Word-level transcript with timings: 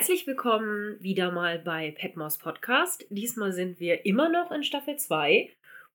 Herzlich 0.00 0.26
willkommen 0.26 0.96
wieder 0.98 1.30
mal 1.30 1.58
bei 1.58 1.90
Petmaus 1.90 2.38
Podcast. 2.38 3.06
Diesmal 3.10 3.52
sind 3.52 3.80
wir 3.80 4.06
immer 4.06 4.30
noch 4.30 4.50
in 4.50 4.62
Staffel 4.62 4.96
2 4.96 5.50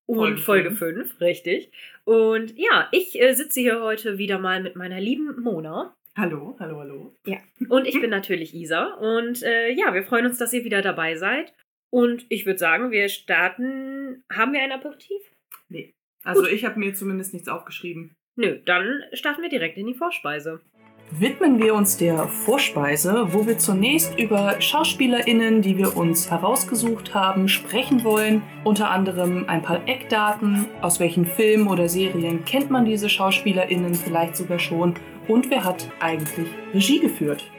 und 0.06 0.40
Folge 0.40 0.70
5, 0.70 1.20
richtig. 1.20 1.72
Und 2.04 2.56
ja, 2.56 2.88
ich 2.92 3.20
äh, 3.20 3.34
sitze 3.34 3.62
hier 3.62 3.82
heute 3.82 4.20
wieder 4.20 4.38
mal 4.38 4.62
mit 4.62 4.76
meiner 4.76 5.02
lieben 5.02 5.42
Mona. 5.42 5.96
Hallo, 6.16 6.56
hallo, 6.60 6.82
hallo. 6.82 7.16
Ja, 7.26 7.40
und 7.68 7.88
ich 7.88 8.00
bin 8.00 8.12
natürlich 8.12 8.54
Isa. 8.54 8.94
Und 8.94 9.42
äh, 9.42 9.72
ja, 9.72 9.92
wir 9.92 10.04
freuen 10.04 10.28
uns, 10.28 10.38
dass 10.38 10.54
ihr 10.54 10.64
wieder 10.64 10.84
dabei 10.84 11.16
seid. 11.16 11.56
Und 11.90 12.28
ich 12.30 12.46
würde 12.46 12.60
sagen, 12.60 12.92
wir 12.92 13.10
starten. 13.10 14.24
Haben 14.32 14.54
wir 14.54 14.62
ein 14.62 14.72
Aperitif? 14.72 15.20
Nee. 15.68 15.96
Also 16.24 16.44
Gut. 16.44 16.52
ich 16.52 16.64
habe 16.64 16.80
mir 16.80 16.94
zumindest 16.94 17.34
nichts 17.34 17.50
aufgeschrieben. 17.50 18.14
Nö, 18.36 18.60
dann 18.66 19.02
starten 19.14 19.42
wir 19.42 19.50
direkt 19.50 19.80
in 19.80 19.88
die 19.88 19.96
Vorspeise 19.96 20.62
widmen 21.12 21.60
wir 21.62 21.74
uns 21.74 21.98
der 21.98 22.28
Vorspeise, 22.28 23.28
wo 23.32 23.46
wir 23.46 23.58
zunächst 23.58 24.18
über 24.20 24.60
SchauspielerInnen, 24.60 25.62
die 25.62 25.78
wir 25.78 25.96
uns 25.96 26.30
herausgesucht 26.30 27.14
haben, 27.14 27.48
sprechen 27.48 28.04
wollen. 28.04 28.42
Unter 28.64 28.90
anderem 28.90 29.46
ein 29.48 29.62
paar 29.62 29.88
Eckdaten, 29.88 30.66
aus 30.82 31.00
welchen 31.00 31.26
Filmen 31.26 31.68
oder 31.68 31.88
Serien 31.88 32.44
kennt 32.46 32.70
man 32.70 32.86
diese 32.86 33.10
SchauspielerInnen 33.10 33.94
vielleicht 33.94 34.36
sogar 34.36 34.60
schon 34.60 34.96
und 35.28 35.50
wer 35.50 35.64
hat 35.64 35.90
eigentlich 36.00 36.48
Regie 36.74 37.00
geführt. 37.00 37.52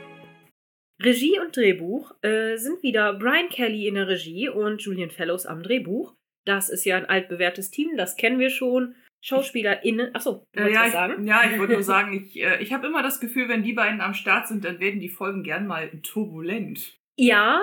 Regie 1.03 1.39
und 1.39 1.57
Drehbuch 1.57 2.13
äh, 2.23 2.57
sind 2.57 2.83
wieder 2.83 3.15
Brian 3.15 3.49
Kelly 3.51 3.87
in 3.87 3.97
der 3.97 4.09
Regie 4.09 4.49
und 4.49 4.81
Julian 4.81 5.11
Fellows 5.11 5.45
am 5.45 5.63
Drehbuch. 5.63 6.15
Das 6.47 6.69
ist 6.69 6.85
ja 6.85 6.97
ein 6.97 7.07
altbewährtes 7.07 7.71
Team, 7.71 7.97
das 7.97 8.17
kennen 8.17 8.39
wir 8.39 8.51
schon. 8.51 8.95
SchauspielerInnen. 9.21 10.15
Achso, 10.15 10.47
du 10.53 10.61
äh, 10.61 10.73
ja, 10.73 10.85
was 10.85 10.93
sagen? 10.93 11.27
ja, 11.27 11.43
ich 11.51 11.59
wollte 11.59 11.75
nur 11.75 11.83
sagen, 11.83 12.13
ich, 12.13 12.41
äh, 12.41 12.63
ich 12.63 12.73
habe 12.73 12.87
immer 12.87 13.03
das 13.03 13.21
Gefühl, 13.21 13.49
wenn 13.49 13.63
die 13.63 13.73
beiden 13.73 14.01
am 14.01 14.15
Start 14.15 14.49
sind, 14.49 14.65
dann 14.65 14.81
werden 14.81 15.01
die 15.01 15.09
Folgen 15.09 15.43
gern 15.43 15.67
mal 15.67 15.91
turbulent. 16.03 16.99
Ja, 17.17 17.63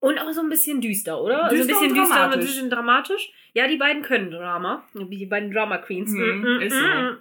und 0.00 0.18
auch 0.18 0.32
so 0.32 0.40
ein 0.40 0.48
bisschen 0.48 0.80
düster, 0.80 1.22
oder? 1.22 1.50
Düster 1.50 1.50
also 1.50 1.62
ein 1.62 1.68
bisschen 1.68 1.94
düster 1.94 2.26
und 2.26 2.32
ein 2.32 2.40
bisschen 2.40 2.70
dramatisch. 2.70 3.32
Ja, 3.52 3.68
die 3.68 3.76
beiden 3.76 4.02
können 4.02 4.30
Drama. 4.30 4.88
Wie 4.94 5.18
die 5.18 5.26
beiden 5.26 5.52
Drama 5.52 5.76
Queens. 5.76 6.10
Mm, 6.10 6.40
mm, 6.40 6.60
ist 6.62 6.74
so. 6.74 6.86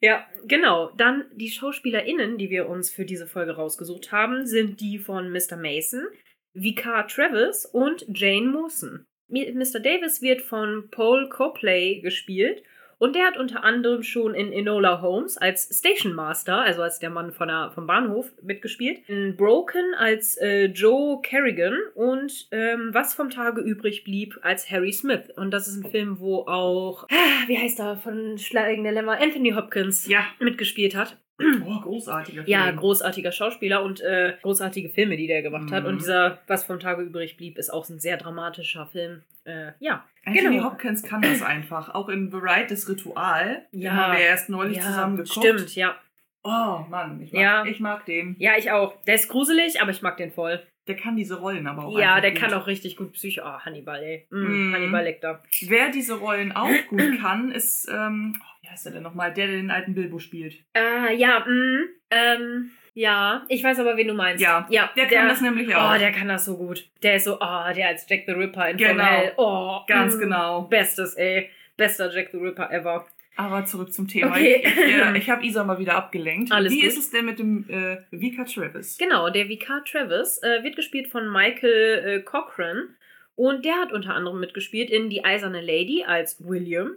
ja, 0.00 0.24
genau. 0.46 0.92
Dann 0.96 1.24
die 1.34 1.50
SchauspielerInnen, 1.50 2.38
die 2.38 2.50
wir 2.50 2.68
uns 2.68 2.90
für 2.90 3.04
diese 3.04 3.26
Folge 3.26 3.56
rausgesucht 3.56 4.12
haben, 4.12 4.46
sind 4.46 4.80
die 4.80 4.98
von 4.98 5.32
Mr. 5.32 5.56
Mason, 5.56 6.06
Vicar 6.52 7.08
Travis 7.08 7.66
und 7.66 8.06
Jane 8.08 8.46
Mawson. 8.46 9.04
Mr. 9.28 9.80
Davis 9.80 10.22
wird 10.22 10.42
von 10.42 10.88
Paul 10.90 11.28
Copley 11.28 12.00
gespielt 12.00 12.62
und 12.98 13.14
der 13.14 13.26
hat 13.26 13.36
unter 13.36 13.64
anderem 13.64 14.02
schon 14.02 14.34
in 14.34 14.52
Enola 14.52 15.02
Holmes 15.02 15.36
als 15.36 15.68
Station 15.76 16.14
Master, 16.14 16.60
also 16.60 16.82
als 16.82 16.98
der 16.98 17.10
Mann 17.10 17.32
von 17.32 17.48
der, 17.48 17.70
vom 17.74 17.86
Bahnhof, 17.86 18.32
mitgespielt. 18.42 19.08
In 19.08 19.36
Broken 19.36 19.94
als 19.98 20.36
äh, 20.36 20.66
Joe 20.66 21.20
Kerrigan 21.22 21.76
und 21.94 22.48
ähm, 22.50 22.90
Was 22.92 23.14
vom 23.14 23.30
Tage 23.30 23.60
übrig 23.60 24.04
blieb 24.04 24.38
als 24.42 24.70
Harry 24.70 24.92
Smith. 24.92 25.30
Und 25.36 25.50
das 25.50 25.68
ist 25.68 25.84
ein 25.84 25.90
Film, 25.90 26.20
wo 26.20 26.46
auch, 26.46 27.04
ah, 27.10 27.46
wie 27.46 27.58
heißt 27.58 27.80
er, 27.80 27.96
von 27.96 28.38
Schleigende 28.38 28.90
Lämmer, 28.90 29.20
Anthony 29.20 29.52
Hopkins 29.52 30.06
ja. 30.06 30.24
mitgespielt 30.38 30.94
hat. 30.94 31.18
Oh, 31.38 31.80
großartiger 31.80 32.44
Film. 32.44 32.46
Ja, 32.46 32.70
großartiger 32.70 33.32
Schauspieler 33.32 33.82
und 33.82 34.00
äh, 34.00 34.34
großartige 34.42 34.88
Filme, 34.88 35.16
die 35.16 35.26
der 35.26 35.42
gemacht 35.42 35.70
mhm. 35.70 35.74
hat. 35.74 35.84
Und 35.84 35.94
mhm. 35.94 35.98
dieser 35.98 36.38
Was 36.46 36.64
vom 36.64 36.78
Tage 36.78 37.02
übrig 37.02 37.36
blieb, 37.36 37.58
ist 37.58 37.70
auch 37.70 37.88
ein 37.88 37.98
sehr 37.98 38.16
dramatischer 38.16 38.86
Film. 38.86 39.22
Äh, 39.44 39.72
ja. 39.80 40.04
Anthony 40.24 40.56
genau. 40.56 40.70
Hopkins 40.70 41.02
kann 41.02 41.22
das 41.22 41.42
einfach. 41.42 41.94
Auch 41.94 42.08
in 42.08 42.30
The 42.30 42.38
Right, 42.40 42.70
das 42.70 42.88
Ritual. 42.88 43.66
Ja. 43.72 43.90
Den 43.90 43.96
haben 43.96 44.12
wir 44.12 44.24
erst 44.24 44.48
neulich 44.48 44.76
ja, 44.76 44.84
zusammen 44.84 45.16
geguckt. 45.16 45.44
Stimmt, 45.44 45.74
ja. 45.74 45.96
Oh 46.44 46.84
Mann, 46.90 47.20
ich 47.22 47.32
mag, 47.32 47.42
ja. 47.42 47.64
ich 47.64 47.80
mag 47.80 48.04
den. 48.04 48.36
Ja, 48.38 48.52
ich 48.58 48.70
auch. 48.70 49.02
Der 49.04 49.14
ist 49.14 49.28
gruselig, 49.28 49.80
aber 49.80 49.90
ich 49.90 50.02
mag 50.02 50.18
den 50.18 50.30
voll. 50.30 50.62
Der 50.86 50.96
kann 50.96 51.16
diese 51.16 51.40
Rollen 51.40 51.66
aber 51.66 51.86
auch. 51.86 51.98
Ja, 51.98 52.20
der 52.20 52.32
gut. 52.32 52.40
kann 52.40 52.52
auch 52.52 52.66
richtig 52.66 52.96
gut 52.96 53.14
Psycho. 53.14 53.40
Oh, 53.42 53.60
Hannibal, 53.60 54.02
ey. 54.02 54.26
Mm, 54.30 54.70
mm. 54.70 54.74
Hannibal 54.74 55.04
Lecter. 55.04 55.42
Wer 55.62 55.90
diese 55.90 56.14
Rollen 56.14 56.52
auch 56.52 56.68
gut 56.88 57.18
kann, 57.20 57.50
ist 57.50 57.88
ähm, 57.90 58.38
heißt 58.74 58.86
er 58.86 58.92
denn 58.92 59.02
nochmal? 59.02 59.32
Der, 59.32 59.46
der 59.46 59.56
den 59.56 59.70
alten 59.70 59.94
Bilbo 59.94 60.18
spielt. 60.18 60.56
Äh, 60.74 61.14
ja, 61.14 61.44
mh, 61.46 61.84
ähm, 62.10 62.70
ja, 62.92 63.44
ich 63.48 63.62
weiß 63.62 63.78
aber, 63.80 63.96
wen 63.96 64.08
du 64.08 64.14
meinst. 64.14 64.42
Ja, 64.42 64.66
ja 64.68 64.90
der, 64.96 65.06
der 65.06 65.18
kann 65.20 65.28
das 65.28 65.40
nämlich 65.40 65.74
auch. 65.74 65.94
Oh, 65.94 65.98
der 65.98 66.12
kann 66.12 66.28
das 66.28 66.44
so 66.44 66.56
gut. 66.56 66.88
Der 67.02 67.16
ist 67.16 67.24
so, 67.24 67.36
oh, 67.40 67.72
der 67.74 67.88
als 67.88 68.06
Jack 68.08 68.24
the 68.26 68.32
Ripper 68.32 68.70
in 68.70 68.76
genau. 68.76 69.04
Formel. 69.04 69.32
Oh, 69.36 69.80
ganz 69.86 70.14
mh, 70.14 70.20
genau. 70.20 70.62
Bestes, 70.62 71.14
ey. 71.14 71.50
Bester 71.76 72.12
Jack 72.12 72.30
the 72.32 72.38
Ripper 72.38 72.70
ever. 72.70 73.06
Aber 73.36 73.64
zurück 73.64 73.92
zum 73.92 74.06
Thema. 74.06 74.30
Okay. 74.30 74.62
Ich, 74.64 74.78
ich, 74.78 75.16
ich 75.22 75.30
habe 75.30 75.44
Isa 75.44 75.64
mal 75.64 75.78
wieder 75.78 75.94
abgelenkt. 75.94 76.52
Alles 76.52 76.72
Wie 76.72 76.80
gut. 76.80 76.88
ist 76.88 76.98
es 76.98 77.10
denn 77.10 77.24
mit 77.24 77.38
dem 77.38 77.68
äh, 77.68 77.98
Vika 78.10 78.44
Travis? 78.44 78.96
Genau, 78.98 79.28
der 79.30 79.48
Vika 79.48 79.80
Travis 79.80 80.40
äh, 80.42 80.62
wird 80.62 80.76
gespielt 80.76 81.08
von 81.08 81.30
Michael 81.32 82.04
äh, 82.04 82.20
Cochran. 82.22 82.94
Und 83.36 83.64
der 83.64 83.74
hat 83.74 83.92
unter 83.92 84.14
anderem 84.14 84.38
mitgespielt 84.38 84.90
in 84.90 85.10
Die 85.10 85.24
Eiserne 85.24 85.60
Lady 85.60 86.04
als 86.06 86.46
William, 86.46 86.92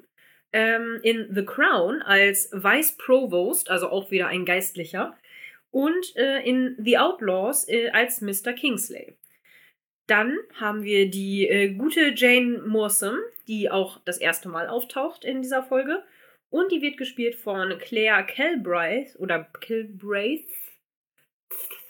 ähm, 0.53 0.99
in 1.03 1.27
The 1.33 1.45
Crown 1.45 2.01
als 2.01 2.49
Vice 2.51 2.97
Provost, 2.97 3.69
also 3.69 3.89
auch 3.89 4.11
wieder 4.11 4.27
ein 4.27 4.45
Geistlicher, 4.45 5.17
und 5.71 6.15
äh, 6.15 6.41
in 6.41 6.75
The 6.79 6.97
Outlaws 6.97 7.67
äh, 7.67 7.89
als 7.89 8.21
Mr. 8.21 8.53
Kingsley. 8.53 9.15
Dann 10.07 10.37
haben 10.55 10.83
wir 10.83 11.09
die 11.09 11.47
äh, 11.47 11.73
gute 11.73 12.13
Jane 12.15 12.59
Morsam, 12.65 13.17
die 13.47 13.69
auch 13.69 13.99
das 14.05 14.17
erste 14.17 14.47
Mal 14.47 14.67
auftaucht 14.67 15.25
in 15.25 15.41
dieser 15.41 15.63
Folge. 15.63 16.03
Und 16.49 16.71
die 16.71 16.81
wird 16.81 16.97
gespielt 16.97 17.35
von 17.35 17.77
Claire 17.79 18.25
Kilbraith 18.25 19.17
oder 19.19 19.49
Kilbraith. 19.59 20.47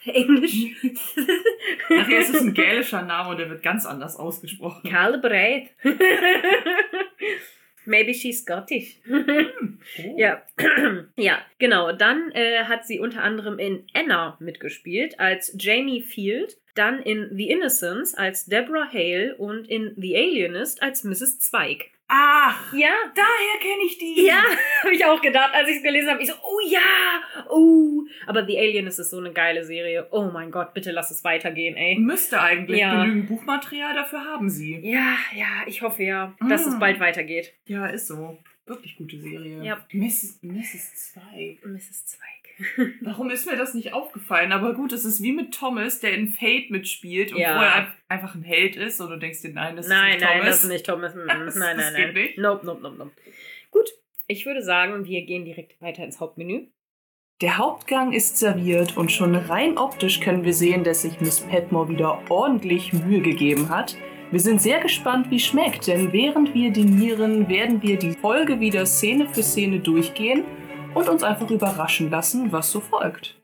Englisch. 0.06 0.54
Ist 0.84 2.34
es 2.34 2.42
ein 2.42 2.54
gälischer 2.54 3.04
Name 3.04 3.30
und 3.30 3.38
der 3.38 3.50
wird 3.50 3.62
ganz 3.62 3.86
anders 3.86 4.16
ausgesprochen. 4.16 4.82
Kilbraith. 4.90 5.70
Maybe 7.88 8.14
she's 8.14 8.42
Scottish. 8.42 9.00
oh. 9.10 10.18
Ja. 10.18 10.44
ja, 11.16 11.40
genau. 11.58 11.94
Dann 11.94 12.32
äh, 12.34 12.66
hat 12.66 12.86
sie 12.86 13.00
unter 13.00 13.24
anderem 13.24 13.60
in 13.60 13.84
Anna 13.94 14.38
mitgespielt 14.40 15.20
als 15.20 15.56
Jamie 15.58 16.02
Field, 16.02 16.58
dann 16.76 17.02
in 17.02 17.30
The 17.36 17.50
Innocents 17.50 18.14
als 18.14 18.46
Deborah 18.46 18.92
Hale 18.92 19.36
und 19.38 19.70
in 19.70 19.94
The 19.96 20.16
Alienist 20.16 20.84
als 20.84 21.04
Mrs. 21.04 21.40
Zweig. 21.40 21.92
Ach, 22.10 22.74
ja, 22.74 22.90
daher 23.14 23.60
kenne 23.60 23.84
ich 23.86 23.98
die. 23.98 24.26
Ja, 24.26 24.42
habe 24.84 24.94
ich 24.94 25.04
auch 25.04 25.22
gedacht, 25.22 25.54
als 25.54 25.68
ich 25.70 25.78
es 25.78 25.84
gelesen 25.84 26.10
habe. 26.10 26.22
Ich 26.22 26.30
so, 26.30 26.36
oh 26.42 26.60
ja, 26.66 26.80
oh. 27.50 28.04
Aber 28.26 28.46
The 28.46 28.58
Alienist 28.58 29.00
ist 29.00 29.10
so 29.10 29.18
eine 29.18 29.34
geile 29.34 29.66
Serie. 29.66 30.08
Oh 30.12 30.30
mein 30.32 30.50
Gott, 30.52 30.74
bitte 30.74 30.92
lass 30.92 31.12
es 31.12 31.24
weitergehen, 31.26 31.76
ey. 31.76 31.98
Müsste 31.98 32.42
eigentlich 32.42 32.80
ja. 32.80 33.04
genügend 33.04 33.28
Buchmaterial 33.28 33.94
dafür 33.94 34.24
haben 34.24 34.50
sie. 34.50 34.80
Ja, 34.80 35.18
ja, 35.36 35.64
ich 35.66 35.82
hoffe 35.82 36.04
ja, 36.04 36.34
dass 36.48 36.66
ah. 36.66 36.70
es 36.70 36.80
bald 36.80 37.00
weitergeht. 37.02 37.54
Ja, 37.66 37.88
ist 37.88 38.08
so. 38.08 38.38
Wirklich 38.66 38.98
gute 38.98 39.20
Serie. 39.20 39.64
Ja. 39.64 39.86
Mrs. 39.92 40.40
Mrs. 40.42 41.14
Zweig. 41.14 41.66
Mrs. 41.66 42.06
Zweig. 42.06 42.47
Warum 43.02 43.30
ist 43.30 43.46
mir 43.46 43.56
das 43.56 43.74
nicht 43.74 43.94
aufgefallen? 43.94 44.52
Aber 44.52 44.74
gut, 44.74 44.92
es 44.92 45.06
ist 45.06 45.22
wie 45.22 45.32
mit 45.32 45.54
Thomas, 45.54 46.00
der 46.00 46.14
in 46.14 46.28
Fate 46.30 46.72
mitspielt 46.72 47.32
und 47.32 47.40
Ja. 47.40 47.54
vorher 47.54 47.88
einfach 48.10 48.36
ein 48.36 48.44
Held 48.44 48.76
ist 48.76 49.00
und 49.00 49.10
du 49.10 49.18
denkst 49.18 49.42
dir, 49.42 49.54
nein, 49.54 49.76
das 49.76 49.88
nein, 49.88 50.10
ist 50.10 50.16
nicht 50.16 50.22
nein, 50.26 50.38
Thomas. 50.40 50.50
das 50.50 50.64
ist 50.64 50.70
nicht 50.70 50.86
Thomas. 50.86 51.14
Das- 51.46 51.56
nein, 51.56 51.78
nein, 51.78 51.94
nein. 51.94 52.14
nicht. 52.14 52.38
Nope, 52.38 52.66
nope, 52.66 52.82
nope, 52.82 52.96
nope. 52.98 53.12
Gut, 53.72 53.90
ich 54.28 54.46
würde 54.46 54.62
sagen, 54.64 55.06
wir 55.06 55.22
gehen 55.26 55.46
direkt 55.46 55.80
weiter 55.82 56.04
ins 56.04 56.20
Hauptmenü. 56.20 56.68
Der 57.42 57.60
Hauptgang 57.60 58.14
ist 58.14 58.38
serviert 58.38 58.98
und 58.98 59.12
schon 59.12 59.36
rein 59.36 59.78
optisch 59.78 60.20
können 60.22 60.44
wir 60.44 60.54
sehen, 60.54 60.84
dass 60.84 61.04
sich 61.04 61.22
Miss 61.22 61.42
Petmore 61.42 61.90
wieder 61.90 62.20
ordentlich 62.32 62.94
Mühe 62.94 63.22
gegeben 63.22 63.70
hat. 63.70 63.96
Wir 64.32 64.40
sind 64.40 64.60
sehr 64.62 64.80
gespannt, 64.82 65.30
wie 65.30 65.40
schmeckt, 65.40 65.86
denn 65.88 66.12
während 66.12 66.54
wir 66.56 66.72
dinieren, 66.72 67.48
werden 67.48 67.82
wir 67.84 67.98
die 67.98 68.12
Folge 68.14 68.60
wieder 68.60 68.86
Szene 68.88 69.30
für 69.30 69.44
Szene 69.44 69.80
durchgehen 69.80 70.44
und 70.98 71.10
uns 71.10 71.24
einfach 71.24 71.50
überraschen 71.50 72.10
lassen, 72.10 72.52
was 72.52 72.72
so 72.72 72.80
folgt. 72.80 73.40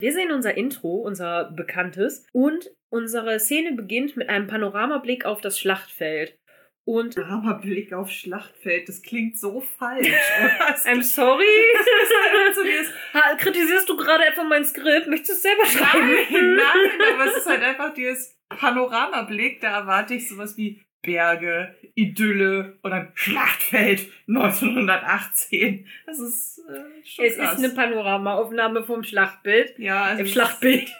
Wir 0.00 0.12
sehen 0.12 0.32
unser 0.32 0.56
Intro, 0.56 0.96
unser 0.96 1.50
bekanntes, 1.52 2.26
und 2.32 2.70
unsere 2.90 3.38
Szene 3.38 3.72
beginnt 3.72 4.16
mit 4.16 4.28
einem 4.28 4.46
Panoramablick 4.46 5.24
auf 5.24 5.40
das 5.40 5.58
Schlachtfeld. 5.58 6.38
Und 6.86 7.16
Dramablick 7.16 7.94
auf 7.94 8.10
Schlachtfeld, 8.10 8.88
das 8.88 9.00
klingt 9.00 9.38
so 9.38 9.60
falsch. 9.62 10.06
I'm 10.84 11.02
sorry. 11.02 11.44
Ha, 13.14 13.36
Kritisierst 13.36 13.88
du 13.88 13.96
gerade 13.96 14.24
etwa 14.26 14.44
mein 14.44 14.64
Skript? 14.64 15.06
Möchtest 15.06 15.30
du 15.30 15.34
es 15.34 15.42
selber 15.42 15.66
schreiben? 15.66 16.08
nein, 16.08 16.56
nein, 16.56 17.14
aber 17.14 17.26
es 17.26 17.36
ist 17.38 17.46
halt 17.46 17.62
einfach 17.62 17.94
dieses 17.94 18.36
Panoramablick, 18.48 19.60
da 19.60 19.78
erwarte 19.78 20.14
ich 20.14 20.28
sowas 20.28 20.56
wie 20.56 20.83
Berge, 21.04 21.74
Idylle 21.94 22.78
und 22.82 22.92
ein 22.92 23.12
Schlachtfeld 23.14 24.08
1918. 24.28 25.86
Das 26.06 26.18
ist 26.18 26.58
äh, 26.68 27.06
schon 27.06 27.24
Es 27.24 27.36
krass. 27.36 27.58
ist 27.58 27.64
eine 27.64 27.74
Panoramaaufnahme 27.74 28.82
vom 28.84 29.04
Schlachtbild. 29.04 29.78
ja, 29.78 30.02
also 30.04 30.20
Im 30.22 30.26
Schlachtbild. 30.26 30.88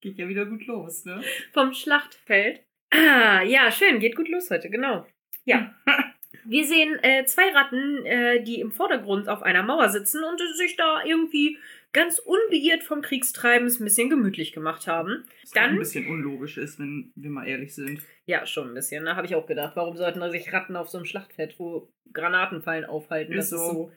geht 0.00 0.18
ja 0.18 0.28
wieder 0.28 0.46
gut 0.46 0.66
los, 0.66 1.04
ne? 1.04 1.20
Vom 1.52 1.72
Schlachtfeld. 1.72 2.62
Ah, 2.90 3.42
ja, 3.42 3.70
schön. 3.72 3.98
Geht 3.98 4.14
gut 4.16 4.28
los 4.28 4.50
heute, 4.50 4.70
genau. 4.70 5.06
Ja. 5.44 5.74
Wir 6.44 6.64
sehen 6.64 6.96
äh, 7.02 7.24
zwei 7.24 7.50
Ratten, 7.50 8.06
äh, 8.06 8.40
die 8.44 8.60
im 8.60 8.70
Vordergrund 8.70 9.28
auf 9.28 9.42
einer 9.42 9.64
Mauer 9.64 9.88
sitzen 9.88 10.22
und 10.22 10.40
sich 10.56 10.76
da 10.76 11.02
irgendwie 11.04 11.58
ganz 11.96 12.18
unbeirrt 12.18 12.82
vom 12.82 13.00
Kriegstreiben 13.00 13.66
ein 13.66 13.84
bisschen 13.84 14.10
gemütlich 14.10 14.52
gemacht 14.52 14.86
haben. 14.86 15.24
Was 15.42 15.52
Dann 15.52 15.70
ein 15.70 15.78
bisschen 15.78 16.06
unlogisch 16.06 16.58
ist, 16.58 16.78
wenn 16.78 17.10
wir 17.16 17.30
mal 17.30 17.48
ehrlich 17.48 17.74
sind. 17.74 18.02
Ja, 18.26 18.44
schon 18.44 18.68
ein 18.68 18.74
bisschen. 18.74 19.06
Da 19.06 19.12
ne? 19.12 19.16
habe 19.16 19.26
ich 19.26 19.34
auch 19.34 19.46
gedacht, 19.46 19.76
warum 19.76 19.96
sollten 19.96 20.20
da 20.20 20.30
sich 20.30 20.52
Ratten 20.52 20.76
auf 20.76 20.90
so 20.90 20.98
einem 20.98 21.06
Schlachtfeld, 21.06 21.58
wo 21.58 21.88
Granatenfallen 22.12 22.84
aufhalten? 22.84 23.32
Ist 23.32 23.50
das 23.50 23.60
so. 23.60 23.66
ist 23.66 23.72
so. 23.72 23.92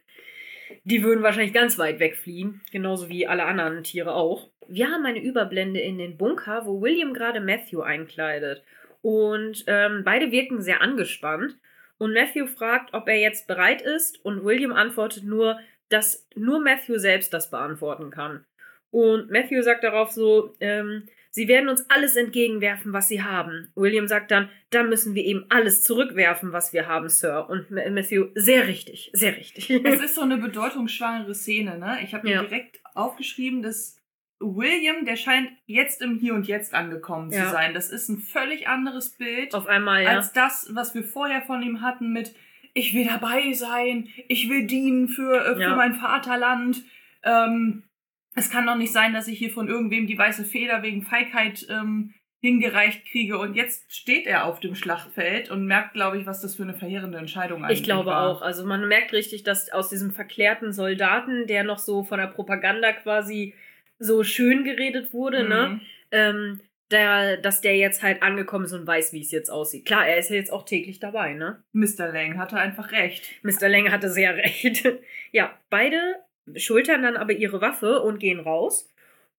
Die 0.85 1.03
würden 1.03 1.23
wahrscheinlich 1.23 1.51
ganz 1.51 1.77
weit 1.77 1.99
wegfliehen, 1.99 2.61
genauso 2.71 3.09
wie 3.09 3.27
alle 3.27 3.43
anderen 3.43 3.83
Tiere 3.83 4.13
auch. 4.13 4.49
Wir 4.69 4.89
haben 4.89 5.05
eine 5.05 5.21
Überblende 5.21 5.81
in 5.81 5.97
den 5.97 6.15
Bunker, 6.15 6.65
wo 6.65 6.81
William 6.81 7.13
gerade 7.13 7.41
Matthew 7.41 7.81
einkleidet. 7.81 8.63
Und 9.01 9.65
ähm, 9.67 10.03
beide 10.05 10.31
wirken 10.31 10.61
sehr 10.61 10.81
angespannt. 10.81 11.57
Und 11.97 12.13
Matthew 12.13 12.47
fragt, 12.47 12.93
ob 12.93 13.09
er 13.09 13.19
jetzt 13.19 13.45
bereit 13.45 13.81
ist. 13.81 14.23
Und 14.23 14.45
William 14.45 14.71
antwortet 14.71 15.25
nur, 15.25 15.59
dass 15.89 16.27
nur 16.35 16.59
Matthew 16.59 16.97
selbst 16.97 17.33
das 17.33 17.49
beantworten 17.49 18.11
kann. 18.11 18.45
Und 18.91 19.29
Matthew 19.29 19.61
sagt 19.61 19.83
darauf 19.83 20.11
so, 20.11 20.55
ähm, 20.59 21.03
sie 21.29 21.47
werden 21.47 21.69
uns 21.69 21.89
alles 21.89 22.15
entgegenwerfen, 22.15 22.91
was 22.91 23.07
sie 23.07 23.23
haben. 23.23 23.71
William 23.75 24.07
sagt 24.07 24.31
dann, 24.31 24.49
dann 24.71 24.89
müssen 24.89 25.13
wir 25.13 25.23
eben 25.23 25.45
alles 25.49 25.83
zurückwerfen, 25.83 26.53
was 26.53 26.73
wir 26.73 26.87
haben, 26.87 27.07
Sir. 27.09 27.47
Und 27.49 27.69
Matthew, 27.69 28.29
sehr 28.33 28.67
richtig, 28.67 29.11
sehr 29.13 29.35
richtig. 29.37 29.69
Es 29.69 30.01
ist 30.03 30.15
so 30.15 30.21
eine 30.21 30.37
bedeutungsschwangere 30.37 31.35
Szene, 31.35 31.77
ne? 31.77 31.99
Ich 32.03 32.13
habe 32.13 32.27
mir 32.27 32.35
ja. 32.35 32.41
direkt 32.41 32.79
aufgeschrieben, 32.95 33.61
dass 33.61 33.99
William, 34.39 35.05
der 35.05 35.17
scheint 35.17 35.49
jetzt 35.65 36.01
im 36.01 36.17
Hier 36.17 36.33
und 36.33 36.47
Jetzt 36.47 36.73
angekommen 36.73 37.31
ja. 37.31 37.45
zu 37.45 37.51
sein. 37.51 37.73
Das 37.73 37.89
ist 37.89 38.09
ein 38.09 38.19
völlig 38.19 38.67
anderes 38.67 39.09
Bild. 39.09 39.53
Auf 39.53 39.67
einmal, 39.67 40.03
ja. 40.03 40.09
Als 40.11 40.33
das, 40.33 40.69
was 40.73 40.95
wir 40.95 41.03
vorher 41.03 41.41
von 41.41 41.61
ihm 41.61 41.81
hatten 41.81 42.13
mit, 42.13 42.33
ich 42.73 42.93
will 42.93 43.05
dabei 43.05 43.53
sein, 43.53 44.07
ich 44.27 44.49
will 44.49 44.65
dienen 44.67 45.07
für, 45.07 45.45
äh, 45.45 45.55
für 45.55 45.61
ja. 45.61 45.75
mein 45.75 45.95
Vaterland. 45.95 46.83
Ähm, 47.23 47.83
es 48.35 48.49
kann 48.49 48.65
doch 48.65 48.75
nicht 48.75 48.93
sein, 48.93 49.13
dass 49.13 49.27
ich 49.27 49.37
hier 49.37 49.51
von 49.51 49.67
irgendwem 49.67 50.07
die 50.07 50.17
weiße 50.17 50.45
Feder 50.45 50.81
wegen 50.81 51.01
Feigheit 51.01 51.65
ähm, 51.69 52.13
hingereicht 52.41 53.05
kriege. 53.11 53.37
Und 53.37 53.55
jetzt 53.55 53.93
steht 53.93 54.25
er 54.25 54.45
auf 54.45 54.59
dem 54.59 54.75
Schlachtfeld 54.75 55.51
und 55.51 55.65
merkt, 55.65 55.93
glaube 55.93 56.17
ich, 56.19 56.25
was 56.25 56.41
das 56.41 56.55
für 56.55 56.63
eine 56.63 56.73
verheerende 56.73 57.17
Entscheidung 57.17 57.63
eigentlich 57.63 57.79
Ich 57.79 57.83
glaube 57.83 58.11
war. 58.11 58.29
auch. 58.29 58.41
Also 58.41 58.65
man 58.65 58.87
merkt 58.87 59.11
richtig, 59.11 59.43
dass 59.43 59.71
aus 59.71 59.89
diesem 59.89 60.11
verklärten 60.11 60.71
Soldaten, 60.71 61.47
der 61.47 61.63
noch 61.63 61.79
so 61.79 62.03
von 62.03 62.19
der 62.19 62.27
Propaganda 62.27 62.93
quasi 62.93 63.55
so 63.97 64.23
schön 64.23 64.63
geredet 64.63 65.13
wurde, 65.13 65.43
ne? 65.43 65.69
mhm. 65.69 65.75
ne? 65.75 65.81
Ähm, 66.11 66.59
der, 66.91 67.37
dass 67.37 67.61
der 67.61 67.75
jetzt 67.77 68.01
halt 68.01 68.23
angekommen 68.23 68.65
ist 68.65 68.73
und 68.73 68.87
weiß, 68.87 69.13
wie 69.13 69.21
es 69.21 69.31
jetzt 69.31 69.49
aussieht. 69.49 69.85
Klar, 69.85 70.07
er 70.07 70.17
ist 70.17 70.29
ja 70.29 70.35
jetzt 70.35 70.51
auch 70.51 70.63
täglich 70.63 70.99
dabei, 70.99 71.33
ne? 71.33 71.63
Mr. 71.73 72.11
Lang 72.11 72.37
hatte 72.37 72.57
einfach 72.57 72.91
recht. 72.91 73.23
Mr. 73.43 73.69
Lang 73.69 73.91
hatte 73.91 74.09
sehr 74.09 74.35
recht. 74.35 74.87
ja, 75.31 75.57
beide 75.69 76.15
schultern 76.55 77.03
dann 77.03 77.17
aber 77.17 77.33
ihre 77.33 77.61
Waffe 77.61 78.01
und 78.01 78.19
gehen 78.19 78.39
raus. 78.39 78.91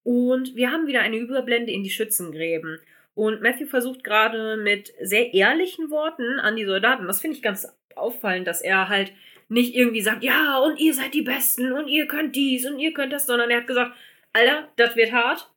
Und 0.02 0.54
wir 0.54 0.70
haben 0.70 0.86
wieder 0.86 1.00
eine 1.00 1.16
Überblende 1.16 1.72
in 1.72 1.82
die 1.82 1.90
Schützengräben. 1.90 2.78
Und 3.14 3.42
Matthew 3.42 3.66
versucht 3.66 4.04
gerade 4.04 4.56
mit 4.56 4.92
sehr 5.00 5.34
ehrlichen 5.34 5.90
Worten 5.90 6.38
an 6.40 6.56
die 6.56 6.64
Soldaten. 6.64 7.06
Das 7.06 7.20
finde 7.20 7.36
ich 7.36 7.42
ganz 7.42 7.68
auffallend, 7.96 8.46
dass 8.46 8.62
er 8.62 8.88
halt 8.88 9.12
nicht 9.48 9.74
irgendwie 9.74 10.00
sagt, 10.00 10.22
ja, 10.22 10.58
und 10.58 10.78
ihr 10.78 10.94
seid 10.94 11.12
die 11.12 11.22
Besten 11.22 11.72
und 11.72 11.88
ihr 11.88 12.06
könnt 12.06 12.36
dies 12.36 12.66
und 12.66 12.78
ihr 12.78 12.92
könnt 12.92 13.12
das, 13.12 13.26
sondern 13.26 13.50
er 13.50 13.58
hat 13.58 13.66
gesagt, 13.66 13.96
Alter, 14.32 14.68
das 14.76 14.94
wird 14.94 15.12
hart. 15.12 15.50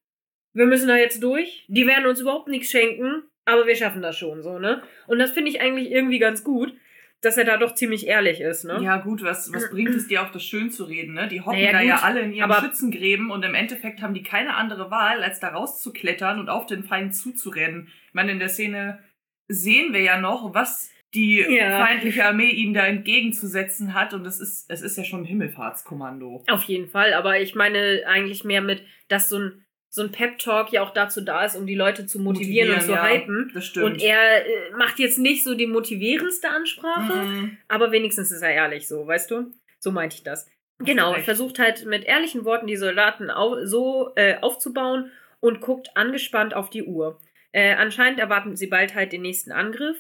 Wir 0.54 0.66
müssen 0.66 0.88
da 0.88 0.96
jetzt 0.96 1.22
durch. 1.24 1.66
Die 1.68 1.88
werden 1.88 2.06
uns 2.06 2.20
überhaupt 2.20 2.48
nichts 2.48 2.70
schenken, 2.70 3.24
aber 3.46 3.66
wir 3.66 3.76
schaffen 3.76 4.02
das 4.02 4.18
schon, 4.18 4.42
so, 4.42 4.60
ne? 4.60 4.82
Und 5.08 5.20
das 5.20 5.32
finde 5.32 5.50
ich 5.50 5.62
eigentlich 5.62 5.92
irgendwie 5.92 6.20
ganz 6.20 6.44
gut, 6.44 6.74
dass 7.22 7.38
er 7.38 7.46
da 7.46 7.58
doch 7.58 7.74
ziemlich 7.74 8.08
ehrlich 8.08 8.42
ist, 8.42 8.66
ne? 8.66 8.80
Ja, 8.82 8.98
gut, 8.98 9.24
was, 9.24 9.52
was 9.54 9.70
bringt 9.72 9.90
es 9.90 10.08
dir 10.08 10.22
auch, 10.22 10.32
das 10.32 10.44
schön 10.44 10.70
zu 10.72 10.84
reden, 10.84 11.14
ne? 11.14 11.28
Die 11.28 11.42
hocken 11.42 11.60
naja, 11.60 11.72
da 11.72 11.80
gut, 11.80 11.88
ja 11.88 12.00
alle 12.04 12.22
in 12.22 12.34
ihren 12.34 12.54
Schützengräben 12.54 13.32
und 13.32 13.44
im 13.44 13.56
Endeffekt 13.56 14.02
haben 14.02 14.14
die 14.14 14.24
keine 14.24 14.56
andere 14.56 14.92
Wahl, 14.92 15.24
als 15.24 15.40
da 15.40 15.50
rauszuklettern 15.50 16.40
und 16.40 16.50
auf 16.50 16.66
den 16.66 16.84
Feind 16.84 17.16
zuzurennen. 17.16 17.90
Ich 18.08 18.14
meine, 18.14 18.32
in 18.32 18.40
der 18.40 18.50
Szene 18.50 19.00
sehen 19.48 19.94
wir 19.94 20.02
ja 20.02 20.20
noch, 20.20 20.54
was 20.54 20.92
die 21.14 21.46
ja. 21.48 21.86
feindliche 21.86 22.26
Armee 22.26 22.50
ihnen 22.50 22.74
da 22.74 22.86
entgegenzusetzen 22.86 23.94
hat. 23.94 24.14
Und 24.14 24.26
es 24.26 24.40
ist, 24.40 24.70
es 24.70 24.82
ist 24.82 24.98
ja 24.98 25.04
schon 25.04 25.22
ein 25.22 25.26
Himmelfahrtskommando. 25.26 26.44
Auf 26.50 26.64
jeden 26.64 26.88
Fall, 26.88 27.14
aber 27.14 27.40
ich 27.40 27.56
meine 27.56 28.04
eigentlich 28.08 28.44
mehr 28.44 28.62
mit, 28.62 28.84
dass 29.08 29.30
so 29.30 29.38
ein, 29.38 29.66
so 29.96 30.02
ein 30.02 30.12
Pep-Talk 30.12 30.74
ja 30.74 30.82
auch 30.82 30.90
dazu 30.90 31.22
da 31.22 31.46
ist, 31.46 31.56
um 31.56 31.68
die 31.68 31.76
Leute 31.76 32.08
zu 32.08 32.20
motivieren, 32.20 32.70
motivieren 32.70 32.80
und 32.80 32.86
zu 32.86 32.92
ja, 32.94 33.08
hypen. 33.08 33.52
Das 33.54 33.66
stimmt. 33.66 33.86
Und 33.86 34.02
er 34.02 34.44
äh, 34.44 34.72
macht 34.76 34.98
jetzt 34.98 35.20
nicht 35.20 35.44
so 35.44 35.54
die 35.54 35.68
motivierendste 35.68 36.50
Ansprache, 36.50 37.14
mhm. 37.14 37.58
aber 37.68 37.92
wenigstens 37.92 38.32
ist 38.32 38.42
er 38.42 38.50
ehrlich 38.50 38.88
so, 38.88 39.06
weißt 39.06 39.30
du? 39.30 39.54
So 39.78 39.92
meinte 39.92 40.16
ich 40.16 40.24
das. 40.24 40.50
Genau, 40.80 41.14
versucht 41.14 41.60
halt 41.60 41.86
mit 41.86 42.06
ehrlichen 42.06 42.44
Worten 42.44 42.66
die 42.66 42.76
Soldaten 42.76 43.30
au 43.30 43.66
so 43.66 44.12
äh, 44.16 44.38
aufzubauen 44.42 45.12
und 45.40 45.62
guckt 45.62 45.92
angespannt 45.94 46.56
auf 46.56 46.72
die 46.72 46.86
Uhr. 46.86 47.20
Äh, 47.52 47.76
anscheinend 47.76 48.20
erwarten 48.20 48.56
sie 48.56 48.68
bald 48.68 48.96
halt 48.96 49.14
den 49.14 49.22
nächsten 49.22 49.52
Angriff. 49.52 49.98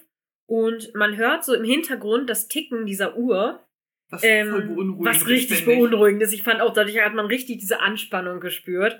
Und 0.47 0.95
man 0.95 1.17
hört 1.17 1.45
so 1.45 1.53
im 1.53 1.63
Hintergrund 1.63 2.31
das 2.31 2.47
Ticken 2.47 2.87
dieser 2.87 3.15
Uhr. 3.15 3.63
Was, 4.09 4.23
ähm, 4.23 4.49
voll 4.49 4.61
beunruhigend 4.63 5.05
was 5.05 5.27
richtig 5.27 5.65
beunruhigend 5.65 6.23
ist. 6.23 6.33
Ich 6.33 6.41
fand 6.41 6.61
auch, 6.61 6.73
dadurch 6.73 6.99
hat 6.99 7.13
man 7.13 7.27
richtig 7.27 7.59
diese 7.59 7.79
Anspannung 7.79 8.39
gespürt. 8.39 8.99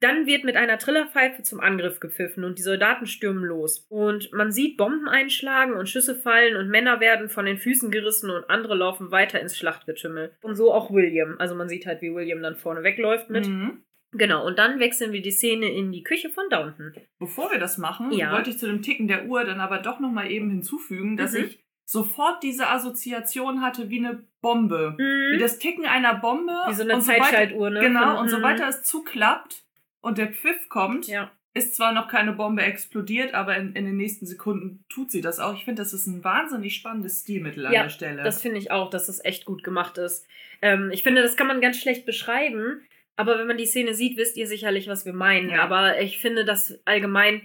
Dann 0.00 0.26
wird 0.26 0.44
mit 0.44 0.56
einer 0.56 0.78
Trillerpfeife 0.78 1.42
zum 1.42 1.60
Angriff 1.60 2.00
gepfiffen 2.00 2.44
und 2.44 2.58
die 2.58 2.62
Soldaten 2.62 3.06
stürmen 3.06 3.44
los. 3.44 3.86
Und 3.88 4.32
man 4.32 4.52
sieht 4.52 4.76
Bomben 4.76 5.08
einschlagen 5.08 5.74
und 5.74 5.88
Schüsse 5.88 6.14
fallen 6.14 6.56
und 6.56 6.68
Männer 6.68 7.00
werden 7.00 7.28
von 7.28 7.46
den 7.46 7.58
Füßen 7.58 7.90
gerissen 7.90 8.30
und 8.30 8.50
andere 8.50 8.74
laufen 8.74 9.10
weiter 9.10 9.40
ins 9.40 9.56
Schlachtgetümmel. 9.56 10.36
Und 10.42 10.56
so 10.56 10.72
auch 10.72 10.90
William. 10.90 11.36
Also 11.38 11.54
man 11.54 11.68
sieht 11.68 11.86
halt, 11.86 12.02
wie 12.02 12.14
William 12.14 12.42
dann 12.42 12.56
vorne 12.56 12.82
wegläuft 12.82 13.30
mit. 13.30 13.46
Mhm. 13.46 13.84
Genau, 14.12 14.46
und 14.46 14.58
dann 14.58 14.78
wechseln 14.78 15.12
wir 15.12 15.22
die 15.22 15.32
Szene 15.32 15.72
in 15.72 15.90
die 15.90 16.04
Küche 16.04 16.30
von 16.30 16.44
Downton. 16.48 16.92
Bevor 17.18 17.50
wir 17.50 17.58
das 17.58 17.78
machen, 17.78 18.12
ja. 18.12 18.32
wollte 18.32 18.50
ich 18.50 18.58
zu 18.58 18.66
dem 18.66 18.80
Ticken 18.80 19.08
der 19.08 19.26
Uhr 19.26 19.44
dann 19.44 19.60
aber 19.60 19.78
doch 19.78 19.98
nochmal 19.98 20.30
eben 20.30 20.50
hinzufügen, 20.50 21.16
dass 21.16 21.32
mhm. 21.32 21.44
ich 21.44 21.64
sofort 21.84 22.42
diese 22.42 22.68
Assoziation 22.68 23.60
hatte 23.60 23.90
wie 23.90 23.98
eine 23.98 24.24
Bombe. 24.40 24.94
Mhm. 24.98 25.34
Wie 25.34 25.38
das 25.38 25.58
Ticken 25.58 25.84
einer 25.84 26.14
Bombe. 26.14 26.52
Wie 26.68 26.74
so 26.74 26.82
eine 26.82 27.00
Zeitschaltuhr, 27.00 27.70
ne? 27.70 27.80
Genau, 27.80 28.20
und 28.20 28.28
sobald 28.28 28.58
mhm. 28.58 28.62
das 28.62 28.82
zuklappt 28.84 29.63
und 30.04 30.18
der 30.18 30.28
Pfiff 30.28 30.68
kommt, 30.68 31.08
ja. 31.08 31.32
ist 31.54 31.74
zwar 31.74 31.92
noch 31.94 32.08
keine 32.08 32.32
Bombe 32.32 32.62
explodiert, 32.62 33.32
aber 33.32 33.56
in, 33.56 33.72
in 33.72 33.86
den 33.86 33.96
nächsten 33.96 34.26
Sekunden 34.26 34.84
tut 34.90 35.10
sie 35.10 35.22
das 35.22 35.40
auch. 35.40 35.54
Ich 35.54 35.64
finde, 35.64 35.80
das 35.80 35.94
ist 35.94 36.06
ein 36.06 36.22
wahnsinnig 36.22 36.76
spannendes 36.76 37.22
Stilmittel 37.22 37.64
an 37.64 37.72
ja, 37.72 37.82
der 37.84 37.88
Stelle. 37.88 38.22
Das 38.22 38.42
finde 38.42 38.58
ich 38.58 38.70
auch, 38.70 38.90
dass 38.90 39.06
das 39.06 39.24
echt 39.24 39.46
gut 39.46 39.64
gemacht 39.64 39.96
ist. 39.96 40.26
Ähm, 40.60 40.90
ich 40.92 41.02
finde, 41.02 41.22
das 41.22 41.36
kann 41.36 41.46
man 41.46 41.62
ganz 41.62 41.80
schlecht 41.80 42.04
beschreiben, 42.04 42.82
aber 43.16 43.38
wenn 43.38 43.46
man 43.46 43.56
die 43.56 43.64
Szene 43.64 43.94
sieht, 43.94 44.18
wisst 44.18 44.36
ihr 44.36 44.46
sicherlich, 44.46 44.88
was 44.88 45.06
wir 45.06 45.14
meinen. 45.14 45.50
Ja. 45.50 45.62
Aber 45.62 45.98
ich 45.98 46.18
finde 46.18 46.44
das 46.44 46.78
allgemein, 46.84 47.40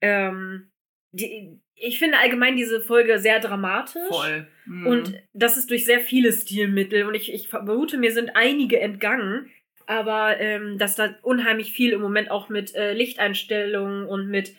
ähm, 0.00 0.70
die, 1.12 1.60
ich 1.74 1.98
finde 1.98 2.18
allgemein 2.18 2.56
diese 2.56 2.80
Folge 2.80 3.18
sehr 3.18 3.38
dramatisch. 3.38 4.08
Voll. 4.08 4.48
Mhm. 4.64 4.86
Und 4.86 5.14
das 5.34 5.58
ist 5.58 5.68
durch 5.70 5.84
sehr 5.84 6.00
viele 6.00 6.32
Stilmittel. 6.32 7.04
Und 7.04 7.14
ich, 7.14 7.32
ich 7.32 7.48
vermute, 7.48 7.98
mir 7.98 8.12
sind 8.12 8.30
einige 8.34 8.80
entgangen. 8.80 9.50
Aber 9.88 10.38
ähm, 10.38 10.76
dass 10.76 10.96
da 10.96 11.14
unheimlich 11.22 11.72
viel 11.72 11.92
im 11.92 12.02
Moment 12.02 12.30
auch 12.30 12.50
mit 12.50 12.74
äh, 12.74 12.92
Lichteinstellungen 12.92 14.04
und 14.06 14.28
mit 14.28 14.54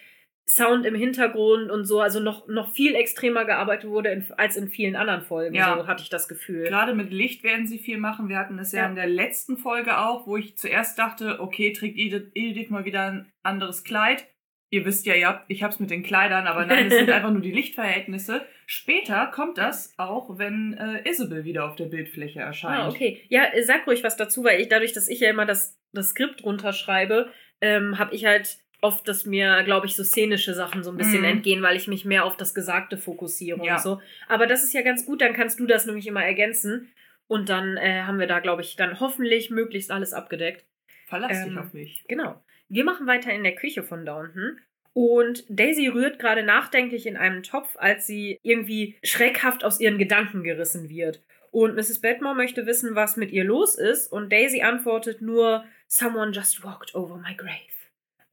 Sound 0.47 0.87
im 0.87 0.95
Hintergrund 0.95 1.69
und 1.69 1.85
so, 1.85 2.01
also 2.01 2.19
noch, 2.19 2.47
noch 2.47 2.73
viel 2.73 2.95
extremer 2.95 3.45
gearbeitet 3.45 3.87
wurde 3.87 4.09
in, 4.09 4.25
als 4.37 4.57
in 4.57 4.69
vielen 4.69 4.95
anderen 4.95 5.21
Folgen. 5.21 5.53
Ja. 5.53 5.77
So 5.77 5.85
hatte 5.85 6.01
ich 6.01 6.09
das 6.09 6.27
Gefühl. 6.27 6.63
Gerade 6.63 6.95
mit 6.95 7.11
Licht 7.11 7.43
werden 7.43 7.67
sie 7.67 7.77
viel 7.77 7.99
machen. 7.99 8.27
Wir 8.27 8.39
hatten 8.39 8.57
es 8.57 8.71
ja, 8.71 8.81
ja 8.81 8.89
in 8.89 8.95
der 8.95 9.05
letzten 9.05 9.57
Folge 9.57 9.99
auch, 9.99 10.25
wo 10.25 10.35
ich 10.35 10.57
zuerst 10.57 10.97
dachte, 10.97 11.39
okay, 11.39 11.73
trägt 11.73 11.99
Edith, 11.99 12.31
Edith 12.33 12.71
mal 12.71 12.85
wieder 12.85 13.05
ein 13.11 13.31
anderes 13.43 13.83
Kleid. 13.83 14.25
Ihr 14.71 14.83
wisst 14.83 15.05
ja, 15.05 15.13
ja 15.13 15.45
ich 15.47 15.61
hab's 15.61 15.79
mit 15.79 15.91
den 15.91 16.01
Kleidern, 16.01 16.47
aber 16.47 16.65
nein, 16.65 16.87
es 16.87 16.95
sind 16.95 17.09
einfach 17.11 17.31
nur 17.31 17.43
die 17.43 17.51
Lichtverhältnisse. 17.51 18.43
Später 18.71 19.25
kommt 19.33 19.57
das 19.57 19.95
auch, 19.97 20.37
wenn 20.37 20.77
äh, 20.77 21.09
Isabel 21.09 21.43
wieder 21.43 21.67
auf 21.67 21.75
der 21.75 21.85
Bildfläche 21.85 22.41
erscheint. 22.41 22.83
Ah, 22.83 22.87
okay. 22.87 23.19
Ja, 23.27 23.47
sag 23.63 23.87
ruhig 23.87 24.03
was 24.03 24.15
dazu, 24.15 24.43
weil 24.43 24.61
ich 24.61 24.69
dadurch, 24.69 24.93
dass 24.93 25.07
ich 25.07 25.21
ja 25.21 25.31
immer 25.31 25.47
das, 25.47 25.81
das 25.91 26.09
Skript 26.09 26.43
runterschreibe, 26.43 27.31
ähm, 27.61 27.97
habe 27.97 28.13
ich 28.13 28.25
halt 28.25 28.59
oft, 28.81 29.07
dass 29.07 29.25
mir, 29.25 29.63
glaube 29.63 29.87
ich, 29.87 29.95
so 29.95 30.03
szenische 30.03 30.53
Sachen 30.53 30.83
so 30.83 30.91
ein 30.91 30.97
bisschen 30.97 31.21
mhm. 31.21 31.29
entgehen, 31.29 31.63
weil 31.63 31.77
ich 31.77 31.87
mich 31.87 32.05
mehr 32.05 32.25
auf 32.25 32.37
das 32.37 32.53
Gesagte 32.53 32.99
fokussiere 32.99 33.59
ja. 33.65 33.73
und 33.73 33.81
so. 33.81 34.01
Aber 34.27 34.45
das 34.45 34.63
ist 34.63 34.75
ja 34.75 34.83
ganz 34.83 35.03
gut, 35.03 35.21
dann 35.21 35.33
kannst 35.33 35.59
du 35.59 35.65
das 35.65 35.87
nämlich 35.87 36.05
immer 36.05 36.23
ergänzen. 36.23 36.93
Und 37.25 37.49
dann 37.49 37.75
äh, 37.75 38.03
haben 38.03 38.19
wir 38.19 38.27
da, 38.27 38.37
glaube 38.37 38.61
ich, 38.61 38.75
dann 38.75 38.99
hoffentlich 38.99 39.49
möglichst 39.49 39.89
alles 39.89 40.13
abgedeckt. 40.13 40.63
Verlass 41.07 41.39
ähm, 41.39 41.49
dich 41.49 41.57
auf 41.57 41.73
mich. 41.73 42.05
Genau. 42.07 42.39
Wir 42.67 42.83
machen 42.83 43.07
weiter 43.07 43.33
in 43.33 43.43
der 43.43 43.55
Küche 43.55 43.81
von 43.81 44.05
Downton. 44.05 44.59
Und 45.01 45.45
Daisy 45.47 45.87
rührt 45.87 46.19
gerade 46.19 46.43
nachdenklich 46.43 47.05
in 47.05 47.15
einem 47.15 47.41
Topf, 47.41 47.77
als 47.77 48.05
sie 48.05 48.37
irgendwie 48.43 48.97
schreckhaft 49.01 49.63
aus 49.63 49.79
ihren 49.79 49.97
Gedanken 49.97 50.43
gerissen 50.43 50.89
wird. 50.89 51.23
Und 51.51 51.75
Mrs. 51.75 52.01
Bedmore 52.01 52.35
möchte 52.35 52.65
wissen, 52.65 52.95
was 52.95 53.15
mit 53.15 53.31
ihr 53.31 53.45
los 53.45 53.77
ist. 53.77 54.11
Und 54.11 54.29
Daisy 54.29 54.61
antwortet 54.61 55.21
nur, 55.21 55.63
Someone 55.87 56.33
just 56.33 56.65
walked 56.65 56.95
over 56.95 57.15
my 57.15 57.33
grave. 57.33 57.53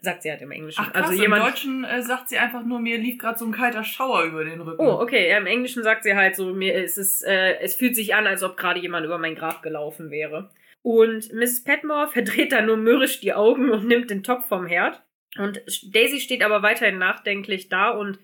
sagt 0.00 0.23
sie 0.23 0.30
halt 0.32 0.42
im 0.42 0.50
Englischen. 0.50 0.82
Ach 0.85 0.92
krass, 0.92 1.11
also 1.11 1.23
jemand, 1.23 1.44
im 1.44 1.50
Deutschen 1.50 1.85
äh, 1.85 2.02
sagt 2.02 2.30
sie 2.30 2.38
einfach 2.38 2.64
nur, 2.64 2.80
mir 2.80 2.99
lief 2.99 3.18
gerade 3.18 3.38
so 3.38 3.44
ein 3.44 3.52
kalter 3.52 3.85
Schauer 3.85 4.25
über 4.25 4.42
den 4.42 4.61
Rücken. 4.61 4.85
Oh, 4.85 5.00
okay. 5.00 5.30
Ja, 5.30 5.38
Im 5.38 5.46
Englischen 5.46 5.85
sagt 5.85 6.02
sie 6.02 6.16
halt 6.16 6.35
so, 6.35 6.52
mir 6.52 6.75
es 6.75 6.99
ist, 6.99 7.23
äh, 7.23 7.61
es 7.61 7.76
fühlt 7.76 7.94
sich 7.94 8.16
an, 8.16 8.26
als 8.26 8.42
ob 8.42 8.56
gerade 8.56 8.80
jemand 8.80 9.06
über 9.06 9.18
mein 9.18 9.37
Grab 9.37 9.62
gelaufen 9.62 10.11
wäre. 10.11 10.50
Und 10.82 11.32
Mrs. 11.32 11.62
Petmore 11.62 12.08
verdreht 12.12 12.50
dann 12.50 12.66
nur 12.66 12.76
mürrisch 12.76 13.20
die 13.20 13.35
Augen 13.35 13.70
und 13.70 13.87
nimmt 13.87 14.11
den 14.11 14.25
Topf 14.25 14.49
vom 14.49 14.66
Herd. 14.66 15.05
Und 15.38 15.62
Daisy 15.95 16.21
steht 16.21 16.43
aber 16.43 16.62
weiterhin 16.62 16.99
nachdenklich 16.99 17.69
da 17.69 17.90
und 17.90 18.19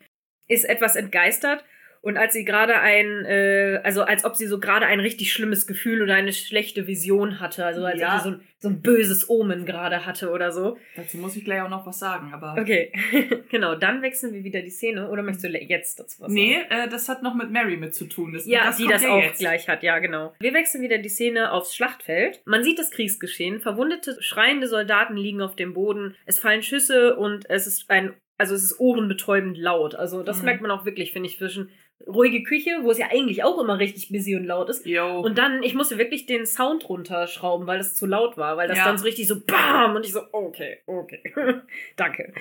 ist 0.49 0.65
etwas 0.65 0.97
entgeistert. 0.97 1.65
Und 2.03 2.17
als 2.19 2.33
sie 2.35 2.45
gerade 2.45 2.81
ein, 2.81 3.25
äh, 3.25 3.81
also 3.85 4.03
als 4.03 4.25
ob 4.25 4.35
sie 4.37 4.47
so 4.47 4.59
gerade 4.59 4.87
ein 4.87 4.99
richtig 5.01 5.33
schlimmes 5.33 5.67
Gefühl 5.69 6.03
oder 6.03 6.15
eine 6.17 6.33
schlechte 6.33 6.87
Vision 6.89 7.39
hatte, 7.41 7.65
also 7.65 7.85
als 7.85 8.01
Ja. 8.01 8.17
ob 8.17 8.23
sie 8.23 8.29
so 8.29 8.35
ein, 8.35 8.41
so 8.59 8.69
ein 8.71 8.83
böses 8.83 9.31
Omen 9.31 9.65
gerade 9.67 10.05
hatte 10.05 10.31
oder 10.31 10.51
so. 10.53 10.79
Dazu 10.97 11.17
muss 11.19 11.37
ich 11.37 11.45
gleich 11.45 11.63
auch 11.63 11.69
noch 11.69 11.87
was 11.87 12.01
sagen, 12.01 12.33
aber. 12.35 12.57
Okay, 12.61 12.93
genau, 13.51 13.77
dann 13.77 14.03
wechseln 14.03 14.33
wir 14.35 14.43
wieder 14.45 14.63
die 14.63 14.71
Szene. 14.71 15.09
Oder 15.11 15.23
möchtest 15.23 15.45
du 15.45 15.49
jetzt 15.57 16.01
dazu 16.01 16.21
was 16.23 16.33
Nee, 16.33 16.59
sagen? 16.69 16.87
äh, 16.87 16.89
das 16.89 17.09
hat 17.09 17.23
noch 17.23 17.35
mit 17.37 17.51
Mary 17.53 17.77
mit 17.77 17.95
zu 17.95 18.07
tun. 18.07 18.33
Das, 18.33 18.47
Ja, 18.47 18.65
das 18.67 18.77
die 18.79 18.89
das 18.89 19.03
ja 19.05 19.11
auch 19.11 19.23
jetzt. 19.23 19.39
gleich 19.39 19.69
hat, 19.69 19.83
ja, 19.85 19.99
genau. 20.01 20.35
Wir 20.41 20.55
wechseln 20.55 20.83
wieder 20.83 20.99
die 20.99 21.09
Szene 21.09 21.53
aufs 21.53 21.75
Schlachtfeld. 21.77 22.43
Man 22.47 22.65
sieht 22.65 22.81
das 22.81 22.91
Kriegsgeschehen. 22.91 23.61
Verwundete, 23.61 24.17
schreiende 24.21 24.67
Soldaten 24.67 25.17
liegen 25.17 25.41
auf 25.41 25.55
dem 25.55 25.73
Boden. 25.73 26.17
Es 26.27 26.41
fallen 26.41 26.63
Schüsse 26.65 27.15
und 27.17 27.49
es 27.49 27.69
ist 27.69 27.89
ein, 27.91 28.13
also 28.39 28.55
es 28.57 28.65
ist 28.65 28.81
ohrenbetäubend 28.81 29.57
laut. 29.57 29.95
Also 29.95 30.23
das 30.25 30.39
Mhm. 30.41 30.45
merkt 30.47 30.63
man 30.63 30.71
auch 30.73 30.85
wirklich, 30.85 31.13
finde 31.13 31.29
ich, 31.29 31.39
zwischen 31.39 31.69
ruhige 32.07 32.43
Küche, 32.43 32.71
wo 32.83 32.91
es 32.91 32.99
ja 32.99 33.07
eigentlich 33.11 33.45
auch 33.45 33.59
immer 33.59 33.79
richtig 33.79 34.09
busy 34.11 34.37
und 34.37 34.45
laut 34.45 34.69
ist. 34.69 34.87
Jo. 34.87 35.21
Und 35.21 35.39
dann, 35.39 35.63
ich 35.63 35.75
musste 35.75 35.99
wirklich 35.99 36.27
den 36.27 36.47
Sound 36.47 36.89
runterschrauben, 36.89 37.67
weil 37.67 37.79
das 37.79 37.95
zu 37.95 38.07
laut 38.07 38.37
war, 38.37 38.57
weil 38.57 38.69
das 38.69 38.79
Ja. 38.79 38.85
dann 38.85 38.99
so 38.99 39.05
richtig 39.05 39.29
so 39.29 39.41
BAM! 39.41 39.97
Und 39.97 40.05
ich 40.05 40.13
so, 40.13 40.21
okay, 40.33 40.79
okay. 40.87 41.23
Danke. 41.97 42.33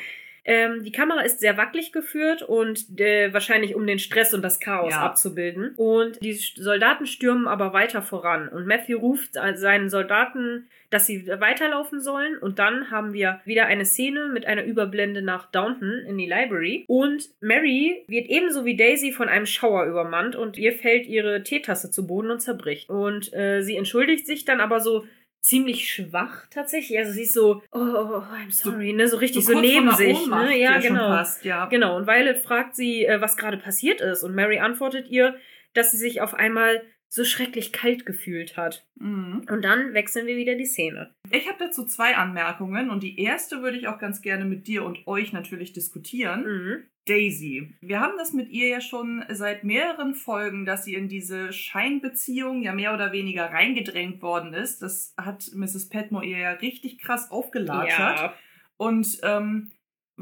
Ähm, 0.44 0.84
die 0.84 0.92
Kamera 0.92 1.22
ist 1.22 1.40
sehr 1.40 1.58
wackelig 1.58 1.92
geführt 1.92 2.42
und 2.42 3.00
äh, 3.00 3.32
wahrscheinlich 3.34 3.76
um 3.76 3.86
den 3.86 4.00
Stress 4.00 4.34
und 4.34 4.42
das 4.42 4.60
Chaos 4.60 4.92
Ja. 4.92 5.02
abzubilden. 5.02 5.74
Und 5.78 6.22
die 6.24 6.34
Soldaten 6.34 7.06
stürmen 7.06 7.48
aber 7.48 7.74
weiter 7.74 8.02
voran. 8.02 8.48
Und 8.48 8.66
Matthew 8.66 8.98
ruft 8.98 9.34
seinen 9.34 9.90
Soldaten, 9.90 10.68
dass 10.90 11.06
sie 11.06 11.28
weiterlaufen 11.28 12.02
sollen. 12.02 12.38
Und 12.38 12.60
dann 12.60 12.90
haben 12.92 13.14
wir 13.14 13.40
wieder 13.46 13.68
eine 13.68 13.86
Szene 13.86 14.30
mit 14.34 14.46
einer 14.46 14.64
Überblende 14.64 15.22
nach 15.22 15.50
Downton 15.52 16.04
in 16.08 16.18
die 16.18 16.26
Library. 16.28 16.86
Und 16.88 17.30
Mary 17.40 18.04
wird 18.08 18.28
ebenso 18.28 18.66
wie 18.66 18.76
Daisy 18.76 19.12
von 19.12 19.30
einem 19.30 19.46
Schauer 19.46 19.86
übermannt 19.86 20.36
und 20.36 20.58
ihr 20.58 20.74
fällt 20.74 21.06
ihre 21.08 21.44
Teetasse 21.44 21.92
zu 21.92 22.08
Boden 22.08 22.32
und 22.32 22.40
zerbricht. 22.42 22.90
Und 22.90 23.32
äh, 23.34 23.62
sie 23.62 23.78
entschuldigt 23.78 24.26
sich 24.28 24.44
dann 24.44 24.60
aber 24.60 24.80
so 24.80 25.06
ziemlich 25.42 25.92
schwach 25.92 26.46
tatsächlich. 26.50 26.98
Also 26.98 27.12
sie 27.12 27.24
ist 27.24 27.34
so, 27.34 27.62
oh, 27.72 27.80
oh, 27.80 28.08
oh 28.18 28.24
I'm 28.34 28.52
sorry, 28.52 28.94
ne? 28.94 29.08
So 29.08 29.18
richtig 29.18 29.46
so, 29.46 29.54
vor 29.54 29.62
neben 29.62 29.92
sich. 29.92 30.16
Ohnmacht, 30.16 30.50
Ne? 30.50 30.58
Ja, 30.58 30.78
genau. 30.80 31.08
Passt, 31.08 31.44
ja. 31.44 31.66
Genau, 31.66 31.98
und 31.98 32.08
Violet 32.08 32.38
fragt 32.40 32.76
sie, 32.76 33.06
äh, 33.06 33.20
was 33.20 33.38
gerade 33.38 33.58
passiert 33.58 34.02
ist. 34.02 34.24
Und 34.24 34.36
Mary 34.36 34.60
antwortet 34.60 35.08
ihr, 35.10 35.36
dass 35.74 35.92
sie 35.92 35.98
sich 35.98 36.22
auf 36.22 36.34
einmal 36.34 36.84
so 37.14 37.26
schrecklich 37.26 37.74
kalt 37.74 38.06
gefühlt 38.06 38.56
hat. 38.56 38.88
Mhm. 38.96 39.46
Und 39.50 39.64
dann 39.64 39.94
wechseln 39.94 40.28
wir 40.28 40.38
wieder 40.38 40.56
die 40.56 40.66
Szene. 40.66 41.14
Ich 41.30 41.48
habe 41.50 41.58
dazu 41.60 41.86
zwei 41.86 42.16
Anmerkungen 42.16 42.90
und 42.90 43.04
die 43.04 43.20
erste 43.20 43.62
würde 43.62 43.78
ich 43.78 43.90
auch 43.90 44.00
ganz 44.00 44.22
gerne 44.22 44.46
mit 44.46 44.66
dir 44.66 44.86
und 44.86 45.06
euch 45.08 45.34
natürlich 45.34 45.74
diskutieren. 45.74 46.44
Mhm. 46.46 46.84
Daisy. 47.06 47.74
Wir 47.82 48.00
haben 48.00 48.18
das 48.18 48.32
mit 48.32 48.50
ihr 48.50 48.70
ja 48.70 48.80
schon 48.80 49.26
seit 49.30 49.66
mehreren 49.66 50.14
Folgen, 50.14 50.66
dass 50.66 50.86
sie 50.86 50.94
in 50.94 51.10
diese 51.10 51.52
Scheinbeziehung 51.52 52.62
ja 52.62 52.74
mehr 52.74 52.94
oder 52.94 53.12
weniger 53.12 53.46
reingedrängt 53.46 54.22
worden 54.22 54.54
ist. 54.54 54.82
Das 54.82 55.14
hat 55.18 55.52
Mrs. 55.54 55.90
Petmore 55.90 56.26
ihr 56.26 56.38
ja 56.38 56.52
richtig 56.52 57.00
krass 57.00 57.30
aufgelatschert. 57.30 58.20
Ja. 58.20 58.34
Und 58.78 59.20
ähm, 59.24 59.72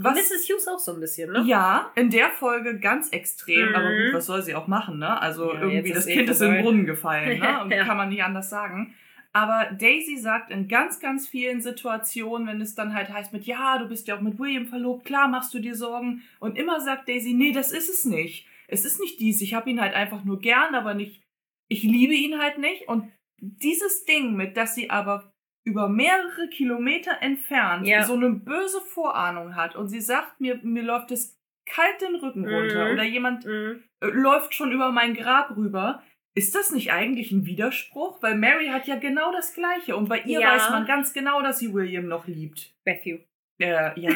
was. 0.03 0.15
Mrs. 0.15 0.47
Hughes 0.49 0.67
auch 0.67 0.79
so 0.79 0.93
ein 0.93 0.99
bisschen, 0.99 1.31
ne? 1.31 1.43
Ja, 1.45 1.91
in 1.95 2.09
der 2.09 2.29
Folge 2.31 2.79
ganz 2.79 3.09
extrem, 3.09 3.69
Mhm. 3.69 3.75
aber 3.75 3.89
gut, 3.89 4.13
was 4.13 4.25
soll 4.25 4.41
sie 4.41 4.55
auch 4.55 4.67
machen, 4.67 4.99
ne? 4.99 5.21
Also 5.21 5.53
Ja, 5.53 5.61
irgendwie 5.61 5.89
das 5.89 5.99
ist 5.99 6.07
eh 6.07 6.13
Kind 6.15 6.29
ist 6.29 6.41
in 6.41 6.51
den 6.53 6.63
Brunnen 6.63 6.85
gefallen, 6.85 7.39
ne? 7.39 7.61
Und 7.63 7.71
Ja. 7.71 7.85
kann 7.85 7.97
man 7.97 8.09
nicht 8.09 8.23
anders 8.23 8.49
sagen. 8.49 8.93
Aber 9.31 9.69
Daisy 9.77 10.17
sagt 10.17 10.49
in 10.49 10.67
ganz, 10.67 10.99
ganz 10.99 11.27
vielen 11.27 11.61
Situationen, 11.61 12.47
wenn 12.47 12.61
es 12.61 12.73
dann 12.73 12.95
halt 12.95 13.09
heißt 13.09 13.31
mit, 13.31 13.45
ja, 13.45 13.77
du 13.77 13.87
bist 13.87 14.07
ja 14.07 14.15
auch 14.17 14.21
mit 14.21 14.39
William 14.39 14.65
verlobt, 14.65 15.05
klar 15.05 15.27
machst 15.27 15.53
du 15.53 15.59
dir 15.59 15.75
Sorgen. 15.75 16.23
Und 16.39 16.57
immer 16.57 16.81
sagt 16.81 17.07
Daisy, 17.07 17.33
nee, 17.33 17.51
das 17.51 17.71
ist 17.71 17.89
es 17.89 18.05
nicht. 18.05 18.47
Es 18.67 18.85
ist 18.85 18.99
nicht 18.99 19.19
dies. 19.19 19.41
Ich 19.41 19.53
habe 19.53 19.69
ihn 19.69 19.81
halt 19.81 19.93
einfach 19.93 20.23
nur 20.23 20.39
gern, 20.39 20.73
aber 20.73 20.95
nicht, 20.95 21.21
ich 21.67 21.83
liebe 21.83 22.13
ihn 22.15 22.39
halt 22.39 22.57
nicht. 22.57 22.87
Und 22.87 23.11
dieses 23.39 24.03
Ding 24.05 24.35
mit, 24.35 24.57
dass 24.57 24.73
sie 24.73 24.89
aber 24.89 25.31
über 25.65 25.87
mehrere 25.89 26.47
Kilometer 26.49 27.21
entfernt 27.21 27.85
Ja. 27.87 28.03
so 28.03 28.13
eine 28.13 28.29
böse 28.31 28.81
Vorahnung 28.81 29.55
hat 29.55 29.75
und 29.75 29.87
sie 29.89 30.01
sagt, 30.01 30.39
mir, 30.41 30.59
mir 30.63 30.83
läuft 30.83 31.11
es 31.11 31.37
kalt 31.65 32.01
den 32.01 32.15
Rücken 32.15 32.47
runter 32.47 32.85
Mhm. 32.87 32.91
oder 32.93 33.03
jemand 33.03 33.45
Mhm. 33.45 33.83
äh, 34.01 34.07
läuft 34.07 34.55
schon 34.55 34.71
über 34.71 34.91
mein 34.91 35.13
Grab 35.13 35.55
rüber. 35.55 36.01
Ist 36.35 36.55
das 36.55 36.71
nicht 36.71 36.91
eigentlich 36.91 37.31
ein 37.31 37.45
Widerspruch? 37.45 38.21
Weil 38.23 38.35
Mary 38.37 38.67
hat 38.67 38.87
ja 38.87 38.95
genau 38.95 39.31
das 39.31 39.53
Gleiche 39.53 39.95
und 39.95 40.09
bei 40.09 40.21
ihr 40.21 40.39
Ja. 40.41 40.53
weiß 40.55 40.69
man 40.71 40.85
ganz 40.85 41.13
genau, 41.13 41.41
dass 41.41 41.59
sie 41.59 41.73
William 41.73 42.07
noch 42.07 42.25
liebt. 42.27 42.73
Matthew. 42.85 43.19
Äh, 43.59 43.99
ja. 43.99 44.11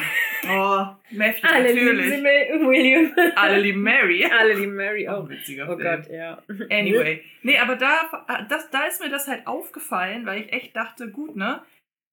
Oh, 0.46 1.14
Matthew, 1.16 1.46
Alle 1.46 1.72
lieben 1.72 1.96
natürlich. 1.96 2.14
sie 2.14 2.22
Ma- 2.22 2.66
William. 2.68 3.12
Alle 3.36 3.60
lieben 3.60 3.82
Mary. 3.82 4.24
Alle 4.38 4.54
lieben 4.54 4.74
Mary 4.74 5.06
Oh, 5.08 5.12
auch. 5.12 5.22
ein 5.24 5.28
witziger 5.30 5.64
Oh 5.70 5.76
Film. 5.76 6.02
Gott, 6.02 6.10
ja. 6.10 6.42
Anyway. 6.70 7.22
Nee, 7.42 7.58
aber 7.58 7.76
da, 7.76 8.46
das, 8.48 8.70
da 8.70 8.84
ist 8.86 9.02
mir 9.02 9.10
das 9.10 9.28
halt 9.28 9.46
aufgefallen, 9.46 10.24
weil 10.26 10.42
ich 10.42 10.52
echt 10.52 10.74
dachte, 10.76 11.10
gut, 11.10 11.36
ne? 11.36 11.62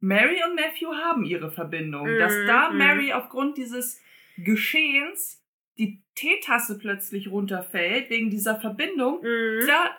Mary 0.02 0.42
und 0.48 0.56
Matthew 0.56 0.94
haben 0.94 1.24
ihre 1.24 1.52
Verbindung. 1.52 2.08
Dass 2.18 2.34
Mhm, 2.36 2.48
da 2.48 2.70
mhm. 2.70 2.78
Mary 2.80 3.14
aufgrund 3.14 3.58
dieses 3.58 4.02
Geschehens 4.38 5.42
die 5.78 6.04
Teetasse 6.16 6.78
plötzlich 6.78 7.30
runterfällt, 7.32 8.10
wegen 8.10 8.30
dieser 8.30 8.60
Verbindung, 8.60 9.22
Mhm. 9.22 9.68
ja, 9.68 9.96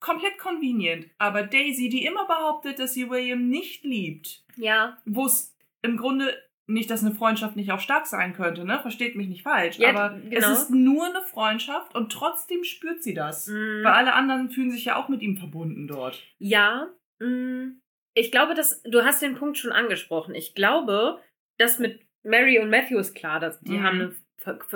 komplett 0.00 0.38
convenient. 0.38 1.08
Aber 1.18 1.42
Daisy, 1.44 1.88
die 1.88 2.04
immer 2.04 2.26
behauptet, 2.26 2.78
dass 2.78 2.94
sie 2.94 3.08
William 3.10 3.48
nicht 3.48 3.84
liebt, 3.84 4.44
Ja. 4.56 4.98
wo 5.04 5.26
es 5.26 5.56
im 5.82 5.96
Grunde 5.96 6.34
nicht, 6.66 6.90
dass 6.90 7.04
eine 7.04 7.14
Freundschaft 7.14 7.56
nicht 7.56 7.72
auch 7.72 7.80
stark 7.80 8.06
sein 8.06 8.32
könnte, 8.32 8.64
ne? 8.64 8.78
Versteht 8.80 9.16
mich 9.16 9.28
nicht 9.28 9.42
falsch. 9.42 9.78
Ja, 9.78 9.90
aber 9.90 10.18
genau. 10.18 10.50
es 10.52 10.62
ist 10.62 10.70
nur 10.70 11.04
eine 11.06 11.20
Freundschaft 11.22 11.94
und 11.94 12.10
trotzdem 12.10 12.64
spürt 12.64 13.02
sie 13.02 13.14
das. 13.14 13.46
Mhm. 13.48 13.82
Weil 13.82 13.92
alle 13.92 14.14
anderen 14.14 14.50
fühlen 14.50 14.70
sich 14.70 14.86
ja 14.86 14.96
auch 14.96 15.08
mit 15.08 15.20
ihm 15.22 15.36
verbunden 15.36 15.86
dort. 15.86 16.22
Ja, 16.38 16.88
mh, 17.20 17.72
ich 18.14 18.30
glaube, 18.30 18.54
dass 18.54 18.82
du 18.82 19.04
hast 19.04 19.20
den 19.22 19.34
Punkt 19.34 19.58
schon 19.58 19.72
angesprochen. 19.72 20.34
Ich 20.34 20.54
glaube, 20.54 21.20
dass 21.58 21.78
mit 21.78 22.00
Mary 22.22 22.58
und 22.58 22.70
Matthew 22.70 22.98
ist 22.98 23.14
klar, 23.14 23.40
dass 23.40 23.60
die 23.60 23.72
Mhm. 23.72 23.82
haben 23.82 24.00
eine 24.00 24.14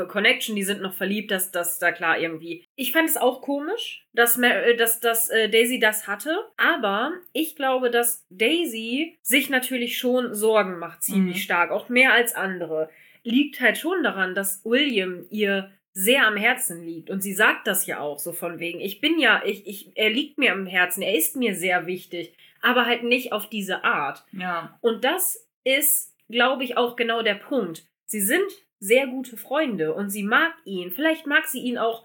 Connection, 0.09 0.57
die 0.57 0.63
sind 0.63 0.81
noch 0.81 0.95
verliebt, 0.95 1.31
dass 1.31 1.51
das 1.51 1.79
da 1.79 1.93
klar 1.93 2.19
irgendwie. 2.19 2.65
Ich 2.75 2.93
fand 2.93 3.09
es 3.09 3.17
auch 3.17 3.43
komisch, 3.43 4.07
dass, 4.13 4.39
äh, 4.39 4.75
dass, 4.77 5.01
dass 5.01 5.29
äh, 5.29 5.49
Daisy 5.49 5.79
das 5.79 6.07
hatte, 6.07 6.37
aber 6.57 7.13
ich 7.33 7.57
glaube, 7.57 7.91
dass 7.91 8.27
Daisy 8.31 9.19
sich 9.23 9.51
natürlich 9.51 9.99
schon 9.99 10.35
Sorgen 10.35 10.79
macht, 10.79 11.03
ziemlich 11.03 11.37
Mhm. 11.37 11.41
stark, 11.41 11.71
auch 11.71 11.89
mehr 11.89 12.13
als 12.13 12.35
andere. 12.35 12.89
Liegt 13.23 13.61
halt 13.61 13.79
schon 13.79 14.03
daran, 14.03 14.35
dass 14.35 14.65
William 14.65 15.27
ihr 15.31 15.71
sehr 15.93 16.27
am 16.27 16.37
Herzen 16.37 16.85
liegt. 16.85 17.11
Und 17.11 17.23
sie 17.23 17.33
sagt 17.33 17.67
das 17.67 17.87
ja 17.87 17.99
auch 17.99 18.19
so 18.21 18.33
von 18.33 18.61
wegen, 18.61 18.81
ich 18.81 19.01
bin 19.01 19.19
ja, 19.19 19.43
ich, 19.45 19.67
ich, 19.67 19.91
er 19.97 20.11
liegt 20.11 20.39
mir 20.39 20.53
am 20.53 20.67
Herzen, 20.67 21.03
er 21.03 21.15
ist 21.17 21.35
mir 21.35 21.55
sehr 21.57 21.87
wichtig, 21.87 22.33
aber 22.63 22.87
halt 22.87 23.03
nicht 23.03 23.33
auf 23.33 23.49
diese 23.49 23.83
Art. 23.85 24.25
Ja. 24.33 24.79
Und 24.81 25.05
das 25.05 25.49
ist, 25.65 26.15
glaube 26.29 26.63
ich, 26.63 26.77
auch 26.77 26.95
genau 26.95 27.23
der 27.23 27.35
Punkt. 27.35 27.85
Sie 28.07 28.21
sind 28.21 28.47
sehr 28.81 29.07
gute 29.07 29.37
Freunde 29.37 29.95
und 29.95 30.11
sie 30.11 30.23
mag 30.23 30.53
ihn. 30.65 30.91
Vielleicht 30.91 31.27
mag 31.27 31.47
sie 31.47 31.61
ihn 31.61 31.79
auch 31.79 32.05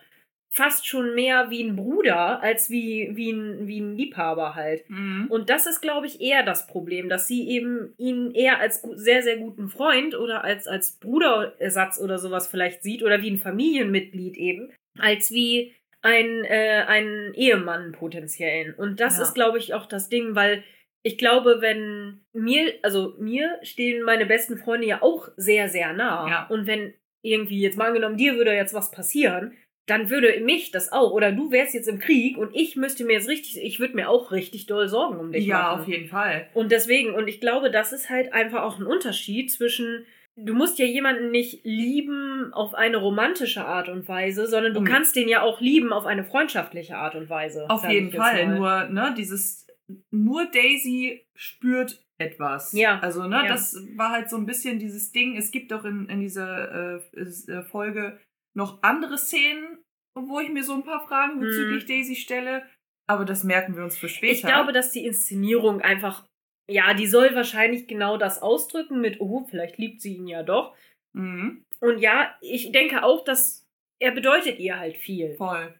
fast 0.52 0.86
schon 0.88 1.16
mehr 1.16 1.50
wie 1.50 1.64
ein 1.64 1.76
Bruder 1.76 2.40
als 2.44 2.70
wie, 2.70 3.10
wie, 3.14 3.32
ein, 3.32 3.68
wie 3.68 3.80
ein 3.80 3.96
Liebhaber 3.96 4.54
halt. 4.54 4.88
Mhm. 4.88 5.26
Und 5.30 5.50
das 5.50 5.66
ist, 5.66 5.82
glaube 5.82 6.06
ich, 6.06 6.22
eher 6.22 6.44
das 6.44 6.68
Problem, 6.68 7.10
dass 7.10 7.28
sie 7.28 7.50
eben 7.50 7.94
ihn 7.98 8.32
eher 8.36 8.60
als 8.60 8.84
sehr, 8.94 9.24
sehr 9.24 9.38
guten 9.38 9.70
Freund 9.70 10.14
oder 10.16 10.44
als, 10.44 10.68
als 10.68 11.00
Bruderersatz 11.00 12.00
oder 12.00 12.20
sowas 12.20 12.48
vielleicht 12.48 12.84
sieht 12.84 13.02
oder 13.02 13.24
wie 13.24 13.32
ein 13.32 13.40
Familienmitglied 13.40 14.38
eben, 14.38 14.72
als 15.00 15.32
wie 15.32 15.74
ein, 16.04 16.44
äh, 16.44 16.84
einen 16.88 17.34
Ehemann 17.34 17.92
potenziellen. 17.94 18.76
Und 18.76 19.00
das 19.00 19.18
Ja. 19.18 19.24
ist, 19.24 19.34
glaube 19.34 19.58
ich, 19.58 19.74
auch 19.74 19.88
das 19.88 20.08
Ding, 20.10 20.36
weil 20.36 20.64
ich 21.04 21.18
glaube, 21.18 21.58
wenn 21.60 22.22
mir, 22.34 22.74
also 22.82 23.16
mir 23.20 23.60
stehen 23.62 24.04
meine 24.04 24.26
besten 24.26 24.58
Freunde 24.58 24.88
ja 24.88 25.02
auch 25.02 25.28
sehr, 25.38 25.70
sehr 25.70 25.94
nah. 25.94 26.28
Ja. 26.30 26.48
Und 26.50 26.66
wenn 26.66 26.94
irgendwie, 27.22 27.60
jetzt 27.62 27.78
mal 27.78 27.88
angenommen, 27.88 28.18
dir 28.18 28.36
würde 28.36 28.54
jetzt 28.54 28.74
was 28.74 28.90
passieren, 28.92 29.54
dann 29.86 30.10
würde 30.10 30.40
mich 30.40 30.72
das 30.72 30.94
auch, 30.94 31.12
oder 31.12 31.34
du 31.34 31.52
wärst 31.52 31.74
jetzt 31.74 31.90
im 31.90 32.00
Krieg 32.00 32.38
und 32.38 32.56
ich 32.56 32.78
müsste 32.78 33.04
mir 33.04 33.14
jetzt 33.14 33.28
richtig, 33.28 33.62
ich 33.62 33.82
würde 33.82 33.96
mir 33.96 34.10
auch 34.10 34.32
richtig 34.32 34.66
doll 34.66 34.88
Sorgen 34.88 35.20
um 35.20 35.32
dich 35.34 35.46
Ja, 35.46 35.58
machen. 35.58 35.82
auf 35.82 35.88
jeden 35.90 36.08
Fall. 36.08 36.48
Und 36.54 36.72
deswegen, 36.72 37.14
und 37.14 37.28
ich 37.28 37.42
glaube, 37.42 37.70
das 37.70 37.92
ist 37.92 38.10
halt 38.10 38.32
einfach 38.32 38.64
auch 38.64 38.80
ein 38.80 38.86
Unterschied 38.86 39.52
zwischen, 39.52 40.06
du 40.38 40.54
musst 40.54 40.80
ja 40.80 40.86
jemanden 40.86 41.32
nicht 41.32 41.66
lieben 41.66 42.54
auf 42.54 42.74
eine 42.76 42.96
romantische 42.98 43.66
Art 43.66 43.90
und 43.90 44.08
Weise, 44.08 44.48
sondern 44.48 44.74
du 44.74 44.80
Mhm. 44.82 44.86
kannst 44.86 45.18
den 45.18 45.28
ja 45.28 45.42
auch 45.42 45.60
lieben 45.60 45.92
auf 45.92 46.06
eine 46.06 46.24
freundschaftliche 46.24 46.96
Art 46.96 47.16
und 47.16 47.30
Weise. 47.30 47.70
Auf 47.70 47.88
jeden 47.90 48.12
Fall. 48.14 48.56
Nur, 48.56 48.86
ne, 48.86 49.14
dieses, 49.18 49.63
nur 50.12 50.46
Daisy 50.46 51.26
spürt 51.36 52.04
etwas. 52.18 52.72
Ja. 52.74 53.00
Also, 53.00 53.24
ne, 53.28 53.38
Ja. 53.44 53.48
das 53.48 53.76
war 53.96 54.12
halt 54.12 54.30
so 54.30 54.38
ein 54.38 54.46
bisschen 54.46 54.80
dieses 54.80 55.12
Ding. 55.12 55.36
Es 55.36 55.52
gibt 55.52 55.74
auch 55.74 55.84
in, 55.84 56.08
in 56.10 56.20
dieser 56.22 56.98
äh, 56.98 57.20
äh, 57.20 57.64
Folge 57.64 58.20
noch 58.56 58.82
andere 58.84 59.18
Szenen, 59.18 59.80
wo 60.16 60.40
ich 60.40 60.50
mir 60.50 60.64
so 60.64 60.74
ein 60.74 60.84
paar 60.84 61.06
Fragen 61.08 61.40
bezüglich 61.40 61.86
Daisy 61.86 62.16
stelle. 62.16 62.64
Aber 63.08 63.26
das 63.26 63.44
merken 63.44 63.76
wir 63.76 63.84
uns 63.84 63.98
für 63.98 64.08
später. 64.10 64.34
Ich 64.34 64.42
glaube, 64.44 64.72
dass 64.72 64.92
die 64.92 65.06
Inszenierung 65.06 65.82
einfach, 65.82 66.26
ja, 66.70 66.94
die 66.94 67.08
soll 67.08 67.36
wahrscheinlich 67.36 67.88
genau 67.88 68.18
das 68.18 68.42
ausdrücken 68.42 69.02
mit, 69.02 69.20
oh, 69.20 69.46
vielleicht 69.50 69.78
liebt 69.78 70.02
sie 70.02 70.16
ihn 70.16 70.28
ja 70.28 70.44
doch. 70.44 70.76
Mhm, 71.14 71.66
Und 71.82 72.00
ja, 72.00 72.34
ich 72.42 72.72
denke 72.72 73.04
auch, 73.04 73.24
dass 73.26 73.68
er 74.00 74.12
bedeutet 74.12 74.60
ihr 74.60 74.80
halt 74.80 74.98
viel. 74.98 75.34
voll. 75.36 75.78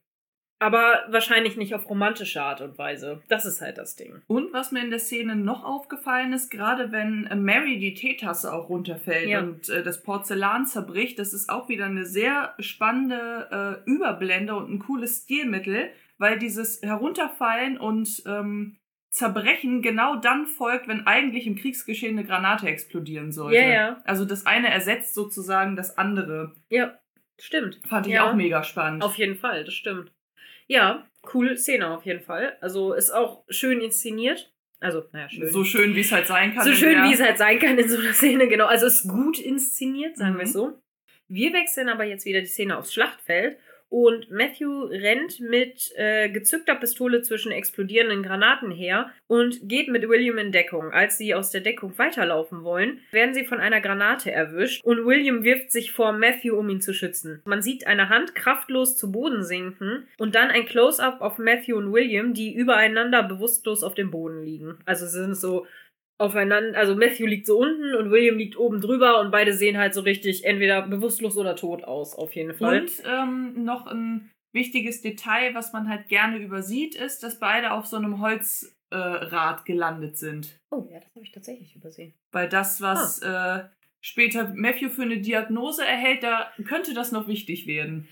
Aber 0.64 1.04
wahrscheinlich 1.10 1.58
nicht 1.58 1.76
auf 1.76 1.90
romantische 1.90 2.42
Art 2.42 2.62
und 2.62 2.78
Weise. 2.78 3.22
Das 3.28 3.46
ist 3.46 3.62
halt 3.62 3.78
das 3.78 3.96
Ding. 3.96 4.22
Und 4.28 4.54
was 4.54 4.72
mir 4.72 4.82
in 4.84 4.90
der 4.90 5.00
Szene 5.00 5.36
noch 5.36 5.64
aufgefallen 5.64 6.34
ist, 6.34 6.50
gerade 6.50 6.92
wenn 6.92 7.28
äh, 7.28 7.36
Mary 7.36 7.80
die 7.80 7.94
Teetasse 7.94 8.54
auch 8.54 8.70
runterfällt 8.70 9.28
Ja. 9.30 9.40
und 9.42 9.70
äh, 9.70 9.84
das 9.84 10.04
Porzellan 10.04 10.66
zerbricht, 10.66 11.20
das 11.20 11.34
ist 11.34 11.50
auch 11.50 11.70
wieder 11.70 11.86
eine 11.86 12.06
sehr 12.06 12.54
spannende 12.60 13.82
äh, 13.86 13.90
Überblende 13.90 14.56
und 14.56 14.72
ein 14.72 14.80
cooles 14.80 15.24
Stilmittel, 15.24 15.90
weil 16.18 16.38
dieses 16.40 16.82
Herunterfallen 16.82 17.78
und 17.78 18.24
ähm, 18.26 18.78
Zerbrechen 19.10 19.82
genau 19.84 20.16
dann 20.16 20.48
folgt, 20.48 20.88
wenn 20.88 21.06
eigentlich 21.06 21.46
im 21.46 21.56
Kriegsgeschehen 21.56 22.18
eine 22.18 22.26
Granate 22.28 22.68
explodieren 22.68 23.32
sollte. 23.32 23.58
Ja, 23.58 23.68
ja. 23.70 24.02
Also 24.06 24.26
das 24.26 24.46
eine 24.48 24.70
ersetzt 24.70 25.14
sozusagen 25.14 25.76
das 25.76 25.98
andere. 26.00 26.56
Ja, 26.70 26.98
stimmt. 27.40 27.80
Fand 27.88 28.08
ich 28.08 28.14
Ja. 28.14 28.30
auch 28.30 28.34
mega 28.34 28.64
spannend. 28.64 29.04
Auf 29.04 29.16
jeden 29.18 29.36
Fall, 29.36 29.66
das 29.66 29.74
stimmt. 29.76 30.12
Ja, 30.68 31.06
coole 31.22 31.58
Szene 31.58 31.88
auf 31.96 32.06
jeden 32.06 32.22
Fall. 32.22 32.58
Also 32.62 32.94
ist 32.94 33.12
auch 33.12 33.44
schön 33.50 33.82
inszeniert. 33.82 34.52
Also, 34.80 35.04
naja, 35.14 35.30
schön. 35.30 35.48
so 35.48 35.64
schön, 35.64 35.96
wie 35.96 36.02
es 36.02 36.12
halt 36.12 36.28
sein 36.28 36.54
kann. 36.54 36.66
so 36.66 36.74
schön, 36.74 37.02
wie 37.04 37.14
es 37.14 37.22
halt 37.22 37.38
sein 37.38 37.58
kann 37.60 37.78
in 37.78 37.88
so 37.88 37.98
einer 37.98 38.14
Szene, 38.14 38.48
genau. 38.50 38.66
Also 38.66 38.86
ist 38.86 39.08
gut 39.08 39.40
inszeniert, 39.40 40.18
sagen 40.18 40.34
Mhm. 40.34 40.38
wir 40.40 40.44
es 40.44 40.54
so. 40.54 40.74
Wir 41.30 41.54
wechseln 41.54 41.88
aber 41.88 42.04
jetzt 42.04 42.26
wieder 42.26 42.42
die 42.42 42.48
Szene 42.48 42.78
aufs 42.78 42.94
Schlachtfeld 42.94 43.58
und 43.94 44.32
Matthew 44.32 44.86
rennt 44.86 45.40
mit 45.40 45.92
äh, 45.98 46.28
gezückter 46.28 46.74
Pistole 46.74 47.22
zwischen 47.22 47.52
explodierenden 47.52 48.24
Granaten 48.24 48.72
her 48.72 49.12
und 49.28 49.70
geht 49.70 49.88
mit 49.88 50.10
William 50.10 50.40
in 50.40 50.52
Deckung. 50.52 50.92
Als 50.92 51.20
sie 51.20 51.36
aus 51.36 51.52
der 51.52 51.62
Deckung 51.62 51.96
weiterlaufen 52.00 52.64
wollen, 52.64 53.02
werden 53.12 53.36
sie 53.36 53.46
von 53.46 53.60
einer 53.60 53.82
Granate 53.82 54.32
erwischt 54.32 54.84
und 54.84 55.06
William 55.06 55.44
wirft 55.44 55.72
sich 55.72 55.92
vor 55.92 56.12
Matthew, 56.12 56.56
um 56.56 56.70
ihn 56.70 56.82
zu 56.82 56.92
schützen. 56.92 57.44
Man 57.46 57.62
sieht 57.62 57.86
eine 57.86 58.10
Hand 58.10 58.34
kraftlos 58.34 58.98
zu 58.98 59.12
Boden 59.12 59.44
sinken 59.44 60.08
und 60.18 60.34
dann 60.34 60.50
ein 60.50 60.66
Close-up 60.66 61.22
auf 61.22 61.38
Matthew 61.38 61.78
und 61.78 61.94
William, 61.94 62.34
die 62.34 62.52
übereinander 62.52 63.22
bewusstlos 63.22 63.84
auf 63.84 63.94
dem 63.94 64.10
Boden 64.10 64.42
liegen. 64.42 64.80
Also 64.88 65.06
sind 65.06 65.36
so 65.36 65.68
aufeinander, 66.20 66.78
also 66.78 66.96
Matthew 66.96 67.26
liegt 67.26 67.48
so 67.48 67.58
unten 67.60 67.96
und 67.96 68.12
William 68.12 68.38
liegt 68.38 68.58
oben 68.58 68.82
drüber 68.82 69.20
und 69.20 69.32
beide 69.32 69.54
sehen 69.54 69.78
halt 69.78 69.94
so 69.94 70.02
richtig 70.02 70.46
entweder 70.46 70.82
bewusstlos 70.84 71.38
oder 71.38 71.56
tot 71.56 71.84
aus, 71.84 72.16
auf 72.16 72.34
jeden 72.36 72.54
Fall. 72.54 72.82
Und 72.82 72.92
ähm, 73.06 73.64
noch 73.64 73.88
ein 73.88 74.30
wichtiges 74.54 75.02
Detail, 75.02 75.54
was 75.56 75.74
man 75.74 75.90
halt 75.90 76.08
gerne 76.10 76.38
übersieht, 76.38 76.96
ist, 76.96 77.24
dass 77.24 77.40
beide 77.40 77.72
auf 77.72 77.88
so 77.88 77.98
einem 77.98 78.22
Holzrad 78.22 79.60
äh, 79.62 79.64
gelandet 79.66 80.18
sind. 80.18 80.60
Oh, 80.72 80.88
ja, 80.92 81.00
das 81.00 81.10
habe 81.16 81.26
ich 81.26 81.32
tatsächlich 81.32 81.76
übersehen. 81.76 82.14
Weil 82.32 82.48
das, 82.50 82.80
was 82.82 83.22
Ah. 83.24 83.58
äh, 83.58 83.64
später 84.02 84.52
Matthew 84.54 84.90
für 84.90 85.02
eine 85.04 85.18
Diagnose 85.20 85.84
erhält, 85.86 86.22
da 86.24 86.52
könnte 86.68 86.94
das 86.94 87.12
noch 87.12 87.28
wichtig 87.28 87.66
werden. 87.68 88.08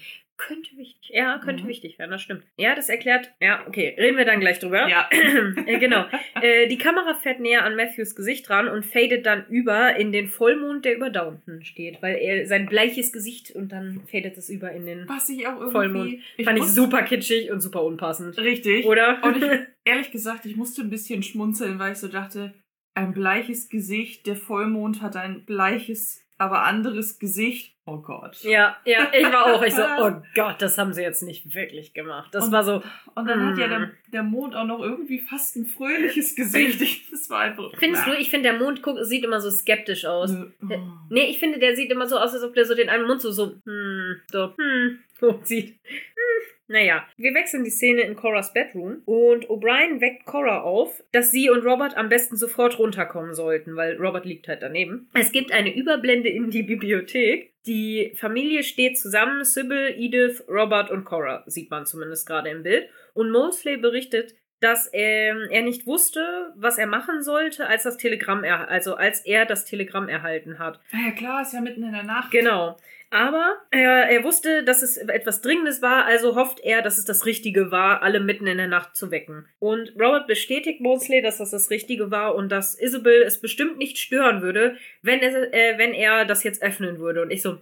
Könnte 0.48 0.75
wichtig, 0.75 1.12
ja, 1.13 1.38
könnte 1.38 1.63
Mhm. 1.63 1.67
wichtig 1.67 2.00
werden, 2.00 2.10
das 2.12 2.21
stimmt. 2.21 2.43
Ja, 2.57 2.74
das 2.74 2.89
erklärt, 2.89 3.31
ja, 3.39 3.63
okay, 3.67 3.95
reden 3.98 4.17
wir 4.17 4.25
dann 4.25 4.39
gleich 4.39 4.57
drüber. 4.60 4.88
Ja. 4.88 5.07
äh, 5.67 5.77
genau. 5.77 6.05
Äh, 6.41 6.67
die 6.67 6.77
Kamera 6.79 7.13
fährt 7.13 7.39
näher 7.39 7.63
an 7.63 7.75
Matthews 7.75 8.15
Gesicht 8.15 8.50
ran 8.50 8.67
und 8.67 8.83
fadet 8.86 9.25
dann 9.25 9.45
über 9.50 9.95
in 9.95 10.12
den 10.12 10.27
Vollmond, 10.27 10.83
der 10.83 10.95
über 10.95 11.10
Downton 11.12 11.63
steht, 11.63 12.01
weil 12.01 12.15
er 12.15 12.48
sein 12.48 12.65
bleiches 12.65 13.13
Gesicht 13.13 13.51
und 13.51 13.71
dann 13.71 14.01
fadet 14.12 14.36
es 14.38 14.50
über 14.50 14.71
in 14.71 14.86
den 14.88 15.07
Was 15.07 15.29
ich 15.29 15.45
auch 15.48 15.57
irgendwie. 15.57 15.71
Vollmond. 15.71 16.13
Ich 16.38 16.45
Fand 16.45 16.57
ich 16.57 16.65
super 16.65 17.03
kitschig 17.03 17.51
und 17.51 17.62
super 17.62 17.83
unpassend. 17.83 18.38
Richtig. 18.39 18.86
Oder? 18.86 19.24
Und 19.24 19.38
ich, 19.38 19.43
ehrlich 19.86 20.12
gesagt, 20.12 20.45
ich 20.45 20.55
musste 20.55 20.81
ein 20.81 20.89
bisschen 20.89 21.21
schmunzeln, 21.21 21.77
weil 21.77 21.91
ich 21.91 22.00
so 22.00 22.07
dachte, 22.07 22.53
ein 22.95 23.13
bleiches 23.13 23.69
Gesicht, 23.69 24.25
der 24.27 24.36
Vollmond 24.36 25.01
hat 25.01 25.15
ein 25.15 25.45
bleiches, 25.45 26.25
aber 26.41 26.63
anderes 26.63 27.19
Gesicht. 27.19 27.75
Oh 27.86 27.97
Gott. 27.97 28.41
Ja, 28.43 28.77
ja, 28.86 29.12
ich 29.13 29.23
war 29.25 29.45
auch. 29.54 29.62
Ich 29.63 29.73
so, 29.75 29.82
oh 29.99 30.12
Gott, 30.36 30.62
das 30.62 30.77
haben 30.77 30.93
sie 30.93 31.01
jetzt 31.01 31.23
nicht 31.23 31.54
wirklich 31.54 31.93
gemacht. 31.93 32.30
Das 32.34 32.45
Und- 32.45 32.51
war 32.51 32.63
so. 32.63 32.82
Und 33.15 33.27
dann 33.27 33.45
hat 33.47 33.58
ja 33.58 33.67
Mm. 33.67 33.69
der, 33.69 33.91
der 34.13 34.23
Mond 34.23 34.56
auch 34.56 34.65
noch 34.65 34.80
irgendwie 34.80 35.19
fast 35.19 35.56
ein 35.56 35.65
fröhliches 35.65 36.36
Gesicht. 36.36 36.82
Ich- 36.82 37.10
Das 37.12 37.30
war 37.30 37.39
einfach. 37.41 37.71
Findest 37.77 38.04
na. 38.08 38.13
du, 38.13 38.19
ich 38.19 38.30
finde, 38.30 38.49
der 38.49 38.60
Mond 38.60 38.82
guckt, 38.84 39.04
sieht 39.06 39.23
immer 39.23 39.39
so 39.41 39.49
skeptisch 39.51 40.06
aus. 40.06 40.32
Der- 40.32 40.51
Oh. 40.80 40.88
Nee, 41.10 41.25
ich 41.30 41.39
finde, 41.39 41.60
der 41.60 41.75
sieht 41.75 41.91
immer 41.91 42.08
so 42.08 42.17
aus, 42.17 42.34
als 42.34 42.43
ob 42.43 42.54
der 42.54 42.65
so 42.65 42.75
den 42.75 42.89
einen 42.89 43.06
Mund 43.08 43.21
so, 43.21 43.32
so, 43.32 43.56
hm, 43.65 44.21
so, 44.32 44.54
hm, 44.58 44.99
so 45.19 45.39
sieht. 45.43 45.80
Hm. 45.84 46.61
Naja, 46.71 47.05
wir 47.17 47.34
wechseln 47.34 47.63
die 47.63 47.69
Szene 47.69 48.01
in 48.01 48.15
Coras 48.15 48.53
Bedroom 48.53 49.01
und 49.05 49.47
O'Brien 49.47 49.99
weckt 49.99 50.25
Cora 50.25 50.62
auf, 50.62 51.03
dass 51.12 51.31
sie 51.31 51.49
und 51.49 51.65
Robert 51.65 51.97
am 51.97 52.07
besten 52.07 52.38
sofort 52.38 52.79
runterkommen 52.79 53.34
sollten, 53.34 53.75
weil 53.75 53.97
Robert 53.97 54.25
liegt 54.25 54.47
halt 54.47 54.62
daneben. 54.62 55.10
Es 55.13 55.31
gibt 55.31 55.51
eine 55.51 55.75
Überblende 55.75 56.29
in 56.29 56.49
die 56.49 56.63
Bibliothek. 56.63 57.53
Die 57.65 58.13
Familie 58.15 58.63
steht 58.63 58.97
zusammen, 58.97 59.43
Sybil, 59.43 59.93
Edith, 59.97 60.43
Robert 60.47 60.89
und 60.89 61.03
Cora, 61.03 61.43
sieht 61.45 61.69
man 61.69 61.86
zumindest 61.86 62.25
gerade 62.25 62.49
im 62.49 62.63
Bild. 62.63 62.89
Und 63.13 63.31
Mosley 63.31 63.77
berichtet, 63.77 64.34
dass 64.62 64.89
ähm, 64.93 65.47
er 65.49 65.63
nicht 65.63 65.86
wusste, 65.86 66.53
was 66.55 66.77
er 66.77 66.88
machen 66.88 67.23
sollte, 67.23 67.67
als 67.67 67.84
das 67.84 67.97
Telegramm 67.97 68.43
er 68.43 68.69
also 68.69 68.95
als 68.95 69.25
er 69.25 69.45
das 69.45 69.65
Telegramm 69.65 70.07
erhalten 70.07 70.60
hat. 70.60 70.79
Na 70.93 71.07
ja, 71.07 71.12
klar, 71.12 71.41
ist 71.41 71.53
ja 71.53 71.62
mitten 71.62 71.84
in 71.84 71.91
der 71.91 72.03
Nacht. 72.03 72.31
Genau. 72.31 72.77
Aber 73.13 73.58
er, 73.71 74.10
er 74.10 74.24
wusste, 74.24 74.63
dass 74.63 74.82
es 74.82 74.95
etwas 74.95 75.41
Dringendes 75.41 75.82
war, 75.82 76.06
also 76.06 76.36
hofft 76.38 76.62
er, 76.62 76.82
dass 76.82 76.97
es 76.97 77.04
das 77.04 77.26
Richtige 77.26 77.69
war, 77.69 78.02
alle 78.02 78.21
mitten 78.21 78.47
in 78.47 78.58
der 78.58 78.67
Nacht 78.67 78.95
zu 78.95 79.12
wecken. 79.12 79.45
Und 79.60 79.91
Robert 80.00 80.28
bestätigt 80.28 80.80
Mosley, 80.80 81.21
dass 81.21 81.38
das 81.38 81.52
das 81.52 81.69
Richtige 81.69 82.10
war 82.10 82.36
und 82.36 82.50
dass 82.50 82.80
Isabel 82.80 83.21
es 83.24 83.41
bestimmt 83.41 83.78
nicht 83.78 83.97
stören 83.97 84.41
würde, 84.41 84.78
wenn 85.02 85.19
er, 85.19 85.54
äh, 85.54 85.78
wenn 85.78 85.93
er 85.93 86.24
das 86.24 86.45
jetzt 86.45 86.63
öffnen 86.63 87.00
würde. 87.00 87.21
Und 87.21 87.32
ich 87.32 87.41
so, 87.41 87.52
hm, 87.52 87.60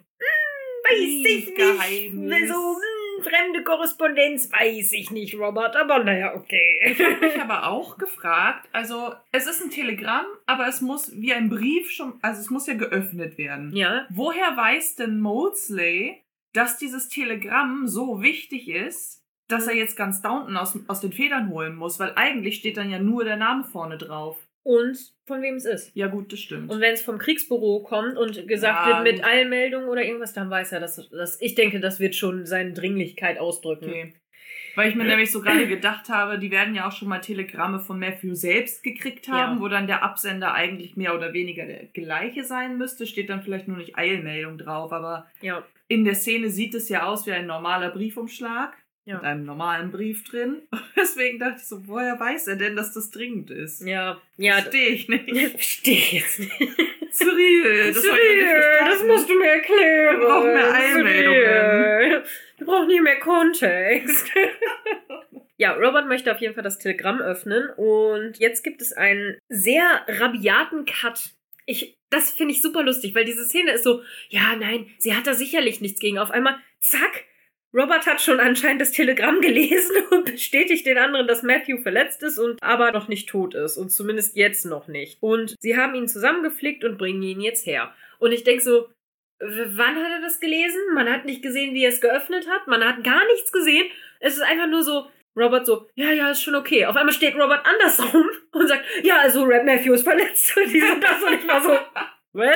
weiß 0.83 0.99
ich 1.25 1.55
Geheimnis. 1.55 2.13
nicht. 2.13 2.47
So, 2.47 2.53
hm, 2.53 2.98
fremde 3.21 3.63
Korrespondenz, 3.63 4.51
weiß 4.51 4.93
ich 4.93 5.11
nicht, 5.11 5.35
Robert, 5.35 5.75
aber 5.75 6.03
naja, 6.03 6.35
okay. 6.35 6.79
Ich 6.85 6.99
habe 6.99 7.17
mich 7.25 7.39
aber 7.41 7.67
auch 7.67 7.97
gefragt, 7.97 8.67
also 8.71 9.13
es 9.31 9.47
ist 9.47 9.61
ein 9.63 9.71
Telegramm, 9.71 10.25
aber 10.45 10.67
es 10.67 10.81
muss 10.81 11.11
wie 11.19 11.33
ein 11.33 11.49
Brief 11.49 11.91
schon, 11.91 12.13
also 12.21 12.41
es 12.41 12.49
muss 12.49 12.67
ja 12.67 12.73
geöffnet 12.73 13.37
werden. 13.37 13.75
ja, 13.75 14.05
Woher 14.09 14.55
weiß 14.57 14.95
denn 14.95 15.19
Mosley, 15.19 16.21
dass 16.53 16.77
dieses 16.77 17.09
Telegramm 17.09 17.87
so 17.87 18.21
wichtig 18.21 18.69
ist, 18.69 19.23
dass 19.47 19.67
er 19.67 19.75
jetzt 19.75 19.95
ganz 19.97 20.21
Downton 20.21 20.57
aus, 20.57 20.77
aus 20.87 21.01
den 21.01 21.11
Federn 21.11 21.49
holen 21.49 21.75
muss? 21.75 21.99
Weil 21.99 22.13
eigentlich 22.15 22.55
steht 22.57 22.77
dann 22.77 22.91
ja 22.91 22.99
nur 22.99 23.23
der 23.23 23.37
Name 23.37 23.63
vorne 23.63 23.97
drauf. 23.97 24.37
Und 24.63 24.97
von 25.25 25.41
wem 25.41 25.55
es 25.55 25.65
ist. 25.65 25.95
Ja 25.95 26.07
gut, 26.07 26.31
das 26.33 26.39
stimmt. 26.39 26.69
Und 26.71 26.81
wenn 26.81 26.93
es 26.93 27.01
vom 27.01 27.17
Kriegsbüro 27.17 27.83
kommt 27.83 28.17
und 28.17 28.47
gesagt 28.47 28.87
Ja, 28.87 29.03
wird 29.03 29.15
mit. 29.17 29.25
Eilmeldung 29.25 29.85
oder 29.85 30.03
irgendwas, 30.03 30.33
dann 30.33 30.49
weiß 30.49 30.71
er, 30.73 30.79
dass 30.79 31.09
das. 31.09 31.39
Ich 31.41 31.55
denke, 31.55 31.79
das 31.79 31.99
wird 31.99 32.15
schon 32.15 32.45
seine 32.45 32.73
Dringlichkeit 32.73 33.39
ausdrücken. 33.39 33.85
Okay. 33.89 34.13
Weil 34.75 34.89
ich 34.89 34.95
mir 34.95 35.03
nämlich 35.03 35.31
so 35.31 35.41
gerade 35.41 35.67
gedacht 35.67 36.09
habe, 36.09 36.39
die 36.39 36.51
werden 36.51 36.73
ja 36.75 36.87
auch 36.87 36.91
schon 36.91 37.07
mal 37.09 37.19
Telegramme 37.19 37.79
von 37.79 37.99
Matthew 37.99 38.33
selbst 38.35 38.83
gekriegt 38.83 39.27
haben, 39.27 39.57
Ja. 39.57 39.61
wo 39.61 39.67
dann 39.67 39.87
der 39.87 40.03
Absender 40.03 40.53
eigentlich 40.53 40.95
mehr 40.95 41.15
oder 41.15 41.33
weniger 41.33 41.65
der 41.65 41.85
gleiche 41.85 42.43
sein 42.43 42.77
müsste. 42.77 43.05
Steht 43.05 43.29
dann 43.29 43.41
vielleicht 43.41 43.67
nur 43.67 43.77
nicht 43.77 43.97
Eilmeldung 43.97 44.57
drauf, 44.57 44.91
aber 44.93 45.27
Ja. 45.41 45.63
in 45.87 46.05
der 46.05 46.15
Szene 46.15 46.49
sieht 46.49 46.75
es 46.75 46.87
ja 46.87 47.05
aus 47.07 47.25
wie 47.25 47.31
ein 47.31 47.47
normaler 47.47 47.89
Briefumschlag 47.89 48.73
Ja. 49.09 49.15
mit 49.15 49.23
einem 49.23 49.43
normalen 49.43 49.91
Brief 49.91 50.23
drin. 50.23 50.61
Deswegen 50.95 51.39
dachte 51.39 51.55
ich 51.57 51.67
so, 51.67 51.87
woher 51.87 52.19
weiß 52.19 52.47
er 52.47 52.57
denn, 52.57 52.75
dass 52.75 52.93
das 52.93 53.09
dringend 53.09 53.49
ist? 53.49 53.81
Ja. 53.81 54.21
Ja. 54.37 54.61
Verstehe 54.61 54.89
ich 54.89 55.09
nicht. 55.09 55.51
Verstehe 55.51 55.95
ich 55.97 56.11
jetzt 56.11 56.39
nicht. 56.39 56.51
Cyril, 57.11 57.91
das, 57.91 58.03
Cyril, 58.03 58.45
das 58.79 59.03
musst 59.03 59.27
du 59.27 59.33
mir 59.33 59.47
erklären. 59.47 60.19
Wir 60.19 60.27
brauchen 60.27 60.53
mehr 60.53 60.73
Eilmeldungen. 60.73 62.23
Wir 62.57 62.65
brauchen 62.67 62.89
hier 62.89 63.01
mehr 63.01 63.19
Kontext. 63.19 64.31
Ja, 65.57 65.73
Robert 65.73 66.07
möchte 66.07 66.31
auf 66.31 66.39
jeden 66.39 66.53
Fall 66.53 66.63
das 66.63 66.79
Telegramm 66.79 67.19
öffnen 67.19 67.69
und 67.75 68.39
jetzt 68.39 68.63
gibt 68.63 68.81
es 68.81 68.93
einen 68.93 69.37
sehr 69.49 70.05
rabiaten 70.07 70.85
Cut. 70.85 71.31
Ich, 71.65 71.97
das 72.09 72.31
finde 72.31 72.53
ich 72.53 72.61
super 72.61 72.81
lustig, 72.81 73.13
weil 73.13 73.25
diese 73.25 73.43
Szene 73.43 73.73
ist 73.73 73.83
so, 73.83 74.01
ja, 74.29 74.55
nein, 74.55 74.89
sie 74.99 75.13
hat 75.13 75.27
da 75.27 75.33
sicherlich 75.33 75.81
nichts 75.81 75.99
gegen. 75.99 76.17
Auf 76.17 76.31
einmal, 76.31 76.55
zack, 76.79 77.25
Robert 77.73 78.07
hat 78.07 78.19
schon 78.21 78.39
anscheinend 78.39 78.81
das 78.81 78.91
Telegramm 78.91 79.41
gelesen 79.41 79.95
und 80.11 80.31
bestätigt 80.31 80.85
den 80.85 80.97
anderen, 80.97 81.27
dass 81.27 81.43
Matthew 81.43 81.81
verletzt 81.81 82.23
ist 82.23 82.39
und 82.39 82.61
aber 82.63 82.91
noch 82.91 83.07
nicht 83.07 83.29
tot 83.29 83.53
ist. 83.53 83.77
Und 83.77 83.89
zumindest 83.89 84.35
jetzt 84.35 84.65
noch 84.65 84.87
nicht. 84.87 85.21
Und 85.21 85.55
sie 85.59 85.77
haben 85.77 85.95
ihn 85.95 86.07
zusammengeflickt 86.07 86.83
und 86.83 86.97
bringen 86.97 87.21
ihn 87.21 87.41
jetzt 87.41 87.65
her. 87.65 87.93
Und 88.19 88.31
ich 88.31 88.43
denke 88.43 88.63
so, 88.63 88.89
wann 89.39 89.95
hat 89.95 90.11
er 90.11 90.21
das 90.21 90.39
gelesen? 90.39 90.81
Man 90.93 91.09
hat 91.09 91.25
nicht 91.25 91.41
gesehen, 91.41 91.73
wie 91.73 91.83
er 91.83 91.89
es 91.89 92.01
geöffnet 92.01 92.47
hat. 92.49 92.67
Man 92.67 92.83
hat 92.83 93.03
gar 93.03 93.25
nichts 93.27 93.51
gesehen. 93.51 93.85
Es 94.19 94.35
ist 94.35 94.41
einfach 94.43 94.67
nur 94.67 94.83
so, 94.83 95.07
Robert 95.35 95.65
so, 95.65 95.87
ja, 95.95 96.11
ja, 96.11 96.31
ist 96.31 96.41
schon 96.41 96.55
okay. 96.55 96.85
Auf 96.85 96.95
einmal 96.95 97.13
steht 97.13 97.35
Robert 97.35 97.65
andersrum 97.65 98.29
und 98.51 98.67
sagt, 98.67 98.83
ja, 99.03 99.19
also 99.19 99.43
Red 99.43 99.65
Matthew 99.65 99.93
ist 99.93 100.03
verletzt. 100.03 100.55
Und 100.57 100.73
die 100.73 100.81
sind 100.81 101.03
das 101.03 101.23
und 101.23 101.33
ich 101.33 101.47
war 101.47 101.61
so, 101.61 101.77
well? 102.33 102.55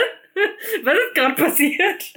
Was 0.83 0.95
ist 0.95 1.13
gerade 1.13 1.35
passiert? 1.35 2.13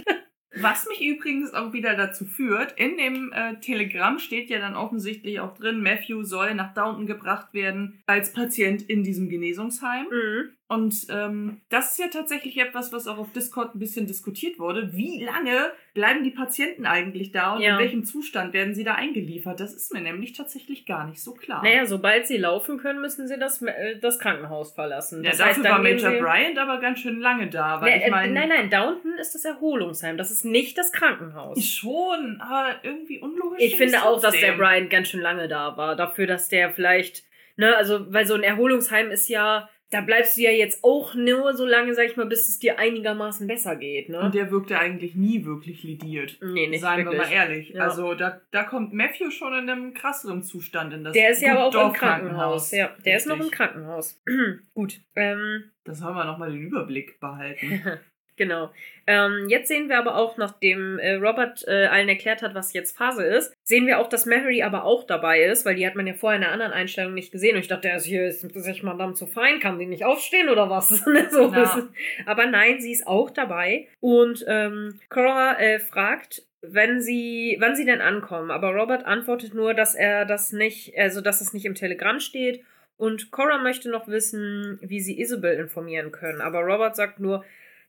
Was 0.61 0.87
mich 0.89 1.03
übrigens 1.07 1.53
auch 1.53 1.73
wieder 1.73 1.95
dazu 1.97 2.25
führt, 2.25 2.73
in 2.79 2.97
dem 2.97 3.33
äh, 3.33 3.57
Telegramm 3.61 4.19
steht 4.19 4.49
ja 4.49 4.59
dann 4.59 4.75
offensichtlich 4.75 5.41
auch 5.41 5.55
drin, 5.55 5.83
Matthew 5.83 6.23
soll 6.25 6.55
nach 6.55 6.73
Downton 6.75 7.07
gebracht 7.07 7.53
werden 7.53 8.03
als 8.07 8.33
Patient 8.33 8.83
in 8.83 9.03
diesem 9.03 9.29
Genesungsheim. 9.29 10.07
Mhm. 10.07 10.51
Und 10.69 11.07
ähm, 11.11 11.61
das 11.69 11.93
ist 11.93 11.99
ja 12.01 12.07
tatsächlich 12.13 12.59
etwas, 12.59 12.93
was 12.93 13.07
auch 13.07 13.19
auf 13.19 13.31
Discord 13.33 13.77
ein 13.77 13.79
bisschen 13.79 14.09
diskutiert 14.09 14.59
wurde. 14.59 14.93
Wie 14.95 15.23
lange 15.23 15.71
bleiben 15.95 16.25
die 16.25 16.33
Patienten 16.33 16.87
eigentlich 16.87 17.31
da 17.31 17.55
und 17.55 17.61
Ja. 17.63 17.75
in 17.75 17.79
welchem 17.79 18.05
Zustand 18.05 18.53
werden 18.53 18.75
sie 18.75 18.83
da 18.83 18.97
eingeliefert? 18.97 19.61
Das 19.61 19.73
ist 19.73 19.93
mir 19.95 20.01
nämlich 20.01 20.33
tatsächlich 20.33 20.85
gar 20.85 21.07
nicht 21.07 21.23
so 21.23 21.35
klar. 21.35 21.63
Naja, 21.63 21.87
sobald 21.87 22.27
sie 22.27 22.37
laufen 22.37 22.79
können, 22.79 23.01
müssen 23.01 23.29
sie 23.29 23.39
das, 23.39 23.63
äh, 23.63 23.99
das 24.01 24.19
Krankenhaus 24.19 24.73
verlassen. 24.73 25.23
ja, 25.23 25.31
das 25.31 25.39
dafür 25.39 25.55
heißt, 25.63 25.71
war 25.71 25.79
Major 25.83 26.11
sie- 26.11 26.19
Bryant 26.19 26.59
aber 26.59 26.81
ganz 26.81 26.99
schön 26.99 27.21
lange 27.21 27.49
da, 27.49 27.81
weil 27.81 27.93
Nee, 27.93 27.99
ich 27.99 28.05
äh, 28.07 28.11
meine, 28.11 28.33
nein, 28.33 28.49
nein, 28.49 28.69
Downton 28.69 29.13
ist 29.21 29.37
das 29.37 29.45
Erholungsheim. 29.45 30.17
Das 30.17 30.33
ist 30.33 30.45
nicht 30.45 30.77
das 30.79 30.91
Krankenhaus. 30.93 31.65
schon, 31.65 32.41
aber 32.41 32.75
irgendwie 32.83 33.21
unlogisch. 33.21 33.61
Ich 33.63 33.77
finde 33.77 34.03
auch, 34.03 34.21
dass 34.21 34.35
der. 34.39 34.55
Brian 34.55 34.89
ganz 34.89 35.09
schön 35.11 35.21
lange 35.21 35.47
da 35.47 35.77
war. 35.77 35.95
Dafür, 35.95 36.27
dass 36.27 36.49
der 36.49 36.71
vielleicht, 36.71 37.25
ne, 37.57 37.77
also, 37.77 38.13
weil 38.13 38.27
so 38.27 38.35
ein 38.35 38.43
Erholungsheim 38.43 39.11
ist 39.13 39.29
ja, 39.29 39.69
da 39.91 40.01
bleibst 40.01 40.37
du 40.37 40.43
ja 40.43 40.51
jetzt 40.51 40.83
auch 40.83 41.15
nur 41.15 41.55
so 41.55 41.65
lange, 41.65 41.95
sag 41.95 42.07
ich 42.07 42.17
mal, 42.17 42.27
bis 42.27 42.49
es 42.49 42.59
dir 42.59 42.79
einigermaßen 42.79 43.47
besser 43.47 43.77
geht, 43.77 44.09
ne? 44.09 44.21
Und 44.21 44.35
der 44.35 44.51
wirkte 44.51 44.79
eigentlich 44.79 45.15
nie 45.15 45.45
wirklich 45.45 45.83
lidiert. 45.85 46.39
nee, 46.43 46.67
nicht 46.67 46.81
Seien 46.81 47.05
wirklich. 47.05 47.21
wir 47.21 47.27
mal 47.27 47.33
ehrlich. 47.33 47.69
Ja. 47.71 47.85
Also 47.85 48.15
da, 48.15 48.41
da 48.51 48.65
kommt 48.65 48.93
Matthew 48.93 49.31
schon 49.31 49.53
in 49.55 49.71
einem 49.71 49.95
krasseren 49.95 50.43
Zustand 50.43 50.93
in 50.93 51.05
das 51.05 51.13
Der 51.13 51.31
ist 51.31 51.41
ja 51.43 51.53
aber 51.53 51.65
auch 51.65 51.73
im 51.75 51.81
Dorfkrankenhaus. 51.81 52.71
Krankenhaus. 52.71 52.71
Ja, 52.73 52.97
der 53.05 53.17
ist 53.17 53.27
noch 53.27 53.37
im 53.37 53.43
Richtig. 53.43 53.57
Krankenhaus. 53.59 54.21
Gut. 54.75 55.01
Ähm, 55.15 55.65
Da 55.85 55.95
sollen 55.95 56.17
wir 56.17 56.25
nochmal 56.25 56.51
den 56.51 56.63
Überblick 56.63 57.21
behalten. 57.21 57.83
Genau. 58.37 58.71
Ähm, 59.07 59.47
jetzt 59.49 59.69
sehen 59.69 59.89
wir 59.89 59.99
aber 59.99 60.17
auch, 60.17 60.37
nachdem 60.37 60.99
äh, 60.99 61.15
Robert 61.15 61.65
äh, 61.69 61.87
allen 61.87 62.09
erklärt 62.09 62.43
hat, 62.43 62.55
was 62.55 62.73
jetzt 62.73 62.97
Phase 62.97 63.25
ist, 63.25 63.55
sehen 63.63 63.87
wir 63.87 63.99
auch, 64.01 64.09
dass 64.09 64.27
Mary 64.27 64.63
aber 64.63 64.85
auch 64.85 65.05
dabei 65.05 65.45
ist, 65.45 65.65
weil 65.65 65.77
die 65.77 65.87
hat 65.87 65.95
man 65.95 66.07
ja 66.07 66.15
vorher 66.15 66.39
in 66.39 66.45
einer 66.45 66.53
anderen 66.53 66.73
Einstellung 66.73 67.15
nicht 67.15 67.33
gesehen. 67.33 67.55
Und 67.55 67.61
ich 67.61 67.69
dachte, 67.69 67.89
er 67.89 67.97
ist 67.97 68.05
hier 68.05 68.27
ist 68.27 68.41
sich 68.41 68.83
Madame 68.83 69.15
zu 69.15 69.27
fein, 69.27 69.61
kann 69.61 69.79
die 69.79 69.87
nicht 69.87 70.05
aufstehen 70.05 70.49
oder 70.49 70.69
was? 70.69 70.89
so 71.31 71.53
Ja. 71.53 71.89
Aber 72.27 72.47
nein, 72.47 72.81
sie 72.81 72.93
ist 72.93 73.07
auch 73.07 73.31
dabei. 73.31 73.87
Und 74.01 74.45
ähm, 74.49 74.99
Cora 75.09 75.59
äh, 75.59 75.79
fragt, 75.79 76.43
wenn 76.63 77.01
sie, 77.01 77.57
wann 77.61 77.77
sie 77.77 77.85
denn 77.85 78.01
ankommen. 78.01 78.51
Aber 78.51 78.75
Robert 78.75 79.07
antwortet 79.07 79.55
nur, 79.55 79.73
dass 79.73 79.95
er 79.95 80.25
das 80.25 80.53
nicht, 80.53 80.99
also 80.99 81.21
dass 81.21 81.41
es 81.41 81.53
nicht 81.53 81.65
im 81.65 81.75
Telegramm 81.75 82.19
steht. 82.19 82.65
Und 82.97 83.31
Cora 83.31 83.59
möchte 83.59 83.91
noch 83.91 84.09
wissen, 84.09 84.79
wie 84.83 85.01
sie 85.01 85.21
Isabel 85.21 85.59
informieren 85.59 86.13
können. 86.13 86.41
Aber 86.41 86.61
Robert 86.61 86.97
sagt 86.97 87.21
nur, 87.21 87.45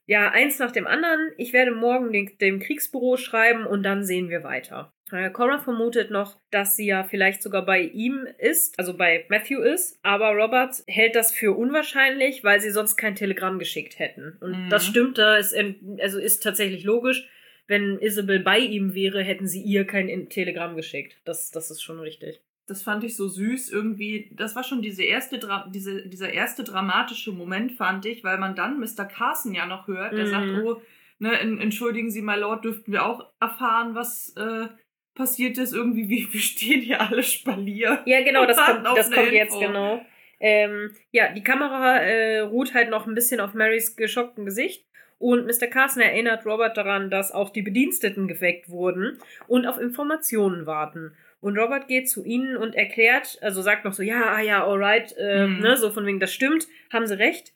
ja, 0.08 0.30
eins 0.32 0.58
nach 0.58 0.72
dem 0.72 0.86
anderen. 0.88 1.30
Ich 1.36 1.52
werde 1.52 1.70
morgen 1.70 2.12
den, 2.12 2.36
dem 2.40 2.58
Kriegsbüro 2.58 3.16
schreiben 3.18 3.66
und 3.66 3.82
dann 3.84 4.02
sehen 4.04 4.30
wir 4.30 4.42
weiter. 4.42 4.92
Äh, 5.12 5.30
Cora 5.30 5.58
vermutet 5.58 6.10
noch, 6.10 6.38
dass 6.50 6.76
sie 6.76 6.86
ja 6.86 7.04
vielleicht 7.04 7.42
sogar 7.42 7.64
bei 7.64 7.80
ihm 7.80 8.26
ist, 8.38 8.78
also 8.78 8.96
bei 8.96 9.24
Matthew 9.28 9.60
ist, 9.60 9.98
aber 10.02 10.30
Robert 10.32 10.74
hält 10.86 11.14
das 11.14 11.32
für 11.32 11.52
unwahrscheinlich, 11.56 12.42
weil 12.44 12.60
sie 12.60 12.70
sonst 12.70 12.96
kein 12.96 13.14
Telegramm 13.14 13.58
geschickt 13.58 13.98
hätten. 13.98 14.36
Und 14.40 14.64
Mhm. 14.66 14.70
das 14.70 14.84
stimmt, 14.86 15.16
da 15.18 15.36
ist, 15.36 15.54
also 16.00 16.18
ist 16.18 16.42
tatsächlich 16.42 16.84
logisch. 16.84 17.28
Wenn 17.66 17.98
Isabel 18.00 18.40
bei 18.40 18.58
ihm 18.58 18.94
wäre, 18.94 19.22
hätten 19.22 19.46
sie 19.46 19.60
ihr 19.62 19.86
kein 19.86 20.08
In- 20.08 20.30
Telegramm 20.30 20.74
geschickt. 20.74 21.18
Das, 21.26 21.50
das 21.50 21.70
ist 21.70 21.82
schon 21.82 22.00
richtig. 22.00 22.40
Das 22.68 22.82
fand 22.82 23.02
ich 23.04 23.16
so 23.16 23.28
süß 23.28 23.70
irgendwie. 23.72 24.30
Das 24.34 24.54
war 24.56 24.62
schon 24.62 24.82
diese 24.82 25.02
erste 25.02 25.38
Dra 25.38 25.66
diese, 25.72 26.06
dieser 26.08 26.32
erste 26.32 26.64
dramatische 26.64 27.32
Moment, 27.32 27.72
fand 27.72 28.04
ich, 28.06 28.22
weil 28.24 28.38
man 28.38 28.54
dann 28.54 28.78
Mr. 28.78 29.04
Carson 29.06 29.54
ja 29.54 29.66
noch 29.66 29.86
hört, 29.88 30.12
der 30.12 30.26
Mhm. 30.26 30.30
sagt, 30.30 30.48
oh, 30.64 30.82
ne, 31.18 31.38
en- 31.40 31.58
entschuldigen 31.60 32.10
Sie, 32.10 32.22
my 32.22 32.36
Lord, 32.36 32.64
dürften 32.64 32.92
wir 32.92 33.04
auch 33.06 33.26
erfahren, 33.40 33.94
was 33.94 34.34
äh, 34.36 34.68
passiert 35.14 35.58
ist. 35.58 35.72
Irgendwie, 35.72 36.08
wir, 36.08 36.26
wir 36.32 36.40
stehen 36.40 36.80
hier 36.82 37.00
alle 37.00 37.22
Spalier. 37.22 38.02
Ja, 38.06 38.22
genau, 38.22 38.46
das 38.46 38.56
kommt, 38.64 38.84
das 38.86 39.10
kommt 39.10 39.26
Info. 39.28 39.34
jetzt, 39.34 39.58
genau. 39.58 40.00
Ähm, 40.40 40.92
ja, 41.10 41.32
die 41.32 41.42
Kamera 41.42 41.96
äh, 41.98 42.38
ruht 42.40 42.72
halt 42.74 42.90
noch 42.90 43.06
ein 43.08 43.14
bisschen 43.14 43.40
auf 43.40 43.54
Marys 43.54 43.96
geschocktem 43.96 44.44
Gesicht. 44.44 44.84
Und 45.20 45.46
Mr. 45.46 45.66
Carson 45.66 46.00
erinnert 46.00 46.46
Robert 46.46 46.76
daran, 46.76 47.10
dass 47.10 47.32
auch 47.32 47.50
die 47.50 47.62
Bediensteten 47.62 48.28
geweckt 48.28 48.68
wurden 48.68 49.18
und 49.48 49.66
auf 49.66 49.80
Informationen 49.80 50.64
warten. 50.64 51.12
Und 51.40 51.56
Robert 51.58 51.86
geht 51.88 52.08
zu 52.10 52.24
ihnen 52.24 52.56
und 52.56 52.74
erklärt, 52.74 53.38
also 53.42 53.62
sagt 53.62 53.84
noch 53.84 53.92
so, 53.92 54.02
ja, 54.02 54.32
ah 54.34 54.40
ja, 54.40 54.64
alright, 54.66 55.14
äh, 55.18 55.46
Mhm. 55.46 55.60
ne, 55.60 55.76
so 55.76 55.90
von 55.90 56.04
wegen, 56.06 56.18
das 56.20 56.32
stimmt, 56.34 56.66
haben 56.92 57.06
sie 57.06 57.18
recht. 57.18 57.52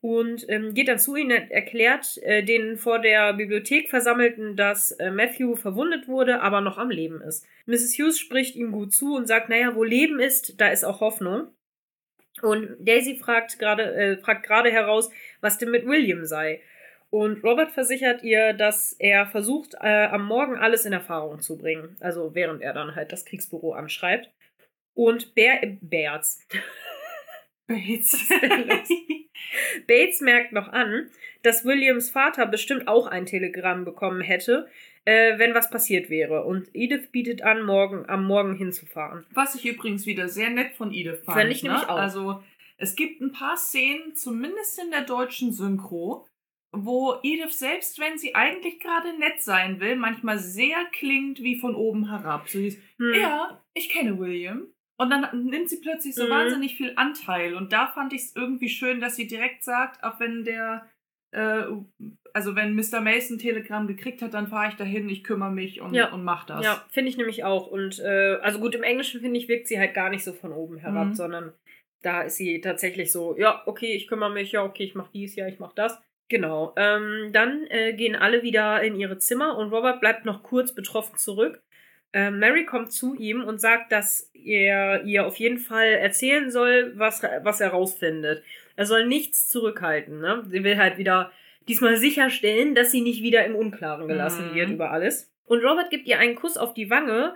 Und 0.00 0.48
ähm, 0.48 0.72
geht 0.74 0.88
dann 0.88 0.98
zu 0.98 1.16
ihnen 1.16 1.42
und 1.42 1.50
erklärt 1.50 2.18
äh, 2.22 2.42
den 2.42 2.76
vor 2.76 2.98
der 3.00 3.32
Bibliothek 3.32 3.88
Versammelten, 3.90 4.54
dass 4.54 4.92
äh, 4.92 5.10
Matthew 5.10 5.56
verwundet 5.56 6.06
wurde, 6.06 6.42
aber 6.42 6.60
noch 6.60 6.78
am 6.78 6.90
Leben 6.90 7.20
ist. 7.22 7.44
Mrs. 7.66 7.98
Hughes 7.98 8.18
spricht 8.20 8.54
ihm 8.56 8.72
gut 8.72 8.92
zu 8.94 9.16
und 9.16 9.26
sagt, 9.26 9.48
naja, 9.48 9.74
wo 9.74 9.82
Leben 9.84 10.20
ist, 10.20 10.60
da 10.60 10.68
ist 10.68 10.84
auch 10.84 11.00
Hoffnung. 11.00 11.48
Und 12.42 12.76
Daisy 12.78 13.16
fragt 13.16 13.58
gerade 13.58 13.94
äh, 13.94 14.16
fragt 14.18 14.46
gerade 14.46 14.70
heraus, 14.70 15.10
was 15.40 15.58
denn 15.58 15.70
mit 15.70 15.86
William 15.86 16.24
sei. 16.26 16.60
Und 17.16 17.42
Robert 17.42 17.72
versichert 17.72 18.22
ihr, 18.22 18.52
dass 18.52 18.92
er 18.92 19.24
versucht, 19.24 19.72
äh, 19.80 20.04
am 20.04 20.26
Morgen 20.26 20.58
alles 20.58 20.84
in 20.84 20.92
Erfahrung 20.92 21.40
zu 21.40 21.56
bringen. 21.56 21.96
Also 21.98 22.34
während 22.34 22.60
er 22.60 22.74
dann 22.74 22.94
halt 22.94 23.10
das 23.10 23.24
Kriegsbüro 23.24 23.72
anschreibt. 23.72 24.30
Und 24.92 25.34
Bär, 25.34 25.78
Bärz. 25.80 26.46
Bates. 27.66 28.28
Bates 29.86 30.20
merkt 30.20 30.52
noch 30.52 30.68
an, 30.68 31.08
dass 31.42 31.64
Williams 31.64 32.10
Vater 32.10 32.44
bestimmt 32.44 32.86
auch 32.86 33.06
ein 33.06 33.24
Telegramm 33.24 33.86
bekommen 33.86 34.20
hätte, 34.20 34.68
äh, 35.06 35.38
wenn 35.38 35.54
was 35.54 35.70
passiert 35.70 36.10
wäre. 36.10 36.44
Und 36.44 36.68
Edith 36.74 37.12
bietet 37.12 37.40
an, 37.40 37.62
morgen, 37.62 38.06
am 38.10 38.26
Morgen 38.26 38.56
hinzufahren. 38.56 39.24
Was 39.32 39.54
ich 39.54 39.64
übrigens 39.64 40.04
wieder 40.04 40.28
sehr 40.28 40.50
nett 40.50 40.74
von 40.74 40.92
Edith 40.92 41.22
fand. 41.24 41.38
Fand 41.38 41.50
ich 41.50 41.62
ne? 41.62 41.70
nämlich 41.70 41.88
auch. 41.88 41.96
Also, 41.96 42.42
es 42.76 42.94
gibt 42.94 43.22
ein 43.22 43.32
paar 43.32 43.56
Szenen, 43.56 44.14
zumindest 44.14 44.78
in 44.78 44.90
der 44.90 45.04
deutschen 45.06 45.50
Synchro, 45.50 46.26
wo 46.72 47.16
Edith, 47.22 47.58
selbst 47.58 47.98
wenn 47.98 48.18
sie 48.18 48.34
eigentlich 48.34 48.80
gerade 48.80 49.18
nett 49.18 49.40
sein 49.40 49.80
will, 49.80 49.96
manchmal 49.96 50.38
sehr 50.38 50.76
klingt 50.92 51.40
wie 51.42 51.58
von 51.58 51.74
oben 51.74 52.08
herab. 52.10 52.48
So 52.48 52.58
hieß, 52.58 52.78
Hm. 52.98 53.14
ja, 53.14 53.62
ich 53.74 53.88
kenne 53.88 54.18
William. 54.18 54.66
Und 54.98 55.10
dann 55.10 55.44
nimmt 55.46 55.68
sie 55.68 55.80
plötzlich 55.80 56.14
so 56.14 56.24
Mhm. 56.24 56.30
wahnsinnig 56.30 56.76
viel 56.76 56.92
Anteil. 56.96 57.54
Und 57.54 57.72
da 57.72 57.86
fand 57.88 58.12
ich 58.14 58.22
es 58.22 58.36
irgendwie 58.36 58.68
schön, 58.70 59.00
dass 59.00 59.14
sie 59.16 59.26
direkt 59.26 59.62
sagt, 59.62 60.02
auch 60.02 60.18
wenn 60.20 60.44
der, 60.44 60.86
äh, 61.32 61.64
also 62.32 62.56
wenn 62.56 62.74
Mr. 62.74 63.00
Mason 63.02 63.36
ein 63.36 63.38
Telegramm 63.38 63.86
gekriegt 63.86 64.22
hat, 64.22 64.32
dann 64.32 64.48
fahre 64.48 64.70
ich 64.70 64.76
dahin, 64.76 65.08
ich 65.10 65.22
kümmere 65.22 65.50
mich 65.52 65.80
und, 65.82 65.92
Ja. 65.94 66.12
und 66.12 66.24
mach 66.24 66.44
das. 66.46 66.64
Ja, 66.64 66.84
finde 66.90 67.10
ich 67.10 67.18
nämlich 67.18 67.44
auch. 67.44 67.66
Und 67.66 67.98
äh, 68.00 68.38
also 68.40 68.58
gut, 68.58 68.74
im 68.74 68.82
Englischen 68.82 69.20
finde 69.20 69.38
ich, 69.38 69.48
wirkt 69.48 69.68
sie 69.68 69.78
halt 69.78 69.92
gar 69.94 70.08
nicht 70.08 70.24
so 70.24 70.32
von 70.32 70.52
oben 70.52 70.78
herab, 70.78 71.08
Mhm. 71.08 71.14
sondern 71.14 71.52
da 72.02 72.22
ist 72.22 72.36
sie 72.36 72.60
tatsächlich 72.62 73.12
so, 73.12 73.36
ja, 73.38 73.62
okay, 73.66 73.92
ich 73.94 74.06
kümmere 74.08 74.32
mich, 74.32 74.52
ja, 74.52 74.62
okay, 74.64 74.84
ich 74.84 74.94
mache 74.94 75.10
dies, 75.12 75.36
ja, 75.36 75.46
ich 75.46 75.58
mache 75.58 75.74
das. 75.74 76.00
Genau. 76.28 76.74
Ähm, 76.76 77.30
dann 77.32 77.66
äh, 77.68 77.92
gehen 77.92 78.16
alle 78.16 78.42
wieder 78.42 78.82
in 78.82 78.96
ihre 78.96 79.18
Zimmer 79.18 79.56
und 79.56 79.72
Robert 79.72 80.00
bleibt 80.00 80.24
noch 80.24 80.42
kurz 80.42 80.74
betroffen 80.74 81.16
zurück. 81.16 81.62
Ähm, 82.12 82.38
Mary 82.38 82.64
kommt 82.64 82.92
zu 82.92 83.14
ihm 83.14 83.44
und 83.44 83.60
sagt, 83.60 83.92
dass 83.92 84.30
er 84.34 85.04
ihr 85.04 85.26
auf 85.26 85.36
jeden 85.36 85.58
Fall 85.58 85.86
erzählen 85.88 86.50
soll, 86.50 86.92
was, 86.96 87.22
was 87.42 87.60
er 87.60 87.68
rausfindet. 87.68 88.42
Er 88.74 88.86
soll 88.86 89.06
nichts 89.06 89.48
zurückhalten. 89.48 90.20
Ne? 90.20 90.44
Sie 90.48 90.64
will 90.64 90.78
halt 90.78 90.98
wieder 90.98 91.30
diesmal 91.68 91.96
sicherstellen, 91.96 92.74
dass 92.74 92.90
sie 92.90 93.00
nicht 93.02 93.22
wieder 93.22 93.44
im 93.44 93.54
Unklaren 93.56 94.08
gelassen 94.08 94.50
Mhm. 94.50 94.54
wird 94.54 94.70
über 94.70 94.90
alles. 94.90 95.30
Und 95.46 95.64
Robert 95.64 95.90
gibt 95.90 96.06
ihr 96.06 96.18
einen 96.18 96.34
Kuss 96.34 96.56
auf 96.56 96.74
die 96.74 96.90
Wange 96.90 97.34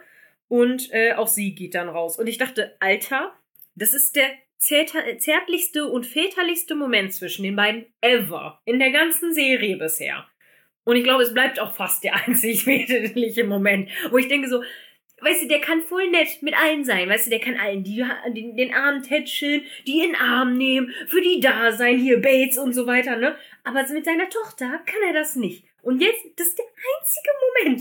und 0.48 0.92
äh, 0.92 1.12
auch 1.14 1.28
sie 1.28 1.54
geht 1.54 1.74
dann 1.74 1.88
raus. 1.88 2.18
Und 2.18 2.26
ich 2.26 2.38
dachte, 2.38 2.74
Alter, 2.80 3.32
das 3.76 3.92
ist 3.94 4.16
der 4.16 4.26
zärtlichste 4.60 5.86
und 5.86 6.06
väterlichste 6.06 6.74
Moment 6.74 7.12
zwischen 7.14 7.42
den 7.42 7.56
beiden 7.56 7.86
ever 8.00 8.60
in 8.66 8.78
der 8.78 8.90
ganzen 8.90 9.32
Serie 9.32 9.76
bisher. 9.76 10.26
Und 10.84 10.96
ich 10.96 11.04
glaube, 11.04 11.22
es 11.22 11.34
bleibt 11.34 11.58
auch 11.60 11.74
fast 11.74 12.04
der 12.04 12.14
einzig 12.26 12.64
väterliche 12.64 13.44
Moment, 13.44 13.90
wo 14.10 14.18
ich 14.18 14.28
denke 14.28 14.48
so, 14.48 14.62
weißt 15.22 15.44
du, 15.44 15.48
der 15.48 15.60
kann 15.60 15.82
voll 15.82 16.08
nett 16.10 16.42
mit 16.42 16.54
allen 16.56 16.84
sein, 16.84 17.08
weißt 17.08 17.26
du, 17.26 17.30
der 17.30 17.40
kann 17.40 17.56
allen 17.56 17.82
die, 17.84 18.04
den, 18.28 18.56
den 18.56 18.74
Arm 18.74 19.02
tätscheln, 19.02 19.62
die 19.86 20.00
in 20.00 20.12
den 20.12 20.16
Arm 20.16 20.56
nehmen, 20.56 20.92
für 21.06 21.20
die 21.20 21.40
da 21.40 21.72
sein, 21.72 21.98
hier 21.98 22.20
Bates 22.20 22.58
und 22.58 22.72
so 22.72 22.86
weiter, 22.86 23.16
ne? 23.16 23.36
Aber 23.64 23.86
mit 23.92 24.04
seiner 24.04 24.28
Tochter 24.28 24.80
kann 24.86 25.02
er 25.06 25.12
das 25.12 25.36
nicht. 25.36 25.64
Und 25.82 26.00
jetzt, 26.00 26.24
das 26.36 26.48
ist 26.48 26.58
der 26.58 26.66
einzige 26.66 27.30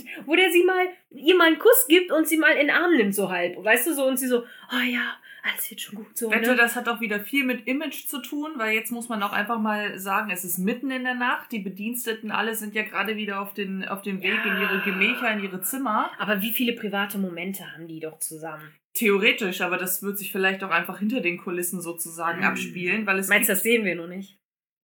Moment, 0.05 0.27
wo 0.27 0.35
der 0.35 0.51
sie 0.51 0.63
mal, 0.63 0.87
ihr 1.11 1.35
mal 1.35 1.47
einen 1.47 1.59
Kuss 1.59 1.85
gibt 1.87 2.11
und 2.11 2.27
sie 2.27 2.37
mal 2.37 2.51
in 2.51 2.67
den 2.67 2.69
Arm 2.69 2.95
nimmt, 2.95 3.15
so 3.15 3.29
halb. 3.29 3.63
Weißt 3.63 3.87
du, 3.87 3.93
so, 3.93 4.05
und 4.05 4.17
sie 4.17 4.27
so, 4.27 4.39
oh 4.71 4.83
ja, 4.85 5.17
alles 5.41 5.69
wird 5.69 5.81
schon 5.81 5.95
gut, 5.95 6.17
so, 6.17 6.29
Wette, 6.29 6.51
ne? 6.51 6.55
das 6.55 6.75
hat 6.75 6.89
auch 6.89 6.99
wieder 6.99 7.21
viel 7.21 7.45
mit 7.45 7.65
Image 7.65 8.07
zu 8.07 8.21
tun, 8.21 8.51
weil 8.57 8.75
jetzt 8.75 8.91
muss 8.91 9.07
man 9.07 9.23
auch 9.23 9.31
einfach 9.31 9.59
mal 9.59 9.97
sagen, 9.97 10.31
es 10.31 10.43
ist 10.43 10.57
mitten 10.57 10.91
in 10.91 11.03
der 11.05 11.15
Nacht. 11.15 11.51
Die 11.51 11.59
Bediensteten 11.59 12.31
alle 12.31 12.55
sind 12.55 12.75
ja 12.75 12.83
gerade 12.83 13.15
wieder 13.15 13.41
auf, 13.41 13.53
den, 13.53 13.87
auf 13.87 14.01
dem 14.01 14.21
Weg 14.21 14.39
in 14.45 14.61
ihre 14.61 14.81
Gemächer, 14.83 15.31
in 15.31 15.43
ihre 15.43 15.61
Zimmer. 15.61 16.11
Aber 16.19 16.41
wie 16.41 16.51
viele 16.51 16.73
private 16.73 17.17
Momente 17.17 17.71
haben 17.73 17.87
die 17.87 17.99
doch 17.99 18.19
zusammen? 18.19 18.73
theoretisch, 18.93 19.61
aber 19.61 19.77
das 19.77 20.03
wird 20.03 20.17
sich 20.17 20.31
vielleicht 20.31 20.63
auch 20.63 20.71
einfach 20.71 20.99
hinter 20.99 21.21
den 21.21 21.37
Kulissen 21.37 21.79
sozusagen 21.79 22.39
Mhm. 22.39 22.45
abspielen, 22.45 23.05
weil 23.05 23.19
es 23.19 23.29
Meinst 23.29 23.47
du, 23.47 23.53
das 23.53 23.63
sehen 23.63 23.85
wir 23.85 23.95
noch 23.95 24.07
nicht? 24.07 24.37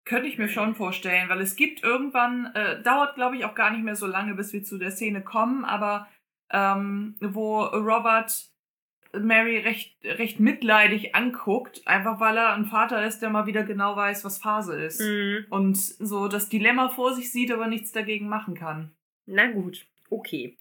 Könnte 0.05 0.27
ich 0.27 0.37
mir 0.37 0.47
schon 0.47 0.75
vorstellen, 0.75 1.29
weil 1.29 1.41
es 1.41 1.55
gibt 1.55 1.83
irgendwann, 1.83 2.51
äh, 2.53 2.81
dauert 2.81 3.15
glaube 3.15 3.35
ich 3.35 3.45
auch 3.45 3.55
gar 3.55 3.71
nicht 3.71 3.83
mehr 3.83 3.95
so 3.95 4.05
lange, 4.05 4.35
bis 4.35 4.53
wir 4.53 4.63
zu 4.63 4.77
der 4.77 4.91
Szene 4.91 5.21
kommen, 5.21 5.65
aber 5.65 6.07
ähm, 6.51 7.15
wo 7.19 7.63
Robert 7.63 8.49
Mary 9.19 9.57
recht, 9.59 9.95
recht 10.03 10.39
mitleidig 10.39 11.15
anguckt, 11.15 11.81
einfach 11.85 12.19
weil 12.19 12.37
er 12.37 12.53
ein 12.53 12.65
Vater 12.65 13.05
ist, 13.05 13.19
der 13.19 13.29
mal 13.29 13.45
wieder 13.45 13.63
genau 13.63 13.95
weiß, 13.95 14.25
was 14.25 14.37
Phase 14.37 14.75
ist. 14.75 15.01
Mhm. 15.01 15.45
Und 15.49 15.77
so 15.77 16.27
das 16.27 16.49
Dilemma 16.49 16.89
vor 16.89 17.13
sich 17.13 17.31
sieht, 17.31 17.51
aber 17.51 17.67
nichts 17.67 17.91
dagegen 17.91 18.27
machen 18.27 18.55
kann. 18.55 18.91
Na 19.25 19.51
gut, 19.51 19.85
okay. 20.09 20.57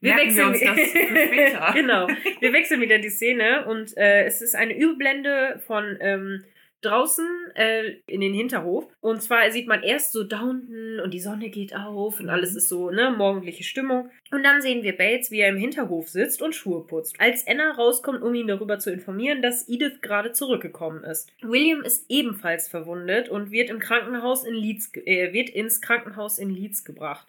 Merken 0.00 0.36
wir 0.36 0.46
uns 0.46 0.60
das 0.60 0.78
für 0.78 1.06
später. 1.26 1.72
genau. 1.72 2.06
Wir 2.40 2.52
wechseln 2.52 2.80
wieder 2.80 2.98
die 2.98 3.10
Szene 3.10 3.66
und 3.66 3.96
äh, 3.96 4.24
es 4.24 4.40
ist 4.42 4.54
eine 4.54 4.76
Überblende 4.76 5.60
von 5.66 5.96
ähm, 6.00 6.44
draußen 6.82 7.26
äh, 7.54 7.96
in 8.06 8.20
den 8.20 8.34
Hinterhof. 8.34 8.86
Und 9.00 9.22
zwar 9.22 9.50
sieht 9.50 9.66
man 9.66 9.82
erst 9.82 10.12
so 10.12 10.24
Downton 10.24 11.00
und 11.02 11.12
die 11.12 11.20
Sonne 11.20 11.48
geht 11.50 11.74
auf 11.74 12.20
und 12.20 12.30
alles 12.30 12.54
ist 12.54 12.68
so, 12.68 12.90
ne, 12.90 13.10
morgendliche 13.16 13.64
Stimmung. 13.64 14.10
Und 14.30 14.44
dann 14.44 14.60
sehen 14.60 14.82
wir 14.82 14.96
Bates, 14.96 15.30
wie 15.30 15.40
er 15.40 15.48
im 15.48 15.56
Hinterhof 15.56 16.08
sitzt 16.08 16.42
und 16.42 16.54
Schuhe 16.54 16.86
putzt. 16.86 17.20
Als 17.20 17.46
Anna 17.46 17.72
rauskommt, 17.72 18.22
um 18.22 18.34
ihn 18.34 18.46
darüber 18.46 18.78
zu 18.78 18.92
informieren, 18.92 19.42
dass 19.42 19.68
Edith 19.68 20.00
gerade 20.00 20.32
zurückgekommen 20.32 21.04
ist. 21.04 21.32
William 21.42 21.82
ist 21.82 22.06
ebenfalls 22.08 22.68
verwundet 22.68 23.28
und 23.28 23.50
wird 23.50 23.70
im 23.70 23.78
Krankenhaus 23.78 24.44
in 24.44 24.54
Leeds, 24.54 24.92
äh, 25.04 25.32
wird 25.32 25.50
ins 25.50 25.80
Krankenhaus 25.80 26.38
in 26.38 26.50
Leeds 26.50 26.84
gebracht. 26.84 27.26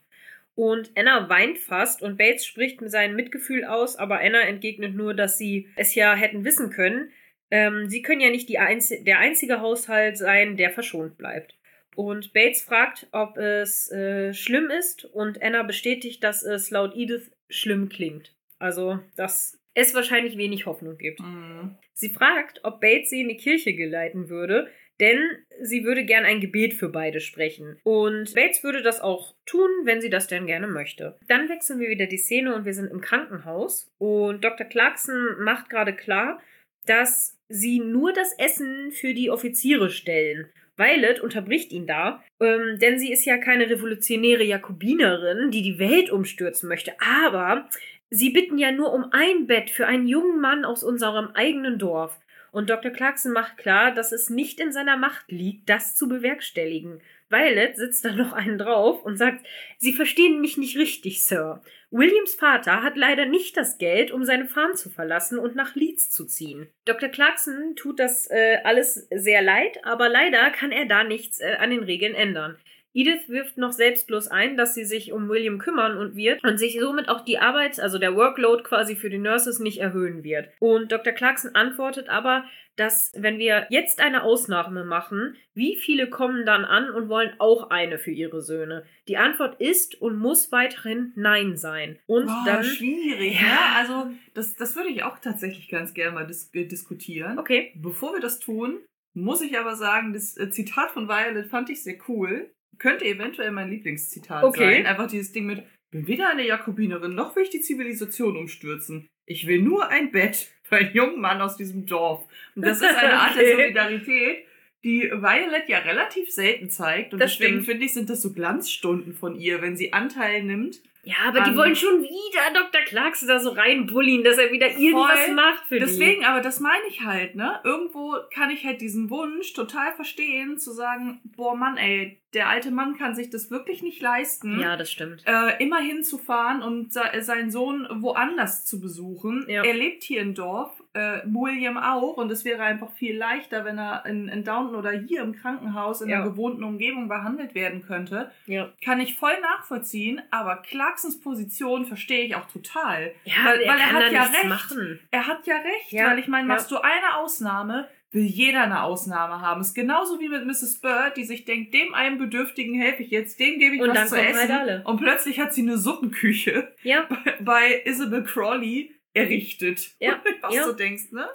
Und 0.59 0.91
Anna 0.95 1.29
weint 1.29 1.57
fast 1.57 2.01
und 2.01 2.17
Bates 2.17 2.45
spricht 2.45 2.81
mit 2.81 2.91
seinem 2.91 3.15
Mitgefühl 3.15 3.63
aus, 3.63 3.95
aber 3.95 4.19
Anna 4.19 4.41
entgegnet 4.41 4.93
nur, 4.93 5.13
dass 5.13 5.37
sie 5.37 5.69
es 5.77 5.95
ja 5.95 6.13
hätten 6.13 6.43
wissen 6.43 6.69
können. 6.69 7.11
Ähm, 7.51 7.89
sie 7.89 8.01
können 8.01 8.21
ja 8.21 8.29
nicht 8.29 8.49
die 8.49 8.59
einzi 8.59 9.03
der 9.03 9.19
einzige 9.19 9.61
Haushalt 9.61 10.17
sein, 10.17 10.57
der 10.57 10.71
verschont 10.71 11.17
bleibt. 11.17 11.55
Und 11.95 12.33
Bates 12.33 12.61
fragt, 12.61 13.07
ob 13.11 13.37
es 13.37 13.91
äh, 13.91 14.33
schlimm 14.33 14.69
ist 14.69 15.05
und 15.05 15.41
Anna 15.41 15.63
bestätigt, 15.63 16.23
dass 16.23 16.43
es 16.43 16.69
laut 16.69 16.95
Edith 16.95 17.31
schlimm 17.49 17.89
klingt. 17.89 18.33
Also, 18.59 18.99
dass 19.15 19.59
es 19.73 19.93
wahrscheinlich 19.93 20.37
wenig 20.37 20.65
Hoffnung 20.65 20.97
gibt. 20.97 21.19
Mhm. 21.19 21.75
Sie 21.93 22.09
fragt, 22.09 22.61
ob 22.63 22.81
Bates 22.81 23.09
sie 23.09 23.21
in 23.21 23.29
die 23.29 23.37
Kirche 23.37 23.73
geleiten 23.73 24.29
würde, 24.29 24.69
denn 24.99 25.19
sie 25.61 25.83
würde 25.85 26.03
gern 26.03 26.25
ein 26.25 26.41
Gebet 26.41 26.73
für 26.73 26.89
beide 26.89 27.21
sprechen. 27.21 27.79
Und 27.83 28.33
Bates 28.35 28.63
würde 28.63 28.81
das 28.81 28.99
auch 28.99 29.35
tun, 29.45 29.69
wenn 29.83 30.01
sie 30.01 30.09
das 30.09 30.27
denn 30.27 30.45
gerne 30.45 30.67
möchte. 30.67 31.17
Dann 31.27 31.49
wechseln 31.49 31.79
wir 31.79 31.89
wieder 31.89 32.05
die 32.05 32.17
Szene 32.17 32.53
und 32.53 32.65
wir 32.65 32.73
sind 32.73 32.91
im 32.91 33.01
Krankenhaus. 33.01 33.91
Und 33.97 34.43
Dr. 34.43 34.67
Clarkson 34.67 35.37
macht 35.39 35.69
gerade 35.69 35.95
klar, 35.95 36.41
dass 36.85 37.38
sie 37.49 37.79
nur 37.79 38.13
das 38.13 38.33
Essen 38.37 38.91
für 38.91 39.13
die 39.13 39.29
Offiziere 39.29 39.89
stellen. 39.89 40.47
Violet 40.77 41.19
unterbricht 41.19 41.73
ihn 41.73 41.87
da, 41.87 42.23
ähm, 42.39 42.79
denn 42.79 42.97
sie 42.99 43.11
ist 43.11 43.25
ja 43.25 43.37
keine 43.37 43.69
revolutionäre 43.69 44.43
Jakobinerin, 44.43 45.51
die 45.51 45.61
die 45.61 45.77
Welt 45.77 46.09
umstürzen 46.09 46.69
möchte. 46.69 46.93
Aber 47.01 47.67
sie 48.09 48.29
bitten 48.29 48.57
ja 48.57 48.71
nur 48.71 48.93
um 48.93 49.07
ein 49.11 49.45
Bett 49.45 49.69
für 49.69 49.87
einen 49.87 50.07
jungen 50.07 50.39
Mann 50.39 50.63
aus 50.63 50.83
unserem 50.83 51.31
eigenen 51.33 51.79
Dorf. 51.79 52.17
Und 52.51 52.69
Dr. 52.69 52.91
Clarkson 52.91 53.33
macht 53.33 53.57
klar, 53.57 53.93
dass 53.93 54.11
es 54.11 54.29
nicht 54.29 54.59
in 54.59 54.71
seiner 54.71 54.97
Macht 54.97 55.31
liegt, 55.31 55.69
das 55.69 55.95
zu 55.95 56.07
bewerkstelligen. 56.07 57.01
Violet 57.29 57.75
sitzt 57.75 58.05
da 58.05 58.13
noch 58.13 58.33
einen 58.33 58.57
drauf 58.57 59.03
und 59.03 59.17
sagt, 59.17 59.45
Sie 59.77 59.93
verstehen 59.93 60.41
mich 60.41 60.57
nicht 60.57 60.77
richtig, 60.77 61.23
Sir. 61.23 61.61
Williams 61.91 62.35
Vater 62.35 62.83
hat 62.83 62.97
leider 62.97 63.25
nicht 63.25 63.57
das 63.57 63.79
Geld, 63.79 64.11
um 64.11 64.23
seine 64.23 64.45
Farm 64.45 64.75
zu 64.75 64.91
verlassen 64.91 65.39
und 65.39 65.55
nach 65.55 65.73
Leeds 65.73 66.11
zu 66.11 66.25
ziehen. 66.25 66.69
Dr. 66.85 67.09
Clarkson 67.09 67.75
tut 67.75 67.99
das 67.99 68.29
äh, 68.29 68.57
alles 68.63 69.07
sehr 69.09 69.41
leid, 69.41 69.83
aber 69.83 70.07
leider 70.07 70.51
kann 70.51 70.71
er 70.71 70.85
da 70.85 71.03
nichts 71.03 71.39
äh, 71.39 71.55
an 71.57 71.71
den 71.71 71.83
Regeln 71.83 72.13
ändern. 72.13 72.57
Edith 72.93 73.29
wirft 73.29 73.57
noch 73.57 73.71
selbstlos 73.71 74.27
ein, 74.27 74.57
dass 74.57 74.73
sie 74.73 74.85
sich 74.85 75.11
um 75.11 75.29
William 75.29 75.59
kümmern 75.59 75.97
und 75.97 76.15
wird 76.15 76.43
und 76.43 76.57
sich 76.57 76.79
somit 76.79 77.07
auch 77.09 77.21
die 77.21 77.37
Arbeit, 77.39 77.79
also 77.79 77.99
der 77.99 78.15
Workload 78.15 78.63
quasi 78.63 78.95
für 78.95 79.09
die 79.09 79.17
Nurses 79.19 79.59
nicht 79.59 79.79
erhöhen 79.79 80.23
wird. 80.23 80.49
Und 80.59 80.91
Dr. 80.91 81.13
Clarkson 81.13 81.53
antwortet 81.55 82.09
aber, 82.09 82.45
dass 82.75 83.11
wenn 83.15 83.37
wir 83.39 83.67
jetzt 83.69 83.99
eine 83.99 84.23
Ausnahme 84.23 84.85
machen, 84.85 85.35
wie 85.53 85.75
viele 85.75 86.09
kommen 86.09 86.45
dann 86.45 86.63
an 86.63 86.89
und 86.89 87.09
wollen 87.09 87.33
auch 87.37 87.69
eine 87.71 87.99
für 87.99 88.11
ihre 88.11 88.41
Söhne? 88.41 88.85
Die 89.09 89.17
Antwort 89.17 89.59
ist 89.59 90.01
und 90.01 90.17
muss 90.17 90.51
weiterhin 90.53 91.11
Nein 91.15 91.57
sein. 91.57 91.99
Und 92.07 92.27
Boah, 92.27 92.43
dann. 92.45 92.63
schwierig, 92.63 93.35
Ja. 93.35 93.47
ne? 93.47 93.57
Also, 93.75 94.11
das, 94.33 94.55
das 94.55 94.77
würde 94.77 94.89
ich 94.89 95.03
auch 95.03 95.19
tatsächlich 95.19 95.67
ganz 95.67 95.93
gerne 95.93 96.13
mal 96.13 96.25
dis 96.25 96.49
äh, 96.53 96.65
diskutieren. 96.65 97.37
Okay. 97.37 97.73
Bevor 97.75 98.13
wir 98.13 98.21
das 98.21 98.39
tun, 98.39 98.79
muss 99.13 99.41
ich 99.41 99.59
aber 99.59 99.75
sagen, 99.75 100.13
das 100.13 100.37
äh, 100.37 100.49
Zitat 100.49 100.91
von 100.91 101.09
Violet 101.09 101.47
fand 101.47 101.69
ich 101.69 101.83
sehr 101.83 101.97
cool. 102.07 102.49
Könnte 102.77 103.05
eventuell 103.05 103.51
mein 103.51 103.69
Lieblingszitat 103.69 104.43
Okay. 104.43 104.75
sein. 104.75 104.85
Einfach 104.85 105.07
dieses 105.07 105.31
Ding 105.31 105.45
mit, 105.45 105.63
bin 105.91 106.07
weder 106.07 106.29
eine 106.29 106.45
Jakobinerin, 106.45 107.15
noch 107.15 107.35
will 107.35 107.43
ich 107.43 107.49
die 107.49 107.61
Zivilisation 107.61 108.37
umstürzen. 108.37 109.07
Ich 109.25 109.47
will 109.47 109.61
nur 109.61 109.89
ein 109.89 110.11
Bett 110.11 110.47
für 110.63 110.77
einen 110.77 110.93
jungen 110.93 111.19
Mann 111.19 111.41
aus 111.41 111.57
diesem 111.57 111.85
Dorf. 111.85 112.23
Und 112.55 112.65
das 112.65 112.77
ist 112.81 112.95
eine 112.95 113.13
Art 113.13 113.35
der 113.35 113.43
Okay. 113.53 113.55
Solidarität, 113.55 114.45
die 114.83 115.01
Violet 115.11 115.67
ja 115.67 115.79
relativ 115.79 116.31
selten 116.31 116.69
zeigt. 116.69 117.13
Und 117.13 117.19
Das 117.19 117.31
deswegen 117.33 117.55
stimmt. 117.55 117.65
finde 117.65 117.85
ich, 117.85 117.93
sind 117.93 118.09
das 118.09 118.21
so 118.21 118.31
Glanzstunden 118.33 119.13
von 119.13 119.35
ihr, 119.35 119.61
wenn 119.61 119.75
sie 119.75 119.91
Anteil 119.93 120.43
nimmt 120.43 120.81
Ja, 121.09 121.29
aber 121.29 121.41
die 121.41 121.49
An- 121.51 121.57
wollen 121.57 121.75
schon 121.75 122.01
wieder 122.01 122.53
Dr. 122.53 122.81
Clarkson 122.85 123.27
da 123.27 123.39
so 123.39 123.49
reinbulligen, 123.51 124.23
dass 124.23 124.37
er 124.37 124.51
wieder 124.51 124.69
irgendwas 124.77 125.25
Voll. 125.25 125.33
macht 125.35 125.65
für 125.65 125.79
Deswegen, 125.79 126.23
aber 126.25 126.41
das 126.41 126.59
meine 126.59 126.83
ich 126.87 127.01
halt, 127.03 127.35
ne? 127.35 127.59
Irgendwo 127.63 128.15
kann 128.33 128.49
ich 128.51 128.63
halt 128.65 128.81
diesen 128.81 129.09
Wunsch 129.09 129.53
total 129.53 129.93
verstehen, 129.93 130.57
zu 130.59 130.71
sagen, 130.71 131.19
boah 131.35 131.55
Mann, 131.55 131.77
ey, 131.77 132.19
der 132.33 132.47
alte 132.47 132.69
Mann 132.69 132.95
kann 132.97 133.15
sich 133.15 133.29
das 133.31 133.49
wirklich 133.49 133.81
nicht 133.81 134.01
leisten. 134.01 134.55
die. 134.55 134.61
Ja, 134.61 134.77
das 134.77 134.91
stimmt. 134.91 135.23
Äh, 135.25 135.61
immer 135.63 135.79
hinzufahren 135.79 136.61
und 136.61 136.93
se 136.93 137.01
seinen 137.21 137.49
Sohn 137.49 137.87
woanders 137.89 138.65
zu 138.65 138.79
besuchen. 138.79 139.45
Ja. 139.47 139.63
Er 139.63 139.73
lebt 139.73 140.03
hier 140.03 140.21
im 140.21 140.35
Dorf, 140.35 140.78
äh, 140.99 141.21
William 141.25 141.77
auch, 141.77 142.17
und 142.17 142.31
es 142.31 142.43
wäre 142.45 142.61
einfach 142.63 142.91
viel 142.91 143.17
leichter, 143.17 143.63
wenn 143.65 143.77
er 143.77 144.05
in, 144.05 144.27
in 144.27 144.43
Downton 144.43 144.75
oder 144.75 144.91
hier 144.91 145.21
im 145.21 145.33
Krankenhaus 145.33 146.01
in 146.01 146.09
Ja. 146.09 146.17
einer 146.17 146.29
gewohnten 146.29 146.63
Umgebung 146.63 147.07
behandelt 147.07 147.55
werden 147.55 147.81
könnte. 147.81 148.31
Ja. 148.45 148.69
Kann 148.83 148.99
ich 148.99 149.15
voll 149.15 149.39
nachvollziehen, 149.41 150.21
aber 150.31 150.57
Clarksons 150.57 151.19
Position 151.19 151.85
verstehe 151.85 152.25
ich 152.25 152.35
auch 152.35 152.47
total. 152.51 153.11
Ja, 153.23 153.33
Weil- 153.45 153.61
er 153.61 153.71
weil 153.73 153.79
er 153.79 153.91
hat 153.93 154.11
ja 154.11 154.23
recht. 154.23 154.45
machen. 154.49 154.99
Er 155.11 155.27
hat 155.27 155.47
ja 155.47 155.55
recht, 155.55 155.91
Ja, 155.91 156.07
weil 156.07 156.19
ich 156.19 156.27
meine, 156.27 156.47
machst 156.47 156.69
du 156.71 156.77
eine 156.77 157.15
Ausnahme, 157.17 157.87
will 158.11 158.23
jeder 158.23 158.63
eine 158.63 158.81
Ausnahme 158.81 159.39
haben. 159.41 159.61
Ist 159.61 159.75
genauso 159.75 160.19
wie 160.19 160.29
mit 160.29 160.43
Mrs. 160.45 160.81
Bird, 160.81 161.15
die 161.15 161.23
sich 161.25 161.45
denkt, 161.45 161.75
dem 161.75 161.93
einen 161.93 162.17
Bedürftigen 162.17 162.73
helfe 162.81 163.03
ich 163.03 163.11
jetzt, 163.11 163.39
dem 163.39 163.59
gebe 163.59 163.75
ich 163.75 163.81
Und 163.83 163.89
was 163.89 163.97
dann 163.97 164.07
zu 164.07 164.15
essen. 164.19 164.51
halt. 164.57 164.85
Und 164.85 164.97
plötzlich 164.99 165.39
hat 165.39 165.53
sie 165.53 165.61
eine 165.61 165.77
Suppenküche 165.77 166.73
Ja, 166.83 167.07
bei 167.41 167.81
Isabel 167.85 168.23
Crawley 168.23 168.95
errichtet. 169.13 169.91
Ja, 169.99 170.21
Was 170.41 170.53
ja. 170.53 170.65
du 170.65 170.73
denkst, 170.73 171.11
ne? 171.11 171.27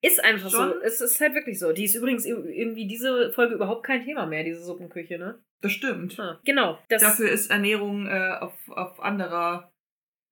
ist 0.00 0.22
einfach 0.22 0.50
Schon? 0.50 0.70
so. 0.70 0.80
Es 0.80 1.00
ist 1.00 1.20
halt 1.20 1.34
wirklich 1.34 1.58
so. 1.58 1.72
Die 1.72 1.84
ist 1.84 1.94
übrigens 1.94 2.24
irgendwie 2.24 2.86
diese 2.86 3.32
Folge 3.32 3.54
überhaupt 3.54 3.84
kein 3.84 4.04
Thema 4.04 4.26
mehr, 4.26 4.44
diese 4.44 4.62
Suppenküche, 4.62 5.18
ne? 5.18 5.38
Das 5.60 5.72
stimmt. 5.72 6.18
Ah, 6.20 6.40
genau. 6.44 6.78
Das, 6.88 7.02
Dafür 7.02 7.30
ist 7.30 7.50
Ernährung 7.50 8.06
äh, 8.06 8.36
auf, 8.40 8.54
auf 8.68 9.00
anderer, 9.00 9.72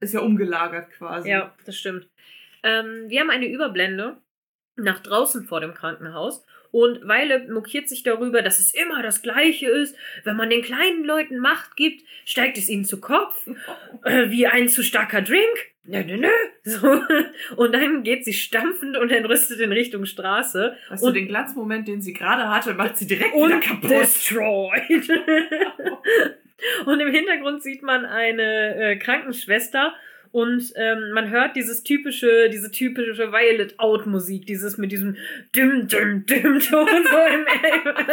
ist 0.01 0.15
ja 0.15 0.21
umgelagert 0.21 0.91
quasi. 0.91 1.31
Ja, 1.31 1.55
das 1.65 1.77
stimmt. 1.77 2.09
Ähm, 2.63 3.09
wir 3.09 3.21
haben 3.21 3.31
eine 3.31 3.49
Überblende 3.49 4.19
nach 4.77 5.01
draußen 5.01 5.45
vor 5.45 5.61
dem 5.61 5.75
Krankenhaus 5.75 6.45
und 6.77 7.09
Weile 7.09 7.49
mokiert 7.51 7.89
sich 7.89 8.03
darüber, 8.03 8.43
dass 8.43 8.59
es 8.59 8.75
immer 8.75 9.03
das 9.03 9.23
Gleiche 9.23 9.67
ist. 9.71 9.97
Wenn 10.25 10.37
man 10.37 10.51
den 10.51 10.61
kleinen 10.61 11.05
Leuten 11.05 11.39
Macht 11.39 11.75
gibt, 11.75 12.03
steigt 12.27 12.59
es 12.59 12.69
ihnen 12.69 12.85
zu 12.85 13.01
Kopf, 13.01 13.47
äh, 14.05 14.29
wie 14.29 14.47
ein 14.47 14.69
zu 14.69 14.83
starker 14.83 15.23
Drink. 15.23 15.57
Nö, 15.85 16.05
nö, 16.05 16.19
nö. 16.19 16.29
So. 16.65 17.01
Und 17.57 17.73
dann 17.73 18.03
geht 18.03 18.27
sie 18.27 18.35
stampfend 18.35 18.99
und 18.99 19.11
entrüstet 19.11 19.61
in 19.61 19.73
Richtung 19.73 20.05
Straße 20.05 20.77
du, 21.01 21.07
Und- 21.07 21.15
den 21.15 21.29
Glanzmoment, 21.29 21.89
den 21.89 22.03
sie 22.03 22.13
gerade 22.13 22.51
hatte, 22.51 22.75
macht 22.75 22.99
sie 22.99 23.07
direkt 23.07 23.33
und 23.35 23.49
wieder 23.49 23.61
kaputt. 23.61 23.91
destroyed. 23.91 25.09
und 26.87 27.01
im 27.01 27.11
Hintergrund 27.11 27.63
sieht 27.63 27.83
man 27.83 28.05
eine 28.05 28.75
äh, 28.77 28.97
Krankenschwester 28.97 29.95
und 30.37 30.71
ähm, 30.77 31.13
man 31.13 31.31
hört 31.31 31.57
dieses 31.57 31.83
typische, 31.83 32.51
diese 32.51 32.71
typische 32.71 33.33
Violet-Out-Musik, 33.33 34.45
dieses 34.45 34.77
mit 34.77 34.93
diesem 34.93 35.17
dim, 35.55 35.89
dim, 35.89 36.27
dim 36.27 36.61
Ton 36.61 36.87
so 37.11 37.19
im, 37.33 37.47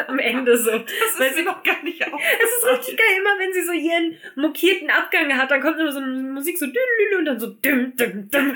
am 0.07 0.19
Ende 0.19 0.57
so. 0.57 0.71
Das 0.71 1.19
Weil 1.19 1.31
ist 1.31 1.35
mir 1.35 1.43
noch 1.43 1.61
gar 1.63 1.83
nicht 1.83 2.01
auf. 2.07 2.21
Es 2.41 2.49
ist 2.49 2.79
richtig 2.79 2.97
geil, 2.97 3.17
immer 3.19 3.37
wenn 3.39 3.51
sie 3.51 3.61
so 3.63 3.73
ihren 3.73 4.15
mokierten 4.37 4.89
Abgang 4.89 5.37
hat, 5.37 5.51
dann 5.51 5.59
kommt 5.59 5.77
immer 5.77 5.91
so 5.91 5.99
eine 5.99 6.13
Musik 6.13 6.57
so 6.57 6.65
dülülü 6.65 7.17
und 7.19 7.25
dann 7.25 7.41
so 7.41 7.47
dim, 7.47 7.93
dim, 7.97 8.29
dim. 8.31 8.55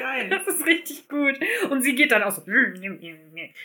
geil. 0.00 0.30
Das 0.30 0.48
ist 0.48 0.66
richtig 0.66 1.08
gut. 1.08 1.38
Und 1.70 1.82
sie 1.82 1.94
geht 1.94 2.10
dann 2.10 2.24
auch 2.24 2.32
so. 2.32 2.42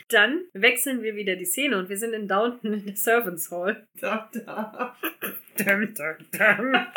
Dann 0.09 0.41
wechseln 0.53 1.01
wir 1.01 1.15
wieder 1.15 1.35
die 1.35 1.45
Szene 1.45 1.79
und 1.79 1.89
wir 1.89 1.97
sind 1.97 2.13
in 2.13 2.27
Downton 2.27 2.73
in 2.73 2.85
der 2.85 2.95
Servants 2.95 3.49
Hall. 3.49 3.87
Da, 3.99 4.29
da. 4.45 4.95
Dum, 5.57 5.93
dum, 5.93 6.17
dum. 6.31 6.87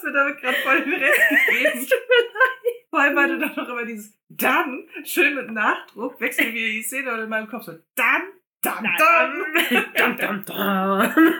hast 0.00 0.04
mir 0.04 0.12
damit 0.12 0.40
gerade 0.40 0.56
voll 0.58 0.82
den 0.82 0.94
Rest 0.94 1.20
gegeben. 1.28 1.86
Vor 2.90 3.00
allem, 3.00 3.16
weil 3.16 3.28
du 3.28 3.38
dann 3.38 3.54
noch 3.54 3.68
immer 3.68 3.84
dieses 3.84 4.18
dann, 4.28 4.88
schön 5.04 5.34
mit 5.34 5.50
Nachdruck, 5.50 6.20
wechseln 6.20 6.54
wieder 6.54 6.66
die 6.66 6.82
Szene 6.82 7.12
und 7.12 7.20
in 7.20 7.28
meinem 7.28 7.48
Kopf 7.48 7.64
so 7.64 7.72
dann, 7.94 8.22
dann, 8.62 8.84
dann. 8.98 9.44
dum, 9.96 10.16
dum, 10.16 10.44
dum. 10.44 11.34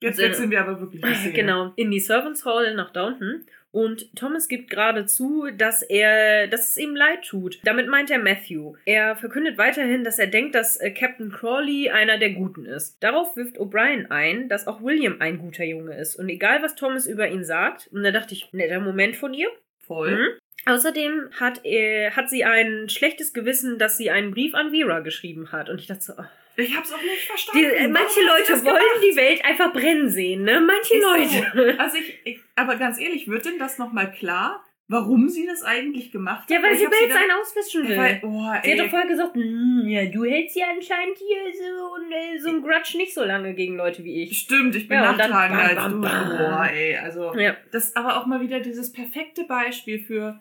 Jetzt 0.00 0.18
wechseln 0.18 0.50
wir 0.50 0.60
aber 0.60 0.80
wirklich 0.80 1.02
die 1.02 1.14
Szene. 1.14 1.32
Genau, 1.32 1.72
in 1.76 1.90
die 1.90 2.00
Servants 2.00 2.44
Hall 2.44 2.74
nach 2.74 2.92
Downton. 2.92 3.46
Und 3.70 4.14
Thomas 4.16 4.48
gibt 4.48 4.70
gerade 4.70 5.06
zu, 5.06 5.48
dass 5.56 5.82
er, 5.82 6.46
dass 6.48 6.68
es 6.68 6.76
ihm 6.78 6.96
leid 6.96 7.24
tut. 7.24 7.58
Damit 7.64 7.88
meint 7.88 8.10
er 8.10 8.18
Matthew. 8.18 8.74
Er 8.86 9.14
verkündet 9.16 9.58
weiterhin, 9.58 10.04
dass 10.04 10.18
er 10.18 10.26
denkt, 10.26 10.54
dass 10.54 10.78
äh, 10.78 10.90
Captain 10.90 11.30
Crawley 11.30 11.90
einer 11.90 12.18
der 12.18 12.30
Guten 12.30 12.64
ist. 12.64 13.02
Darauf 13.02 13.36
wirft 13.36 13.58
O'Brien 13.58 14.10
ein, 14.10 14.48
dass 14.48 14.66
auch 14.66 14.82
William 14.82 15.16
ein 15.20 15.38
guter 15.38 15.64
Junge 15.64 15.96
ist. 15.96 16.16
Und 16.16 16.28
egal, 16.28 16.62
was 16.62 16.76
Thomas 16.76 17.06
über 17.06 17.28
ihn 17.28 17.44
sagt, 17.44 17.88
und 17.92 18.02
da 18.02 18.10
dachte 18.10 18.34
ich, 18.34 18.52
netter 18.52 18.80
Moment 18.80 19.16
von 19.16 19.34
ihr. 19.34 19.48
Voll. 19.78 20.16
Mhm. 20.16 20.28
Außerdem 20.66 21.30
hat, 21.38 21.64
er, 21.64 22.16
hat 22.16 22.28
sie 22.28 22.44
ein 22.44 22.88
schlechtes 22.88 23.32
Gewissen, 23.32 23.78
dass 23.78 23.96
sie 23.96 24.10
einen 24.10 24.32
Brief 24.32 24.54
an 24.54 24.70
Vera 24.70 25.00
geschrieben 25.00 25.52
hat. 25.52 25.70
Und 25.70 25.80
ich 25.80 25.86
dachte 25.86 26.02
so, 26.02 26.12
oh, 26.18 26.24
Ich 26.60 26.76
hab's 26.76 26.92
auch 26.92 27.00
nicht 27.02 27.22
verstanden. 27.26 27.60
die, 27.60 27.74
äh, 27.84 27.88
manche 27.88 28.20
Leute 28.20 28.64
wollen 28.64 29.00
die 29.02 29.16
Welt 29.16 29.44
einfach 29.44 29.72
brennen 29.72 30.08
sehen, 30.10 30.42
ne? 30.42 30.60
Manche 30.60 30.96
Ist 30.96 31.02
Leute. 31.02 31.72
So. 31.74 31.78
Also 31.78 31.96
ich, 31.98 32.18
ich, 32.24 32.40
aber 32.56 32.76
ganz 32.76 32.98
ehrlich, 33.00 33.28
wird 33.28 33.44
denn 33.46 33.58
das 33.60 33.78
nochmal 33.78 34.10
klar, 34.10 34.64
warum 34.88 35.28
sie 35.28 35.46
das 35.46 35.62
eigentlich 35.62 36.10
gemacht 36.10 36.42
hat? 36.44 36.50
Ja, 36.50 36.62
weil 36.62 36.72
ich 36.72 36.78
sie 36.80 36.86
dann- 36.86 37.16
einen 37.16 37.30
auswischen 37.40 37.86
will. 37.88 37.96
Weil, 37.96 38.20
oh, 38.24 38.42
Sie 38.64 38.72
hat 38.72 38.78
doch 38.80 38.88
vorher 38.90 39.06
gesagt, 39.06 39.34
"Hm, 39.36 39.84
ja, 39.86 40.06
du 40.06 40.24
hältst 40.24 40.56
ja 40.56 40.66
anscheinend 40.74 41.16
hier 41.18 41.52
so, 41.54 41.96
äh, 42.12 42.38
so 42.40 42.48
ein 42.48 42.62
Grudge 42.62 42.96
nicht 42.96 43.14
so 43.14 43.22
lange 43.22 43.54
gegen 43.54 43.76
Leute 43.76 44.02
wie 44.02 44.22
ich. 44.24 44.38
Stimmt, 44.38 44.74
ich 44.74 44.88
bin 44.88 44.96
Ja, 44.98 45.12
nachtragender 45.12 45.62
als 45.62 45.74
bam, 45.76 46.02
du. 46.02 46.08
Boah, 46.38 46.68
ey, 46.72 46.96
also. 46.96 47.34
Ja. 47.36 47.56
Das 47.70 47.84
ist 47.88 47.96
aber 47.96 48.16
auch 48.20 48.26
mal 48.26 48.40
wieder 48.40 48.60
dieses 48.60 48.90
perfekte 48.92 49.44
Beispiel 49.44 50.00
für, 50.00 50.40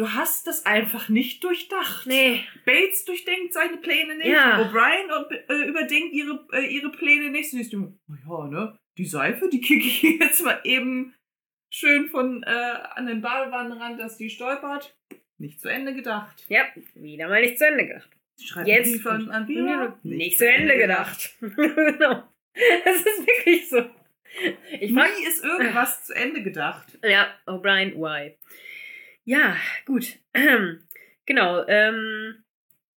du 0.00 0.10
hast 0.14 0.46
das 0.46 0.64
einfach 0.64 1.10
nicht 1.10 1.44
durchdacht. 1.44 2.06
Nee. 2.06 2.42
Bates 2.64 3.04
durchdenkt 3.04 3.52
seine 3.52 3.76
Pläne 3.76 4.16
nicht. 4.16 4.28
Ja. 4.28 4.58
O'Brien 4.62 5.10
äh, 5.48 5.68
überdenkt 5.68 6.14
ihre, 6.14 6.46
äh, 6.52 6.66
ihre 6.66 6.90
Pläne 6.90 7.30
nicht. 7.30 7.50
Sie 7.50 7.60
ist 7.60 7.74
immer, 7.74 7.92
oh 8.08 8.44
ja, 8.44 8.48
ne, 8.48 8.78
die 8.96 9.04
Seife, 9.04 9.50
die 9.50 9.60
kicke 9.60 9.86
ich 9.86 10.02
jetzt 10.20 10.42
mal 10.42 10.58
eben 10.64 11.14
schön 11.70 12.08
von 12.08 12.42
äh, 12.44 12.50
an 12.94 13.06
den 13.06 13.20
Badewannenrand, 13.20 14.00
dass 14.00 14.16
die 14.16 14.30
stolpert. 14.30 14.96
Nicht 15.36 15.60
zu 15.60 15.68
Ende 15.68 15.94
gedacht. 15.94 16.46
Ja, 16.48 16.64
wieder 16.94 17.28
mal 17.28 17.42
nicht 17.42 17.58
zu 17.58 17.66
Ende 17.66 17.86
gedacht. 17.86 18.10
Sie 18.36 18.46
schreibt 18.46 18.68
Jetzt 18.68 18.86
einen 18.86 19.02
Brief 19.02 19.06
an, 19.06 19.30
an 19.30 19.46
Vera. 19.46 19.98
Nicht 20.02 20.38
zu 20.38 20.48
Ende 20.48 20.78
gedacht. 20.78 21.34
genau. 21.40 22.22
Es 22.84 22.96
ist 22.96 23.26
wirklich 23.26 23.68
so. 23.68 23.84
Ich 24.80 24.92
Nie 24.92 25.26
ist 25.26 25.44
irgendwas 25.44 26.04
zu 26.04 26.14
Ende 26.14 26.42
gedacht. 26.42 26.98
Ja, 27.02 27.34
O'Brien, 27.46 27.94
why? 27.96 28.36
Ja, 29.24 29.56
gut. 29.86 30.18
genau. 31.26 31.66
Ähm, 31.66 32.42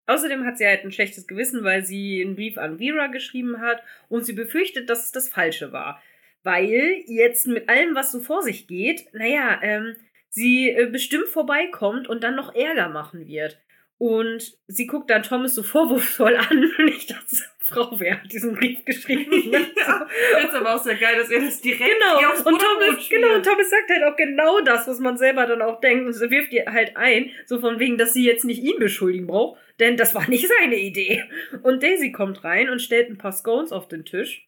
außerdem 0.06 0.44
hat 0.44 0.58
sie 0.58 0.66
halt 0.66 0.84
ein 0.84 0.92
schlechtes 0.92 1.26
Gewissen, 1.26 1.64
weil 1.64 1.84
sie 1.84 2.22
einen 2.22 2.36
Brief 2.36 2.58
an 2.58 2.78
Vera 2.78 3.08
geschrieben 3.08 3.60
hat 3.60 3.82
und 4.08 4.24
sie 4.24 4.32
befürchtet, 4.32 4.88
dass 4.90 5.06
es 5.06 5.12
das 5.12 5.28
Falsche 5.28 5.72
war. 5.72 6.02
Weil 6.42 7.02
jetzt 7.06 7.46
mit 7.46 7.68
allem, 7.68 7.94
was 7.94 8.12
so 8.12 8.20
vor 8.20 8.42
sich 8.42 8.66
geht, 8.66 9.06
naja, 9.14 9.60
ähm, 9.62 9.96
sie 10.28 10.68
äh, 10.70 10.86
bestimmt 10.86 11.28
vorbeikommt 11.28 12.06
und 12.08 12.22
dann 12.22 12.36
noch 12.36 12.54
Ärger 12.54 12.88
machen 12.88 13.26
wird. 13.26 13.58
Und 13.98 14.58
sie 14.66 14.86
guckt 14.86 15.08
dann 15.08 15.22
Thomas 15.22 15.54
so 15.54 15.62
vorwurfsvoll 15.62 16.36
an 16.50 16.70
und 16.78 16.88
ich 16.88 17.06
dachte, 17.06 17.34
so, 17.34 17.44
Frau, 17.66 17.98
wer 17.98 18.20
hat 18.20 18.30
diesen 18.30 18.54
Brief 18.54 18.84
geschrieben? 18.84 19.50
ja, 19.52 20.06
jetzt 20.42 20.54
aber 20.54 20.74
auch 20.74 20.82
sehr 20.82 20.96
geil, 20.96 21.16
dass 21.16 21.30
er 21.30 21.40
das 21.40 21.62
direkt 21.62 21.90
Genau, 21.98 22.30
aufs 22.30 22.42
und 22.42 22.60
Thomas, 22.60 23.08
genau, 23.08 23.36
und 23.36 23.42
Thomas 23.42 23.70
sagt 23.70 23.88
halt 23.88 24.02
auch 24.04 24.16
genau 24.16 24.60
das, 24.60 24.86
was 24.86 24.98
man 24.98 25.16
selber 25.16 25.46
dann 25.46 25.62
auch 25.62 25.80
denkt. 25.80 26.04
Und 26.04 26.12
sie 26.12 26.30
wirft 26.30 26.52
ihr 26.52 26.66
halt 26.70 26.94
ein, 26.98 27.30
so 27.46 27.60
von 27.60 27.80
wegen, 27.80 27.96
dass 27.96 28.12
sie 28.12 28.22
jetzt 28.22 28.44
nicht 28.44 28.62
ihn 28.62 28.78
beschuldigen 28.78 29.26
braucht, 29.26 29.58
denn 29.80 29.96
das 29.96 30.14
war 30.14 30.28
nicht 30.28 30.46
seine 30.60 30.76
Idee. 30.76 31.24
Und 31.62 31.82
Daisy 31.82 32.12
kommt 32.12 32.44
rein 32.44 32.68
und 32.68 32.82
stellt 32.82 33.08
ein 33.08 33.16
paar 33.16 33.32
Scones 33.32 33.72
auf 33.72 33.88
den 33.88 34.04
Tisch. 34.04 34.46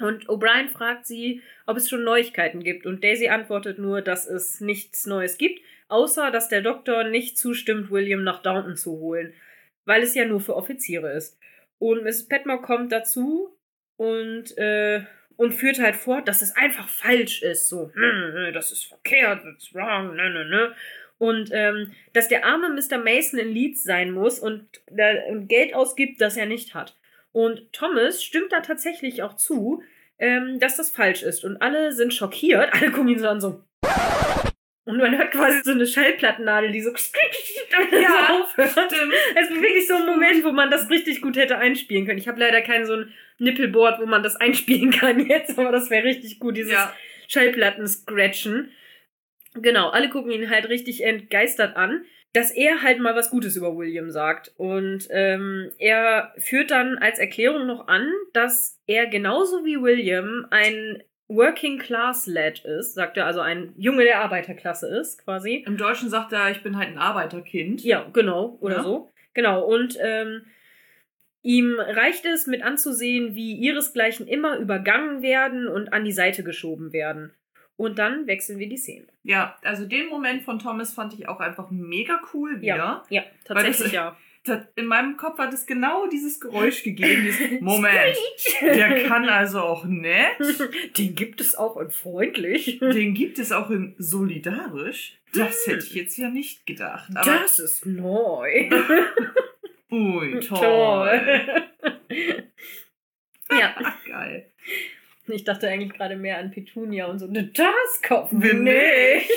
Und 0.00 0.26
O'Brien 0.30 0.70
fragt 0.70 1.06
sie, 1.06 1.42
ob 1.66 1.76
es 1.76 1.90
schon 1.90 2.02
Neuigkeiten 2.02 2.64
gibt. 2.64 2.86
Und 2.86 3.04
Daisy 3.04 3.28
antwortet 3.28 3.78
nur, 3.78 4.00
dass 4.00 4.26
es 4.26 4.62
nichts 4.62 5.04
Neues 5.04 5.36
gibt, 5.36 5.60
außer 5.88 6.30
dass 6.30 6.48
der 6.48 6.62
Doktor 6.62 7.04
nicht 7.04 7.36
zustimmt, 7.36 7.90
William 7.90 8.24
nach 8.24 8.40
Downton 8.40 8.76
zu 8.76 8.92
holen, 8.92 9.34
weil 9.84 10.02
es 10.02 10.14
ja 10.14 10.24
nur 10.24 10.40
für 10.40 10.56
Offiziere 10.56 11.12
ist. 11.12 11.38
Und 11.78 12.04
Mrs. 12.04 12.28
Petmore 12.28 12.62
kommt 12.62 12.92
dazu 12.92 13.56
und, 13.96 14.56
äh, 14.56 15.02
und 15.36 15.52
führt 15.52 15.78
halt 15.78 15.96
fort, 15.96 16.28
dass 16.28 16.42
es 16.42 16.56
einfach 16.56 16.88
falsch 16.88 17.42
ist. 17.42 17.68
So, 17.68 17.90
hm, 17.92 18.52
das 18.52 18.72
ist 18.72 18.84
verkehrt, 18.84 19.42
that's 19.42 19.74
wrong, 19.74 20.14
ne, 20.14 20.30
ne, 20.30 20.44
ne. 20.44 20.74
Und 21.18 21.50
ähm, 21.52 21.92
dass 22.12 22.28
der 22.28 22.44
arme 22.44 22.70
Mr. 22.70 22.98
Mason 22.98 23.38
in 23.38 23.52
Leeds 23.52 23.84
sein 23.84 24.10
muss 24.10 24.38
und, 24.38 24.66
und 25.28 25.48
Geld 25.48 25.74
ausgibt, 25.74 26.20
das 26.20 26.36
er 26.36 26.46
nicht 26.46 26.74
hat. 26.74 26.96
Und 27.32 27.72
Thomas 27.72 28.22
stimmt 28.22 28.52
da 28.52 28.60
tatsächlich 28.60 29.22
auch 29.22 29.34
zu, 29.34 29.82
ähm, 30.18 30.58
dass 30.60 30.76
das 30.76 30.90
falsch 30.90 31.22
ist. 31.22 31.44
Und 31.44 31.60
alle 31.60 31.92
sind 31.92 32.14
schockiert. 32.14 32.72
Alle 32.72 32.90
gucken 32.90 33.08
ihn 33.08 33.18
so 33.18 33.28
an, 33.28 33.40
so. 33.40 33.64
Und 34.86 34.98
man 34.98 35.16
hört 35.16 35.30
quasi 35.32 35.62
so 35.62 35.70
eine 35.70 35.86
Schallplattennadel, 35.86 36.70
die 36.70 36.82
so, 36.82 36.90
Ja, 36.90 38.26
so 38.28 38.34
aufhört. 38.42 38.70
Stimmt. 38.92 39.14
Es 39.34 39.48
ist 39.48 39.60
wirklich 39.62 39.86
so 39.88 39.94
ein 39.94 40.06
Moment, 40.06 40.44
wo 40.44 40.52
man 40.52 40.70
das 40.70 40.90
richtig 40.90 41.22
gut 41.22 41.36
hätte 41.36 41.56
einspielen 41.56 42.04
können. 42.06 42.18
Ich 42.18 42.28
habe 42.28 42.38
leider 42.40 42.60
kein 42.60 42.84
so 42.84 42.94
ein 42.94 43.12
Nippelboard, 43.38 44.00
wo 44.00 44.06
man 44.06 44.22
das 44.22 44.36
einspielen 44.36 44.90
kann 44.90 45.24
jetzt, 45.26 45.58
aber 45.58 45.72
das 45.72 45.88
wäre 45.90 46.04
richtig 46.04 46.38
gut, 46.38 46.56
dieses 46.58 46.72
Ja. 46.72 46.94
Schallplatten-Scratchen. 47.28 48.70
Genau, 49.54 49.88
alle 49.90 50.08
gucken 50.10 50.32
ihn 50.32 50.50
halt 50.50 50.68
richtig 50.68 51.02
entgeistert 51.02 51.76
an, 51.76 52.04
dass 52.32 52.50
er 52.50 52.82
halt 52.82 52.98
mal 52.98 53.14
was 53.14 53.30
Gutes 53.30 53.56
über 53.56 53.76
William 53.76 54.10
sagt. 54.10 54.52
Und 54.56 55.06
ähm, 55.10 55.70
er 55.78 56.34
führt 56.38 56.70
dann 56.72 56.98
als 56.98 57.18
Erklärung 57.18 57.66
noch 57.66 57.86
an, 57.88 58.12
dass 58.32 58.80
er 58.86 59.06
genauso 59.06 59.64
wie 59.64 59.80
William 59.80 60.46
ein 60.50 61.02
Working 61.28 61.78
Class 61.78 62.26
Lad 62.26 62.60
ist, 62.64 62.94
sagt 62.94 63.16
er, 63.16 63.26
also 63.26 63.40
ein 63.40 63.72
Junge 63.76 64.04
der 64.04 64.20
Arbeiterklasse 64.20 64.86
ist, 64.88 65.24
quasi. 65.24 65.64
Im 65.66 65.76
Deutschen 65.76 66.10
sagt 66.10 66.32
er, 66.32 66.50
ich 66.50 66.62
bin 66.62 66.76
halt 66.76 66.88
ein 66.88 66.98
Arbeiterkind. 66.98 67.82
Ja, 67.82 68.06
genau, 68.12 68.58
oder 68.60 68.76
Ja. 68.76 68.82
so. 68.82 69.10
Genau, 69.32 69.64
und 69.64 69.96
ähm, 70.00 70.42
ihm 71.42 71.76
reicht 71.78 72.24
es 72.26 72.46
mit 72.46 72.62
anzusehen, 72.62 73.34
wie 73.34 73.54
ihresgleichen 73.54 74.26
immer 74.28 74.58
übergangen 74.58 75.22
werden 75.22 75.66
und 75.66 75.92
an 75.92 76.04
die 76.04 76.12
Seite 76.12 76.44
geschoben 76.44 76.92
werden. 76.92 77.32
Und 77.76 77.98
dann 77.98 78.26
wechseln 78.28 78.58
wir 78.60 78.68
die 78.68 78.76
Szene. 78.76 79.06
Ja, 79.24 79.56
also 79.64 79.84
den 79.86 80.08
Moment 80.08 80.42
von 80.42 80.60
Thomas 80.60 80.92
fand 80.94 81.12
ich 81.14 81.28
auch 81.28 81.40
einfach 81.40 81.70
mega 81.70 82.20
cool 82.32 82.60
wieder. 82.60 82.76
Ja, 82.76 83.04
ja, 83.08 83.22
Weil 83.48 83.64
das- 83.64 83.64
tatsächlich 83.78 83.92
ja. 83.92 84.16
In 84.76 84.86
meinem 84.86 85.16
Kopf 85.16 85.38
hat 85.38 85.54
es 85.54 85.64
genau 85.64 86.06
dieses 86.06 86.38
Geräusch 86.38 86.82
gegeben. 86.82 87.22
Dieses 87.24 87.40
Moment, 87.62 88.16
der 88.60 89.04
kann 89.04 89.26
also 89.28 89.60
auch 89.60 89.84
nett. 89.86 90.36
Den 90.98 91.14
gibt 91.14 91.40
es 91.40 91.54
auch 91.54 91.78
in 91.78 91.90
freundlich. 91.90 92.78
Den 92.78 93.14
gibt 93.14 93.38
es 93.38 93.52
auch 93.52 93.70
in 93.70 93.94
solidarisch. 93.96 95.18
Das 95.32 95.66
hätte 95.66 95.84
ich 95.86 95.94
jetzt 95.94 96.18
ja 96.18 96.28
nicht 96.28 96.66
gedacht. 96.66 97.08
Aber, 97.14 97.24
Das 97.24 97.58
ist 97.58 97.86
neu. 97.86 98.68
ui, 99.90 100.40
toll. 100.40 101.42
ja, 103.50 103.74
Ach, 103.82 104.04
geil. 104.04 104.52
ich 105.26 105.44
dachte 105.44 105.68
eigentlich 105.68 105.94
gerade 105.94 106.16
mehr 106.16 106.36
an 106.38 106.50
Petunia 106.50 107.06
und 107.06 107.18
so. 107.18 107.28
Das 107.28 108.02
kaufen 108.02 108.42
Wir 108.42 108.52
wir 108.52 108.60
nicht. 108.60 109.30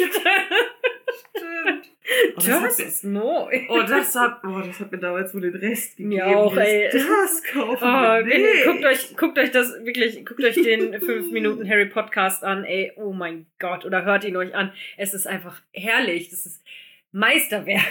Stimmt. 1.35 1.96
Oh, 2.37 2.41
Das 2.45 2.79
ist 2.79 3.03
neu. 3.03 3.65
oh, 3.69 3.81
das 3.81 4.15
hat, 4.15 4.41
oh, 4.45 4.59
das 4.65 4.79
hat 4.79 4.91
mir 4.91 4.97
damals 4.97 5.33
wohl 5.33 5.41
den 5.41 5.55
Rest 5.55 5.97
gegeben. 5.97 6.09
Mir 6.09 6.25
auch, 6.27 6.55
ey. 6.55 6.89
Das 6.91 7.43
kaufen 7.43 7.77
Oh, 7.83 8.25
wir 8.25 8.37
nicht. 8.37 8.65
guckt 8.65 8.85
euch, 8.85 9.17
guckt 9.17 9.37
euch 9.37 9.51
das 9.51 9.73
wirklich, 9.83 10.25
guckt 10.25 10.41
euch 10.43 10.55
den 10.55 10.99
5 10.99 11.31
Minuten 11.31 11.67
Harry 11.69 11.87
Podcast 11.87 12.43
an, 12.45 12.63
ey, 12.63 12.93
oh 12.95 13.11
mein 13.11 13.45
Gott, 13.59 13.83
oder 13.83 14.05
hört 14.05 14.23
ihn 14.23 14.37
euch 14.37 14.55
an. 14.55 14.71
Es 14.95 15.13
ist 15.13 15.27
einfach 15.27 15.61
herrlich. 15.73 16.29
Das 16.29 16.45
ist 16.45 16.63
Meisterwerk. 17.11 17.83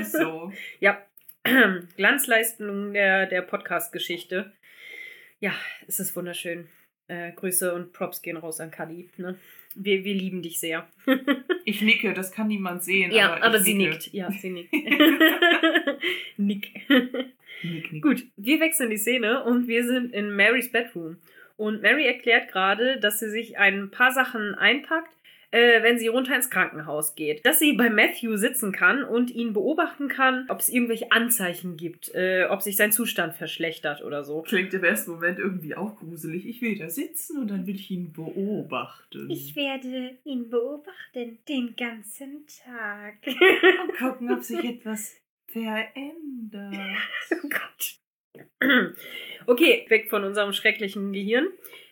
Ist 0.00 0.12
so. 0.12 0.50
ja, 0.80 1.02
Glanzleistung 1.96 2.92
der, 2.94 3.26
der 3.26 3.42
Podcast-Geschichte. 3.42 4.52
Ja, 5.40 5.52
es 5.86 6.00
ist 6.00 6.16
wunderschön. 6.16 6.68
Äh, 7.08 7.32
Grüße 7.32 7.74
und 7.74 7.92
Props 7.92 8.22
gehen 8.22 8.38
raus 8.38 8.60
an 8.60 8.70
Kadi. 8.70 9.10
Ne? 9.18 9.36
Wir, 9.74 10.04
wir 10.04 10.14
lieben 10.14 10.40
dich 10.40 10.58
sehr. 10.60 10.88
Ich 11.64 11.82
nicke, 11.82 12.12
das 12.12 12.32
kann 12.32 12.48
niemand 12.48 12.84
sehen. 12.84 13.10
ja, 13.12 13.34
aber, 13.34 13.42
aber, 13.42 13.58
sie 13.58 13.74
nicke. 13.74 13.92
nickt. 13.92 14.12
Ja, 14.12 14.30
sie 14.30 14.50
nickt. 14.50 14.72
Nick. 16.36 16.70
Nick, 17.62 17.92
nick. 17.92 18.02
Gut, 18.02 18.24
wir 18.36 18.60
wechseln 18.60 18.90
die 18.90 18.98
Szene 18.98 19.42
und 19.44 19.66
wir 19.66 19.86
sind 19.86 20.12
in 20.12 20.34
Marys 20.34 20.70
Bedroom. 20.70 21.16
Und 21.56 21.82
Mary 21.82 22.04
erklärt 22.04 22.50
gerade, 22.50 22.98
dass 22.98 23.20
sie 23.20 23.30
sich 23.30 23.58
ein 23.58 23.90
paar 23.90 24.12
Sachen 24.12 24.54
einpackt, 24.54 25.13
äh, 25.54 25.84
wenn 25.84 25.98
sie 25.98 26.08
runter 26.08 26.34
ins 26.34 26.50
Krankenhaus 26.50 27.14
geht. 27.14 27.46
Dass 27.46 27.60
sie 27.60 27.74
bei 27.74 27.88
Matthew 27.88 28.36
sitzen 28.36 28.72
kann 28.72 29.04
und 29.04 29.30
ihn 29.30 29.52
beobachten 29.52 30.08
kann, 30.08 30.46
ob 30.48 30.58
es 30.58 30.68
irgendwelche 30.68 31.12
Anzeichen 31.12 31.76
gibt, 31.76 32.12
äh, 32.12 32.46
ob 32.50 32.60
sich 32.60 32.76
sein 32.76 32.90
Zustand 32.90 33.34
verschlechtert 33.34 34.02
oder 34.02 34.24
so. 34.24 34.42
Klingt 34.42 34.74
im 34.74 34.82
ersten 34.82 35.12
Moment 35.12 35.38
irgendwie 35.38 35.76
auch 35.76 35.96
gruselig. 35.96 36.44
Ich 36.46 36.60
will 36.60 36.76
da 36.76 36.90
sitzen 36.90 37.38
und 37.38 37.52
dann 37.52 37.68
will 37.68 37.76
ich 37.76 37.88
ihn 37.88 38.12
beobachten. 38.12 39.30
Ich 39.30 39.54
werde 39.54 40.18
ihn 40.24 40.50
beobachten 40.50 41.38
den 41.48 41.76
ganzen 41.76 42.44
Tag. 42.64 43.18
und 43.26 43.96
gucken, 43.96 44.32
ob 44.32 44.42
sich 44.42 44.64
etwas 44.64 45.14
verändert. 45.46 46.74
oh 47.30 47.48
Gott. 47.48 48.54
Okay, 49.46 49.84
weg 49.88 50.08
von 50.08 50.24
unserem 50.24 50.54
schrecklichen 50.54 51.12
Gehirn. 51.12 51.46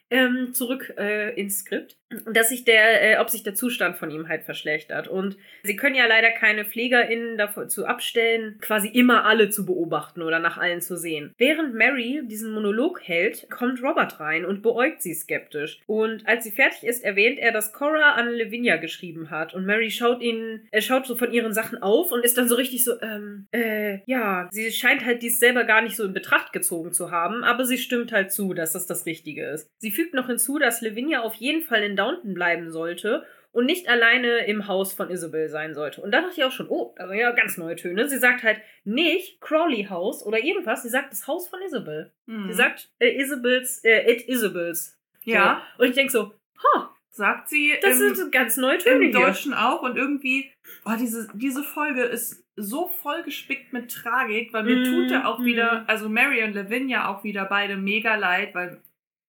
Ähm, 0.09 0.53
zurück 0.53 0.93
äh, 0.99 1.39
ins 1.41 1.61
Skript, 1.61 1.99
dass 2.33 2.49
sich 2.49 2.65
der, 2.65 3.03
äh, 3.03 3.19
ob 3.19 3.31
sich 3.31 3.43
der 3.43 3.55
Zustand 3.55 3.97
von 3.97 4.11
ihm 4.11 4.29
halt 4.29 4.45
verschlechtert. 4.45 5.09
Und 5.09 5.37
sie 5.63 5.77
können 5.77 5.95
ja 5.95 6.07
leider 6.07 6.31
keine 6.31 6.65
PflegerInnen 6.65 7.39
dazu 7.39 7.87
abstellen, 7.87 8.59
quasi 8.61 8.89
immer 8.89 9.25
alle 9.25 9.51
zu 9.51 9.67
beobachten 9.67 10.23
oder 10.23 10.39
nach 10.39 10.59
allen 10.59 10.81
zu 10.81 10.97
sehen. 10.97 11.35
Während 11.39 11.75
Mary 11.75 12.23
diesen 12.25 12.53
Monolog 12.53 13.01
hält, 13.03 13.49
kommt 13.51 13.83
Robert 13.83 14.21
rein 14.21 14.45
und 14.45 14.63
beäugt 14.63 15.03
sie 15.03 15.15
skeptisch. 15.15 15.81
Und 15.87 16.27
als 16.27 16.45
sie 16.45 16.51
fertig 16.51 16.85
ist, 16.85 17.05
erwähnt 17.05 17.39
er, 17.39 17.53
dass 17.53 17.73
Cora 17.73 18.13
an 18.13 18.33
Lavinia 18.33 18.77
geschrieben 18.77 19.31
hat. 19.31 19.55
Und 19.55 19.67
Mary 19.67 19.91
schaut 19.91 20.23
ihn, 20.23 20.67
er 20.71 20.83
schaut 20.83 21.07
so 21.07 21.17
von 21.17 21.33
ihren 21.33 21.53
Sachen 21.53 21.83
auf 21.83 22.13
und 22.13 22.25
ist 22.25 22.39
dann 22.39 22.49
so 22.49 22.55
richtig 22.55 22.85
so, 22.85 23.01
ähm, 23.01 23.47
äh, 23.53 24.01
ja, 24.07 24.49
sie 24.51 24.71
scheint 24.71 25.05
halt 25.05 25.23
dies 25.23 25.39
selber 25.39 25.65
gar 25.65 25.83
nicht 25.83 25.97
so 25.97 26.05
in 26.05 26.13
Betracht 26.13 26.53
gezogen 26.53 26.93
zu 26.93 27.11
haben, 27.11 27.45
aber 27.45 27.65
sie 27.65 27.79
stimmt 27.79 28.13
halt 28.13 28.33
zu, 28.33 28.55
dass 28.55 28.73
das 28.73 28.87
das 28.87 29.07
Richtige 29.07 29.47
ist. 29.47 29.69
Sie 29.79 29.91
fügt 29.91 30.15
noch 30.15 30.27
hinzu, 30.27 30.59
dass 30.59 30.81
Lavinia 30.81 31.23
auf 31.23 31.35
jeden 31.35 31.63
Fall 31.63 31.83
in 31.83 31.97
Downton 32.03 32.35
bleiben 32.35 32.71
sollte 32.71 33.25
und 33.53 33.67
nicht 33.67 33.89
alleine 33.89 34.47
im 34.47 34.67
Haus 34.67 34.93
von 34.93 35.11
Isabel 35.11 35.49
sein 35.49 35.75
sollte. 35.75 36.01
Und 36.01 36.11
da 36.11 36.23
dachte 36.23 36.35
ich 36.37 36.45
auch 36.45 36.53
schon, 36.53 36.69
oh, 36.69 36.95
da 36.97 37.07
sind 37.07 37.19
ja 37.19 37.33
ganz 37.33 37.59
neue 37.59 37.77
Töne. 37.77 38.09
Sie 38.09 38.19
sagt 38.19 38.43
halt 38.43 38.61
nicht 38.85 39.41
Crawley 39.41 39.87
House 39.91 40.25
oder 40.25 40.43
irgendwas, 40.43 40.83
sie 40.83 40.89
sagt 40.89 41.13
das 41.13 41.27
Haus 41.27 41.49
von 41.49 41.61
Isabel. 41.63 42.13
Mhm. 42.27 42.49
Sie 42.49 42.55
sagt 42.55 42.91
äh, 42.99 43.21
Isabels, 43.21 43.85
äh, 43.85 44.11
it 44.11 44.29
Isabels. 44.29 44.99
Ja. 45.23 45.63
So. 45.77 45.83
Und 45.83 45.89
ich 45.91 45.95
denke 45.95 46.13
so, 46.13 46.33
ha, 46.63 46.93
Sagt 47.15 47.51
sie 47.51 47.75
das 47.83 48.01
im, 48.01 48.15
sind 48.15 48.33
ganz 48.33 48.57
neue 48.57 48.79
Töne 48.79 49.05
im 49.05 49.11
hier. 49.11 49.27
Deutschen 49.27 49.53
auch 49.53 49.83
und 49.83 49.99
irgendwie, 49.99 50.51
oh, 50.87 50.93
diese, 50.99 51.29
diese 51.35 51.63
Folge 51.63 52.05
ist 52.05 52.43
so 52.57 52.89
voll 52.89 53.23
gespickt 53.23 53.75
mit 53.75 53.91
Tragik, 53.91 54.55
weil 54.55 54.63
mir 54.63 54.77
Mhm, 54.77 54.85
tut 54.85 55.11
ja 55.11 55.27
auch 55.27 55.39
mhm. 55.39 55.45
wieder, 55.45 55.85
also 55.89 56.09
Mary 56.09 56.43
und 56.43 56.55
Lavinia 56.55 57.09
auch 57.09 57.23
wieder 57.23 57.45
beide 57.45 57.77
mega 57.77 58.15
leid, 58.15 58.55
weil 58.55 58.81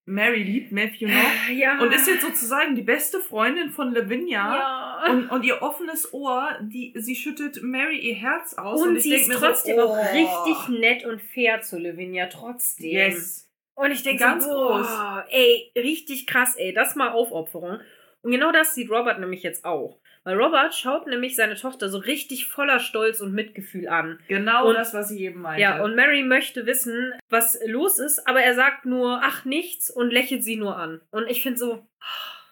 Mary 0.05 0.43
liebt 0.43 0.71
Matthew 0.71 1.07
noch 1.07 1.49
Ja. 1.49 1.79
und 1.79 1.93
ist 1.93 2.07
jetzt 2.07 2.23
sozusagen 2.23 2.75
die 2.75 2.81
beste 2.81 3.19
Freundin 3.19 3.69
von 3.69 3.93
Lavinia. 3.93 4.55
ja. 4.55 5.11
Und, 5.11 5.29
und 5.29 5.43
ihr 5.43 5.61
offenes 5.61 6.13
Ohr, 6.13 6.57
die, 6.61 6.93
sie 6.95 7.15
schüttet 7.15 7.61
Mary 7.61 7.99
ihr 7.99 8.15
Herz 8.15 8.53
aus. 8.55 8.81
Und, 8.81 8.97
ich 8.97 9.03
sie 9.03 9.15
ist 9.15 9.31
trotzdem 9.31 9.77
so, 9.77 9.83
auch 9.83 9.97
oh, 9.97 10.13
richtig 10.13 10.79
nett 10.79 11.05
und 11.05 11.21
fair 11.21 11.61
zu 11.61 11.77
Lavinia, 11.77 12.27
trotzdem. 12.27 12.91
Yes. 12.91 13.49
Und 13.75 13.91
ich 13.91 14.03
denke 14.03 14.23
Ganz 14.23 14.45
so, 14.45 14.51
groß. 14.51 14.87
ey, 15.29 15.71
richtig 15.75 16.27
krass, 16.27 16.55
ey, 16.57 16.73
das 16.73 16.95
mal 16.95 17.09
Aufopferung. 17.11 17.79
Und 18.21 18.31
genau 18.31 18.51
das 18.51 18.75
sieht 18.75 18.89
Robert 18.89 19.19
nämlich 19.19 19.43
jetzt 19.43 19.65
auch. 19.65 19.99
Weil 20.23 20.39
Robert 20.41 20.73
schaut 20.73 21.05
nämlich 21.07 21.35
seine 21.35 21.55
Tochter 21.55 21.89
so 21.89 21.97
richtig 21.97 22.47
voller 22.47 22.79
Stolz 22.79 23.19
und 23.19 23.33
Mitgefühl 23.33 23.87
an. 23.89 24.19
Genau 24.27 24.69
Und- 24.69 24.75
das, 24.75 24.93
was 24.93 25.09
sie 25.09 25.23
eben 25.25 25.41
meinte. 25.41 25.61
Ja, 25.61 25.83
und 25.83 25.95
Mary 25.95 26.23
möchte 26.23 26.65
wissen, 26.65 27.13
was 27.29 27.59
los 27.65 27.99
ist, 27.99 28.25
aber 28.27 28.41
er 28.41 28.55
sagt 28.55 28.85
nur, 28.85 29.19
ach, 29.21 29.43
nichts 29.45 29.89
und 29.89 30.11
lächelt 30.11 30.43
sie 30.43 30.55
nur 30.55 30.77
an. 30.77 31.01
Und 31.11 31.29
ich 31.29 31.41
finde 31.43 31.57
so, 31.59 31.85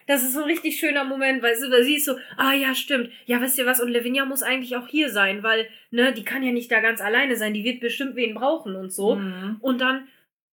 das 0.06 0.22
ist 0.22 0.34
so 0.34 0.40
ein 0.40 0.46
richtig 0.46 0.78
schöner 0.78 1.04
Moment, 1.04 1.42
weil 1.42 1.54
sie, 1.54 1.70
weil 1.70 1.84
sie 1.84 1.94
ist 1.96 2.04
so, 2.04 2.16
ah 2.36 2.52
ja, 2.52 2.74
stimmt. 2.74 3.10
Ja, 3.24 3.40
wisst 3.40 3.56
ihr 3.56 3.66
was? 3.66 3.80
Und 3.80 3.90
Lavinia 3.90 4.24
muss 4.24 4.42
eigentlich 4.42 4.76
auch 4.76 4.88
hier 4.88 5.08
sein, 5.10 5.42
weil, 5.42 5.66
ne, 5.90 6.12
die 6.12 6.24
kann 6.24 6.42
ja 6.42 6.52
nicht 6.52 6.70
da 6.72 6.80
ganz 6.80 7.00
alleine 7.00 7.36
sein, 7.36 7.54
die 7.54 7.64
wird 7.64 7.80
bestimmt 7.80 8.16
wen 8.16 8.34
brauchen 8.34 8.74
und 8.74 8.92
so. 8.92 9.14
Mhm. 9.16 9.56
Und 9.60 9.80
dann, 9.80 10.08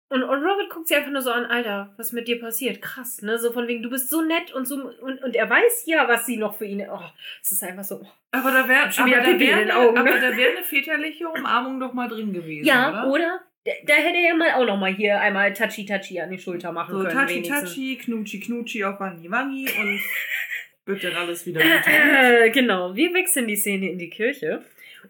und, 0.09 0.23
und 0.23 0.43
Robert 0.43 0.69
guckt 0.71 0.87
sie 0.87 0.95
einfach 0.95 1.11
nur 1.11 1.21
so 1.21 1.31
an, 1.31 1.45
Alter, 1.45 1.93
was 1.97 2.11
mit 2.11 2.27
dir 2.27 2.39
passiert? 2.39 2.81
Krass, 2.81 3.21
ne? 3.21 3.37
So 3.37 3.51
von 3.53 3.67
wegen, 3.67 3.83
du 3.83 3.91
bist 3.91 4.09
so 4.09 4.21
nett 4.21 4.51
und 4.51 4.67
so, 4.67 4.75
und, 5.01 5.23
und 5.23 5.35
er 5.35 5.47
weiß 5.47 5.83
ja, 5.85 6.07
was 6.07 6.25
sie 6.25 6.37
noch 6.37 6.57
für 6.57 6.65
ihn, 6.65 6.83
oh, 6.91 6.99
es 7.43 7.51
ist 7.51 7.63
einfach 7.63 7.83
so, 7.83 8.05
Aber 8.31 8.51
da 8.51 8.67
wäre 8.67 8.91
schon 8.91 9.03
aber 9.03 9.11
wieder 9.11 9.21
da 9.23 9.31
Pipi 9.31 9.43
in 9.43 9.49
wär 9.49 9.57
den 9.57 9.71
eine, 9.71 9.79
Augen, 9.79 9.93
ne? 9.93 9.99
aber 9.99 10.19
da 10.19 10.35
wär 10.35 10.49
eine 10.49 10.63
väterliche 10.63 11.29
Umarmung 11.29 11.79
doch 11.79 11.93
mal 11.93 12.07
drin 12.07 12.33
gewesen, 12.33 12.65
ja, 12.65 13.03
oder? 13.03 13.11
oder? 13.11 13.41
Da, 13.65 13.71
da 13.85 13.93
hätte 13.93 14.17
er 14.17 14.29
ja 14.29 14.35
mal 14.35 14.51
auch 14.53 14.65
noch 14.65 14.77
mal 14.77 14.93
hier 14.93 15.19
einmal 15.19 15.53
Touchy 15.53 15.85
Touchy 15.85 16.19
an 16.19 16.31
die 16.31 16.39
Schulter 16.39 16.71
machen 16.71 16.95
So 16.95 17.03
können. 17.03 17.13
Tachi 17.13 17.35
wenigstens. 17.35 17.69
Tachi, 17.69 17.97
Knutschi 17.97 18.39
Knutschi 18.39 18.83
auf 18.85 18.99
Wangi 18.99 19.29
Wangi 19.29 19.67
und 19.79 19.99
wird 20.85 21.03
dann 21.03 21.13
alles 21.13 21.45
wieder. 21.45 21.61
Äh, 21.61 22.49
genau, 22.49 22.95
wir 22.95 23.13
wechseln 23.13 23.47
die 23.47 23.57
Szene 23.57 23.91
in 23.91 23.99
die 23.99 24.09
Kirche. 24.09 24.63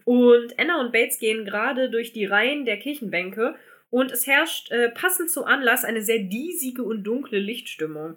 Und 0.04 0.58
Anna 0.58 0.80
und 0.80 0.92
Bates 0.92 1.18
gehen 1.18 1.44
gerade 1.44 1.90
durch 1.90 2.12
die 2.12 2.24
Reihen 2.24 2.64
der 2.64 2.78
Kirchenbänke 2.78 3.54
und 3.90 4.12
es 4.12 4.26
herrscht 4.26 4.70
äh, 4.70 4.88
passend 4.90 5.30
zum 5.30 5.44
Anlass 5.44 5.84
eine 5.84 6.02
sehr 6.02 6.20
diesige 6.20 6.82
und 6.82 7.04
dunkle 7.04 7.38
Lichtstimmung. 7.38 8.16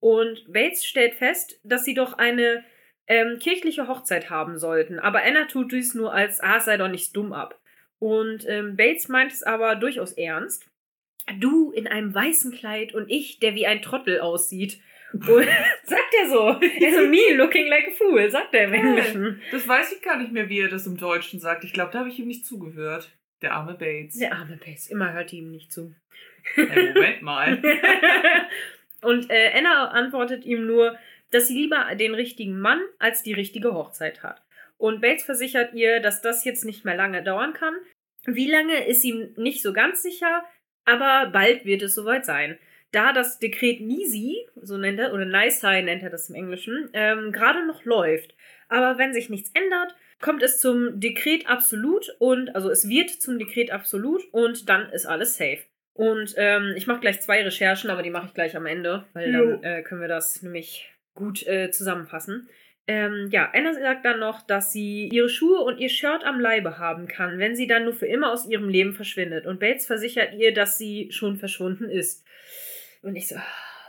Und 0.00 0.52
Bates 0.52 0.84
stellt 0.84 1.14
fest, 1.14 1.60
dass 1.62 1.84
sie 1.84 1.94
doch 1.94 2.14
eine 2.18 2.64
ähm, 3.06 3.38
kirchliche 3.38 3.86
Hochzeit 3.86 4.30
haben 4.30 4.58
sollten, 4.58 4.98
aber 4.98 5.22
Anna 5.22 5.44
tut 5.46 5.72
dies 5.72 5.94
nur 5.94 6.12
als, 6.12 6.40
ah, 6.40 6.60
sei 6.60 6.76
doch 6.76 6.88
nicht 6.88 7.16
dumm 7.16 7.32
ab. 7.32 7.60
Und 8.00 8.44
ähm, 8.48 8.76
Bates 8.76 9.08
meint 9.08 9.30
es 9.30 9.44
aber 9.44 9.76
durchaus 9.76 10.12
ernst. 10.12 10.66
Du 11.38 11.70
in 11.70 11.86
einem 11.86 12.12
weißen 12.12 12.52
Kleid 12.52 12.94
und 12.94 13.08
ich, 13.08 13.38
der 13.38 13.54
wie 13.54 13.66
ein 13.66 13.80
Trottel 13.80 14.20
aussieht. 14.20 14.80
Und 15.12 15.46
sagt 15.84 16.14
er 16.20 16.28
so. 16.28 16.58
Er 16.80 16.94
so 16.94 17.06
me 17.06 17.34
looking 17.34 17.68
like 17.68 17.86
a 17.86 17.90
fool, 17.92 18.28
sagt 18.28 18.54
er 18.54 18.64
im. 18.64 18.72
Englischen. 18.72 19.40
Das 19.52 19.68
weiß 19.68 19.92
ich 19.92 20.02
gar 20.02 20.18
nicht 20.18 20.32
mehr, 20.32 20.48
wie 20.48 20.60
er 20.60 20.68
das 20.68 20.86
im 20.88 20.96
Deutschen 20.96 21.38
sagt. 21.38 21.62
Ich 21.62 21.72
glaube, 21.72 21.92
da 21.92 22.00
habe 22.00 22.08
ich 22.08 22.18
ihm 22.18 22.26
nicht 22.26 22.44
zugehört. 22.44 23.12
Der 23.42 23.54
arme 23.54 23.74
Bates. 23.74 24.18
Der 24.18 24.32
arme 24.32 24.56
Bates, 24.56 24.88
immer 24.88 25.12
hört 25.12 25.32
die 25.32 25.38
ihm 25.38 25.50
nicht 25.50 25.72
zu. 25.72 25.94
Hey, 26.54 26.92
Moment 26.92 27.22
mal. 27.22 27.62
und 29.02 29.30
äh, 29.30 29.50
Anna 29.54 29.88
antwortet 29.88 30.44
ihm 30.44 30.66
nur, 30.66 30.96
dass 31.30 31.48
sie 31.48 31.54
lieber 31.54 31.94
den 31.96 32.14
richtigen 32.14 32.60
Mann 32.60 32.80
als 32.98 33.22
die 33.22 33.32
richtige 33.32 33.74
Hochzeit 33.74 34.22
hat. 34.22 34.42
Und 34.76 35.00
Bates 35.00 35.24
versichert 35.24 35.74
ihr, 35.74 36.00
dass 36.00 36.22
das 36.22 36.44
jetzt 36.44 36.64
nicht 36.64 36.84
mehr 36.84 36.96
lange 36.96 37.22
dauern 37.22 37.52
kann. 37.52 37.74
Wie 38.24 38.50
lange 38.50 38.86
ist 38.86 39.04
ihm 39.04 39.32
nicht 39.36 39.62
so 39.62 39.72
ganz 39.72 40.02
sicher, 40.02 40.44
aber 40.84 41.30
bald 41.30 41.64
wird 41.64 41.82
es 41.82 41.94
soweit 41.94 42.24
sein. 42.24 42.58
Da 42.92 43.12
das 43.12 43.38
Dekret 43.38 43.80
Nisi, 43.80 44.46
so 44.56 44.76
nennt 44.76 45.00
er, 45.00 45.14
oder 45.14 45.24
Nisai 45.24 45.80
nennt 45.82 46.02
er 46.02 46.10
das 46.10 46.28
im 46.28 46.36
Englischen, 46.36 46.90
ähm, 46.92 47.32
gerade 47.32 47.66
noch 47.66 47.84
läuft. 47.84 48.34
Aber 48.68 48.98
wenn 48.98 49.14
sich 49.14 49.30
nichts 49.30 49.50
ändert, 49.54 49.94
kommt 50.22 50.42
es 50.42 50.58
zum 50.58 50.98
Dekret 50.98 51.46
Absolut 51.46 52.08
und, 52.18 52.54
also 52.54 52.70
es 52.70 52.88
wird 52.88 53.10
zum 53.10 53.38
Dekret 53.38 53.70
Absolut 53.70 54.22
und 54.32 54.68
dann 54.70 54.88
ist 54.90 55.04
alles 55.04 55.36
safe. 55.36 55.58
Und 55.94 56.34
ähm, 56.38 56.72
ich 56.74 56.86
mache 56.86 57.00
gleich 57.00 57.20
zwei 57.20 57.42
Recherchen, 57.42 57.90
aber 57.90 58.02
die 58.02 58.10
mache 58.10 58.28
ich 58.28 58.34
gleich 58.34 58.56
am 58.56 58.64
Ende, 58.64 59.04
weil 59.12 59.30
dann 59.32 59.62
äh, 59.62 59.82
können 59.82 60.00
wir 60.00 60.08
das 60.08 60.40
nämlich 60.40 60.90
gut 61.14 61.46
äh, 61.46 61.70
zusammenfassen. 61.70 62.48
Ähm, 62.86 63.28
ja, 63.30 63.50
Anna 63.52 63.74
sagt 63.74 64.04
dann 64.04 64.18
noch, 64.18 64.44
dass 64.44 64.72
sie 64.72 65.08
ihre 65.12 65.28
Schuhe 65.28 65.60
und 65.60 65.78
ihr 65.78 65.90
Shirt 65.90 66.24
am 66.24 66.40
Leibe 66.40 66.78
haben 66.78 67.06
kann, 67.06 67.38
wenn 67.38 67.54
sie 67.54 67.66
dann 67.66 67.84
nur 67.84 67.94
für 67.94 68.06
immer 68.06 68.32
aus 68.32 68.48
ihrem 68.48 68.68
Leben 68.68 68.92
verschwindet. 68.92 69.46
Und 69.46 69.60
Bates 69.60 69.86
versichert 69.86 70.34
ihr, 70.34 70.52
dass 70.54 70.78
sie 70.78 71.08
schon 71.12 71.36
verschwunden 71.36 71.88
ist. 71.88 72.24
Und 73.02 73.14
ich 73.14 73.28
so, 73.28 73.36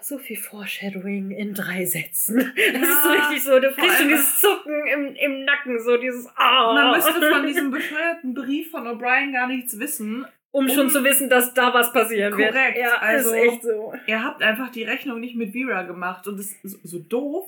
so 0.03 0.17
viel 0.17 0.37
Foreshadowing 0.37 1.31
in 1.31 1.53
drei 1.53 1.85
Sätzen. 1.85 2.37
Das 2.37 2.81
ist 2.89 3.03
so 3.03 3.09
Ja, 3.13 3.21
richtig 3.21 3.43
so, 3.43 3.59
du 3.59 3.71
kriegst 3.71 3.97
schon 3.97 4.09
dieses 4.09 4.39
Zucken 4.39 4.87
im, 4.87 5.15
im 5.15 5.45
Nacken, 5.45 5.79
so 5.79 5.97
dieses 5.97 6.27
Ah. 6.35 6.73
Man 6.73 6.95
müsste 6.95 7.29
von 7.31 7.45
diesem 7.45 7.71
bescheuerten 7.77 8.33
Brief 8.33 8.71
von 8.71 8.87
O'Brien 8.87 9.31
gar 9.33 9.47
nichts 9.47 9.79
wissen. 9.79 10.25
um 10.51 10.67
schon 10.69 10.85
um- 10.85 10.89
zu 10.89 11.03
wissen, 11.03 11.29
dass 11.29 11.53
da 11.53 11.73
was 11.73 11.91
passieren 11.93 12.37
wird. 12.37 12.53
Korrekt, 12.53 12.77
Ja, 12.77 12.97
also- 12.99 13.29
ist 13.33 13.35
echt 13.35 13.63
so. 13.63 13.93
Ihr 14.05 14.23
habt 14.23 14.41
einfach 14.43 14.69
die 14.69 14.83
Rechnung 14.83 15.19
nicht 15.19 15.35
mit 15.35 15.51
Vera 15.53 15.83
gemacht 15.83 16.27
und 16.27 16.37
das 16.37 16.51
ist 16.63 16.79
so 16.83 16.99
doof, 16.99 17.47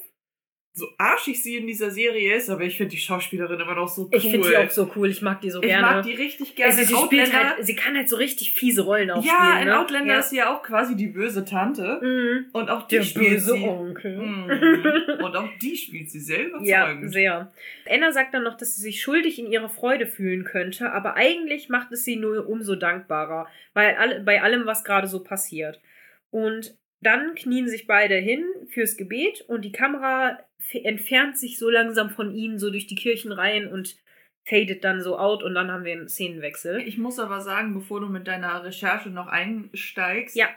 so 0.77 0.87
arschig 0.97 1.41
sie 1.41 1.55
in 1.55 1.67
dieser 1.67 1.89
Serie 1.89 2.35
ist, 2.35 2.49
aber 2.49 2.63
ich 2.63 2.75
finde 2.75 2.91
die 2.91 2.97
Schauspielerin 2.97 3.61
immer 3.61 3.75
noch 3.75 3.87
so 3.87 4.03
cool. 4.03 4.09
Ich 4.11 4.29
finde 4.29 4.49
die 4.49 4.57
auch 4.57 4.69
so 4.69 4.91
cool, 4.97 5.09
ich 5.09 5.21
mag 5.21 5.39
die 5.39 5.49
so 5.49 5.61
Ich 5.61 5.69
gerne. 5.69 5.81
mag 5.81 6.03
die 6.05 6.11
richtig 6.13 6.53
gerne. 6.53 6.73
also, 6.73 6.83
sie 6.85 6.93
In 6.93 6.99
spielt 7.05 7.27
Outlander- 7.27 7.49
halt, 7.55 7.65
sie 7.65 7.75
kann 7.77 7.95
halt 7.95 8.09
so 8.09 8.17
richtig 8.17 8.51
fiese 8.51 8.81
Rollen 8.81 9.09
auch 9.09 9.23
ja, 9.23 9.31
spielen. 9.51 9.61
in 9.61 9.67
ne? 9.69 9.79
Outlander 9.79 10.13
ja. 10.15 10.19
ist 10.19 10.31
sie 10.31 10.35
ja 10.37 10.53
auch 10.53 10.61
quasi 10.63 10.97
die 10.97 11.07
böse 11.07 11.45
Tante. 11.45 11.99
Mhm. 12.01 12.47
Und 12.51 12.69
auch 12.69 12.87
die 12.89 12.95
Der 12.97 13.03
spielt 13.03 13.29
böse 13.29 13.53
sie. 13.53 13.63
Onkel. 13.63 14.17
Mhm. 14.17 15.23
Und 15.23 15.35
auch 15.37 15.47
die 15.61 15.77
spielt 15.77 16.11
sie 16.11 16.19
sehr 16.19 16.49
Ja, 16.61 16.93
sehr. 17.03 17.53
Anna 17.89 18.11
sagt 18.11 18.33
dann 18.33 18.43
noch, 18.43 18.57
dass 18.57 18.75
sie 18.75 18.81
sich 18.81 19.01
schuldig 19.01 19.39
in 19.39 19.49
ihrer 19.49 19.69
Freude 19.69 20.05
fühlen 20.07 20.43
könnte, 20.43 20.91
aber 20.91 21.15
eigentlich 21.15 21.69
macht 21.69 21.93
es 21.93 22.03
sie 22.03 22.17
nur 22.17 22.49
umso 22.49 22.75
dankbarer, 22.75 23.47
weil 23.73 23.95
alle, 23.95 24.19
bei 24.19 24.41
allem, 24.41 24.65
was 24.65 24.83
gerade 24.83 25.07
so 25.07 25.23
passiert. 25.23 25.79
Und 26.31 26.77
dann 27.01 27.35
knien 27.35 27.67
sich 27.67 27.87
beide 27.87 28.15
hin 28.15 28.43
fürs 28.69 28.97
Gebet 28.97 29.41
und 29.47 29.63
die 29.63 29.71
Kamera 29.71 30.39
entfernt 30.73 31.37
sich 31.37 31.57
so 31.57 31.69
langsam 31.69 32.09
von 32.09 32.33
ihnen, 32.33 32.57
so 32.59 32.69
durch 32.69 32.87
die 32.87 32.95
Kirchenreihen 32.95 33.67
und 33.71 33.95
fadet 34.47 34.83
dann 34.83 35.01
so 35.01 35.17
out 35.17 35.41
und 35.43 35.55
dann 35.55 35.71
haben 35.71 35.85
wir 35.85 35.93
einen 35.93 36.07
Szenenwechsel. 36.07 36.79
Ich 36.87 36.97
muss 36.97 37.17
aber 37.19 37.41
sagen, 37.41 37.73
bevor 37.73 37.99
du 37.99 38.07
mit 38.07 38.27
deiner 38.27 38.63
Recherche 38.63 39.09
noch 39.09 39.27
einsteigst, 39.27 40.35
Ja. 40.35 40.49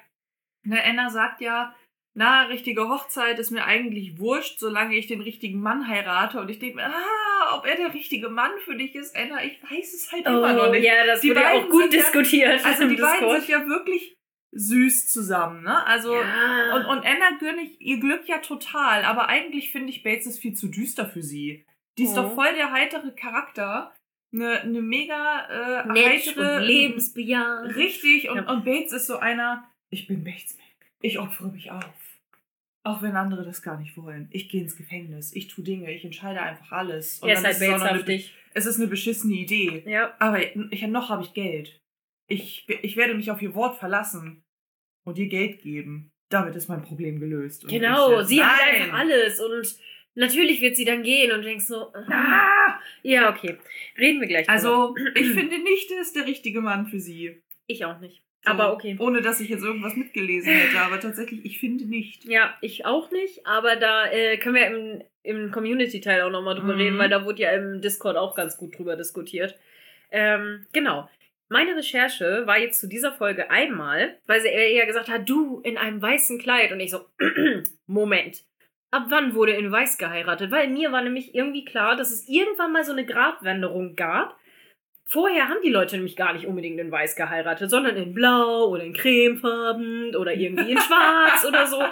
ne, 0.65 0.83
Anna 0.85 1.09
sagt 1.11 1.41
ja, 1.41 1.75
na, 2.15 2.43
richtige 2.47 2.89
Hochzeit 2.89 3.39
ist 3.39 3.51
mir 3.53 3.65
eigentlich 3.65 4.19
wurscht, 4.19 4.59
solange 4.59 4.97
ich 4.97 5.07
den 5.07 5.21
richtigen 5.21 5.61
Mann 5.61 5.87
heirate. 5.89 6.41
Und 6.41 6.51
ich 6.51 6.59
denke 6.59 6.77
mir, 6.77 6.87
ah, 6.87 7.57
ob 7.57 7.65
er 7.65 7.77
der 7.77 7.95
richtige 7.95 8.29
Mann 8.29 8.51
für 8.65 8.75
dich 8.77 8.95
ist, 8.97 9.17
Anna, 9.17 9.45
ich 9.45 9.63
weiß 9.63 9.95
es 9.95 10.11
halt 10.11 10.27
immer 10.27 10.53
noch 10.53 10.71
nicht. 10.73 10.83
Oh, 10.83 10.87
ja, 10.87 11.07
das 11.07 11.21
Die 11.21 11.31
wurde 11.31 11.41
beiden 11.41 11.65
auch 11.65 11.69
gut 11.71 11.83
sind 11.85 11.95
ja- 11.95 12.01
diskutiert. 12.01 12.65
Also 12.67 12.89
die 12.89 12.97
beiden 12.97 13.21
Discord. 13.21 13.41
sind 13.43 13.49
ja 13.49 13.67
wirklich 13.67 14.18
süß 14.53 15.09
zusammen, 15.13 15.63
ne? 15.63 15.87
Also 15.87 16.15
Ja. 16.15 16.75
und, 16.77 16.85
und 16.87 16.99
Anna 17.07 17.37
gönne 17.39 17.63
ich 17.63 17.81
ihr 17.81 17.99
Glück 18.01 18.29
ja 18.29 18.39
total, 18.39 19.05
aber 19.05 19.29
eigentlich 19.29 19.71
finde 19.71 19.91
ich 19.91 20.03
Bates 20.03 20.27
ist 20.27 20.39
viel 20.41 20.55
zu 20.55 20.69
düster 20.69 21.07
für 21.09 21.23
sie. 21.23 21.65
Die 21.99 22.05
ist 22.05 22.13
Oh. 22.13 22.23
doch 22.23 22.35
voll 22.35 22.55
der 22.55 22.73
heitere 22.73 23.13
Charakter, 23.13 23.93
eine 24.33 24.65
ne 24.67 24.81
mega 24.83 25.47
äh, 25.85 25.87
Nett 25.89 26.07
heitere 26.29 26.65
lebensbejahend. 26.65 27.75
Richtig, 27.77 28.29
und, 28.31 28.37
Ja. 28.37 28.51
und 28.53 28.65
Bates 28.65 28.93
ist 28.93 29.07
so 29.07 29.19
einer, 29.19 29.65
ich 29.91 30.07
bin 30.07 30.25
Bates 30.25 30.57
Mac. 30.57 30.67
Ich 31.01 31.19
opfere 31.19 31.49
mich 31.51 31.71
auf. 31.71 31.85
Auch 32.85 33.03
wenn 33.03 33.17
andere 33.17 33.45
das 33.45 33.61
gar 33.63 33.79
nicht 33.79 33.97
wollen. 33.97 34.29
Ich 34.31 34.49
gehe 34.49 34.63
ins 34.63 34.77
Gefängnis, 34.77 35.35
ich 35.35 35.49
tue 35.49 35.63
Dinge, 35.65 35.93
ich 35.93 36.05
entscheide 36.05 36.41
einfach 36.41 36.73
alles. 36.73 37.19
Und 37.21 37.29
ist 37.29 37.37
dann 37.37 37.45
halt 37.45 37.57
es 37.57 37.63
auch 37.63 37.69
noch 37.69 37.81
eine, 37.85 37.99
Bateshaftig. 37.99 38.35
es 38.55 38.67
ist 38.67 38.79
eine 38.79 38.87
beschissene 38.89 39.35
Idee. 39.35 39.83
Ja. 39.87 40.15
Aber 40.19 40.41
ich, 40.43 40.83
noch 40.87 41.11
habe 41.11 41.23
ich 41.23 41.35
Geld. 41.35 41.81
Ich, 42.29 42.67
ich 42.83 42.97
werde 42.97 43.15
mich 43.15 43.31
auf 43.31 43.41
ihr 43.43 43.55
Wort 43.55 43.79
verlassen 43.79 44.45
und 45.05 45.19
ihr 45.19 45.29
Geld 45.29 45.61
geben. 45.63 46.13
Damit 46.29 46.55
ist 46.57 46.69
mein 46.69 46.83
Problem 46.83 47.21
gelöst. 47.21 47.65
Und 47.65 47.71
Genau, 47.71 48.23
sie 48.23 48.43
hat 48.45 48.61
Nein! 48.61 48.83
einfach 48.83 48.99
alles 48.99 49.41
und 49.41 49.77
natürlich 50.15 50.61
wird 50.61 50.77
sie 50.77 50.85
dann 50.85 51.03
gehen 51.03 51.33
und 51.33 51.43
denkst 51.43 51.65
so, 51.65 51.91
Ah! 51.95 52.79
ja, 53.03 53.31
okay. 53.31 53.57
Reden 53.99 54.21
wir 54.21 54.29
gleich. 54.29 54.49
Also, 54.49 54.95
ich 55.15 55.31
finde 55.31 55.59
nicht, 55.59 55.91
er 55.91 56.03
ist 56.03 56.15
der 56.17 56.27
richtige 56.27 56.61
Mann 56.61 56.87
für 56.87 57.01
sie. 57.01 57.41
Ich 57.67 57.85
auch 57.87 57.99
nicht. 57.99 58.23
So, 58.45 58.51
Aber 58.53 58.73
okay. 58.75 58.95
Ohne 59.01 59.21
dass 59.23 59.41
ich 59.41 59.49
jetzt 59.49 59.65
irgendwas 59.65 59.97
mitgelesen 59.97 60.53
hätte, 60.53 60.79
aber 60.81 61.01
tatsächlich, 61.01 61.45
ich 61.45 61.59
finde 61.59 61.87
nicht. 61.87 62.25
Ja, 62.27 62.57
ich 62.61 62.85
auch 62.87 63.11
nicht, 63.11 63.45
aber 63.47 63.77
da 63.77 64.07
äh, 64.13 64.37
können 64.37 64.55
wir 64.55 64.67
im, 64.67 65.03
im 65.23 65.51
Community-Teil 65.51 66.21
auch 66.23 66.31
nochmal 66.31 66.55
drüber 66.55 66.75
Mhm. 66.75 66.81
reden, 66.81 66.99
weil 66.99 67.09
da 67.09 67.25
wurde 67.25 67.43
ja 67.43 67.51
im 67.53 67.81
Discord 67.81 68.17
auch 68.17 68.35
ganz 68.37 68.57
gut 68.59 68.79
drüber 68.79 68.97
diskutiert. 68.97 69.59
Ähm, 70.11 70.67
genau. 70.73 71.09
Meine 71.49 71.75
Recherche 71.77 72.47
war 72.47 72.59
jetzt 72.59 72.81
zu 72.81 72.89
dieser 72.89 73.13
Folge 73.13 73.51
einmal, 73.51 74.19
weil 74.27 74.41
sie 74.41 74.49
eher 74.49 74.87
gesagt 74.87 75.09
hat, 75.09 75.29
du 75.29 75.61
in 75.61 75.79
einem 75.79 76.01
weißen 76.01 76.39
Kleid. 76.39 76.73
Und 76.73 76.81
ich 76.81 76.91
so, 76.91 77.07
Moment. 77.87 78.45
Ab 78.91 79.07
wann 79.09 79.35
wurde 79.35 79.53
in 79.53 79.71
weiß 79.71 79.99
geheiratet? 79.99 80.51
Weil 80.51 80.69
mir 80.69 80.93
war 80.93 81.03
nämlich 81.03 81.35
irgendwie 81.35 81.65
klar, 81.65 81.97
dass 81.97 82.11
es 82.11 82.27
irgendwann 82.29 82.73
mal 82.73 82.85
so 82.85 82.93
eine 82.93 83.05
Gratwanderung 83.05 83.97
gab. 83.97 84.39
Vorher 85.05 85.49
haben 85.49 85.61
die 85.63 85.71
Leute 85.71 85.97
nämlich 85.97 86.17
gar 86.17 86.35
nicht 86.35 86.47
unbedingt 86.47 86.79
in 86.79 86.91
weiß 86.91 87.17
geheiratet, 87.17 87.71
sondern 87.71 87.97
in 87.97 88.13
blau 88.13 88.69
oder 88.69 88.85
in 88.85 88.93
cremefarben 88.93 90.15
oder 90.17 90.35
irgendwie 90.35 90.73
in 90.73 90.79
schwarz 90.79 91.47
oder 91.47 91.67
so. 91.67 91.83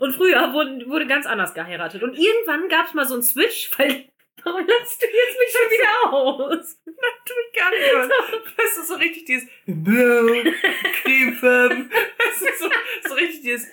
Und 0.00 0.12
früher 0.12 0.52
wurde, 0.52 0.86
wurde 0.86 1.06
ganz 1.06 1.24
anders 1.26 1.54
geheiratet. 1.54 2.02
Und 2.02 2.18
irgendwann 2.18 2.68
gab 2.68 2.86
es 2.86 2.94
mal 2.94 3.06
so 3.06 3.14
einen 3.14 3.22
Switch, 3.22 3.70
weil. 3.78 4.04
Warum 4.44 4.66
lässt 4.66 5.02
du 5.02 5.06
jetzt 5.06 5.38
mich 5.38 5.52
schon 5.52 5.70
wieder 5.70 6.12
aus? 6.12 6.80
Tu 6.84 7.32
ich 7.46 7.58
gar 7.58 7.70
nicht. 7.70 8.58
Weißt 8.58 8.78
du, 8.78 8.82
so 8.82 8.94
richtig 8.94 9.24
dieses 9.24 9.48
Blau, 9.66 10.52
Cremefarben. 11.02 11.90
Das 12.18 12.42
ist 12.42 12.58
so, 12.58 12.70
so 13.08 13.14
richtig 13.14 13.42
dieses, 13.42 13.68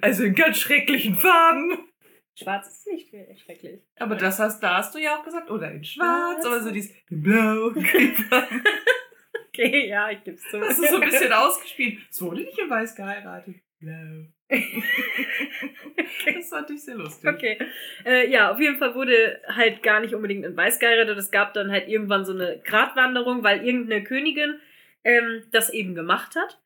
also 0.00 0.24
in 0.24 0.34
ganz 0.34 0.58
schrecklichen 0.58 1.16
Farben. 1.16 1.88
Schwarz 2.34 2.66
ist 2.68 2.86
nicht 2.86 3.08
schrecklich. 3.44 3.80
Aber 3.96 4.16
das 4.16 4.38
hast, 4.38 4.62
da 4.62 4.78
hast 4.78 4.94
du 4.94 4.98
ja 4.98 5.18
auch 5.18 5.24
gesagt, 5.24 5.50
oder 5.50 5.70
in 5.70 5.84
schwarz, 5.84 6.44
oder 6.46 6.62
so 6.62 6.70
dieses 6.70 6.92
Blau, 7.08 7.70
Cremefarben. 7.70 8.62
Okay, 9.54 9.86
ja, 9.86 10.10
ich 10.10 10.24
geb's 10.24 10.42
zu. 10.50 10.58
Das 10.58 10.78
ist 10.78 10.90
so 10.90 10.96
ein 10.96 11.02
bisschen 11.02 11.30
ausgespielt. 11.30 11.98
Es 12.10 12.22
wurde 12.22 12.40
nicht 12.40 12.58
in 12.58 12.70
weiß 12.70 12.94
geheiratet. 12.94 13.56
Blau. 13.80 14.24
Das 16.36 16.48
fand 16.50 16.70
ich 16.70 16.82
sehr 16.84 16.96
lustig. 16.96 17.28
Okay. 17.28 17.58
Äh, 18.04 18.30
ja, 18.30 18.50
auf 18.50 18.60
jeden 18.60 18.76
Fall 18.78 18.94
wurde 18.94 19.40
halt 19.48 19.82
gar 19.82 20.00
nicht 20.00 20.14
unbedingt 20.14 20.44
in 20.44 20.56
Weiß 20.56 20.78
geheiratet. 20.78 21.18
Es 21.18 21.30
gab 21.30 21.54
dann 21.54 21.70
halt 21.70 21.88
irgendwann 21.88 22.24
so 22.24 22.32
eine 22.32 22.60
Gratwanderung, 22.64 23.42
weil 23.42 23.64
irgendeine 23.66 24.04
Königin 24.04 24.60
ähm, 25.04 25.42
das 25.50 25.70
eben 25.70 25.94
gemacht 25.94 26.36
hat. 26.36 26.58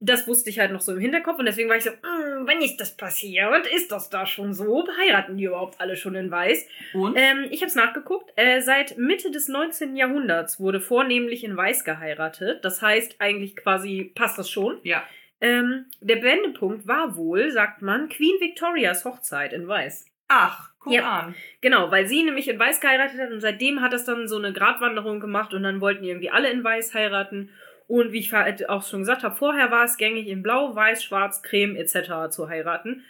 Das 0.00 0.28
wusste 0.28 0.48
ich 0.48 0.60
halt 0.60 0.70
noch 0.70 0.80
so 0.80 0.92
im 0.92 1.00
Hinterkopf 1.00 1.40
und 1.40 1.46
deswegen 1.46 1.68
war 1.68 1.76
ich 1.76 1.82
so, 1.82 1.90
"Mm, 1.90 2.46
wenn 2.46 2.62
ist 2.62 2.76
das 2.76 2.96
passiert? 2.96 3.66
Ist 3.66 3.90
das 3.90 4.08
da 4.10 4.26
schon 4.26 4.54
so? 4.54 4.86
Heiraten 4.96 5.36
die 5.36 5.44
überhaupt 5.44 5.80
alle 5.80 5.96
schon 5.96 6.14
in 6.14 6.30
Weiß? 6.30 6.68
Und? 6.94 7.16
Ähm, 7.18 7.46
ich 7.50 7.62
habe 7.62 7.68
es 7.68 7.74
nachgeguckt. 7.74 8.30
Äh, 8.36 8.60
seit 8.60 8.96
Mitte 8.96 9.32
des 9.32 9.48
19. 9.48 9.96
Jahrhunderts 9.96 10.60
wurde 10.60 10.78
vornehmlich 10.80 11.42
in 11.42 11.56
Weiß 11.56 11.82
geheiratet. 11.84 12.64
Das 12.64 12.80
heißt, 12.80 13.16
eigentlich 13.18 13.56
quasi 13.56 14.12
passt 14.14 14.38
das 14.38 14.48
schon. 14.48 14.78
ja. 14.84 15.02
Ähm, 15.40 15.86
der 16.00 16.22
Wendepunkt 16.22 16.86
war 16.86 17.16
wohl, 17.16 17.50
sagt 17.50 17.82
man, 17.82 18.08
Queen 18.08 18.40
Victorias 18.40 19.04
Hochzeit 19.04 19.52
in 19.52 19.68
Weiß. 19.68 20.06
Ach, 20.28 20.70
guck 20.80 20.92
Ja. 20.92 21.20
an. 21.20 21.34
Genau, 21.60 21.90
weil 21.90 22.06
sie 22.06 22.22
nämlich 22.22 22.48
in 22.48 22.58
Weiß 22.58 22.80
geheiratet 22.80 23.20
hat 23.20 23.30
und 23.30 23.40
seitdem 23.40 23.80
hat 23.80 23.92
das 23.92 24.04
dann 24.04 24.28
so 24.28 24.36
eine 24.36 24.52
Gratwanderung 24.52 25.20
gemacht 25.20 25.54
und 25.54 25.62
dann 25.62 25.80
wollten 25.80 26.04
irgendwie 26.04 26.30
alle 26.30 26.50
in 26.50 26.64
Weiß 26.64 26.92
heiraten. 26.94 27.50
Und 27.86 28.12
wie 28.12 28.18
ich 28.18 28.32
halt 28.32 28.68
auch 28.68 28.82
schon 28.86 29.00
gesagt 29.00 29.22
habe, 29.22 29.34
vorher 29.34 29.70
war 29.70 29.84
es 29.84 29.96
gängig 29.96 30.26
in 30.28 30.42
Blau, 30.42 30.74
Weiß, 30.74 31.02
Schwarz, 31.02 31.42
Creme 31.42 31.76
etc. 31.76 32.28
zu 32.30 32.48
heiraten. 32.48 33.04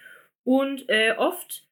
Und 0.45 0.89
äh, 0.89 1.15
oft 1.17 1.65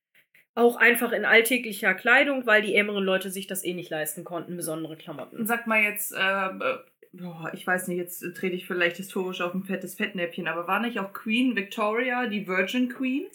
auch 0.57 0.76
einfach 0.76 1.12
in 1.12 1.24
alltäglicher 1.24 1.94
Kleidung, 1.94 2.46
weil 2.46 2.62
die 2.62 2.74
ärmeren 2.74 3.04
Leute 3.04 3.30
sich 3.30 3.46
das 3.46 3.62
eh 3.64 3.74
nicht 3.74 3.90
leisten 3.90 4.24
konnten, 4.24 4.57
besondere 4.57 4.96
Klamotten. 4.96 5.46
Sag 5.46 5.66
mal 5.66 5.82
jetzt, 5.82 6.14
ähm, 6.18 6.62
äh, 6.62 6.78
boah, 7.20 7.50
ich 7.54 7.66
weiß 7.66 7.88
nicht, 7.88 7.98
jetzt 7.98 8.20
trete 8.36 8.56
ich 8.56 8.66
vielleicht 8.66 8.96
historisch 8.96 9.40
auf 9.40 9.54
ein 9.54 9.64
fettes 9.64 9.94
Fettnäpfchen, 9.94 10.48
aber 10.48 10.66
war 10.66 10.80
nicht 10.80 10.98
auch 11.00 11.12
Queen 11.12 11.56
Victoria 11.56 12.26
die 12.26 12.46
Virgin 12.46 12.88
Queen? 12.88 13.26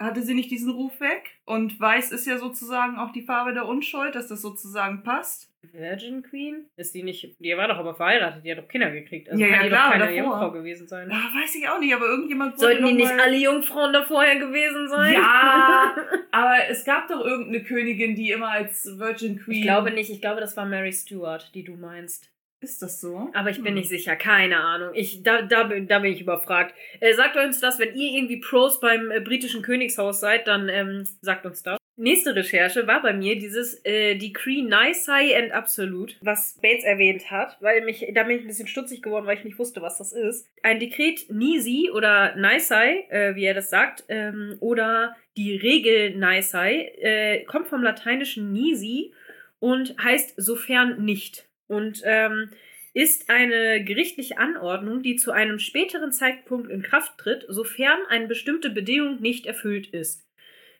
Hatte 0.00 0.22
sie 0.22 0.34
nicht 0.34 0.50
diesen 0.50 0.72
Ruf 0.72 1.00
weg? 1.00 1.38
Und 1.44 1.78
weiß 1.78 2.10
ist 2.10 2.26
ja 2.26 2.38
sozusagen 2.38 2.98
auch 2.98 3.12
die 3.12 3.22
Farbe 3.22 3.54
der 3.54 3.66
Unschuld, 3.66 4.16
dass 4.16 4.26
das 4.26 4.42
sozusagen 4.42 5.04
passt. 5.04 5.52
Virgin 5.72 6.22
Queen? 6.22 6.66
Ist 6.76 6.94
die 6.94 7.04
nicht. 7.04 7.36
Die 7.38 7.56
war 7.56 7.68
doch 7.68 7.76
aber 7.76 7.94
verheiratet, 7.94 8.44
die 8.44 8.50
hat 8.50 8.58
doch 8.58 8.68
Kinder 8.68 8.90
gekriegt. 8.90 9.30
Also 9.30 9.40
Ja, 9.40 9.48
kann 9.48 9.56
ja, 9.56 9.62
die 9.62 9.68
klar, 9.68 9.84
doch 9.84 9.92
keine 9.92 10.04
davor. 10.04 10.16
Jungfrau 10.16 10.50
gewesen 10.50 10.88
sein. 10.88 11.10
Ah, 11.10 11.30
weiß 11.40 11.54
ich 11.54 11.68
auch 11.68 11.78
nicht, 11.78 11.94
aber 11.94 12.06
irgendjemand 12.06 12.58
Sollten 12.58 12.84
die 12.86 12.92
nicht 12.92 13.12
alle 13.12 13.36
Jungfrauen 13.36 13.92
da 13.92 14.02
vorher 14.02 14.38
gewesen 14.38 14.88
sein? 14.88 15.14
Ja, 15.14 15.94
aber 16.32 16.56
es 16.68 16.84
gab 16.84 17.08
doch 17.08 17.24
irgendeine 17.24 17.62
Königin, 17.62 18.16
die 18.16 18.32
immer 18.32 18.50
als 18.50 18.98
Virgin 18.98 19.38
Queen. 19.38 19.58
Ich 19.58 19.62
glaube 19.62 19.92
nicht, 19.92 20.10
ich 20.10 20.20
glaube, 20.20 20.40
das 20.40 20.56
war 20.56 20.66
Mary 20.66 20.92
Stuart, 20.92 21.54
die 21.54 21.62
du 21.64 21.76
meinst. 21.76 22.33
Ist 22.64 22.80
das 22.82 23.00
so? 23.00 23.28
Aber 23.34 23.50
ich 23.50 23.58
bin 23.58 23.68
Hm. 23.68 23.74
nicht 23.74 23.88
sicher, 23.88 24.16
keine 24.16 24.56
Ahnung. 24.58 24.90
Ich, 24.94 25.22
da, 25.22 25.42
da, 25.42 25.64
bin- 25.64 25.86
da 25.86 25.98
bin 25.98 26.12
ich 26.12 26.20
überfragt. 26.22 26.74
Äh, 27.00 27.12
sagt 27.14 27.36
uns 27.36 27.60
das, 27.60 27.78
wenn 27.78 27.94
ihr 27.94 28.10
irgendwie 28.18 28.38
Pros 28.40 28.80
beim 28.80 29.10
äh, 29.10 29.20
britischen 29.20 29.62
Königshaus 29.62 30.20
seid, 30.20 30.46
dann 30.46 30.68
ähm, 30.68 31.04
sagt 31.20 31.44
uns 31.46 31.62
das. 31.62 31.78
Nächste 31.96 32.34
Recherche 32.34 32.88
war 32.88 33.02
bei 33.02 33.12
mir 33.12 33.38
dieses 33.38 33.80
äh, 33.84 34.16
Decree 34.16 34.62
Nicei 34.62 35.38
and 35.38 35.52
Absolute, 35.52 36.16
was 36.22 36.58
Bates 36.60 36.82
erwähnt 36.84 37.30
hat, 37.30 37.56
weil 37.60 37.82
mich, 37.84 38.04
da 38.14 38.24
bin 38.24 38.36
ich 38.38 38.42
ein 38.42 38.48
bisschen 38.48 38.66
stutzig 38.66 39.00
geworden, 39.00 39.26
weil 39.26 39.36
ich 39.38 39.44
nicht 39.44 39.60
wusste, 39.60 39.80
was 39.80 39.98
das 39.98 40.12
ist. 40.12 40.48
Ein 40.64 40.80
Dekret 40.80 41.30
Nisi 41.30 41.90
oder 41.94 42.34
Nicei, 42.34 43.06
äh, 43.10 43.36
wie 43.36 43.44
er 43.44 43.54
das 43.54 43.70
sagt, 43.70 44.04
ähm, 44.08 44.56
oder 44.58 45.14
die 45.36 45.54
Regel 45.54 46.16
Nicei, 46.16 46.92
äh, 47.00 47.44
kommt 47.44 47.68
vom 47.68 47.82
lateinischen 47.84 48.52
Nisi 48.52 49.12
und 49.60 49.94
heißt 50.02 50.34
sofern 50.36 51.04
nicht. 51.04 51.46
Und 51.66 52.02
ähm, 52.04 52.50
ist 52.94 53.28
eine 53.28 53.82
gerichtliche 53.82 54.38
Anordnung, 54.38 55.02
die 55.02 55.16
zu 55.16 55.32
einem 55.32 55.58
späteren 55.58 56.12
Zeitpunkt 56.12 56.70
in 56.70 56.82
Kraft 56.82 57.18
tritt, 57.18 57.44
sofern 57.48 57.98
eine 58.08 58.28
bestimmte 58.28 58.70
Bedingung 58.70 59.20
nicht 59.20 59.46
erfüllt 59.46 59.88
ist. 59.88 60.24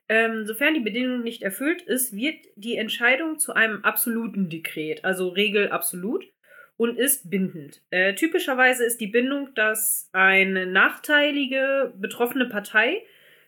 Ähm, 0.08 0.46
sofern 0.46 0.74
die 0.74 0.80
Bedingung 0.80 1.22
nicht 1.22 1.42
erfüllt 1.42 1.82
ist, 1.82 2.14
wird 2.14 2.36
die 2.56 2.76
Entscheidung 2.76 3.38
zu 3.38 3.54
einem 3.54 3.84
absoluten 3.84 4.48
Dekret, 4.48 5.04
also 5.04 5.28
Regel 5.28 5.70
absolut, 5.70 6.24
und 6.76 6.98
ist 6.98 7.30
bindend. 7.30 7.82
Äh, 7.90 8.14
typischerweise 8.14 8.84
ist 8.84 9.00
die 9.00 9.06
Bindung, 9.06 9.54
dass 9.54 10.08
eine 10.12 10.66
nachteilige 10.66 11.92
betroffene 11.96 12.46
Partei 12.46 13.02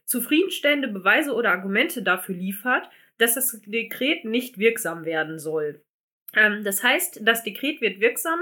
zufriedenstellende 0.06 0.88
Beweise 0.88 1.34
oder 1.34 1.50
Argumente 1.50 2.02
dafür 2.02 2.34
liefert, 2.34 2.88
dass 3.18 3.34
das 3.34 3.60
Dekret 3.66 4.24
nicht 4.24 4.58
wirksam 4.58 5.04
werden 5.04 5.38
soll. 5.38 5.82
Ähm, 6.34 6.64
das 6.64 6.82
heißt, 6.82 7.20
das 7.22 7.42
Dekret 7.42 7.80
wird 7.80 8.00
wirksam, 8.00 8.40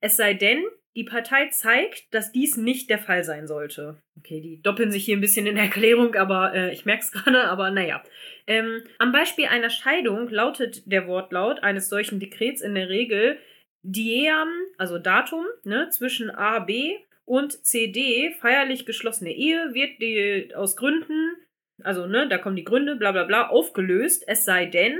es 0.00 0.16
sei 0.16 0.34
denn, 0.34 0.64
die 0.96 1.04
Partei 1.04 1.46
zeigt, 1.48 2.12
dass 2.12 2.32
dies 2.32 2.56
nicht 2.56 2.90
der 2.90 2.98
Fall 2.98 3.22
sein 3.22 3.46
sollte. 3.46 4.02
Okay, 4.16 4.40
die 4.40 4.60
doppeln 4.62 4.90
sich 4.90 5.04
hier 5.04 5.16
ein 5.16 5.20
bisschen 5.20 5.46
in 5.46 5.56
Erklärung, 5.56 6.16
aber 6.16 6.54
äh, 6.54 6.72
ich 6.72 6.86
merke 6.86 7.04
es 7.04 7.12
gerade, 7.12 7.44
aber 7.44 7.70
naja. 7.70 8.02
Ähm, 8.46 8.82
am 8.98 9.12
Beispiel 9.12 9.46
einer 9.46 9.70
Scheidung 9.70 10.28
lautet 10.28 10.90
der 10.90 11.06
Wortlaut 11.06 11.62
eines 11.62 11.88
solchen 11.88 12.18
Dekrets 12.18 12.62
in 12.62 12.74
der 12.74 12.88
Regel 12.88 13.38
Diem, 13.82 14.48
also 14.76 14.98
Datum, 14.98 15.46
ne, 15.64 15.88
zwischen 15.90 16.30
A, 16.30 16.58
B 16.58 16.96
und 17.24 17.64
CD, 17.64 18.34
feierlich 18.40 18.84
geschlossene 18.84 19.32
Ehe, 19.32 19.72
wird 19.74 20.00
die 20.00 20.52
aus 20.54 20.76
Gründen, 20.76 21.36
also 21.84 22.06
ne, 22.06 22.26
da 22.28 22.38
kommen 22.38 22.56
die 22.56 22.64
Gründe, 22.64 22.96
bla 22.96 23.12
bla 23.12 23.24
bla, 23.24 23.48
aufgelöst, 23.48 24.24
es 24.26 24.44
sei 24.44 24.66
denn, 24.66 24.98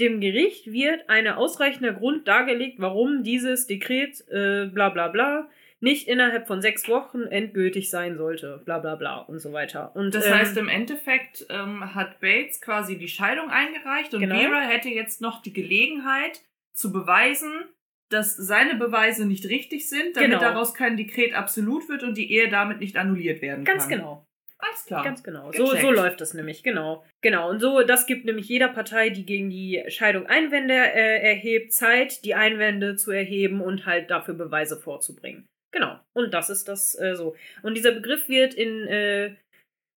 dem 0.00 0.20
Gericht 0.20 0.72
wird 0.72 1.08
ein 1.08 1.26
ausreichender 1.28 1.92
Grund 1.92 2.26
dargelegt, 2.26 2.76
warum 2.78 3.22
dieses 3.22 3.66
Dekret, 3.66 4.24
äh, 4.30 4.66
bla 4.66 4.88
bla 4.88 5.08
bla, 5.08 5.48
nicht 5.80 6.06
innerhalb 6.08 6.46
von 6.46 6.62
sechs 6.62 6.88
Wochen 6.88 7.22
endgültig 7.22 7.90
sein 7.90 8.16
sollte. 8.16 8.62
Bla 8.64 8.78
bla 8.78 8.94
bla 8.94 9.18
und 9.18 9.40
so 9.40 9.52
weiter. 9.52 9.94
Und 9.96 10.14
Das 10.14 10.26
ähm, 10.26 10.34
heißt, 10.34 10.56
im 10.56 10.68
Endeffekt 10.68 11.44
ähm, 11.50 11.94
hat 11.94 12.20
Bates 12.20 12.60
quasi 12.60 12.96
die 12.98 13.08
Scheidung 13.08 13.50
eingereicht 13.50 14.14
und 14.14 14.20
Genau. 14.20 14.36
Vera 14.38 14.60
hätte 14.60 14.88
jetzt 14.88 15.20
noch 15.20 15.42
die 15.42 15.52
Gelegenheit 15.52 16.40
zu 16.72 16.92
beweisen, 16.92 17.50
dass 18.10 18.36
seine 18.36 18.76
Beweise 18.76 19.26
nicht 19.26 19.46
richtig 19.48 19.88
sind, 19.88 20.16
damit 20.16 20.30
Genau. 20.30 20.40
daraus 20.40 20.72
kein 20.74 20.96
Dekret 20.96 21.34
absolut 21.34 21.88
wird 21.88 22.02
und 22.02 22.16
die 22.16 22.30
Ehe 22.32 22.48
damit 22.48 22.78
nicht 22.80 22.96
annulliert 22.96 23.42
werden 23.42 23.64
ganz 23.64 23.88
kann. 23.88 23.98
genau. 23.98 24.26
Alles 24.64 24.86
klar. 24.86 25.04
Ganz 25.04 25.22
genau. 25.22 25.50
So, 25.52 25.66
so 25.66 25.90
läuft 25.90 26.20
das 26.20 26.34
nämlich, 26.34 26.62
genau. 26.62 27.04
Genau. 27.20 27.50
Und 27.50 27.60
so, 27.60 27.82
das 27.82 28.06
gibt 28.06 28.24
nämlich 28.24 28.48
jeder 28.48 28.68
Partei, 28.68 29.10
die 29.10 29.26
gegen 29.26 29.50
die 29.50 29.82
Scheidung 29.88 30.26
Einwände 30.26 30.74
äh, 30.74 31.20
erhebt, 31.30 31.72
Zeit, 31.72 32.24
die 32.24 32.34
Einwände 32.34 32.94
zu 32.96 33.10
erheben 33.10 33.60
und 33.60 33.86
halt 33.86 34.10
dafür 34.10 34.34
Beweise 34.34 34.76
vorzubringen. 34.80 35.46
Genau. 35.72 35.98
Und 36.12 36.32
das 36.32 36.48
ist 36.48 36.68
das 36.68 36.98
äh, 36.98 37.16
so. 37.16 37.34
Und 37.62 37.76
dieser 37.76 37.92
Begriff 37.92 38.28
wird 38.28 38.54
in 38.54 38.86
äh, 38.86 39.34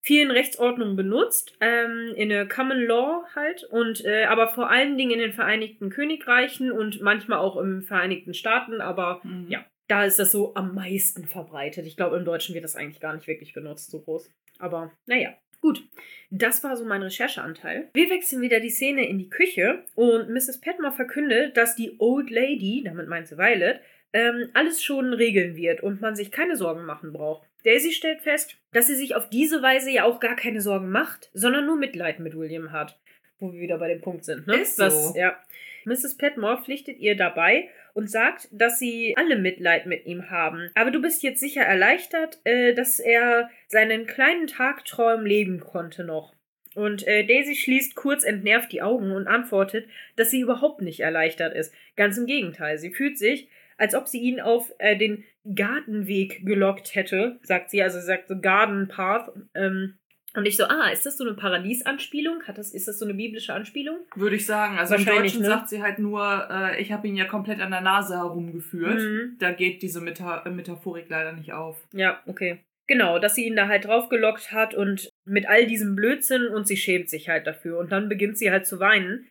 vielen 0.04 0.32
Rechtsordnungen 0.32 0.96
benutzt, 0.96 1.56
ähm, 1.62 2.14
in 2.16 2.30
der 2.30 2.48
Common 2.48 2.86
Law 2.86 3.24
halt, 3.36 3.64
und 3.66 4.04
äh, 4.06 4.26
aber 4.26 4.48
vor 4.54 4.70
allen 4.70 4.98
Dingen 4.98 5.12
in 5.12 5.20
den 5.20 5.34
Vereinigten 5.34 5.90
Königreichen 5.90 6.72
und 6.72 7.02
manchmal 7.02 7.40
auch 7.40 7.58
im 7.58 7.82
Vereinigten 7.82 8.34
Staaten, 8.34 8.82
aber 8.82 9.22
Mhm. 9.24 9.48
ja, 9.50 9.66
da 9.88 10.06
ist 10.06 10.18
das 10.18 10.32
so 10.32 10.56
am 10.56 10.74
meisten 10.74 11.26
verbreitet. 11.26 11.86
Ich 11.86 11.98
glaube, 11.98 12.18
im 12.18 12.26
Deutschen 12.26 12.54
wird 12.56 12.64
das 12.64 12.76
eigentlich 12.76 13.00
gar 13.02 13.14
nicht 13.16 13.28
wirklich 13.28 13.54
benutzt, 13.54 13.92
so 13.92 14.00
groß. 14.02 14.30
Aber 14.60 14.92
naja, 15.06 15.34
gut. 15.62 15.84
Das 16.32 16.64
war 16.64 16.76
so 16.76 16.86
mein 16.86 17.04
Rechercheanteil. 17.04 17.90
Wir 17.94 18.10
wechseln 18.10 18.42
wieder 18.42 18.60
die 18.60 18.70
Szene 18.70 19.08
in 19.08 19.20
die 19.20 19.30
Küche 19.30 19.84
und 19.96 20.30
Mrs. 20.30 20.60
Petmore 20.60 20.94
verkündet, 20.94 21.56
dass 21.58 21.76
die 21.76 21.96
Old 22.00 22.30
Lady, 22.30 22.84
damit 22.84 23.08
meint 23.08 23.28
sie 23.28 23.38
Violet, 23.38 23.80
ähm, 24.14 24.50
alles 24.54 24.84
schon 24.84 25.14
regeln 25.14 25.56
wird 25.56 25.82
und 25.82 26.02
man 26.02 26.16
sich 26.16 26.32
keine 26.32 26.56
Sorgen 26.56 26.86
machen 26.86 27.12
braucht. 27.14 27.48
Daisy 27.66 27.92
stellt 27.92 28.22
fest, 28.22 28.56
dass 28.72 28.88
sie 28.88 28.96
sich 28.96 29.16
auf 29.16 29.30
diese 29.30 29.62
Weise 29.62 29.92
ja 29.92 30.06
auch 30.06 30.20
gar 30.20 30.36
keine 30.36 30.62
Sorgen 30.62 30.90
macht, 30.90 31.30
sondern 31.34 31.66
nur 31.66 31.78
Mitleid 31.78 32.20
mit 32.20 32.38
William 32.38 32.72
hat. 32.72 32.98
Wo 33.40 33.52
wir 33.52 33.60
wieder 33.60 33.78
bei 33.78 33.90
dem 33.90 34.02
Punkt 34.02 34.24
sind, 34.24 34.48
ne? 34.48 34.58
Ist 34.58 34.78
so. 34.78 35.14
ja. 35.18 35.38
Mrs. 35.84 36.16
Petmore 36.18 36.62
pflichtet 36.64 37.00
ihr 37.00 37.18
dabei 37.18 37.70
und 37.96 38.12
sagt, 38.12 38.50
dass 38.52 38.78
sie 38.78 39.16
alle 39.18 39.38
Mitleid 39.38 39.86
mit 39.86 40.06
ihm 40.06 40.30
haben. 40.30 40.70
Aber 40.76 40.92
du 40.92 41.02
bist 41.02 41.24
jetzt 41.24 41.40
sicher 41.40 41.62
erleichtert, 41.62 42.40
äh, 42.44 42.74
dass 42.74 43.00
er 43.00 43.50
seinen 43.70 44.06
kleinen 44.06 44.48
Tagträum 44.48 45.26
leben 45.26 45.62
konnte 45.62 46.04
noch. 46.04 46.36
Und 46.76 47.08
äh, 47.08 47.26
Daisy 47.26 47.56
schließt 47.56 47.96
kurz 47.96 48.26
entnervt 48.26 48.74
die 48.74 48.82
Augen 48.82 49.12
und 49.12 49.28
antwortet, 49.28 49.88
dass 50.18 50.30
sie 50.30 50.42
überhaupt 50.42 50.82
nicht 50.82 51.00
erleichtert 51.00 51.56
ist. 51.56 51.74
Ganz 51.96 52.18
im 52.18 52.26
Gegenteil, 52.26 52.78
sie 52.78 52.92
fühlt 52.92 53.18
sich, 53.18 53.48
als 53.78 53.96
ob 53.96 54.10
sie 54.10 54.20
ihn 54.20 54.42
auf 54.42 54.74
äh, 54.78 54.98
den 54.98 55.24
Gartenweg 55.56 56.46
gelockt 56.46 56.96
hätte, 56.96 57.40
sagt 57.44 57.70
sie. 57.70 57.82
Also 57.82 58.02
sagt 58.02 58.28
so 58.28 58.40
Garden 58.40 58.90
Path. 58.90 59.32
Ähm, 59.54 59.98
und 60.36 60.46
ich 60.46 60.58
so, 60.58 60.66
ah, 60.66 60.90
ist 60.90 61.06
das 61.06 61.18
so 61.18 61.24
eine 61.24 61.34
Paradiesanspielung? 61.34 62.44
Hat 62.44 62.58
das, 62.58 62.74
ist 62.74 62.88
das 62.88 63.00
so 63.00 63.06
eine 63.06 63.14
biblische 63.14 63.54
Anspielung? 63.54 64.00
Würde 64.16 64.36
ich 64.36 64.46
sagen. 64.46 64.78
Also 64.78 64.96
im 64.96 65.06
Deutschen 65.06 65.42
ne? 65.42 65.48
sagt 65.48 65.70
sie 65.70 65.82
halt 65.82 66.00
nur, 66.00 66.48
äh, 66.50 66.82
ich 66.82 66.92
habe 66.92 67.08
ihn 67.08 67.16
ja 67.16 67.26
komplett 67.26 67.62
an 67.62 67.72
der 67.72 67.82
Nase 67.82 68.16
herumgeführt. 68.16 69.00
Mhm. 69.00 69.38
Da 69.40 69.52
geht 69.52 69.82
diese 69.82 70.02
Meta 70.02 70.44
äh, 70.46 70.50
Metaphorik 70.50 71.06
leider 71.10 71.34
nicht 71.34 71.54
auf. 71.54 71.78
Ja, 71.94 72.22
okay. 72.26 72.60
Genau, 72.88 73.18
dass 73.18 73.36
sie 73.36 73.48
ihn 73.48 73.56
da 73.56 73.68
halt 73.68 73.86
draufgelockt 73.86 74.52
hat 74.52 74.76
und 74.76 75.10
mit 75.26 75.48
all 75.48 75.66
diesem 75.66 75.96
Blödsinn 75.96 76.48
und 76.48 76.68
sie 76.68 76.78
schämt 76.78 77.10
sich 77.10 77.30
halt 77.30 77.48
dafür. 77.48 77.80
Und 77.80 77.92
dann 77.92 78.10
beginnt 78.10 78.38
sie 78.38 78.52
halt 78.52 78.68
zu 78.68 78.80
weinen. 78.80 79.28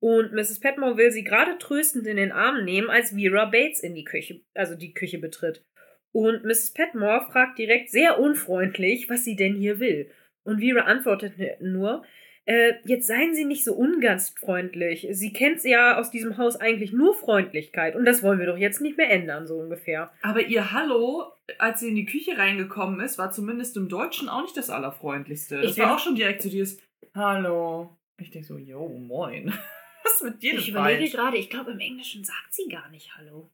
Und 0.00 0.32
Mrs. 0.32 0.60
Petmore 0.60 0.96
will 0.96 1.10
sie 1.10 1.24
gerade 1.24 1.58
tröstend 1.58 2.06
in 2.06 2.16
den 2.16 2.32
Arm 2.32 2.64
nehmen, 2.64 2.90
als 2.90 3.10
Vera 3.10 3.46
Bates 3.46 3.80
in 3.80 3.94
die 3.94 4.04
Küche, 4.04 4.40
also 4.54 4.76
die 4.76 4.92
Küche 4.92 5.18
betritt. 5.18 5.64
Und 6.12 6.44
Mrs. 6.44 6.72
Petmore 6.72 7.26
fragt 7.30 7.58
direkt 7.58 7.90
sehr 7.90 8.18
unfreundlich, 8.18 9.08
was 9.08 9.24
sie 9.24 9.36
denn 9.36 9.54
hier 9.54 9.80
will. 9.80 10.10
Und 10.48 10.60
Vera 10.60 10.80
antwortet 10.82 11.34
nur, 11.60 12.02
äh, 12.46 12.72
jetzt 12.84 13.06
seien 13.06 13.34
Sie 13.34 13.44
nicht 13.44 13.62
so 13.62 13.74
ungastfreundlich. 13.74 15.06
Sie 15.10 15.34
kennt 15.34 15.62
ja 15.64 15.98
aus 15.98 16.10
diesem 16.10 16.38
Haus 16.38 16.56
eigentlich 16.56 16.92
nur 16.92 17.14
Freundlichkeit. 17.14 17.94
Und 17.94 18.06
das 18.06 18.22
wollen 18.22 18.38
wir 18.38 18.46
doch 18.46 18.56
jetzt 18.56 18.80
nicht 18.80 18.96
mehr 18.96 19.10
ändern, 19.10 19.46
so 19.46 19.56
ungefähr. 19.58 20.10
Aber 20.22 20.40
ihr 20.40 20.72
Hallo, 20.72 21.26
als 21.58 21.80
sie 21.80 21.88
in 21.88 21.94
die 21.96 22.06
Küche 22.06 22.38
reingekommen 22.38 23.00
ist, 23.00 23.18
war 23.18 23.30
zumindest 23.30 23.76
im 23.76 23.90
Deutschen 23.90 24.30
auch 24.30 24.40
nicht 24.40 24.56
das 24.56 24.70
Allerfreundlichste. 24.70 25.60
Das 25.60 25.72
Ich 25.72 25.78
war 25.78 25.94
auch 25.94 25.98
schon 25.98 26.14
direkt 26.14 26.40
so 26.40 26.48
dieses 26.48 26.80
Hallo. 27.14 27.94
Ich 28.18 28.30
denke 28.30 28.48
so, 28.48 28.56
yo, 28.56 28.88
moin. 28.88 29.52
Was 30.04 30.14
ist 30.14 30.24
mit 30.24 30.42
dir 30.42 30.54
Ich 30.54 30.70
überlege 30.70 31.00
falsch? 31.00 31.12
gerade, 31.12 31.36
ich 31.36 31.50
glaube, 31.50 31.72
im 31.72 31.80
Englischen 31.80 32.24
sagt 32.24 32.52
sie 32.52 32.68
gar 32.70 32.88
nicht 32.88 33.14
Hallo. 33.18 33.50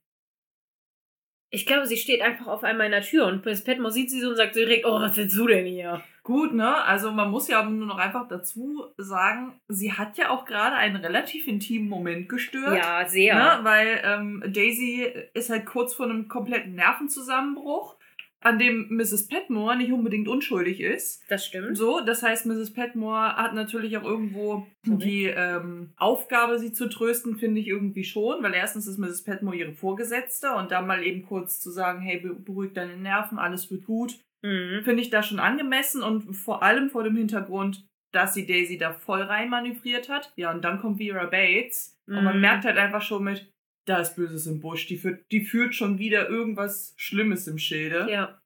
Ich 1.49 1.65
glaube, 1.65 1.85
sie 1.85 1.97
steht 1.97 2.21
einfach 2.21 2.47
auf 2.47 2.63
einmal 2.63 2.85
in 2.85 2.91
der 2.93 3.01
Tür 3.01 3.27
und 3.27 3.43
Miss 3.45 3.63
Petmore 3.63 3.91
sieht 3.91 4.09
sie 4.09 4.21
so 4.21 4.29
und 4.29 4.35
sagt 4.37 4.55
direkt, 4.55 4.85
oh, 4.85 5.01
was 5.01 5.17
willst 5.17 5.37
du 5.37 5.47
denn 5.47 5.65
hier? 5.65 6.01
Gut, 6.25 6.55
ne? 6.55 6.83
Also 6.83 7.11
man 7.11 7.29
muss 7.29 7.47
ja 7.47 7.63
nur 7.63 7.85
noch 7.85 7.99
einfach 7.99 8.27
dazu 8.27 8.83
sagen, 8.97 9.61
sie 9.67 9.93
hat 9.93 10.17
ja 10.17 10.31
auch 10.31 10.45
gerade 10.45 10.75
einen 10.75 10.95
relativ 10.95 11.47
intimen 11.47 11.87
Moment 11.87 12.27
gestört. 12.29 12.75
Ja, 12.77 13.07
sehr. 13.07 13.35
Ne? 13.35 13.59
Weil 13.63 14.01
ähm, 14.03 14.43
Daisy 14.47 15.05
ist 15.35 15.51
halt 15.51 15.67
kurz 15.67 15.93
vor 15.93 16.07
einem 16.07 16.27
kompletten 16.27 16.73
Nervenzusammenbruch, 16.73 17.95
an 18.41 18.59
dem 18.59 18.87
Mrs. 18.89 19.27
Petmore 19.27 19.75
nicht 19.75 19.91
unbedingt 19.91 20.27
unschuldig 20.27 20.79
ist. 20.81 21.23
Das 21.29 21.45
stimmt. 21.45 21.77
So, 21.77 21.99
das 22.01 22.21
heißt, 22.21 22.45
Mrs. 22.45 22.73
Petmore 22.73 23.35
hat 23.37 23.53
natürlich 23.55 23.95
auch 23.97 24.03
irgendwo 24.03 24.67
Sorry. 24.83 24.97
die 24.97 25.23
ähm, 25.25 25.93
Aufgabe, 25.97 26.59
sie 26.59 26.71
zu 26.71 26.87
trösten, 26.87 27.37
finde 27.37 27.61
ich 27.61 27.67
irgendwie 27.67 28.03
schon, 28.03 28.43
weil 28.43 28.53
erstens 28.53 28.85
ist 28.87 28.97
Mrs. 28.99 29.23
Petmore 29.23 29.55
ihre 29.57 29.73
Vorgesetzte 29.73 30.55
und 30.55 30.69
dann 30.71 30.85
mal 30.87 31.03
eben 31.03 31.23
kurz 31.23 31.59
zu 31.59 31.71
sagen, 31.71 32.01
hey, 32.01 32.19
be- 32.19 32.35
beruhig 32.35 32.73
deine 32.73 32.97
Nerven, 32.97 33.39
alles 33.39 33.71
wird 33.71 33.85
gut, 33.85 34.19
Mhm. 34.43 34.81
finde 34.83 35.01
ich 35.01 35.09
da 35.09 35.23
schon 35.23 35.39
angemessen 35.39 36.01
und 36.03 36.33
vor 36.35 36.61
allem 36.63 36.89
vor 36.89 37.03
dem 37.03 37.15
Hintergrund, 37.15 37.85
dass 38.11 38.33
sie 38.33 38.45
Daisy 38.45 38.77
da 38.77 38.93
voll 38.93 39.21
rein 39.21 39.49
manövriert 39.49 40.07
hat. 40.09 40.31
Ja, 40.35 40.51
und 40.51 40.63
dann 40.63 40.79
kommt 40.79 40.97
Vera 41.01 41.25
Bates 41.25 41.99
und 42.07 42.23
man 42.23 42.35
Mhm. 42.35 42.41
merkt 42.41 42.63
halt 42.65 42.77
einfach 42.77 43.01
schon 43.01 43.23
mit, 43.23 43.51
da 43.85 43.99
ist 43.99 44.15
Böses 44.15 44.47
im 44.47 44.61
Busch, 44.61 44.87
die 44.87 44.97
führt, 44.97 45.29
die 45.31 45.41
führt 45.41 45.75
schon 45.75 45.99
wieder 45.99 46.29
irgendwas 46.29 46.93
Schlimmes 46.97 47.47
im 47.47 47.57
Schilde. 47.57 48.07
Ja. 48.09 48.39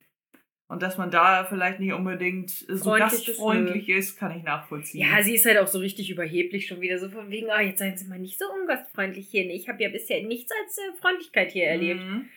Und 0.67 0.83
dass 0.83 0.97
man 0.99 1.09
da 1.09 1.45
vielleicht 1.45 1.79
nicht 1.79 1.93
unbedingt 1.93 2.51
so 2.51 2.91
gastfreundlich 2.91 3.89
ist, 3.89 4.17
kann 4.17 4.37
ich 4.37 4.43
nachvollziehen. 4.43 5.01
ja, 5.01 5.23
sie 5.23 5.33
ist 5.33 5.45
halt 5.45 5.57
auch 5.57 5.67
so 5.67 5.79
richtig 5.79 6.11
überheblich 6.11 6.67
schon 6.67 6.79
wieder. 6.79 6.99
So 6.99 7.09
von 7.09 7.31
wegen, 7.31 7.49
ah, 7.49 7.59
jetzt 7.61 7.79
seien 7.79 7.97
Sie 7.97 8.07
mal 8.07 8.19
nicht 8.19 8.37
so 8.37 8.45
ungastfreundlich 8.61 9.27
hier. 9.29 9.49
Ich 9.49 9.67
habe 9.67 9.81
ja 9.81 9.89
bisher 9.89 10.21
nichts 10.23 10.51
als 10.51 10.77
äh, 10.77 10.97
Freundlichkeit 11.01 11.51
hier 11.51 11.65
erlebt. 11.65 12.01
Mhm. 12.03 12.29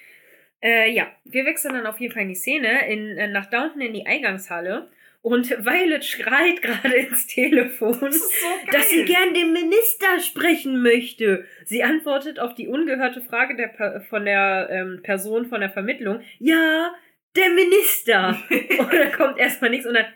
Äh, 0.63 0.91
ja, 0.93 1.11
wir 1.25 1.45
wechseln 1.45 1.75
dann 1.75 1.87
auf 1.87 1.99
jeden 2.01 2.15
Fall 2.15 2.23
in 2.23 2.29
die 2.29 2.35
Szene, 2.35 2.89
in, 2.89 3.19
äh, 3.19 3.29
nach 3.29 3.47
Downton 3.47 3.81
in 3.81 3.95
die 3.95 4.07
Eingangshalle. 4.07 4.89
Und 5.21 5.51
Violet 5.65 6.05
schreit 6.05 6.63
gerade 6.63 6.95
ins 6.95 7.27
Telefon. 7.27 7.99
Das 8.01 8.19
so 8.19 8.73
dass 8.73 8.91
sie 8.91 9.05
gern 9.05 9.35
den 9.35 9.53
Minister 9.53 10.21
sprechen 10.21 10.83
möchte. 10.83 11.45
Sie 11.65 11.83
antwortet 11.83 12.39
auf 12.39 12.55
die 12.55 12.69
ungehörte 12.69 13.21
Frage 13.21 13.57
der, 13.57 14.03
von 14.09 14.25
der 14.25 14.69
ähm, 14.71 15.01
Person 15.03 15.47
von 15.47 15.61
der 15.61 15.71
Vermittlung. 15.71 16.21
Ja, 16.39 16.95
der 17.37 17.51
Minister. 17.51 18.39
und 18.51 18.93
dann 18.93 19.13
kommt 19.13 19.39
erstmal 19.39 19.71
nichts 19.71 19.87
und 19.87 19.95
dann. 19.95 20.07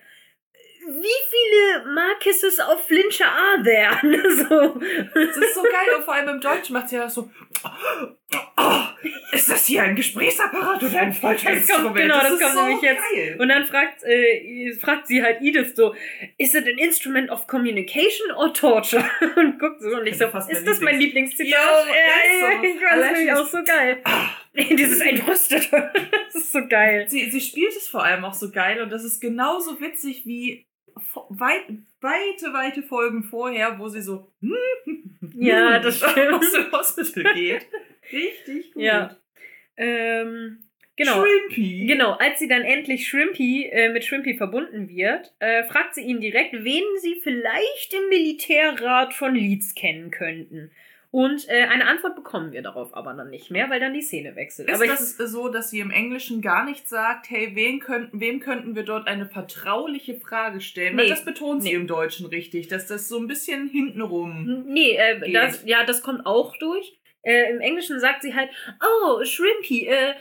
Wie 0.89 1.83
viele 1.83 1.93
Marquises 1.95 2.61
of 2.61 2.87
Flincher 2.87 3.27
are 3.27 3.61
there? 3.65 3.99
so. 4.37 4.81
Das 5.15 5.37
ist 5.37 5.55
so 5.55 5.63
geil. 5.63 5.97
Und 5.97 6.05
vor 6.05 6.15
allem 6.15 6.29
im 6.29 6.41
Deutschen 6.41 6.75
macht 6.75 6.89
sie 6.91 6.95
ja 6.95 7.09
so. 7.09 7.29
Oh, 8.57 8.83
ist 9.33 9.49
das 9.51 9.67
hier 9.67 9.83
ein 9.83 9.95
Gesprächsapparat 9.95 10.83
oder 10.83 10.99
ein 10.99 11.11
Das 11.11 11.19
Folterinstrument? 11.19 11.97
genau, 11.97 12.19
das 12.21 12.33
ist 12.33 12.41
kommt 12.41 12.55
so 12.55 12.63
nämlich 12.65 12.83
jetzt. 12.83 13.03
Geil. 13.15 13.37
Und 13.39 13.49
dann 13.49 13.65
fragt, 13.67 14.03
äh, 14.03 14.73
fragt 14.73 15.07
sie 15.07 15.23
halt 15.23 15.41
Edith 15.43 15.75
so, 15.77 15.95
is 16.39 16.55
it 16.55 16.67
an 16.67 16.79
instrument 16.79 17.31
of 17.31 17.47
communication 17.47 18.31
or 18.37 18.53
torture? 18.53 19.05
Und 19.37 19.59
guckt 19.61 19.81
so 19.81 19.97
und 19.97 20.07
ich 20.07 20.19
so, 20.19 20.27
Fast 20.29 20.51
ist 20.51 20.67
das 20.67 20.81
mein 20.81 20.97
Lieblings- 20.97 21.37
Lieblingszitat? 21.39 21.49
Ja, 21.49 21.81
ist 21.81 22.41
ja, 22.41 22.59
so. 22.59 22.65
ich 22.65 22.81
fand 22.81 23.01
das 23.03 23.19
dieses- 23.19 23.39
auch 23.39 23.47
so 23.47 23.65
geil. 23.65 24.03
Dieses 24.79 25.01
Entrüstete. 25.03 25.93
das 26.33 26.35
ist 26.35 26.53
so 26.53 26.67
geil. 26.67 27.05
Sie, 27.09 27.31
sie 27.31 27.41
spielt 27.43 27.77
es 27.77 27.89
vor 27.89 28.03
allem 28.03 28.25
auch 28.25 28.33
so 28.35 28.51
geil 28.51 28.81
und 28.81 28.91
das 28.91 29.05
ist 29.05 29.21
genauso 29.21 29.79
witzig 29.81 30.23
wie 30.25 30.67
weit, 31.29 31.65
weite, 32.01 32.53
weite 32.53 32.83
Folgen 32.83 33.23
vorher, 33.23 33.79
wo 33.79 33.89
sie 33.89 34.01
so 34.01 34.33
Ja, 35.35 35.79
das 35.79 35.99
stimmt. 35.99 36.17
aus 36.33 36.53
dem 36.53 36.73
Hospital 36.73 37.35
geht. 37.35 37.67
Richtig 38.13 38.73
gut. 38.73 38.83
Ja. 38.83 39.17
Ähm, 39.77 40.59
genau. 40.97 41.23
Shrimpy. 41.23 41.87
Genau, 41.87 42.13
als 42.13 42.39
sie 42.39 42.49
dann 42.49 42.63
endlich 42.63 43.07
Shrimpy 43.09 43.69
äh, 43.71 43.91
mit 43.91 44.05
Shrimpy 44.05 44.35
verbunden 44.37 44.89
wird, 44.89 45.35
äh, 45.39 45.65
fragt 45.65 45.95
sie 45.95 46.03
ihn 46.03 46.21
direkt, 46.21 46.53
wen 46.53 46.85
sie 47.01 47.21
vielleicht 47.23 47.95
im 47.95 48.09
Militärrat 48.09 49.13
von 49.13 49.35
Leeds 49.35 49.75
kennen 49.75 50.11
könnten. 50.11 50.71
Und 51.11 51.49
äh, 51.49 51.63
eine 51.63 51.87
Antwort 51.87 52.15
bekommen 52.17 52.53
wir 52.53 52.63
darauf 52.63 52.95
aber 52.95 53.15
dann 53.15 53.31
nicht 53.31 53.51
mehr, 53.51 53.71
weil 53.71 53.81
dann 53.81 53.95
die 53.95 54.03
Szene 54.03 54.37
wechselt. 54.37 54.69
Ist 54.69 54.75
aber 54.75 54.85
ich, 54.85 54.91
das 54.91 55.17
so, 55.17 55.49
dass 55.49 55.71
sie 55.71 55.79
im 55.81 55.91
Englischen 55.91 56.43
gar 56.43 56.65
nicht 56.65 56.89
sagt, 56.89 57.31
hey, 57.31 57.53
wen 57.55 57.81
könnten, 57.81 58.21
wem 58.21 58.41
könnten 58.41 58.75
wir 58.75 58.83
dort 58.83 59.07
eine 59.07 59.27
vertrauliche 59.27 60.19
Frage 60.21 60.61
stellen? 60.61 60.97
Weil 60.97 61.05
Nee. 61.05 61.11
das 61.11 61.25
betont 61.25 61.63
sie 61.63 61.71
Nee. 61.71 61.75
im 61.77 61.87
Deutschen 61.87 62.27
richtig, 62.27 62.69
dass 62.69 62.87
das 62.87 63.09
so 63.09 63.19
ein 63.19 63.27
bisschen 63.29 63.69
hintenrum. 63.69 64.65
Nee, 64.67 64.97
äh, 64.97 65.21
Geht. 65.21 65.35
das, 65.35 65.65
ja, 65.65 65.85
das 65.85 66.03
kommt 66.03 66.27
auch 66.27 66.57
durch. 66.59 66.99
Äh, 67.23 67.51
Im 67.51 67.61
Englischen 67.61 67.99
sagt 67.99 68.23
sie 68.23 68.35
halt, 68.35 68.51
oh, 68.83 69.25
Shrimpy, 69.25 69.87
äh, 69.87 70.15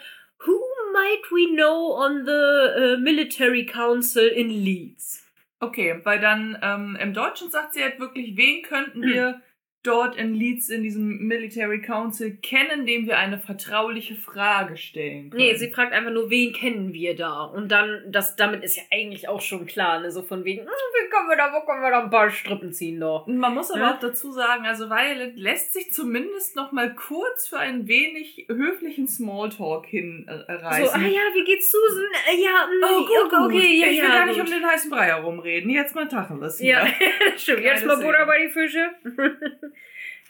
who 0.45 0.53
might 0.93 1.31
we 1.31 1.55
know 1.55 1.93
on 1.97 2.25
the 2.25 2.31
uh, 2.31 2.97
military 2.99 3.65
council 3.65 4.25
in 4.27 4.49
Leeds? 4.49 5.23
Okay, 5.59 5.99
weil 6.03 6.19
dann 6.19 6.57
ähm, 6.61 6.97
im 7.01 7.13
Deutschen 7.13 7.49
sagt 7.49 7.73
sie 7.73 7.83
halt 7.83 7.99
wirklich, 7.99 8.35
wen 8.37 8.61
könnten 8.63 9.01
wir 9.03 9.41
dort 9.85 10.15
in 10.15 10.33
Leeds 10.33 10.69
in 10.69 10.83
diesem 10.83 11.19
Military 11.27 11.81
Council 11.81 12.37
kennen, 12.41 12.85
dem 12.85 13.07
wir 13.07 13.17
eine 13.17 13.37
vertrauliche 13.37 14.15
Frage 14.15 14.77
stellen 14.77 15.29
können. 15.29 15.43
Nee, 15.43 15.55
sie 15.55 15.69
fragt 15.71 15.93
einfach 15.93 16.11
nur, 16.11 16.29
wen 16.29 16.53
kennen 16.53 16.93
wir 16.93 17.15
da? 17.15 17.43
Und 17.43 17.69
dann, 17.71 18.03
das, 18.07 18.35
damit 18.35 18.63
ist 18.63 18.77
ja 18.77 18.83
eigentlich 18.91 19.27
auch 19.29 19.41
schon 19.41 19.65
klar, 19.65 19.99
ne? 19.99 20.11
So 20.11 20.21
von 20.23 20.43
wegen, 20.43 20.61
hm, 20.61 20.67
wie 20.67 21.09
können 21.09 21.29
wir 21.29 21.37
da, 21.37 21.51
wo 21.53 21.65
können 21.65 21.81
wir 21.81 21.91
da 21.91 22.03
ein 22.03 22.09
paar 22.09 22.29
Strippen 22.29 22.73
ziehen 22.73 22.99
doch? 22.99 23.27
Man 23.27 23.53
muss 23.53 23.71
aber 23.71 23.79
Ja. 23.81 23.93
auch 23.95 23.99
dazu 23.99 24.31
sagen, 24.31 24.65
also 24.65 24.89
Violet 24.89 25.35
lässt 25.37 25.73
sich 25.73 25.91
zumindest 25.91 26.55
noch 26.55 26.71
mal 26.71 26.93
kurz 26.95 27.47
für 27.47 27.59
einen 27.59 27.87
wenig 27.87 28.45
höflichen 28.49 29.07
Smalltalk 29.07 29.85
hin 29.85 30.25
äh. 30.27 30.35
So, 30.57 30.91
ah 30.91 30.99
ja, 30.99 31.21
wie 31.33 31.43
geht's 31.43 31.71
Susan? 31.71 32.05
Äh, 32.31 32.41
ja, 32.43 32.67
mm, 32.67 32.83
Oh, 32.83 32.99
gut, 33.05 33.09
okay, 33.25 33.35
gut. 33.37 33.45
okay, 33.55 33.79
ja, 33.79 33.87
ich 33.87 33.97
will 34.01 34.09
ja, 34.09 34.15
gar 34.15 34.25
nicht 34.25 34.39
gut. 34.39 34.47
um 34.47 34.53
den 34.53 34.65
heißen 34.65 34.89
Brei 34.89 35.05
herumreden. 35.07 35.69
Jetzt 35.69 35.95
mal 35.95 36.07
Tacheles. 36.07 36.59
Ja, 36.59 36.85
stimmt. 37.37 37.61
Jetzt 37.61 37.85
mal 37.85 37.97
Butter 37.97 38.25
bei 38.25 38.45
die 38.45 38.49
Fische. 38.51 38.89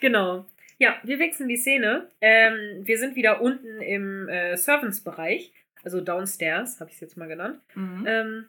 genau. 0.00 0.46
Ja, 0.78 0.96
wir 1.04 1.18
wechseln 1.18 1.48
die 1.48 1.56
Szene. 1.56 2.08
Ähm, 2.20 2.82
wir 2.86 2.98
sind 2.98 3.16
wieder 3.16 3.40
unten 3.40 3.80
im 3.80 4.28
äh, 4.28 4.56
Servants-Bereich, 4.56 5.52
also 5.82 6.00
downstairs, 6.00 6.80
habe 6.80 6.90
ich 6.90 6.96
es 6.96 7.00
jetzt 7.00 7.16
mal 7.16 7.28
genannt. 7.28 7.60
Mhm. 7.74 8.04
Ähm, 8.06 8.46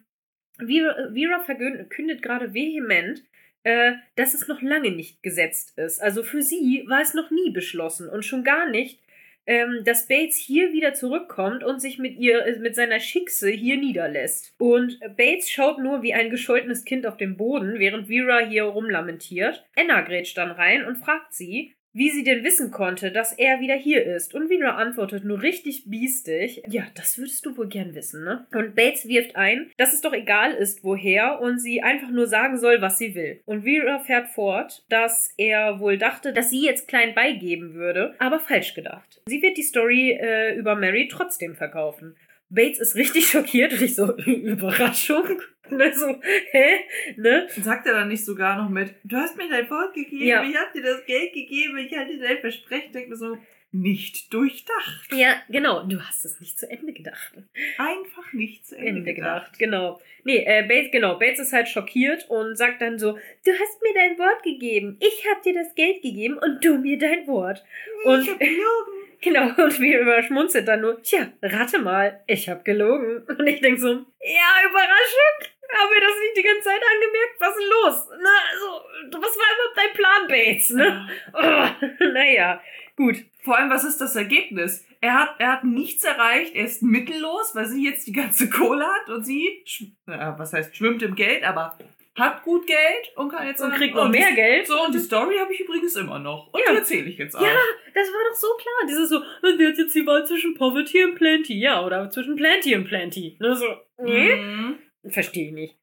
Vera, 0.58 1.12
Vera 1.14 1.39
verkündet 1.39 2.22
gerade 2.22 2.54
vehement, 2.54 3.24
äh, 3.64 3.93
dass 4.16 4.34
es 4.34 4.48
noch 4.48 4.62
lange 4.62 4.91
nicht 4.91 5.22
gesetzt 5.24 5.78
ist. 5.78 6.02
Also 6.02 6.24
für 6.24 6.41
sie 6.41 6.86
war 6.88 7.02
es 7.02 7.14
noch 7.14 7.32
nie 7.32 7.52
beschlossen 7.52 8.10
und 8.10 8.26
schon 8.26 8.43
gar 8.43 8.70
nicht, 8.70 9.00
ähm, 9.48 9.82
dass 9.86 10.08
Bates 10.08 10.38
hier 10.38 10.74
wieder 10.74 10.93
zurückkommt 10.93 11.64
und 11.64 11.80
sich 11.80 11.98
mit 11.98 12.18
ihr, 12.18 12.45
äh, 12.45 12.60
mit 12.60 12.76
seiner 12.76 13.00
Schickse 13.00 13.50
hier 13.50 13.78
niederlässt. 13.78 14.54
Und 14.60 15.00
Bates 15.16 15.50
schaut 15.50 15.80
nur 15.80 16.04
wie 16.04 16.14
ein 16.14 16.30
gescholtenes 16.30 16.84
Kind 16.84 17.08
auf 17.08 17.18
dem 17.18 17.38
Boden, 17.38 17.80
während 17.80 18.08
Vera 18.08 18.39
hier 18.39 18.66
rumlamentiert. 18.66 19.66
Anna 19.76 20.02
grätscht 20.02 20.38
dann 20.38 20.52
rein 20.52 20.86
und 20.86 20.98
fragt 20.98 21.34
sie, 21.34 21.74
wie 21.98 22.12
sie 22.12 22.24
denn 22.24 22.43
wissen 22.43 22.70
konnte, 22.70 23.12
dass 23.12 23.34
er 23.34 23.60
wieder 23.60 23.74
hier 23.74 24.06
ist. 24.06 24.36
Und 24.36 24.50
Vera 24.50 24.76
antwortet 24.76 25.26
nur 25.26 25.41
richtig 25.41 25.86
biestig. 25.88 26.62
Ja, 26.68 26.84
das 26.93 27.18
würdest 27.18 27.43
du 27.45 27.58
wohl 27.58 27.68
gern 27.68 27.95
wissen, 27.95 28.24
ne? 28.24 28.45
Und 28.54 28.76
Bates 28.76 29.08
wirft 29.08 29.36
ein, 29.36 29.72
dass 29.78 29.93
es 29.93 30.02
doch 30.02 30.14
egal 30.14 30.52
ist, 30.52 30.84
woher, 30.84 31.41
und 31.41 31.60
sie 31.60 31.82
einfach 31.82 32.12
nur 32.12 32.28
sagen 32.28 32.60
soll, 32.60 32.82
was 32.82 33.00
sie 33.00 33.16
will. 33.16 33.41
Und 33.45 33.64
Vera 33.64 33.98
fährt 33.98 34.30
fort, 34.30 34.86
dass 34.89 35.34
er 35.38 35.80
wohl 35.80 35.98
dachte, 35.98 36.34
dass 36.34 36.52
sie 36.52 36.64
jetzt 36.64 36.88
klein 36.88 37.16
beigeben 37.16 37.74
würde, 37.74 38.14
aber 38.20 38.39
falsch 38.39 38.76
gedacht. 38.76 39.20
Sie 39.26 39.41
wird 39.41 39.58
die 39.58 39.64
Story 39.64 40.12
äh, 40.12 40.56
über 40.56 40.76
Mary 40.76 41.08
trotzdem 41.12 41.56
verkaufen. 41.56 42.16
Bates 42.50 42.80
ist 42.80 42.95
richtig 42.95 43.28
schockiert 43.32 43.74
und 43.74 43.82
ich 43.82 43.95
so, 43.95 44.16
Überraschung? 44.18 45.28
Ne, 45.70 45.91
so, 45.93 46.16
hä? 46.52 46.80
Ne? 47.18 47.45
Sagt 47.62 47.86
er 47.88 47.93
dann 47.93 48.08
nicht 48.08 48.24
sogar 48.24 48.56
noch 48.56 48.70
mit, 48.70 48.95
du 49.04 49.18
hast 49.18 49.36
mir 49.36 49.50
dein 49.50 49.70
Wort 49.70 49.93
gegeben, 49.93 50.26
Ja. 50.26 50.41
ich 50.41 50.56
hab 50.56 50.72
dir 50.72 50.82
das 50.82 51.06
Geld 51.06 51.34
gegeben, 51.34 51.78
ich 51.78 51.93
hatte 51.93 52.18
dein 52.18 52.38
Versprechen. 52.38 52.93
Denkt 52.93 53.10
mir 53.10 53.18
so, 53.18 53.38
nicht 53.74 54.34
durchdacht. 54.34 55.10
Ja, 55.14 55.41
genau. 55.50 55.84
Du 55.84 56.00
hast 56.00 56.24
es 56.24 56.39
nicht 56.39 56.58
zu 56.58 56.72
Ende 56.72 56.93
gedacht. 56.93 57.34
Einfach 57.78 58.32
nicht 58.32 58.66
zu 58.66 58.78
Ende, 58.78 59.00
Ende 59.00 59.14
gedacht. 59.14 59.52
gedacht, 59.56 59.60
genau. 59.60 60.00
Nee, 60.24 60.45
äh, 60.45 60.66
Bates, 60.66 60.89
genau, 60.93 61.20
Bates 61.20 61.39
ist 61.39 61.52
halt 61.52 61.68
schockiert 61.68 62.30
und 62.30 62.56
sagt 62.58 62.82
dann 62.82 62.98
so, 62.98 63.12
du 63.43 63.52
hast 63.52 63.82
mir 63.82 63.93
dein 63.93 64.18
Wort 64.18 64.43
gegeben, 64.43 64.95
ich 65.02 65.26
hab 65.30 65.43
dir 65.43 65.54
das 65.54 65.76
Geld 65.76 66.02
gegeben 66.02 66.38
und 66.38 66.64
du 66.64 66.78
mir 66.78 66.98
dein 66.98 67.28
Wort. 67.28 67.66
Und- 68.06 68.22
ich 68.22 68.30
hab 68.30 68.39
gelogen. 68.39 68.97
Genau, 69.22 69.41
und 69.63 69.80
wir 69.80 69.99
überschmunzelt 70.01 70.68
dann 70.68 70.82
nur, 70.82 71.01
tja, 71.01 71.28
rate 71.41 71.80
mal, 71.80 72.22
ich 72.28 72.49
hab 72.49 72.63
gelogen. 72.65 73.24
Und 73.28 73.47
ich 73.47 73.61
denk 73.61 73.80
so, 73.80 73.88
ja, 73.88 74.70
Überraschung, 74.70 75.51
haben 75.70 75.91
wir 75.91 76.01
das 76.01 76.20
nicht 76.20 76.38
die 76.38 76.43
ganze 76.43 76.63
Zeit 76.63 76.82
angemerkt? 76.82 77.36
Was 77.39 77.49
ist 77.49 77.59
denn 77.59 77.70
los? 77.70 78.07
Na, 78.22 78.30
also, 78.51 79.22
was 79.22 79.38
war 79.38 79.47
überhaupt 79.53 79.78
dein 79.78 79.93
Plan, 79.93 80.28
Bates, 80.28 80.70
ne? 80.70 81.09
Oh, 81.34 82.05
naja, 82.13 82.61
gut. 82.95 83.18
Vor 83.43 83.57
allem, 83.57 83.70
was 83.70 83.84
ist 83.84 83.99
das 83.99 84.15
Ergebnis? 84.15 84.86
Er 84.99 85.13
hat, 85.13 85.36
er 85.39 85.53
hat 85.53 85.63
nichts 85.63 86.03
erreicht, 86.03 86.55
er 86.55 86.65
ist 86.65 86.82
mittellos, 86.82 87.53
weil 87.53 87.65
sie 87.65 87.86
jetzt 87.86 88.07
die 88.07 88.13
ganze 88.13 88.49
Kohle 88.49 88.86
hat 88.86 89.09
und 89.09 89.24
sie, 89.26 89.63
äh, 90.07 90.34
was 90.38 90.53
heißt, 90.53 90.76
schwimmt 90.76 91.03
im 91.03 91.15
Geld, 91.15 91.43
aber 91.43 91.78
hat 92.18 92.43
gut 92.43 92.65
Geld 92.65 93.11
und 93.15 93.30
kann 93.30 93.47
jetzt 93.47 93.61
Und 93.61 93.70
sagen, 93.70 93.80
kriegt 93.82 93.95
noch 93.95 94.09
mehr 94.09 94.32
Geld. 94.34 94.68
So, 94.68 94.84
und 94.84 94.93
die 94.93 94.99
Story 94.99 95.38
habe 95.38 95.53
ich 95.53 95.59
übrigens 95.59 95.95
immer 95.95 96.20
noch. 96.20 96.51
Und 96.53 96.59
Ja. 96.65 96.72
die 96.72 96.78
erzähle 96.80 97.09
ich 97.09 97.18
jetzt 97.18 97.36
auch. 97.36 97.41
Ja, 97.41 97.55
das 97.93 98.07
war 98.07 98.30
doch 98.30 98.36
so 98.36 98.47
klar. 98.57 98.88
Dieses 98.89 99.09
so, 99.09 99.20
der 99.57 99.68
hat 99.70 99.78
jetzt 99.78 99.93
die 99.95 100.05
Wahl 100.05 100.26
zwischen 100.26 100.55
Poverty 100.55 101.03
und 101.05 101.15
Plenty. 101.15 101.59
Ja, 101.59 101.86
oder 101.86 102.09
zwischen 102.09 102.36
Plenty 102.36 102.76
und 102.76 102.86
Plenty. 102.86 103.38
Ne, 103.39 103.55
so, 103.55 103.65
nee. 104.03 104.36
Mhm. 104.36 104.80
Verstehe 105.09 105.47
ich 105.47 105.53
nicht. 105.53 105.76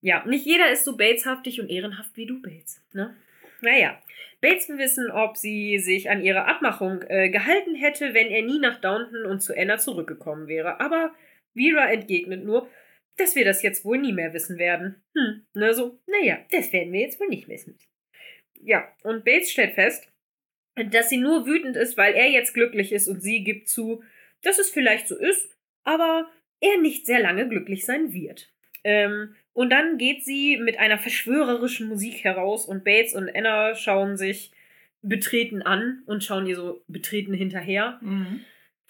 Ja, 0.00 0.24
nicht 0.26 0.44
jeder 0.44 0.70
ist 0.70 0.84
so 0.84 0.96
Bateshaftig 0.96 1.60
und 1.60 1.68
ehrenhaft 1.70 2.16
wie 2.16 2.26
du, 2.26 2.40
Bates. 2.42 2.82
Ne? 2.92 3.14
Naja. 3.60 3.98
Bates 4.42 4.68
will 4.68 4.76
wissen, 4.76 5.10
ob 5.10 5.38
sie 5.38 5.78
sich 5.78 6.10
an 6.10 6.22
ihre 6.22 6.44
Abmachung 6.44 7.00
äh, 7.08 7.30
gehalten 7.30 7.74
hätte, 7.74 8.12
wenn 8.12 8.26
er 8.26 8.42
nie 8.42 8.58
nach 8.58 8.78
Downton 8.80 9.24
und 9.24 9.40
zu 9.40 9.56
Anna 9.56 9.78
zurückgekommen 9.78 10.48
wäre. 10.48 10.80
Aber 10.80 11.14
Vera 11.56 11.90
entgegnet 11.90 12.44
nur, 12.44 12.68
dass 13.16 13.36
wir 13.36 13.44
das 13.44 13.62
jetzt 13.62 13.84
wohl 13.84 13.98
nie 13.98 14.12
mehr 14.12 14.32
wissen 14.32 14.58
werden. 14.58 15.02
Hm, 15.14 15.46
ne, 15.54 15.74
so, 15.74 16.00
naja, 16.06 16.38
das 16.50 16.72
werden 16.72 16.92
wir 16.92 17.00
jetzt 17.00 17.20
wohl 17.20 17.28
nicht 17.28 17.48
wissen. 17.48 17.78
Ja, 18.60 18.88
und 19.02 19.24
Bates 19.24 19.50
stellt 19.50 19.74
fest, 19.74 20.08
dass 20.74 21.08
sie 21.08 21.18
nur 21.18 21.46
wütend 21.46 21.76
ist, 21.76 21.96
weil 21.96 22.14
er 22.14 22.28
jetzt 22.28 22.54
glücklich 22.54 22.92
ist 22.92 23.08
und 23.08 23.20
sie 23.20 23.44
gibt 23.44 23.68
zu, 23.68 24.02
dass 24.42 24.58
es 24.58 24.70
vielleicht 24.70 25.06
so 25.06 25.16
ist, 25.16 25.56
aber 25.84 26.28
er 26.60 26.80
nicht 26.80 27.06
sehr 27.06 27.20
lange 27.20 27.48
glücklich 27.48 27.84
sein 27.84 28.12
wird. 28.12 28.52
Ähm, 28.82 29.36
und 29.52 29.70
dann 29.70 29.98
geht 29.98 30.24
sie 30.24 30.56
mit 30.56 30.78
einer 30.78 30.98
verschwörerischen 30.98 31.88
Musik 31.88 32.24
heraus 32.24 32.66
und 32.66 32.84
Bates 32.84 33.14
und 33.14 33.34
Anna 33.34 33.74
schauen 33.74 34.16
sich 34.16 34.50
betreten 35.02 35.62
an 35.62 36.02
und 36.06 36.24
schauen 36.24 36.46
ihr 36.46 36.56
so 36.56 36.82
betreten 36.88 37.34
hinterher. 37.34 37.98
Mhm. 38.02 38.40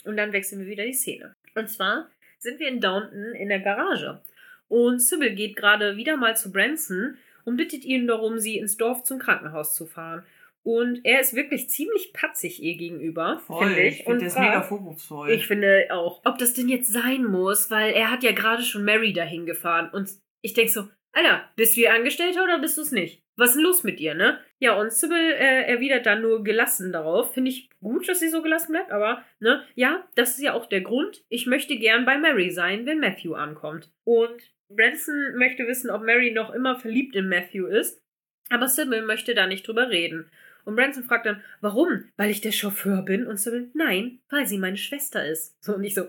Und 0.04 0.16
dann 0.16 0.32
wechseln 0.32 0.60
wir 0.60 0.68
wieder 0.68 0.84
die 0.84 0.92
Szene. 0.92 1.34
Und 1.54 1.68
zwar 1.68 2.10
sind 2.44 2.60
wir 2.60 2.68
in 2.68 2.80
Downton 2.80 3.34
in 3.34 3.48
der 3.48 3.58
Garage. 3.60 4.20
Und 4.68 5.00
Sybil 5.00 5.34
geht 5.34 5.56
gerade 5.56 5.96
wieder 5.96 6.16
mal 6.16 6.36
zu 6.36 6.52
Branson 6.52 7.16
und 7.44 7.56
bittet 7.56 7.84
ihn 7.84 8.06
darum, 8.06 8.38
sie 8.38 8.58
ins 8.58 8.76
Dorf 8.76 9.02
zum 9.02 9.18
Krankenhaus 9.18 9.74
zu 9.74 9.86
fahren. 9.86 10.22
Und 10.62 11.00
er 11.04 11.20
ist 11.20 11.34
wirklich 11.34 11.68
ziemlich 11.68 12.12
patzig 12.14 12.62
ihr 12.62 12.76
gegenüber, 12.76 13.42
finde 13.46 13.80
ich. 13.82 14.00
ich 14.00 14.06
und 14.06 14.12
finde 14.14 14.24
das 14.26 14.34
fragt- 14.34 14.48
mega 14.48 14.62
vorwurfsvoll. 14.62 15.30
ich 15.30 15.46
finde 15.46 15.86
auch, 15.90 16.22
ob 16.24 16.38
das 16.38 16.54
denn 16.54 16.68
jetzt 16.70 16.90
sein 16.92 17.24
muss, 17.24 17.70
weil 17.70 17.92
er 17.92 18.10
hat 18.10 18.22
ja 18.22 18.32
gerade 18.32 18.62
schon 18.62 18.84
Mary 18.84 19.12
dahin 19.12 19.44
gefahren. 19.44 19.90
Und 19.92 20.08
ich 20.40 20.54
denke 20.54 20.72
so, 20.72 20.88
Alter, 21.12 21.44
bist 21.56 21.76
du 21.76 21.82
ihr 21.82 21.92
Angestellter 21.92 22.44
oder 22.44 22.58
bist 22.60 22.78
du 22.78 22.82
es 22.82 22.92
nicht? 22.92 23.22
Was 23.36 23.50
ist 23.50 23.56
denn 23.56 23.64
los 23.64 23.82
mit 23.82 23.98
dir, 23.98 24.14
ne? 24.14 24.38
Ja, 24.58 24.78
und 24.78 24.92
Sybil 24.92 25.18
äh, 25.18 25.64
erwidert 25.64 26.06
dann 26.06 26.22
nur 26.22 26.44
gelassen 26.44 26.92
darauf. 26.92 27.34
Finde 27.34 27.50
ich 27.50 27.68
gut, 27.80 28.08
dass 28.08 28.20
sie 28.20 28.28
so 28.28 28.42
gelassen 28.42 28.72
bleibt, 28.72 28.92
aber, 28.92 29.24
ne, 29.40 29.64
ja, 29.74 30.06
das 30.14 30.30
ist 30.30 30.42
ja 30.42 30.52
auch 30.54 30.66
der 30.66 30.82
Grund. 30.82 31.24
Ich 31.28 31.46
möchte 31.46 31.76
gern 31.76 32.04
bei 32.04 32.16
Mary 32.16 32.50
sein, 32.50 32.86
wenn 32.86 33.00
Matthew 33.00 33.34
ankommt. 33.34 33.90
Und 34.04 34.52
Branson 34.68 35.34
möchte 35.36 35.66
wissen, 35.66 35.90
ob 35.90 36.02
Mary 36.02 36.32
noch 36.32 36.54
immer 36.54 36.78
verliebt 36.78 37.16
in 37.16 37.28
Matthew 37.28 37.66
ist. 37.66 38.02
Aber 38.50 38.68
Sybil 38.68 39.02
möchte 39.02 39.34
da 39.34 39.46
nicht 39.46 39.66
drüber 39.66 39.88
reden. 39.88 40.30
Und 40.64 40.76
Branson 40.76 41.04
fragt 41.04 41.26
dann, 41.26 41.42
warum? 41.60 42.04
Weil 42.16 42.30
ich 42.30 42.40
der 42.40 42.52
Chauffeur 42.52 43.02
bin? 43.02 43.26
Und 43.26 43.38
Sybil, 43.38 43.70
nein, 43.74 44.20
weil 44.30 44.46
sie 44.46 44.58
meine 44.58 44.76
Schwester 44.76 45.26
ist. 45.26 45.62
So, 45.62 45.74
und 45.74 45.84
ich 45.84 45.94
so, 45.94 46.08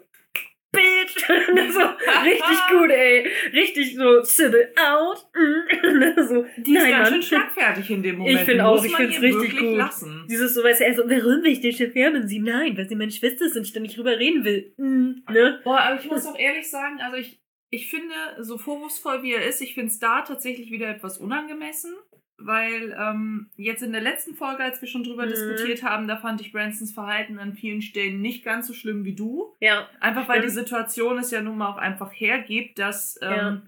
Bitch! 1.05 1.73
so, 1.73 1.79
richtig 2.23 2.67
gut, 2.69 2.89
ey. 2.89 3.27
Richtig 3.53 3.95
so, 3.95 4.23
Sybil 4.23 4.71
out. 4.75 5.25
Mm. 5.33 6.21
so, 6.27 6.45
die 6.57 6.75
ist 6.75 6.81
nein, 6.81 6.91
ganz 6.91 7.09
schön 7.09 7.21
schlagfertig 7.23 7.89
in 7.89 8.03
dem 8.03 8.17
Moment. 8.17 8.39
Ich 8.39 8.45
finde 8.45 8.65
auch, 8.65 8.83
ich 8.83 8.95
find's 8.95 9.15
ihr 9.15 9.21
richtig 9.21 9.57
gut. 9.57 9.77
lassen. 9.77 10.25
Dieses 10.29 10.53
so, 10.53 10.63
weißt 10.63 10.81
du, 10.81 10.85
er 10.85 10.95
so, 10.95 11.03
warum 11.03 11.43
will 11.43 11.51
ich 11.51 11.75
Chauffeur 11.75 12.11
bin? 12.11 12.27
Sie, 12.27 12.39
nein, 12.39 12.77
weil 12.77 12.87
sie 12.87 12.95
meine 12.95 13.11
Schwester 13.11 13.45
ist 13.45 13.55
und 13.55 13.63
ich 13.63 13.73
da 13.73 13.79
nicht 13.79 13.97
drüber 13.97 14.17
reden 14.17 14.43
will. 14.43 14.73
Mm, 14.77 15.31
ne? 15.31 15.59
Boah, 15.63 15.79
aber 15.79 15.99
ich 15.99 16.09
muss 16.09 16.25
auch 16.25 16.37
ehrlich 16.37 16.69
sagen, 16.69 16.99
also 17.01 17.17
ich, 17.17 17.39
ich 17.69 17.89
finde, 17.89 18.15
so 18.39 18.57
vorwurfsvoll 18.57 19.23
wie 19.23 19.33
er 19.33 19.45
ist, 19.45 19.61
ich 19.61 19.73
finde 19.73 19.87
es 19.87 19.99
da 19.99 20.21
tatsächlich 20.21 20.71
wieder 20.71 20.89
etwas 20.89 21.17
unangemessen. 21.17 21.93
Weil 22.37 22.93
ähm, 22.99 23.49
jetzt 23.55 23.81
in 23.81 23.93
der 23.93 24.01
letzten 24.01 24.35
Folge, 24.35 24.61
als 24.63 24.81
wir 24.81 24.89
schon 24.89 25.03
drüber 25.05 25.25
Mhm. 25.25 25.29
diskutiert 25.29 25.83
haben, 25.83 26.07
da 26.07 26.17
fand 26.17 26.41
ich 26.41 26.51
Bransons 26.51 26.91
Verhalten 26.91 27.39
an 27.39 27.53
vielen 27.53 27.81
Stellen 27.81 28.21
nicht 28.21 28.43
ganz 28.43 28.67
so 28.67 28.73
schlimm 28.73 29.05
wie 29.05 29.15
du. 29.15 29.55
Ja. 29.61 29.87
Einfach 30.01 30.27
weil 30.27 30.41
die 30.41 30.49
Stimmt. 30.49 30.67
Situation 30.67 31.17
es 31.17 31.31
ja 31.31 31.41
nun 31.41 31.57
mal 31.57 31.69
auch 31.69 31.77
einfach 31.77 32.11
hergibt, 32.11 32.77
dass 32.77 33.17
ähm, 33.21 33.29
Ja. 33.31 33.61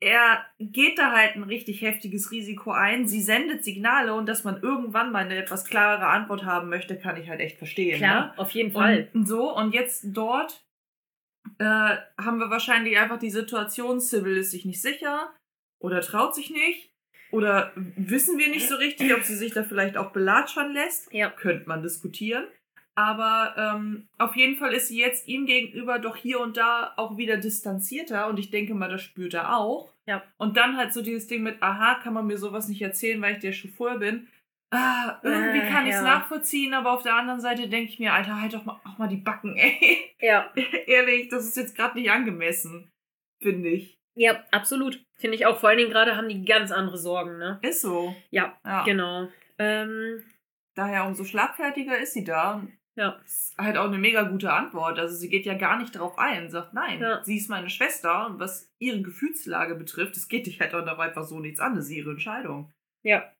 er 0.00 0.44
geht 0.60 0.98
da 0.98 1.12
halt 1.12 1.36
ein 1.36 1.44
richtig 1.44 1.80
heftiges 1.80 2.30
Risiko 2.30 2.70
ein. 2.72 3.08
Sie 3.08 3.22
sendet 3.22 3.64
Signale 3.64 4.12
und 4.14 4.26
dass 4.26 4.44
man 4.44 4.60
irgendwann 4.62 5.10
mal 5.10 5.24
eine 5.24 5.36
etwas 5.36 5.64
klarere 5.64 6.06
Antwort 6.08 6.44
haben 6.44 6.68
möchte, 6.68 6.98
kann 6.98 7.16
ich 7.16 7.30
halt 7.30 7.40
echt 7.40 7.56
verstehen. 7.56 7.92
Ne? 7.92 7.96
Klar, 8.06 8.34
auf 8.36 8.50
jeden 8.50 8.72
Fall. 8.72 9.08
Und 9.14 9.26
so, 9.26 9.56
und 9.56 9.72
jetzt 9.72 10.04
dort 10.08 10.62
äh, 11.58 11.64
haben 11.64 12.38
wir 12.38 12.50
wahrscheinlich 12.50 12.98
einfach 12.98 13.18
die 13.18 13.30
Situation, 13.30 14.00
Sybil 14.00 14.36
ist 14.36 14.50
sich 14.50 14.66
nicht 14.66 14.82
sicher 14.82 15.30
oder 15.80 16.02
traut 16.02 16.34
sich 16.34 16.50
nicht. 16.50 16.90
Oder 17.34 17.72
wissen 17.74 18.38
wir 18.38 18.48
nicht 18.48 18.68
so 18.68 18.76
richtig, 18.76 19.12
ob 19.12 19.24
sie 19.24 19.34
sich 19.34 19.52
da 19.52 19.64
vielleicht 19.64 19.96
auch 19.96 20.12
belatschern 20.12 20.72
lässt. 20.72 21.12
Ja. 21.12 21.30
Könnte 21.30 21.68
man 21.68 21.82
diskutieren. 21.82 22.46
Aber 22.94 23.56
ähm, 23.58 24.06
auf 24.18 24.36
jeden 24.36 24.54
Fall 24.54 24.72
ist 24.72 24.86
sie 24.86 25.00
jetzt 25.00 25.26
ihm 25.26 25.44
gegenüber 25.44 25.98
doch 25.98 26.14
hier 26.14 26.38
und 26.38 26.56
da 26.56 26.92
auch 26.96 27.16
wieder 27.16 27.36
distanzierter 27.36 28.28
und 28.28 28.38
ich 28.38 28.50
denke 28.50 28.74
mal, 28.74 28.88
das 28.88 29.02
spürt 29.02 29.34
er 29.34 29.56
auch. 29.56 29.92
Ja. 30.06 30.22
Und 30.36 30.56
dann 30.56 30.76
halt 30.76 30.92
so 30.92 31.02
dieses 31.02 31.26
Ding 31.26 31.42
mit, 31.42 31.60
aha, 31.60 31.96
kann 31.96 32.14
man 32.14 32.28
mir 32.28 32.38
sowas 32.38 32.68
nicht 32.68 32.82
erzählen, 32.82 33.20
weil 33.20 33.34
ich 33.34 33.40
der 33.40 33.50
Chauffeur 33.50 33.98
bin. 33.98 34.28
Ah, 34.70 35.18
irgendwie 35.24 35.58
Äh, 35.58 35.68
kann 35.68 35.86
ich 35.86 35.94
es 35.94 36.02
ja. 36.02 36.02
nachvollziehen, 36.02 36.72
aber 36.72 36.92
auf 36.92 37.02
der 37.02 37.16
anderen 37.16 37.40
Seite 37.40 37.68
denke 37.68 37.90
ich 37.90 37.98
mir, 37.98 38.12
Alter, 38.12 38.40
halt 38.40 38.54
doch 38.54 38.64
mal, 38.64 38.80
auch 38.84 38.98
mal 38.98 39.08
die 39.08 39.16
Backen, 39.16 39.56
ey. 39.56 40.14
Ja. 40.20 40.52
Ehrlich, 40.86 41.28
das 41.30 41.46
ist 41.48 41.56
jetzt 41.56 41.74
gerade 41.76 41.98
nicht 41.98 42.12
angemessen, 42.12 42.92
finde 43.42 43.70
ich. 43.70 43.98
Ja, 44.16 44.44
absolut. 44.52 45.03
Finde 45.24 45.36
ich 45.38 45.46
auch. 45.46 45.58
Vor 45.58 45.70
allen 45.70 45.78
Dingen 45.78 45.90
gerade 45.90 46.16
haben 46.18 46.28
die 46.28 46.44
ganz 46.44 46.70
andere 46.70 46.98
Sorgen, 46.98 47.38
ne? 47.38 47.58
Ist 47.62 47.80
so. 47.80 48.14
Ja, 48.30 48.58
Ja. 48.62 48.84
genau. 48.84 49.28
Ähm, 49.58 50.22
Daher 50.74 51.06
umso 51.06 51.24
schlagfertiger 51.24 51.96
ist 51.98 52.12
sie 52.12 52.24
da. 52.24 52.62
Ja. 52.94 53.18
ist 53.24 53.54
halt 53.56 53.78
auch 53.78 53.86
eine 53.86 53.96
mega 53.96 54.24
gute 54.24 54.52
Antwort. 54.52 54.98
Also 54.98 55.16
sie 55.16 55.30
geht 55.30 55.46
ja 55.46 55.54
gar 55.54 55.78
nicht 55.78 55.98
drauf 55.98 56.18
ein, 56.18 56.50
sagt 56.50 56.74
nein, 56.74 57.00
Ja. 57.00 57.24
sie 57.24 57.38
ist 57.38 57.48
meine 57.48 57.70
Schwester 57.70 58.26
und 58.26 58.38
was 58.38 58.70
ihre 58.78 59.00
Gefühlslage 59.00 59.76
betrifft, 59.76 60.14
es 60.18 60.28
geht 60.28 60.46
dich 60.46 60.60
halt 60.60 60.74
auch 60.74 60.98
einfach 60.98 61.24
so 61.24 61.40
nichts 61.40 61.58
an, 61.58 61.74
das 61.74 61.86
ist 61.86 61.92
ihre 61.92 62.10
Entscheidung. 62.10 62.70
Ja. 63.02 63.32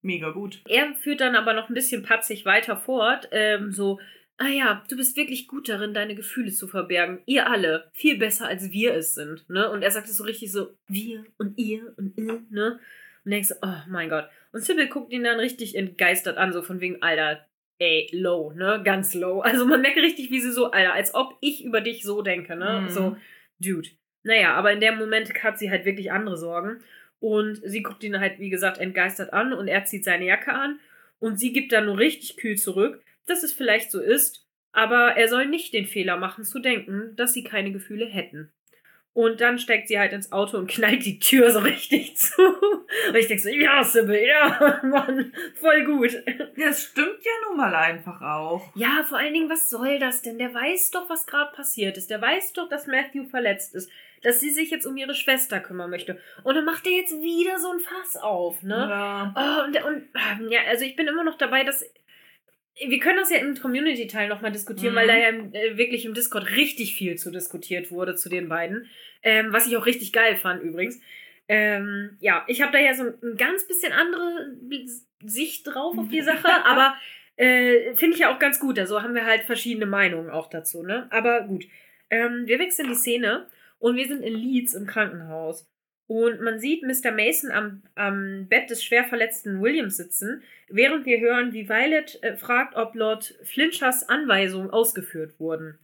Mega 0.00 0.30
gut. 0.30 0.62
Er 0.68 0.94
führt 0.94 1.20
dann 1.20 1.34
aber 1.34 1.54
noch 1.54 1.68
ein 1.68 1.74
bisschen 1.74 2.04
patzig 2.04 2.44
weiter 2.46 2.76
fort. 2.76 3.28
Ähm, 3.32 3.72
so, 3.72 3.98
ah 4.42 4.48
ja, 4.48 4.84
du 4.88 4.96
bist 4.96 5.16
wirklich 5.16 5.46
gut 5.46 5.68
darin, 5.68 5.94
deine 5.94 6.16
Gefühle 6.16 6.50
zu 6.50 6.66
verbergen. 6.66 7.20
Ihr 7.26 7.48
alle. 7.48 7.88
Viel 7.92 8.18
besser, 8.18 8.48
als 8.48 8.72
wir 8.72 8.94
es 8.94 9.14
sind. 9.14 9.48
Ne? 9.48 9.70
Und 9.70 9.82
er 9.82 9.90
sagt 9.92 10.08
es 10.08 10.16
so 10.16 10.24
richtig 10.24 10.50
so, 10.50 10.74
wir 10.88 11.24
und 11.38 11.56
ihr 11.58 11.94
und 11.96 12.18
ihr, 12.18 12.42
ne? 12.50 12.80
Und 13.24 13.30
denkst 13.30 13.48
so, 13.48 13.54
oh 13.62 13.76
mein 13.88 14.08
Gott. 14.08 14.28
Und 14.50 14.64
Sybil 14.64 14.88
guckt 14.88 15.12
ihn 15.12 15.22
dann 15.22 15.38
richtig 15.38 15.76
entgeistert 15.76 16.38
an, 16.38 16.52
so 16.52 16.62
von 16.62 16.80
wegen, 16.80 17.00
Alter, 17.02 17.46
ey, 17.78 18.10
low, 18.12 18.52
ne? 18.52 18.82
Ganz 18.84 19.14
low. 19.14 19.40
Also 19.40 19.64
man 19.64 19.80
merkt 19.80 19.98
richtig, 19.98 20.32
wie 20.32 20.40
sie 20.40 20.52
so, 20.52 20.72
Alter, 20.72 20.92
als 20.92 21.14
ob 21.14 21.36
ich 21.40 21.64
über 21.64 21.80
dich 21.80 22.02
so 22.02 22.22
denke, 22.22 22.56
ne? 22.56 22.82
Mhm. 22.82 22.88
So, 22.88 23.16
Dude. 23.60 23.90
Naja, 24.24 24.54
aber 24.54 24.72
in 24.72 24.80
dem 24.80 24.98
Moment 24.98 25.32
hat 25.42 25.58
sie 25.58 25.70
halt 25.70 25.84
wirklich 25.84 26.10
andere 26.10 26.36
Sorgen. 26.36 26.82
Und 27.20 27.60
sie 27.64 27.82
guckt 27.82 28.02
ihn 28.02 28.18
halt, 28.18 28.40
wie 28.40 28.50
gesagt, 28.50 28.78
entgeistert 28.78 29.32
an 29.32 29.52
und 29.52 29.68
er 29.68 29.84
zieht 29.84 30.04
seine 30.04 30.26
Jacke 30.26 30.52
an 30.52 30.80
und 31.20 31.38
sie 31.38 31.52
gibt 31.52 31.70
dann 31.70 31.86
nur 31.86 31.98
richtig 31.98 32.36
kühl 32.36 32.56
zurück, 32.56 33.00
dass 33.26 33.42
es 33.42 33.52
vielleicht 33.52 33.90
so 33.90 34.00
ist, 34.00 34.46
aber 34.72 35.16
er 35.16 35.28
soll 35.28 35.46
nicht 35.46 35.74
den 35.74 35.86
Fehler 35.86 36.16
machen 36.16 36.44
zu 36.44 36.58
denken, 36.58 37.14
dass 37.16 37.34
sie 37.34 37.44
keine 37.44 37.72
Gefühle 37.72 38.06
hätten. 38.06 38.52
Und 39.14 39.42
dann 39.42 39.58
steigt 39.58 39.88
sie 39.88 39.98
halt 39.98 40.14
ins 40.14 40.32
Auto 40.32 40.56
und 40.56 40.70
knallt 40.70 41.04
die 41.04 41.18
Tür 41.18 41.50
so 41.50 41.58
richtig 41.58 42.16
zu. 42.16 42.42
Und 42.42 43.16
ich 43.16 43.26
denke 43.26 43.42
so, 43.42 43.50
ja, 43.50 43.84
Sybil, 43.84 44.24
ja, 44.26 44.80
Mann, 44.84 45.32
voll 45.60 45.84
gut. 45.84 46.22
Das 46.56 46.84
stimmt 46.84 47.22
ja 47.22 47.32
nun 47.48 47.58
mal 47.58 47.74
einfach 47.74 48.20
auch. 48.22 48.74
Ja, 48.74 49.04
vor 49.06 49.18
allen 49.18 49.34
Dingen, 49.34 49.50
was 49.50 49.68
soll 49.68 49.98
das 49.98 50.22
denn? 50.22 50.38
Der 50.38 50.54
weiß 50.54 50.90
doch, 50.92 51.10
was 51.10 51.26
gerade 51.26 51.54
passiert 51.54 51.98
ist. 51.98 52.10
Der 52.10 52.22
weiß 52.22 52.54
doch, 52.54 52.68
dass 52.68 52.86
Matthew 52.86 53.24
verletzt 53.28 53.74
ist. 53.74 53.90
Dass 54.22 54.38
sie 54.38 54.50
sich 54.50 54.70
jetzt 54.70 54.86
um 54.86 54.96
ihre 54.96 55.14
Schwester 55.14 55.58
kümmern 55.58 55.90
möchte. 55.90 56.16
Und 56.44 56.54
dann 56.54 56.64
macht 56.64 56.86
er 56.86 56.92
jetzt 56.92 57.12
wieder 57.20 57.58
so 57.58 57.72
ein 57.72 57.80
Fass 57.80 58.16
auf, 58.16 58.62
ne? 58.62 58.86
Ja. 58.88 59.34
Oh, 59.36 59.64
und, 59.64 59.76
und 59.84 60.50
ja, 60.50 60.60
also 60.68 60.84
ich 60.84 60.94
bin 60.94 61.08
immer 61.08 61.24
noch 61.24 61.36
dabei, 61.36 61.64
dass. 61.64 61.84
Wir 62.88 62.98
können 63.00 63.18
das 63.18 63.30
ja 63.30 63.38
im 63.38 63.54
Community-Teil 63.54 64.28
nochmal 64.28 64.50
diskutieren, 64.52 64.92
Mhm. 64.94 64.96
weil 64.96 65.06
da 65.06 65.16
ja 65.16 65.28
äh, 65.28 65.76
wirklich 65.76 66.04
im 66.04 66.14
Discord 66.14 66.50
richtig 66.56 66.94
viel 66.94 67.16
zu 67.16 67.30
diskutiert 67.30 67.90
wurde 67.90 68.14
zu 68.16 68.28
den 68.28 68.48
beiden. 68.48 68.88
Ähm, 69.22 69.52
was 69.52 69.66
ich 69.66 69.76
auch 69.76 69.86
richtig 69.86 70.12
geil 70.12 70.36
fand 70.36 70.62
übrigens. 70.62 71.00
Ähm, 71.48 72.16
ja, 72.20 72.44
ich 72.48 72.62
habe 72.62 72.72
da 72.72 72.78
ja 72.78 72.94
so 72.94 73.04
ein 73.04 73.36
ganz 73.36 73.66
bisschen 73.66 73.92
andere 73.92 74.56
Sicht 75.22 75.66
drauf 75.66 75.98
auf 75.98 76.08
die 76.08 76.22
Sache, 76.22 76.48
aber 76.64 76.96
äh, 77.36 77.94
finde 77.94 78.14
ich 78.14 78.20
ja 78.20 78.34
auch 78.34 78.38
ganz 78.38 78.58
gut. 78.58 78.78
Also 78.78 79.02
haben 79.02 79.14
wir 79.14 79.26
halt 79.26 79.42
verschiedene 79.42 79.86
Meinungen 79.86 80.30
auch 80.30 80.48
dazu, 80.48 80.82
ne? 80.82 81.08
Aber 81.10 81.42
gut. 81.42 81.64
Ähm, 82.10 82.44
wir 82.46 82.58
wechseln 82.58 82.88
die 82.88 82.94
Szene 82.94 83.46
und 83.78 83.96
wir 83.96 84.06
sind 84.06 84.22
in 84.22 84.34
Leeds 84.34 84.74
im 84.74 84.86
Krankenhaus. 84.86 85.68
Und 86.12 86.42
man 86.42 86.58
sieht 86.58 86.82
Mr. 86.82 87.10
Mason 87.10 87.50
am, 87.50 87.82
am 87.94 88.46
Bett 88.46 88.68
des 88.68 88.84
schwer 88.84 89.04
verletzten 89.04 89.62
Williams 89.62 89.96
sitzen, 89.96 90.42
während 90.68 91.06
wir 91.06 91.20
hören, 91.20 91.54
wie 91.54 91.70
Violet 91.70 92.22
äh, 92.22 92.36
fragt, 92.36 92.76
ob 92.76 92.94
Lord 92.94 93.34
Flinchers 93.44 94.10
Anweisungen 94.10 94.68
ausgeführt 94.68 95.40
wurden. 95.40 95.78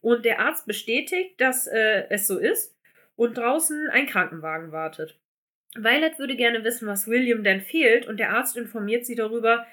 Und 0.00 0.24
der 0.24 0.40
Arzt 0.40 0.66
bestätigt, 0.66 1.38
dass 1.42 1.66
äh, 1.66 2.04
es 2.08 2.26
so 2.26 2.38
ist 2.38 2.74
und 3.16 3.36
draußen 3.36 3.90
ein 3.90 4.06
Krankenwagen 4.06 4.72
wartet. 4.72 5.18
Violet 5.74 6.18
würde 6.18 6.36
gerne 6.36 6.64
wissen, 6.64 6.88
was 6.88 7.06
William 7.06 7.44
denn 7.44 7.60
fehlt, 7.60 8.06
und 8.06 8.18
der 8.18 8.30
Arzt 8.30 8.56
informiert 8.56 9.04
sie 9.04 9.14
darüber, 9.14 9.66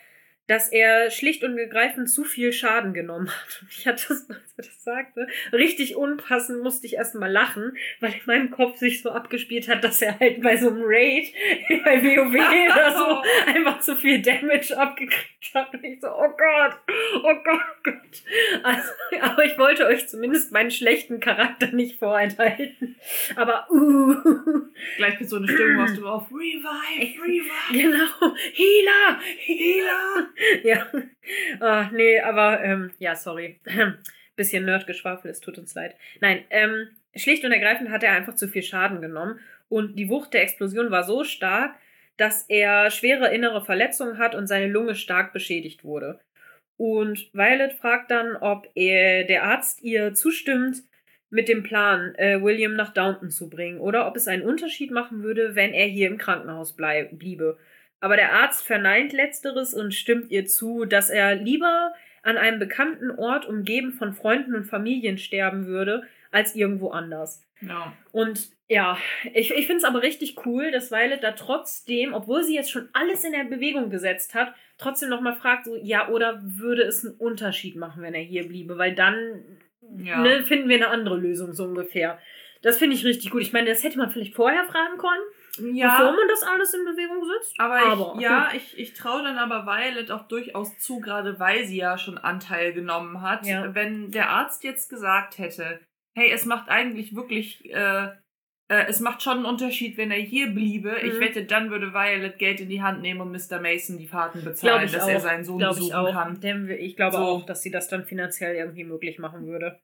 dass 0.48 0.70
er 0.70 1.10
schlicht 1.10 1.44
und 1.44 1.58
ergreifend 1.58 2.10
zu 2.10 2.24
viel 2.24 2.52
Schaden 2.52 2.94
genommen 2.94 3.30
hat. 3.30 3.60
Und 3.62 3.72
ich 3.72 3.88
hatte 3.88 4.06
das, 4.10 4.30
als 4.30 4.54
er 4.58 4.64
das 4.64 4.84
sagte, 4.84 5.28
richtig 5.54 5.96
unpassend 5.96 6.62
musste 6.62 6.86
ich 6.86 6.96
erstmal 6.96 7.32
lachen, 7.32 7.78
weil 8.02 8.12
in 8.12 8.22
meinem 8.26 8.52
Kopf 8.52 8.78
sich 8.78 9.02
so 9.02 9.12
abgespielt 9.12 9.70
hat, 9.70 9.84
dass 9.84 10.02
er 10.02 10.20
halt 10.20 10.42
bei 10.42 10.58
so 10.58 10.70
einem 10.70 10.82
Raid 10.84 11.34
bei 11.86 12.04
WoW 12.04 12.36
oder 12.36 12.98
so 12.98 13.22
einfach 13.48 13.80
zu 13.80 13.96
viel 13.96 14.22
Damage 14.22 14.78
abgekriegt 14.78 15.54
hat. 15.54 15.74
Und 15.74 15.84
ich 15.84 16.02
so, 16.02 16.08
oh 16.08 16.30
Gott, 16.30 16.78
oh 17.24 17.36
Gott, 17.44 17.62
oh 17.62 17.84
Gott. 17.84 18.24
Also, 18.64 18.90
aber 19.22 19.46
ich 19.46 19.58
wollte 19.58 19.86
euch 19.86 20.08
zumindest 20.10 20.52
meinen 20.52 20.72
schlechten 20.72 21.20
Charakter 21.22 21.68
nicht 21.68 22.00
vorenthalten. 22.00 22.96
Aber, 23.36 23.68
uh, 23.72 24.16
Gleich 24.98 25.20
mit 25.20 25.30
so 25.30 25.38
einer 25.38 25.48
Stimmung 25.48 25.76
machst 25.76 25.98
du 25.98 26.08
auf 26.08 26.28
Revive, 26.32 27.22
Revive, 27.24 27.50
genau, 27.72 28.36
Healer, 28.54 29.20
Healer. 29.38 30.33
ja. 30.64 30.88
Ah, 31.60 31.90
nee, 31.92 32.20
aber 32.20 32.64
ähm, 32.64 32.92
ja, 33.00 33.16
sorry. 33.16 33.60
Bisschen 34.36 34.66
Nerdgeschwafel, 34.66 35.30
es 35.30 35.42
tut 35.42 35.58
uns 35.60 35.76
leid. 35.76 35.96
Nein, 36.20 36.44
ähm, 36.50 36.88
schlicht 37.16 37.46
und 37.46 37.52
ergreifend 37.52 37.92
hat 37.92 38.04
er 38.04 38.14
einfach 38.14 38.36
zu 38.36 38.48
viel 38.48 38.64
Schaden 38.64 39.00
genommen 39.00 39.40
und 39.70 39.98
die 39.98 40.10
Wucht 40.10 40.34
der 40.34 40.44
Explosion 40.44 40.92
war 40.92 41.04
so 41.04 41.24
stark, 41.24 41.76
dass 42.18 42.46
er 42.48 42.92
schwere 42.92 43.34
innere 43.34 43.64
Verletzungen 43.64 44.18
hat 44.18 44.36
und 44.36 44.48
seine 44.48 44.68
Lunge 44.68 44.96
stark 44.96 45.34
beschädigt 45.34 45.84
wurde. 45.84 46.20
Und 46.78 47.30
Violet 47.34 47.74
fragt 47.74 48.12
dann, 48.12 48.36
ob 48.36 48.68
er, 48.76 49.24
der 49.24 49.44
Arzt 49.44 49.82
ihr 49.84 50.14
zustimmt 50.14 50.84
mit 51.30 51.50
dem 51.50 51.64
Plan, 51.64 52.14
äh, 52.16 52.42
William 52.42 52.76
nach 52.76 52.94
Downton 52.94 53.32
zu 53.32 53.50
bringen 53.50 53.80
oder 53.80 54.08
ob 54.08 54.16
es 54.16 54.28
einen 54.28 54.44
Unterschied 54.44 54.92
machen 54.92 55.24
würde, 55.24 55.56
wenn 55.56 55.74
er 55.74 55.88
hier 55.88 56.08
im 56.08 56.18
Krankenhaus 56.18 56.76
blei 56.76 57.10
bliebe. 57.12 57.58
Aber 58.04 58.18
der 58.18 58.34
Arzt 58.34 58.68
verneint 58.68 59.14
letzteres 59.14 59.74
und 59.74 59.94
stimmt 59.94 60.30
ihr 60.30 60.46
zu, 60.46 60.84
dass 60.84 61.10
er 61.10 61.36
lieber 61.36 61.94
an 62.22 62.38
einem 62.38 62.60
bekannten 62.60 63.12
Ort 63.12 63.46
umgeben 63.46 63.94
von 63.94 64.12
Freunden 64.12 64.56
und 64.56 64.66
Familien 64.66 65.18
sterben 65.18 65.68
würde, 65.68 66.04
als 66.30 66.54
irgendwo 66.54 66.90
anders. 66.90 67.46
Ja. 67.62 67.94
Und 68.12 68.50
ja, 68.68 68.98
ich, 69.34 69.52
ich 69.52 69.68
finde 69.68 69.78
es 69.78 69.84
aber 69.86 70.02
richtig 70.02 70.46
cool, 70.46 70.70
dass 70.70 70.92
Violet 70.92 71.24
da 71.24 71.32
trotzdem, 71.32 72.14
obwohl 72.14 72.44
sie 72.44 72.56
jetzt 72.56 72.72
schon 72.72 72.90
alles 72.92 73.24
in 73.24 73.32
der 73.32 73.46
Bewegung 73.46 73.90
gesetzt 73.90 74.36
hat, 74.36 74.54
trotzdem 74.78 75.08
nochmal 75.08 75.36
fragt, 75.36 75.64
so, 75.64 75.78
ja, 75.82 76.10
oder 76.10 76.42
würde 76.44 76.82
es 76.82 77.06
einen 77.06 77.16
Unterschied 77.16 77.78
machen, 77.78 78.04
wenn 78.04 78.14
er 78.14 78.22
hier 78.22 78.46
bliebe? 78.46 78.78
Weil 78.78 78.96
dann 78.96 79.46
Ja. 79.98 80.20
ne, 80.20 80.44
finden 80.44 80.68
wir 80.68 80.76
eine 80.76 80.90
andere 80.90 81.16
Lösung, 81.16 81.54
so 81.54 81.64
ungefähr. 81.64 82.20
Das 82.64 82.78
finde 82.78 82.98
ich 82.98 83.06
richtig 83.06 83.32
gut. 83.32 83.44
Ich 83.44 83.54
meine, 83.54 83.70
das 83.70 83.82
hätte 83.82 83.98
man 83.98 84.10
vielleicht 84.12 84.36
vorher 84.36 84.66
fragen 84.66 84.98
können, 84.98 85.24
ja. 85.60 85.98
bevor 85.98 86.12
man 86.16 86.28
das 86.28 86.44
alles 86.44 86.74
in 86.74 86.86
Bewegung 86.86 87.24
setzt. 87.26 87.60
Aber, 87.60 88.16
ich, 88.16 88.22
ja, 88.22 88.50
ich, 88.56 88.78
ich 88.78 88.94
traue 88.94 89.24
dann 89.24 89.38
aber 89.38 89.66
Violet 89.66 90.12
auch 90.12 90.28
durchaus 90.28 90.78
zu, 90.80 91.00
gerade 91.00 91.40
weil 91.40 91.66
sie 91.66 91.78
ja 91.78 91.98
schon 91.98 92.18
Anteil 92.18 92.74
genommen 92.74 93.22
hat. 93.22 93.46
Ja. 93.46 93.74
Wenn 93.76 94.12
der 94.12 94.30
Arzt 94.30 94.64
jetzt 94.64 94.90
gesagt 94.90 95.38
hätte, 95.38 95.80
hey, 96.16 96.32
es 96.32 96.46
macht 96.46 96.70
eigentlich 96.70 97.16
wirklich, 97.16 97.72
äh, 97.74 98.06
äh, 98.70 98.86
es 98.88 99.00
macht 99.00 99.22
schon 99.22 99.38
einen 99.38 99.46
Unterschied, 99.46 99.98
wenn 99.98 100.10
er 100.12 100.20
hier 100.20 100.48
bliebe. 100.48 100.96
Ich 101.02 101.16
Mhm. 101.16 101.20
wette, 101.20 101.44
dann 101.46 101.70
würde 101.70 101.94
Violet 101.94 102.38
Geld 102.40 102.60
in 102.62 102.70
die 102.70 102.82
Hand 102.82 103.02
nehmen 103.02 103.22
und 103.22 103.32
Mr. 103.32 103.60
Mason 103.60 103.98
die 103.98 104.08
Fahrten 104.08 104.44
bezahlen, 104.44 104.86
ich 104.86 104.92
dass 104.94 105.04
auch. 105.04 105.10
er 105.10 105.20
seinen 105.20 105.44
Sohn 105.44 105.58
Glaube 105.60 105.80
ich 105.80 105.90
besuchen 105.90 106.14
kann. 106.14 106.68
Wir- 106.68 106.80
Ich 106.80 106.96
glaube 106.96 107.18
So. 107.18 107.22
auch, 107.24 107.46
dass 107.46 107.62
sie 107.62 107.72
das 107.72 107.88
dann 107.90 108.06
finanziell 108.06 108.56
irgendwie 108.56 108.84
möglich 108.86 109.20
machen 109.20 109.46
würde. 109.48 109.80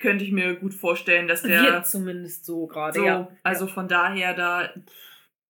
Könnte 0.00 0.24
ich 0.24 0.32
mir 0.32 0.56
gut 0.56 0.74
vorstellen, 0.74 1.28
dass 1.28 1.42
der... 1.42 1.62
Wird 1.62 1.86
zumindest 1.86 2.44
so 2.44 2.66
gerade, 2.66 2.98
So, 2.98 3.04
ja. 3.06 3.28
also 3.44 3.68
von 3.68 3.86
daher 3.86 4.34
da, 4.34 4.70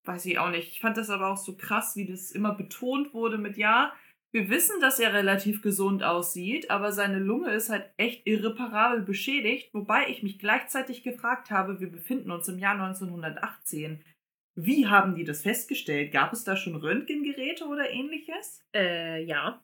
weiß 0.04 0.26
ich 0.26 0.38
auch 0.38 0.50
nicht. 0.50 0.68
Ich 0.72 0.80
fand 0.80 0.96
das 0.96 1.10
aber 1.10 1.28
auch 1.28 1.36
so 1.36 1.56
krass, 1.56 1.96
wie 1.96 2.06
das 2.06 2.30
immer 2.32 2.54
betont 2.54 3.14
wurde 3.14 3.38
mit, 3.38 3.56
ja, 3.56 3.92
wir 4.32 4.48
wissen, 4.48 4.80
dass 4.80 4.98
er 4.98 5.12
relativ 5.12 5.60
gesund 5.60 6.02
aussieht, 6.02 6.70
aber 6.70 6.90
seine 6.92 7.18
Lunge 7.18 7.50
ist 7.50 7.68
halt 7.68 7.90
echt 7.98 8.26
irreparabel 8.26 9.02
beschädigt, 9.02 9.74
wobei 9.74 10.08
ich 10.08 10.22
mich 10.22 10.38
gleichzeitig 10.38 11.02
gefragt 11.02 11.50
habe, 11.50 11.80
wir 11.80 11.90
befinden 11.90 12.30
uns 12.30 12.48
im 12.48 12.58
Jahr 12.58 12.74
1918. 12.80 14.02
Wie 14.54 14.86
haben 14.86 15.14
die 15.14 15.24
das 15.24 15.42
festgestellt? 15.42 16.12
Gab 16.12 16.32
es 16.32 16.44
da 16.44 16.56
schon 16.56 16.76
Röntgengeräte 16.76 17.66
oder 17.66 17.90
ähnliches? 17.90 18.62
Äh, 18.74 19.22
ja. 19.24 19.62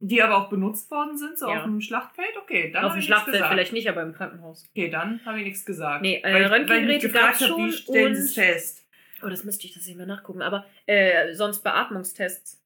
Die 0.00 0.22
aber 0.22 0.36
auch 0.36 0.50
benutzt 0.50 0.90
worden 0.90 1.16
sind, 1.16 1.38
so 1.38 1.48
Ja. 1.48 1.58
auf 1.58 1.62
dem 1.64 1.80
Schlachtfeld? 1.80 2.36
Okay, 2.42 2.70
dann 2.70 2.84
Auf 2.84 2.90
habe 2.90 2.98
dem 2.98 3.00
ich 3.00 3.04
nichts 3.04 3.06
Schlachtfeld 3.06 3.34
gesagt. 3.36 3.52
vielleicht 3.52 3.72
nicht, 3.72 3.88
aber 3.88 4.02
im 4.02 4.12
Krankenhaus. 4.12 4.66
Okay, 4.70 4.90
dann 4.90 5.24
habe 5.24 5.38
ich 5.38 5.44
nichts 5.44 5.64
gesagt. 5.64 6.02
Nee, 6.02 6.16
äh, 6.22 6.34
weil 6.34 6.42
ich, 6.44 6.50
Röntgengeräte 6.50 7.08
gefragt 7.08 7.38
gab's 7.38 7.50
habe, 7.50 7.62
wie 7.62 7.72
schon 7.72 7.72
stellen 7.72 8.14
sie 8.14 8.20
und- 8.20 8.26
es 8.26 8.34
fest? 8.34 8.83
Oh, 9.24 9.28
das 9.28 9.44
müsste 9.44 9.66
ich 9.66 9.74
das 9.74 9.86
nicht 9.86 9.96
mehr 9.96 10.06
nachgucken. 10.06 10.42
Aber 10.42 10.66
äh, 10.86 11.32
sonst 11.34 11.62
Beatmungstests. 11.62 12.60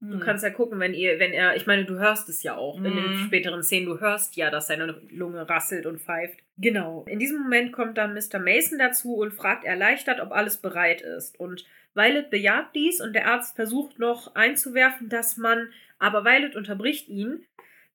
Du 0.00 0.18
kannst 0.18 0.44
ja 0.44 0.50
gucken, 0.50 0.78
wenn 0.80 0.92
ihr, 0.92 1.18
wenn 1.18 1.32
er, 1.32 1.56
ich 1.56 1.66
meine, 1.66 1.86
du 1.86 1.94
hörst 1.98 2.28
es 2.28 2.42
ja 2.42 2.56
auch 2.56 2.76
in 2.76 2.84
den 2.84 3.12
Mhm. 3.12 3.26
späteren 3.26 3.62
Szenen, 3.62 3.86
du 3.86 4.00
hörst 4.00 4.36
ja, 4.36 4.50
dass 4.50 4.66
seine 4.66 5.00
Lunge 5.08 5.48
rasselt 5.48 5.86
und 5.86 5.98
pfeift. 5.98 6.40
Genau. 6.58 7.06
In 7.08 7.18
diesem 7.18 7.42
Moment 7.42 7.72
kommt 7.72 7.96
dann 7.96 8.12
Mr. 8.12 8.38
Mason 8.38 8.78
dazu 8.78 9.14
und 9.14 9.32
fragt 9.32 9.64
erleichtert, 9.64 10.20
ob 10.20 10.32
alles 10.32 10.58
bereit 10.58 11.00
ist. 11.00 11.40
Und 11.40 11.64
Violet 11.94 12.28
bejaht 12.28 12.74
dies 12.74 13.00
und 13.00 13.14
der 13.14 13.28
Arzt 13.28 13.56
versucht 13.56 13.98
noch 13.98 14.34
einzuwerfen, 14.34 15.08
dass 15.08 15.38
man, 15.38 15.70
aber 15.98 16.22
Violet 16.26 16.54
unterbricht 16.54 17.08
ihn, 17.08 17.46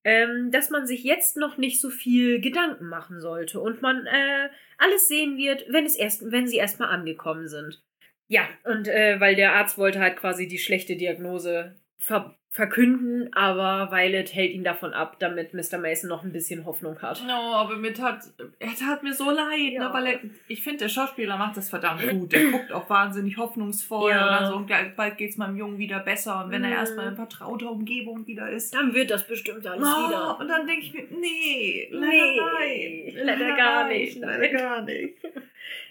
ähm, 0.03 0.49
dass 0.49 0.71
man 0.71 0.87
sich 0.87 1.03
jetzt 1.03 1.37
noch 1.37 1.57
nicht 1.57 1.79
so 1.79 1.91
viel 1.91 2.41
Gedanken 2.41 2.87
machen 2.87 3.19
sollte 3.19 3.59
und 3.59 3.83
man 3.83 4.07
äh, 4.07 4.49
alles 4.79 5.07
sehen 5.07 5.37
wird, 5.37 5.65
wenn 5.69 5.85
es 5.85 5.95
erst, 5.95 6.31
wenn 6.31 6.47
sie 6.47 6.57
erstmal 6.57 6.89
angekommen 6.89 7.47
sind. 7.49 7.83
Ja, 8.31 8.43
und 8.63 8.87
äh, 8.87 9.19
weil 9.19 9.35
der 9.35 9.55
Arzt 9.55 9.77
wollte 9.77 9.99
halt 9.99 10.15
quasi 10.17 10.47
die 10.47 10.59
schlechte 10.59 10.95
Diagnose 10.95 11.75
ver 11.97 12.35
verkünden, 12.51 13.31
aber 13.33 13.91
Violet 13.95 14.33
hält 14.33 14.53
ihn 14.53 14.63
davon 14.63 14.91
ab, 14.91 15.17
damit 15.19 15.53
Mr. 15.53 15.77
Mason 15.77 16.09
noch 16.09 16.23
ein 16.23 16.31
bisschen 16.31 16.65
Hoffnung 16.65 16.99
hat. 16.99 17.23
No, 17.27 17.53
aber 17.53 17.75
mir 17.77 17.93
tat, 17.93 18.23
er 18.57 18.73
tat 18.75 19.03
mir 19.03 19.13
so 19.13 19.29
leid, 19.29 19.73
Ja. 19.73 19.87
ne, 19.87 19.93
weil 19.93 20.07
er, 20.07 20.19
ich 20.47 20.63
finde, 20.63 20.79
der 20.79 20.89
Schauspieler 20.89 21.37
macht 21.37 21.57
das 21.57 21.69
verdammt 21.69 22.09
gut. 22.09 22.31
Der 22.31 22.45
guckt 22.45 22.71
auch 22.71 22.89
wahnsinnig 22.89 23.37
hoffnungsvoll 23.37 24.09
Ja. 24.11 24.25
oder 24.39 24.47
so 24.47 24.55
und 24.55 24.65
gleich- 24.65 24.95
bald 24.95 25.17
geht's 25.19 25.37
meinem 25.37 25.57
Jungen 25.57 25.77
wieder 25.77 25.99
besser 25.99 26.43
und 26.43 26.49
wenn 26.51 26.61
Mhm. 26.63 26.69
er 26.71 26.77
erstmal 26.77 27.09
in 27.09 27.15
vertrauter 27.15 27.69
Umgebung 27.71 28.25
wieder 28.25 28.49
ist. 28.49 28.73
Dann 28.73 28.95
wird 28.95 29.11
das 29.11 29.27
bestimmt 29.27 29.67
alles 29.67 29.87
Oh, 29.87 30.41
und 30.41 30.47
dann 30.47 30.65
denke 30.65 30.81
ich 30.81 30.93
mir, 30.93 31.03
nee, 31.19 31.87
leider 31.91 32.07
Nee, 32.07 33.13
nein. 33.15 33.25
leider 33.27 33.55
gar 33.55 33.87
nicht, 33.87 34.17
Leider 34.17 34.47
gar 34.49 34.81
nicht. 34.81 35.17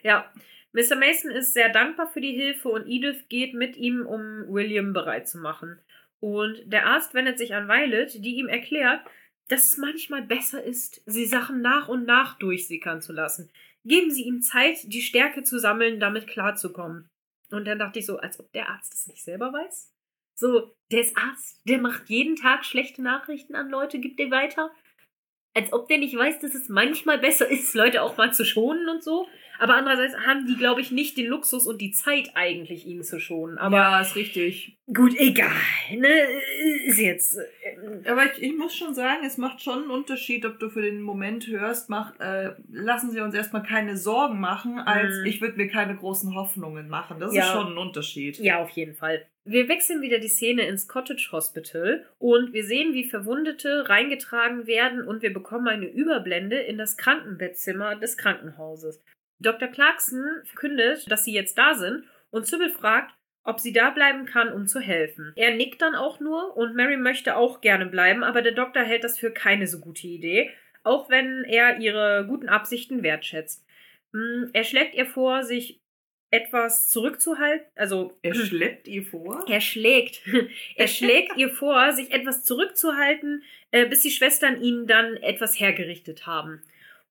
Ja, 0.02 0.28
Mr. 0.72 0.96
Mason 0.96 1.30
ist 1.30 1.54
sehr 1.54 1.70
dankbar 1.70 2.08
für 2.08 2.20
die 2.20 2.34
Hilfe 2.34 2.68
und 2.68 2.86
Edith 2.86 3.28
geht 3.28 3.54
mit 3.54 3.76
ihm, 3.76 4.06
um 4.06 4.44
William 4.48 4.92
bereit 4.92 5.28
zu 5.28 5.38
machen. 5.38 5.80
Und 6.20 6.60
der 6.66 6.86
Arzt 6.86 7.14
wendet 7.14 7.38
sich 7.38 7.54
an 7.54 7.68
Violet, 7.68 8.12
die 8.24 8.36
ihm 8.36 8.48
erklärt, 8.48 9.00
dass 9.48 9.64
es 9.64 9.78
manchmal 9.78 10.22
besser 10.22 10.62
ist, 10.62 11.02
sie 11.06 11.24
Sachen 11.24 11.62
nach 11.62 11.88
und 11.88 12.04
nach 12.04 12.38
durchsickern 12.38 13.00
zu 13.00 13.12
lassen. 13.12 13.50
Geben 13.84 14.10
Sie 14.10 14.24
ihm 14.24 14.42
Zeit, 14.42 14.92
die 14.92 15.00
Stärke 15.00 15.42
zu 15.42 15.58
sammeln, 15.58 16.00
damit 16.00 16.26
klarzukommen. 16.26 17.08
Und 17.50 17.64
dann 17.64 17.78
dachte 17.78 18.00
ich 18.00 18.06
so, 18.06 18.18
als 18.18 18.38
ob 18.38 18.52
der 18.52 18.68
Arzt 18.68 18.92
das 18.92 19.06
nicht 19.06 19.24
selber 19.24 19.52
weiß. 19.52 19.90
So, 20.34 20.74
der 20.92 21.00
ist 21.00 21.16
Arzt, 21.16 21.60
der 21.64 21.78
macht 21.78 22.08
jeden 22.10 22.36
Tag 22.36 22.64
schlechte 22.64 23.02
Nachrichten 23.02 23.54
an 23.54 23.70
Leute, 23.70 23.98
gibt 23.98 24.20
die 24.20 24.30
weiter. 24.30 24.70
Als 25.54 25.72
ob 25.72 25.88
der 25.88 25.98
nicht 25.98 26.16
weiß, 26.16 26.40
dass 26.40 26.54
es 26.54 26.68
manchmal 26.68 27.18
besser 27.18 27.48
ist, 27.48 27.74
Leute 27.74 28.02
auch 28.02 28.16
mal 28.16 28.34
zu 28.34 28.44
schonen 28.44 28.88
und 28.88 29.02
so. 29.02 29.26
Aber 29.58 29.74
andererseits 29.74 30.16
haben 30.26 30.46
die, 30.46 30.56
glaube 30.56 30.80
ich, 30.80 30.90
nicht 30.90 31.16
den 31.16 31.26
Luxus 31.26 31.66
und 31.66 31.80
die 31.80 31.90
Zeit 31.90 32.30
eigentlich, 32.34 32.86
ihn 32.86 33.02
zu 33.02 33.18
schonen. 33.20 33.58
Aber 33.58 33.76
ja, 33.76 34.00
ist 34.00 34.14
richtig. 34.16 34.78
gut, 34.92 35.14
egal. 35.18 35.50
Ne? 35.96 36.08
Ist 36.86 36.98
jetzt. 37.00 37.38
äh, 37.38 38.08
Aber 38.08 38.24
ich, 38.26 38.42
ich 38.42 38.56
muss 38.56 38.74
schon 38.76 38.94
sagen, 38.94 39.24
es 39.26 39.36
macht 39.36 39.60
schon 39.62 39.82
einen 39.82 39.90
Unterschied, 39.90 40.44
ob 40.46 40.58
du 40.58 40.70
für 40.70 40.82
den 40.82 41.00
Moment 41.02 41.46
hörst, 41.48 41.88
mach, 41.90 42.18
äh, 42.20 42.52
lassen 42.70 43.10
Sie 43.10 43.20
uns 43.20 43.34
erstmal 43.34 43.62
keine 43.62 43.96
Sorgen 43.96 44.40
machen, 44.40 44.78
als 44.78 45.18
Mhm. 45.20 45.26
ich 45.26 45.40
würde 45.40 45.56
mir 45.56 45.68
keine 45.68 45.96
großen 45.96 46.34
Hoffnungen 46.34 46.88
machen. 46.88 47.18
Das 47.20 47.34
Ja. 47.34 47.42
ist 47.42 47.52
schon 47.52 47.72
ein 47.72 47.78
Unterschied. 47.78 48.38
Ja, 48.38 48.58
auf 48.62 48.70
jeden 48.70 48.94
Fall. 48.94 49.26
Wir 49.44 49.68
wechseln 49.68 50.02
wieder 50.02 50.18
die 50.18 50.28
Szene 50.28 50.66
ins 50.68 50.88
Cottage 50.88 51.30
Hospital 51.32 52.04
und 52.18 52.52
wir 52.52 52.64
sehen, 52.64 52.92
wie 52.92 53.04
Verwundete 53.08 53.88
reingetragen 53.88 54.66
werden 54.66 55.02
und 55.02 55.22
wir 55.22 55.32
bekommen 55.32 55.68
eine 55.68 55.86
Überblende 55.86 56.56
in 56.58 56.76
das 56.76 56.96
Krankenbettzimmer 56.98 57.96
des 57.96 58.18
Krankenhauses. 58.18 59.02
Dr. 59.40 59.68
Clarkson 59.68 60.24
verkündet, 60.44 61.10
dass 61.10 61.24
sie 61.24 61.32
jetzt 61.32 61.56
da 61.58 61.74
sind 61.74 62.04
und 62.30 62.46
Sybil 62.46 62.70
fragt, 62.70 63.14
ob 63.44 63.60
sie 63.60 63.72
da 63.72 63.90
bleiben 63.90 64.26
kann, 64.26 64.52
um 64.52 64.66
zu 64.66 64.80
helfen. 64.80 65.32
Er 65.36 65.54
nickt 65.54 65.80
dann 65.80 65.94
auch 65.94 66.20
nur 66.20 66.56
und 66.56 66.74
Mary 66.74 66.96
möchte 66.96 67.36
auch 67.36 67.60
gerne 67.60 67.86
bleiben, 67.86 68.22
aber 68.22 68.42
der 68.42 68.52
Doktor 68.52 68.82
hält 68.82 69.04
das 69.04 69.18
für 69.18 69.30
keine 69.30 69.66
so 69.66 69.80
gute 69.80 70.06
Idee, 70.06 70.50
auch 70.82 71.08
wenn 71.08 71.44
er 71.44 71.78
ihre 71.78 72.26
guten 72.28 72.48
Absichten 72.48 73.02
wertschätzt. 73.02 73.64
Er 74.52 74.64
schlägt 74.64 74.94
ihr 74.94 75.06
vor, 75.06 75.44
sich 75.44 75.80
etwas 76.30 76.90
zurückzuhalten, 76.90 77.66
also 77.74 78.18
Er 78.20 78.34
schleppt 78.34 78.86
ihr 78.86 79.02
vor. 79.04 79.44
er 79.48 79.60
schlägt. 79.62 80.20
Er 80.76 80.88
schlägt 80.88 81.36
ihr 81.38 81.48
vor, 81.48 81.92
sich 81.92 82.10
etwas 82.12 82.44
zurückzuhalten, 82.44 83.42
bis 83.70 84.00
die 84.00 84.10
Schwestern 84.10 84.60
ihnen 84.60 84.86
dann 84.86 85.16
etwas 85.16 85.58
hergerichtet 85.58 86.26
haben. 86.26 86.62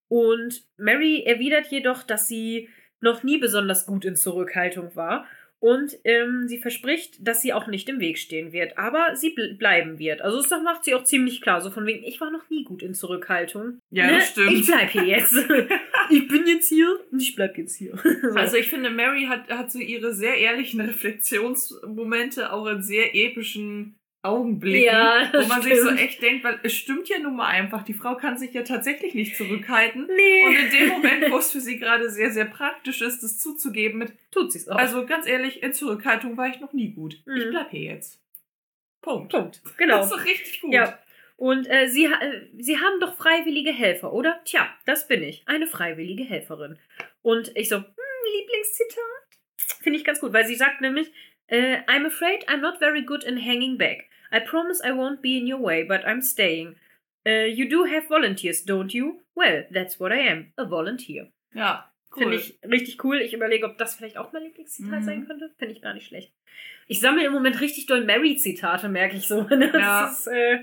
Und 0.07 0.63
Mary 0.77 1.23
erwidert 1.25 1.67
jedoch, 1.67 2.03
dass 2.03 2.27
sie 2.27 2.69
noch 3.01 3.23
nie 3.23 3.37
besonders 3.37 3.85
gut 3.85 4.05
in 4.05 4.15
Zurückhaltung 4.15 4.95
war. 4.95 5.25
Und 5.59 5.97
ähm, 6.03 6.43
sie 6.47 6.59
verspricht, 6.59 7.15
dass 7.27 7.41
sie 7.41 7.51
auch 7.51 7.65
nicht 7.65 7.89
im 7.89 7.99
Weg 7.99 8.19
stehen 8.19 8.51
wird, 8.53 8.77
aber 8.77 9.15
sie 9.15 9.31
bl 9.31 9.55
bleiben 9.55 9.97
wird. 9.97 10.21
Also 10.21 10.39
das 10.39 10.51
macht 10.63 10.83
sie 10.83 10.93
auch 10.93 11.03
ziemlich 11.03 11.41
klar. 11.41 11.61
So 11.61 11.71
von 11.71 11.87
wegen, 11.87 12.03
ich 12.03 12.21
war 12.21 12.29
noch 12.29 12.47
nie 12.51 12.63
gut 12.63 12.83
in 12.83 12.93
Zurückhaltung. 12.93 13.79
Ja, 13.89 14.05
Ne? 14.05 14.13
das 14.17 14.29
stimmt. 14.29 14.51
Ich 14.53 14.67
bleib 14.67 14.91
hier 14.91 15.05
jetzt. 15.05 15.33
ich 16.11 16.27
bin 16.27 16.45
jetzt 16.45 16.69
hier 16.69 16.99
und 17.11 17.19
ich 17.19 17.35
bleib 17.35 17.57
jetzt 17.57 17.75
hier. 17.75 17.97
So. 18.21 18.37
Also 18.37 18.57
ich 18.57 18.67
finde, 18.69 18.91
Mary 18.91 19.25
hat, 19.27 19.49
hat 19.49 19.71
so 19.71 19.79
ihre 19.79 20.13
sehr 20.13 20.37
ehrlichen 20.37 20.79
Reflexionsmomente 20.81 22.51
auch 22.53 22.67
in 22.67 22.81
sehr 22.83 23.15
epischen 23.15 23.96
Augenblicken, 24.23 24.83
Ja, 24.83 25.29
wo 25.33 25.45
man 25.47 25.61
sich 25.61 25.75
so 25.79 25.85
stimmt. 25.85 26.01
echt 26.01 26.21
denkt, 26.21 26.43
weil 26.43 26.59
es 26.63 26.73
stimmt 26.73 27.07
ja 27.07 27.19
nun 27.19 27.35
mal 27.35 27.47
einfach, 27.47 27.83
die 27.83 27.93
Frau 27.93 28.15
kann 28.15 28.37
sich 28.37 28.53
ja 28.53 28.63
tatsächlich 28.63 29.13
nicht 29.13 29.37
zurückhalten. 29.37 30.07
nee. 30.13 30.45
Und 30.47 30.55
in 30.55 30.71
dem 30.71 30.89
Moment, 30.93 31.31
wo 31.31 31.37
es 31.37 31.51
für 31.51 31.61
sie 31.61 31.77
gerade 31.79 32.09
sehr, 32.09 32.31
sehr 32.31 32.45
praktisch 32.45 33.01
ist, 33.01 33.21
das 33.21 33.37
zuzugeben 33.39 33.99
mit, 33.99 34.13
tut 34.31 34.51
sie's 34.51 34.67
auch. 34.67 34.75
also 34.77 35.05
ganz 35.05 35.27
ehrlich, 35.27 35.63
in 35.63 35.73
Zurückhaltung 35.73 36.35
war 36.35 36.47
ich 36.49 36.59
noch 36.59 36.73
nie 36.73 36.93
gut. 36.93 37.13
Ich 37.13 37.25
Mhm. 37.25 37.49
bleib 37.51 37.69
hier 37.71 37.81
jetzt. 37.93 38.21
Punkt. 39.01 39.31
Punkt. 39.31 39.61
Genau. 39.77 39.97
Das 39.97 40.07
ist 40.07 40.13
doch 40.17 40.25
richtig 40.25 40.61
gut. 40.61 40.73
Ja. 40.73 40.99
Und 41.37 41.67
äh, 41.69 41.87
sie, 41.87 42.05
äh, 42.05 42.47
sie 42.57 42.77
haben 42.77 42.99
doch 42.99 43.15
freiwillige 43.15 43.71
Helfer, 43.71 44.11
oder? 44.11 44.41
Tja, 44.43 44.67
das 44.85 45.07
bin 45.07 45.21
ich. 45.21 45.43
Eine 45.45 45.67
freiwillige 45.67 46.23
Helferin. 46.23 46.79
Und 47.21 47.51
ich 47.55 47.69
so, 47.69 47.77
hm, 47.77 47.85
Lieblingszitat? 48.39 49.03
Finde 49.83 49.99
ich 49.99 50.03
ganz 50.05 50.19
gut, 50.19 50.33
weil 50.33 50.47
sie 50.47 50.55
sagt 50.55 50.81
nämlich, 50.81 51.11
äh, 51.49 51.77
I'm 51.87 52.05
afraid 52.05 52.43
I'm 52.47 52.61
not 52.61 52.79
very 52.79 53.01
good 53.03 53.23
in 53.23 53.37
hanging 53.37 53.77
back. 53.77 54.05
I 54.31 54.39
promise 54.39 54.81
I 54.83 54.91
won't 54.91 55.21
be 55.21 55.37
in 55.37 55.47
your 55.47 55.59
way, 55.61 55.83
but 55.83 56.01
I'm 56.05 56.21
staying. 56.21 56.75
Uh, 57.25 57.45
you 57.45 57.67
do 57.69 57.85
have 57.85 58.07
volunteers, 58.07 58.63
don't 58.63 58.93
you? 58.93 59.21
Well, 59.35 59.63
that's 59.71 59.99
what 59.99 60.11
I 60.11 60.19
am, 60.29 60.53
a 60.57 60.65
volunteer. 60.65 61.27
Ja, 61.53 61.89
cool. 62.11 62.23
Finde 62.23 62.37
ich 62.37 62.59
richtig 62.63 63.03
cool. 63.03 63.21
Ich 63.21 63.33
überlege, 63.33 63.65
ob 63.65 63.77
das 63.77 63.95
vielleicht 63.95 64.17
auch 64.17 64.31
mein 64.33 64.43
Lieblingszitat 64.43 64.99
Mhm. 65.01 65.03
sein 65.05 65.27
könnte. 65.27 65.51
Finde 65.57 65.73
ich 65.73 65.81
gar 65.81 65.93
nicht 65.93 66.07
schlecht. 66.07 66.33
Ich 66.87 66.99
sammle 67.01 67.25
im 67.25 67.33
Moment 67.33 67.59
richtig 67.61 67.85
doll 67.85 68.03
Mary-Zitate, 68.05 68.87
merke 68.89 69.17
ich 69.17 69.27
so. 69.27 69.41
Das 69.43 69.73
Ja. 69.73 70.07
Ist, 70.09 70.27
äh, 70.27 70.59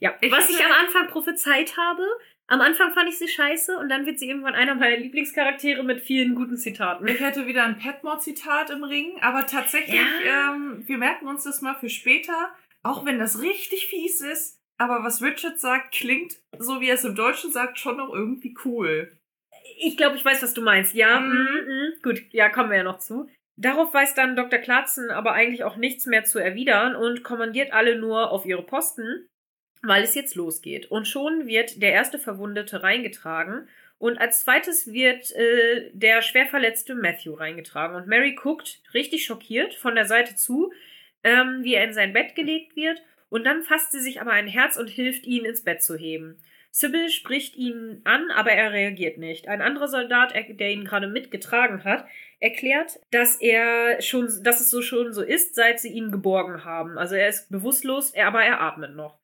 ja. 0.00 0.14
Ich 0.20 0.32
Was 0.32 0.48
ich 0.50 0.64
am 0.64 0.72
Anfang 0.72 1.06
prophezeit 1.08 1.76
habe, 1.76 2.02
am 2.50 2.60
Anfang 2.60 2.92
fand 2.92 3.08
ich 3.08 3.16
sie 3.18 3.28
scheiße 3.28 3.78
und 3.78 3.88
dann 3.88 4.06
wird 4.06 4.18
sie 4.18 4.28
irgendwann 4.28 4.54
einer 4.54 4.74
meiner 4.74 4.96
Lieblingscharaktere 4.96 5.82
mit 5.84 6.00
vielen 6.00 6.34
guten 6.34 6.56
Zitaten. 6.56 7.06
Ich 7.08 7.20
hätte 7.20 7.46
wieder 7.46 7.64
ein 7.64 7.78
Petmore-Zitat 7.78 8.70
im 8.70 8.84
Ring, 8.84 9.16
aber 9.20 9.46
tatsächlich, 9.46 10.00
Ja. 10.26 10.52
ähm, 10.54 10.82
wir 10.86 10.98
merken 10.98 11.26
uns 11.28 11.44
das 11.44 11.62
mal 11.62 11.74
für 11.76 11.88
später, 11.88 12.50
auch 12.82 13.04
wenn 13.06 13.18
das 13.18 13.40
richtig 13.40 13.86
fies 13.86 14.20
ist, 14.20 14.58
aber 14.78 15.04
was 15.04 15.22
Richard 15.22 15.60
sagt, 15.60 15.92
klingt, 15.94 16.40
so 16.58 16.80
wie 16.80 16.88
er 16.88 16.94
es 16.94 17.04
im 17.04 17.14
Deutschen 17.14 17.52
sagt, 17.52 17.78
schon 17.78 17.98
noch 17.98 18.12
irgendwie 18.12 18.56
cool. 18.64 19.16
Ich 19.78 19.96
glaube, 19.96 20.16
ich 20.16 20.24
weiß, 20.24 20.42
was 20.42 20.52
du 20.54 20.62
meinst. 20.62 20.94
Ja, 20.94 21.20
Mhm. 21.20 21.32
mm, 21.32 21.68
mm. 21.68 22.02
gut, 22.02 22.20
ja, 22.32 22.48
kommen 22.48 22.70
wir 22.70 22.78
ja 22.78 22.82
noch 22.82 22.98
zu. 22.98 23.28
Darauf 23.56 23.92
weiß 23.92 24.14
dann 24.14 24.36
Dr. 24.36 24.58
Clarkson 24.58 25.10
aber 25.10 25.32
eigentlich 25.32 25.64
auch 25.64 25.76
nichts 25.76 26.06
mehr 26.06 26.24
zu 26.24 26.38
erwidern 26.38 26.96
und 26.96 27.22
kommandiert 27.22 27.72
alle 27.74 27.96
nur 27.98 28.30
auf 28.30 28.46
ihre 28.46 28.62
Posten, 28.64 29.26
weil 29.82 30.02
es 30.02 30.14
jetzt 30.14 30.34
losgeht. 30.34 30.90
Und 30.90 31.08
schon 31.08 31.46
wird 31.46 31.82
der 31.82 31.92
erste 31.92 32.18
Verwundete 32.18 32.82
reingetragen 32.82 33.68
und 33.98 34.18
als 34.18 34.44
zweites 34.44 34.92
wird 34.92 35.30
äh, 35.32 35.90
der 35.92 36.22
schwer 36.22 36.46
verletzte 36.46 36.94
Matthew 36.94 37.34
reingetragen. 37.34 37.96
Und 37.96 38.06
Mary 38.06 38.34
guckt 38.34 38.80
richtig 38.94 39.24
schockiert 39.24 39.74
von 39.74 39.94
der 39.94 40.06
Seite 40.06 40.34
zu, 40.34 40.72
ähm, 41.22 41.60
wie 41.62 41.74
er 41.74 41.84
in 41.84 41.92
sein 41.92 42.14
Bett 42.14 42.34
gelegt 42.34 42.76
wird. 42.76 43.02
Und 43.28 43.44
dann 43.44 43.62
fasst 43.62 43.92
sie 43.92 44.00
sich 44.00 44.20
aber 44.20 44.32
ein 44.32 44.48
Herz 44.48 44.76
und 44.76 44.88
hilft, 44.88 45.24
ihn 45.26 45.44
ins 45.44 45.62
Bett 45.62 45.82
zu 45.82 45.96
heben. 45.96 46.38
Sybil 46.72 47.08
spricht 47.10 47.56
ihn 47.56 48.00
an, 48.04 48.30
aber 48.30 48.52
er 48.52 48.72
reagiert 48.72 49.18
nicht. 49.18 49.48
Ein 49.48 49.60
anderer 49.60 49.88
Soldat, 49.88 50.32
er- 50.34 50.54
der 50.54 50.70
ihn 50.70 50.84
gerade 50.84 51.06
mitgetragen 51.08 51.84
hat, 51.84 52.06
erklärt, 52.38 52.98
dass 53.10 53.36
er 53.36 54.00
schon, 54.00 54.28
dass 54.42 54.60
es 54.60 54.70
so 54.70 54.80
schon 54.80 55.12
so 55.12 55.22
ist, 55.22 55.54
seit 55.54 55.78
sie 55.78 55.92
ihn 55.92 56.10
geborgen 56.10 56.64
haben. 56.64 56.96
Also 56.96 57.16
er 57.16 57.28
ist 57.28 57.50
bewusstlos, 57.50 58.12
er, 58.12 58.28
aber 58.28 58.42
er 58.42 58.60
atmet 58.62 58.96
noch. 58.96 59.19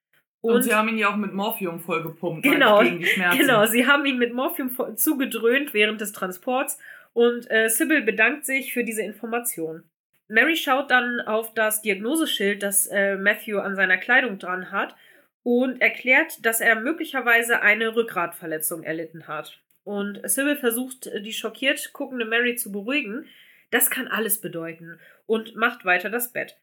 Und, 0.55 0.63
sie 0.63 0.75
haben 0.75 0.89
ihn 0.89 0.99
ja 0.99 1.11
auch 1.11 1.17
mit 1.17 1.33
Morphium 1.33 1.81
vollgepumpt 1.81 2.43
Genau, 2.43 2.81
gegen 2.81 2.99
die 3.01 3.07
Schmerzen. 3.07 3.39
Genau, 3.39 3.67
sie 3.67 3.87
haben 3.87 4.05
ihn 4.07 4.19
mit 4.19 4.33
Morphium 4.33 4.71
zugedröhnt 4.97 5.75
während 5.75 6.01
des 6.01 6.13
Transports 6.13 6.79
und 7.13 7.51
äh, 7.51 7.69
Sybil 7.69 8.03
bedankt 8.03 8.45
sich 8.45 8.73
für 8.73 8.85
diese 8.85 9.03
Information. 9.03 9.85
Mary 10.29 10.57
schaut 10.57 10.91
dann 10.91 11.21
auf 11.21 11.55
das 11.55 11.83
Diagnoseschild, 11.83 12.63
das 12.63 12.87
äh, 12.89 13.17
Matthew 13.17 13.59
an 13.59 13.77
seiner 13.77 13.97
Kleidung 13.97 14.39
dran 14.39 14.73
hat 14.73 14.97
und 15.43 15.81
erklärt, 15.81 16.45
dass 16.45 16.61
er 16.61 16.81
möglicherweise 16.81 17.63
eine 17.63 17.95
Rückgratverletzung 17.95 18.83
erlitten 18.83 19.29
hat. 19.29 19.61
Und 19.85 20.21
Sybil 20.29 20.57
versucht, 20.57 21.09
die 21.21 21.33
schockiert 21.33 21.93
guckende 21.93 22.25
Mary 22.25 22.57
zu 22.57 22.73
beruhigen. 22.73 23.27
Das 23.71 23.89
kann 23.89 24.09
alles 24.09 24.41
bedeuten 24.41 24.99
und 25.27 25.55
macht 25.55 25.85
weiter 25.85 26.11
das 26.11 26.33
Bett. 26.33 26.57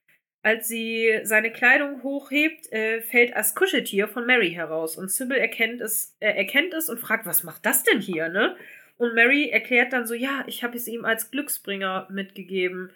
Als 0.44 0.68
sie 0.68 1.20
seine 1.24 1.52
Kleidung 1.52 2.04
hochhebt, 2.04 2.72
äh, 2.72 3.02
fällt 3.02 3.34
das 3.34 3.56
Kuscheltier 3.56 4.10
von 4.10 4.26
Mary 4.26 4.52
heraus. 4.52 4.98
Und 4.98 5.10
Sybil 5.10 5.38
erkennt 5.38 5.80
es, 5.82 6.18
äh, 6.20 6.32
erkennt 6.32 6.74
es 6.74 6.90
und 6.90 7.00
fragt, 7.00 7.26
was 7.26 7.44
macht 7.44 7.66
das 7.66 7.84
denn 7.84 8.02
hier, 8.02 8.28
ne? 8.28 8.56
Und 8.98 9.16
Mary 9.16 9.50
erklärt 9.50 9.94
dann 9.94 10.06
so, 10.06 10.14
ja, 10.14 10.44
ich 10.46 10.64
habe 10.64 10.76
es 10.76 10.88
ihm 10.88 11.06
als 11.06 11.32
Glücksbringer 11.32 12.08
mitgegeben. 12.12 12.92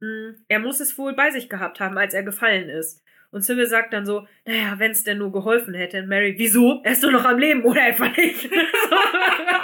Hm, 0.00 0.44
er 0.48 0.58
muss 0.58 0.80
es 0.80 0.96
wohl 0.98 1.14
bei 1.14 1.30
sich 1.30 1.48
gehabt 1.48 1.78
haben, 1.78 1.98
als 1.98 2.14
er 2.14 2.22
gefallen 2.22 2.70
ist. 2.70 3.04
Und 3.30 3.42
Sybil 3.42 3.66
sagt 3.66 3.92
dann 3.92 4.06
so, 4.06 4.26
naja, 4.46 4.78
wenn 4.78 4.92
es 4.92 5.04
denn 5.04 5.18
nur 5.18 5.30
geholfen 5.30 5.74
hätte. 5.74 6.00
Und 6.00 6.08
Mary, 6.08 6.34
wieso? 6.38 6.80
Er 6.84 6.92
ist 6.92 7.04
doch 7.04 7.12
noch 7.12 7.26
am 7.26 7.38
Leben 7.38 7.62
oder 7.64 7.82
einfach 7.82 8.16
nicht. 8.16 8.48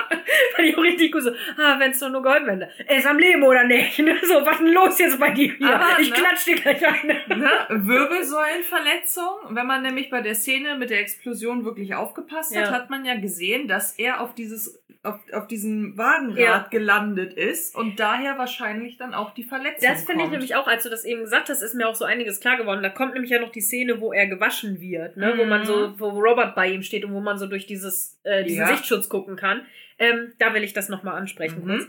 gut 0.73 1.23
so, 1.23 1.31
ah, 1.59 1.79
wenn 1.79 1.91
es 1.93 1.99
doch 2.01 2.11
nur 2.11 2.23
geholfen 2.23 2.49
hätte. 2.49 2.71
Er 2.87 2.97
ist 2.99 3.07
am 3.07 3.19
Leben 3.19 3.43
oder 3.43 3.65
nicht? 3.65 3.99
So, 4.25 4.35
was 4.47 4.59
denn 4.59 4.73
los 4.73 4.99
jetzt 4.99 5.19
bei 5.21 5.31
dir 5.31 5.53
hier? 5.55 5.75
Aber, 5.75 6.01
ich 6.01 6.11
ne? 6.11 6.17
klatsch 6.17 6.45
dir 6.47 6.55
gleich 6.57 6.87
eine. 6.87 7.15
Ne? 7.29 7.51
Wirbelsäulenverletzung. 7.69 9.55
Wenn 9.55 9.67
man 9.67 9.83
nämlich 9.83 10.11
bei 10.11 10.21
der 10.21 10.35
Szene 10.35 10.77
mit 10.77 10.91
der 10.91 11.01
Explosion 11.01 11.65
wirklich 11.65 11.95
aufgepasst 11.95 12.55
hat, 12.57 12.67
Ja. 12.67 12.71
hat 12.73 12.91
man 12.91 13.05
ja 13.05 13.17
gesehen, 13.17 13.69
dass 13.69 13.99
er 13.99 14.21
auf 14.21 14.35
dieses 14.35 14.81
auf, 15.03 15.17
auf 15.35 15.47
diesem 15.49 15.99
Wagenrad 15.99 16.39
Ja. 16.39 16.67
gelandet 16.71 17.35
ist 17.35 17.75
und 17.77 18.01
daher 18.01 18.39
wahrscheinlich 18.39 18.97
dann 18.97 19.12
auch 19.12 19.35
die 19.35 19.45
Verletzung 19.45 19.87
Das 19.87 20.03
finde 20.05 20.25
ich 20.25 20.31
nämlich 20.31 20.55
auch, 20.57 20.67
als 20.67 20.85
du 20.85 20.89
das 20.89 21.05
eben 21.05 21.21
gesagt 21.21 21.51
hast, 21.51 21.61
ist 21.61 21.75
mir 21.75 21.87
auch 21.87 21.95
so 21.95 22.07
einiges 22.07 22.41
klar 22.41 22.57
geworden. 22.57 22.83
Da 22.83 22.89
kommt 22.89 23.12
nämlich 23.12 23.31
ja 23.31 23.39
noch 23.39 23.53
die 23.53 23.61
Szene, 23.61 24.01
wo 24.01 24.15
er 24.15 24.27
gewaschen 24.29 24.81
wird, 24.81 25.19
ne? 25.19 25.35
wo 25.37 25.45
man 25.45 25.61
Mhm. 25.61 25.65
so, 25.67 25.95
wo 26.01 26.09
Robert 26.09 26.55
bei 26.55 26.69
ihm 26.71 26.83
steht 26.83 27.05
und 27.05 27.12
wo 27.12 27.21
man 27.21 27.37
so 27.37 27.47
durch 27.47 27.67
dieses, 27.67 28.19
äh, 28.23 28.45
diesen 28.45 28.61
Ja. 28.62 28.69
Sichtschutz 28.69 29.11
gucken 29.11 29.37
kann. 29.37 29.67
Ähm, 30.05 30.32
da 30.38 30.55
will 30.55 30.64
ich 30.64 30.72
das 30.72 30.88
nochmal 30.88 31.16
ansprechen. 31.16 31.64
Mhm. 31.64 31.68
kurz. 31.68 31.88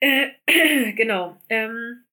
Äh, 0.00 0.92
genau. 0.92 1.36
Ähm, 1.48 2.04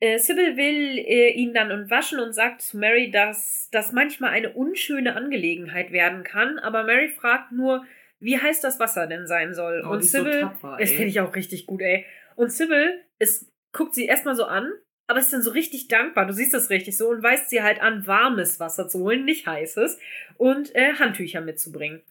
äh, 0.00 0.18
Sybil 0.18 0.56
will 0.56 0.98
äh, 0.98 1.30
ihn 1.32 1.52
dann 1.52 1.90
waschen 1.90 2.20
und 2.20 2.32
sagt 2.32 2.62
zu 2.62 2.78
Mary, 2.78 3.10
dass 3.10 3.68
das 3.70 3.92
manchmal 3.92 4.30
eine 4.30 4.52
unschöne 4.52 5.14
Angelegenheit 5.14 5.92
werden 5.92 6.24
kann. 6.24 6.58
Aber 6.58 6.84
Mary 6.84 7.10
fragt 7.10 7.52
nur, 7.52 7.84
wie 8.18 8.38
heiß 8.38 8.60
das 8.60 8.80
Wasser 8.80 9.06
denn 9.06 9.26
sein 9.26 9.54
soll. 9.54 9.82
Oh, 9.84 9.90
und 9.90 10.00
ist 10.00 10.12
so 10.12 10.18
Sybil, 10.18 10.40
tapfer, 10.40 10.76
das 10.80 10.90
finde 10.90 11.08
ich 11.08 11.20
auch 11.20 11.34
richtig 11.36 11.66
gut, 11.66 11.82
ey. 11.82 12.06
Und 12.36 12.50
Sybil 12.50 13.00
ist, 13.18 13.52
guckt 13.72 13.94
sie 13.94 14.06
erstmal 14.06 14.36
so 14.36 14.44
an, 14.44 14.72
aber 15.06 15.18
ist 15.18 15.32
dann 15.32 15.42
so 15.42 15.50
richtig 15.50 15.88
dankbar. 15.88 16.26
Du 16.26 16.32
siehst 16.32 16.54
das 16.54 16.70
richtig 16.70 16.96
so 16.96 17.08
und 17.08 17.22
weist 17.22 17.50
sie 17.50 17.62
halt 17.62 17.82
an, 17.82 18.06
warmes 18.06 18.60
Wasser 18.60 18.88
zu 18.88 19.00
holen, 19.00 19.24
nicht 19.24 19.46
heißes, 19.46 19.98
und 20.38 20.74
äh, 20.74 20.94
Handtücher 20.94 21.40
mitzubringen. 21.42 22.02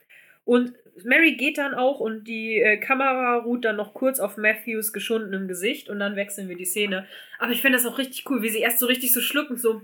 Und 0.45 0.73
Mary 1.05 1.35
geht 1.35 1.57
dann 1.57 1.73
auch 1.73 1.99
und 1.99 2.25
die 2.25 2.59
äh, 2.61 2.77
Kamera 2.77 3.37
ruht 3.37 3.65
dann 3.65 3.75
noch 3.75 3.93
kurz 3.93 4.19
auf 4.19 4.37
Matthews 4.37 4.93
geschundenem 4.93 5.47
Gesicht 5.47 5.89
und 5.89 5.99
dann 5.99 6.15
wechseln 6.15 6.49
wir 6.49 6.55
die 6.55 6.65
Szene. 6.65 7.05
Aber 7.37 7.51
ich 7.51 7.61
finde 7.61 7.77
das 7.77 7.85
auch 7.85 7.97
richtig 7.97 8.29
cool, 8.29 8.41
wie 8.41 8.49
sie 8.49 8.59
erst 8.59 8.79
so 8.79 8.85
richtig 8.85 9.13
so 9.13 9.21
schluckend 9.21 9.59
so. 9.59 9.81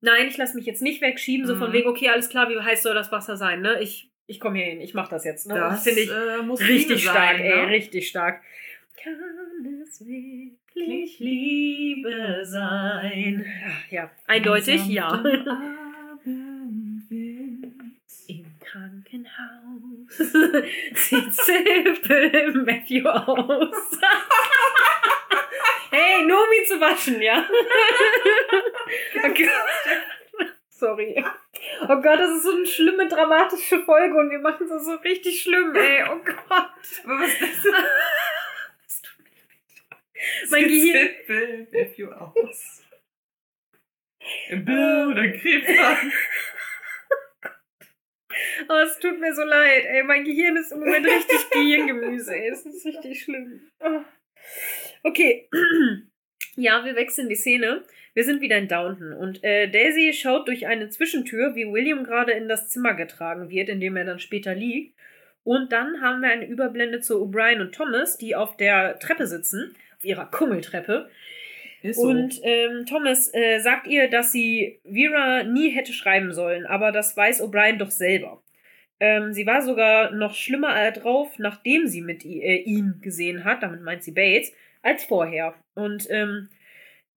Nein, 0.00 0.26
ich 0.28 0.36
lasse 0.36 0.56
mich 0.56 0.66
jetzt 0.66 0.82
nicht 0.82 1.00
wegschieben, 1.00 1.46
so 1.46 1.54
von 1.56 1.68
Mhm. 1.70 1.74
wegen, 1.74 1.88
okay, 1.88 2.08
alles 2.08 2.28
klar, 2.28 2.48
wie 2.50 2.58
heiß 2.58 2.82
soll 2.82 2.94
das 2.94 3.12
Wasser 3.12 3.36
sein, 3.36 3.60
ne? 3.60 3.80
Ich, 3.80 4.10
ich 4.26 4.40
komme 4.40 4.56
hier 4.58 4.66
hin, 4.66 4.80
ich 4.80 4.94
mach 4.94 5.08
das 5.08 5.24
jetzt. 5.24 5.46
Ne? 5.46 5.54
Und 5.54 5.60
Das 5.60 5.84
finde 5.84 6.00
ich 6.00 6.10
äh, 6.10 6.64
richtig 6.66 7.02
stark, 7.02 7.36
sein, 7.36 7.40
ey, 7.40 7.56
ne? 7.66 7.68
richtig 7.68 8.08
stark. 8.08 8.42
Kann 9.02 9.14
es 9.82 10.00
wirklich 10.04 11.18
Liebe 11.20 12.40
sein? 12.44 13.46
Ja, 13.90 14.10
eindeutig, 14.26 14.86
ja. 14.88 15.22
Krankenhaus 18.72 20.16
sieht 20.94 21.34
Sybil 21.34 22.52
Matthew 22.64 23.06
aus. 23.06 23.98
hey, 25.90 26.24
nur 26.24 26.38
um 26.38 26.52
ihn 26.58 26.66
zu 26.66 26.80
waschen, 26.80 27.20
ja? 27.20 27.46
Okay. 29.24 29.48
Sorry. 30.70 31.22
Oh 31.82 32.00
Gott, 32.00 32.18
das 32.18 32.30
ist 32.36 32.44
so 32.44 32.52
eine 32.52 32.66
schlimme, 32.66 33.08
dramatische 33.08 33.80
Folge 33.84 34.16
und 34.16 34.30
wir 34.30 34.38
machen 34.38 34.66
das 34.68 34.86
so 34.86 34.94
richtig 34.96 35.42
schlimm, 35.42 35.74
ey. 35.76 36.04
Oh 36.10 36.18
Gott. 36.24 36.38
Aber 36.48 37.20
was 37.20 37.28
ist 37.28 37.42
das 37.42 37.62
denn? 37.62 37.74
Mein 40.50 40.64
Gehirn. 40.64 41.10
Sybil 41.26 41.68
Matthew 41.72 42.10
aus. 42.10 42.82
Im 44.48 44.64
Bild 44.64 45.06
oder 45.08 45.28
Krebs. 45.28 45.66
Oh, 48.68 48.82
es 48.84 48.98
tut 48.98 49.20
mir 49.20 49.34
so 49.34 49.42
leid, 49.42 49.84
ey. 49.86 50.02
Mein 50.02 50.24
Gehirn 50.24 50.56
ist 50.56 50.72
im 50.72 50.80
Moment 50.80 51.06
richtig 51.06 51.38
Gehirngemüse, 51.50 52.34
ey. 52.34 52.50
Das 52.50 52.64
ist 52.66 52.86
richtig 52.86 53.22
schlimm. 53.22 53.60
Oh. 53.80 54.00
Okay. 55.02 55.48
Ja, 56.54 56.84
wir 56.84 56.96
wechseln 56.96 57.30
die 57.30 57.34
Szene. 57.34 57.82
Wir 58.12 58.24
sind 58.24 58.42
wieder 58.42 58.58
in 58.58 58.68
Downton 58.68 59.14
und 59.14 59.42
äh, 59.42 59.70
Daisy 59.70 60.12
schaut 60.12 60.46
durch 60.46 60.66
eine 60.66 60.90
Zwischentür, 60.90 61.54
wie 61.54 61.64
William 61.64 62.04
gerade 62.04 62.32
in 62.32 62.46
das 62.46 62.68
Zimmer 62.68 62.92
getragen 62.92 63.48
wird, 63.48 63.70
in 63.70 63.80
dem 63.80 63.96
er 63.96 64.04
dann 64.04 64.18
später 64.18 64.54
liegt. 64.54 64.94
Und 65.44 65.72
dann 65.72 66.02
haben 66.02 66.20
wir 66.20 66.28
eine 66.28 66.46
Überblende 66.46 67.00
zu 67.00 67.22
O'Brien 67.22 67.62
und 67.62 67.74
Thomas, 67.74 68.18
die 68.18 68.36
auf 68.36 68.56
der 68.58 68.98
Treppe 68.98 69.26
sitzen, 69.26 69.74
auf 69.96 70.04
ihrer 70.04 70.26
Kummeltreppe. 70.26 71.10
So. 71.90 72.02
Und 72.02 72.40
ähm, 72.42 72.86
Thomas 72.86 73.32
äh, 73.34 73.58
sagt 73.58 73.86
ihr, 73.86 74.08
dass 74.08 74.32
sie 74.32 74.80
Vera 74.84 75.42
nie 75.42 75.70
hätte 75.70 75.92
schreiben 75.92 76.32
sollen, 76.32 76.66
aber 76.66 76.92
das 76.92 77.16
weiß 77.16 77.42
O'Brien 77.42 77.78
doch 77.78 77.90
selber. 77.90 78.42
Ähm, 79.00 79.32
sie 79.32 79.46
war 79.46 79.62
sogar 79.62 80.12
noch 80.12 80.34
schlimmer 80.34 80.90
drauf, 80.92 81.38
nachdem 81.38 81.86
sie 81.88 82.02
mit 82.02 82.24
äh, 82.24 82.58
ihm 82.58 83.00
gesehen 83.02 83.44
hat, 83.44 83.62
damit 83.62 83.82
meint 83.82 84.04
sie 84.04 84.12
Bates, 84.12 84.52
als 84.82 85.04
vorher. 85.04 85.54
Und 85.74 86.06
ähm, 86.10 86.48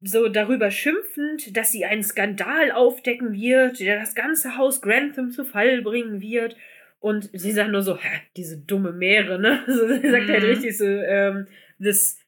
so 0.02 0.28
darüber 0.28 0.72
schimpfend, 0.72 1.56
dass 1.56 1.72
sie 1.72 1.86
einen 1.86 2.04
Skandal 2.04 2.72
aufdecken 2.72 3.34
wird, 3.34 3.80
der 3.80 4.00
das 4.00 4.16
ganze 4.16 4.58
Haus 4.58 4.82
Grantham 4.82 5.32
zu 5.32 5.46
Fall 5.46 5.82
bringen 5.82 6.22
wird. 6.22 6.56
Und 7.00 7.30
sie 7.34 7.52
sagt 7.52 7.72
nur 7.72 7.84
so, 7.84 7.98
hä, 7.98 8.22
diese 8.36 8.58
dumme 8.58 8.92
Meere, 8.92 9.38
ne? 9.40 9.64
Sie 9.68 10.10
sagt 10.10 10.28
halt 10.28 10.42
Mhm. 10.44 10.50
richtig 10.50 10.76
so, 10.78 10.86
ähm, 10.86 11.48
this 11.80 12.20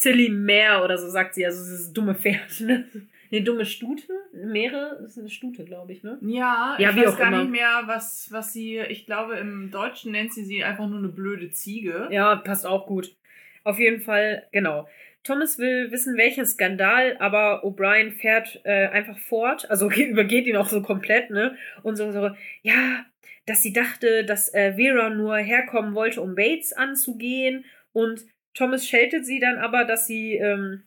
silly 0.00 0.28
Mare 0.28 0.84
oder 0.84 0.98
so 0.98 1.08
sagt 1.08 1.34
sie, 1.34 1.44
also 1.46 1.62
dieses 1.62 1.92
dumme 1.92 2.14
Pferd, 2.14 2.60
ne? 2.60 2.84
Ne, 3.30 3.42
dumme 3.42 3.64
Stute? 3.64 4.12
Meere 4.32 5.02
ist 5.04 5.18
eine 5.18 5.28
Stute, 5.28 5.64
glaube 5.64 5.92
ich, 5.92 6.04
ne? 6.04 6.18
Ja, 6.20 6.76
Ja, 6.78 6.90
ich 6.90 6.96
weiß 6.96 7.16
gar 7.16 7.28
immer. 7.28 7.42
nicht 7.42 7.50
mehr, 7.50 7.82
was, 7.86 8.28
was 8.30 8.52
sie, 8.52 8.78
ich 8.78 9.04
glaube, 9.06 9.36
im 9.36 9.70
Deutschen 9.72 10.12
nennt 10.12 10.32
sie 10.32 10.44
sie 10.44 10.62
einfach 10.62 10.86
nur 10.86 10.98
eine 10.98 11.08
blöde 11.08 11.50
Ziege. 11.50 12.08
Ja, 12.10 12.36
passt 12.36 12.66
auch 12.66 12.86
gut. 12.86 13.16
Auf 13.64 13.80
jeden 13.80 14.00
Fall, 14.00 14.46
genau. 14.52 14.88
Thomas 15.24 15.58
will 15.58 15.90
wissen, 15.90 16.16
welchen 16.16 16.46
Skandal, 16.46 17.16
aber 17.18 17.64
O'Brien 17.64 18.12
fährt 18.12 18.60
äh, 18.62 18.86
einfach 18.86 19.18
fort, 19.18 19.68
also 19.70 19.90
übergeht 19.90 20.46
ihn 20.46 20.56
auch 20.56 20.68
so 20.68 20.80
komplett, 20.82 21.30
ne? 21.30 21.56
Und 21.82 21.96
so, 21.96 22.12
so, 22.12 22.30
ja, 22.62 23.04
dass 23.46 23.60
sie 23.62 23.72
dachte, 23.72 24.24
dass 24.24 24.54
äh, 24.54 24.74
Vera 24.74 25.10
nur 25.10 25.36
herkommen 25.36 25.94
wollte, 25.96 26.20
um 26.20 26.36
Bates 26.36 26.72
anzugehen. 26.72 27.64
Und 27.92 28.24
Thomas 28.56 28.88
scheltet 28.88 29.24
sie 29.26 29.38
dann 29.38 29.58
aber, 29.58 29.84
dass 29.84 30.06
sie 30.06 30.34
ähm, 30.34 30.82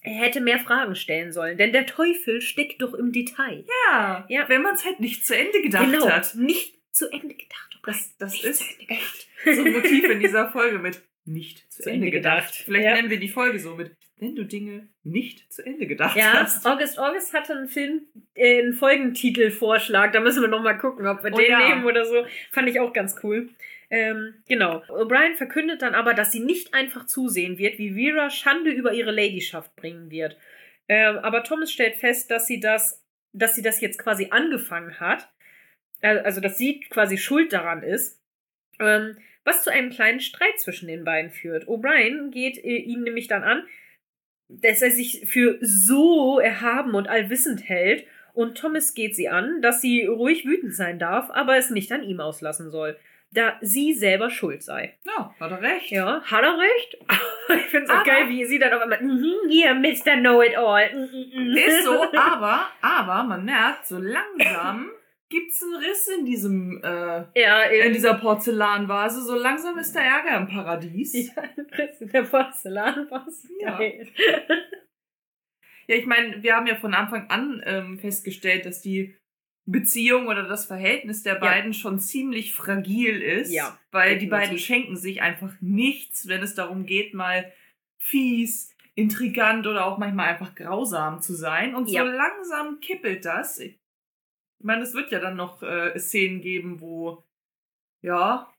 hätte 0.00 0.40
mehr 0.40 0.58
Fragen 0.58 0.94
stellen 0.96 1.32
sollen. 1.32 1.56
Denn 1.58 1.72
der 1.72 1.86
Teufel 1.86 2.40
steckt 2.40 2.82
doch 2.82 2.94
im 2.94 3.12
Detail. 3.12 3.64
Ja, 3.90 4.26
Ja. 4.28 4.48
wenn 4.48 4.62
man 4.62 4.74
es 4.74 4.84
halt 4.84 5.00
nicht 5.00 5.26
zu 5.26 5.36
Ende 5.36 5.62
gedacht 5.62 5.90
genau, 5.90 6.08
hat. 6.10 6.34
nicht 6.34 6.74
zu 6.92 7.10
Ende 7.10 7.34
gedacht. 7.34 7.78
O'Brien. 7.82 7.86
Das, 7.86 8.16
das 8.18 8.32
Nicht 8.32 8.44
ist 8.44 8.58
zu 8.58 8.64
Ende 8.72 8.86
gedacht. 8.86 9.28
echt 9.44 9.56
so 9.56 9.64
ein 9.64 9.72
Motiv 9.72 10.04
in 10.10 10.20
dieser 10.20 10.48
Folge 10.50 10.78
mit 10.78 11.02
nicht 11.26 11.70
zu, 11.72 11.90
Ende 11.90 12.10
gedacht. 12.10 12.54
Vielleicht 12.54 12.84
Ja. 12.84 12.94
nennen 12.94 13.10
wir 13.10 13.18
die 13.18 13.28
Folge 13.28 13.58
so 13.58 13.74
mit, 13.76 13.96
wenn 14.18 14.34
du 14.36 14.44
Dinge 14.44 14.88
nicht 15.02 15.50
zu 15.52 15.64
Ende 15.64 15.86
gedacht 15.86 16.16
Ja, 16.16 16.34
hast. 16.42 16.66
August 16.66 16.98
August 16.98 17.32
hatte 17.34 17.54
einen 17.54 17.68
Film, 17.68 18.02
äh, 18.34 18.60
einen 18.62 18.74
Folgentitelvorschlag. 18.74 20.12
Da 20.12 20.20
müssen 20.20 20.42
wir 20.42 20.48
noch 20.48 20.62
mal 20.62 20.74
gucken, 20.78 21.06
ob 21.06 21.22
wir 21.24 21.32
Oh 21.32 21.36
den 21.36 21.50
ja. 21.50 21.68
nehmen 21.68 21.84
oder 21.84 22.04
so. 22.04 22.24
Fand 22.52 22.68
ich 22.68 22.78
auch 22.80 22.92
ganz 22.92 23.16
cool. 23.22 23.48
Ähm, 23.90 24.34
genau. 24.48 24.82
O'Brien 24.88 25.34
verkündet 25.34 25.82
dann 25.82 25.94
aber, 25.94 26.14
dass 26.14 26.32
sie 26.32 26.40
nicht 26.40 26.74
einfach 26.74 27.06
zusehen 27.06 27.58
wird, 27.58 27.78
wie 27.78 27.94
Vera 27.94 28.30
Schande 28.30 28.70
über 28.70 28.92
ihre 28.92 29.12
Ladyschaft 29.12 29.76
bringen 29.76 30.10
wird. 30.10 30.36
Ähm, 30.88 31.18
aber 31.18 31.44
Thomas 31.44 31.72
stellt 31.72 31.96
fest, 31.96 32.30
dass 32.30 32.46
sie 32.46 32.60
das, 32.60 33.02
dass 33.32 33.54
sie 33.54 33.62
das 33.62 33.80
jetzt 33.80 33.98
quasi 33.98 34.28
angefangen 34.30 35.00
hat. 35.00 35.28
Äh, 36.00 36.18
Also, 36.18 36.40
dass 36.40 36.58
sie 36.58 36.80
quasi 36.80 37.18
schuld 37.18 37.52
daran 37.52 37.82
ist. 37.82 38.20
Ähm, 38.80 39.16
was 39.44 39.62
zu 39.62 39.70
einem 39.70 39.90
kleinen 39.90 40.20
Streit 40.20 40.58
zwischen 40.58 40.88
den 40.88 41.04
beiden 41.04 41.30
führt. 41.30 41.68
O'Brien 41.68 42.30
geht 42.30 42.58
äh, 42.58 42.76
ihn 42.76 43.02
nämlich 43.02 43.28
dann 43.28 43.44
an, 43.44 43.64
dass 44.48 44.82
er 44.82 44.90
sich 44.90 45.26
für 45.26 45.58
so 45.60 46.38
erhaben 46.38 46.94
und 46.94 47.08
allwissend 47.08 47.68
hält. 47.68 48.06
Und 48.32 48.58
Thomas 48.58 48.94
geht 48.94 49.14
sie 49.14 49.28
an, 49.28 49.62
dass 49.62 49.80
sie 49.80 50.04
ruhig 50.06 50.44
wütend 50.44 50.74
sein 50.74 50.98
darf, 50.98 51.30
aber 51.30 51.56
es 51.56 51.70
nicht 51.70 51.92
an 51.92 52.02
ihm 52.02 52.20
auslassen 52.20 52.70
soll, 52.70 52.98
da 53.34 53.58
sie 53.60 53.92
selber 53.92 54.30
schuld 54.30 54.62
sei. 54.62 54.98
Ja, 55.04 55.34
hat 55.38 55.50
er 55.50 55.60
recht. 55.60 55.90
Ja, 55.90 56.22
hat 56.22 56.42
er 56.42 56.56
recht. 56.58 56.96
ich 57.48 57.62
finde 57.70 57.84
es 57.84 57.90
auch 57.90 57.96
Aber- 57.96 58.04
geil, 58.04 58.28
wie 58.28 58.44
sie 58.44 58.58
dann 58.58 58.72
auf 58.72 58.82
einmal, 58.82 59.02
mhm, 59.02 59.48
hier, 59.48 59.74
Mr. 59.74 60.16
Know-it-all. 60.20 60.94
Mhm, 60.94 61.48
mhm. 61.50 61.56
Ist 61.56 61.84
so, 61.84 62.02
aber, 62.16 62.68
aber 62.80 63.24
man 63.24 63.44
merkt, 63.44 63.86
so 63.86 63.98
langsam 63.98 64.90
gibt's 65.28 65.62
einen 65.64 65.74
Riss 65.82 66.06
in 66.08 66.24
diesem, 66.24 66.80
äh, 66.84 67.24
Ja, 67.34 67.62
in 67.64 67.92
dieser 67.92 68.14
Porzellanvase. 68.14 69.22
So 69.22 69.34
langsam 69.36 69.76
ist 69.78 69.92
der 69.94 70.02
Ärger 70.02 70.36
im 70.36 70.46
Paradies. 70.46 71.12
Ja, 71.34 71.42
Chris 71.72 72.00
in 72.00 72.08
der 72.10 72.22
Porzellanvase. 72.22 73.48
Ja. 73.60 73.78
Geil. 73.78 74.06
Ja, 75.86 75.96
ich 75.96 76.06
meine, 76.06 76.42
wir 76.42 76.54
haben 76.56 76.66
ja 76.66 76.76
von 76.76 76.94
Anfang 76.94 77.28
an 77.30 77.62
ähm, 77.66 77.98
festgestellt, 77.98 78.64
dass 78.64 78.80
die 78.80 79.16
Beziehung 79.66 80.26
oder 80.28 80.42
das 80.42 80.66
Verhältnis 80.66 81.22
der 81.22 81.36
beiden 81.36 81.72
schon 81.72 81.98
ziemlich 81.98 82.52
fragil 82.54 83.22
ist. 83.22 83.50
Ja, 83.52 83.78
Weil 83.90 84.18
die 84.18 84.26
definitiv. 84.26 84.30
beiden 84.30 84.58
schenken 84.58 84.96
sich 84.96 85.22
einfach 85.22 85.52
nichts, 85.60 86.28
wenn 86.28 86.42
es 86.42 86.54
darum 86.54 86.84
geht, 86.84 87.14
mal 87.14 87.50
fies, 87.98 88.74
intrigant 88.94 89.66
oder 89.66 89.86
auch 89.86 89.96
manchmal 89.98 90.28
einfach 90.28 90.54
grausam 90.54 91.20
zu 91.22 91.34
sein. 91.34 91.74
Und 91.74 91.88
Ja. 91.88 92.04
so 92.04 92.10
langsam 92.10 92.80
kippelt 92.80 93.24
das. 93.24 93.58
Ich 93.58 93.78
meine, 94.60 94.82
es 94.82 94.92
wird 94.94 95.10
ja 95.10 95.18
dann 95.18 95.36
noch 95.36 95.62
äh, 95.62 95.98
Szenen 95.98 96.40
geben, 96.42 96.80
wo, 96.80 97.24
ja, 98.02 98.50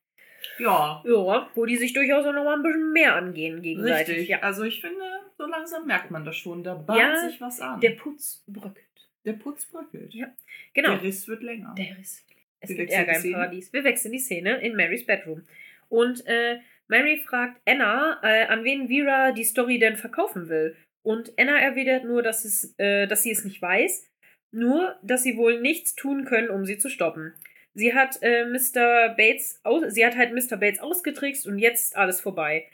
ja, 0.60 1.02
Ja, 1.06 1.50
wo 1.56 1.66
die 1.66 1.78
sich 1.78 1.94
durchaus 1.94 2.26
auch 2.26 2.34
noch 2.34 2.44
mal 2.44 2.56
ein 2.56 2.64
bisschen 2.64 2.92
mehr 2.94 3.16
angehen 3.16 3.62
gegenseitig. 3.62 4.10
richtig. 4.16 4.30
Ja. 4.30 4.40
Also 4.42 4.64
ich 4.64 4.82
finde, 4.82 5.04
so 5.38 5.46
langsam 5.46 5.86
merkt 5.88 6.12
man 6.12 6.26
das 6.26 6.36
schon. 6.36 6.64
Da 6.64 6.74
bahnt 6.76 7.00
Ja, 7.00 7.30
sich 7.30 7.40
was 7.42 7.60
an. 7.62 7.80
Der 7.80 7.92
Putz 7.92 8.44
bröckelt. 8.48 8.85
Der 9.26 9.34
Putz 9.34 9.66
bröckelt. 9.66 10.14
Ja, 10.14 10.28
Genau. 10.74 10.92
Der 10.92 11.04
Riss 11.04 11.28
wird 11.28 11.44
länger. 11.44 11.74
Der 11.78 11.98
Riss. 11.98 12.24
Es 12.60 12.70
Wir 12.70 12.76
gibt 12.78 12.92
wechseln 12.92 13.08
Ärger 13.08 13.12
die 13.12 13.16
im 13.16 13.22
Szene. 13.22 13.34
Paradies. 13.36 13.74
Wir 13.74 13.84
wechseln 13.84 14.12
die 14.12 14.20
Szene 14.20 14.58
in 14.62 14.76
Marys 14.76 15.06
Bedroom. 15.06 15.44
Und 15.90 16.26
äh, 16.28 16.60
Mary 16.88 17.18
fragt 17.18 17.62
Anna, 17.66 18.20
äh, 18.24 18.46
an 18.46 18.64
wen 18.64 18.88
Vera 18.88 19.32
die 19.32 19.44
Story 19.44 19.80
denn 19.80 19.96
verkaufen 19.98 20.50
will. 20.50 20.76
Und 21.04 21.34
Anna 21.38 21.60
erwidert 21.60 22.04
nur, 22.06 22.24
dass, 22.24 22.46
es, 22.46 22.74
äh, 22.78 23.08
dass 23.08 23.24
sie 23.24 23.32
es 23.32 23.44
nicht 23.44 23.62
weiß, 23.62 24.10
nur, 24.52 24.98
dass 25.04 25.24
sie 25.24 25.38
wohl 25.38 25.62
nichts 25.62 25.96
tun 25.96 26.26
können, 26.26 26.50
um 26.50 26.66
sie 26.66 26.78
zu 26.78 26.90
stoppen. 26.90 27.34
Sie 27.74 27.94
hat 27.94 28.18
äh, 28.22 28.46
Mr. 28.46 29.10
Bates 29.18 29.60
aus 29.64 29.84
sie 29.94 30.06
hat 30.06 30.16
halt 30.16 30.32
Mr. 30.34 30.58
Bates 30.58 30.80
ausgetrickst 30.80 31.46
und 31.46 31.60
jetzt 31.60 31.82
ist 31.88 31.96
alles 31.98 32.22
vorbei. 32.22 32.68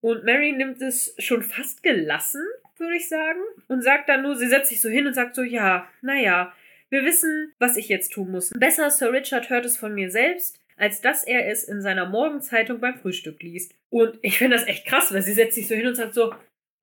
Und 0.00 0.24
Mary 0.24 0.52
nimmt 0.52 0.80
es 0.80 1.14
schon 1.18 1.42
fast 1.42 1.82
gelassen, 1.82 2.42
würde 2.80 2.96
ich 2.96 3.08
sagen, 3.08 3.40
und 3.68 3.82
sagt 3.82 4.08
dann 4.08 4.22
nur, 4.22 4.36
sie 4.36 4.48
setzt 4.48 4.68
sich 4.70 4.80
so 4.80 4.88
hin 4.88 5.06
und 5.06 5.14
sagt 5.14 5.34
so, 5.34 5.42
ja, 5.42 5.88
naja, 6.02 6.52
wir 6.90 7.04
wissen, 7.04 7.52
was 7.58 7.76
ich 7.76 7.88
jetzt 7.88 8.12
tun 8.12 8.30
muss. 8.30 8.50
Besser 8.50 8.90
Sir 8.90 9.12
Richard 9.12 9.50
hört 9.50 9.64
es 9.64 9.76
von 9.76 9.94
mir 9.94 10.10
selbst, 10.10 10.60
als 10.76 11.00
dass 11.00 11.24
er 11.24 11.48
es 11.48 11.64
in 11.64 11.80
seiner 11.80 12.06
Morgenzeitung 12.06 12.80
beim 12.80 12.96
Frühstück 12.96 13.42
liest. 13.42 13.74
Und 13.90 14.18
ich 14.22 14.38
finde 14.38 14.56
das 14.56 14.66
echt 14.66 14.86
krass, 14.86 15.12
weil 15.12 15.22
sie 15.22 15.32
setzt 15.32 15.54
sich 15.54 15.68
so 15.68 15.74
hin 15.74 15.86
und 15.86 15.94
sagt 15.94 16.14
so, 16.14 16.34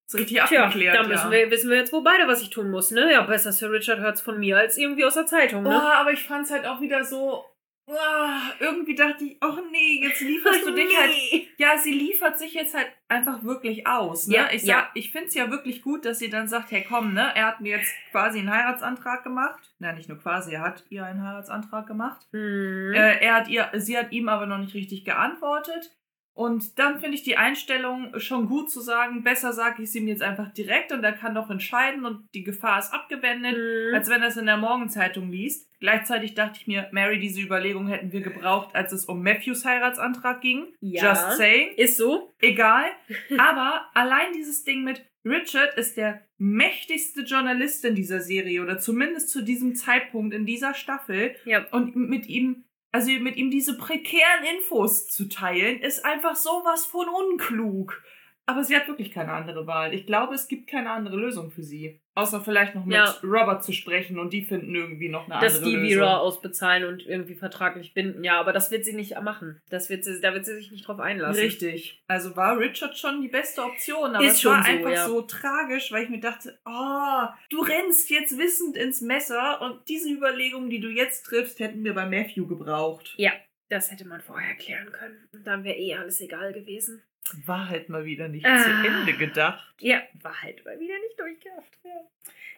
ist 0.08 0.16
richtig 0.20 0.42
tja, 0.46 0.66
abgeklärt. 0.66 0.96
da 0.96 1.04
müssen 1.04 1.32
ja. 1.32 1.40
wir, 1.40 1.52
wissen 1.52 1.70
wir 1.70 1.78
jetzt 1.78 1.94
wohl 1.94 2.04
beide, 2.04 2.28
was 2.28 2.42
ich 2.42 2.50
tun 2.50 2.70
muss, 2.70 2.92
ne? 2.92 3.12
Ja, 3.12 3.22
besser 3.22 3.52
Sir 3.52 3.72
Richard 3.72 4.00
hört 4.00 4.16
es 4.16 4.22
von 4.22 4.40
mir 4.40 4.58
als 4.58 4.78
irgendwie 4.78 5.06
aus 5.06 5.14
der 5.14 5.26
Zeitung, 5.26 5.66
Oh, 5.66 5.70
ne? 5.70 5.82
aber 5.82 6.12
ich 6.12 6.24
fand 6.24 6.46
es 6.46 6.52
halt 6.52 6.66
auch 6.66 6.82
wieder 6.82 7.04
so. 7.04 7.46
Ah, 7.88 8.52
irgendwie 8.60 8.96
dachte 8.96 9.26
ich, 9.26 9.38
oh 9.42 9.58
nee, 9.72 10.02
jetzt 10.02 10.22
lieferst 10.22 10.64
du 10.66 10.74
dich 10.74 10.98
halt. 10.98 11.12
Ja, 11.58 11.78
sie 11.78 11.94
liefert 11.94 12.40
sich 12.40 12.54
jetzt 12.54 12.74
halt 12.74 12.88
einfach 13.08 13.44
wirklich 13.44 13.88
aus. 13.88 14.28
Ne? 14.28 14.36
Ja, 14.36 14.50
ich 14.52 14.64
ja. 14.64 14.90
ich 14.94 15.12
finde 15.12 15.28
es 15.28 15.34
ja 15.34 15.50
wirklich 15.50 15.82
gut, 15.82 16.06
dass 16.06 16.20
sie 16.20 16.30
dann 16.30 16.48
sagt, 16.48 16.72
hey 16.72 16.86
komm, 16.88 17.14
ne, 17.14 17.32
er 17.36 17.48
hat 17.48 17.62
mir 17.62 17.78
jetzt 17.78 17.94
quasi 18.12 18.40
einen 18.40 18.52
Heiratsantrag 18.52 19.24
gemacht. 19.24 19.72
Na, 19.80 19.94
nicht 19.94 20.10
nur 20.10 20.20
quasi, 20.20 20.54
er 20.54 20.62
hat 20.62 20.86
ihr 20.90 21.06
einen 21.06 21.24
Heiratsantrag 21.24 21.88
gemacht. 21.88 22.28
Hm. 22.32 22.94
Äh, 22.94 23.18
er 23.20 23.36
hat 23.36 23.48
ihr, 23.48 23.70
sie 23.76 23.98
hat 23.98 24.12
ihm 24.12 24.30
aber 24.30 24.46
noch 24.46 24.58
nicht 24.58 24.74
richtig 24.74 25.06
geantwortet. 25.06 25.96
Und 26.34 26.80
dann 26.80 27.00
finde 27.00 27.16
ich 27.16 27.24
die 27.24 27.38
Einstellung 27.38 28.18
schon 28.20 28.48
gut 28.48 28.72
zu 28.72 28.80
sagen, 28.80 29.24
besser 29.24 29.52
sage 29.54 29.84
ich 29.84 29.90
es 29.90 29.96
ihm 29.96 30.08
jetzt 30.08 30.22
einfach 30.22 30.52
direkt 30.54 30.92
und 30.92 31.04
er 31.04 31.12
kann 31.12 31.36
doch 31.36 31.50
entscheiden 31.50 32.06
und 32.06 32.28
die 32.34 32.44
Gefahr 32.44 32.80
ist 32.80 32.94
abgewendet, 32.94 33.56
Hm. 33.56 33.94
als 33.94 34.10
wenn 34.10 34.22
er 34.22 34.30
es 34.30 34.38
in 34.38 34.46
der 34.46 34.58
Morgenzeitung 34.58 35.30
liest. 35.30 35.70
Gleichzeitig 35.80 36.36
dachte 36.36 36.60
ich 36.62 36.68
mir, 36.68 36.88
Mary, 36.92 37.20
diese 37.20 37.42
Überlegung 37.42 37.88
hätten 37.88 38.12
wir 38.12 38.22
gebraucht, 38.22 38.76
als 38.76 38.92
es 38.94 39.06
um 39.06 39.22
Matthews 39.24 39.66
Heiratsantrag 39.66 40.40
ging. 40.42 40.68
Ja. 40.80 41.10
Just 41.10 41.38
saying. 41.38 41.76
Ist 41.76 41.98
so. 41.98 42.32
Egal. 42.40 42.86
Aber 43.38 43.88
allein 43.94 44.32
dieses 44.34 44.64
Ding 44.64 44.84
mit 44.84 45.04
Richard 45.26 45.76
ist 45.78 45.98
der 45.98 46.22
mächtigste 46.38 47.22
Journalist 47.22 47.86
in 47.86 47.96
dieser 47.96 48.22
Serie 48.22 48.62
oder 48.64 48.80
zumindest 48.80 49.30
zu 49.30 49.44
diesem 49.44 49.76
Zeitpunkt 49.76 50.34
in 50.34 50.46
dieser 50.46 50.74
Staffel. 50.74 51.36
Ja. 51.46 51.66
Und 51.72 51.96
mit 51.96 52.28
ihm, 52.28 52.64
also 52.92 53.12
mit 53.12 53.38
ihm 53.38 53.50
diese 53.52 53.78
prekären 53.78 54.44
Infos 54.58 55.08
zu 55.08 55.30
teilen, 55.30 55.80
ist 55.80 56.06
einfach 56.06 56.36
sowas 56.36 56.86
von 56.86 57.08
unklug. 57.08 58.04
Aber 58.48 58.64
sie 58.64 58.76
hat 58.76 58.88
wirklich 58.88 59.12
keine 59.12 59.32
andere 59.32 59.68
Wahl. 59.68 59.94
Ich 59.94 60.06
glaube, 60.06 60.34
es 60.34 60.48
gibt 60.48 60.70
keine 60.70 60.90
andere 60.92 61.16
Lösung 61.16 61.52
für 61.52 61.64
sie. 61.64 62.02
Außer 62.16 62.42
vielleicht 62.42 62.76
noch 62.76 62.84
mit 62.84 62.96
Ja. 62.96 63.16
Robert 63.24 63.64
zu 63.64 63.72
sprechen 63.72 64.20
und 64.20 64.34
die 64.34 64.42
finden 64.44 64.76
irgendwie 64.76 65.08
noch 65.08 65.30
eine 65.30 65.40
dass 65.40 65.58
andere 65.58 65.70
die 65.70 65.76
Lösung. 65.78 66.00
Vera 66.00 66.18
ausbezahlen 66.18 66.84
und 66.86 67.06
irgendwie 67.06 67.36
vertraglich 67.36 67.94
binden. 67.94 68.24
Ja, 68.24 68.40
aber 68.40 68.52
das 68.52 68.70
wird 68.70 68.84
sie 68.84 68.94
nicht 68.94 69.16
machen. 69.22 69.62
Das 69.70 69.90
wird 69.90 70.04
sie, 70.04 70.20
da 70.20 70.34
wird 70.34 70.46
sie 70.46 70.56
sich 70.56 70.72
nicht 70.72 70.86
drauf 70.88 71.00
einlassen. 71.00 71.42
Richtig. 71.42 72.04
Also 72.08 72.36
war 72.36 72.58
Richard 72.60 72.98
schon 72.98 73.22
die 73.22 73.30
beste 73.30 73.64
Option, 73.64 74.16
aber 74.16 74.26
Ist 74.26 74.34
es 74.34 74.42
schon 74.42 74.52
war 74.52 74.64
so, 74.64 74.70
einfach 74.70 74.92
ja. 74.92 75.06
so 75.08 75.22
tragisch, 75.22 75.92
weil 75.92 76.04
ich 76.04 76.10
mir 76.10 76.20
dachte, 76.20 76.60
oh, 76.66 77.28
du 77.50 77.62
rennst 77.62 78.10
jetzt 78.10 78.38
wissend 78.38 78.76
ins 78.76 79.00
Messer 79.00 79.62
und 79.62 79.88
diese 79.88 80.10
Überlegung, 80.10 80.70
die 80.70 80.82
du 80.82 80.90
jetzt 80.90 81.24
triffst, 81.24 81.60
hätten 81.60 81.84
wir 81.86 81.94
bei 81.94 82.06
Matthew 82.06 82.48
gebraucht. 82.48 83.14
Ja, 83.18 83.32
das 83.70 83.90
hätte 83.90 84.06
man 84.06 84.20
vorher 84.20 84.56
klären 84.56 84.92
können. 84.92 85.30
Und 85.34 85.48
dann 85.48 85.64
wäre 85.64 85.78
eh 85.78 85.96
alles 85.96 86.20
egal 86.20 86.52
gewesen. 86.52 87.04
War 87.46 87.70
halt 87.70 87.90
mal 87.90 88.06
wieder 88.06 88.28
nicht 88.28 88.46
Ah. 88.46 88.62
zu 88.62 88.70
Ende 88.70 89.14
gedacht. 89.14 89.64
Ja, 89.80 90.02
war 90.22 90.42
halt 90.42 90.66
mal 90.66 90.80
wieder 90.80 90.96
nicht 91.00 91.20
durchgedacht. 91.20 91.78
Ja. 91.84 91.92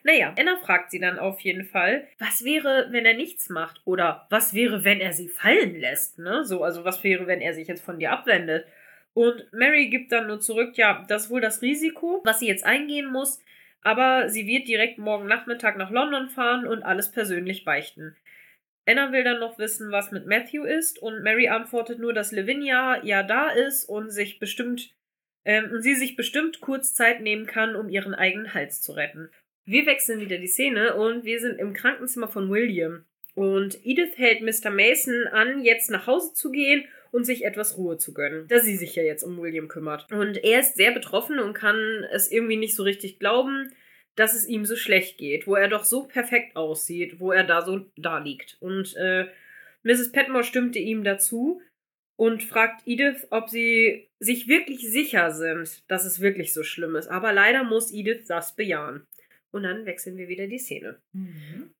Naja, 0.05 0.33
Anna 0.37 0.57
fragt 0.57 0.91
sie 0.91 0.99
dann 0.99 1.17
auf 1.19 1.39
jeden 1.41 1.63
Fall, 1.63 2.07
was 2.19 2.43
wäre, 2.43 2.87
wenn 2.91 3.05
er 3.05 3.13
nichts 3.13 3.49
macht? 3.49 3.81
Oder 3.85 4.25
was 4.29 4.53
wäre, 4.53 4.83
wenn 4.83 4.99
er 4.99 5.13
sie 5.13 5.29
fallen 5.29 5.79
lässt? 5.79 6.19
Ne? 6.19 6.43
So, 6.43 6.63
also 6.63 6.83
was 6.83 7.03
wäre, 7.03 7.25
wenn 7.27 7.39
er 7.39 7.53
sich 7.53 7.67
jetzt 7.67 7.83
von 7.85 7.99
dir 7.99 8.11
abwendet? 8.11 8.65
Und 9.13 9.45
Mary 9.53 9.87
gibt 9.89 10.11
dann 10.11 10.27
nur 10.27 10.39
zurück, 10.41 10.75
ja, 10.75 11.05
das 11.07 11.25
ist 11.25 11.29
wohl 11.29 11.39
das 11.41 11.61
Risiko, 11.61 12.21
was 12.25 12.39
sie 12.39 12.47
jetzt 12.47 12.65
eingehen 12.65 13.05
muss, 13.11 13.39
aber 13.83 14.27
sie 14.29 14.47
wird 14.47 14.67
direkt 14.67 14.97
morgen 14.97 15.27
Nachmittag 15.27 15.77
nach 15.77 15.91
London 15.91 16.27
fahren 16.29 16.65
und 16.65 16.83
alles 16.83 17.11
persönlich 17.11 17.63
beichten. 17.63 18.15
Anna 18.85 19.11
will 19.11 19.23
dann 19.23 19.39
noch 19.39 19.57
wissen, 19.57 19.91
was 19.91 20.11
mit 20.11 20.25
Matthew 20.25 20.63
ist, 20.63 20.99
und 21.01 21.23
Mary 21.23 21.47
antwortet 21.47 21.99
nur, 21.99 22.13
dass 22.13 22.31
Lavinia 22.31 23.03
ja 23.03 23.23
da 23.23 23.49
ist 23.49 23.85
und 23.85 24.09
sich 24.09 24.39
bestimmt 24.39 24.93
ähm, 25.45 25.81
sie 25.81 25.95
sich 25.95 26.15
bestimmt 26.15 26.61
kurz 26.61 26.93
Zeit 26.93 27.21
nehmen 27.21 27.45
kann, 27.45 27.75
um 27.75 27.89
ihren 27.89 28.13
eigenen 28.13 28.53
Hals 28.53 28.81
zu 28.81 28.93
retten. 28.93 29.29
Wir 29.65 29.85
wechseln 29.85 30.19
wieder 30.19 30.37
die 30.37 30.47
Szene 30.47 30.95
und 30.95 31.25
wir 31.25 31.39
sind 31.39 31.59
im 31.59 31.73
Krankenzimmer 31.73 32.27
von 32.27 32.49
William. 32.49 33.05
Und 33.35 33.79
Edith 33.85 34.17
hält 34.17 34.41
Mr. 34.41 34.69
Mason 34.69 35.27
an, 35.31 35.63
jetzt 35.63 35.89
nach 35.89 36.05
Hause 36.05 36.33
zu 36.33 36.51
gehen 36.51 36.85
und 37.11 37.25
sich 37.25 37.45
etwas 37.45 37.77
Ruhe 37.77 37.97
zu 37.97 38.13
gönnen, 38.13 38.47
da 38.47 38.59
sie 38.59 38.75
sich 38.75 38.95
ja 38.95 39.03
jetzt 39.03 39.23
um 39.23 39.41
William 39.41 39.67
kümmert. 39.67 40.11
Und 40.11 40.43
er 40.43 40.59
ist 40.59 40.75
sehr 40.75 40.91
betroffen 40.91 41.39
und 41.39 41.53
kann 41.53 42.05
es 42.11 42.31
irgendwie 42.31 42.57
nicht 42.57 42.75
so 42.75 42.83
richtig 42.83 43.19
glauben, 43.19 43.71
dass 44.15 44.35
es 44.35 44.47
ihm 44.47 44.65
so 44.65 44.75
schlecht 44.75 45.17
geht, 45.17 45.47
wo 45.47 45.55
er 45.55 45.67
doch 45.67 45.85
so 45.85 46.03
perfekt 46.03 46.55
aussieht, 46.55 47.19
wo 47.19 47.31
er 47.31 47.43
da 47.43 47.61
so 47.61 47.85
da 47.95 48.19
liegt. 48.19 48.57
Und 48.59 48.95
äh, 48.95 49.27
Mrs. 49.83 50.11
Petmore 50.11 50.43
stimmte 50.43 50.79
ihm 50.79 51.03
dazu 51.03 51.61
und 52.15 52.43
fragt 52.43 52.83
Edith, 52.85 53.27
ob 53.31 53.49
sie 53.49 54.07
sich 54.19 54.47
wirklich 54.47 54.89
sicher 54.89 55.31
sind, 55.31 55.83
dass 55.89 56.05
es 56.05 56.21
wirklich 56.21 56.53
so 56.53 56.63
schlimm 56.63 56.95
ist. 56.95 57.07
Aber 57.07 57.33
leider 57.33 57.63
muss 57.63 57.91
Edith 57.91 58.25
das 58.27 58.55
bejahen. 58.55 59.05
Und 59.53 59.61
dann 59.63 59.85
wechseln 59.85 60.17
wir 60.17 60.27
wieder 60.27 60.47
die 60.47 60.57
Szene. 60.57 60.97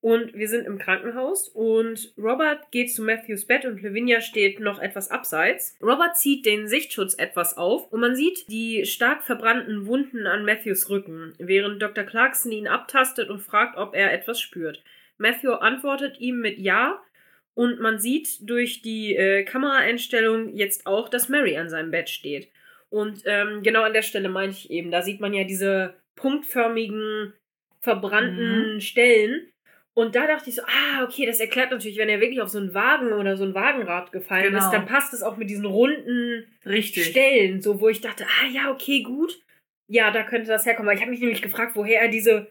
Und 0.00 0.32
wir 0.32 0.46
sind 0.46 0.64
im 0.64 0.78
Krankenhaus 0.78 1.48
und 1.48 2.14
Robert 2.16 2.70
geht 2.70 2.94
zu 2.94 3.02
Matthews 3.02 3.46
Bett 3.46 3.64
und 3.64 3.82
Lavinia 3.82 4.20
steht 4.20 4.60
noch 4.60 4.78
etwas 4.78 5.10
abseits. 5.10 5.76
Robert 5.82 6.16
zieht 6.16 6.46
den 6.46 6.68
Sichtschutz 6.68 7.14
etwas 7.18 7.56
auf 7.56 7.92
und 7.92 7.98
man 7.98 8.14
sieht 8.14 8.48
die 8.48 8.86
stark 8.86 9.24
verbrannten 9.24 9.86
Wunden 9.86 10.28
an 10.28 10.44
Matthews 10.44 10.88
Rücken, 10.88 11.34
während 11.38 11.82
Dr. 11.82 12.04
Clarkson 12.04 12.52
ihn 12.52 12.68
abtastet 12.68 13.28
und 13.28 13.40
fragt, 13.40 13.76
ob 13.76 13.96
er 13.96 14.12
etwas 14.12 14.40
spürt. 14.40 14.80
Matthew 15.18 15.54
antwortet 15.54 16.20
ihm 16.20 16.38
mit 16.38 16.58
Ja 16.58 17.02
und 17.54 17.80
man 17.80 17.98
sieht 17.98 18.48
durch 18.48 18.82
die 18.82 19.16
äh, 19.16 19.42
Kameraeinstellung 19.42 20.54
jetzt 20.54 20.86
auch, 20.86 21.08
dass 21.08 21.28
Mary 21.28 21.56
an 21.56 21.68
seinem 21.68 21.90
Bett 21.90 22.08
steht. 22.08 22.52
Und 22.88 23.22
ähm, 23.24 23.64
genau 23.64 23.82
an 23.82 23.94
der 23.94 24.02
Stelle 24.02 24.28
meinte 24.28 24.58
ich 24.58 24.70
eben, 24.70 24.92
da 24.92 25.02
sieht 25.02 25.20
man 25.20 25.34
ja 25.34 25.42
diese 25.42 25.94
punktförmigen, 26.14 27.32
verbrannten 27.84 28.80
Stellen. 28.80 29.48
Und 29.96 30.16
da 30.16 30.26
dachte 30.26 30.50
ich 30.50 30.56
so, 30.56 30.62
ah, 30.62 31.04
okay, 31.04 31.24
das 31.24 31.38
erklärt 31.38 31.70
natürlich, 31.70 31.98
wenn 31.98 32.08
er 32.08 32.20
wirklich 32.20 32.40
auf 32.42 32.48
so 32.48 32.58
einen 32.58 32.74
Wagen 32.74 33.12
oder 33.12 33.36
so 33.36 33.44
ein 33.44 33.54
Wagenrad 33.54 34.10
gefallen 34.10 34.46
Genau. 34.46 34.58
ist, 34.58 34.70
dann 34.72 34.86
passt 34.86 35.14
es 35.14 35.22
auch 35.22 35.36
mit 35.36 35.48
diesen 35.48 35.66
runden 35.66 36.44
Richtig. 36.66 37.04
Stellen, 37.04 37.60
so 37.62 37.80
wo 37.80 37.88
ich 37.88 38.00
dachte, 38.00 38.24
ah 38.26 38.46
ja, 38.48 38.72
okay, 38.72 39.02
gut. 39.04 39.40
Ja, 39.86 40.10
da 40.10 40.24
könnte 40.24 40.48
das 40.48 40.66
herkommen. 40.66 40.92
Ich 40.94 41.00
habe 41.00 41.10
mich 41.12 41.20
nämlich 41.20 41.42
gefragt, 41.42 41.76
woher 41.76 42.00
er 42.00 42.08
diese 42.08 42.50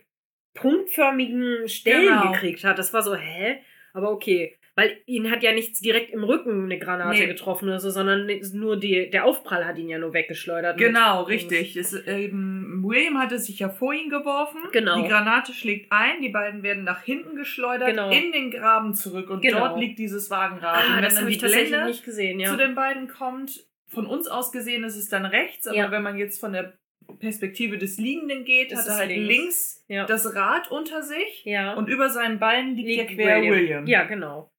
punktförmigen 0.53 1.68
Stellen 1.68 2.07
Genau. 2.19 2.31
gekriegt 2.31 2.64
hat. 2.64 2.80
Das 2.80 2.93
war 2.93 3.01
so, 3.03 3.15
hä? 3.15 3.57
Aber 3.93 4.11
okay. 4.11 4.55
Weil 4.75 4.97
ihn 5.05 5.29
hat 5.29 5.43
ja 5.43 5.51
nichts 5.53 5.79
direkt 5.81 6.09
im 6.11 6.23
Rücken 6.23 6.63
eine 6.63 6.79
Granate 6.79 7.19
Nee. 7.19 7.27
getroffen 7.27 7.67
oder 7.69 7.79
so, 7.79 7.91
sondern 7.91 8.27
nur 8.53 8.75
die, 8.77 9.07
der 9.11 9.25
Aufprall 9.25 9.65
hat 9.67 9.77
ihn 9.77 9.87
ja 9.87 9.99
nur 9.99 10.13
weggeschleudert. 10.13 10.79
Genau, 10.79 11.21
richtig. 11.23 11.77
Es, 11.77 11.93
ähm, 12.07 12.81
William 12.83 13.19
hatte 13.19 13.37
sich 13.37 13.59
ja 13.59 13.69
vor 13.69 13.93
ihn 13.93 14.09
geworfen. 14.09 14.59
Genau. 14.71 14.99
Die 15.03 15.07
Granate 15.07 15.53
schlägt 15.53 15.91
ein, 15.91 16.21
die 16.23 16.29
beiden 16.29 16.63
werden 16.63 16.83
nach 16.83 17.03
hinten 17.03 17.35
geschleudert, 17.35 17.89
Genau. 17.89 18.09
in 18.09 18.31
den 18.31 18.49
Graben 18.49 18.95
zurück 18.95 19.29
und 19.29 19.41
Genau. 19.41 19.59
dort 19.59 19.79
liegt 19.79 19.99
dieses 19.99 20.31
Wagenrad. 20.31 20.75
Ah, 20.83 20.87
und 20.89 20.95
wenn 20.95 21.03
das 21.03 21.13
dann 21.13 21.21
habe 21.23 21.29
die 21.29 21.35
ich 21.35 21.41
tatsächlich 21.41 21.69
Blende 21.69 21.87
nicht 21.89 22.03
gesehen, 22.03 22.39
ja. 22.39 22.49
zu 22.49 22.57
den 22.57 22.73
beiden 22.73 23.07
kommt, 23.07 23.67
von 23.89 24.07
uns 24.07 24.27
aus 24.27 24.51
gesehen 24.51 24.83
ist 24.83 24.95
es 24.95 25.07
dann 25.07 25.25
rechts, 25.25 25.67
aber 25.67 25.77
Ja. 25.77 25.91
wenn 25.91 26.01
man 26.01 26.17
jetzt 26.17 26.39
von 26.39 26.51
der 26.51 26.73
Perspektive 27.19 27.77
des 27.77 27.97
Liegenden 27.97 28.43
geht, 28.43 28.71
Ist 28.71 28.79
hat 28.79 28.87
er 28.87 28.95
halt 28.97 29.09
links. 29.09 29.27
links, 29.27 29.85
Ja. 29.87 30.05
das 30.05 30.33
Rad 30.35 30.71
unter 30.71 31.03
sich 31.03 31.43
ja. 31.45 31.73
und 31.73 31.89
über 31.89 32.09
seinen 32.09 32.39
Beinen 32.39 32.75
liegt, 32.75 32.87
Liegt 32.87 33.09
der 33.19 33.39
quer 33.39 33.41
William. 33.43 33.85
Ja, 33.85 34.03
genau. 34.05 34.49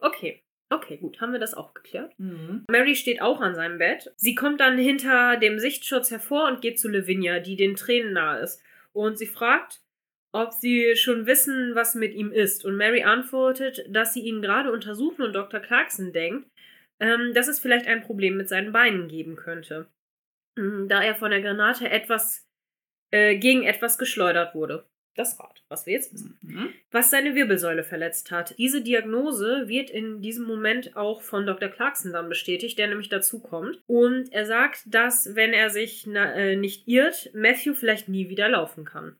Okay. 0.00 0.42
Okay, 0.70 0.96
gut. 0.96 1.20
Haben 1.20 1.32
wir 1.32 1.38
das 1.38 1.54
auch 1.54 1.74
geklärt? 1.74 2.18
Mhm. 2.18 2.64
Mary 2.70 2.96
steht 2.96 3.20
auch 3.20 3.40
an 3.40 3.54
seinem 3.54 3.78
Bett. 3.78 4.12
Sie 4.16 4.34
kommt 4.34 4.60
dann 4.60 4.78
hinter 4.78 5.36
dem 5.36 5.58
Sichtschutz 5.58 6.10
hervor 6.10 6.48
und 6.48 6.62
geht 6.62 6.80
zu 6.80 6.88
Lavinia, 6.88 7.38
die 7.40 7.56
den 7.56 7.76
Tränen 7.76 8.12
nahe 8.14 8.40
ist. 8.40 8.62
Und 8.92 9.18
sie 9.18 9.26
fragt, 9.26 9.82
ob 10.32 10.52
sie 10.52 10.96
schon 10.96 11.26
wissen, 11.26 11.74
was 11.74 11.94
mit 11.94 12.12
ihm 12.14 12.32
ist. 12.32 12.64
Und 12.64 12.76
Mary 12.76 13.04
antwortet, 13.04 13.84
dass 13.88 14.14
sie 14.14 14.22
ihn 14.22 14.42
gerade 14.42 14.72
untersuchen 14.72 15.22
und 15.22 15.32
Dr. 15.34 15.60
Clarkson 15.60 16.12
denkt, 16.12 16.48
ähm, 16.98 17.32
dass 17.34 17.46
es 17.46 17.60
vielleicht 17.60 17.86
ein 17.86 18.02
Problem 18.02 18.36
mit 18.36 18.48
seinen 18.48 18.72
Beinen 18.72 19.06
geben 19.08 19.36
könnte. 19.36 19.86
Mm, 20.56 20.88
Da 20.88 21.02
er 21.02 21.14
von 21.14 21.30
der 21.30 21.40
Granate 21.42 21.88
etwas 21.88 22.48
äh, 23.12 23.36
gegen 23.36 23.62
etwas 23.62 23.98
geschleudert 23.98 24.54
wurde. 24.54 24.86
Das 25.16 25.38
Rad, 25.38 25.62
was 25.68 25.86
wir 25.86 25.92
jetzt 25.92 26.12
wissen 26.12 26.36
Mhm. 26.42 26.70
was 26.90 27.10
seine 27.10 27.34
Wirbelsäule 27.34 27.84
verletzt 27.84 28.30
hat. 28.30 28.56
Diese 28.58 28.82
Diagnose 28.82 29.68
wird 29.68 29.90
in 29.90 30.20
diesem 30.22 30.44
Moment 30.44 30.96
auch 30.96 31.22
von 31.22 31.46
Dr. 31.46 31.68
Clarkson 31.68 32.12
dann 32.12 32.28
bestätigt, 32.28 32.78
der 32.78 32.88
nämlich 32.88 33.08
dazu 33.08 33.40
kommt. 33.40 33.80
Und 33.86 34.32
er 34.32 34.44
sagt, 34.46 34.82
dass, 34.86 35.34
wenn 35.36 35.52
er 35.52 35.70
sich 35.70 36.06
äh, 36.12 36.56
nicht 36.56 36.88
irrt, 36.88 37.30
Matthew 37.34 37.74
vielleicht 37.74 38.08
nie 38.08 38.28
wieder 38.28 38.48
laufen 38.48 38.84
kann. 38.84 39.16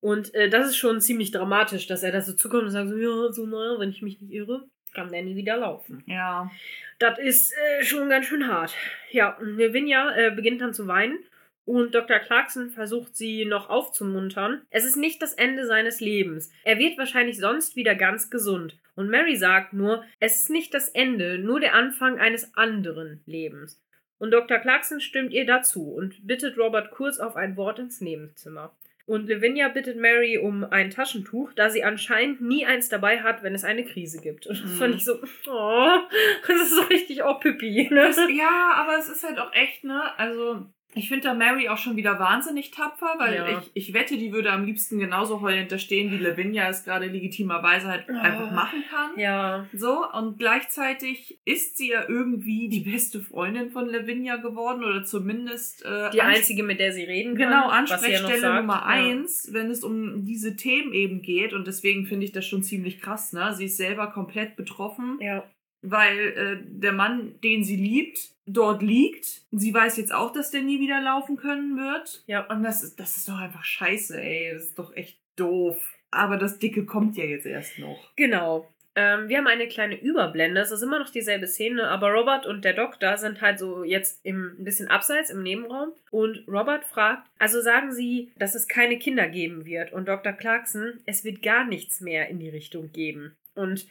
Und 0.00 0.34
äh, 0.34 0.48
das 0.48 0.68
ist 0.68 0.76
schon 0.76 1.00
ziemlich 1.00 1.30
dramatisch, 1.30 1.86
dass 1.86 2.02
er 2.02 2.10
da 2.10 2.22
so 2.22 2.32
zukommt 2.32 2.64
und 2.64 2.70
sagt 2.70 2.88
so, 2.88 2.96
ja, 2.96 3.32
so 3.32 3.46
naja, 3.46 3.78
wenn 3.78 3.90
ich 3.90 4.02
mich 4.02 4.20
nicht 4.20 4.32
irre, 4.32 4.64
kann 4.94 5.12
der 5.12 5.22
nie 5.22 5.36
wieder 5.36 5.56
laufen. 5.56 6.02
Ja. 6.06 6.50
Das 6.98 7.18
ist 7.18 7.52
äh, 7.52 7.84
schon 7.84 8.08
ganz 8.08 8.26
schön 8.26 8.48
hart. 8.48 8.74
Ja, 9.12 9.36
und 9.38 9.56
Lavinia 9.58 10.10
äh, 10.16 10.30
beginnt 10.30 10.60
dann 10.60 10.74
zu 10.74 10.86
weinen 10.88 11.18
und 11.78 11.94
Dr. 11.94 12.18
Clarkson 12.18 12.70
versucht 12.70 13.16
sie 13.16 13.44
noch 13.44 13.68
aufzumuntern. 13.70 14.62
Es 14.70 14.84
ist 14.84 14.96
nicht 14.96 15.22
das 15.22 15.34
Ende 15.34 15.66
seines 15.66 16.00
Lebens. 16.00 16.50
Er 16.64 16.78
wird 16.78 16.98
wahrscheinlich 16.98 17.38
sonst 17.38 17.76
wieder 17.76 17.94
ganz 17.94 18.30
gesund. 18.30 18.76
Und 18.96 19.08
Mary 19.08 19.36
sagt 19.36 19.72
nur, 19.72 20.04
es 20.18 20.36
ist 20.36 20.50
nicht 20.50 20.74
das 20.74 20.88
Ende, 20.88 21.38
nur 21.38 21.60
der 21.60 21.74
Anfang 21.74 22.18
eines 22.18 22.54
anderen 22.56 23.22
Lebens. 23.26 23.80
Und 24.18 24.32
Dr. 24.32 24.58
Clarkson 24.58 25.00
stimmt 25.00 25.32
ihr 25.32 25.46
dazu 25.46 25.92
und 25.94 26.26
bittet 26.26 26.58
Robert 26.58 26.90
kurz 26.90 27.18
auf 27.20 27.36
ein 27.36 27.56
Wort 27.56 27.78
ins 27.78 28.00
Nebenzimmer. 28.00 28.74
Und 29.06 29.28
Lavinia 29.28 29.68
bittet 29.68 29.96
Mary 29.96 30.38
um 30.38 30.62
ein 30.64 30.90
Taschentuch, 30.90 31.52
da 31.54 31.70
sie 31.70 31.82
anscheinend 31.82 32.40
nie 32.42 32.66
eins 32.66 32.88
dabei 32.88 33.22
hat, 33.22 33.42
wenn 33.42 33.54
es 33.54 33.64
eine 33.64 33.84
Krise 33.84 34.20
gibt. 34.20 34.46
Und 34.46 34.60
das 34.62 34.70
Mhm. 34.70 34.76
fand 34.76 34.94
ich 34.96 35.04
so, 35.04 35.14
oh, 35.48 35.98
das 36.46 36.62
ist 36.62 36.76
so 36.76 36.82
richtig 36.82 37.22
auch 37.22 37.40
Pippi. 37.40 37.88
Ne? 37.90 38.02
Das, 38.02 38.18
ja, 38.36 38.72
aber 38.74 38.98
es 38.98 39.08
ist 39.08 39.24
halt 39.24 39.38
auch 39.38 39.52
echt, 39.52 39.82
ne? 39.84 40.00
Also, 40.18 40.66
ich 40.94 41.08
finde 41.08 41.28
da 41.28 41.34
Mary 41.34 41.68
auch 41.68 41.78
schon 41.78 41.96
wieder 41.96 42.18
wahnsinnig 42.18 42.72
tapfer, 42.72 43.14
weil 43.18 43.34
Ja. 43.34 43.58
ich, 43.58 43.70
ich 43.74 43.94
wette, 43.94 44.16
die 44.18 44.32
würde 44.32 44.50
am 44.50 44.64
liebsten 44.64 44.98
genauso 44.98 45.40
heulend 45.40 45.70
da 45.70 45.78
stehen, 45.78 46.10
wie 46.10 46.16
Lavinia 46.18 46.68
es 46.68 46.84
gerade 46.84 47.06
legitimerweise 47.06 47.86
halt 47.88 48.06
Oh. 48.08 48.12
einfach 48.18 48.50
machen 48.50 48.82
kann. 48.90 49.10
Ja, 49.16 49.66
So, 49.72 50.04
und 50.12 50.38
gleichzeitig 50.38 51.40
ist 51.44 51.76
sie 51.78 51.90
ja 51.90 52.04
irgendwie 52.08 52.68
die 52.68 52.80
beste 52.80 53.20
Freundin 53.20 53.70
von 53.70 53.86
Lavinia 53.88 54.36
geworden 54.36 54.84
oder 54.84 55.04
zumindest 55.04 55.84
äh, 55.84 56.10
die 56.10 56.22
einzige, 56.22 56.62
mit 56.62 56.80
der 56.80 56.92
sie 56.92 57.04
reden 57.04 57.36
kann. 57.36 57.48
Genau, 57.50 57.68
ja 57.68 57.68
Ansprechstelle 57.68 58.40
sagt. 58.40 58.60
Nummer 58.60 58.74
Ja. 58.80 58.86
eins, 58.86 59.48
wenn 59.52 59.70
es 59.70 59.82
um 59.84 60.24
diese 60.24 60.56
Themen 60.56 60.92
eben 60.92 61.22
geht. 61.22 61.52
Und 61.52 61.66
deswegen 61.66 62.06
finde 62.06 62.26
ich 62.26 62.32
das 62.32 62.46
schon 62.46 62.62
ziemlich 62.62 63.00
krass, 63.00 63.32
ne? 63.32 63.52
Sie 63.54 63.66
ist 63.66 63.76
selber 63.76 64.08
komplett 64.08 64.56
betroffen, 64.56 65.18
Ja. 65.20 65.44
weil 65.82 66.18
äh, 66.18 66.56
der 66.66 66.92
Mann, 66.92 67.34
den 67.42 67.64
sie 67.64 67.76
liebt, 67.76 68.18
dort 68.52 68.82
liegt. 68.82 69.42
Sie 69.50 69.72
weiß 69.72 69.96
jetzt 69.96 70.12
auch, 70.12 70.32
dass 70.32 70.50
der 70.50 70.62
nie 70.62 70.80
wieder 70.80 71.00
laufen 71.00 71.36
können 71.36 71.76
wird. 71.76 72.22
Ja. 72.26 72.46
Und 72.46 72.62
das 72.62 72.82
ist, 72.82 72.98
das 73.00 73.16
ist 73.16 73.28
doch 73.28 73.38
einfach 73.38 73.64
scheiße, 73.64 74.20
ey. 74.20 74.52
Das 74.52 74.64
ist 74.64 74.78
doch 74.78 74.94
echt 74.94 75.18
doof. 75.36 75.76
Aber 76.10 76.36
das 76.36 76.58
Dicke 76.58 76.84
kommt 76.86 77.16
ja 77.16 77.24
jetzt 77.24 77.46
erst 77.46 77.78
noch. 77.78 78.12
Genau. 78.16 78.68
Ähm, 78.96 79.28
wir 79.28 79.38
haben 79.38 79.46
eine 79.46 79.68
kleine 79.68 80.00
Überblende. 80.00 80.60
Es 80.60 80.72
ist 80.72 80.82
immer 80.82 80.98
noch 80.98 81.10
dieselbe 81.10 81.46
Szene, 81.46 81.88
aber 81.88 82.10
Robert 82.10 82.46
und 82.46 82.64
der 82.64 82.74
Doktor 82.74 83.16
sind 83.18 83.40
halt 83.40 83.60
so 83.60 83.84
jetzt 83.84 84.24
im, 84.24 84.56
ein 84.58 84.64
bisschen 84.64 84.88
abseits 84.88 85.30
im 85.30 85.42
Nebenraum. 85.42 85.92
Und 86.10 86.44
Robert 86.48 86.84
fragt, 86.84 87.28
also 87.38 87.60
sagen 87.60 87.92
Sie, 87.92 88.32
dass 88.36 88.56
es 88.56 88.66
keine 88.66 88.98
Kinder 88.98 89.28
geben 89.28 89.64
wird. 89.64 89.92
Und 89.92 90.08
Dr. 90.08 90.32
Clarkson, 90.32 91.00
es 91.06 91.22
wird 91.22 91.42
gar 91.42 91.64
nichts 91.64 92.00
mehr 92.00 92.28
in 92.28 92.40
die 92.40 92.48
Richtung 92.48 92.90
geben. 92.90 93.36
Und 93.54 93.86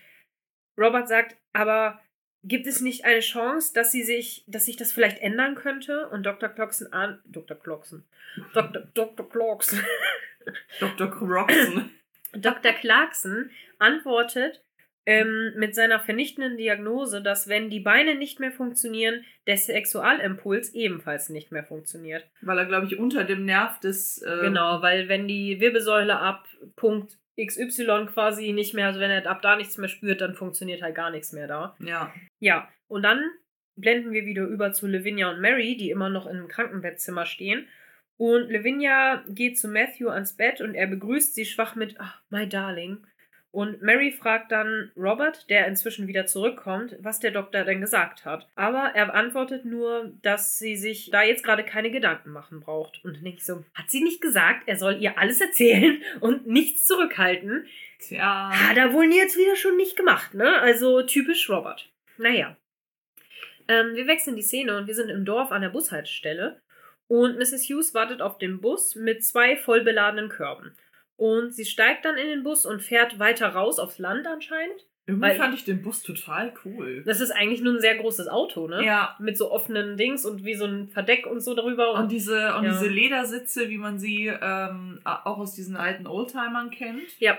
Robert 0.77 1.07
sagt, 1.07 1.37
aber 1.53 2.01
gibt 2.43 2.67
es 2.67 2.81
nicht 2.81 3.05
eine 3.05 3.19
Chance, 3.19 3.73
dass 3.73 3.91
sie 3.91 4.03
sich, 4.03 4.43
dass 4.47 4.65
sich 4.65 4.77
das 4.77 4.91
vielleicht 4.91 5.19
ändern 5.19 5.55
könnte? 5.55 6.07
Und 6.09 6.23
Dr. 6.25 6.49
Clarkson 6.49 6.91
an, 6.93 7.19
Dr. 7.25 7.57
Clarkson, 7.57 8.03
Dr. 8.53 8.83
Dr. 8.93 9.29
Clarkson, 9.29 9.79
Dr. 10.79 11.09
Croxon. 11.11 11.91
Dr. 12.33 12.71
Clarkson 12.73 13.49
antwortet 13.79 14.61
ähm, 15.05 15.53
mit 15.55 15.73
seiner 15.73 15.99
vernichtenden 15.99 16.57
Diagnose, 16.57 17.21
dass 17.23 17.47
wenn 17.47 17.69
die 17.69 17.79
Beine 17.79 18.15
nicht 18.15 18.39
mehr 18.39 18.51
funktionieren, 18.51 19.25
der 19.47 19.57
Sexualimpuls 19.57 20.73
ebenfalls 20.75 21.29
nicht 21.29 21.51
mehr 21.51 21.63
funktioniert. 21.63 22.27
weil 22.41 22.59
er, 22.59 22.65
glaube 22.65 22.85
ich, 22.85 22.99
unter 22.99 23.23
dem 23.23 23.45
Nerv 23.45 23.79
des. 23.79 24.21
Äh, 24.21 24.37
Genau, 24.41 24.81
weil 24.81 25.09
wenn 25.09 25.27
die 25.27 25.59
Wirbelsäule 25.59 26.19
ab 26.19 26.47
Punkt 26.75 27.17
XY 27.45 28.07
quasi 28.13 28.51
nicht 28.53 28.73
mehr, 28.73 28.87
also 28.87 28.99
wenn 28.99 29.11
er 29.11 29.25
ab 29.27 29.41
da 29.41 29.55
nichts 29.55 29.77
mehr 29.77 29.89
spürt, 29.89 30.21
dann 30.21 30.35
funktioniert 30.35 30.81
halt 30.81 30.95
gar 30.95 31.11
nichts 31.11 31.31
mehr 31.33 31.47
da. 31.47 31.75
Ja. 31.79 32.13
Ja, 32.39 32.69
und 32.87 33.03
dann 33.03 33.23
blenden 33.75 34.11
wir 34.11 34.25
wieder 34.25 34.43
über 34.43 34.73
zu 34.73 34.87
Lavinia 34.87 35.29
und 35.29 35.41
Mary, 35.41 35.77
die 35.77 35.89
immer 35.89 36.09
noch 36.09 36.27
im 36.27 36.47
Krankenbettzimmer 36.47 37.25
stehen. 37.25 37.67
Und 38.17 38.51
Lavinia 38.51 39.23
geht 39.29 39.57
zu 39.57 39.69
Matthew 39.69 40.09
ans 40.09 40.35
Bett 40.35 40.59
und 40.59 40.75
er 40.75 40.87
begrüßt 40.87 41.33
sie 41.35 41.45
schwach 41.45 41.75
mit 41.75 41.99
"Ah, 41.99 42.15
My 42.29 42.47
Darling. 42.47 42.97
Und 43.51 43.81
Mary 43.81 44.11
fragt 44.11 44.51
dann 44.51 44.91
Robert, 44.95 45.49
der 45.49 45.65
inzwischen 45.67 46.07
wieder 46.07 46.27
zurückkommt, 46.27 46.95
was 46.99 47.19
der 47.19 47.31
Doktor 47.31 47.63
denn 47.63 47.81
gesagt 47.81 48.23
hat. 48.23 48.47
Aber 48.55 48.91
er 48.93 49.13
antwortet 49.15 49.65
nur, 49.65 50.13
dass 50.21 50.59
sie 50.59 50.75
sich 50.75 51.09
da 51.11 51.23
jetzt 51.23 51.43
gerade 51.43 51.63
keine 51.63 51.89
Gedanken 51.89 52.29
machen 52.29 52.59
braucht. 52.59 53.03
Und 53.03 53.15
dann 53.15 53.23
denke 53.23 53.39
ich 53.39 53.45
so, 53.45 53.65
hat 53.73 53.89
sie 53.89 54.03
nicht 54.03 54.21
gesagt, 54.21 54.67
er 54.67 54.77
soll 54.77 54.97
ihr 55.01 55.17
alles 55.17 55.41
erzählen 55.41 55.99
und 56.19 56.45
nichts 56.45 56.85
zurückhalten? 56.85 57.65
Tja. 57.99 58.51
Hat 58.53 58.77
er 58.77 58.93
wohl 58.93 59.11
jetzt 59.11 59.37
wieder 59.37 59.55
schon 59.55 59.77
nicht 59.77 59.97
gemacht, 59.97 60.35
ne? 60.35 60.59
Also 60.59 61.01
typisch 61.01 61.49
Robert. 61.49 61.89
Naja. 62.17 62.55
Ähm, 63.67 63.95
wir 63.95 64.05
wechseln 64.05 64.35
die 64.35 64.43
Szene 64.43 64.77
und 64.77 64.85
wir 64.85 64.95
sind 64.95 65.09
im 65.09 65.25
Dorf 65.25 65.51
an 65.51 65.63
der 65.63 65.69
Bushaltestelle. 65.69 66.61
Und 67.07 67.39
Mrs. 67.39 67.67
Hughes 67.67 67.95
wartet 67.95 68.21
auf 68.21 68.37
den 68.37 68.61
Bus 68.61 68.93
mit 68.93 69.25
zwei 69.25 69.57
voll 69.57 69.81
beladenen 69.81 70.29
Körben. 70.29 70.75
Und 71.19 71.53
sie 71.53 71.65
steigt 71.65 72.05
dann 72.05 72.17
in 72.17 72.27
den 72.27 72.43
Bus 72.43 72.65
und 72.65 72.81
fährt 72.81 73.19
weiter 73.19 73.49
raus 73.49 73.77
aufs 73.77 73.99
Land 73.99 74.25
anscheinend. 74.25 74.85
Irgendwie 75.05 75.35
fand 75.35 75.53
ich 75.53 75.65
den 75.65 75.81
Bus 75.81 76.01
total 76.01 76.53
cool. 76.63 77.03
Das 77.05 77.19
ist 77.19 77.31
eigentlich 77.31 77.59
nur 77.61 77.73
ein 77.73 77.81
sehr 77.81 77.97
großes 77.97 78.29
Auto, 78.29 78.67
ne? 78.67 78.85
Ja. 78.85 79.17
Mit 79.19 79.37
so 79.37 79.51
offenen 79.51 79.97
Dings 79.97 80.23
und 80.23 80.45
wie 80.45 80.53
so 80.53 80.63
ein 80.65 80.87
Verdeck 80.87 81.25
und 81.25 81.41
so 81.41 81.55
darüber. 81.55 81.95
Und 81.95 82.09
diese, 82.11 82.55
und 82.55 82.63
Ja. 82.63 82.71
diese 82.71 82.87
Ledersitze, 82.87 83.67
wie 83.69 83.77
man 83.79 83.99
sie 83.99 84.27
ähm, 84.27 85.01
auch 85.03 85.39
aus 85.39 85.55
diesen 85.55 85.75
alten 85.75 86.07
Oldtimern 86.07 86.69
kennt, 86.69 87.19
ja, 87.19 87.37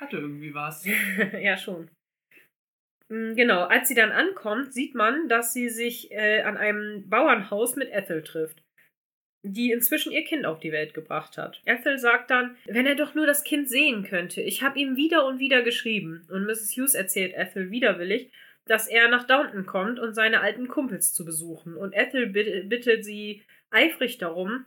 hatte 0.00 0.16
irgendwie 0.16 0.54
was. 0.54 0.86
ja, 1.42 1.58
schon. 1.58 1.90
Mm, 3.08 3.34
Genau, 3.34 3.64
als 3.64 3.88
sie 3.88 3.94
dann 3.94 4.12
ankommt, 4.12 4.72
sieht 4.72 4.94
man, 4.94 5.28
dass 5.28 5.52
sie 5.52 5.68
sich 5.68 6.10
äh, 6.12 6.42
an 6.42 6.56
einem 6.56 7.10
Bauernhaus 7.10 7.76
mit 7.76 7.90
Ethel 7.92 8.22
trifft, 8.22 8.62
die 9.52 9.72
inzwischen 9.72 10.12
ihr 10.12 10.24
Kind 10.24 10.46
auf 10.46 10.60
die 10.60 10.72
Welt 10.72 10.94
gebracht 10.94 11.38
hat. 11.38 11.60
Ethel 11.64 11.98
sagt 11.98 12.30
dann, 12.30 12.56
wenn 12.66 12.86
er 12.86 12.94
doch 12.94 13.14
nur 13.14 13.26
das 13.26 13.44
Kind 13.44 13.68
sehen 13.68 14.04
könnte. 14.04 14.40
Ich 14.42 14.62
habe 14.62 14.78
ihm 14.78 14.96
wieder 14.96 15.26
und 15.26 15.38
wieder 15.38 15.62
geschrieben. 15.62 16.26
Und 16.30 16.44
Mrs. 16.44 16.72
Hughes 16.76 16.94
erzählt 16.94 17.34
Ethel 17.34 17.70
widerwillig, 17.70 18.30
dass 18.66 18.86
er 18.86 19.08
nach 19.08 19.26
Downton 19.26 19.64
kommt 19.66 19.98
und 19.98 20.14
seine 20.14 20.40
alten 20.40 20.68
Kumpels 20.68 21.14
zu 21.14 21.24
besuchen. 21.24 21.74
Und 21.76 21.94
Ethel 21.94 22.26
bitt- 22.28 22.68
bittet 22.68 23.04
sie 23.04 23.42
eifrig 23.70 24.18
darum, 24.18 24.66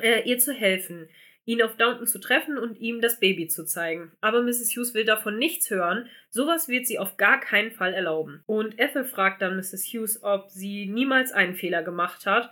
äh, 0.00 0.22
ihr 0.28 0.38
zu 0.38 0.52
helfen, 0.52 1.08
ihn 1.46 1.60
auf 1.62 1.76
Downton 1.76 2.06
zu 2.06 2.18
treffen 2.18 2.56
und 2.56 2.78
ihm 2.78 3.02
das 3.02 3.20
Baby 3.20 3.48
zu 3.48 3.66
zeigen. 3.66 4.12
Aber 4.22 4.40
Mrs. 4.42 4.74
Hughes 4.74 4.94
will 4.94 5.04
davon 5.04 5.38
nichts 5.38 5.68
hören. 5.70 6.08
Sowas 6.30 6.68
wird 6.68 6.86
sie 6.86 6.98
auf 6.98 7.18
gar 7.18 7.38
keinen 7.38 7.70
Fall 7.70 7.92
erlauben. 7.92 8.42
Und 8.46 8.78
Ethel 8.80 9.04
fragt 9.04 9.42
dann 9.42 9.56
Mrs. 9.56 9.84
Hughes, 9.92 10.22
ob 10.22 10.48
sie 10.48 10.86
niemals 10.86 11.32
einen 11.32 11.54
Fehler 11.54 11.82
gemacht 11.82 12.24
hat. 12.24 12.50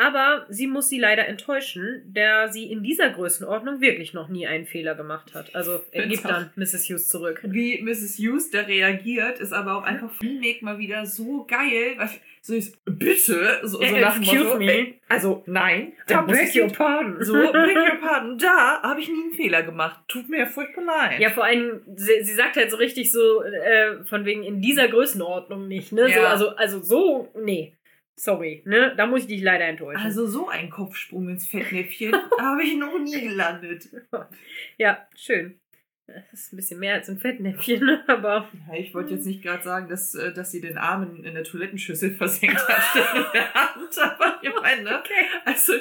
Aber 0.00 0.46
sie 0.48 0.66
muss 0.66 0.88
sie 0.88 0.98
leider 0.98 1.28
enttäuschen, 1.28 2.02
da 2.06 2.48
sie 2.48 2.72
in 2.72 2.82
dieser 2.82 3.10
Größenordnung 3.10 3.82
wirklich 3.82 4.14
noch 4.14 4.28
nie 4.28 4.46
einen 4.46 4.64
Fehler 4.64 4.94
gemacht 4.94 5.34
hat. 5.34 5.54
Also 5.54 5.80
er 5.92 6.06
gibt 6.06 6.24
dann 6.24 6.50
Mrs. 6.56 6.88
Hughes 6.88 7.08
zurück. 7.08 7.40
Wie 7.44 7.82
Mrs. 7.82 8.16
Hughes 8.18 8.50
da 8.50 8.62
reagiert, 8.62 9.40
ist 9.40 9.52
aber 9.52 9.76
auch 9.76 9.82
einfach 9.82 10.10
Remake 10.22 10.64
mal 10.64 10.78
wieder 10.78 11.04
so 11.04 11.44
geil. 11.46 11.94
weil 11.98 12.08
So 12.40 12.54
ist, 12.54 12.82
bitte, 12.86 13.60
so, 13.62 13.76
so 13.76 13.80
Äh, 13.82 14.00
nach 14.00 14.14
dem 14.14 14.22
excuse 14.22 14.44
Motto, 14.44 14.58
me. 14.58 14.94
Also, 15.08 15.42
nein, 15.44 15.92
da 16.06 16.22
beg 16.22 16.54
your 16.56 16.68
pardon. 16.68 17.22
So, 17.22 17.34
beg 17.34 17.76
your 17.76 17.98
pardon, 18.00 18.38
da 18.38 18.80
habe 18.82 19.00
ich 19.00 19.08
nie 19.08 19.24
einen 19.24 19.32
Fehler 19.34 19.62
gemacht. 19.62 20.00
Tut 20.08 20.30
mir 20.30 20.46
furchtbar 20.46 20.84
leid. 20.84 21.20
Ja, 21.20 21.28
vor 21.28 21.44
allem, 21.44 21.82
sie, 21.94 22.22
sie 22.22 22.32
sagt 22.34 22.56
halt 22.56 22.70
so 22.70 22.78
richtig 22.78 23.12
so, 23.12 23.42
äh, 23.42 24.02
von 24.04 24.24
wegen 24.24 24.42
in 24.44 24.62
dieser 24.62 24.88
Größenordnung 24.88 25.68
nicht, 25.68 25.92
ne? 25.92 26.04
So, 26.04 26.08
Ja. 26.08 26.28
also, 26.28 26.48
also 26.56 26.80
so, 26.80 27.28
nee. 27.38 27.74
Sorry, 28.20 28.60
ne? 28.66 28.92
Da 28.98 29.06
muss 29.06 29.22
ich 29.22 29.28
dich 29.28 29.40
leider 29.40 29.64
enttäuschen. 29.64 30.02
Also 30.02 30.26
so 30.26 30.50
ein 30.50 30.68
Kopfsprung 30.68 31.30
ins 31.30 31.48
Fettnäpfchen 31.48 32.14
habe 32.38 32.62
ich 32.62 32.76
noch 32.76 32.98
nie 32.98 33.18
gelandet. 33.18 33.88
ja, 34.76 35.08
schön. 35.16 35.58
Das 36.06 36.24
ist 36.34 36.52
ein 36.52 36.56
bisschen 36.56 36.80
mehr 36.80 36.94
als 36.94 37.08
ein 37.08 37.16
Fettnäpfchen, 37.16 37.88
aber. 38.08 38.50
Ja, 38.68 38.74
ich 38.76 38.92
wollte 38.92 39.14
jetzt 39.14 39.24
nicht 39.24 39.42
gerade 39.42 39.62
sagen, 39.62 39.88
dass, 39.88 40.14
äh, 40.14 40.34
dass 40.34 40.50
sie 40.50 40.60
den 40.60 40.76
Arm 40.76 41.24
in 41.24 41.32
der 41.32 41.44
Toilettenschüssel 41.44 42.10
versenkt 42.10 42.60
hat 42.68 43.32
der 43.32 43.56
aber 44.04 44.38
ich 44.42 44.50
meine, 44.60 44.82
ne? 44.82 44.98
Okay. 44.98 45.26
Also, 45.46 45.72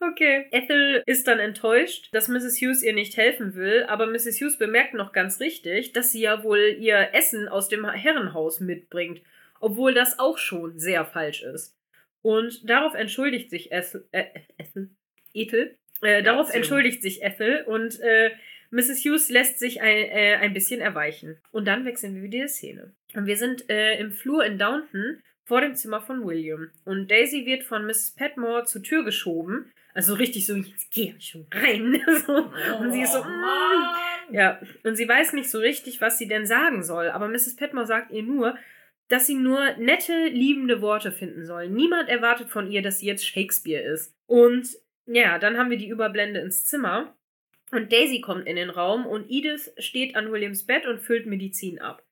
Okay. 0.00 0.46
Ethel 0.52 1.02
ist 1.06 1.26
dann 1.26 1.40
enttäuscht, 1.40 2.08
dass 2.12 2.28
Mrs. 2.28 2.58
Hughes 2.60 2.82
ihr 2.84 2.94
nicht 2.94 3.16
helfen 3.16 3.54
will, 3.56 3.84
aber 3.88 4.06
Mrs. 4.06 4.40
Hughes 4.40 4.58
bemerkt 4.58 4.94
noch 4.94 5.12
ganz 5.12 5.40
richtig, 5.40 5.92
dass 5.92 6.12
sie 6.12 6.20
ja 6.22 6.42
wohl 6.44 6.76
ihr 6.78 7.10
Essen 7.12 7.48
aus 7.48 7.68
dem 7.68 7.84
Herrenhaus 7.90 8.60
mitbringt, 8.60 9.20
obwohl 9.62 9.94
das 9.94 10.18
auch 10.18 10.38
schon 10.38 10.78
sehr 10.78 11.04
falsch 11.04 11.42
ist. 11.42 11.76
Und 12.20 12.68
darauf 12.68 12.94
entschuldigt 12.94 13.50
sich 13.50 13.72
Ethel, 13.72 14.06
äh, 14.12 14.24
Ethel, 14.58 14.90
Ethel, 15.32 15.78
äh, 16.02 16.22
darauf 16.22 16.48
Ethel. 16.48 16.58
entschuldigt 16.58 17.02
sich 17.02 17.22
Ethel 17.22 17.64
und 17.66 17.98
äh, 18.00 18.30
Mrs. 18.70 19.04
Hughes 19.04 19.28
lässt 19.28 19.58
sich 19.58 19.80
ein, 19.82 19.96
äh, 20.10 20.36
ein 20.36 20.54
bisschen 20.54 20.80
erweichen. 20.80 21.38
Und 21.50 21.66
dann 21.66 21.84
wechseln 21.84 22.14
wir 22.14 22.22
wieder 22.22 22.42
die 22.42 22.48
Szene. 22.48 22.94
Und 23.14 23.26
wir 23.26 23.36
sind 23.36 23.68
äh, 23.68 23.98
im 23.98 24.12
Flur 24.12 24.44
in 24.44 24.58
Downton 24.58 25.22
vor 25.44 25.60
dem 25.60 25.74
Zimmer 25.74 26.00
von 26.00 26.24
William. 26.24 26.70
Und 26.84 27.10
Daisy 27.10 27.44
wird 27.44 27.64
von 27.64 27.84
Mrs. 27.84 28.14
Petmore 28.16 28.64
zur 28.64 28.82
Tür 28.82 29.04
geschoben. 29.04 29.70
Also 29.94 30.14
richtig 30.14 30.46
so, 30.46 30.54
jetzt 30.54 30.90
geh 30.90 31.14
schon 31.20 31.46
rein. 31.52 32.02
so. 32.26 32.50
Und 32.80 32.92
sie 32.92 33.02
ist 33.02 33.12
so, 33.12 33.18
Oh, 33.18 33.24
mm. 33.24 34.34
Ja. 34.34 34.58
Und 34.84 34.96
sie 34.96 35.06
weiß 35.06 35.34
nicht 35.34 35.50
so 35.50 35.58
richtig, 35.58 36.00
was 36.00 36.16
sie 36.16 36.26
denn 36.26 36.46
sagen 36.46 36.82
soll. 36.82 37.10
Aber 37.10 37.28
Mrs. 37.28 37.56
Petmore 37.56 37.86
sagt 37.86 38.10
ihr 38.10 38.22
nur, 38.22 38.56
dass 39.12 39.26
sie 39.26 39.34
nur 39.34 39.76
nette, 39.76 40.28
liebende 40.28 40.80
Worte 40.80 41.12
finden 41.12 41.44
soll. 41.44 41.68
Niemand 41.68 42.08
erwartet 42.08 42.48
von 42.48 42.70
ihr, 42.70 42.80
dass 42.80 43.00
sie 43.00 43.06
jetzt 43.06 43.26
Shakespeare 43.26 43.82
ist. 43.82 44.16
Und 44.24 44.66
ja, 45.04 45.38
dann 45.38 45.58
haben 45.58 45.68
wir 45.68 45.76
die 45.76 45.90
Überblende 45.90 46.40
ins 46.40 46.64
Zimmer. 46.64 47.14
Und 47.72 47.92
Daisy 47.92 48.22
kommt 48.22 48.46
in 48.46 48.56
den 48.56 48.70
Raum 48.70 49.04
und 49.04 49.30
Edith 49.30 49.70
steht 49.76 50.16
an 50.16 50.32
Williams 50.32 50.64
Bett 50.64 50.86
und 50.86 50.98
füllt 50.98 51.26
Medizin 51.26 51.78
ab. 51.78 52.02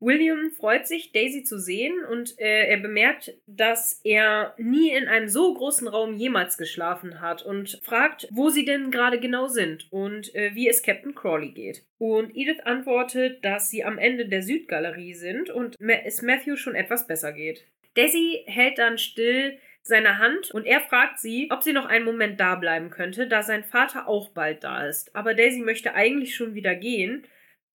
William 0.00 0.50
freut 0.50 0.86
sich, 0.86 1.12
Daisy 1.12 1.44
zu 1.44 1.58
sehen 1.58 2.04
und 2.10 2.38
äh, 2.40 2.68
er 2.68 2.78
bemerkt, 2.78 3.34
dass 3.46 4.00
er 4.02 4.54
nie 4.56 4.90
in 4.90 5.08
einem 5.08 5.28
so 5.28 5.52
großen 5.52 5.86
Raum 5.86 6.16
jemals 6.16 6.56
geschlafen 6.56 7.20
hat 7.20 7.42
und 7.44 7.80
fragt, 7.84 8.26
wo 8.30 8.48
sie 8.48 8.64
denn 8.64 8.90
gerade 8.90 9.20
genau 9.20 9.46
sind 9.46 9.92
und 9.92 10.34
äh, 10.34 10.54
wie 10.54 10.68
es 10.68 10.82
Captain 10.82 11.14
Crawley 11.14 11.50
geht. 11.50 11.84
Und 11.98 12.34
Edith 12.34 12.60
antwortet, 12.64 13.44
dass 13.44 13.70
sie 13.70 13.84
am 13.84 13.98
Ende 13.98 14.26
der 14.26 14.42
Südgalerie 14.42 15.14
sind 15.14 15.50
und 15.50 15.76
es 15.78 16.22
Matthew 16.22 16.56
schon 16.56 16.74
etwas 16.74 17.06
besser 17.06 17.32
geht. 17.32 17.66
Daisy 17.94 18.44
hält 18.46 18.78
dann 18.78 18.96
still 18.96 19.58
seine 19.82 20.18
Hand 20.18 20.50
und 20.50 20.66
er 20.66 20.80
fragt 20.80 21.18
sie, 21.18 21.48
ob 21.50 21.62
sie 21.62 21.72
noch 21.72 21.86
einen 21.86 22.04
Moment 22.04 22.40
da 22.40 22.54
bleiben 22.54 22.90
könnte, 22.90 23.26
da 23.26 23.42
sein 23.42 23.64
Vater 23.64 24.08
auch 24.08 24.30
bald 24.30 24.64
da 24.64 24.86
ist. 24.86 25.14
Aber 25.14 25.34
Daisy 25.34 25.60
möchte 25.60 25.94
eigentlich 25.94 26.34
schon 26.34 26.54
wieder 26.54 26.74
gehen, 26.74 27.24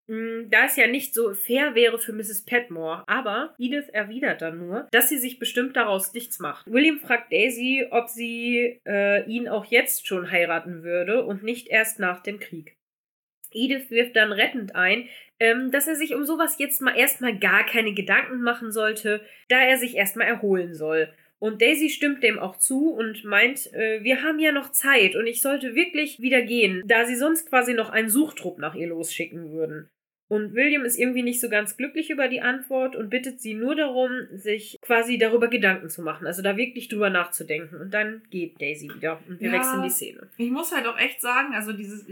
da 0.07 0.65
es 0.65 0.75
ja 0.75 0.87
nicht 0.87 1.13
so 1.13 1.33
fair 1.33 1.75
wäre 1.75 1.97
für 1.97 2.13
Mrs. 2.13 2.45
Petmore. 2.45 3.03
Aber 3.07 3.55
Edith 3.57 3.89
erwidert 3.89 4.41
dann 4.41 4.59
nur, 4.59 4.87
dass 4.91 5.09
sie 5.09 5.17
sich 5.17 5.39
bestimmt 5.39 5.75
daraus 5.75 6.13
nichts 6.13 6.39
macht. 6.39 6.65
William 6.71 6.99
fragt 6.99 7.31
Daisy, 7.31 7.87
ob 7.89 8.09
sie 8.09 8.79
äh, 8.85 9.25
ihn 9.29 9.47
auch 9.47 9.65
jetzt 9.65 10.07
schon 10.07 10.29
heiraten 10.29 10.83
würde 10.83 11.23
und 11.23 11.43
nicht 11.43 11.67
erst 11.67 11.99
nach 11.99 12.21
dem 12.21 12.39
Krieg. 12.39 12.75
Edith 13.51 13.89
wirft 13.89 14.15
dann 14.15 14.31
rettend 14.31 14.75
ein, 14.75 15.07
ähm, 15.39 15.71
dass 15.71 15.87
er 15.87 15.95
sich 15.95 16.13
um 16.13 16.25
sowas 16.25 16.57
jetzt 16.59 16.81
mal 16.81 16.95
erstmal 16.95 17.37
gar 17.37 17.65
keine 17.65 17.93
Gedanken 17.93 18.41
machen 18.41 18.71
sollte, 18.71 19.21
da 19.47 19.61
er 19.61 19.77
sich 19.77 19.95
erstmal 19.95 20.27
erholen 20.27 20.73
soll. 20.73 21.13
Und 21.39 21.61
Daisy 21.61 21.89
stimmt 21.89 22.23
dem 22.23 22.39
auch 22.39 22.57
zu 22.57 22.91
und 22.93 23.23
meint, 23.25 23.71
äh, 23.73 24.03
wir 24.03 24.23
haben 24.23 24.39
ja 24.39 24.51
noch 24.51 24.71
Zeit 24.71 25.15
und 25.15 25.27
ich 25.27 25.41
sollte 25.41 25.75
wirklich 25.75 26.21
wieder 26.21 26.41
gehen, 26.41 26.83
da 26.85 27.05
sie 27.05 27.15
sonst 27.15 27.49
quasi 27.49 27.73
noch 27.73 27.89
einen 27.89 28.09
Suchtrupp 28.09 28.57
nach 28.57 28.75
ihr 28.75 28.87
losschicken 28.87 29.51
würden. 29.51 29.89
Und 30.27 30.55
William 30.55 30.83
ist 30.85 30.97
irgendwie 30.97 31.21
nicht 31.21 31.39
so 31.39 31.49
ganz 31.49 31.77
glücklich 31.77 32.09
über 32.09 32.27
die 32.27 32.41
Antwort 32.41 32.95
und 32.95 33.09
bittet 33.11 33.41
sie 33.41 33.53
nur 33.53 33.75
darum, 33.75 34.09
sich 34.33 34.77
quasi 34.81 35.19
darüber 35.19 35.47
Gedanken 35.49 35.89
zu 35.89 36.01
machen, 36.01 36.25
also 36.25 36.41
da 36.41 36.57
wirklich 36.57 36.87
drüber 36.89 37.11
nachzudenken. 37.11 37.75
Und 37.79 37.93
dann 37.93 38.23
geht 38.31 38.59
Daisy 38.59 38.89
wieder 38.93 39.19
und 39.27 39.39
wir 39.39 39.49
Ja. 39.49 39.53
wechseln 39.53 39.83
die 39.83 39.89
Szene. 39.91 40.29
Ich 40.37 40.49
muss 40.49 40.75
halt 40.75 40.87
auch 40.87 40.97
echt 40.97 41.21
sagen, 41.21 41.53
also 41.53 41.73
dieses, 41.73 42.05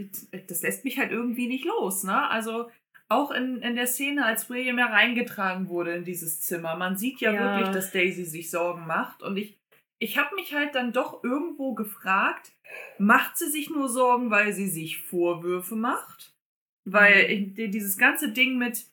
das 0.46 0.62
lässt 0.62 0.84
mich 0.84 0.98
halt 0.98 1.10
irgendwie 1.10 1.48
nicht 1.48 1.64
los, 1.64 2.04
ne? 2.04 2.30
Also 2.30 2.70
auch 3.08 3.32
in, 3.32 3.58
in 3.62 3.74
der 3.74 3.86
Szene, 3.88 4.24
als 4.24 4.48
William 4.48 4.78
ja 4.78 4.86
reingetragen 4.86 5.68
wurde 5.68 5.94
in 5.94 6.04
dieses 6.04 6.40
Zimmer, 6.40 6.76
man 6.76 6.96
sieht 6.96 7.20
ja, 7.20 7.32
Ja. 7.32 7.40
wirklich, 7.56 7.68
dass 7.74 7.90
Daisy 7.92 8.24
sich 8.24 8.48
Sorgen 8.50 8.86
macht. 8.86 9.22
Und 9.22 9.36
ich, 9.36 9.58
ich 9.98 10.18
habe 10.18 10.34
mich 10.36 10.54
halt 10.54 10.74
dann 10.76 10.92
doch 10.92 11.22
irgendwo 11.24 11.74
gefragt, 11.74 12.52
macht 12.98 13.36
sie 13.36 13.50
sich 13.50 13.70
nur 13.70 13.88
Sorgen, 13.88 14.30
weil 14.30 14.52
sie 14.52 14.68
sich 14.68 15.02
Vorwürfe 15.02 15.74
macht? 15.76 16.33
Weil 16.84 17.30
ich, 17.30 17.70
dieses 17.70 17.96
ganze 17.96 18.30
Ding 18.32 18.58
mit, 18.58 18.84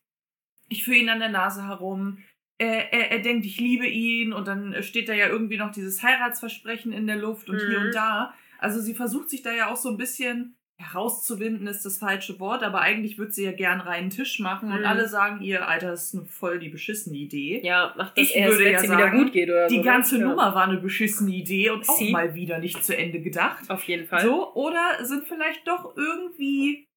ich 0.70 0.84
führe 0.86 0.98
ihn 0.98 1.10
an 1.10 1.20
der 1.20 1.30
Nase 1.30 1.68
herum, 1.68 2.20
er, 2.58 2.94
er, 2.94 3.12
er 3.12 3.20
denkt, 3.20 3.46
ich 3.46 3.60
liebe 3.60 3.88
ihn 3.88 4.34
und 4.34 4.48
dann 4.48 4.82
steht 4.84 5.10
da 5.10 5.14
ja 5.14 5.28
irgendwie 5.28 5.58
noch 5.58 5.72
dieses 5.72 6.02
Heiratsversprechen 6.04 6.92
in 6.94 7.08
der 7.08 7.18
Luft 7.18 7.50
und 7.50 7.58
hier 7.60 7.80
Mhm. 7.80 7.86
und 7.88 7.96
da. 7.96 8.34
Also 8.60 8.80
sie 8.80 8.94
versucht 8.94 9.30
sich 9.30 9.42
da 9.42 9.52
ja 9.52 9.70
auch 9.72 9.76
so 9.78 9.90
ein 9.90 9.98
bisschen 9.98 10.56
herauszuwinden, 10.78 11.68
ist 11.68 11.84
das 11.86 11.98
falsche 12.00 12.40
Wort, 12.40 12.64
aber 12.64 12.82
eigentlich 12.82 13.18
würde 13.18 13.32
sie 13.32 13.44
ja 13.44 13.52
gern 13.52 13.82
reinen 13.82 14.10
Tisch 14.10 14.40
machen 14.40 14.72
und 14.72 14.80
Mhm. 14.80 14.86
alle 14.86 15.08
sagen 15.08 15.42
ihr, 15.42 15.68
Alter, 15.68 15.92
das 15.92 16.06
ist 16.08 16.16
eine 16.16 16.26
voll 16.26 16.60
die 16.60 16.70
beschissene 16.70 17.18
Idee. 17.18 17.62
Ja, 17.64 17.94
macht 17.98 18.18
das 18.18 18.26
Ich 18.30 18.36
erst, 18.36 18.52
würde 18.58 18.72
ja 18.72 18.80
sagen, 18.80 18.98
wieder 18.98 19.12
gut 19.24 19.32
geht 19.34 19.50
oder 19.50 19.68
Die 19.68 19.78
so. 19.78 19.82
ganze 19.84 20.18
ja. 20.20 20.28
Nummer 20.28 20.54
war 20.56 20.68
eine 20.68 20.78
beschissene 20.80 21.32
Idee 21.32 21.70
und 21.72 21.88
auch 21.88 21.98
Sie? 21.98 22.12
mal 22.12 22.34
wieder 22.36 22.60
nicht 22.60 22.84
zu 22.84 22.96
Ende 22.98 23.22
gedacht. 23.22 23.70
Auf 23.70 23.84
jeden 23.84 24.08
Fall. 24.08 24.22
So, 24.24 24.54
oder 24.54 25.04
sind 25.04 25.28
vielleicht 25.28 25.68
doch 25.68 25.96
irgendwie, 25.96 26.88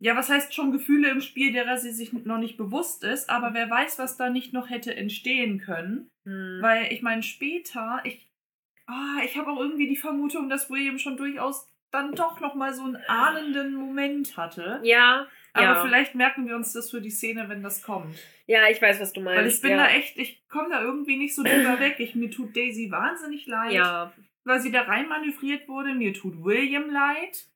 ja, 0.00 0.16
was 0.16 0.30
heißt 0.30 0.54
schon 0.54 0.72
Gefühle 0.72 1.10
im 1.10 1.20
Spiel, 1.20 1.52
derer 1.52 1.76
sie 1.76 1.92
sich 1.92 2.12
noch 2.12 2.38
nicht 2.38 2.56
bewusst 2.56 3.04
ist, 3.04 3.28
aber 3.28 3.52
wer 3.52 3.70
weiß, 3.70 3.98
was 3.98 4.16
da 4.16 4.30
nicht 4.30 4.54
noch 4.54 4.70
hätte 4.70 4.96
entstehen 4.96 5.60
können. 5.60 6.10
Hm. 6.24 6.58
Weil 6.62 6.90
ich 6.90 7.02
meine, 7.02 7.22
später, 7.22 8.00
ich, 8.04 8.28
ah, 8.86 9.18
ich 9.24 9.36
habe 9.36 9.50
auch 9.50 9.60
irgendwie 9.60 9.88
die 9.88 9.96
Vermutung, 9.96 10.48
dass 10.48 10.70
William 10.70 10.98
schon 10.98 11.18
durchaus 11.18 11.68
dann 11.90 12.12
doch 12.12 12.40
noch 12.40 12.54
mal 12.54 12.72
so 12.72 12.84
einen 12.84 12.96
ahnenden 13.08 13.74
Moment 13.74 14.36
hatte. 14.36 14.80
Ja, 14.84 15.26
Aber 15.52 15.64
ja. 15.64 15.82
vielleicht 15.84 16.14
merken 16.14 16.46
wir 16.48 16.56
uns 16.56 16.72
das 16.72 16.90
für 16.90 17.00
die 17.00 17.10
Szene, 17.10 17.48
wenn 17.48 17.62
das 17.62 17.82
kommt. 17.82 18.16
ja, 18.46 18.68
ich 18.70 18.80
weiß, 18.80 19.00
was 19.00 19.12
du 19.12 19.20
meinst. 19.20 19.38
Weil 19.38 19.48
ich 19.48 19.60
bin 19.60 19.70
ja. 19.72 19.76
da 19.76 19.88
echt, 19.88 20.16
ich 20.16 20.46
komme 20.48 20.70
da 20.70 20.82
irgendwie 20.82 21.16
nicht 21.16 21.34
so 21.34 21.42
drüber 21.42 21.78
weg. 21.78 21.96
Ich, 21.98 22.14
mir 22.14 22.30
tut 22.30 22.56
Daisy 22.56 22.90
wahnsinnig 22.90 23.46
leid, 23.46 23.72
Ja, 23.72 24.12
weil 24.44 24.60
sie 24.60 24.70
da 24.70 24.82
rein 24.82 25.08
manövriert 25.08 25.68
wurde. 25.68 25.94
Mir 25.94 26.14
tut 26.14 26.42
William 26.42 26.88
leid, 26.90 27.49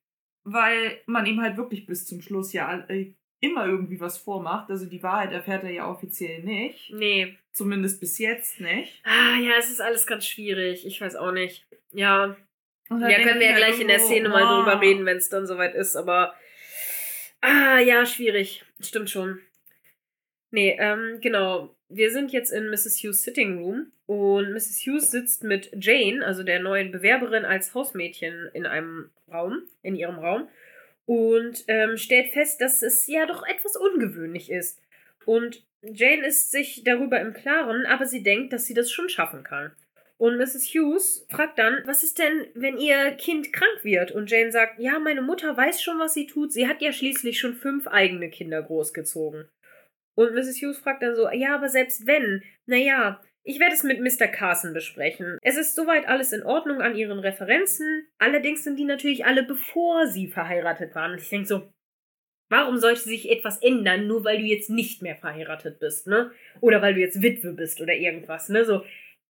weil 0.45 1.01
man 1.07 1.25
ihm 1.25 1.41
halt 1.41 1.57
wirklich 1.57 1.85
bis 1.85 2.05
zum 2.05 2.21
Schluss 2.21 2.53
ja 2.53 2.85
äh, 2.87 3.13
immer 3.41 3.65
irgendwie 3.65 3.99
was 3.99 4.17
vormacht. 4.17 4.69
Also 4.69 4.85
die 4.85 5.03
Wahrheit 5.03 5.33
erfährt 5.33 5.63
er 5.63 5.71
ja 5.71 5.89
offiziell 5.89 6.41
nicht. 6.43 6.93
nee. 6.93 7.37
Zumindest 7.51 8.01
bis 8.01 8.17
jetzt 8.17 8.59
nicht. 8.59 9.01
Ah, 9.05 9.39
ja, 9.39 9.53
es 9.57 9.69
ist 9.69 9.79
alles 9.79 10.05
ganz 10.05 10.27
schwierig. 10.27 10.85
Ich 10.85 10.99
weiß 10.99 11.15
auch 11.15 11.31
nicht. 11.31 11.65
Ja, 11.93 12.35
ja, 12.89 12.97
können 12.97 13.39
wir 13.39 13.47
ja 13.47 13.53
halt 13.53 13.63
gleich 13.63 13.79
in 13.79 13.87
der 13.87 13.99
Szene 13.99 14.27
mal 14.27 14.43
ah. 14.43 14.57
drüber 14.57 14.81
reden, 14.81 15.05
wenn 15.05 15.17
es 15.17 15.29
dann 15.29 15.47
soweit 15.47 15.73
ist, 15.73 15.95
aber. 15.95 16.35
Ah, 17.39 17.79
ja, 17.79 18.05
schwierig. 18.05 18.65
Stimmt 18.81 19.09
schon. 19.09 19.39
Nee, 20.51 20.75
ähm, 20.79 21.19
genau. 21.21 21.74
Wir 21.89 22.11
sind 22.11 22.31
jetzt 22.31 22.51
in 22.51 22.69
Mrs. 22.69 23.03
Hughes 23.03 23.21
Sitting 23.21 23.59
Room 23.59 23.91
und 24.07 24.51
Mrs. 24.51 24.81
Hughes 24.85 25.11
sitzt 25.11 25.43
mit 25.43 25.71
Jane, 25.79 26.25
also 26.25 26.43
der 26.43 26.59
neuen 26.59 26.91
Bewerberin, 26.91 27.45
als 27.45 27.73
Hausmädchen 27.73 28.49
in 28.53 28.65
einem 28.65 29.11
Raum, 29.31 29.63
in 29.83 29.95
ihrem 29.95 30.17
Raum 30.17 30.47
und 31.05 31.63
ähm, 31.67 31.97
stellt 31.97 32.29
fest, 32.33 32.61
dass 32.61 32.81
es 32.81 33.05
ja 33.07 33.25
doch 33.25 33.45
etwas 33.45 33.75
ungewöhnlich 33.75 34.49
ist. 34.51 34.81
Und 35.25 35.63
Jane 35.83 36.25
ist 36.25 36.51
sich 36.51 36.83
darüber 36.83 37.19
im 37.21 37.33
Klaren, 37.33 37.85
aber 37.85 38.05
sie 38.05 38.23
denkt, 38.23 38.53
dass 38.53 38.65
sie 38.65 38.73
das 38.73 38.91
schon 38.91 39.09
schaffen 39.09 39.43
kann. 39.43 39.71
Und 40.17 40.37
Mrs. 40.37 40.73
Hughes 40.73 41.25
fragt 41.29 41.59
dann, 41.59 41.81
was 41.85 42.03
ist 42.03 42.19
denn, 42.19 42.47
wenn 42.53 42.77
ihr 42.77 43.11
Kind 43.11 43.51
krank 43.51 43.83
wird? 43.83 44.11
Und 44.11 44.31
Jane 44.31 44.51
sagt, 44.51 44.79
ja, 44.79 44.97
meine 44.97 45.21
Mutter 45.21 45.55
weiß 45.55 45.81
schon, 45.81 45.99
was 45.99 46.13
sie 46.13 46.25
tut. 46.25 46.53
Sie 46.53 46.67
hat 46.67 46.81
ja 46.81 46.93
schließlich 46.93 47.39
schon 47.39 47.53
fünf 47.53 47.85
eigene 47.87 48.29
Kinder 48.29 48.61
großgezogen. 48.63 49.49
Und 50.15 50.33
Mrs. 50.33 50.61
Hughes 50.61 50.77
fragt 50.77 51.03
dann 51.03 51.15
so, 51.15 51.29
ja, 51.29 51.55
aber 51.55 51.69
selbst 51.69 52.07
wenn, 52.07 52.43
naja, 52.65 53.21
ich 53.43 53.59
werde 53.59 53.75
es 53.75 53.83
mit 53.83 53.99
Mr. 53.99 54.27
Carson 54.27 54.73
besprechen. 54.73 55.37
Es 55.41 55.55
ist 55.55 55.75
soweit 55.75 56.07
alles 56.07 56.33
in 56.33 56.43
Ordnung 56.43 56.81
an 56.81 56.95
ihren 56.95 57.19
Referenzen. 57.19 58.07
Allerdings 58.17 58.63
sind 58.63 58.77
die 58.77 58.85
natürlich 58.85 59.25
alle 59.25 59.43
bevor 59.43 60.07
sie 60.07 60.27
verheiratet 60.27 60.95
waren. 60.95 61.11
Und 61.11 61.21
ich 61.21 61.29
denke 61.29 61.47
so, 61.47 61.71
warum 62.49 62.77
sollte 62.77 63.01
sich 63.01 63.29
etwas 63.29 63.61
ändern, 63.61 64.07
nur 64.07 64.23
weil 64.23 64.39
du 64.39 64.45
jetzt 64.45 64.71
nicht 64.71 65.03
mehr 65.03 65.15
verheiratet 65.15 65.79
bist, 65.79 66.07
ne? 66.07 66.31
Oder 66.59 66.81
weil 66.81 66.95
du 66.95 67.01
jetzt 67.01 67.21
Witwe 67.21 67.53
bist 67.53 67.81
oder 67.81 67.93
irgendwas, 67.93 68.49
ne? 68.49 68.65
So, 68.65 68.83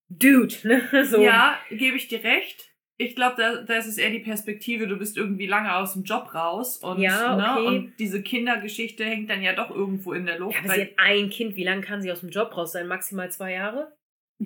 Dude, 0.10 0.56
ne? 0.64 0.82
So. 1.06 1.22
Ja, 1.22 1.60
gebe 1.70 1.98
ich 1.98 2.08
dir 2.08 2.24
recht. 2.24 2.75
Ich 2.98 3.16
glaube, 3.16 3.36
da, 3.38 3.62
da 3.64 3.74
ist 3.76 3.88
es 3.88 3.98
eher 3.98 4.10
die 4.10 4.20
Perspektive, 4.20 4.88
du 4.88 4.98
bist 4.98 5.18
irgendwie 5.18 5.48
lange 5.48 5.76
aus 5.76 5.94
dem 5.94 6.04
Job 6.04 6.34
raus 6.34 6.78
und, 6.78 7.00
Ja, 7.02 7.36
ne, 7.36 7.52
okay. 7.52 7.68
und 7.68 7.94
diese 8.00 8.22
Kindergeschichte 8.24 9.04
hängt 9.04 9.30
dann 9.30 9.42
ja 9.42 9.54
doch 9.54 9.70
irgendwo 9.70 10.14
in 10.14 10.26
der 10.26 10.40
Luft. 10.40 10.56
Ja, 10.56 10.62
aber 10.64 10.74
sie 10.76 10.82
hat 10.82 10.92
ein 10.98 11.30
Kind. 11.30 11.56
Wie 11.58 11.66
lange 11.66 11.82
kann 11.82 12.02
sie 12.02 12.12
aus 12.12 12.22
dem 12.22 12.30
Job 12.30 12.56
raus 12.56 12.72
sein? 12.72 12.88
Maximal 12.88 13.30
zwei 13.32 13.52
Jahre? 13.54 13.94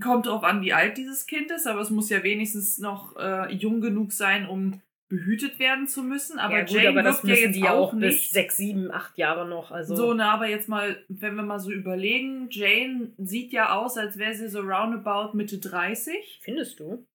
Kommt 0.01 0.25
drauf 0.25 0.43
an, 0.43 0.61
wie 0.61 0.73
alt 0.73 0.97
dieses 0.97 1.27
Kind 1.27 1.51
ist, 1.51 1.67
aber 1.67 1.81
es 1.81 1.89
muss 1.89 2.09
ja 2.09 2.23
wenigstens 2.23 2.79
noch 2.79 3.15
äh, 3.17 3.51
jung 3.53 3.81
genug 3.81 4.11
sein, 4.13 4.47
um 4.47 4.81
behütet 5.09 5.57
werden 5.59 5.87
zu 5.87 6.03
müssen. 6.03 6.37
Aber 6.37 6.53
ja, 6.53 6.59
gut, 6.61 6.71
Jane 6.71 6.89
aber 6.89 7.01
das 7.03 7.23
ja 7.23 7.33
jetzt 7.33 7.55
die 7.55 7.61
ja 7.61 7.73
auch 7.73 7.93
nicht. 7.93 8.21
bis 8.21 8.31
sechs, 8.31 8.57
sieben, 8.57 8.91
acht 8.91 9.17
Jahre 9.17 9.47
noch. 9.47 9.71
Also 9.71 9.95
So, 9.95 10.13
na, 10.13 10.31
aber 10.31 10.47
jetzt 10.47 10.69
mal, 10.69 11.03
wenn 11.07 11.35
wir 11.35 11.41
mal 11.43 11.59
so 11.59 11.71
überlegen, 11.71 12.47
Jane 12.51 13.13
sieht 13.17 13.51
ja 13.51 13.75
aus, 13.75 13.97
als 13.97 14.17
wäre 14.17 14.35
sie 14.35 14.47
so 14.49 14.61
roundabout 14.61 15.35
Mitte 15.35 15.57
30. 15.57 16.39
findest 16.43 16.79
du? 16.79 17.05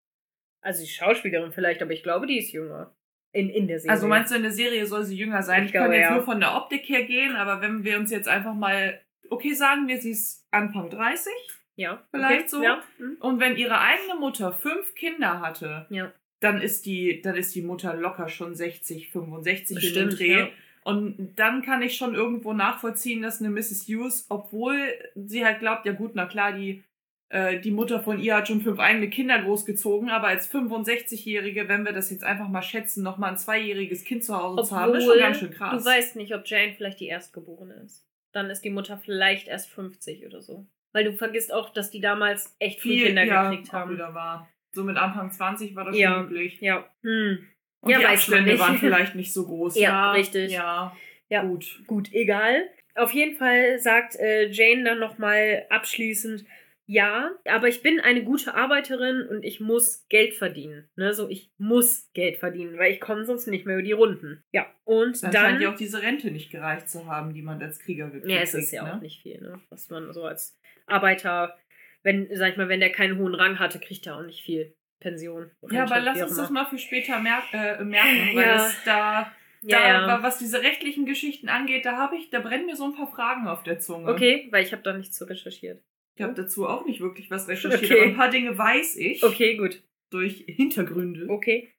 Also 0.64 0.82
die 0.82 0.88
Schauspielerin 0.88 1.52
vielleicht, 1.52 1.82
aber 1.82 1.92
ich 1.92 2.02
glaube, 2.02 2.26
die 2.26 2.38
ist 2.38 2.52
jünger. 2.52 2.94
In, 3.32 3.50
in 3.50 3.66
der 3.66 3.80
Serie. 3.80 3.92
Also 3.92 4.06
meinst 4.06 4.30
du, 4.30 4.36
in 4.36 4.42
der 4.42 4.52
Serie 4.52 4.86
soll 4.86 5.04
sie 5.04 5.16
jünger 5.16 5.42
sein? 5.42 5.64
Ich 5.64 5.70
Ich, 5.70 5.74
kann 5.74 5.92
jetzt 5.92 6.02
ja. 6.02 6.14
nur 6.14 6.24
von 6.24 6.40
der 6.40 6.54
Optik 6.54 6.88
her 6.88 7.04
gehen, 7.04 7.34
aber 7.34 7.60
wenn 7.60 7.84
wir 7.84 7.98
uns 7.98 8.10
jetzt 8.10 8.28
einfach 8.28 8.54
mal, 8.54 9.00
okay, 9.28 9.54
sagen 9.54 9.88
wir, 9.88 10.00
sie 10.00 10.12
ist 10.12 10.46
Anfang 10.52 10.88
30 10.88 11.32
ja, 11.76 12.02
vielleicht 12.10 12.40
okay. 12.40 12.48
so? 12.48 12.62
Ja. 12.62 12.82
hm, 12.98 13.16
und 13.20 13.40
wenn 13.40 13.56
ihre 13.56 13.80
eigene 13.80 14.14
Mutter 14.18 14.52
fünf 14.52 14.94
Kinder 14.94 15.40
hatte, 15.40 15.86
ja. 15.90 16.12
dann 16.40 16.60
ist 16.60 16.86
die, 16.86 17.20
dann 17.22 17.36
ist 17.36 17.54
die 17.54 17.62
Mutter 17.62 17.94
locker 17.94 18.28
schon 18.28 18.54
60, 18.54 19.10
65 19.10 19.70
in 19.70 19.74
Bestimmt, 19.74 20.12
dem 20.12 20.18
Dreh. 20.18 20.38
ja. 20.40 20.48
Und 20.84 21.32
dann 21.36 21.62
kann 21.62 21.80
ich 21.80 21.96
schon 21.96 22.14
irgendwo 22.14 22.52
nachvollziehen, 22.52 23.22
dass 23.22 23.40
eine 23.40 23.48
Mrs. 23.48 23.88
Hughes, 23.88 24.26
obwohl 24.28 24.76
sie 25.14 25.44
halt 25.44 25.60
glaubt, 25.60 25.86
ja 25.86 25.92
gut, 25.92 26.12
na 26.14 26.26
klar, 26.26 26.52
die, 26.52 26.84
äh, 27.30 27.58
die 27.60 27.70
Mutter 27.70 28.00
von 28.00 28.18
ihr 28.20 28.36
hat 28.36 28.48
schon 28.48 28.60
fünf 28.60 28.78
eigene 28.78 29.08
Kinder 29.10 29.40
großgezogen, 29.42 30.10
aber 30.10 30.28
als 30.28 30.50
65-Jährige, 30.52 31.68
wenn 31.68 31.84
wir 31.84 31.92
das 31.92 32.10
jetzt 32.10 32.24
einfach 32.24 32.48
mal 32.48 32.62
schätzen, 32.62 33.02
nochmal 33.02 33.30
ein 33.32 33.38
zweijähriges 33.38 34.04
Kind 34.04 34.24
zu 34.24 34.36
Hause 34.36 34.62
zu 34.68 34.76
haben, 34.76 34.94
ist 34.94 35.02
schon 35.04 35.10
Obwohl, 35.12 35.22
ganz 35.22 35.38
schön 35.38 35.50
krass. 35.50 35.82
Du 35.82 35.88
weißt 35.88 36.16
nicht, 36.16 36.34
ob 36.34 36.42
Jane 36.46 36.74
vielleicht 36.76 37.00
die 37.00 37.08
Erstgeborene 37.08 37.74
ist. 37.84 38.06
Dann 38.32 38.50
ist 38.50 38.62
die 38.62 38.70
Mutter 38.70 38.98
vielleicht 38.98 39.48
erst 39.48 39.70
50 39.70 40.26
oder 40.26 40.42
so. 40.42 40.66
Weil 40.92 41.04
du 41.04 41.12
vergisst 41.12 41.52
auch, 41.52 41.70
dass 41.70 41.90
die 41.90 42.00
damals 42.00 42.54
echt 42.58 42.80
viele 42.80 42.96
viel 42.96 43.06
Kinder 43.06 43.24
ja, 43.24 43.50
gekriegt 43.50 43.68
auch 43.70 43.72
haben. 43.74 43.92
wieder 43.94 44.14
war. 44.14 44.48
So 44.72 44.84
mit 44.84 44.96
Anfang 44.96 45.30
20 45.30 45.74
war 45.74 45.84
das 45.84 45.96
Ja. 45.96 46.14
schon 46.14 46.26
üblich. 46.26 46.60
Ja. 46.60 46.88
Hm. 47.02 47.46
Und 47.80 47.90
Ja, 47.90 47.98
die 47.98 48.06
Abstände 48.06 48.58
waren 48.58 48.78
vielleicht 48.78 49.14
nicht 49.14 49.32
so 49.32 49.44
groß. 49.46 49.76
Ja, 49.78 50.12
richtig. 50.12 50.52
Ja, 50.52 50.96
Ja. 51.28 51.42
gut. 51.42 51.82
Gut, 51.86 52.12
egal. 52.12 52.68
Auf 52.96 53.12
jeden 53.12 53.36
Fall 53.36 53.78
sagt 53.80 54.16
äh, 54.16 54.48
Jane 54.50 54.84
dann 54.84 54.98
nochmal 55.00 55.66
abschließend, 55.68 56.44
ja, 56.86 57.30
aber 57.46 57.68
ich 57.68 57.82
bin 57.82 58.00
eine 58.00 58.24
gute 58.24 58.54
Arbeiterin 58.54 59.26
und 59.28 59.42
ich 59.42 59.60
muss 59.60 60.06
Geld 60.08 60.34
verdienen. 60.34 60.88
Ne? 60.96 61.14
So, 61.14 61.28
ich 61.28 61.50
muss 61.56 62.10
Geld 62.12 62.36
verdienen, 62.36 62.78
weil 62.78 62.92
ich 62.92 63.00
komme 63.00 63.24
sonst 63.24 63.46
nicht 63.46 63.64
mehr 63.64 63.76
über 63.76 63.82
die 63.82 63.92
Runden. 63.92 64.42
Ja, 64.52 64.66
und 64.84 65.22
Dann, 65.22 65.32
dann... 65.32 65.42
scheint 65.42 65.60
ja 65.62 65.72
auch 65.72 65.76
diese 65.76 66.02
Rente 66.02 66.30
nicht 66.30 66.50
gereicht 66.50 66.90
zu 66.90 67.06
haben, 67.06 67.32
die 67.32 67.42
man 67.42 67.62
als 67.62 67.78
Krieger 67.78 68.10
gekriegt 68.10 68.30
ja, 68.30 68.40
es 68.40 68.54
ist 68.54 68.70
ja 68.70 68.94
auch 68.96 69.00
nicht 69.00 69.22
viel, 69.22 69.40
ne? 69.40 69.60
Was 69.70 69.88
man 69.88 70.12
so 70.12 70.24
als 70.24 70.58
Arbeiter, 70.86 71.56
wenn, 72.02 72.28
sag 72.36 72.52
ich 72.52 72.56
mal, 72.58 72.68
wenn 72.68 72.80
der 72.80 72.92
keinen 72.92 73.18
hohen 73.18 73.34
Rang 73.34 73.58
hatte, 73.58 73.78
kriegt 73.78 74.06
er 74.06 74.16
auch 74.16 74.22
nicht 74.22 74.44
viel 74.44 74.76
Pension. 75.00 75.50
Ja, 75.70 75.84
aber 75.84 75.96
Rente, 75.96 76.10
lass 76.10 76.22
uns 76.22 76.36
das 76.36 76.50
mal 76.50 76.66
für 76.66 76.78
später 76.78 77.18
merk 77.18 77.44
äh, 77.52 77.82
merken, 77.82 78.36
weil 78.36 78.46
Ja. 78.46 78.54
das 78.56 78.84
da, 78.84 79.32
da 79.62 79.68
ja. 79.68 80.22
was 80.22 80.38
diese 80.38 80.62
rechtlichen 80.62 81.06
Geschichten 81.06 81.48
angeht, 81.48 81.86
da 81.86 81.96
habe 81.96 82.16
ich, 82.16 82.28
da 82.28 82.40
brennen 82.40 82.66
mir 82.66 82.76
so 82.76 82.84
ein 82.84 82.94
paar 82.94 83.10
Fragen 83.10 83.46
auf 83.48 83.62
der 83.62 83.78
Zunge. 83.78 84.10
Okay, 84.10 84.48
weil 84.50 84.64
ich 84.64 84.72
habe 84.72 84.82
da 84.82 84.92
nichts 84.92 85.16
zu 85.16 85.24
recherchiert. 85.24 85.82
Ich 86.16 86.22
habe 86.22 86.34
dazu 86.34 86.66
auch 86.66 86.86
nicht 86.86 87.00
wirklich 87.00 87.30
was 87.30 87.48
recherchiert, 87.48 87.84
Okay. 87.90 88.00
aber 88.00 88.10
ein 88.10 88.16
paar 88.16 88.30
Dinge 88.30 88.56
weiß 88.56 88.96
ich 88.96 89.22
Okay, 89.24 89.56
gut. 89.56 89.82
durch 90.10 90.44
Hintergründe. 90.46 91.26
Okay. 91.28 91.70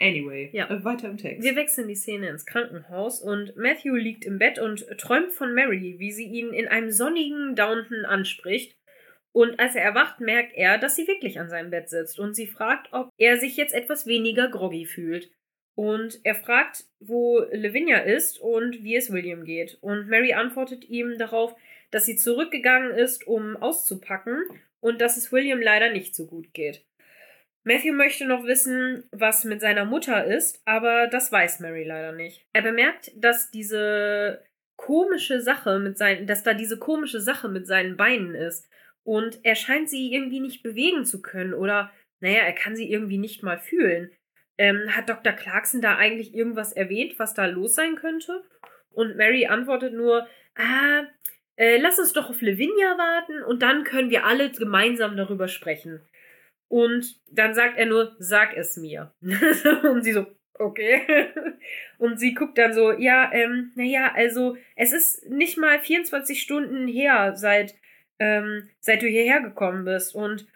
Anyway, 0.00 0.50
Ja. 0.52 0.68
äh, 0.70 0.84
weiter 0.84 1.08
im 1.08 1.16
Text. 1.18 1.42
Wir 1.44 1.56
wechseln 1.56 1.88
die 1.88 1.94
Szene 1.94 2.28
ins 2.28 2.44
Krankenhaus 2.46 3.22
und 3.22 3.56
Matthew 3.56 3.94
liegt 3.94 4.24
im 4.24 4.38
Bett 4.38 4.58
und 4.58 4.86
träumt 4.98 5.32
von 5.32 5.54
Mary, 5.54 5.96
wie 5.98 6.10
sie 6.12 6.24
ihn 6.26 6.52
in 6.52 6.68
einem 6.68 6.90
sonnigen 6.90 7.54
Downton 7.54 8.04
anspricht. 8.04 8.76
Und 9.32 9.58
als 9.60 9.74
er 9.76 9.82
erwacht, 9.82 10.20
merkt 10.20 10.52
er, 10.56 10.76
dass 10.78 10.96
sie 10.96 11.06
wirklich 11.06 11.38
an 11.38 11.48
seinem 11.48 11.70
Bett 11.70 11.88
sitzt 11.88 12.18
und 12.18 12.34
sie 12.34 12.46
fragt, 12.46 12.92
ob 12.92 13.08
er 13.16 13.38
sich 13.38 13.56
jetzt 13.56 13.72
etwas 13.72 14.06
weniger 14.06 14.48
groggy 14.48 14.84
fühlt. 14.84 15.30
Und 15.74 16.20
er 16.24 16.34
fragt, 16.34 16.84
wo 17.00 17.38
Lavinia 17.50 17.98
ist 17.98 18.38
und 18.38 18.82
wie 18.84 18.96
es 18.96 19.10
William 19.10 19.44
geht. 19.44 19.78
Und 19.80 20.06
Mary 20.08 20.34
antwortet 20.34 20.84
ihm 20.90 21.16
darauf, 21.18 21.54
dass 21.92 22.06
sie 22.06 22.16
zurückgegangen 22.16 22.90
ist, 22.90 23.26
um 23.28 23.56
auszupacken 23.56 24.42
und 24.80 25.00
dass 25.00 25.16
es 25.16 25.30
William 25.30 25.62
leider 25.62 25.90
nicht 25.90 26.16
so 26.16 26.26
gut 26.26 26.52
geht. 26.52 26.84
Matthew 27.64 27.92
möchte 27.92 28.26
noch 28.26 28.44
wissen, 28.44 29.04
was 29.12 29.44
mit 29.44 29.60
seiner 29.60 29.84
Mutter 29.84 30.24
ist, 30.24 30.60
aber 30.64 31.06
das 31.06 31.30
weiß 31.30 31.60
Mary 31.60 31.84
leider 31.84 32.10
nicht. 32.10 32.44
Er 32.52 32.62
bemerkt, 32.62 33.12
dass 33.14 33.52
diese 33.52 34.42
komische 34.74 35.40
Sache 35.40 35.78
mit 35.78 35.96
seinen, 35.96 36.26
dass 36.26 36.42
da 36.42 36.54
diese 36.54 36.78
komische 36.78 37.20
Sache 37.20 37.48
mit 37.48 37.68
seinen 37.68 37.96
Beinen 37.96 38.34
ist. 38.34 38.68
Und 39.04 39.38
er 39.44 39.54
scheint 39.54 39.88
sie 39.88 40.12
irgendwie 40.12 40.40
nicht 40.40 40.64
bewegen 40.64 41.04
zu 41.04 41.22
können 41.22 41.54
oder, 41.54 41.92
naja, 42.20 42.40
er 42.40 42.52
kann 42.52 42.74
sie 42.74 42.90
irgendwie 42.90 43.18
nicht 43.18 43.44
mal 43.44 43.58
fühlen. 43.58 44.10
Ähm, 44.58 44.96
hat 44.96 45.08
Dr. 45.08 45.32
Clarkson 45.32 45.80
da 45.80 45.96
eigentlich 45.96 46.34
irgendwas 46.34 46.72
erwähnt, 46.72 47.18
was 47.18 47.34
da 47.34 47.46
los 47.46 47.74
sein 47.74 47.94
könnte? 47.96 48.42
Und 48.90 49.16
Mary 49.16 49.46
antwortet 49.46 49.94
nur, 49.94 50.26
ah, 50.56 51.04
äh, 51.56 51.78
lass 51.78 51.98
uns 51.98 52.12
doch 52.12 52.30
auf 52.30 52.40
Lavinia 52.40 52.98
warten 52.98 53.42
und 53.42 53.62
dann 53.62 53.84
können 53.84 54.10
wir 54.10 54.24
alle 54.24 54.50
gemeinsam 54.50 55.16
darüber 55.16 55.48
sprechen. 55.48 56.00
Und 56.68 57.20
dann 57.30 57.54
sagt 57.54 57.78
er 57.78 57.84
nur, 57.84 58.16
sag 58.18 58.56
es 58.56 58.78
mir. 58.78 59.12
und 59.82 60.02
sie 60.02 60.12
so, 60.12 60.26
okay. 60.54 61.28
und 61.98 62.18
sie 62.18 62.32
guckt 62.32 62.56
dann 62.56 62.72
so, 62.72 62.92
ja, 62.92 63.30
ähm, 63.32 63.72
naja, 63.74 64.12
also 64.14 64.56
es 64.74 64.92
ist 64.92 65.28
nicht 65.28 65.58
mal 65.58 65.80
24 65.80 66.40
Stunden 66.40 66.88
her, 66.88 67.34
seit, 67.36 67.74
ähm, 68.18 68.70
seit 68.80 69.02
du 69.02 69.06
hierher 69.06 69.40
gekommen 69.40 69.84
bist. 69.84 70.14
Und 70.14 70.46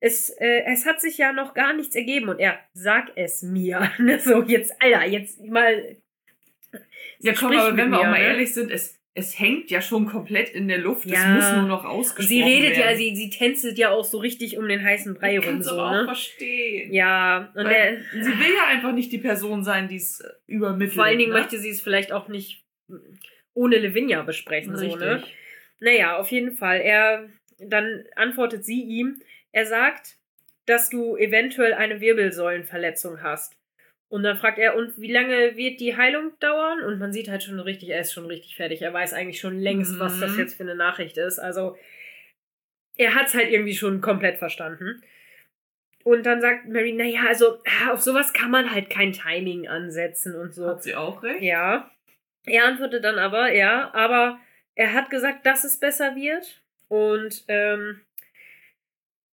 es, 0.00 0.30
äh, 0.30 0.62
es 0.64 0.86
hat 0.86 1.00
sich 1.02 1.18
ja 1.18 1.32
noch 1.32 1.52
gar 1.52 1.74
nichts 1.74 1.94
ergeben. 1.94 2.30
Und 2.30 2.38
er, 2.38 2.58
sag 2.72 3.12
es 3.16 3.42
mir. 3.42 3.90
so, 4.20 4.42
jetzt, 4.44 4.80
Alter, 4.80 5.04
jetzt 5.04 5.42
mal. 5.44 5.96
ja, 7.18 7.34
komm, 7.38 7.52
aber 7.52 7.76
wenn 7.76 7.90
wir 7.90 8.00
auch 8.00 8.04
mal 8.04 8.20
ne? 8.20 8.28
ehrlich 8.28 8.54
sind, 8.54 8.70
es, 8.70 8.95
es 9.18 9.38
hängt 9.38 9.70
ja 9.70 9.80
schon 9.80 10.04
komplett 10.06 10.50
in 10.50 10.68
der 10.68 10.76
Luft. 10.78 11.06
Es 11.06 11.12
Ja. 11.12 11.28
muss 11.28 11.50
nur 11.52 11.62
noch 11.62 11.84
ausgesprochen 11.86 12.28
sie 12.28 12.42
redet 12.42 12.76
ja, 12.76 12.84
werden. 12.84 12.98
sie, 12.98 13.16
sie 13.16 13.30
tänzelt 13.30 13.78
ja 13.78 13.90
auch 13.90 14.04
so 14.04 14.18
richtig 14.18 14.58
um 14.58 14.68
den 14.68 14.84
heißen 14.84 15.14
Brei 15.14 15.38
ich 15.38 15.46
rum. 15.46 15.62
So, 15.62 15.70
aber 15.72 15.86
auch 15.86 15.92
ne? 15.92 16.04
verstehen. 16.04 16.92
Ja, 16.92 17.50
und 17.54 17.64
Weil 17.64 17.74
er, 18.12 18.22
sie 18.22 18.30
will 18.38 18.54
ja 18.54 18.66
einfach 18.68 18.92
nicht 18.92 19.10
die 19.10 19.18
Person 19.18 19.64
sein, 19.64 19.88
die 19.88 19.96
es 19.96 20.20
äh, 20.20 20.28
übermittelt. 20.46 20.94
vor 20.94 21.04
allen 21.04 21.18
Dingen 21.18 21.32
ne? 21.32 21.38
möchte 21.38 21.58
sie 21.58 21.70
es 21.70 21.80
vielleicht 21.80 22.12
auch 22.12 22.28
nicht 22.28 22.62
ohne 23.54 23.78
Lavinia 23.78 24.22
besprechen. 24.22 24.76
So, 24.76 24.96
ne? 24.96 25.14
Richtig. 25.16 25.34
Naja, 25.80 26.16
auf 26.18 26.30
jeden 26.30 26.52
Fall. 26.52 26.80
Er, 26.82 27.28
dann 27.58 28.04
antwortet 28.16 28.66
sie 28.66 28.82
ihm, 28.82 29.22
er 29.52 29.64
sagt, 29.64 30.16
dass 30.66 30.90
du 30.90 31.16
eventuell 31.16 31.72
eine 31.72 32.00
Wirbelsäulenverletzung 32.00 33.22
hast. 33.22 33.56
Und 34.08 34.22
dann 34.22 34.36
fragt 34.38 34.58
er, 34.58 34.76
und 34.76 34.98
wie 35.00 35.12
lange 35.12 35.56
wird 35.56 35.80
die 35.80 35.96
Heilung 35.96 36.32
dauern? 36.38 36.80
Und 36.80 36.98
man 36.98 37.12
sieht 37.12 37.28
halt 37.28 37.42
schon 37.42 37.58
richtig, 37.58 37.88
er 37.88 38.00
ist 38.00 38.12
schon 38.12 38.26
richtig 38.26 38.54
fertig. 38.56 38.80
Er 38.82 38.92
weiß 38.92 39.12
eigentlich 39.12 39.40
schon 39.40 39.58
längst, 39.58 39.98
was 39.98 40.20
das 40.20 40.32
Mhm. 40.32 40.38
jetzt 40.38 40.56
für 40.56 40.62
eine 40.62 40.76
Nachricht 40.76 41.16
ist. 41.18 41.38
Also, 41.40 41.76
er 42.96 43.14
hat 43.14 43.26
es 43.26 43.34
halt 43.34 43.50
irgendwie 43.50 43.74
schon 43.74 44.00
komplett 44.00 44.38
verstanden. 44.38 45.02
Und 46.04 46.24
dann 46.24 46.40
sagt 46.40 46.68
Mary, 46.68 46.92
naja, 46.92 47.22
also 47.26 47.58
auf 47.90 48.00
sowas 48.00 48.32
kann 48.32 48.52
man 48.52 48.70
halt 48.72 48.90
kein 48.90 49.12
Timing 49.12 49.66
ansetzen 49.66 50.36
und 50.36 50.54
so. 50.54 50.68
Hat 50.68 50.84
sie 50.84 50.94
auch 50.94 51.24
recht? 51.24 51.42
Ja. 51.42 51.90
Er 52.44 52.64
antwortet 52.64 53.02
dann 53.04 53.18
aber, 53.18 53.52
ja, 53.52 53.92
aber 53.92 54.38
er 54.76 54.92
hat 54.92 55.10
gesagt, 55.10 55.44
dass 55.46 55.64
es 55.64 55.80
besser 55.80 56.14
wird. 56.14 56.62
Und 56.86 57.44
ähm, 57.48 58.02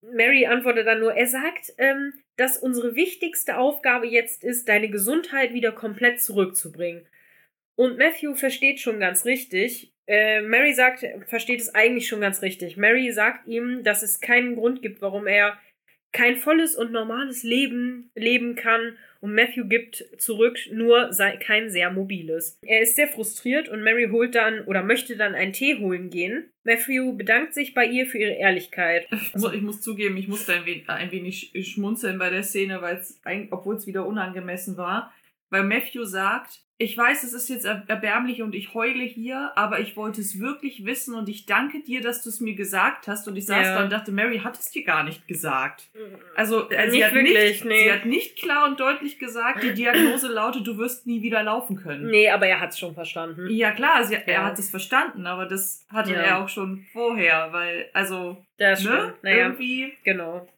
Mary 0.03 0.47
antwortet 0.47 0.87
dann 0.87 1.01
nur, 1.01 1.13
er 1.13 1.27
sagt, 1.27 1.73
ähm, 1.79 2.13
dass 2.41 2.57
unsere 2.57 2.95
wichtigste 2.95 3.59
Aufgabe 3.59 4.07
jetzt 4.07 4.45
ist, 4.45 4.67
deine 4.67 4.89
Gesundheit 4.89 5.53
wieder 5.53 5.73
komplett 5.73 6.23
zurückzubringen. 6.23 7.07
Und 7.75 7.99
Matthew 7.99 8.35
versteht 8.35 8.81
schon 8.81 8.99
ganz 8.99 9.27
richtig. 9.27 9.93
Äh, 10.07 10.41
Mary 10.41 10.73
sagt, 10.73 11.05
versteht 11.27 11.61
es 11.61 11.75
eigentlich 11.75 12.09
schon 12.09 12.23
ganz 12.23 12.41
richtig. 12.41 12.79
Mary 12.79 13.13
sagt 13.13 13.47
ihm, 13.47 13.85
dass 13.85 14.03
es 14.03 14.23
keinen 14.23 14.57
Grund 14.57 14.81
gibt, 14.81 15.03
warum 15.03 15.27
er 15.27 15.59
kein 16.13 16.37
volles 16.37 16.77
und 16.77 16.93
normales 16.93 17.43
Leben 17.43 18.11
leben 18.15 18.55
kann 18.55 18.97
und 19.21 19.35
Matthew 19.35 19.67
gibt 19.69 20.05
zurück 20.19 20.59
nur 20.73 21.11
kein 21.41 21.71
sehr 21.71 21.91
mobiles. 21.91 22.59
Er 22.63 22.81
ist 22.81 22.97
sehr 22.97 23.09
frustriert 23.09 23.69
und 23.69 23.83
Mary 23.83 24.09
holt 24.11 24.35
dann 24.35 24.65
oder 24.65 24.83
möchte 24.83 25.17
dann 25.17 25.35
einen 25.35 25.53
Tee 25.53 25.79
holen 25.79 26.11
gehen. 26.11 26.51
Matthew 26.65 27.17
bedankt 27.17 27.55
sich 27.55 27.75
bei 27.75 27.87
ihr 27.87 28.07
für 28.07 28.19
ihre 28.19 28.33
Ehrlichkeit. 28.33 29.07
Ich 29.11 29.35
muss, 29.35 29.53
ich 29.53 29.63
muss 29.63 29.81
zugeben, 29.83 30.17
ich 30.17 30.29
musste 30.29 30.55
ein 30.55 30.67
wenig, 30.67 30.89
ein 30.89 31.13
wenig 31.13 31.53
schmunzeln 31.63 32.19
bei 32.19 32.31
der 32.31 32.43
Szene, 32.43 32.81
obwohl 33.51 33.77
es 33.77 33.87
wieder 33.87 34.07
unangemessen 34.07 34.77
war, 34.77 35.13
weil 35.51 35.65
Matthew 35.65 36.05
sagt, 36.05 36.63
ich 36.83 36.97
weiß, 36.97 37.25
es 37.25 37.35
ist 37.35 37.51
jetzt 37.51 37.67
er- 37.67 37.83
erbärmlich 37.89 38.41
und 38.41 38.55
ich 38.55 38.73
heule 38.73 39.05
hier, 39.05 39.53
aber 39.55 39.81
ich 39.81 39.97
wollte 39.99 40.23
es 40.23 40.41
wirklich 40.41 40.87
wissen 40.87 41.15
und 41.15 41.29
ich 41.29 41.45
danke 41.45 41.83
dir, 41.83 42.01
dass 42.01 42.23
du 42.23 42.31
es 42.31 42.41
mir 42.41 42.55
gesagt 42.55 43.07
hast. 43.07 43.29
Und 43.29 43.37
ich 43.37 43.45
saß 43.45 43.67
Ja. 43.67 43.75
da 43.79 43.85
und 43.85 43.93
dachte, 43.93 44.13
Mary 44.13 44.39
hat 44.39 44.59
es 44.59 44.71
dir 44.71 44.83
gar 44.83 45.05
nicht 45.05 45.29
gesagt. 45.29 45.91
Also, 46.35 46.71
äh, 46.71 46.91
sie, 46.91 46.97
Nicht 46.97 47.05
hat 47.07 47.15
wirklich, 47.15 47.35
nicht, 47.39 47.65
nee. 47.67 47.85
sie 47.85 47.93
hat 47.93 48.07
nicht 48.07 48.39
klar 48.39 48.67
und 48.67 48.81
deutlich 48.81 49.19
gesagt, 49.19 49.63
die 49.63 49.75
Diagnose 49.75 50.29
lautet, 50.29 50.67
du 50.67 50.79
wirst 50.79 51.07
nie 51.07 51.21
wieder 51.21 51.43
laufen 51.43 51.77
können. 51.77 52.07
Nee, 52.11 52.31
aber 52.31 52.47
er 52.47 52.61
hat's 52.61 52.79
schon 52.79 52.95
verstanden. 52.95 53.47
Ja, 53.51 53.73
klar, 53.73 54.03
sie, 54.05 54.15
er 54.15 54.27
Ja. 54.33 54.45
hat 54.47 54.59
es 54.59 54.71
verstanden, 54.71 55.27
aber 55.27 55.45
das 55.45 55.87
hatte 55.93 56.13
Ja. 56.15 56.21
er 56.21 56.43
auch 56.43 56.49
schon 56.49 56.87
vorher, 56.95 57.53
weil, 57.53 57.91
also, 57.93 58.43
Das 58.57 58.83
ne? 58.85 59.15
Naja, 59.23 59.37
Irgendwie 59.49 59.93
genau. 60.03 60.49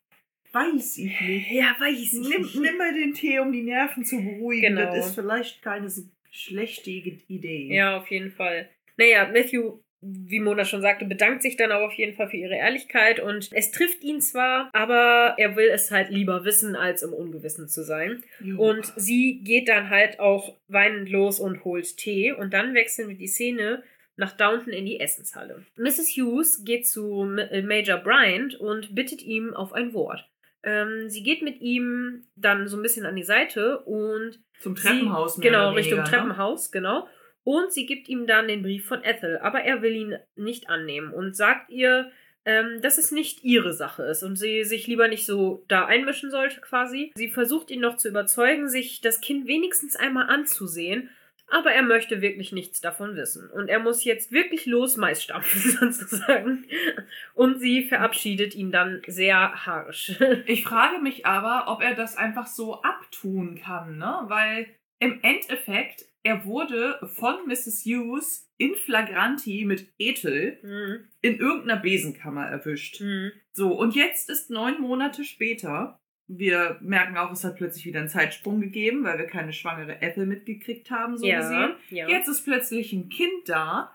Weiß 0.52 0.98
ich 0.98 1.20
nicht. 1.20 1.50
Ja, 1.50 1.76
weiß 1.78 1.98
ich 1.98 2.12
Nimm, 2.12 2.42
nicht. 2.42 2.54
nimm 2.56 2.76
mal 2.76 2.92
den 2.92 3.14
Tee, 3.14 3.38
um 3.38 3.52
die 3.52 3.62
Nerven 3.62 4.04
zu 4.04 4.16
beruhigen. 4.16 4.76
Genau. 4.76 4.94
Das 4.94 5.08
ist 5.08 5.14
vielleicht 5.14 5.62
keine 5.62 5.88
so 5.90 6.02
schlechte 6.30 6.90
Idee. 6.90 7.68
Ja, 7.74 7.98
auf 7.98 8.10
jeden 8.10 8.30
Fall. 8.30 8.68
Naja, 8.96 9.28
Matthew, 9.32 9.78
wie 10.00 10.40
Mona 10.40 10.64
schon 10.64 10.82
sagte, 10.82 11.04
bedankt 11.04 11.42
sich 11.42 11.56
dann 11.56 11.72
auch 11.72 11.82
auf 11.82 11.92
jeden 11.94 12.14
Fall 12.14 12.28
für 12.28 12.36
ihre 12.36 12.56
Ehrlichkeit 12.56 13.20
und 13.20 13.50
es 13.52 13.70
trifft 13.70 14.02
ihn 14.02 14.20
zwar, 14.20 14.68
aber 14.72 15.34
er 15.38 15.54
will 15.56 15.68
es 15.72 15.90
halt 15.90 16.10
lieber 16.10 16.44
wissen, 16.44 16.74
als 16.74 17.02
im 17.02 17.12
Ungewissen 17.12 17.68
zu 17.68 17.84
sein. 17.84 18.22
Jo. 18.40 18.58
Und 18.58 18.92
sie 18.96 19.40
geht 19.44 19.68
dann 19.68 19.90
halt 19.90 20.18
auch 20.20 20.56
weinend 20.68 21.08
los 21.08 21.38
und 21.38 21.64
holt 21.64 21.96
Tee 21.96 22.32
und 22.32 22.52
dann 22.52 22.74
wechseln 22.74 23.08
wir 23.08 23.16
die 23.16 23.28
Szene 23.28 23.82
nach 24.16 24.36
Downton 24.36 24.72
in 24.72 24.84
die 24.84 25.00
Essenshalle. 25.00 25.64
Mrs. 25.76 26.08
Hughes 26.16 26.64
geht 26.64 26.86
zu 26.86 27.24
äh, 27.50 27.62
Major 27.62 27.98
Bryant 27.98 28.54
und 28.56 28.94
bittet 28.94 29.22
ihm 29.22 29.54
auf 29.54 29.72
ein 29.72 29.94
Wort. 29.94 30.28
Ähm, 30.62 31.08
sie 31.08 31.22
geht 31.22 31.42
mit 31.42 31.60
ihm 31.60 32.24
dann 32.36 32.68
so 32.68 32.76
ein 32.76 32.82
bisschen 32.82 33.06
an 33.06 33.16
die 33.16 33.24
Seite 33.24 33.80
und 33.80 34.40
Zum 34.60 34.74
Treppenhaus 34.74 35.36
Sie, 35.36 35.42
genau, 35.42 35.70
Richtung 35.70 35.98
weniger, 35.98 36.10
ne? 36.10 36.16
Treppenhaus, 36.16 36.70
genau. 36.70 37.08
Und 37.44 37.72
sie 37.72 37.86
gibt 37.86 38.08
ihm 38.08 38.26
dann 38.26 38.46
den 38.46 38.62
Brief 38.62 38.86
von 38.86 39.02
Ethel, 39.02 39.38
aber 39.38 39.62
er 39.62 39.82
will 39.82 39.96
ihn 39.96 40.16
nicht 40.36 40.68
annehmen 40.68 41.12
und 41.12 41.36
sagt 41.36 41.70
ihr, 41.70 42.10
ähm, 42.44 42.80
dass 42.80 42.98
es 42.98 43.10
nicht 43.10 43.44
ihre 43.44 43.72
Sache 43.72 44.04
ist 44.04 44.22
und 44.22 44.36
sie 44.36 44.64
sich 44.64 44.86
lieber 44.86 45.08
nicht 45.08 45.26
so 45.26 45.64
da 45.68 45.86
einmischen 45.86 46.30
sollte 46.30 46.60
quasi. 46.60 47.12
Sie 47.14 47.28
versucht 47.28 47.70
ihn 47.70 47.80
noch 47.80 47.96
zu 47.96 48.08
überzeugen, 48.08 48.68
sich 48.68 49.00
das 49.00 49.20
Kind 49.20 49.46
wenigstens 49.46 49.96
einmal 49.96 50.28
anzusehen, 50.28 51.10
aber 51.52 51.70
er 51.72 51.82
möchte 51.82 52.22
wirklich 52.22 52.50
nichts 52.52 52.80
davon 52.80 53.14
wissen. 53.14 53.50
Und 53.50 53.68
er 53.68 53.78
muss 53.78 54.04
jetzt 54.04 54.32
wirklich 54.32 54.66
los 54.66 54.96
Mais 54.96 55.22
stampfen 55.22 55.60
sozusagen. 55.92 56.64
Und 57.34 57.60
sie 57.60 57.84
verabschiedet 57.84 58.54
ihn 58.54 58.72
dann 58.72 59.02
sehr 59.06 59.66
harsch. 59.66 60.12
Ich 60.46 60.64
frage 60.64 61.00
mich 61.00 61.26
aber, 61.26 61.70
ob 61.70 61.82
er 61.82 61.94
das 61.94 62.16
einfach 62.16 62.46
so 62.46 62.82
abtun 62.82 63.56
kann, 63.62 63.98
ne? 63.98 64.24
Weil 64.28 64.66
im 64.98 65.20
Endeffekt, 65.22 66.06
er 66.22 66.44
wurde 66.44 66.98
von 67.16 67.34
Mrs. 67.46 67.84
Hughes 67.84 68.48
in 68.56 68.74
flagranti 68.74 69.64
mit 69.64 69.92
Ethel 69.98 70.58
Hm, 70.62 71.08
in 71.20 71.38
irgendeiner 71.38 71.80
Besenkammer 71.80 72.46
erwischt. 72.46 73.00
hm. 73.00 73.32
So, 73.52 73.72
und 73.72 73.94
jetzt 73.94 74.30
ist 74.30 74.50
neun 74.50 74.80
Monate 74.80 75.24
später. 75.24 75.98
Wir 76.34 76.78
merken 76.80 77.16
auch, 77.16 77.30
es 77.30 77.44
hat 77.44 77.56
plötzlich 77.56 77.84
wieder 77.84 78.00
einen 78.00 78.08
Zeitsprung 78.08 78.60
gegeben, 78.60 79.04
weil 79.04 79.18
wir 79.18 79.26
keine 79.26 79.52
schwangere 79.52 80.00
Ethel 80.00 80.26
mitgekriegt 80.26 80.90
haben, 80.90 81.16
so 81.16 81.26
gesehen. 81.26 81.74
ja, 81.90 82.08
ja. 82.08 82.08
Jetzt 82.08 82.28
ist 82.28 82.44
plötzlich 82.44 82.92
ein 82.92 83.08
Kind 83.08 83.48
da 83.48 83.94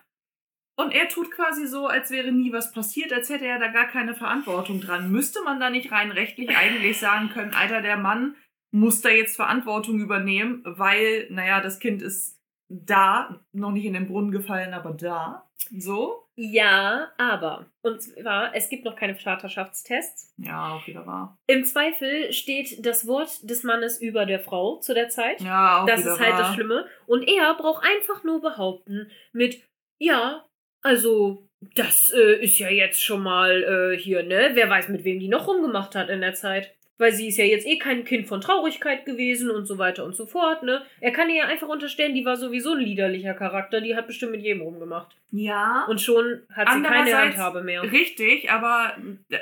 und 0.80 0.92
er 0.94 1.10
tut 1.10 1.32
quasi 1.32 1.66
so, 1.66 1.88
als 1.88 2.12
wäre 2.12 2.32
nie 2.32 2.54
was 2.54 2.72
passiert, 2.72 3.12
als 3.12 3.30
hätte 3.30 3.48
er 3.48 3.58
da 3.58 3.68
gar 3.70 3.88
keine 3.88 4.14
Verantwortung 4.14 4.80
dran. 4.80 5.12
Müsste 5.12 5.42
man 5.44 5.60
da 5.60 5.72
nicht 5.72 5.92
rein 5.92 6.12
rechtlich 6.12 6.56
eigentlich 6.56 7.00
sagen 7.00 7.30
können, 7.30 7.54
Alter, 7.54 7.82
der 7.82 7.98
Mann 7.98 8.36
muss 8.72 9.02
da 9.02 9.10
jetzt 9.10 9.38
Verantwortung 9.38 10.00
übernehmen, 10.00 10.62
weil, 10.66 11.28
naja, 11.32 11.62
das 11.62 11.80
Kind 11.80 12.04
ist 12.04 12.40
da, 12.70 13.44
noch 13.54 13.72
nicht 13.72 13.86
in 13.86 13.94
den 13.94 14.06
Brunnen 14.06 14.32
gefallen, 14.32 14.76
aber 14.76 14.92
da. 14.92 15.50
So? 15.72 16.27
Ja, 16.40 17.12
aber. 17.18 17.66
Und 17.82 18.00
zwar, 18.00 18.54
es 18.56 18.70
gibt 18.70 18.86
noch 18.86 18.96
keine 18.96 19.16
Vaterschaftstests. 19.16 20.36
Ja, 20.38 20.76
auch 20.76 20.86
wieder 20.86 21.06
wahr. 21.08 21.36
Im 21.48 21.66
Zweifel 21.66 22.32
steht 22.32 22.86
das 22.86 23.08
Wort 23.08 23.50
des 23.50 23.64
Mannes 23.64 24.00
über 24.00 24.28
der 24.28 24.40
Frau 24.40 24.78
zu 24.78 24.94
der 24.94 25.10
Zeit. 25.10 25.42
Ja, 25.42 25.82
auch 25.82 25.88
das 25.88 26.02
wieder 26.02 26.14
ist 26.14 26.20
halt 26.20 26.34
wahr. 26.34 26.40
das 26.40 26.54
Schlimme. 26.54 26.86
Und 27.08 27.28
er 27.28 27.56
braucht 27.56 27.84
einfach 27.84 28.24
nur 28.24 28.40
behaupten 28.40 29.10
mit, 29.34 29.64
ja, 29.98 30.46
also, 30.84 31.50
das 31.60 32.10
äh, 32.16 32.40
ist 32.44 32.60
ja 32.60 32.70
jetzt 32.70 33.04
schon 33.04 33.24
mal 33.24 33.64
äh, 33.64 33.98
hier, 33.98 34.22
ne? 34.22 34.52
Wer 34.54 34.70
weiß, 34.70 34.90
mit 34.90 35.04
wem 35.04 35.20
die 35.20 35.30
noch 35.30 35.48
rumgemacht 35.48 35.96
hat 35.96 36.10
in 36.10 36.22
der 36.22 36.36
Zeit. 36.36 36.77
Weil 36.98 37.12
sie 37.14 37.28
ist 37.28 37.38
ja 37.38 37.46
jetzt 37.46 37.68
eh 37.68 37.78
kein 37.78 38.04
Kind 38.06 38.28
von 38.28 38.42
Traurigkeit 38.42 39.06
gewesen 39.06 39.52
und 39.52 39.66
so 39.66 39.78
weiter 39.78 40.04
und 40.06 40.16
so 40.16 40.26
fort, 40.26 40.64
ne? 40.64 40.82
Er 41.00 41.12
kann 41.12 41.30
ihr 41.30 41.36
ja 41.38 41.46
einfach 41.46 41.68
unterstellen, 41.68 42.16
die 42.16 42.26
war 42.26 42.38
sowieso 42.38 42.74
ein 42.74 42.80
liederlicher 42.80 43.34
Charakter, 43.36 43.82
die 43.82 43.96
hat 43.96 44.08
bestimmt 44.08 44.32
mit 44.32 44.42
jedem 44.42 44.62
rumgemacht. 44.62 45.16
Ja, 45.32 45.86
Und 45.90 46.02
schon 46.02 46.42
hat 46.54 46.70
sie 46.74 46.82
keine 46.82 47.18
Handhabe 47.18 47.64
mehr. 47.64 47.84
richtig, 47.84 48.50
aber 48.50 48.94
äh, 49.30 49.38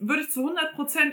würde 0.00 0.22
ich 0.22 0.30
zu 0.30 0.48
100% 0.48 0.54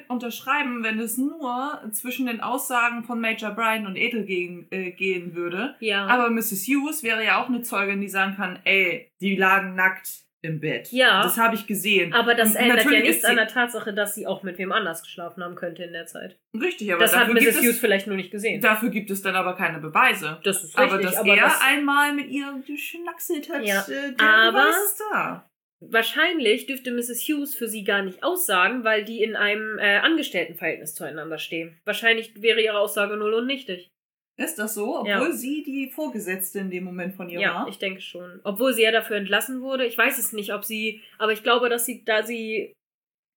unterschreiben, 0.10 0.84
wenn 0.84 1.00
es 1.00 1.18
nur 1.18 1.82
zwischen 1.92 2.28
den 2.28 2.42
Aussagen 2.42 3.04
von 3.04 3.20
Major 3.20 3.50
Bryan 3.52 3.88
und 3.88 3.96
Ethel 3.96 4.26
gehen, 4.26 4.68
äh, 4.70 4.92
gehen 4.92 5.34
würde. 5.34 5.76
Ja. 5.80 6.06
Aber 6.06 6.30
Mrs. 6.30 6.68
Hughes 6.68 7.02
wäre 7.02 7.26
ja 7.26 7.42
auch 7.42 7.50
eine 7.50 7.64
Zeugin, 7.64 8.02
die 8.02 8.08
sagen 8.10 8.36
kann, 8.36 8.60
ey, 8.64 9.10
die 9.22 9.36
lagen 9.36 9.74
nackt 9.76 10.25
im 10.46 10.60
Bett. 10.62 10.92
Ja. 10.92 11.22
Das 11.24 11.38
habe 11.38 11.56
ich 11.56 11.68
gesehen. 11.68 12.14
Aber 12.14 12.34
das 12.36 12.56
ändert 12.56 12.86
ja 12.86 12.92
nichts 13.02 13.26
an 13.26 13.36
der 13.36 13.48
Tatsache, 13.48 13.94
dass 13.94 14.16
sie 14.16 14.26
auch 14.28 14.44
mit 14.44 14.58
wem 14.58 14.72
anders 14.72 15.04
geschlafen 15.04 15.44
haben 15.44 15.56
könnte 15.56 15.84
in 15.84 15.92
der 15.94 16.06
Zeit. 16.06 16.38
Richtig, 16.60 16.92
aber 16.94 17.02
Das 17.02 17.16
hat 17.16 17.28
Mrs. 17.28 17.40
gibt 17.40 17.58
Hughes 17.58 17.70
es, 17.72 17.80
vielleicht 17.80 18.08
nur 18.08 18.16
nicht 18.16 18.32
gesehen. 18.32 18.62
dafür 18.62 18.90
gibt 18.90 19.12
es 19.12 19.22
dann 19.22 19.36
aber 19.36 19.56
keine 19.56 19.80
Beweise. 19.80 20.40
das 20.44 20.64
ist 20.64 20.78
aber 20.78 20.94
richtig, 20.94 21.12
dass 21.12 21.18
aber 21.20 21.36
er 21.36 21.44
das, 21.44 21.62
einmal 21.62 22.14
mit 22.14 22.30
ihr 22.30 22.62
geschnackselt 22.66 23.50
hat, 23.50 23.66
Ja. 23.66 23.82
äh, 23.90 24.14
der 24.16 24.26
Aber- 24.28 24.52
Beweis 24.62 24.76
ist 24.86 25.02
da. 25.12 25.50
wahrscheinlich 25.82 26.66
dürfte 26.68 26.92
Mrs. 26.92 27.22
Hughes 27.28 27.56
für 27.56 27.68
sie 27.68 27.84
gar 27.84 28.02
nicht 28.02 28.24
aussagen, 28.24 28.84
weil 28.84 29.04
die 29.04 29.22
in 29.22 29.36
einem 29.36 29.78
äh, 29.80 29.98
Angestelltenverhältnis 29.98 30.96
zueinander 30.96 31.38
stehen. 31.38 31.80
Wahrscheinlich 31.86 32.42
wäre 32.42 32.62
ihre 32.62 32.80
Aussage 32.80 33.18
null 33.18 33.34
und 33.34 33.48
nichtig. 33.48 33.92
Ist 34.38 34.60
das 34.60 34.74
so? 34.74 35.00
Obwohl 35.00 35.10
Ja. 35.10 35.32
sie 35.32 35.64
die 35.64 35.90
Vorgesetzte 35.90 36.60
in 36.60 36.70
dem 36.70 36.84
Moment 36.84 37.16
von 37.16 37.30
ihr 37.30 37.40
Ja, 37.40 37.54
war? 37.56 37.68
ich 37.70 37.78
denke 37.80 38.02
schon. 38.02 38.42
Obwohl 38.44 38.74
sie 38.74 38.84
ja 38.84 38.92
dafür 38.92 39.16
entlassen 39.18 39.62
wurde. 39.62 39.86
Ich 39.86 39.98
weiß 39.98 40.18
es 40.18 40.34
nicht, 40.34 40.54
ob 40.54 40.66
sie, 40.66 41.02
aber 41.18 41.32
ich 41.32 41.42
glaube, 41.44 41.70
dass 41.70 41.86
sie, 41.86 42.04
da 42.04 42.24
sie 42.24 42.74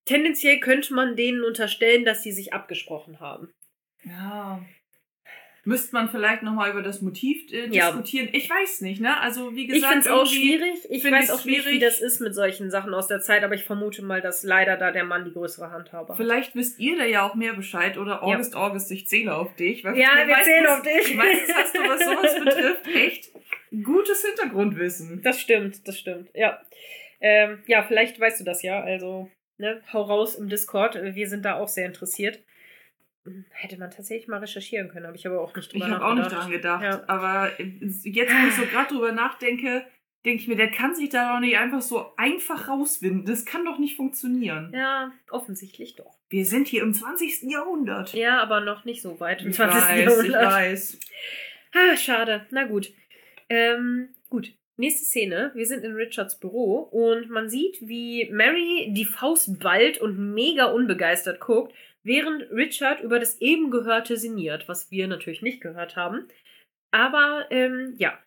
tendenziell 0.06 0.58
könnte 0.58 0.94
man 0.94 1.14
denen 1.16 1.44
unterstellen, 1.44 2.04
dass 2.04 2.22
sie 2.22 2.32
sich 2.32 2.52
abgesprochen 2.52 3.20
haben. 3.20 3.50
Ja. 4.04 4.64
Müsste 5.68 5.94
man 5.94 6.08
vielleicht 6.08 6.42
nochmal 6.42 6.70
über 6.70 6.82
das 6.82 7.02
Motiv 7.02 7.52
äh, 7.52 7.68
Ja. 7.68 7.86
diskutieren? 7.90 8.28
Ich 8.32 8.48
weiß 8.48 8.80
nicht, 8.80 9.00
ne? 9.00 9.20
Also, 9.20 9.54
wie 9.54 9.62
Ich 9.66 9.68
gesagt, 9.74 9.92
finde 9.92 10.08
es 10.08 10.12
auch 10.14 10.26
schwierig. 10.26 10.78
Ich 10.88 11.04
weiß 11.04 11.30
auch 11.30 11.44
nicht, 11.44 11.58
wie 11.58 11.62
schwierig. 11.62 11.80
das 11.80 12.00
ist 12.00 12.20
mit 12.20 12.34
solchen 12.34 12.70
Sachen 12.70 12.94
aus 12.94 13.06
der 13.06 13.20
Zeit, 13.20 13.44
aber 13.44 13.54
ich 13.54 13.64
vermute 13.64 14.02
mal, 14.02 14.20
dass 14.22 14.42
leider 14.42 14.76
da 14.76 14.90
der 14.92 15.04
Mann 15.04 15.24
die 15.26 15.32
größere 15.32 15.70
Handhabe 15.70 16.08
hat. 16.10 16.16
Vielleicht 16.16 16.54
wisst 16.54 16.78
ihr 16.78 16.96
da 16.96 17.04
ja 17.04 17.28
auch 17.28 17.34
mehr 17.34 17.52
Bescheid 17.52 17.98
oder 17.98 18.22
August, 18.22 18.56
August, 18.56 18.90
ich 18.90 19.06
zähle 19.06 19.34
auf 19.36 19.54
dich. 19.56 19.82
Ja, 19.82 19.92
wir 19.92 20.02
meistens- 20.26 20.44
zählen 20.44 20.66
auf 20.66 20.82
dich. 20.82 21.14
Meistens 21.14 21.54
hast 21.54 21.76
du, 21.76 21.80
was 21.80 22.00
sowas 22.04 22.34
betrifft, 22.44 22.86
echt 22.94 23.28
gutes 23.84 24.24
Hintergrundwissen. 24.24 25.20
Das 25.22 25.40
stimmt, 25.40 25.86
das 25.86 25.98
stimmt, 25.98 26.30
ja. 26.34 26.60
Ähm, 27.20 27.62
ja, 27.66 27.82
vielleicht 27.82 28.18
weißt 28.18 28.40
du 28.40 28.44
das 28.44 28.62
ja, 28.62 28.80
also, 28.80 29.28
ne, 29.58 29.82
hau 29.92 30.02
raus 30.02 30.36
im 30.36 30.48
Discord, 30.48 30.98
wir 31.02 31.28
sind 31.28 31.44
da 31.44 31.56
auch 31.58 31.68
sehr 31.68 31.86
interessiert. 31.86 32.40
Hätte 33.50 33.78
man 33.78 33.90
tatsächlich 33.90 34.28
mal 34.28 34.38
recherchieren 34.38 34.88
können, 34.88 35.06
habe 35.06 35.16
ich 35.16 35.26
aber 35.26 35.40
auch 35.40 35.54
nicht 35.54 35.72
Ich 35.72 35.80
drüber 35.80 35.94
habe 35.94 36.04
auch 36.04 36.14
nicht 36.14 36.32
dran 36.32 36.50
gedacht. 36.50 36.82
Ja. 36.82 37.04
Aber 37.06 37.50
jetzt, 37.58 38.32
wo 38.32 38.48
ich 38.48 38.54
so 38.54 38.62
gerade 38.66 38.94
drüber 38.94 39.12
nachdenke, 39.12 39.84
denke 40.24 40.42
ich 40.42 40.48
mir, 40.48 40.56
der 40.56 40.70
kann 40.70 40.94
sich 40.94 41.08
da 41.08 41.34
doch 41.34 41.40
nicht 41.40 41.56
einfach 41.56 41.80
so 41.80 42.14
einfach 42.16 42.68
rauswinden. 42.68 43.24
Das 43.24 43.44
kann 43.44 43.64
doch 43.64 43.78
nicht 43.78 43.96
funktionieren. 43.96 44.72
Ja, 44.74 45.12
offensichtlich 45.30 45.96
doch. 45.96 46.18
Wir 46.28 46.44
sind 46.44 46.68
hier 46.68 46.82
im 46.82 46.92
20. 46.92 47.50
Jahrhundert. 47.50 48.14
Ja, 48.14 48.40
aber 48.42 48.60
noch 48.60 48.84
nicht 48.84 49.02
so 49.02 49.20
weit 49.20 49.42
im 49.42 49.50
ich 49.50 49.56
20. 49.56 49.80
weiß, 49.80 49.98
ich 49.98 50.04
Jahrhundert. 50.04 50.46
weiß. 50.46 51.00
Ah, 51.74 51.96
schade. 51.96 52.46
Na 52.50 52.64
gut. 52.64 52.92
Ähm, 53.48 54.10
gut. 54.28 54.52
Nächste 54.76 55.04
Szene. 55.04 55.50
Wir 55.54 55.66
sind 55.66 55.82
in 55.84 55.94
Richards 55.94 56.38
Büro 56.38 56.78
und 56.78 57.30
man 57.30 57.48
sieht, 57.48 57.78
wie 57.80 58.30
Mary 58.30 58.92
die 58.96 59.04
Faust 59.04 59.58
ballt 59.58 59.98
und 59.98 60.34
mega 60.34 60.66
unbegeistert 60.66 61.40
guckt, 61.40 61.74
während 62.04 62.50
Richard 62.50 63.00
über 63.00 63.18
das 63.18 63.40
eben 63.40 63.70
Gehörte 63.70 64.16
sinniert, 64.16 64.68
was 64.68 64.90
wir 64.90 65.08
natürlich 65.08 65.42
nicht 65.42 65.60
gehört 65.60 65.96
haben. 65.96 66.28
Aber, 66.90 67.46
ähm, 67.50 67.94
ja. 67.98 68.18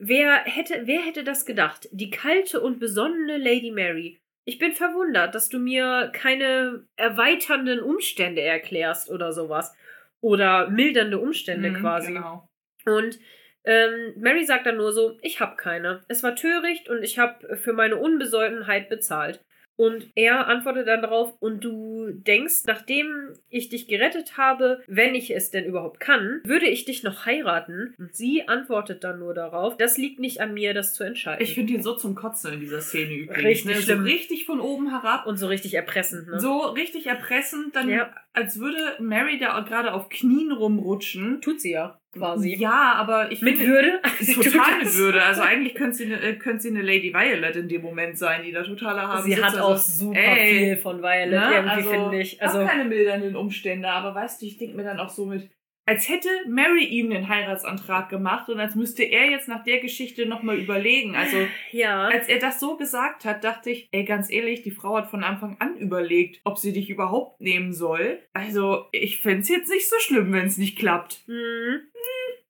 Wer 0.00 0.44
hätte, 0.44 0.82
wer 0.86 1.00
hätte 1.00 1.24
das 1.24 1.44
gedacht? 1.44 1.88
Die 1.90 2.10
kalte 2.10 2.60
und 2.60 2.78
besonnene 2.78 3.36
Lady 3.36 3.72
Mary. 3.72 4.20
Ich 4.44 4.58
bin 4.58 4.72
verwundert, 4.72 5.34
dass 5.34 5.48
du 5.48 5.58
mir 5.58 6.10
keine 6.14 6.86
erweiternden 6.96 7.80
Umstände 7.80 8.40
erklärst 8.40 9.10
oder 9.10 9.32
sowas. 9.32 9.74
Oder 10.20 10.70
mildernde 10.70 11.18
Umstände 11.18 11.70
Mhm, 11.70 11.80
quasi. 11.80 12.12
Genau. 12.12 12.48
Und 12.86 13.18
ähm, 13.64 14.14
Mary 14.16 14.44
sagt 14.44 14.66
dann 14.66 14.76
nur 14.76 14.92
so, 14.92 15.18
ich 15.20 15.40
hab 15.40 15.58
keine. 15.58 16.04
Es 16.08 16.22
war 16.22 16.34
töricht 16.34 16.88
und 16.88 17.02
ich 17.02 17.18
hab 17.18 17.44
für 17.58 17.72
meine 17.72 17.96
Unbesoldenheit 17.96 18.88
bezahlt. 18.88 19.44
Und 19.78 20.10
er 20.16 20.48
antwortet 20.48 20.88
dann 20.88 21.02
darauf, 21.02 21.34
und 21.38 21.62
du 21.62 22.10
denkst, 22.10 22.64
nachdem 22.66 23.34
ich 23.48 23.68
dich 23.68 23.86
gerettet 23.86 24.36
habe, 24.36 24.82
wenn 24.88 25.14
ich 25.14 25.30
es 25.30 25.52
denn 25.52 25.64
überhaupt 25.64 26.00
kann, 26.00 26.40
würde 26.44 26.66
ich 26.66 26.84
dich 26.84 27.04
noch 27.04 27.26
heiraten? 27.26 27.94
Und 27.96 28.12
sie 28.12 28.48
antwortet 28.48 29.04
dann 29.04 29.20
nur 29.20 29.34
darauf, 29.34 29.76
das 29.76 29.96
liegt 29.96 30.18
nicht 30.18 30.40
an 30.40 30.52
mir, 30.52 30.74
das 30.74 30.94
zu 30.94 31.04
entscheiden. 31.04 31.44
Ich 31.44 31.54
finde 31.54 31.74
ihn 31.74 31.82
so 31.82 31.94
zum 31.94 32.16
Kotzen 32.16 32.54
in 32.54 32.60
dieser 32.60 32.80
Szene 32.80 33.14
übrigens. 33.14 33.44
Richtig 33.44 33.76
ne? 33.76 33.82
So 33.82 34.02
richtig 34.02 34.46
von 34.46 34.58
oben 34.58 34.90
herab. 34.90 35.26
und 35.26 35.36
so 35.36 35.46
richtig 35.46 35.74
erpressend, 35.74 36.26
ne? 36.26 36.40
So 36.40 36.58
richtig 36.58 37.06
erpressend, 37.06 37.76
dann 37.76 37.88
Ja. 37.88 38.12
Als 38.38 38.60
würde 38.60 38.76
Mary 39.00 39.38
da 39.38 39.58
gerade 39.60 39.92
auf 39.92 40.08
Knien 40.08 40.52
rumrutschen. 40.52 41.40
Tut 41.40 41.60
sie 41.60 41.72
ja, 41.72 41.98
quasi. 42.16 42.54
Ja, 42.56 42.94
aber 42.94 43.32
ich 43.32 43.42
Mit 43.42 43.58
finde, 43.58 43.72
Würde? 43.72 44.00
total 44.34 44.78
mit 44.78 44.96
Würde. 44.96 45.22
Also 45.22 45.42
eigentlich 45.42 45.74
könnte 45.74 45.96
sie, 45.96 46.04
eine, 46.06 46.20
äh, 46.20 46.34
könnte 46.36 46.62
sie 46.62 46.68
eine 46.70 46.82
Lady 46.82 47.12
Violet 47.12 47.56
in 47.56 47.68
dem 47.68 47.82
Moment 47.82 48.16
sein, 48.16 48.42
die 48.44 48.52
da 48.52 48.62
totaler 48.62 49.08
haben. 49.08 49.22
Sie 49.24 49.32
sitzt. 49.32 49.44
hat 49.44 49.54
Also, 49.54 49.64
auch 49.64 49.76
super 49.76 50.18
ey, 50.18 50.58
viel 50.58 50.76
von 50.76 51.02
Violet, 51.02 51.30
ne? 51.30 51.50
irgendwie, 51.54 51.70
Also, 51.70 51.90
finde 51.90 52.20
ich. 52.20 52.40
Also 52.40 52.58
Also, 52.58 52.70
keine 52.70 52.84
mildernden 52.84 53.34
Umstände, 53.34 53.88
aber 53.88 54.14
weißt 54.14 54.40
du, 54.40 54.46
ich 54.46 54.56
denke 54.56 54.76
mir 54.76 54.84
dann 54.84 55.00
auch 55.00 55.10
so 55.10 55.26
mit, 55.26 55.50
als 55.88 56.06
hätte 56.10 56.28
Mary 56.46 56.84
ihm 56.84 57.08
den 57.08 57.30
Heiratsantrag 57.30 58.10
gemacht 58.10 58.50
und 58.50 58.60
als 58.60 58.74
müsste 58.74 59.04
er 59.04 59.30
jetzt 59.30 59.48
nach 59.48 59.64
der 59.64 59.80
Geschichte 59.80 60.26
nochmal 60.26 60.58
überlegen. 60.58 61.16
Also 61.16 61.38
ja. 61.72 62.08
als 62.08 62.28
er 62.28 62.38
das 62.38 62.60
so 62.60 62.76
gesagt 62.76 63.24
hat, 63.24 63.42
dachte 63.42 63.70
ich, 63.70 63.88
ey, 63.90 64.04
ganz 64.04 64.30
ehrlich, 64.30 64.60
die 64.60 64.70
Frau 64.70 64.98
hat 64.98 65.08
von 65.08 65.24
Anfang 65.24 65.56
an 65.60 65.78
überlegt, 65.78 66.42
ob 66.44 66.58
sie 66.58 66.74
dich 66.74 66.90
überhaupt 66.90 67.40
nehmen 67.40 67.72
soll. 67.72 68.18
Also, 68.34 68.84
ich 68.92 69.22
fände 69.22 69.40
es 69.40 69.48
jetzt 69.48 69.70
nicht 69.70 69.88
so 69.88 69.96
schlimm, 70.00 70.30
wenn 70.30 70.46
es 70.46 70.58
nicht 70.58 70.78
klappt. 70.78 71.22
Hm. 71.24 71.80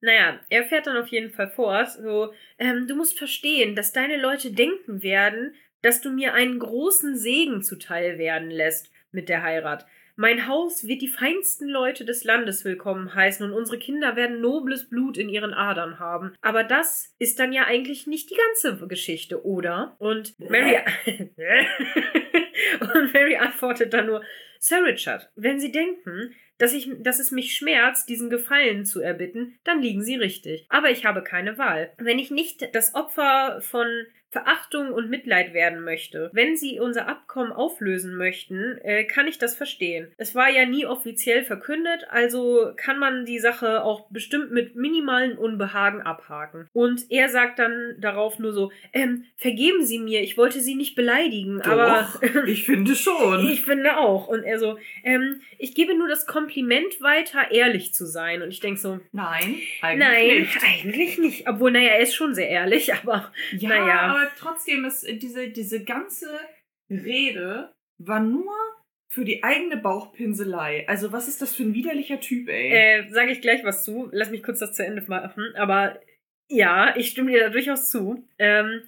Naja, 0.01 0.41
er 0.49 0.65
fährt 0.65 0.89
dann 0.89 0.97
auf 0.97 1.09
jeden 1.09 1.31
Fall 1.31 1.49
fort. 1.49 1.93
So, 1.93 2.33
ähm, 2.59 2.89
du 2.89 2.97
musst 2.97 3.17
verstehen, 3.17 3.77
dass 3.77 3.93
deine 3.93 4.21
Leute 4.21 4.51
denken 4.51 5.05
werden, 5.05 5.55
dass 5.81 6.01
du 6.01 6.11
mir 6.11 6.35
einen 6.35 6.59
großen 6.59 7.17
Segen 7.17 7.63
zuteil 7.63 8.19
werden 8.19 8.51
lässt 8.51 8.91
mit 9.13 9.29
der 9.29 9.45
Heirat. 9.45 9.87
Mein 10.21 10.49
Haus 10.49 10.85
wird 10.89 11.01
die 11.01 11.07
feinsten 11.07 11.69
Leute 11.69 12.05
des 12.05 12.25
Landes 12.25 12.65
willkommen 12.65 13.15
heißen 13.15 13.47
und 13.47 13.57
unsere 13.57 13.79
Kinder 13.79 14.17
werden 14.17 14.41
nobles 14.41 14.89
Blut 14.89 15.17
in 15.17 15.29
ihren 15.29 15.55
Adern 15.55 16.01
haben. 16.01 16.35
Aber 16.41 16.65
das 16.65 17.15
ist 17.21 17.39
dann 17.39 17.53
ja 17.53 17.67
eigentlich 17.67 18.09
nicht 18.09 18.29
die 18.29 18.35
ganze 18.35 18.89
Geschichte, 18.89 19.47
oder? 19.47 19.95
Und 20.01 20.37
Mary, 20.41 20.77
und 22.81 23.13
Mary 23.13 23.37
antwortet 23.37 23.95
dann 23.95 24.07
nur, 24.07 24.25
Sir 24.59 24.85
Richard, 24.85 25.31
wenn 25.37 25.61
Sie 25.61 25.71
denken, 25.71 26.35
dass, 26.59 26.73
ich, 26.73 26.91
dass 26.99 27.21
es 27.21 27.31
mich 27.31 27.55
schmerzt, 27.55 28.09
diesen 28.09 28.29
Gefallen 28.29 28.85
zu 28.85 29.01
erbitten, 29.01 29.57
dann 29.63 29.81
liegen 29.81 30.03
Sie 30.03 30.17
richtig. 30.17 30.67
Aber 30.69 30.91
ich 30.91 31.05
habe 31.05 31.23
keine 31.23 31.59
Wahl. 31.59 31.93
Wenn 31.97 32.19
ich 32.19 32.33
nicht 32.33 32.75
das 32.75 32.97
Opfer 32.97 33.61
von 33.61 33.87
Verachtung 34.31 34.93
und 34.93 35.09
Mitleid 35.09 35.55
werden 35.55 35.83
möchte. 35.83 36.31
Wenn 36.33 36.57
Sie 36.57 36.81
unser 36.81 37.09
Abkommen 37.09 37.53
auflösen 37.53 38.17
möchten, 38.17 38.79
äh, 38.83 39.05
kann 39.05 39.27
ich 39.27 39.39
das 39.39 39.57
verstehen. 39.57 40.13
Es 40.19 40.35
war 40.35 40.51
ja 40.51 40.67
nie 40.67 40.85
offiziell 40.87 41.45
verkündet, 41.45 42.07
also 42.11 42.73
kann 42.77 42.99
man 42.99 43.25
die 43.25 43.39
Sache 43.39 43.83
auch 43.83 44.09
bestimmt 44.11 44.51
mit 44.53 44.77
minimalen 44.77 45.39
Unbehagen 45.39 46.03
abhaken. 46.03 46.69
Und 46.73 47.11
er 47.11 47.29
sagt 47.31 47.59
dann 47.59 47.95
darauf 47.99 48.39
nur 48.39 48.53
so, 48.53 48.71
ähm, 48.93 49.25
vergeben 49.37 49.85
Sie 49.85 49.99
mir, 49.99 50.21
ich 50.23 50.37
wollte 50.37 50.61
Sie 50.61 50.75
nicht 50.75 50.95
beleidigen, 50.95 51.63
aber 51.63 52.09
Doch, 52.23 52.23
ich 52.47 52.65
finde 52.67 52.95
schon. 52.95 53.49
ich 53.49 53.63
finde 53.63 53.97
auch. 53.97 54.29
Und 54.29 54.43
er 54.45 54.59
so, 54.59 54.79
ähm, 55.05 55.41
ich 55.59 55.75
gebe 55.75 55.97
nur 55.97 56.09
das 56.09 56.27
Kompliment 56.27 57.01
weiter, 57.01 57.51
ehrlich 57.51 57.95
zu 57.95 58.07
sein. 58.07 58.43
Und 58.43 58.51
ich 58.51 58.61
denke 58.61 58.79
so, 58.81 59.01
Nein, 59.13 59.57
eigentlich 59.81 59.99
nein, 60.09 60.39
nicht. 60.41 60.59
eigentlich 60.65 61.19
nicht. 61.19 61.49
Obwohl, 61.49 61.71
naja, 61.71 61.89
er 61.91 62.01
ist 62.01 62.15
schon 62.15 62.35
sehr 62.35 62.49
ehrlich, 62.49 62.93
aber 63.03 63.33
Ja, 63.57 63.69
Naja. 63.71 64.01
aber 64.01 64.28
trotzdem 64.37 64.85
ist 64.85 65.07
diese, 65.23 65.49
diese 65.49 65.85
ganze 65.85 66.29
Rede 66.91 67.73
war 67.99 68.21
nur 68.21 68.55
für 69.09 69.25
die 69.25 69.43
eigene 69.43 69.77
Bauchpinselei. 69.77 70.87
Also 70.89 71.13
was 71.13 71.29
ist 71.29 71.41
das 71.41 71.55
für 71.55 71.63
ein 71.63 71.75
widerlicher 71.75 72.21
Typ, 72.21 72.49
ey? 72.49 72.71
äh, 72.71 73.09
sage 73.11 73.33
ich 73.33 73.41
gleich 73.41 73.65
was 73.65 73.85
zu. 73.85 74.09
Lass 74.13 74.31
mich 74.31 74.43
kurz 74.43 74.59
das 74.59 74.75
zu 74.75 74.85
Ende 74.85 75.03
machen. 75.09 75.55
Aber 75.57 75.99
ja, 76.49 76.95
ich 76.97 77.09
stimme 77.09 77.33
dir 77.33 77.41
da 77.41 77.49
durchaus 77.49 77.91
zu. 77.91 78.25
Ähm, 78.39 78.83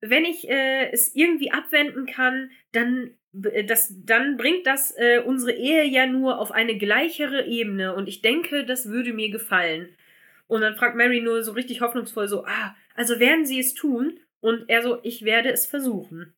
wenn 0.00 0.24
ich 0.24 0.48
äh, 0.48 0.90
es 0.90 1.14
irgendwie 1.14 1.50
abwenden 1.50 2.06
kann, 2.06 2.50
dann, 2.72 3.14
b- 3.32 3.62
das, 3.62 3.94
dann 4.04 4.36
bringt 4.36 4.66
das 4.66 4.92
äh, 4.96 5.20
unsere 5.24 5.52
Ehe 5.52 5.84
ja 5.84 6.06
nur 6.06 6.38
auf 6.38 6.52
eine 6.52 6.76
gleichere 6.76 7.46
Ebene. 7.46 7.94
Und 7.94 8.08
ich 8.08 8.20
denke, 8.20 8.64
das 8.64 8.88
würde 8.88 9.12
mir 9.12 9.30
gefallen. 9.30 9.94
Und 10.46 10.60
dann 10.60 10.76
fragt 10.76 10.96
Mary 10.96 11.20
nur 11.20 11.42
so 11.42 11.52
richtig 11.52 11.80
hoffnungsvoll 11.80 12.28
so, 12.28 12.44
ah, 12.44 12.76
also 12.94 13.18
werden 13.18 13.46
Sie 13.46 13.58
es 13.58 13.74
tun? 13.74 14.20
Und 14.42 14.68
er 14.68 14.82
so, 14.82 14.98
ich 15.02 15.24
werde 15.24 15.50
es 15.50 15.64
versuchen. 15.66 16.34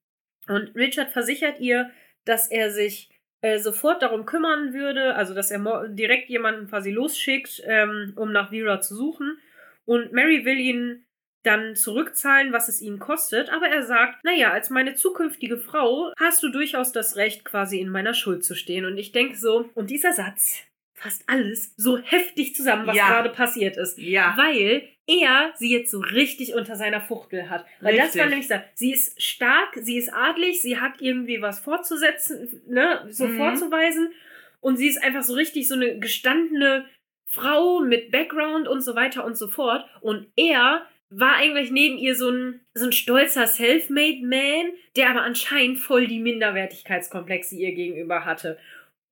Und 0.46 0.76
Richard 0.76 1.10
versichert 1.10 1.58
ihr, 1.58 1.90
dass 2.24 2.50
er 2.50 2.70
sich 2.70 3.10
äh, 3.40 3.58
sofort 3.58 4.02
darum 4.02 4.24
kümmern 4.26 4.72
würde, 4.72 5.16
also 5.16 5.34
dass 5.34 5.50
er 5.50 5.88
direkt 5.88 6.28
jemanden 6.28 6.68
quasi 6.68 6.90
losschickt, 6.90 7.62
ähm, 7.66 8.12
um 8.16 8.30
nach 8.30 8.50
Vera 8.50 8.80
zu 8.80 8.94
suchen. 8.94 9.38
Und 9.84 10.12
Mary 10.12 10.44
will 10.44 10.58
ihn 10.58 11.04
dann 11.42 11.76
zurückzahlen, 11.76 12.52
was 12.52 12.68
es 12.68 12.80
ihn 12.80 12.98
kostet, 12.98 13.50
aber 13.50 13.68
er 13.68 13.82
sagt, 13.82 14.24
naja, 14.24 14.50
als 14.52 14.70
meine 14.70 14.94
zukünftige 14.94 15.58
Frau 15.58 16.12
hast 16.18 16.42
du 16.42 16.48
durchaus 16.48 16.92
das 16.92 17.16
Recht, 17.16 17.44
quasi 17.44 17.80
in 17.80 17.90
meiner 17.90 18.14
Schuld 18.14 18.44
zu 18.44 18.54
stehen. 18.54 18.86
Und 18.86 18.96
ich 18.96 19.12
denke 19.12 19.36
so, 19.36 19.68
und 19.74 19.90
dieser 19.90 20.14
Satz 20.14 20.62
fasst 20.94 21.24
alles 21.26 21.74
so 21.76 21.98
heftig 21.98 22.54
zusammen, 22.54 22.86
was 22.86 22.96
Ja. 22.96 23.08
gerade 23.08 23.28
passiert 23.30 23.76
ist 23.76 23.98
ja. 23.98 24.32
weil 24.38 24.88
er 25.06 25.52
sie 25.56 25.70
jetzt 25.72 25.90
so 25.90 26.00
richtig 26.00 26.54
unter 26.54 26.76
seiner 26.76 27.00
Fuchtel 27.00 27.50
hat. 27.50 27.64
Weil 27.80 27.96
das 27.96 28.06
Richtig. 28.06 28.20
war 28.22 28.28
nämlich 28.28 28.48
so, 28.48 28.54
sie 28.74 28.92
ist 28.92 29.20
stark, 29.22 29.74
sie 29.80 29.96
ist 29.98 30.12
adlig, 30.12 30.62
sie 30.62 30.78
hat 30.80 31.00
irgendwie 31.00 31.42
was 31.42 31.60
fortzusetzen, 31.60 32.62
ne, 32.66 33.06
so 33.10 33.26
Mhm. 33.26 33.36
vorzuweisen 33.36 34.12
und 34.60 34.76
sie 34.76 34.88
ist 34.88 35.02
einfach 35.02 35.22
so 35.22 35.34
richtig 35.34 35.68
so 35.68 35.74
eine 35.74 35.98
gestandene 35.98 36.86
Frau 37.26 37.80
mit 37.80 38.10
Background 38.12 38.66
und 38.68 38.80
so 38.80 38.94
weiter 38.94 39.24
und 39.24 39.36
so 39.36 39.48
fort 39.48 39.84
und 40.00 40.26
er 40.36 40.86
war 41.10 41.36
eigentlich 41.36 41.70
neben 41.70 41.96
ihr 41.98 42.16
so 42.16 42.30
ein, 42.30 42.60
so 42.72 42.86
ein 42.86 42.92
stolzer 42.92 43.46
Selfmade 43.46 44.20
Man, 44.22 44.72
der 44.96 45.10
aber 45.10 45.22
anscheinend 45.22 45.78
voll 45.78 46.06
die 46.08 46.18
Minderwertigkeitskomplexe 46.18 47.54
ihr 47.54 47.72
gegenüber 47.72 48.24
hatte. 48.24 48.58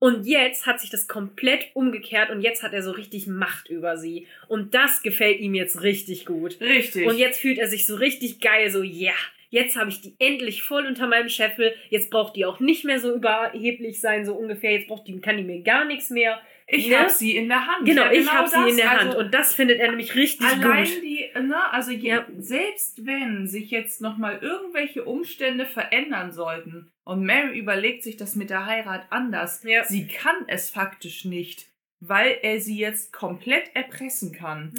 Und 0.02 0.26
jetzt 0.26 0.66
hat 0.66 0.80
sich 0.80 0.90
das 0.90 1.06
komplett 1.06 1.66
umgekehrt 1.74 2.30
und 2.30 2.40
jetzt 2.40 2.64
hat 2.64 2.72
er 2.72 2.82
so 2.82 2.90
richtig 2.90 3.28
Macht 3.28 3.70
über 3.70 3.96
sie. 3.96 4.26
Und 4.48 4.74
das 4.74 5.00
gefällt 5.02 5.38
ihm 5.38 5.54
jetzt 5.54 5.82
richtig 5.82 6.26
gut. 6.26 6.60
Richtig. 6.60 7.06
Und 7.06 7.18
jetzt 7.18 7.40
fühlt 7.40 7.58
er 7.58 7.68
sich 7.68 7.86
so 7.86 7.94
richtig 7.94 8.40
geil, 8.40 8.68
so, 8.68 8.82
ja, 8.82 9.12
jetzt 9.50 9.76
habe 9.76 9.90
ich 9.90 10.00
die 10.00 10.16
endlich 10.18 10.64
voll 10.64 10.86
unter 10.86 11.06
meinem 11.06 11.28
Scheffel. 11.28 11.72
Jetzt 11.88 12.10
braucht 12.10 12.34
die 12.34 12.44
auch 12.44 12.58
nicht 12.58 12.84
mehr 12.84 12.98
so 12.98 13.14
überheblich 13.14 14.00
sein, 14.00 14.26
so 14.26 14.34
ungefähr. 14.34 14.72
Jetzt 14.72 14.88
braucht 14.88 15.06
die, 15.06 15.20
kann 15.20 15.36
die 15.36 15.44
mir 15.44 15.62
gar 15.62 15.84
nichts 15.84 16.10
mehr. 16.10 16.40
Ich 16.72 16.88
ne? 16.88 16.98
hab 17.00 17.10
sie 17.10 17.36
in 17.36 17.48
der 17.48 17.66
Hand. 17.66 17.84
Genau, 17.86 18.04
Ja, 18.04 18.12
ich 18.12 18.32
habe 18.32 18.48
sie 18.48 18.70
in 18.70 18.76
der 18.76 18.90
Hand. 18.90 19.00
Also, 19.10 19.18
Und 19.18 19.32
das 19.34 19.54
findet 19.54 19.78
er 19.80 19.88
nämlich 19.90 20.14
richtig 20.14 20.46
Allein 20.46 20.84
gut. 20.84 21.02
die, 21.02 21.28
ne, 21.40 21.70
also 21.72 21.90
Ja. 21.90 22.26
selbst 22.38 23.06
wenn 23.06 23.46
sich 23.46 23.70
jetzt 23.70 24.00
nochmal 24.00 24.38
irgendwelche 24.40 25.04
Umstände 25.04 25.66
verändern 25.66 26.32
sollten 26.32 26.90
und 27.04 27.24
Mary 27.24 27.58
überlegt 27.58 28.02
sich 28.02 28.16
das 28.16 28.36
mit 28.36 28.50
der 28.50 28.66
Heirat 28.66 29.06
anders, 29.10 29.62
Ja. 29.64 29.84
sie 29.84 30.06
kann 30.06 30.36
es 30.48 30.70
faktisch 30.70 31.24
nicht, 31.24 31.66
weil 32.00 32.38
er 32.42 32.60
sie 32.60 32.78
jetzt 32.78 33.12
komplett 33.12 33.70
erpressen 33.74 34.32
kann. 34.32 34.72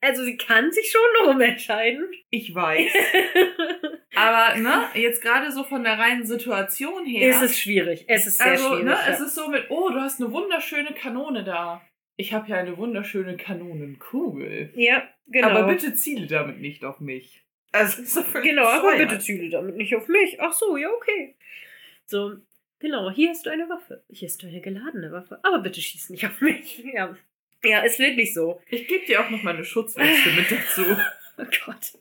Also 0.00 0.24
sie 0.24 0.36
kann 0.36 0.70
sich 0.70 0.90
schon 0.90 1.26
noch 1.26 1.34
umentscheiden. 1.34 2.08
Ich 2.30 2.54
weiß. 2.54 2.92
Aber 4.14 4.56
ne, 4.58 4.84
jetzt 4.94 5.22
gerade 5.22 5.50
so 5.50 5.64
von 5.64 5.84
der 5.84 5.98
reinen 5.98 6.24
Situation 6.24 7.04
her. 7.04 7.30
Es 7.30 7.42
ist 7.42 7.58
schwierig. 7.58 8.04
Es 8.06 8.26
ist 8.26 8.38
sehr 8.38 8.52
also, 8.52 8.68
schwierig. 8.68 8.84
ne, 8.84 8.90
ja. 8.92 9.08
es 9.08 9.20
ist 9.20 9.34
so 9.34 9.48
mit, 9.48 9.66
oh, 9.70 9.90
du 9.90 10.00
hast 10.00 10.20
eine 10.20 10.32
wunderschöne 10.32 10.92
Kanone 10.92 11.44
da. 11.44 11.82
Ich 12.16 12.32
habe 12.32 12.48
ja 12.48 12.56
eine 12.56 12.76
wunderschöne 12.76 13.36
Kanonenkugel. 13.36 14.72
ja, 14.74 15.08
genau. 15.26 15.48
Aber 15.48 15.68
bitte 15.68 15.94
ziele 15.94 16.26
damit 16.26 16.60
nicht 16.60 16.84
auf 16.84 17.00
mich. 17.00 17.44
Also, 17.72 18.02
völlig 18.22 18.50
Genau, 18.50 18.66
aber 18.66 18.96
bitte 18.96 19.18
ziele 19.18 19.50
damit 19.50 19.76
nicht 19.76 19.94
auf 19.94 20.08
mich. 20.08 20.40
Ach 20.40 20.52
so, 20.52 20.76
ja, 20.76 20.88
okay. 20.90 21.36
So, 22.06 22.36
genau, 22.78 23.10
hier 23.10 23.30
hast 23.30 23.46
du 23.46 23.50
eine 23.50 23.68
Waffe. 23.68 24.02
Hier 24.08 24.26
ist 24.26 24.42
eine 24.42 24.60
geladene 24.60 25.12
Waffe. 25.12 25.38
Aber 25.42 25.60
bitte 25.60 25.80
schieß 25.80 26.10
nicht 26.10 26.26
auf 26.26 26.40
mich. 26.40 26.82
Ja, 26.92 27.16
ja 27.64 27.80
ist 27.80 27.98
wirklich 27.98 28.34
so. 28.34 28.60
Ich 28.68 28.86
gebe 28.86 29.06
dir 29.06 29.20
auch 29.20 29.30
noch 29.30 29.42
meine 29.42 29.64
Schutzweste 29.64 30.30
mit 30.30 30.50
dazu. 30.50 30.84
Oh 31.40 31.46
Gott. 31.66 31.92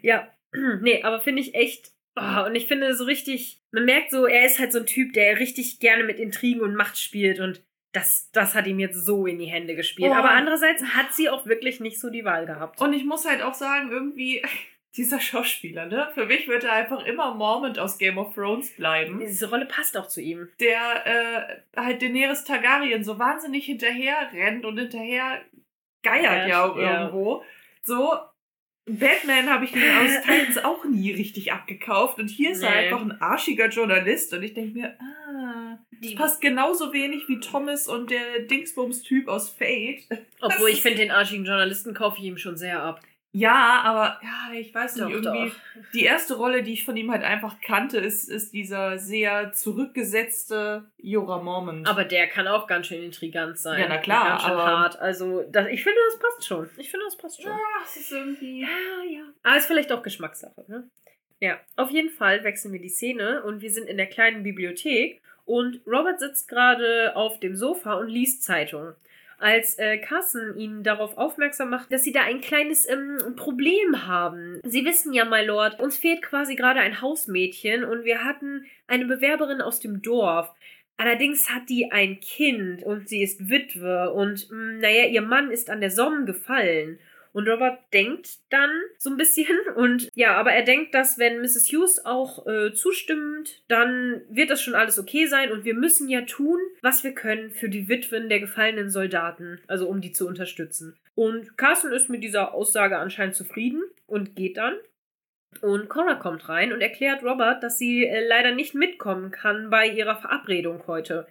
Ja, 0.00 0.32
nee, 0.80 1.02
aber 1.02 1.20
finde 1.20 1.42
ich 1.42 1.54
echt. 1.54 1.90
Oh, 2.18 2.46
und 2.46 2.54
ich 2.54 2.66
finde 2.66 2.94
so 2.94 3.04
richtig, 3.04 3.60
man 3.70 3.84
merkt 3.84 4.10
so, 4.10 4.24
er 4.24 4.46
ist 4.46 4.58
halt 4.58 4.72
so 4.72 4.78
ein 4.78 4.86
Typ, 4.86 5.12
der 5.12 5.38
richtig 5.38 5.78
gerne 5.78 6.04
mit 6.04 6.18
Intrigen 6.18 6.62
und 6.62 6.74
Macht 6.74 6.98
spielt 6.98 7.38
und 7.38 7.62
das, 7.92 8.30
das 8.32 8.54
hat 8.54 8.66
ihm 8.66 8.78
jetzt 8.78 9.04
so 9.04 9.26
in 9.26 9.38
die 9.38 9.46
Hände 9.46 9.74
gespielt. 9.74 10.10
Oh. 10.10 10.14
Aber 10.14 10.30
andererseits 10.30 10.82
hat 10.82 11.14
sie 11.14 11.28
auch 11.28 11.46
wirklich 11.46 11.80
nicht 11.80 12.00
so 12.00 12.10
die 12.10 12.24
Wahl 12.24 12.46
gehabt. 12.46 12.80
Und 12.80 12.92
ich 12.92 13.04
muss 13.04 13.26
halt 13.26 13.42
auch 13.42 13.54
sagen, 13.54 13.90
irgendwie, 13.90 14.42
dieser 14.96 15.20
Schauspieler, 15.20 15.86
ne? 15.86 16.08
Für 16.14 16.26
mich 16.26 16.48
wird 16.48 16.64
er 16.64 16.72
einfach 16.72 17.04
immer 17.04 17.34
Mormont 17.34 17.78
aus 17.78 17.98
Game 17.98 18.18
of 18.18 18.34
Thrones 18.34 18.74
bleiben. 18.76 19.20
Diese 19.20 19.48
Rolle 19.50 19.66
passt 19.66 19.96
auch 19.96 20.08
zu 20.08 20.20
ihm. 20.20 20.48
Der 20.60 21.06
äh, 21.06 21.80
halt 21.80 22.02
Daenerys 22.02 22.44
Targaryen 22.44 23.04
so 23.04 23.18
wahnsinnig 23.18 23.66
hinterher 23.66 24.30
rennt 24.32 24.64
und 24.64 24.78
hinterher 24.78 25.40
geiert 26.02 26.24
Ja, 26.24 26.46
ja 26.48 26.64
auch 26.64 26.76
ja. 26.76 27.00
irgendwo. 27.02 27.42
So, 27.82 28.14
Batman 28.88 29.50
habe 29.50 29.64
ich 29.64 29.72
den 29.72 29.82
aus 29.82 30.22
Titans 30.24 30.58
auch 30.64 30.84
nie 30.84 31.12
richtig 31.12 31.52
abgekauft. 31.52 32.18
Und 32.18 32.28
hier 32.28 32.52
ist 32.52 32.62
er 32.62 32.70
Nee. 32.70 32.76
einfach 32.86 33.00
ein 33.00 33.20
arschiger 33.20 33.68
Journalist. 33.68 34.32
Und 34.32 34.42
ich 34.44 34.54
denke 34.54 34.78
mir, 34.78 34.96
ah, 35.00 35.78
das 35.90 36.00
Die- 36.00 36.14
passt 36.14 36.40
genauso 36.40 36.92
wenig 36.92 37.28
wie 37.28 37.40
Thomas 37.40 37.88
und 37.88 38.10
der 38.10 38.40
Dingsbums-Typ 38.40 39.26
aus 39.28 39.50
Fate. 39.50 40.06
Obwohl 40.40 40.68
ich 40.68 40.76
ist- 40.76 40.82
finde, 40.82 40.98
den 40.98 41.10
arschigen 41.10 41.44
Journalisten 41.44 41.94
kaufe 41.94 42.18
ich 42.18 42.24
ihm 42.24 42.38
schon 42.38 42.56
sehr 42.56 42.80
ab. 42.82 43.00
Ja, 43.38 43.82
aber 43.84 44.18
ja, 44.22 44.54
ich 44.58 44.74
weiß 44.74 44.96
nicht, 44.96 45.04
Doch, 45.04 45.10
irgendwie. 45.10 45.50
doch. 45.50 45.90
Die 45.92 46.04
erste 46.04 46.36
Rolle, 46.36 46.62
die 46.62 46.72
ich 46.72 46.84
von 46.86 46.96
ihm 46.96 47.10
halt 47.10 47.22
einfach 47.22 47.60
kannte, 47.60 47.98
ist, 47.98 48.30
ist 48.30 48.54
dieser 48.54 48.98
sehr 48.98 49.52
zurückgesetzte 49.52 50.84
Jorah 50.98 51.42
Mormont. 51.42 51.86
Aber 51.88 52.04
der 52.04 52.28
kann 52.28 52.48
auch 52.48 52.66
ganz 52.66 52.86
schön 52.86 53.02
intrigant 53.02 53.58
sein. 53.58 53.80
Ja, 53.80 53.86
na 53.88 53.98
klar, 53.98 54.28
Ganz 54.28 54.42
schön 54.42 54.52
aber- 54.52 54.66
hart. 54.66 54.98
Also, 55.00 55.42
das, 55.50 55.68
ich 55.68 55.82
finde, 55.82 55.98
das 56.12 56.18
passt 56.18 56.46
schon. 56.46 56.70
Ich 56.78 56.90
finde, 56.90 57.04
das 57.06 57.16
passt 57.16 57.42
schon. 57.42 57.50
ja, 57.50 57.58
es 57.84 57.96
ist 57.96 58.12
irgendwie. 58.12 58.60
Ja, 58.62 58.68
ja. 59.10 59.22
Aber 59.42 59.56
ist 59.56 59.66
vielleicht 59.66 59.92
auch 59.92 60.02
Geschmackssache, 60.02 60.64
ne? 60.68 60.88
Ja, 61.38 61.58
auf 61.76 61.90
jeden 61.90 62.08
Fall 62.08 62.42
wechseln 62.44 62.72
wir 62.72 62.80
die 62.80 62.88
Szene 62.88 63.42
und 63.42 63.60
wir 63.60 63.70
sind 63.70 63.86
in 63.88 63.98
der 63.98 64.06
kleinen 64.06 64.42
Bibliothek 64.42 65.20
und 65.44 65.80
Robert 65.86 66.18
sitzt 66.20 66.48
gerade 66.48 67.14
auf 67.14 67.38
dem 67.40 67.54
Sofa 67.56 67.94
und 67.94 68.08
liest 68.08 68.42
Zeitung. 68.42 68.94
Als 69.38 69.78
äh, 69.78 69.98
Carson 69.98 70.56
ihn 70.56 70.82
darauf 70.82 71.18
aufmerksam 71.18 71.70
macht, 71.70 71.92
dass 71.92 72.02
sie 72.02 72.12
da 72.12 72.22
ein 72.22 72.40
kleines 72.40 72.88
ähm, 72.88 73.34
Problem 73.36 74.06
haben. 74.06 74.60
Sie 74.64 74.84
wissen 74.84 75.12
ja, 75.12 75.24
my 75.24 75.44
Lord, 75.44 75.78
uns 75.78 75.98
fehlt 75.98 76.22
quasi 76.22 76.56
gerade 76.56 76.80
ein 76.80 77.02
Hausmädchen 77.02 77.84
und 77.84 78.04
wir 78.04 78.24
hatten 78.24 78.64
eine 78.86 79.04
Bewerberin 79.04 79.60
aus 79.60 79.78
dem 79.80 80.00
Dorf. 80.00 80.54
Allerdings 80.96 81.50
hat 81.50 81.68
die 81.68 81.92
ein 81.92 82.20
Kind 82.20 82.82
und 82.82 83.08
sie 83.08 83.22
ist 83.22 83.50
Witwe 83.50 84.10
und 84.12 84.50
mh, 84.50 84.80
naja, 84.80 85.04
ihr 85.06 85.22
Mann 85.22 85.50
ist 85.50 85.68
an 85.68 85.80
der 85.82 85.90
Somme 85.90 86.24
gefallen. 86.24 86.98
Und 87.36 87.50
Robert 87.50 87.80
denkt 87.92 88.38
dann 88.48 88.70
so 88.96 89.10
ein 89.10 89.18
bisschen 89.18 89.58
und 89.76 90.08
ja, 90.14 90.36
aber 90.36 90.52
er 90.52 90.62
denkt, 90.62 90.94
dass 90.94 91.18
wenn 91.18 91.42
Mrs. 91.42 91.70
Hughes 91.70 92.06
auch 92.06 92.46
äh, 92.46 92.72
zustimmt, 92.72 93.62
dann 93.68 94.22
wird 94.30 94.48
das 94.48 94.62
schon 94.62 94.74
alles 94.74 94.98
okay 94.98 95.26
sein 95.26 95.52
und 95.52 95.66
wir 95.66 95.74
müssen 95.74 96.08
ja 96.08 96.22
tun, 96.22 96.58
was 96.80 97.04
wir 97.04 97.12
können 97.12 97.50
für 97.50 97.68
die 97.68 97.90
Witwen 97.90 98.30
der 98.30 98.40
gefallenen 98.40 98.88
Soldaten, 98.88 99.60
also 99.66 99.86
um 99.86 100.00
die 100.00 100.12
zu 100.12 100.26
unterstützen. 100.26 100.96
Und 101.14 101.58
Carson 101.58 101.92
ist 101.92 102.08
mit 102.08 102.24
dieser 102.24 102.54
Aussage 102.54 102.96
anscheinend 102.96 103.34
zufrieden 103.34 103.82
und 104.06 104.34
geht 104.34 104.56
dann. 104.56 104.76
Und 105.60 105.90
Cora 105.90 106.14
kommt 106.14 106.48
rein 106.48 106.72
und 106.72 106.80
erklärt 106.80 107.22
Robert, 107.22 107.62
dass 107.62 107.76
sie 107.76 108.06
äh, 108.06 108.26
leider 108.26 108.54
nicht 108.54 108.74
mitkommen 108.74 109.30
kann 109.30 109.68
bei 109.68 109.86
ihrer 109.86 110.16
Verabredung 110.16 110.86
heute, 110.86 111.26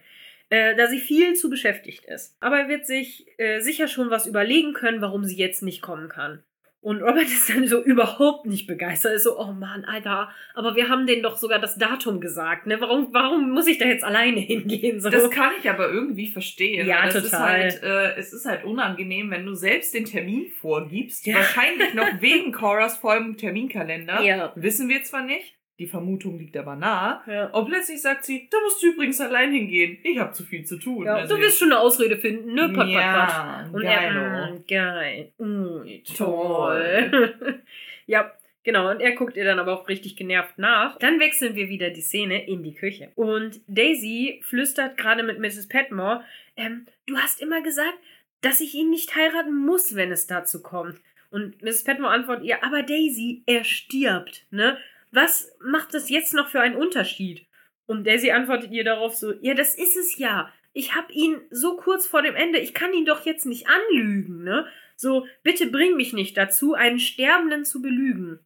äh, 0.48 0.76
da 0.76 0.86
sie 0.86 1.00
viel 1.00 1.34
zu 1.34 1.50
beschäftigt 1.50 2.04
ist. 2.04 2.36
Aber 2.40 2.58
er 2.58 2.68
wird 2.68 2.86
sich 2.86 3.26
äh, 3.38 3.60
sicher 3.60 3.88
schon 3.88 4.10
was 4.10 4.26
überlegen 4.26 4.72
können, 4.72 5.00
warum 5.00 5.24
sie 5.24 5.36
jetzt 5.36 5.62
nicht 5.62 5.82
kommen 5.82 6.08
kann. 6.08 6.42
Und 6.86 7.02
Robert 7.02 7.24
ist 7.24 7.50
dann 7.50 7.66
so 7.66 7.82
überhaupt 7.82 8.46
nicht 8.46 8.68
begeistert. 8.68 9.14
Ist 9.14 9.24
so, 9.24 9.40
oh 9.40 9.52
Mann, 9.52 9.84
Alter, 9.84 10.30
aber 10.54 10.76
wir 10.76 10.88
haben 10.88 11.04
denen 11.04 11.24
doch 11.24 11.36
sogar 11.36 11.58
das 11.58 11.76
Datum 11.76 12.20
gesagt, 12.20 12.68
ne? 12.68 12.80
Warum, 12.80 13.08
warum 13.12 13.50
muss 13.50 13.66
ich 13.66 13.78
da 13.78 13.86
jetzt 13.86 14.04
alleine 14.04 14.38
hingehen? 14.40 15.00
So? 15.00 15.10
Das 15.10 15.28
kann 15.30 15.50
ich 15.58 15.68
aber 15.68 15.88
irgendwie 15.90 16.30
verstehen. 16.30 16.86
Ja, 16.86 17.06
das 17.06 17.24
total. 17.24 17.66
Ist 17.66 17.82
halt, 17.82 17.82
äh, 17.82 18.20
es 18.20 18.32
ist 18.32 18.46
halt 18.46 18.62
unangenehm, 18.62 19.32
wenn 19.32 19.44
du 19.44 19.54
selbst 19.54 19.94
den 19.94 20.04
Termin 20.04 20.46
vorgibst. 20.48 21.26
Ja. 21.26 21.38
Wahrscheinlich 21.38 21.92
noch 21.94 22.06
wegen 22.20 22.52
Coras 22.52 22.98
vollem 22.98 23.36
Terminkalender. 23.36 24.22
Ja. 24.22 24.52
Wissen 24.54 24.88
wir 24.88 25.02
zwar 25.02 25.24
nicht. 25.24 25.55
Die 25.78 25.86
Vermutung 25.86 26.38
liegt 26.38 26.56
aber 26.56 26.74
nah. 26.74 27.22
ja. 27.26 27.46
Und 27.48 27.66
plötzlich 27.66 28.00
sagt 28.00 28.24
sie, 28.24 28.48
da 28.50 28.56
musst 28.64 28.82
du 28.82 28.86
übrigens 28.92 29.20
allein 29.20 29.52
hingehen. 29.52 29.98
Ich 30.02 30.18
habe 30.18 30.32
zu 30.32 30.42
viel 30.42 30.64
zu 30.64 30.78
tun. 30.78 31.04
ja 31.04 31.16
Also 31.16 31.36
du 31.36 31.42
wirst 31.42 31.58
schon 31.58 31.70
eine 31.70 31.80
Ausrede 31.80 32.16
finden, 32.16 32.54
ne? 32.54 32.70
Pat, 32.70 32.90
pat, 32.90 32.94
pat. 32.94 33.30
ja, 33.30 33.68
Und 33.70 33.82
geilo. 33.82 34.20
er, 34.20 34.50
mm, 34.52 34.64
geil. 34.66 35.32
Mm, 35.36 36.02
Toll. 36.16 37.10
toll. 37.10 37.62
ja, 38.06 38.32
genau. 38.64 38.90
Und 38.90 39.00
er 39.00 39.12
guckt 39.12 39.36
ihr 39.36 39.44
dann 39.44 39.58
aber 39.58 39.74
auch 39.74 39.86
richtig 39.86 40.16
genervt 40.16 40.58
nach. 40.58 40.96
Dann 40.98 41.20
wechseln 41.20 41.56
wir 41.56 41.68
wieder 41.68 41.90
die 41.90 42.00
Szene 42.00 42.46
in 42.46 42.62
die 42.62 42.74
Küche. 42.74 43.10
Und 43.14 43.60
Daisy 43.66 44.40
flüstert 44.44 44.96
gerade 44.96 45.22
mit 45.24 45.38
Mrs. 45.40 45.68
Petmore, 45.68 46.24
ähm, 46.56 46.86
du 47.06 47.18
hast 47.18 47.42
immer 47.42 47.60
gesagt, 47.60 47.98
dass 48.40 48.60
ich 48.60 48.74
ihn 48.74 48.88
nicht 48.88 49.14
heiraten 49.14 49.54
muss, 49.54 49.94
wenn 49.94 50.10
es 50.10 50.26
dazu 50.26 50.62
kommt. 50.62 51.00
Und 51.28 51.60
Mrs. 51.60 51.84
Petmore 51.84 52.14
antwortet 52.14 52.46
ihr, 52.46 52.64
aber 52.64 52.82
Daisy, 52.82 53.42
er 53.44 53.64
stirbt, 53.64 54.46
ne? 54.50 54.78
Was 55.16 55.50
macht 55.60 55.94
das 55.94 56.10
jetzt 56.10 56.34
noch 56.34 56.48
für 56.48 56.60
einen 56.60 56.76
Unterschied? 56.76 57.46
Und 57.86 58.06
Daisy 58.06 58.32
antwortet 58.32 58.70
ihr 58.70 58.84
darauf 58.84 59.14
so, 59.14 59.32
ja, 59.40 59.54
das 59.54 59.74
ist 59.74 59.96
es 59.96 60.18
ja. 60.18 60.52
Ich 60.74 60.94
hab 60.94 61.10
ihn 61.10 61.40
so 61.48 61.78
kurz 61.78 62.06
vor 62.06 62.20
dem 62.20 62.34
Ende, 62.34 62.58
ich 62.58 62.74
kann 62.74 62.92
ihn 62.92 63.06
doch 63.06 63.24
jetzt 63.24 63.46
nicht 63.46 63.66
anlügen, 63.66 64.44
ne? 64.44 64.66
So, 64.94 65.26
bitte 65.42 65.68
bring 65.68 65.96
mich 65.96 66.12
nicht 66.12 66.36
dazu, 66.36 66.74
einen 66.74 66.98
Sterbenden 66.98 67.64
zu 67.64 67.80
belügen. 67.80 68.40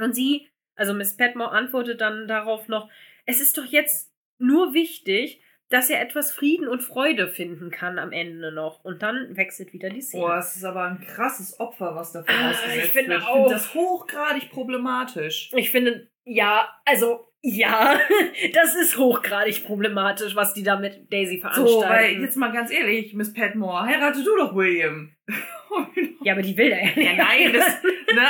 Und 0.00 0.14
sie, 0.14 0.48
also 0.74 0.94
Miss 0.94 1.18
Petmore 1.18 1.50
antwortet 1.50 2.00
dann 2.00 2.26
darauf 2.26 2.66
noch, 2.66 2.88
es 3.26 3.42
ist 3.42 3.58
doch 3.58 3.66
jetzt 3.66 4.10
nur 4.38 4.72
wichtig, 4.72 5.42
dass 5.68 5.90
er 5.90 6.00
etwas 6.00 6.32
Frieden 6.32 6.68
und 6.68 6.82
Freude 6.82 7.28
finden 7.28 7.70
kann 7.70 7.98
am 7.98 8.12
Ende 8.12 8.52
noch. 8.52 8.84
Und 8.84 9.02
dann 9.02 9.36
wechselt 9.36 9.72
wieder 9.72 9.90
die 9.90 10.00
Szene. 10.00 10.22
Boah, 10.22 10.38
es 10.38 10.56
ist 10.56 10.64
aber 10.64 10.84
ein 10.84 11.00
krasses 11.00 11.58
Opfer, 11.58 11.94
was 11.96 12.12
da 12.12 12.20
Ah, 12.20 12.32
vorausgesetzt 12.32 12.86
ich 12.86 12.92
finde 12.92 13.10
wird. 13.10 13.22
Ich 13.22 13.28
finde 13.28 13.50
das 13.50 13.74
hochgradig 13.74 14.50
problematisch. 14.50 15.50
Ich 15.56 15.70
finde, 15.70 16.08
ja, 16.24 16.68
also, 16.84 17.32
ja, 17.42 17.98
das 18.54 18.74
ist 18.76 18.96
hochgradig 18.96 19.64
problematisch, 19.64 20.36
was 20.36 20.54
die 20.54 20.62
da 20.62 20.78
mit 20.78 21.12
Daisy 21.12 21.40
veranstalten. 21.40 21.70
So, 21.70 21.82
weil 21.82 22.20
jetzt 22.20 22.36
mal 22.36 22.52
ganz 22.52 22.70
ehrlich, 22.70 23.14
Miss 23.14 23.32
Petmore, 23.32 23.86
heirate 23.86 24.22
du 24.22 24.36
doch 24.36 24.54
William. 24.54 25.12
ja, 26.22 26.32
aber 26.32 26.42
die 26.42 26.56
will 26.56 26.70
er 26.70 26.78
ja 26.78 26.94
nicht. 26.94 26.96
ja, 26.96 27.24
nein, 27.24 27.52
das, 27.52 27.82
ne, 28.14 28.28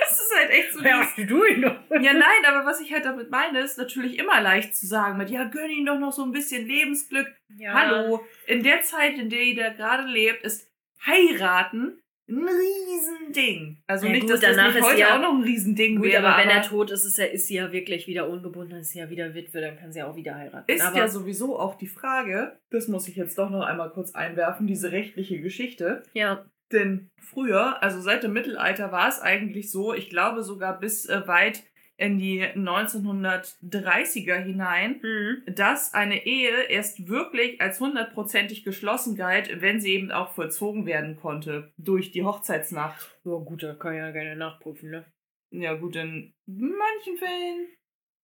das 0.00 0.10
ist 0.20 0.34
halt 0.36 0.50
echt 0.50 0.72
so 0.72 0.82
Ja, 0.84 1.00
dieses- 1.16 1.28
du 1.28 1.44
ihn 1.44 1.62
doch. 1.62 1.76
Ja, 1.90 2.12
nein, 2.12 2.44
aber 2.46 2.66
was 2.66 2.80
ich 2.80 2.92
halt 2.92 3.04
damit 3.04 3.30
meine, 3.30 3.60
ist 3.60 3.78
natürlich 3.78 4.18
immer 4.18 4.40
leicht 4.40 4.76
zu 4.76 4.86
sagen 4.86 5.16
mit, 5.18 5.30
ja, 5.30 5.44
gönn 5.44 5.70
ihm 5.70 5.86
doch 5.86 5.98
noch 5.98 6.12
so 6.12 6.22
ein 6.24 6.32
bisschen 6.32 6.66
Lebensglück. 6.66 7.26
Ja. 7.56 7.72
Hallo, 7.72 8.20
in 8.46 8.62
der 8.62 8.82
Zeit, 8.82 9.18
in 9.18 9.30
der 9.30 9.42
ihr 9.42 9.56
da 9.56 9.70
gerade 9.70 10.04
lebt, 10.08 10.42
ist 10.44 10.68
heiraten 11.06 12.00
ein 12.30 12.46
Riesending. 12.46 13.82
Also 13.86 14.04
Ja, 14.06 14.12
nicht, 14.12 14.22
gut, 14.22 14.30
dass 14.32 14.40
das 14.40 14.50
danach 14.56 14.68
nicht 14.74 14.78
ist 14.80 14.84
heute 14.84 15.00
ja- 15.00 15.16
auch 15.16 15.22
noch 15.22 15.32
ein 15.32 15.42
Riesending 15.44 15.96
Gut, 15.96 16.04
wäre, 16.06 16.26
aber 16.28 16.42
wenn 16.42 16.50
er 16.50 16.62
tot 16.62 16.90
ist, 16.90 17.04
ist, 17.04 17.18
er, 17.18 17.32
ist 17.32 17.46
sie 17.46 17.54
ja 17.54 17.72
wirklich 17.72 18.06
wieder 18.06 18.28
ungebunden, 18.28 18.78
ist 18.78 18.90
sie 18.90 18.98
ja 18.98 19.08
wieder 19.08 19.34
Witwe, 19.34 19.62
dann 19.62 19.78
kann 19.78 19.92
sie 19.92 20.02
auch 20.02 20.14
wieder 20.14 20.34
heiraten. 20.34 20.70
Ist 20.70 20.82
aber, 20.82 20.98
ja 20.98 21.08
sowieso 21.08 21.58
auch 21.58 21.76
die 21.76 21.86
Frage, 21.86 22.58
das 22.70 22.86
muss 22.88 23.08
ich 23.08 23.16
jetzt 23.16 23.38
doch 23.38 23.48
noch 23.48 23.62
einmal 23.64 23.90
kurz 23.90 24.14
einwerfen, 24.14 24.66
diese 24.66 24.92
rechtliche 24.92 25.40
Geschichte. 25.40 26.02
ja. 26.12 26.44
Denn 26.72 27.10
früher, 27.18 27.82
also 27.82 28.00
seit 28.00 28.22
dem 28.22 28.32
Mittelalter, 28.32 28.92
war 28.92 29.08
es 29.08 29.20
eigentlich 29.20 29.70
so, 29.70 29.94
ich 29.94 30.10
glaube 30.10 30.42
sogar 30.42 30.78
bis 30.78 31.06
äh, 31.06 31.26
weit 31.26 31.62
in 31.96 32.16
die 32.18 32.44
1930er 32.54 34.36
hinein, 34.36 35.00
Mhm. 35.02 35.42
dass 35.52 35.94
eine 35.94 36.24
Ehe 36.24 36.62
erst 36.68 37.08
wirklich 37.08 37.60
als 37.60 37.80
hundertprozentig 37.80 38.62
geschlossen 38.64 39.16
galt, 39.16 39.60
wenn 39.60 39.80
sie 39.80 39.94
eben 39.94 40.12
auch 40.12 40.30
vollzogen 40.30 40.86
werden 40.86 41.16
konnte 41.16 41.72
durch 41.76 42.12
die 42.12 42.22
Hochzeitsnacht. 42.22 43.18
Ja, 43.24 43.32
gut, 43.32 43.64
da 43.64 43.74
kann 43.74 43.94
ich 43.94 43.98
ja 43.98 44.12
gerne 44.12 44.36
nachprüfen, 44.36 44.90
ne? 44.90 45.06
Ja 45.50 45.74
gut, 45.74 45.96
in 45.96 46.34
manchen 46.46 47.16
Fällen 47.16 47.66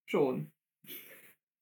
schon. 0.07 0.52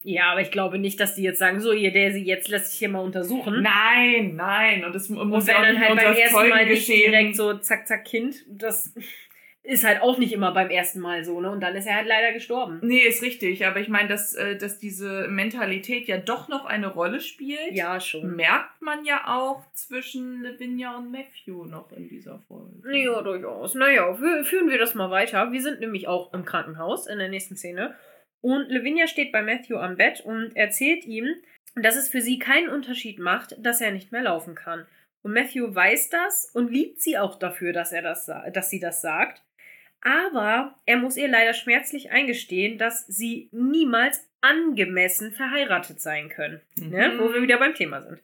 Ja, 0.03 0.33
aber 0.33 0.41
ich 0.41 0.51
glaube 0.51 0.79
nicht, 0.79 0.99
dass 0.99 1.15
die 1.15 1.23
jetzt 1.23 1.39
sagen, 1.39 1.61
so, 1.61 1.73
ihr 1.73 1.93
Daisy, 1.93 2.21
jetzt 2.21 2.49
lässt 2.49 2.71
sich 2.71 2.79
hier 2.79 2.89
mal 2.89 3.01
untersuchen. 3.01 3.63
Nein, 3.63 4.35
nein. 4.35 4.85
Und 4.85 4.95
das 4.95 5.09
mu- 5.11 5.25
muss 5.25 5.43
Und 5.43 5.49
wenn 5.49 5.55
ja 5.57 5.63
dann 5.73 5.79
halt 5.81 5.97
beim 5.97 6.15
ersten 6.17 6.49
Mal 6.49 6.67
nicht 6.67 6.89
direkt 6.89 7.37
so 7.37 7.55
zack, 7.59 7.87
zack, 7.87 8.05
Kind, 8.07 8.37
das 8.49 8.95
ist 9.63 9.85
halt 9.85 10.01
auch 10.01 10.17
nicht 10.17 10.33
immer 10.33 10.53
beim 10.53 10.71
ersten 10.71 11.01
Mal 11.01 11.23
so, 11.23 11.39
ne? 11.43 11.51
Und 11.51 11.61
dann 11.61 11.77
ist 11.77 11.85
er 11.87 11.97
halt 11.97 12.07
leider 12.07 12.33
gestorben. 12.33 12.79
Nee, 12.83 13.01
ist 13.01 13.23
richtig, 13.23 13.67
aber 13.67 13.79
ich 13.81 13.89
meine, 13.89 14.09
dass, 14.09 14.35
äh, 14.35 14.57
dass 14.57 14.79
diese 14.79 15.29
Mentalität 15.29 16.09
ja 16.09 16.17
doch 16.17 16.49
noch 16.49 16.65
eine 16.65 16.87
Rolle 16.89 17.21
spielt, 17.21 17.73
Ja, 17.73 18.01
schon. 18.01 18.35
merkt 18.37 18.81
man 18.81 19.05
ja 19.05 19.25
auch 19.27 19.63
zwischen 19.75 20.43
Lavinia 20.43 20.97
und 20.97 21.13
Matthew 21.13 21.67
noch 21.67 21.93
in 21.93 22.09
dieser 22.09 22.39
Folge. 22.49 22.73
Ja, 22.99 23.21
durchaus. 23.21 23.75
Naja, 23.75 24.11
fü- 24.13 24.45
führen 24.45 24.71
wir 24.71 24.79
das 24.79 24.95
mal 24.95 25.11
weiter. 25.11 25.53
Wir 25.53 25.61
sind 25.61 25.81
nämlich 25.81 26.09
auch 26.09 26.33
im 26.33 26.47
Krankenhaus 26.47 27.07
in 27.07 27.19
der 27.19 27.29
nächsten 27.29 27.55
Szene. 27.55 27.95
Und 28.41 28.71
Lavinia 28.71 29.07
steht 29.07 29.33
bei 29.33 29.43
Matthew 29.43 29.77
am 29.77 29.97
Bett 29.97 30.21
und 30.21 30.57
erzählt 30.57 31.05
ihm, 31.05 31.27
dass 31.75 31.97
es 31.97 32.09
für 32.09 32.21
sie 32.21 32.39
keinen 32.39 32.69
Unterschied 32.69 33.19
macht, 33.19 33.55
dass 33.59 33.81
er 33.81 33.93
nicht 33.93 34.13
mehr 34.13 34.23
laufen 34.23 34.55
kann. 34.55 34.87
Und 35.23 35.35
Matthew 35.35 35.75
weiß 35.75 36.09
das 36.09 36.51
und 36.55 36.73
liebt 36.73 37.01
sie 37.01 37.19
auch 37.19 37.39
dafür, 37.39 37.73
dass 37.73 37.93
er 37.93 38.03
das, 38.03 38.31
dass 38.53 38.71
sie 38.71 38.81
das 38.81 39.03
sagt. 39.03 39.43
Aber 40.03 40.77
er 40.87 40.97
muss 40.97 41.19
ihr 41.19 41.29
leider 41.29 41.53
schmerzlich 41.53 42.11
eingestehen, 42.11 42.79
dass 42.79 43.07
sie 43.07 43.51
niemals 43.53 44.27
angemessen 44.41 45.33
verheiratet 45.33 46.01
sein 46.01 46.31
können. 46.31 46.63
Ne? 46.77 47.17
Wo 47.19 47.35
wir 47.35 47.43
wieder 47.43 47.59
beim 47.59 47.75
Thema 47.75 48.01
sind. 48.01 48.23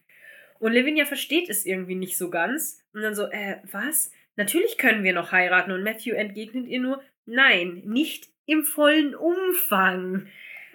Und 0.59 0.73
Lavinia 0.73 1.05
versteht 1.05 1.51
es 1.51 1.67
irgendwie 1.67 1.95
nicht 1.95 2.17
so 2.17 2.31
ganz. 2.31 2.83
Und 2.95 3.03
dann 3.03 3.15
so, 3.15 3.27
äh, 3.27 3.59
was? 3.71 4.11
Natürlich 4.37 4.79
können 4.79 5.05
wir 5.05 5.13
noch 5.13 5.33
heiraten. 5.33 5.73
Und 5.73 5.83
Matthew 5.83 6.15
entgegnet 6.15 6.67
ihr 6.67 6.81
nur, 6.81 7.03
nein, 7.27 7.83
nicht 7.85 8.31
im 8.47 8.65
vollen 8.65 9.15
Umfang. 9.15 10.27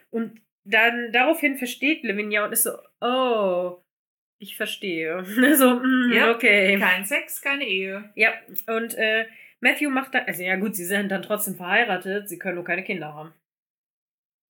Und 0.10 0.40
dann 0.64 1.12
daraufhin 1.12 1.58
versteht 1.58 2.04
Lavinia 2.04 2.46
und 2.46 2.52
ist 2.52 2.64
so, 2.64 2.72
oh, 3.02 3.78
ich 4.38 4.56
verstehe. 4.58 5.24
so, 5.56 5.76
mm, 5.80 6.12
Ja. 6.14 6.32
okay. 6.32 6.78
Kein 6.80 7.06
Sex, 7.06 7.42
keine 7.42 7.66
Ehe. 7.66 8.10
Ja, 8.16 8.34
und 8.68 8.96
äh, 8.98 9.26
Matthew 9.60 9.90
macht 9.90 10.14
dann, 10.14 10.26
also 10.26 10.44
ja 10.44 10.56
gut, 10.58 10.76
sie 10.76 10.86
sind 10.86 11.10
dann 11.10 11.22
trotzdem 11.22 11.56
verheiratet, 11.56 12.28
sie 12.30 12.40
können 12.40 12.56
nur 12.56 12.64
keine 12.66 12.84
Kinder 12.84 13.14
haben. 13.14 13.34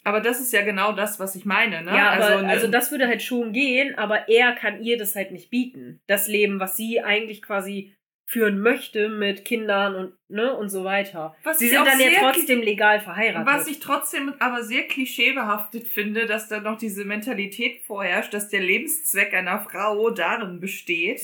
Aber 0.03 0.19
das 0.19 0.39
ist 0.41 0.51
ja 0.51 0.63
genau 0.63 0.93
das, 0.93 1.19
was 1.19 1.35
ich 1.35 1.45
meine, 1.45 1.83
ne? 1.83 1.91
Ja, 1.95 2.11
aber, 2.13 2.25
also, 2.25 2.45
also, 2.47 2.65
ne- 2.67 2.71
das 2.71 2.89
würde 2.91 3.07
halt 3.07 3.21
schon 3.21 3.53
gehen, 3.53 3.95
aber 3.99 4.27
er 4.29 4.53
kann 4.53 4.81
ihr 4.81 4.97
das 4.97 5.15
halt 5.15 5.31
nicht 5.31 5.51
bieten. 5.51 6.01
Das 6.07 6.27
Leben, 6.27 6.59
was 6.59 6.75
sie 6.75 7.01
eigentlich 7.01 7.41
quasi 7.43 7.93
führen 8.31 8.61
möchte 8.61 9.09
mit 9.09 9.43
Kindern 9.43 9.93
und 9.93 10.13
ne 10.29 10.55
und 10.55 10.69
so 10.69 10.85
weiter. 10.85 11.35
Was 11.43 11.59
sie 11.59 11.67
sind 11.67 11.85
dann 11.85 11.99
ja 11.99 12.11
trotzdem 12.17 12.61
legal 12.61 13.01
verheiratet. 13.01 13.45
Was 13.45 13.67
ich 13.67 13.79
trotzdem 13.79 14.33
aber 14.39 14.63
sehr 14.63 14.83
klischeebehaftet 14.83 15.85
finde, 15.85 16.27
dass 16.27 16.47
da 16.47 16.61
noch 16.61 16.77
diese 16.77 17.03
Mentalität 17.03 17.81
vorherrscht, 17.81 18.33
dass 18.33 18.47
der 18.47 18.61
Lebenszweck 18.61 19.33
einer 19.33 19.59
Frau 19.59 20.11
darin 20.11 20.61
besteht, 20.61 21.21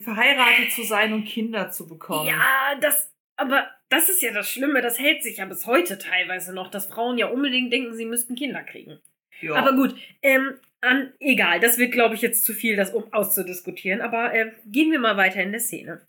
verheiratet 0.00 0.72
zu 0.72 0.84
sein 0.84 1.12
und 1.12 1.26
Kinder 1.26 1.70
zu 1.70 1.86
bekommen. 1.86 2.28
ja, 2.28 2.76
das 2.80 3.12
aber 3.36 3.68
das 3.90 4.08
ist 4.08 4.22
ja 4.22 4.32
das 4.32 4.50
Schlimme, 4.50 4.80
das 4.80 4.98
hält 4.98 5.22
sich 5.22 5.36
ja 5.36 5.44
bis 5.44 5.66
heute 5.66 5.98
teilweise 5.98 6.54
noch, 6.54 6.70
dass 6.70 6.86
Frauen 6.86 7.18
ja 7.18 7.26
unbedingt 7.26 7.70
denken, 7.70 7.94
sie 7.94 8.06
müssten 8.06 8.36
Kinder 8.36 8.62
kriegen. 8.62 9.00
Ja. 9.42 9.56
Aber 9.56 9.74
gut, 9.74 9.94
ähm, 10.22 10.54
an, 10.80 11.12
egal, 11.20 11.60
das 11.60 11.78
wird, 11.78 11.92
glaube 11.92 12.14
ich, 12.14 12.22
jetzt 12.22 12.44
zu 12.44 12.52
viel, 12.52 12.76
das 12.76 12.92
um 12.92 13.12
auszudiskutieren. 13.12 14.00
Aber 14.00 14.34
äh, 14.34 14.52
gehen 14.66 14.92
wir 14.92 14.98
mal 14.98 15.16
weiter 15.16 15.42
in 15.42 15.52
der 15.52 15.60
Szene. 15.60 16.00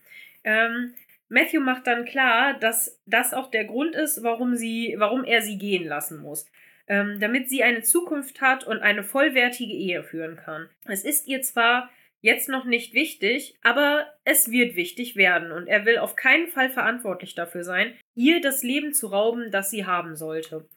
Ähm, 0.44 0.94
Matthew 1.30 1.60
macht 1.60 1.88
dann 1.88 2.06
klar, 2.06 2.58
dass 2.60 3.00
das 3.06 3.34
auch 3.34 3.52
der 3.52 3.66
Grund 3.66 3.96
ist, 3.96 4.24
warum, 4.24 4.56
sie, 4.56 4.96
warum 4.98 5.24
er 5.26 5.42
sie 5.42 5.58
gehen 5.58 5.86
lassen 5.86 6.22
muss. 6.22 6.46
Ähm, 6.88 7.20
damit 7.20 7.50
sie 7.50 7.64
eine 7.64 7.82
Zukunft 7.82 8.40
hat 8.40 8.66
und 8.66 8.80
eine 8.80 9.04
vollwertige 9.04 9.74
Ehe 9.74 10.04
führen 10.04 10.38
kann. 10.38 10.70
Es 10.86 11.04
ist 11.04 11.28
ihr 11.28 11.42
zwar 11.42 11.90
jetzt 12.22 12.48
noch 12.48 12.64
nicht 12.64 12.94
wichtig, 12.94 13.56
aber 13.62 14.08
es 14.24 14.52
wird 14.52 14.76
wichtig 14.76 15.16
werden 15.18 15.52
und 15.52 15.68
er 15.68 15.86
will 15.86 15.98
auf 15.98 16.16
keinen 16.16 16.48
Fall 16.48 16.70
verantwortlich 16.70 17.36
dafür 17.36 17.64
sein, 17.64 17.94
ihr 18.16 18.42
das 18.42 18.64
Leben 18.64 18.94
zu 18.94 19.08
rauben, 19.08 19.52
das 19.52 19.70
sie 19.70 19.86
haben 19.86 20.16
sollte. 20.16 20.68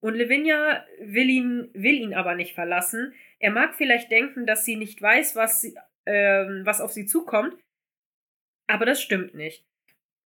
Und 0.00 0.16
Lavinia 0.16 0.84
will 1.00 1.28
ihn, 1.28 1.70
will 1.74 1.94
ihn 1.94 2.14
aber 2.14 2.34
nicht 2.34 2.54
verlassen. 2.54 3.12
Er 3.40 3.50
mag 3.50 3.74
vielleicht 3.74 4.10
denken, 4.10 4.46
dass 4.46 4.64
sie 4.64 4.76
nicht 4.76 5.00
weiß, 5.00 5.36
was, 5.36 5.60
sie, 5.60 5.76
ähm, 6.06 6.62
was 6.64 6.80
auf 6.80 6.92
sie 6.92 7.06
zukommt, 7.06 7.54
aber 8.66 8.84
das 8.84 9.00
stimmt 9.00 9.34
nicht. 9.34 9.64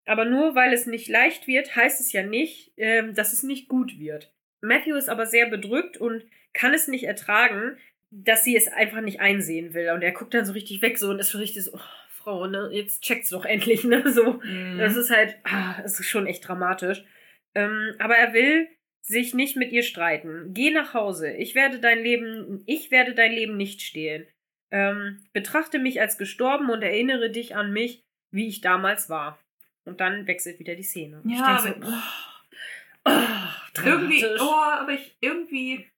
Aber 0.05 0.25
nur 0.25 0.55
weil 0.55 0.73
es 0.73 0.87
nicht 0.87 1.09
leicht 1.09 1.47
wird, 1.47 1.77
heißt 1.77 2.01
es 2.01 2.13
ja 2.13 2.23
nicht, 2.23 2.73
ähm, 2.77 3.15
dass 3.15 3.33
es 3.33 3.43
nicht 3.43 3.69
gut 3.69 3.99
wird. 3.99 4.33
Matthew 4.61 4.97
ist 4.97 5.09
aber 5.09 5.27
sehr 5.27 5.49
bedrückt 5.49 5.97
und 5.97 6.25
kann 6.53 6.75
es 6.75 6.89
nicht 6.89 7.05
ertragen, 7.05 7.77
dass 8.11 8.45
sie 8.45 8.57
es 8.57 8.69
einfach 8.69 9.01
nicht 9.01 9.21
einsehen 9.21 9.75
will. 9.75 9.91
Und 9.91 10.03
er 10.03 10.13
guckt 10.13 10.35
dann 10.35 10.45
so 10.45 10.53
richtig 10.53 10.83
weg 10.83 10.99
so 10.99 11.11
und 11.11 11.19
ist 11.19 11.31
so 11.31 11.39
richtig 11.39 11.65
so, 11.65 11.73
oh, 11.75 11.81
Frau, 12.11 12.47
ne, 12.47 12.69
jetzt 12.73 13.03
checkt's 13.03 13.31
doch 13.31 13.45
endlich, 13.45 13.85
ne? 13.85 14.11
So. 14.13 14.35
Mhm. 14.35 14.79
Das 14.79 14.97
ist 14.97 15.11
halt, 15.11 15.37
ah, 15.45 15.81
das 15.83 15.99
ist 15.99 16.09
schon 16.09 16.27
echt 16.27 16.47
dramatisch. 16.47 17.05
Ähm, 17.55 17.95
aber 17.99 18.17
er 18.17 18.33
will 18.33 18.69
sich 19.03 19.35
nicht 19.35 19.57
mit 19.57 19.73
ihr 19.73 19.83
streiten. 19.83 20.55
Geh 20.55 20.71
nach 20.71 20.95
Hause. 20.95 21.33
Ich 21.33 21.55
werde 21.55 21.81
dein 21.81 22.03
Leben, 22.03 22.63
ich 22.67 22.91
werde 22.91 23.15
dein 23.15 23.33
Leben 23.33 23.57
nicht 23.57 23.83
stehlen. 23.83 24.27
Ähm, 24.71 25.21
betrachte 25.33 25.79
mich 25.79 26.01
als 26.01 26.17
gestorben 26.17 26.71
und 26.71 26.83
erinnere 26.83 27.31
dich 27.31 27.55
an 27.55 27.73
mich, 27.73 28.05
wie 28.31 28.49
ich 28.49 28.61
damals 28.63 29.11
war. 29.11 29.39
Und 29.85 30.01
dann 30.01 30.27
wechselt 30.27 30.59
wieder 30.61 30.77
die 30.77 30.85
Szene. 30.85 31.21
Ich 31.27 31.39
ja, 31.39 31.61
denk 31.61 31.77
aber, 31.77 31.87
so, 31.87 31.97
oh, 33.05 33.85
irgendwie, 33.85 34.21
dramatisch. 34.21 34.43
oh, 34.43 34.63
aber 34.63 34.93
ich 34.93 35.17
irgendwie, 35.21 35.91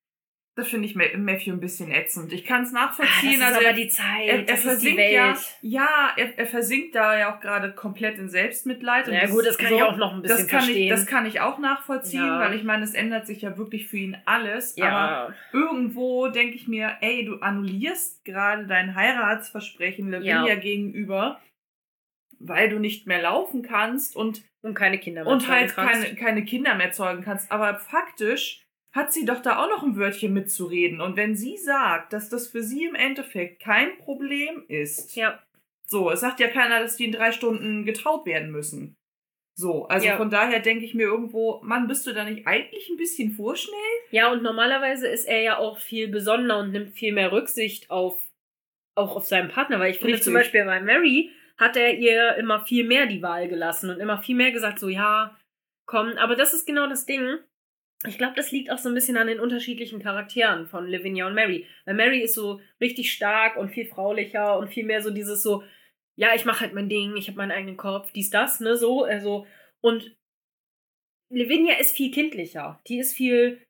das 0.57 0.69
finde 0.69 0.87
ich 0.87 0.95
Ma- 0.95 1.17
Matthew 1.17 1.53
ein 1.53 1.59
bisschen 1.61 1.91
ätzend. 1.91 2.33
Ich 2.33 2.45
kann 2.45 2.63
es 2.63 2.71
Ah, 2.73 2.87
nachvollziehen. 2.87 3.41
das 3.41 3.41
ist 3.41 3.43
also 3.43 3.59
aber 3.59 3.67
er, 3.69 3.73
die 3.75 3.89
Zeit, 3.89 4.27
er, 4.29 4.39
er 4.39 4.43
das 4.45 4.61
versinkt 4.63 5.01
ja, 5.01 5.37
ja, 5.63 6.13
er, 6.17 6.39
er 6.39 6.47
versinkt 6.47 6.95
da 6.95 7.19
ja 7.19 7.35
auch 7.35 7.41
gerade 7.41 7.73
komplett 7.75 8.19
in 8.19 8.29
Selbstmitleid. 8.29 9.09
und 9.09 9.15
Ja 9.15 9.27
gut, 9.27 9.45
das 9.45 9.59
kann 9.59 9.71
so- 9.71 9.77
ich 9.77 9.83
auch 9.83 9.97
noch 9.97 10.13
ein 10.15 10.23
bisschen 10.23 10.39
das 10.39 10.47
kann 10.47 10.61
verstehen. 10.61 10.85
Ich, 10.85 10.91
das 10.91 11.07
kann 11.07 11.27
ich 11.27 11.41
auch 11.41 11.59
nachvollziehen, 11.59 12.25
Ja. 12.25 12.39
weil 12.39 12.55
ich 12.55 12.63
meine, 12.63 12.85
es 12.85 12.95
ändert 12.95 13.27
sich 13.27 13.43
ja 13.43 13.59
wirklich 13.59 13.89
für 13.89 13.97
ihn 13.97 14.17
alles. 14.27 14.77
Aber 14.79 14.87
ja, 14.89 15.35
irgendwo 15.53 16.29
denke 16.29 16.55
ich 16.55 16.69
mir, 16.69 16.99
ey, 17.01 17.25
du 17.25 17.39
annullierst 17.41 18.25
gerade 18.25 18.67
dein 18.67 18.95
Heiratsversprechen 18.95 20.11
Lavinia 20.11 20.47
Ja. 20.47 20.55
gegenüber, 20.55 21.41
weil 22.39 22.69
du 22.69 22.79
nicht 22.79 23.07
mehr 23.07 23.23
laufen 23.23 23.63
kannst 23.63 24.15
und, 24.17 24.45
und 24.63 24.75
keine 24.75 24.99
Kinder 24.99 25.25
mehr 25.25 25.33
und 25.33 25.49
halt 25.49 25.75
kannst. 25.75 26.03
keine, 26.05 26.15
keine 26.17 26.45
Kinder 26.45 26.75
mehr 26.75 26.93
zeugen 26.93 27.23
kannst. 27.23 27.51
Aber 27.51 27.79
faktisch 27.79 28.61
hat 28.95 29.13
sie 29.13 29.25
doch 29.25 29.43
da 29.43 29.59
auch 29.59 29.69
noch 29.69 29.83
ein 29.83 29.97
Wörtchen 29.97 30.33
mitzureden. 30.33 31.01
Und 31.01 31.17
wenn 31.17 31.35
sie 31.35 31.57
sagt, 31.57 32.13
dass 32.13 32.29
das 32.29 32.49
für 32.49 32.63
sie 32.63 32.85
im 32.85 32.95
Endeffekt 32.95 33.61
kein 33.61 33.99
Problem 33.99 34.65
ist, 34.69 35.17
Ja, 35.17 35.43
so, 35.87 36.11
es 36.11 36.21
sagt 36.21 36.41
ja 36.41 36.49
keiner, 36.49 36.81
dass 36.81 36.97
die 36.97 37.05
in 37.05 37.13
drei 37.13 37.33
Stunden 37.33 37.85
getraut 37.85 38.25
werden 38.25 38.51
müssen. 38.51 38.97
So, 39.57 39.87
also 39.87 40.07
Ja. 40.07 40.17
von 40.17 40.31
daher 40.31 40.61
denke 40.61 40.85
ich 40.85 40.95
mir 40.95 41.05
irgendwo, 41.05 41.61
Mann, 41.63 41.87
bist 41.87 42.07
du 42.07 42.13
da 42.13 42.25
nicht 42.25 42.47
eigentlich 42.47 42.89
ein 42.89 42.97
bisschen 42.97 43.33
vorschnell? 43.33 43.79
Ja, 44.11 44.33
und 44.33 44.43
normalerweise 44.43 45.09
ist 45.09 45.27
er 45.27 45.41
ja 45.43 45.59
auch 45.59 45.79
viel 45.79 46.09
besonderer 46.09 46.61
und 46.61 46.73
nimmt 46.73 46.91
viel 46.91 47.13
mehr 47.13 47.33
Rücksicht 47.33 47.91
auf 47.91 48.21
auch 48.97 49.17
auf 49.17 49.25
seinen 49.25 49.49
Partner, 49.49 49.81
weil 49.81 49.91
ich 49.91 49.99
finde 49.99 50.13
Richtig. 50.13 50.25
zum 50.25 50.35
Beispiel 50.35 50.65
bei 50.65 50.81
Mary 50.81 51.31
hat 51.57 51.77
er 51.77 51.95
ihr 51.95 52.37
immer 52.37 52.65
viel 52.65 52.85
mehr 52.85 53.07
die 53.07 53.23
Wahl 53.23 53.49
gelassen 53.49 53.91
und 53.91 53.99
immer 53.99 54.19
viel 54.19 54.37
mehr 54.37 54.53
gesagt, 54.53 54.79
so 54.79 54.89
ja, 54.89 55.37
komm, 55.85 56.13
aber 56.17 56.37
das 56.37 56.55
ist 56.55 56.65
genau 56.65 56.87
das 56.87 57.05
Ding. 57.05 57.39
Ich 58.07 58.19
glaube, 58.19 58.35
das 58.37 58.53
liegt 58.53 58.71
auch 58.71 58.79
so 58.79 58.89
ein 58.89 58.95
bisschen 58.95 59.17
an 59.17 59.27
den 59.27 59.41
unterschiedlichen 59.41 60.03
Charakteren 60.03 60.67
von 60.67 60.87
Lavinia 60.87 61.27
und 61.27 61.35
Mary. 61.35 61.67
Weil 61.85 61.95
Mary 61.95 62.21
ist 62.21 62.35
so 62.35 62.61
richtig 62.81 63.13
stark 63.13 63.57
und 63.57 63.71
viel 63.71 63.87
fraulicher 63.87 64.59
und 64.59 64.69
viel 64.69 64.85
mehr 64.85 65.03
so 65.03 65.11
dieses 65.11 65.43
so, 65.43 65.63
ja, 66.17 66.35
ich 66.35 66.45
mache 66.45 66.61
halt 66.61 66.75
mein 66.75 66.89
Ding, 66.89 67.17
ich 67.17 67.29
habe 67.29 67.39
meinen 67.39 67.51
eigenen 67.51 67.77
Kopf, 67.77 68.13
dies, 68.13 68.31
das, 68.31 68.61
ne, 68.61 68.77
so, 68.77 69.05
also, 69.05 69.47
und 69.81 70.17
Lavinia 71.31 71.79
ist 71.79 71.97
viel 71.97 72.11
kindlicher. 72.11 72.81
Die 72.87 72.99
ist 72.99 73.15
viel, 73.15 73.61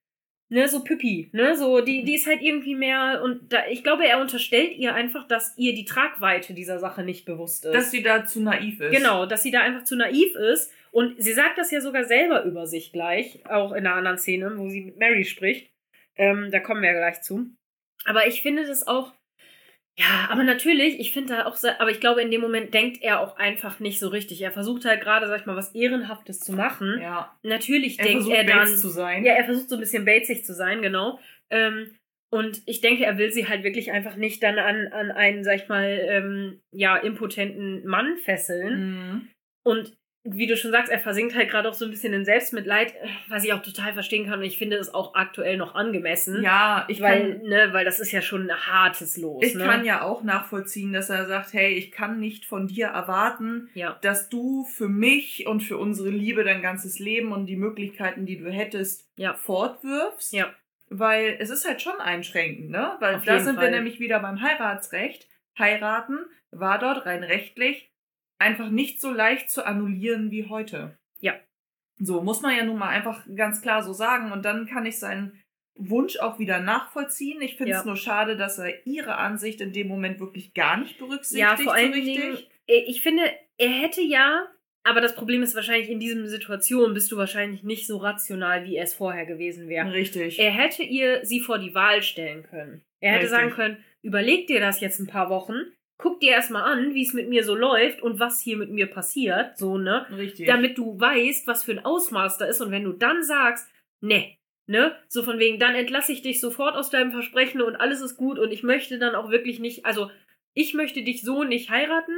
ne, 0.51 0.69
so 0.69 0.85
Püppi, 0.85 1.31
ne, 1.33 1.57
so, 1.57 1.81
die, 1.81 2.05
die 2.05 2.15
ist 2.15 2.27
halt 2.27 2.43
irgendwie 2.43 2.75
mehr, 2.75 3.23
und 3.25 3.53
da, 3.53 3.67
ich 3.69 3.83
glaube, 3.83 4.07
er 4.07 4.21
unterstellt 4.21 4.77
ihr 4.77 4.95
einfach, 4.95 5.27
dass 5.27 5.57
ihr 5.57 5.75
die 5.75 5.87
Tragweite 5.87 6.53
dieser 6.53 6.79
Sache 6.79 7.03
nicht 7.03 7.25
bewusst 7.25 7.65
ist. 7.65 7.75
Dass 7.75 7.91
sie 7.91 8.03
da 8.03 8.27
zu 8.27 8.41
naiv 8.41 8.81
ist. 8.81 8.95
Genau, 8.95 9.27
dass 9.27 9.43
sie 9.43 9.51
da 9.51 9.61
einfach 9.61 9.85
zu 9.85 9.97
naiv 9.97 10.35
ist. 10.35 10.71
Und 10.95 11.21
sie 11.21 11.33
sagt 11.33 11.59
das 11.59 11.73
ja 11.73 11.81
sogar 11.81 12.05
selber 12.05 12.45
über 12.45 12.69
sich 12.69 12.93
gleich, 12.93 13.45
auch 13.51 13.73
in 13.73 13.85
einer 13.85 13.97
anderen 13.97 14.17
Szene, 14.17 14.57
wo 14.57 14.69
sie 14.69 14.83
mit 14.85 14.97
Mary 14.97 15.25
spricht. 15.25 15.73
Ähm, 16.15 16.51
da 16.53 16.61
kommen 16.61 16.83
wir 16.83 16.93
ja 16.93 16.99
gleich 16.99 17.21
zu. 17.21 17.51
Aber 18.05 18.29
ich 18.29 18.43
finde 18.43 18.65
das 18.65 18.87
auch. 18.87 19.13
Ja, 19.99 20.29
aber 20.31 20.45
natürlich, 20.45 21.01
ich 21.01 21.13
finde 21.13 21.35
da 21.35 21.47
auch, 21.47 21.57
aber 21.81 21.91
ich 21.91 21.99
glaube, 21.99 22.23
in 22.23 22.31
dem 22.31 22.41
Moment 22.41 22.75
denkt 22.75 23.03
er 23.03 23.19
auch 23.19 23.37
einfach 23.39 23.81
nicht 23.81 23.99
so 23.99 24.07
richtig. 24.07 24.41
Er 24.41 24.53
versucht 24.53 24.85
halt 24.85 25.01
gerade, 25.01 25.27
sag 25.27 25.41
ich 25.41 25.47
mal, 25.47 25.57
was 25.57 25.75
Ehrenhaftes 25.75 26.39
zu 26.39 26.53
machen. 26.53 27.01
Ja. 27.01 27.37
Natürlich 27.43 27.99
Er 27.99 28.05
denkt 28.05 28.29
er 28.29 28.45
dann. 28.45 28.69
zu 28.69 28.89
sein. 28.89 29.25
Ja, 29.25 29.33
er 29.35 29.45
versucht 29.45 29.71
so 29.71 29.75
ein 29.75 29.81
bisschen 29.81 30.05
batesig 30.05 30.45
zu 30.45 30.55
sein, 30.55 30.81
genau. 30.81 31.19
Ähm, 31.51 31.91
und 32.31 32.63
ich 32.67 32.83
denke, 32.83 33.05
er 33.05 33.19
will 33.19 33.33
sie 33.33 33.49
halt 33.49 33.65
wirklich 33.65 33.91
einfach 33.91 34.15
nicht 34.15 34.45
dann 34.45 34.61
an, 34.61 34.87
an 34.93 35.11
einen, 35.11 35.43
sag 35.43 35.57
ich 35.57 35.69
mal, 35.69 35.89
ähm, 36.09 36.61
ja, 36.73 36.97
impotenten 36.97 37.85
Mann 37.85 38.17
fesseln. 38.19 38.79
Mhm. 38.79 39.29
Und 39.65 39.97
wie 40.27 40.47
du 40.47 40.57
schon 40.57 40.71
sagst, 40.71 40.91
er 40.91 40.99
versinkt 40.99 41.35
halt 41.35 41.51
gerade 41.51 41.69
auch 41.69 41.75
so 41.75 41.85
ein 41.85 41.91
bisschen 41.91 42.15
in 42.15 42.25
Selbstmitleid, 42.25 42.95
äh, 42.95 43.09
was 43.29 43.45
ich 43.45 43.53
auch 43.53 43.61
total 43.61 43.93
verstehen 43.93 44.27
kann. 44.27 44.39
Und 44.39 44.47
ich 44.47 44.57
finde 44.57 44.77
es 44.77 44.93
auch 44.93 45.15
aktuell 45.15 45.59
noch 45.59 45.75
angemessen. 45.75 46.43
Ja, 46.43 46.87
ich 46.89 47.03
weil, 47.03 47.39
kann, 47.39 47.43
ne, 47.43 47.69
weil 47.73 47.85
das 47.85 48.01
ist 48.01 48.11
ja 48.11 48.23
schon 48.23 48.51
ein 48.51 48.67
hartes 48.67 49.19
Los. 49.19 49.45
ich 49.45 49.55
ne? 49.55 49.65
kann 49.65 49.85
ja 49.85 50.01
auch 50.01 50.23
nachvollziehen, 50.23 50.95
dass 50.95 51.11
er 51.11 51.27
sagt, 51.27 51.53
hey, 51.53 51.75
ich 51.75 51.93
kann 51.93 52.19
nicht 52.21 52.47
von 52.47 52.67
dir 52.67 52.87
erwarten, 52.87 53.69
ja. 53.75 53.99
dass 54.01 54.31
du 54.31 54.65
für 54.65 54.89
mich 54.89 55.47
und 55.47 55.61
für 55.61 55.77
unsere 55.77 56.09
Liebe 56.09 56.43
dein 56.43 56.63
ganzes 56.63 56.99
Leben 56.99 57.31
und 57.31 57.45
die 57.45 57.57
Möglichkeiten, 57.57 58.25
die 58.25 58.39
du 58.39 58.51
hättest, 58.51 59.07
Ja. 59.17 59.35
fortwirfst. 59.35 60.33
Ja. 60.33 60.55
Weil 60.89 61.37
es 61.39 61.51
ist 61.51 61.69
halt 61.69 61.83
schon 61.83 62.01
einschränkend, 62.01 62.71
ne? 62.71 62.97
Weil 63.01 63.17
Auf 63.17 63.25
da 63.25 63.41
sind 63.41 63.57
Fall. 63.57 63.65
wir 63.65 63.71
nämlich 63.77 64.01
wieder 64.01 64.21
beim 64.21 64.41
Heiratsrecht. 64.41 65.29
Heiraten 65.59 66.19
war 66.51 66.79
dort 66.79 67.05
rein 67.05 67.25
rechtlich 67.25 67.91
einfach 68.39 68.71
nicht 68.71 69.01
so 69.01 69.11
leicht 69.13 69.51
zu 69.51 69.67
annullieren 69.67 70.31
wie 70.31 70.49
heute. 70.49 70.97
Ja. 71.21 71.35
So, 71.99 72.23
muss 72.23 72.43
man 72.43 72.57
ja 72.57 72.65
nun 72.65 72.79
mal 72.79 72.89
einfach 72.89 73.25
ganz 73.37 73.63
klar 73.63 73.83
so 73.83 73.93
sagen. 73.93 74.33
Und 74.33 74.45
dann 74.45 74.67
kann 74.67 74.87
ich 74.87 74.99
seinen 74.99 75.41
Wunsch 75.77 76.19
auch 76.19 76.39
wieder 76.39 76.61
nachvollziehen. 76.61 77.41
Ich 77.43 77.57
finde 77.57 77.73
es 77.73 77.79
Ja. 77.81 77.85
nur 77.87 77.97
schade, 77.97 78.37
dass 78.37 78.59
er 78.59 78.87
ihre 78.87 79.17
Ansicht 79.17 79.61
in 79.61 79.73
dem 79.73 79.89
Moment 79.89 80.21
wirklich 80.21 80.55
gar 80.55 80.77
nicht 80.77 80.99
berücksichtigt. 80.99 81.41
Ja, 81.41 81.57
vor 81.57 81.75
allen 81.75 81.93
so 81.93 81.99
richtig. 81.99 82.17
Dingen, 82.17 82.39
äh, 82.69 82.85
ich 82.87 83.03
finde, 83.03 83.23
er 83.59 83.71
hätte 83.71 84.01
ja, 84.03 84.47
aber 84.85 85.01
das 85.01 85.15
Problem 85.15 85.43
ist 85.43 85.55
wahrscheinlich, 85.55 85.89
in 85.89 85.99
dieser 86.01 86.27
Situation 86.29 86.95
bist 86.95 87.11
du 87.11 87.17
wahrscheinlich 87.17 87.63
nicht 87.63 87.87
so 87.87 87.97
rational, 87.97 88.65
wie 88.65 88.77
er 88.77 88.85
es 88.85 88.95
vorher 88.95 89.27
gewesen 89.27 89.69
wäre. 89.69 89.93
Richtig. 89.93 90.39
Er 90.39 90.51
hätte 90.51 90.83
ihr 90.83 91.25
sie 91.25 91.41
vor 91.41 91.59
die 91.59 91.75
Wahl 91.75 92.03
stellen 92.03 92.43
können. 92.45 92.83
Er 93.01 93.13
hätte 93.13 93.25
Richtig. 93.25 93.39
sagen 93.39 93.51
können, 93.51 93.85
überleg 94.03 94.47
dir 94.47 94.61
das 94.61 94.81
jetzt 94.81 94.99
ein 95.01 95.07
paar 95.07 95.31
Wochen, 95.31 95.55
guck 95.97 96.21
dir 96.21 96.33
erstmal 96.33 96.65
an, 96.65 96.95
wie 96.95 97.03
es 97.03 97.13
mit 97.13 97.29
mir 97.29 97.45
so 97.45 97.55
läuft 97.55 98.03
und 98.03 98.19
was 98.19 98.41
hier 98.41 98.57
mit 98.57 98.71
mir 98.71 98.87
passiert, 98.87 99.57
so, 99.57 99.79
ne? 99.79 100.07
Richtig. 100.17 100.47
Damit 100.47 100.79
du 100.79 100.99
weißt, 100.99 101.47
was 101.47 101.65
für 101.65 101.73
ein 101.73 101.85
Ausmaß 101.85 102.39
da 102.39 102.47
ist 102.47 102.61
und 102.61 102.71
wenn 102.71 102.85
du 102.85 102.93
dann 102.93 103.23
sagst, 103.23 103.69
ne, 104.01 104.37
ne, 104.67 104.97
so 105.09 105.23
von 105.23 105.39
wegen, 105.39 105.59
dann 105.59 105.75
entlasse 105.75 106.13
ich 106.13 106.23
dich 106.23 106.41
sofort 106.41 106.77
aus 106.77 106.91
deinem 106.91 107.13
Versprechen 107.13 107.63
und 107.63 107.77
alles 107.77 108.01
ist 108.01 108.17
gut 108.17 108.39
und 108.39 108.51
ich 108.51 108.63
möchte 108.63 108.99
dann 108.99 109.15
auch 109.15 109.31
wirklich 109.31 109.61
nicht, 109.61 109.87
also 109.87 110.11
ich 110.53 110.75
möchte 110.75 111.03
dich 111.03 111.23
so 111.23 111.45
nicht 111.45 111.71
heiraten, 111.71 112.15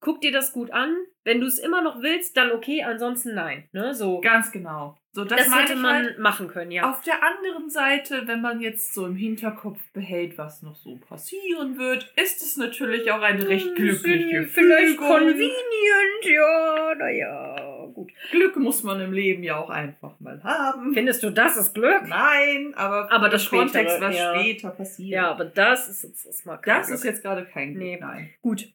guck 0.00 0.20
dir 0.20 0.32
das 0.32 0.52
gut 0.52 0.70
an. 0.70 0.96
Wenn 1.24 1.40
du 1.40 1.46
es 1.46 1.58
immer 1.58 1.82
noch 1.82 2.02
willst, 2.02 2.36
dann 2.36 2.52
okay, 2.52 2.82
ansonsten 2.82 3.34
nein. 3.34 3.68
Ne? 3.72 3.94
So. 3.94 4.20
Ganz 4.20 4.52
genau. 4.52 4.96
So, 5.14 5.24
das, 5.26 5.44
Das, 5.44 5.54
hätte 5.54 5.76
man 5.76 6.06
halt. 6.06 6.18
machen 6.18 6.48
können, 6.48 6.70
ja. 6.70 6.90
Auf 6.90 7.02
der 7.02 7.22
anderen 7.22 7.68
Seite, 7.68 8.22
wenn 8.26 8.40
man 8.40 8.60
jetzt 8.62 8.94
so 8.94 9.04
im 9.06 9.14
Hinterkopf 9.14 9.78
behält, 9.92 10.38
was 10.38 10.62
noch 10.62 10.74
so 10.74 10.96
passieren 10.96 11.76
wird, 11.76 12.10
ist 12.16 12.40
es 12.40 12.56
natürlich 12.56 13.10
auch 13.12 13.20
eine 13.20 13.46
recht 13.46 13.74
glückliche 13.74 14.44
Vielleicht 14.44 14.92
Fügung. 14.92 15.06
convenient, 15.08 16.24
ja, 16.24 16.94
naja, 16.94 17.86
gut. 17.92 18.10
Glück 18.30 18.56
muss 18.56 18.82
man 18.84 19.02
im 19.02 19.12
Leben 19.12 19.42
ja 19.42 19.58
auch 19.58 19.68
einfach 19.68 20.18
mal 20.18 20.42
haben. 20.42 20.94
Findest 20.94 21.22
du, 21.22 21.28
das 21.28 21.58
ist 21.58 21.74
Glück? 21.74 22.04
Nein, 22.08 22.72
aber, 22.74 23.12
Aber 23.12 23.28
das 23.28 23.50
Kontext, 23.50 24.00
was 24.00 24.16
ja. 24.16 24.34
später 24.40 24.70
passiert. 24.70 25.10
Ja, 25.10 25.30
aber 25.30 25.44
das 25.44 25.90
ist 25.90 26.04
jetzt 26.04 26.26
das 26.26 26.44
mal 26.46 26.56
kein 26.56 26.78
das 26.78 26.88
ist 26.88 27.02
Glück. 27.02 27.12
jetzt 27.12 27.22
gerade 27.22 27.44
kein 27.44 27.74
Glück, 27.74 27.82
Nee. 27.82 27.98
nein. 28.00 28.30
Gut. 28.40 28.72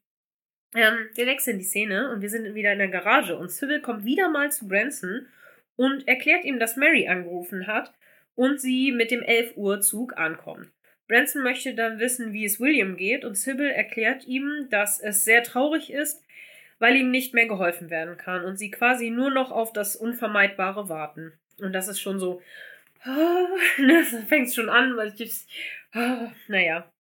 Ähm, 0.76 1.08
wir 1.16 1.26
wechseln 1.26 1.58
die 1.58 1.66
Szene 1.66 2.12
und 2.12 2.22
wir 2.22 2.30
sind 2.30 2.54
wieder 2.54 2.74
in 2.74 2.78
der 2.80 2.90
Garage 2.90 3.36
und 3.38 3.50
Sybil 3.50 3.82
kommt 3.82 4.06
wieder 4.06 4.30
mal 4.30 4.52
zu 4.52 4.68
Branson 4.68 5.26
und 5.78 6.08
erklärt 6.08 6.44
ihm, 6.44 6.60
dass 6.60 6.76
Mary 6.76 7.08
angerufen 7.08 7.68
hat 7.68 7.94
und 8.36 8.60
sie 8.60 8.92
mit 8.92 9.12
dem 9.12 9.22
11 9.22 9.56
Uhr 9.56 9.80
Zug 9.80 10.18
ankommen. 10.18 10.74
Branson 11.08 11.42
möchte 11.42 11.74
dann 11.74 12.00
wissen, 12.00 12.34
wie 12.34 12.44
es 12.44 12.60
William 12.60 12.98
geht 12.98 13.24
und 13.24 13.38
Sybil 13.38 13.68
erklärt 13.68 14.26
ihm, 14.28 14.68
dass 14.70 15.00
es 15.00 15.24
sehr 15.24 15.44
traurig 15.44 15.92
ist, 15.92 16.22
weil 16.80 16.98
ihm 16.98 17.12
nicht 17.12 17.34
mehr 17.34 17.48
geholfen 17.48 17.90
werden 17.90 18.18
kann 18.18 18.44
und 18.44 18.58
sie 18.58 18.70
quasi 18.70 19.10
nur 19.10 19.32
noch 19.32 19.52
auf 19.52 19.72
das 19.72 19.96
Unvermeidbare 19.96 20.90
warten. 20.90 21.32
Und 21.60 21.74
das 21.74 21.88
ist 21.88 22.02
schon 22.02 22.20
so, 22.20 22.42
ne, 23.06 23.48
das 24.12 24.24
fängt 24.28 24.54
schon 24.54 24.70
an, 24.70 24.98
weil 24.98 25.14
ich, 25.18 25.46
ah, 25.94 26.32
naja. 26.48 26.92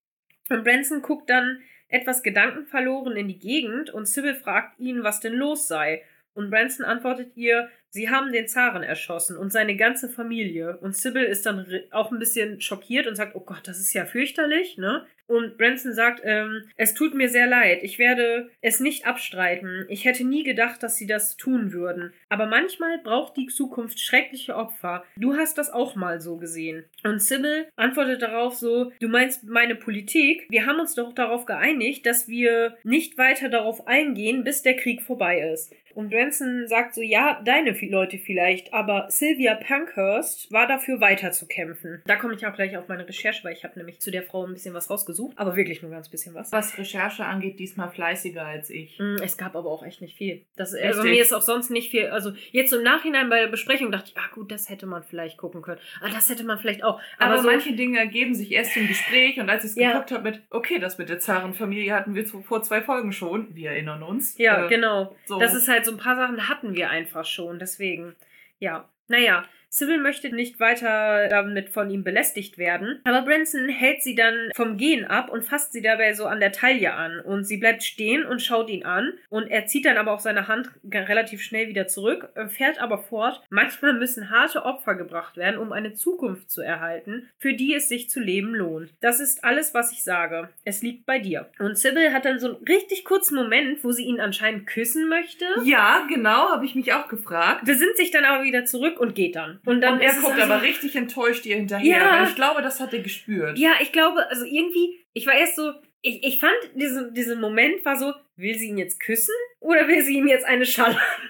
Und 0.49 0.63
Branson 0.63 1.01
guckt 1.01 1.29
dann 1.29 1.61
etwas 1.89 2.23
gedankenverloren 2.23 3.15
in 3.15 3.27
die 3.27 3.39
Gegend 3.39 3.89
und 3.89 4.07
Sybil 4.07 4.35
fragt 4.35 4.79
ihn, 4.79 5.03
was 5.03 5.19
denn 5.19 5.33
los 5.33 5.67
sei. 5.67 6.03
Und 6.33 6.49
Branson 6.49 6.85
antwortet 6.85 7.35
ihr, 7.35 7.69
sie 7.89 8.09
haben 8.09 8.31
den 8.31 8.47
Zaren 8.47 8.83
erschossen 8.83 9.37
und 9.37 9.51
seine 9.51 9.75
ganze 9.75 10.09
Familie. 10.09 10.77
Und 10.77 10.95
Sybil 10.95 11.23
ist 11.23 11.45
dann 11.45 11.67
auch 11.91 12.11
ein 12.11 12.19
bisschen 12.19 12.61
schockiert 12.61 13.07
und 13.07 13.15
sagt, 13.15 13.35
oh 13.35 13.41
Gott, 13.41 13.67
das 13.67 13.79
ist 13.79 13.93
ja 13.93 14.05
fürchterlich, 14.05 14.77
ne? 14.77 15.05
Und 15.27 15.57
Branson 15.57 15.91
sagt, 15.93 16.21
ähm, 16.23 16.63
es 16.77 16.93
tut 16.93 17.13
mir 17.13 17.27
sehr 17.27 17.47
leid, 17.47 17.79
ich 17.83 17.99
werde 17.99 18.49
es 18.61 18.79
nicht 18.79 19.05
abstreiten. 19.05 19.85
Ich 19.89 20.05
hätte 20.05 20.25
nie 20.25 20.43
gedacht, 20.43 20.81
dass 20.81 20.95
sie 20.95 21.05
das 21.05 21.35
tun 21.35 21.73
würden. 21.73 22.13
Aber 22.29 22.45
manchmal 22.45 22.97
braucht 22.99 23.35
die 23.35 23.47
Zukunft 23.47 23.99
schreckliche 23.99 24.55
Opfer. 24.55 25.03
Du 25.17 25.35
hast 25.35 25.57
das 25.57 25.69
auch 25.69 25.95
mal 25.95 26.21
so 26.21 26.37
gesehen. 26.37 26.85
Und 27.03 27.21
Sybil 27.21 27.67
antwortet 27.75 28.21
darauf 28.21 28.55
so, 28.55 28.93
du 29.01 29.09
meinst 29.09 29.43
meine 29.43 29.75
Politik? 29.75 30.47
Wir 30.49 30.65
haben 30.65 30.79
uns 30.79 30.95
doch 30.95 31.11
darauf 31.13 31.45
geeinigt, 31.45 32.05
dass 32.05 32.29
wir 32.29 32.77
nicht 32.83 33.17
weiter 33.17 33.49
darauf 33.49 33.85
eingehen, 33.85 34.45
bis 34.45 34.61
der 34.61 34.77
Krieg 34.77 35.01
vorbei 35.01 35.41
ist. 35.53 35.73
Und 35.97 36.11
Branson 36.11 36.67
sagt 36.67 36.93
so, 36.93 37.01
ja, 37.01 37.41
deine 37.43 37.71
Leute 37.89 38.19
vielleicht, 38.19 38.71
aber 38.71 39.07
Sylvia 39.09 39.55
Pankhurst 39.55 40.51
war 40.51 40.67
dafür 40.67 41.01
weiterzukämpfen. 41.01 42.03
Da 42.05 42.17
komme 42.17 42.35
ich 42.35 42.45
auch 42.45 42.53
gleich 42.53 42.77
auf 42.77 42.87
meine 42.87 43.07
Recherche, 43.07 43.43
weil 43.43 43.53
ich 43.53 43.63
habe 43.63 43.77
nämlich 43.79 43.99
zu 43.99 44.11
der 44.11 44.21
Frau 44.21 44.45
ein 44.45 44.53
bisschen 44.53 44.75
was 44.75 44.91
rausgesucht, 44.91 45.37
aber 45.39 45.55
wirklich 45.55 45.81
nur 45.81 45.89
ganz 45.89 46.07
bisschen 46.09 46.35
was. 46.35 46.51
Was 46.51 46.77
Recherche 46.77 47.25
angeht, 47.25 47.59
diesmal 47.59 47.89
fleißiger 47.89 48.45
als 48.45 48.69
ich. 48.69 48.99
Mm, 48.99 49.15
Es 49.23 49.37
gab 49.39 49.55
aber 49.55 49.71
auch 49.71 49.83
echt 49.83 50.01
nicht 50.01 50.15
viel. 50.15 50.45
Das, 50.55 50.75
also 50.75 51.01
mir 51.03 51.19
ist 51.19 51.33
auch 51.33 51.41
sonst 51.41 51.71
nicht 51.71 51.89
viel. 51.89 52.07
Also 52.07 52.31
jetzt 52.51 52.73
im 52.73 52.83
Nachhinein 52.83 53.27
bei 53.29 53.39
der 53.41 53.47
Besprechung 53.47 53.91
dachte 53.91 54.11
ich, 54.13 54.17
ah 54.17 54.29
gut, 54.35 54.51
das 54.51 54.69
hätte 54.69 54.85
man 54.85 55.01
vielleicht 55.03 55.37
gucken 55.39 55.63
können. 55.63 55.79
Ah, 56.01 56.09
das 56.13 56.29
hätte 56.29 56.43
man 56.43 56.59
vielleicht 56.59 56.83
auch. 56.83 57.01
Aber, 57.17 57.33
Aber, 57.33 57.41
so, 57.41 57.49
manche 57.49 57.73
Dinge 57.73 57.97
ergeben 57.97 58.35
sich 58.35 58.51
erst 58.51 58.77
im 58.77 58.87
Gespräch 58.87 59.39
und 59.39 59.49
als 59.49 59.63
ich 59.63 59.71
es 59.71 59.75
Ja. 59.77 59.93
geguckt 59.93 60.11
habe 60.11 60.23
mit, 60.29 60.41
okay, 60.51 60.77
das 60.77 60.99
mit 60.99 61.09
der 61.09 61.17
Zarenfamilie 61.19 61.91
hatten 61.93 62.13
wir 62.13 62.23
vor 62.27 62.61
zwei 62.61 62.81
Folgen 62.81 63.11
schon, 63.13 63.55
wir 63.55 63.71
erinnern 63.71 64.03
uns. 64.03 64.37
ja, 64.37 64.65
Äh, 64.65 64.69
genau. 64.69 65.15
so. 65.25 65.39
Das 65.39 65.55
ist 65.55 65.67
halt 65.67 65.86
so 65.87 65.93
ein 65.93 65.97
paar 65.97 66.15
Sachen 66.15 66.47
hatten 66.49 66.75
wir 66.75 66.89
einfach 66.89 67.25
schon. 67.25 67.59
Deswegen, 67.59 68.15
ja. 68.59 68.89
Naja, 69.07 69.45
Sybil 69.69 69.99
möchte 69.99 70.33
nicht 70.33 70.59
weiter 70.59 71.27
damit 71.29 71.69
von 71.69 71.89
ihm 71.89 72.03
belästigt 72.03 72.57
werden, 72.57 72.99
aber 73.03 73.21
Branson 73.23 73.69
hält 73.69 74.01
sie 74.01 74.15
dann 74.15 74.49
vom 74.55 74.77
Gehen 74.77 75.05
ab 75.05 75.29
und 75.29 75.43
fasst 75.43 75.73
sie 75.73 75.81
dabei 75.81 76.13
so 76.13 76.25
an 76.25 76.39
der 76.39 76.51
Taille 76.51 76.93
an 76.93 77.19
und 77.19 77.43
sie 77.45 77.57
bleibt 77.57 77.83
stehen 77.83 78.25
und 78.25 78.41
schaut 78.41 78.69
ihn 78.69 78.85
an 78.85 79.13
und 79.29 79.47
er 79.47 79.65
zieht 79.67 79.85
dann 79.85 79.97
aber 79.97 80.13
auch 80.13 80.19
seine 80.19 80.47
Hand 80.47 80.71
relativ 80.93 81.41
schnell 81.41 81.67
wieder 81.67 81.87
zurück, 81.87 82.29
äh, 82.35 82.47
fährt 82.47 82.79
aber 82.79 82.97
fort. 82.97 83.41
Manchmal 83.49 83.93
müssen 83.93 84.29
harte 84.29 84.63
Opfer 84.63 84.95
gebracht 84.95 85.37
werden, 85.37 85.57
um 85.59 85.71
eine 85.71 85.93
Zukunft 85.93 86.49
zu 86.49 86.61
erhalten, 86.61 87.29
für 87.37 87.53
die 87.53 87.73
es 87.75 87.89
sich 87.89 88.09
zu 88.09 88.19
leben 88.19 88.55
lohnt. 88.55 88.93
Das 89.01 89.19
ist 89.19 89.43
alles, 89.43 89.73
was 89.73 89.91
ich 89.91 90.03
sage. 90.03 90.49
Es 90.63 90.81
liegt 90.81 91.05
bei 91.05 91.19
dir. 91.19 91.49
Und 91.59 91.77
Sybil 91.77 92.13
hat 92.13 92.25
dann 92.25 92.39
so 92.39 92.47
einen 92.55 92.63
richtig 92.67 93.05
kurzen 93.05 93.35
Moment, 93.35 93.83
wo 93.83 93.91
sie 93.91 94.05
ihn 94.05 94.19
anscheinend 94.19 94.67
küssen 94.67 95.07
möchte 95.09 95.45
Ja, 95.63 96.05
genau, 96.09 96.49
habe 96.49 96.65
ich 96.65 96.75
mich 96.75 96.93
auch 96.93 97.07
gefragt. 97.07 97.65
besinnt 97.65 97.97
sich 97.97 98.11
dann 98.11 98.25
aber 98.25 98.43
wieder 98.43 98.65
zurück 98.65 98.99
und 98.99 99.15
geht 99.15 99.35
dann. 99.35 99.56
Und 99.65 99.81
dann 99.81 99.95
und 99.95 100.01
er 100.01 100.13
guckt 100.13 100.33
also- 100.39 100.41
aber 100.53 100.61
richtig 100.61 100.95
enttäuscht 100.95 101.45
ihr 101.45 101.55
hinterher. 101.55 101.97
Ja. 101.97 102.23
Ich 102.27 102.35
glaube, 102.35 102.61
das 102.61 102.79
hat 102.79 102.93
er 102.93 102.99
gespürt. 102.99 103.57
Ja, 103.57 103.73
ich 103.81 103.91
glaube, 103.91 104.27
also 104.29 104.45
irgendwie, 104.45 104.99
ich 105.13 105.25
war 105.27 105.33
erst 105.33 105.55
so, 105.55 105.73
ich, 106.01 106.23
ich 106.23 106.39
fand, 106.39 106.55
diesen, 106.75 107.13
diesen 107.13 107.41
Moment 107.41 107.83
war 107.85 107.97
so, 107.97 108.13
will 108.35 108.55
sie 108.57 108.67
ihn 108.69 108.77
jetzt 108.77 108.99
küssen 108.99 109.33
oder 109.59 109.87
will 109.87 110.01
sie 110.03 110.17
ihm 110.17 110.27
jetzt 110.27 110.45
eine 110.45 110.65
Schallern? 110.65 110.99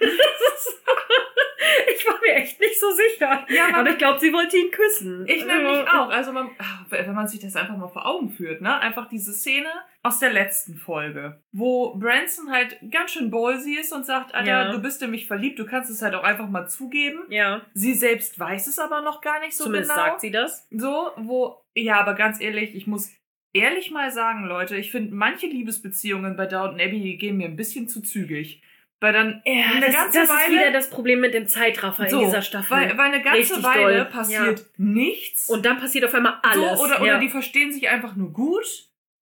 ich 2.08 2.12
war 2.14 2.20
mir 2.22 2.34
echt 2.42 2.60
nicht 2.60 2.80
so 2.80 2.86
sicher. 2.90 3.46
Ja, 3.48 3.74
aber- 3.74 3.90
ich 3.90 3.98
glaube, 3.98 4.18
sie 4.20 4.32
wollte 4.32 4.56
ihn 4.56 4.70
küssen. 4.70 5.24
Ich 5.28 5.44
nämlich 5.44 5.84
Ja. 5.84 6.04
auch. 6.04 6.10
Also 6.10 6.32
man, 6.32 6.50
ah, 6.58 6.84
wenn 6.90 7.14
man 7.14 7.28
sich 7.28 7.40
das 7.40 7.56
einfach 7.56 7.76
mal 7.76 7.88
vor 7.88 8.06
Augen 8.06 8.30
führt, 8.30 8.60
ne? 8.60 8.78
Einfach 8.80 9.08
diese 9.08 9.32
Szene 9.32 9.68
aus 10.02 10.18
der 10.18 10.32
letzten 10.32 10.76
Folge, 10.76 11.42
wo 11.52 11.94
Branson 11.96 12.50
halt 12.50 12.78
ganz 12.90 13.12
schön 13.12 13.30
ballsy 13.30 13.74
ist 13.74 13.92
und 13.92 14.06
sagt, 14.06 14.34
Alter, 14.34 14.48
Ja. 14.50 14.72
du 14.72 14.80
bist 14.80 15.02
in 15.02 15.10
mich 15.10 15.26
verliebt, 15.26 15.58
du 15.58 15.66
kannst 15.66 15.90
es 15.90 16.00
halt 16.02 16.14
auch 16.14 16.22
einfach 16.24 16.48
mal 16.48 16.66
zugeben. 16.68 17.20
Ja, 17.28 17.62
Sie 17.74 17.94
selbst 17.94 18.38
weiß 18.38 18.66
es 18.68 18.78
aber 18.78 19.02
noch 19.02 19.20
gar 19.20 19.40
nicht 19.40 19.56
so 19.56 19.64
zumindest 19.64 19.92
genau. 19.92 20.04
sagt 20.06 20.20
sie 20.20 20.30
das. 20.30 20.66
So, 20.70 21.10
wo, 21.16 21.62
ja, 21.74 22.00
aber 22.00 22.14
ganz 22.14 22.40
ehrlich, 22.40 22.74
ich 22.74 22.86
muss 22.86 23.10
ehrlich 23.52 23.90
mal 23.90 24.10
sagen, 24.10 24.44
Leute, 24.44 24.76
ich 24.76 24.90
finde 24.90 25.14
manche 25.14 25.46
Liebesbeziehungen 25.46 26.36
bei 26.36 26.46
Downton 26.46 26.80
Abbey 26.80 27.00
die 27.00 27.18
gehen 27.18 27.36
mir 27.38 27.46
ein 27.46 27.56
bisschen 27.56 27.88
zu 27.88 28.00
zügig. 28.02 28.62
Weil 29.00 29.12
dann 29.12 29.42
eine 29.46 29.86
das 29.86 29.94
ganze 29.94 30.18
das 30.18 30.28
ist 30.28 30.34
Weile, 30.34 30.52
wieder 30.52 30.72
das 30.72 30.90
Problem 30.90 31.20
mit 31.20 31.32
dem 31.32 31.46
Zeitraffer 31.46 32.10
so, 32.10 32.18
in 32.18 32.26
dieser 32.26 32.42
Staffel. 32.42 32.76
Weil, 32.76 32.98
weil 32.98 33.12
eine 33.12 33.22
ganze 33.22 33.38
Richtig 33.38 33.62
Weile 33.62 33.98
doll, 33.98 34.04
passiert 34.06 34.66
nichts. 34.76 35.48
und 35.48 35.64
dann 35.64 35.78
passiert 35.78 36.04
auf 36.04 36.14
einmal 36.14 36.40
alles. 36.42 36.78
So, 36.78 36.84
oder, 36.84 37.00
oder 37.00 37.12
ja. 37.12 37.18
die 37.18 37.28
verstehen 37.28 37.72
sich 37.72 37.88
einfach 37.88 38.16
nur 38.16 38.32
gut 38.32 38.66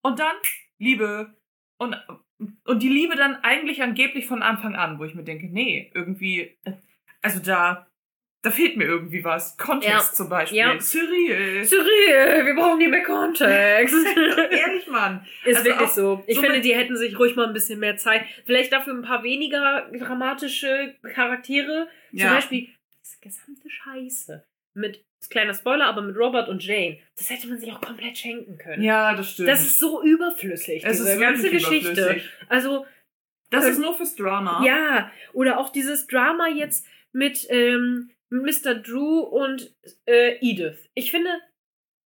und 0.03 0.21
dann 0.21 0.37
Liebe. 0.79 1.35
Und, 1.79 1.97
und 2.65 2.83
die 2.83 2.89
Liebe 2.89 3.17
dann 3.17 3.37
eigentlich 3.43 3.83
angeblich 3.83 4.27
von 4.27 4.43
Anfang 4.43 4.77
an, 4.77 5.01
wo 5.01 5.05
ich 5.05 5.15
mir 5.15 5.25
denke, 5.25 5.49
nee, 5.51 5.91
irgendwie, 5.93 6.57
äh, 6.65 6.75
also 7.21 7.41
da, 7.41 7.89
da 8.45 8.51
fehlt 8.51 8.77
mir 8.77 8.85
irgendwie 8.85 9.25
was. 9.25 9.57
Kontext 9.57 10.11
Ja. 10.11 10.15
zum 10.15 10.29
Beispiel. 10.29 10.59
Ja. 10.59 10.79
Cyril. 10.79 11.65
Cyril, 11.65 12.47
wir 12.47 12.55
brauchen 12.55 12.79
nie 12.79 12.87
mehr 12.89 13.03
Kontext. 13.03 13.95
Ehrlich, 14.51 14.87
Mann. 14.87 15.27
Ist 15.45 15.57
Also 15.57 15.69
wirklich 15.71 15.89
so. 15.89 16.23
Ich 16.27 16.37
so 16.37 16.43
finde, 16.43 16.61
die 16.61 16.75
hätten 16.75 16.97
sich 16.97 17.19
ruhig 17.19 17.35
mal 17.37 17.47
ein 17.47 17.53
bisschen 17.53 17.81
mehr 17.81 17.97
Zeit. 17.97 18.23
Vielleicht 18.47 18.73
dafür 18.73 18.95
ein 18.95 19.03
paar 19.03 19.23
weniger 19.25 19.91
dramatische 19.99 20.95
Charaktere. 21.15 21.89
Zum 22.11 22.19
Ja. 22.21 22.35
Beispiel 22.35 22.69
diese 23.03 23.19
gesamte 23.21 23.69
Scheiße. 23.69 24.45
Mit, 24.75 25.05
kleiner 25.31 25.55
Spoiler, 25.55 25.87
aber 25.87 26.03
mit 26.03 26.17
Robert 26.17 26.49
und 26.49 26.63
Jane. 26.65 26.99
Das 27.17 27.31
hätte 27.31 27.47
man 27.49 27.59
sich 27.59 27.73
auch 27.73 27.81
komplett 27.81 28.19
schenken 28.19 28.59
können. 28.59 28.83
Ja, 28.83 29.15
das 29.15 29.31
stimmt. 29.31 29.49
Das 29.49 29.63
ist 29.63 29.79
so 29.79 30.03
überflüssig, 30.03 30.85
es 30.85 30.99
diese 30.99 31.19
ganze 31.19 31.49
Geschichte. 31.51 32.21
Also, 32.49 32.85
Das 33.51 33.65
ist 33.65 33.79
nur 33.79 33.97
fürs 33.97 34.17
Drama. 34.17 34.63
ja, 34.67 35.11
oder 35.33 35.59
auch 35.59 35.71
dieses 35.71 36.07
Drama 36.09 36.49
jetzt 36.49 36.87
mit 37.13 37.47
ähm, 37.51 38.11
Mr. 38.31 38.75
Drew 38.75 39.21
und 39.21 39.75
äh, 40.07 40.37
Edith. 40.41 40.89
Ich 40.95 41.11
finde, 41.11 41.31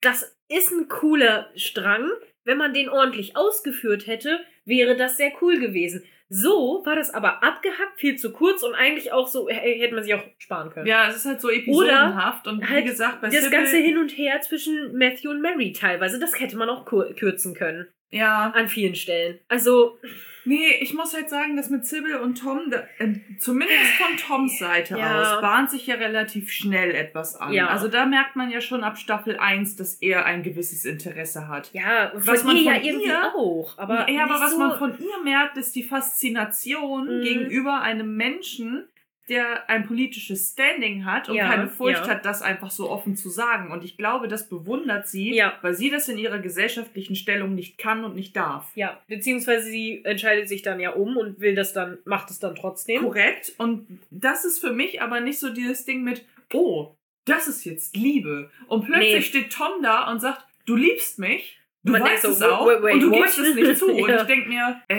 das 0.01 0.37
ist 0.49 0.71
ein 0.71 0.89
cooler 0.89 1.51
Strang. 1.57 2.11
Wenn 2.45 2.59
man 2.59 2.73
den 2.73 2.89
ordentlich 2.89 3.37
ausgeführt 3.37 4.07
hätte, 4.07 4.41
wäre 4.65 4.97
das 4.97 5.17
sehr 5.17 5.33
cool 5.43 5.59
gewesen. 5.59 6.05
So 6.31 6.83
war 6.85 6.95
das 6.95 7.11
aber 7.11 7.43
abgehackt, 7.43 7.99
viel 7.99 8.17
zu 8.17 8.33
kurz 8.33 8.63
und 8.63 8.75
eigentlich 8.75 9.13
auch 9.13 9.29
so, 9.29 9.49
hätte 9.49 9.95
man 9.95 10.05
sich 10.05 10.13
auch 10.15 10.23
sparen 10.37 10.71
können. 10.71 10.87
Ja, 10.87 11.09
es 11.09 11.17
ist 11.17 11.25
halt 11.25 11.41
so 11.41 11.49
episodenhaft 11.49 12.47
und 12.47 12.69
halt 12.69 12.85
wie 12.85 12.89
gesagt, 12.89 13.23
bei 13.23 13.29
das 13.29 13.45
Sybil, 13.45 13.51
ganze 13.59 13.77
Hin 13.79 13.97
und 13.97 14.11
Her 14.11 14.41
zwischen 14.43 14.97
Matthew 14.97 15.31
und 15.31 15.41
Mary 15.41 15.73
teilweise, 15.73 16.19
das 16.19 16.39
hätte 16.39 16.59
man 16.59 16.69
auch 16.69 16.85
kürzen 16.85 17.55
können. 17.55 17.89
Ja, 18.11 18.53
An 18.55 18.69
vielen 18.69 18.95
Stellen. 18.95 19.39
Also, 19.49 19.99
nee, 20.49 20.77
ich 20.81 20.95
muss 20.95 21.15
halt 21.15 21.29
sagen, 21.31 21.57
dass 21.57 21.71
mit 21.71 21.87
Sybil 21.87 22.17
und 22.17 22.41
Tom, 22.41 22.73
äh, 22.99 23.09
zumindest 23.39 23.93
von 23.99 24.17
Toms 24.17 24.59
Seite 24.59 24.99
Ja. 24.99 25.37
aus, 25.37 25.41
bahnt 25.43 25.71
sich 25.71 25.87
ja 25.87 25.95
relativ 25.95 26.51
schnell 26.51 26.91
etwas 26.95 27.37
an. 27.37 27.53
Ja. 27.53 27.69
Also 27.69 27.89
da 27.89 28.07
merkt 28.07 28.35
man 28.37 28.51
ja 28.51 28.61
schon 28.61 28.83
ab 28.83 28.99
Staffel 28.99 29.37
1, 29.39 29.77
dass 29.77 29.95
er 29.97 30.25
ein 30.27 30.43
gewisses 30.43 30.85
Interesse 30.85 31.47
hat. 31.49 31.71
ja, 31.73 32.11
Was 32.15 32.39
von 32.43 32.49
man 32.49 32.57
ihr 32.57 32.63
ja 32.65 32.75
von 32.75 32.83
irgendwie 32.85 33.07
ihr- 33.09 33.35
auch. 33.37 33.75
Aber 33.79 34.11
ja, 34.11 34.25
aber 34.25 34.41
was 34.41 34.53
so, 34.53 34.59
man 34.59 34.79
von 34.79 34.99
ihr 34.99 35.23
merkt, 35.23 35.57
ist 35.57 35.77
die 35.77 35.85
Faszination 35.85 37.19
Mhm. 37.19 37.23
gegenüber 37.23 37.81
einem 37.83 38.17
Menschen, 38.17 38.85
der 39.29 39.69
ein 39.69 39.87
politisches 39.87 40.51
Standing 40.53 41.05
hat 41.05 41.29
und 41.29 41.35
Ja, 41.37 41.49
keine 41.49 41.69
Furcht 41.69 42.07
ja. 42.07 42.09
hat, 42.09 42.25
das 42.25 42.43
einfach 42.43 42.71
so 42.71 42.91
offen 42.91 43.17
zu 43.17 43.29
sagen. 43.29 43.71
Und 43.71 43.85
ich 43.85 43.97
glaube, 43.97 44.29
das 44.29 44.49
bewundert 44.49 45.07
sie, 45.07 45.35
Ja. 45.35 45.55
weil 45.63 45.75
sie 45.75 45.91
das 45.91 46.09
in 46.09 46.19
ihrer 46.19 46.39
gesellschaftlichen 46.39 47.15
Stellung 47.17 47.55
nicht 47.55 47.79
kann 47.79 48.05
und 48.05 48.15
nicht 48.15 48.37
darf. 48.37 48.71
Ja, 48.75 49.01
beziehungsweise 49.09 49.69
sie 49.69 50.05
entscheidet 50.05 50.49
sich 50.49 50.63
dann 50.63 50.81
ja 50.81 50.91
um 50.91 51.17
und 51.17 51.41
will 51.41 51.55
das 51.55 51.73
dann, 51.73 51.99
macht 52.05 52.31
es 52.31 52.39
dann 52.39 52.55
trotzdem. 52.55 53.03
Korrekt. 53.03 53.53
Und 53.59 53.87
das 54.11 54.45
ist 54.45 54.59
für 54.61 54.73
mich 54.73 55.03
aber 55.03 55.21
nicht 55.21 55.39
so 55.39 55.51
dieses 55.51 55.85
Ding 55.85 56.03
mit, 56.03 56.25
oh, 56.53 56.95
das 57.25 57.47
ist 57.49 57.65
jetzt 57.65 57.97
Liebe. 57.97 58.51
Und 58.69 58.87
plötzlich 58.87 59.13
Nee. 59.15 59.23
steht 59.23 59.53
Tom 59.53 59.83
da 59.83 60.11
und 60.11 60.21
sagt, 60.21 60.45
du 60.67 60.77
liebst 60.77 61.19
mich, 61.19 61.59
du 61.85 61.93
Man 61.93 62.03
weißt 62.03 62.25
denkt 62.25 62.37
es 62.37 62.39
so, 62.39 62.47
auch 62.51 62.67
wait, 62.67 62.83
wait, 62.83 62.95
und 62.95 63.01
du 63.01 63.11
what? 63.11 63.19
gibst 63.25 63.39
es 63.39 63.55
nicht 63.55 63.77
zu. 63.79 63.87
Und 63.93 64.09
ich 64.15 64.23
denke 64.23 64.49
mir, 64.49 64.81
äh, 64.89 64.97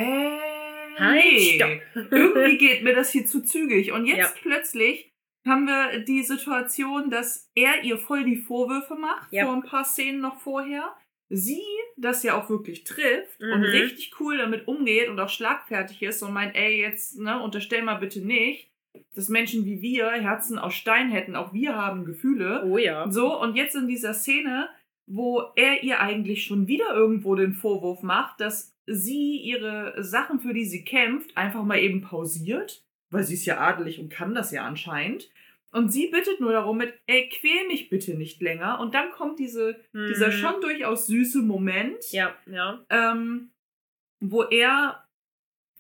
Halt, 1.00 1.24
nee. 1.26 1.56
stopp. 1.56 1.82
Irgendwie 2.12 2.58
geht 2.58 2.84
mir 2.84 2.94
das 2.96 3.12
hier 3.12 3.26
zu 3.26 3.42
zügig. 3.44 3.92
Und 3.92 4.06
jetzt 4.06 4.18
Ja. 4.18 4.42
plötzlich 4.42 5.12
haben 5.48 5.66
wir 5.66 6.00
die 6.02 6.24
Situation, 6.24 7.10
dass 7.10 7.50
er 7.56 7.84
ihr 7.84 7.98
voll 7.98 8.24
die 8.26 8.36
Vorwürfe 8.38 8.96
macht, 8.96 9.32
Ja. 9.32 9.46
vor 9.46 9.56
ein 9.56 9.64
paar 9.64 9.86
Szenen 9.86 10.20
noch 10.22 10.40
vorher. 10.40 10.94
Sie 11.30 11.62
das 11.96 12.24
ja 12.24 12.40
auch 12.40 12.50
wirklich 12.50 12.84
trifft 12.86 13.40
und 13.42 13.60
Mhm. 13.60 13.66
richtig 13.66 14.14
cool 14.20 14.38
damit 14.38 14.68
umgeht 14.68 15.10
und 15.10 15.20
auch 15.20 15.30
schlagfertig 15.30 16.02
ist 16.02 16.24
und 16.24 16.34
meint, 16.34 16.56
ey, 16.56 16.82
jetzt, 16.82 17.20
ne, 17.20 17.40
unterstell 17.42 17.84
mal 17.84 17.96
bitte 17.96 18.20
nicht, 18.26 18.70
dass 19.16 19.30
Menschen 19.30 19.66
wie 19.66 19.82
wir 19.82 20.10
Herzen 20.10 20.58
aus 20.58 20.74
Stein 20.74 21.10
hätten. 21.12 21.36
Auch 21.36 21.54
wir 21.54 21.76
haben 21.76 22.06
Gefühle. 22.06 22.64
Oh 22.66 22.78
ja. 22.78 23.10
So, 23.12 23.40
und 23.40 23.56
jetzt 23.56 23.76
in 23.76 23.88
dieser 23.88 24.14
Szene, 24.16 24.70
wo 25.08 25.44
er 25.56 25.84
ihr 25.84 26.00
eigentlich 26.00 26.44
schon 26.46 26.68
wieder 26.68 26.94
irgendwo 26.94 27.36
den 27.36 27.54
Vorwurf 27.54 28.02
macht, 28.02 28.40
dass 28.42 28.76
sie 28.94 29.38
ihre 29.38 30.02
Sachen, 30.04 30.40
für 30.40 30.54
die 30.54 30.66
sie 30.66 30.84
kämpft, 30.84 31.36
einfach 31.38 31.64
mal 31.64 31.80
eben 31.80 32.02
pausiert, 32.02 32.84
weil 33.12 33.24
sie 33.24 33.34
ist 33.36 33.46
ja 33.46 33.60
adelig 33.60 34.00
und 34.00 34.10
kann 34.10 34.34
das 34.36 34.52
ja 34.52 34.64
anscheinend. 34.66 35.30
Und 35.72 35.92
sie 35.92 36.08
bittet 36.08 36.40
nur 36.40 36.52
darum 36.52 36.78
mit, 36.78 36.94
ey, 37.06 37.30
quäl 37.30 37.68
mich 37.68 37.90
bitte 37.90 38.16
nicht 38.16 38.42
länger. 38.42 38.80
Und 38.80 38.96
dann 38.96 39.12
kommt 39.12 39.38
diese, 39.40 39.80
dieser 39.94 40.28
Mhm. 40.30 40.32
schon 40.32 40.62
durchaus 40.62 41.06
süße 41.08 41.42
Moment, 41.44 42.12
Ja, 42.12 42.36
ja. 42.48 42.84
ähm, 42.90 43.52
wo 44.20 44.44
er 44.44 45.06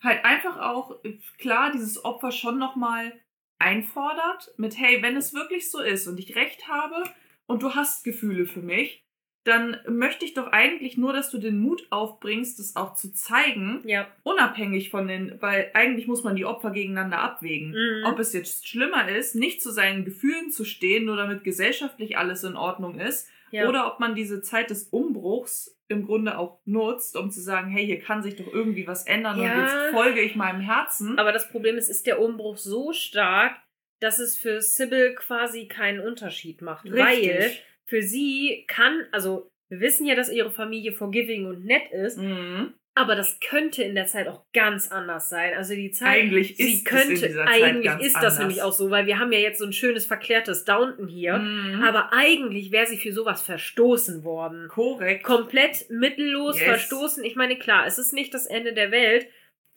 halt 0.03 0.23
einfach 0.23 0.59
auch, 0.59 0.97
klar, 1.39 1.71
dieses 1.71 2.05
Opfer 2.05 2.31
schon 2.31 2.59
nochmal 2.59 3.13
einfordert 3.57 4.53
mit, 4.57 4.77
hey, 4.77 5.01
wenn 5.01 5.17
es 5.17 5.33
wirklich 5.33 5.69
so 5.69 5.81
ist 5.81 6.07
und 6.07 6.19
ich 6.19 6.35
recht 6.35 6.67
habe 6.67 7.03
und 7.47 7.61
du 7.63 7.73
hast 7.75 8.03
Gefühle 8.03 8.45
für 8.45 8.61
mich, 8.61 9.03
dann 9.45 9.77
möchte 9.87 10.25
ich 10.25 10.33
doch 10.33 10.47
eigentlich 10.47 10.97
nur, 10.97 11.13
dass 11.13 11.31
du 11.31 11.37
den 11.37 11.59
Mut 11.59 11.87
aufbringst, 11.89 12.59
das 12.59 12.75
auch 12.75 12.93
zu 12.95 13.11
zeigen, 13.13 13.81
Ja. 13.85 14.07
unabhängig 14.23 14.89
von 14.89 15.07
den, 15.07 15.41
weil 15.41 15.71
eigentlich 15.73 16.07
muss 16.07 16.23
man 16.23 16.35
die 16.35 16.45
Opfer 16.45 16.71
gegeneinander 16.71 17.19
abwägen. 17.19 17.71
Mhm. 17.71 18.05
Ob 18.05 18.19
es 18.19 18.33
jetzt 18.33 18.67
schlimmer 18.67 19.07
ist, 19.09 19.35
nicht 19.35 19.61
zu 19.61 19.71
seinen 19.71 20.05
Gefühlen 20.05 20.51
zu 20.51 20.65
stehen, 20.65 21.05
nur 21.05 21.15
damit 21.17 21.43
gesellschaftlich 21.43 22.17
alles 22.17 22.43
in 22.43 22.55
Ordnung 22.55 22.99
ist, 22.99 23.29
ja. 23.51 23.67
oder 23.67 23.87
ob 23.91 23.99
man 23.99 24.13
diese 24.13 24.41
Zeit 24.41 24.69
des 24.69 24.83
Umbruchs 24.89 25.75
im 25.87 26.05
Grunde 26.05 26.37
auch 26.37 26.59
nutzt, 26.65 27.17
um 27.17 27.31
zu 27.31 27.41
sagen, 27.41 27.71
hey, 27.71 27.83
hier 27.85 27.99
kann 27.99 28.21
sich 28.21 28.35
doch 28.35 28.45
irgendwie 28.53 28.85
was 28.87 29.07
ändern 29.07 29.41
Ja. 29.41 29.53
und 29.53 29.61
jetzt 29.61 29.75
folge 29.95 30.19
ich 30.21 30.35
meinem 30.35 30.61
Herzen. 30.61 31.17
Aber 31.17 31.31
das 31.31 31.49
Problem 31.49 31.77
ist, 31.77 31.89
ist 31.89 32.05
der 32.05 32.21
Umbruch 32.21 32.57
so 32.57 32.93
stark, 32.93 33.55
dass 33.99 34.19
es 34.19 34.37
für 34.37 34.61
Sybil 34.61 35.15
quasi 35.15 35.67
keinen 35.67 35.99
Unterschied 35.99 36.61
macht. 36.61 36.85
Weil 36.91 37.51
für 37.89 38.01
sie 38.01 38.65
kann, 38.67 39.05
also 39.11 39.51
wir 39.69 39.79
wissen 39.81 40.05
ja, 40.05 40.15
dass 40.15 40.31
ihre 40.31 40.51
Familie 40.51 40.91
forgiving 40.93 41.45
und 41.45 41.65
nett 41.65 41.91
ist, 41.91 42.17
Mhm. 42.17 42.73
aber 42.95 43.15
das 43.15 43.39
könnte 43.39 43.83
in 43.83 43.93
der 43.95 44.07
Zeit 44.07 44.27
auch 44.27 44.43
ganz 44.53 44.91
anders 44.91 45.29
sein. 45.29 45.53
Also 45.55 45.73
die 45.75 45.91
Zeit, 45.91 46.07
Eigentlich 46.23 46.57
sie 46.57 46.73
ist 46.73 46.85
könnte, 46.85 47.45
eigentlich 47.47 47.93
ist 47.99 48.15
das 48.15 48.23
anders. 48.23 48.39
nämlich 48.39 48.61
auch 48.63 48.71
so, 48.73 48.89
weil 48.89 49.05
wir 49.05 49.19
haben 49.19 49.31
ja 49.31 49.39
jetzt 49.39 49.59
so 49.59 49.65
ein 49.65 49.73
schönes 49.73 50.05
verklärtes 50.05 50.65
Downton 50.65 51.07
hier, 51.07 51.37
Mhm. 51.37 51.83
aber 51.83 52.11
eigentlich 52.13 52.71
wäre 52.71 52.87
sie 52.87 52.97
für 52.97 53.11
sowas 53.13 53.41
verstoßen 53.41 54.23
worden. 54.23 54.67
Korrekt. 54.69 55.23
Komplett 55.23 55.89
mittellos 55.89 56.57
Yes. 56.57 56.65
verstoßen. 56.67 57.23
Ich 57.23 57.35
meine, 57.35 57.57
klar, 57.57 57.85
es 57.85 57.97
ist 57.99 58.11
nicht 58.13 58.33
das 58.33 58.45
Ende 58.47 58.73
der 58.73 58.91
Welt, 58.91 59.27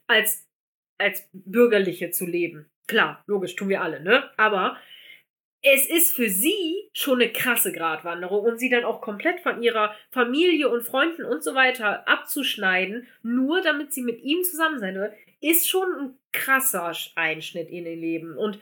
als, 0.06 0.46
als 0.98 1.28
Bürgerliche 1.32 2.10
zu 2.10 2.26
leben. 2.26 2.66
Klar, 2.88 3.22
logisch, 3.26 3.54
tun 3.56 3.68
wir 3.68 3.82
alle, 3.82 4.02
ne? 4.02 4.30
Aber 4.36 4.76
es 5.62 5.88
ist 5.88 6.14
für 6.14 6.28
sie 6.28 6.88
schon 6.92 7.22
eine 7.22 7.30
krasse 7.30 7.72
Gratwanderung 7.72 8.44
und 8.44 8.58
sie 8.58 8.68
dann 8.68 8.84
auch 8.84 9.00
komplett 9.00 9.40
von 9.40 9.62
ihrer 9.62 9.94
Familie 10.10 10.68
und 10.68 10.82
Freunden 10.82 11.24
und 11.24 11.42
so 11.44 11.54
weiter 11.54 12.06
abzuschneiden, 12.08 13.06
nur 13.22 13.62
damit 13.62 13.92
sie 13.92 14.02
mit 14.02 14.20
ihm 14.22 14.42
zusammen 14.42 14.80
sein 14.80 14.96
will, 14.96 15.12
ist 15.40 15.68
schon 15.68 15.88
ein 16.00 16.18
krasser 16.32 16.92
Einschnitt 17.14 17.70
in 17.70 17.86
ihr 17.86 17.96
Leben. 17.96 18.36
Und 18.36 18.58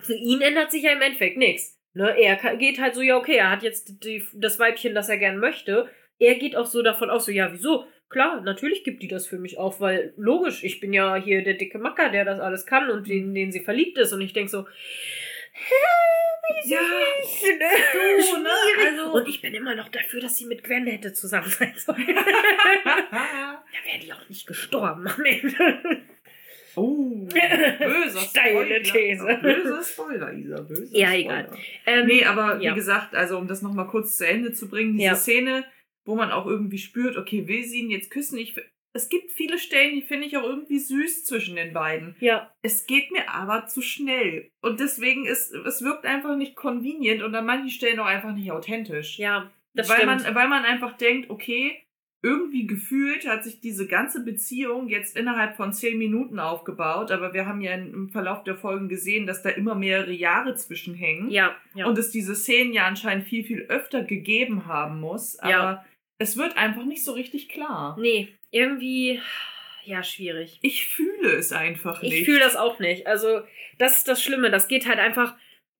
für 0.00 0.14
ihn 0.14 0.40
ändert 0.40 0.70
sich 0.70 0.84
ja 0.84 0.92
im 0.92 1.02
Endeffekt 1.02 1.36
nichts. 1.36 1.78
Ne? 1.92 2.14
Er 2.18 2.36
geht 2.56 2.80
halt 2.80 2.94
so, 2.94 3.02
ja, 3.02 3.16
okay, 3.16 3.36
er 3.36 3.50
hat 3.50 3.62
jetzt 3.62 4.04
die, 4.04 4.22
das 4.34 4.58
Weibchen, 4.58 4.94
das 4.94 5.08
er 5.08 5.18
gern 5.18 5.38
möchte. 5.38 5.88
Er 6.18 6.36
geht 6.36 6.56
auch 6.56 6.66
so 6.66 6.82
davon 6.82 7.10
aus, 7.10 7.26
so, 7.26 7.32
ja, 7.32 7.52
wieso? 7.52 7.86
Klar, 8.08 8.40
natürlich 8.40 8.84
gibt 8.84 9.02
die 9.02 9.08
das 9.08 9.26
für 9.26 9.38
mich 9.38 9.58
auf, 9.58 9.80
weil 9.80 10.14
logisch, 10.16 10.62
ich 10.62 10.80
bin 10.80 10.92
ja 10.92 11.16
hier 11.16 11.42
der 11.42 11.54
dicke 11.54 11.78
Macker, 11.78 12.10
der 12.10 12.24
das 12.24 12.38
alles 12.38 12.64
kann 12.64 12.88
und 12.88 13.08
in 13.08 13.34
den 13.34 13.50
sie 13.50 13.60
verliebt 13.60 13.98
ist. 13.98 14.12
Und 14.12 14.20
ich 14.20 14.32
denk 14.32 14.48
so, 14.48 14.66
Ja, 16.64 16.78
du, 16.80 18.36
du, 18.36 18.42
ne? 18.42 18.50
Also- 18.86 19.12
Und 19.12 19.28
ich 19.28 19.40
bin 19.40 19.54
immer 19.54 19.74
noch 19.74 19.88
dafür, 19.88 20.20
dass 20.20 20.36
sie 20.36 20.46
mit 20.46 20.62
Gwen 20.64 20.86
hätte 20.86 21.12
zusammen 21.12 21.48
sein 21.50 21.74
sollen. 21.76 22.06
da 22.14 23.84
wäre 23.84 23.98
die 24.02 24.12
auch 24.12 24.28
nicht 24.28 24.46
gestorben 24.46 25.06
am 25.06 25.24
Ende. 25.24 26.02
oh, 26.76 27.26
böser 27.26 28.20
Steile 28.30 28.82
These. 28.82 29.38
Böser 29.42 29.82
Spoiler, 29.82 30.32
Isa, 30.32 30.60
böser 30.62 30.96
Ja, 30.96 31.08
Spoiler. 31.08 31.18
egal. 31.18 31.58
Ähm, 31.86 32.06
Nee, 32.06 32.24
aber 32.24 32.60
ja. 32.60 32.72
wie 32.72 32.74
gesagt, 32.76 33.14
also 33.14 33.38
um 33.38 33.48
das 33.48 33.62
nochmal 33.62 33.86
kurz 33.88 34.16
zu 34.16 34.26
Ende 34.26 34.52
zu 34.52 34.68
bringen, 34.68 34.92
diese 34.94 35.04
Ja. 35.04 35.14
Szene, 35.16 35.64
wo 36.04 36.14
man 36.14 36.30
auch 36.30 36.46
irgendwie 36.46 36.78
spürt, 36.78 37.16
okay, 37.16 37.46
will 37.48 37.64
sie 37.64 37.80
ihn 37.80 37.90
jetzt 37.90 38.10
küssen? 38.10 38.38
Ich, 38.38 38.54
es 38.96 39.08
gibt 39.08 39.30
viele 39.32 39.58
Stellen, 39.58 39.94
die 39.94 40.02
finde 40.02 40.26
ich 40.26 40.36
auch 40.36 40.42
irgendwie 40.42 40.78
süß 40.78 41.24
zwischen 41.24 41.56
den 41.56 41.72
beiden. 41.72 42.16
Ja, 42.20 42.50
Es 42.62 42.86
geht 42.86 43.10
mir 43.12 43.30
aber 43.30 43.66
zu 43.66 43.82
schnell. 43.82 44.50
Und 44.62 44.80
deswegen 44.80 45.26
ist, 45.26 45.52
es 45.52 45.82
wirkt 45.82 46.04
einfach 46.06 46.36
nicht 46.36 46.56
convenient 46.56 47.22
und 47.22 47.34
an 47.34 47.46
manchen 47.46 47.70
Stellen 47.70 48.00
auch 48.00 48.06
einfach 48.06 48.34
nicht 48.34 48.50
authentisch. 48.50 49.18
ja, 49.18 49.50
das 49.74 49.88
weil, 49.90 49.96
stimmt. 49.98 50.22
man, 50.24 50.34
weil 50.34 50.48
man 50.48 50.64
einfach 50.64 50.96
denkt, 50.96 51.28
okay, 51.28 51.76
irgendwie 52.22 52.66
gefühlt 52.66 53.28
hat 53.28 53.44
sich 53.44 53.60
diese 53.60 53.86
ganze 53.86 54.24
Beziehung 54.24 54.88
jetzt 54.88 55.16
innerhalb 55.16 55.54
von 55.56 55.72
zehn 55.72 55.98
Minuten 55.98 56.38
aufgebaut, 56.40 57.10
aber 57.12 57.34
wir 57.34 57.46
haben 57.46 57.60
ja 57.60 57.74
im 57.74 58.08
Verlauf 58.08 58.42
der 58.42 58.56
Folgen 58.56 58.88
gesehen, 58.88 59.26
dass 59.26 59.42
da 59.42 59.50
immer 59.50 59.74
mehrere 59.74 60.12
Jahre 60.12 60.54
zwischenhängen 60.56 61.30
ja, 61.30 61.54
ja. 61.74 61.86
und 61.86 61.98
es 61.98 62.10
diese 62.10 62.34
Szenen 62.34 62.72
ja 62.72 62.86
anscheinend 62.86 63.26
viel, 63.26 63.44
viel 63.44 63.66
öfter 63.68 64.02
gegeben 64.02 64.66
haben 64.66 64.98
muss, 64.98 65.38
aber 65.38 65.50
Ja. 65.50 65.84
es 66.18 66.36
wird 66.38 66.56
einfach 66.56 66.84
nicht 66.86 67.04
so 67.04 67.12
richtig 67.12 67.48
klar. 67.50 67.96
nee, 68.00 68.28
irgendwie, 68.50 69.20
ja, 69.84 70.02
schwierig. 70.02 70.58
Ich 70.62 70.86
fühle 70.88 71.32
es 71.36 71.52
einfach 71.52 72.02
nicht. 72.02 72.12
Ich 72.14 72.24
fühle 72.24 72.40
das 72.40 72.56
auch 72.56 72.78
nicht. 72.78 73.06
Also, 73.06 73.42
das 73.78 73.98
ist 73.98 74.08
das 74.08 74.22
Schlimme. 74.22 74.50
Das 74.50 74.68
geht 74.68 74.86
halt 74.86 74.98
einfach. 74.98 75.36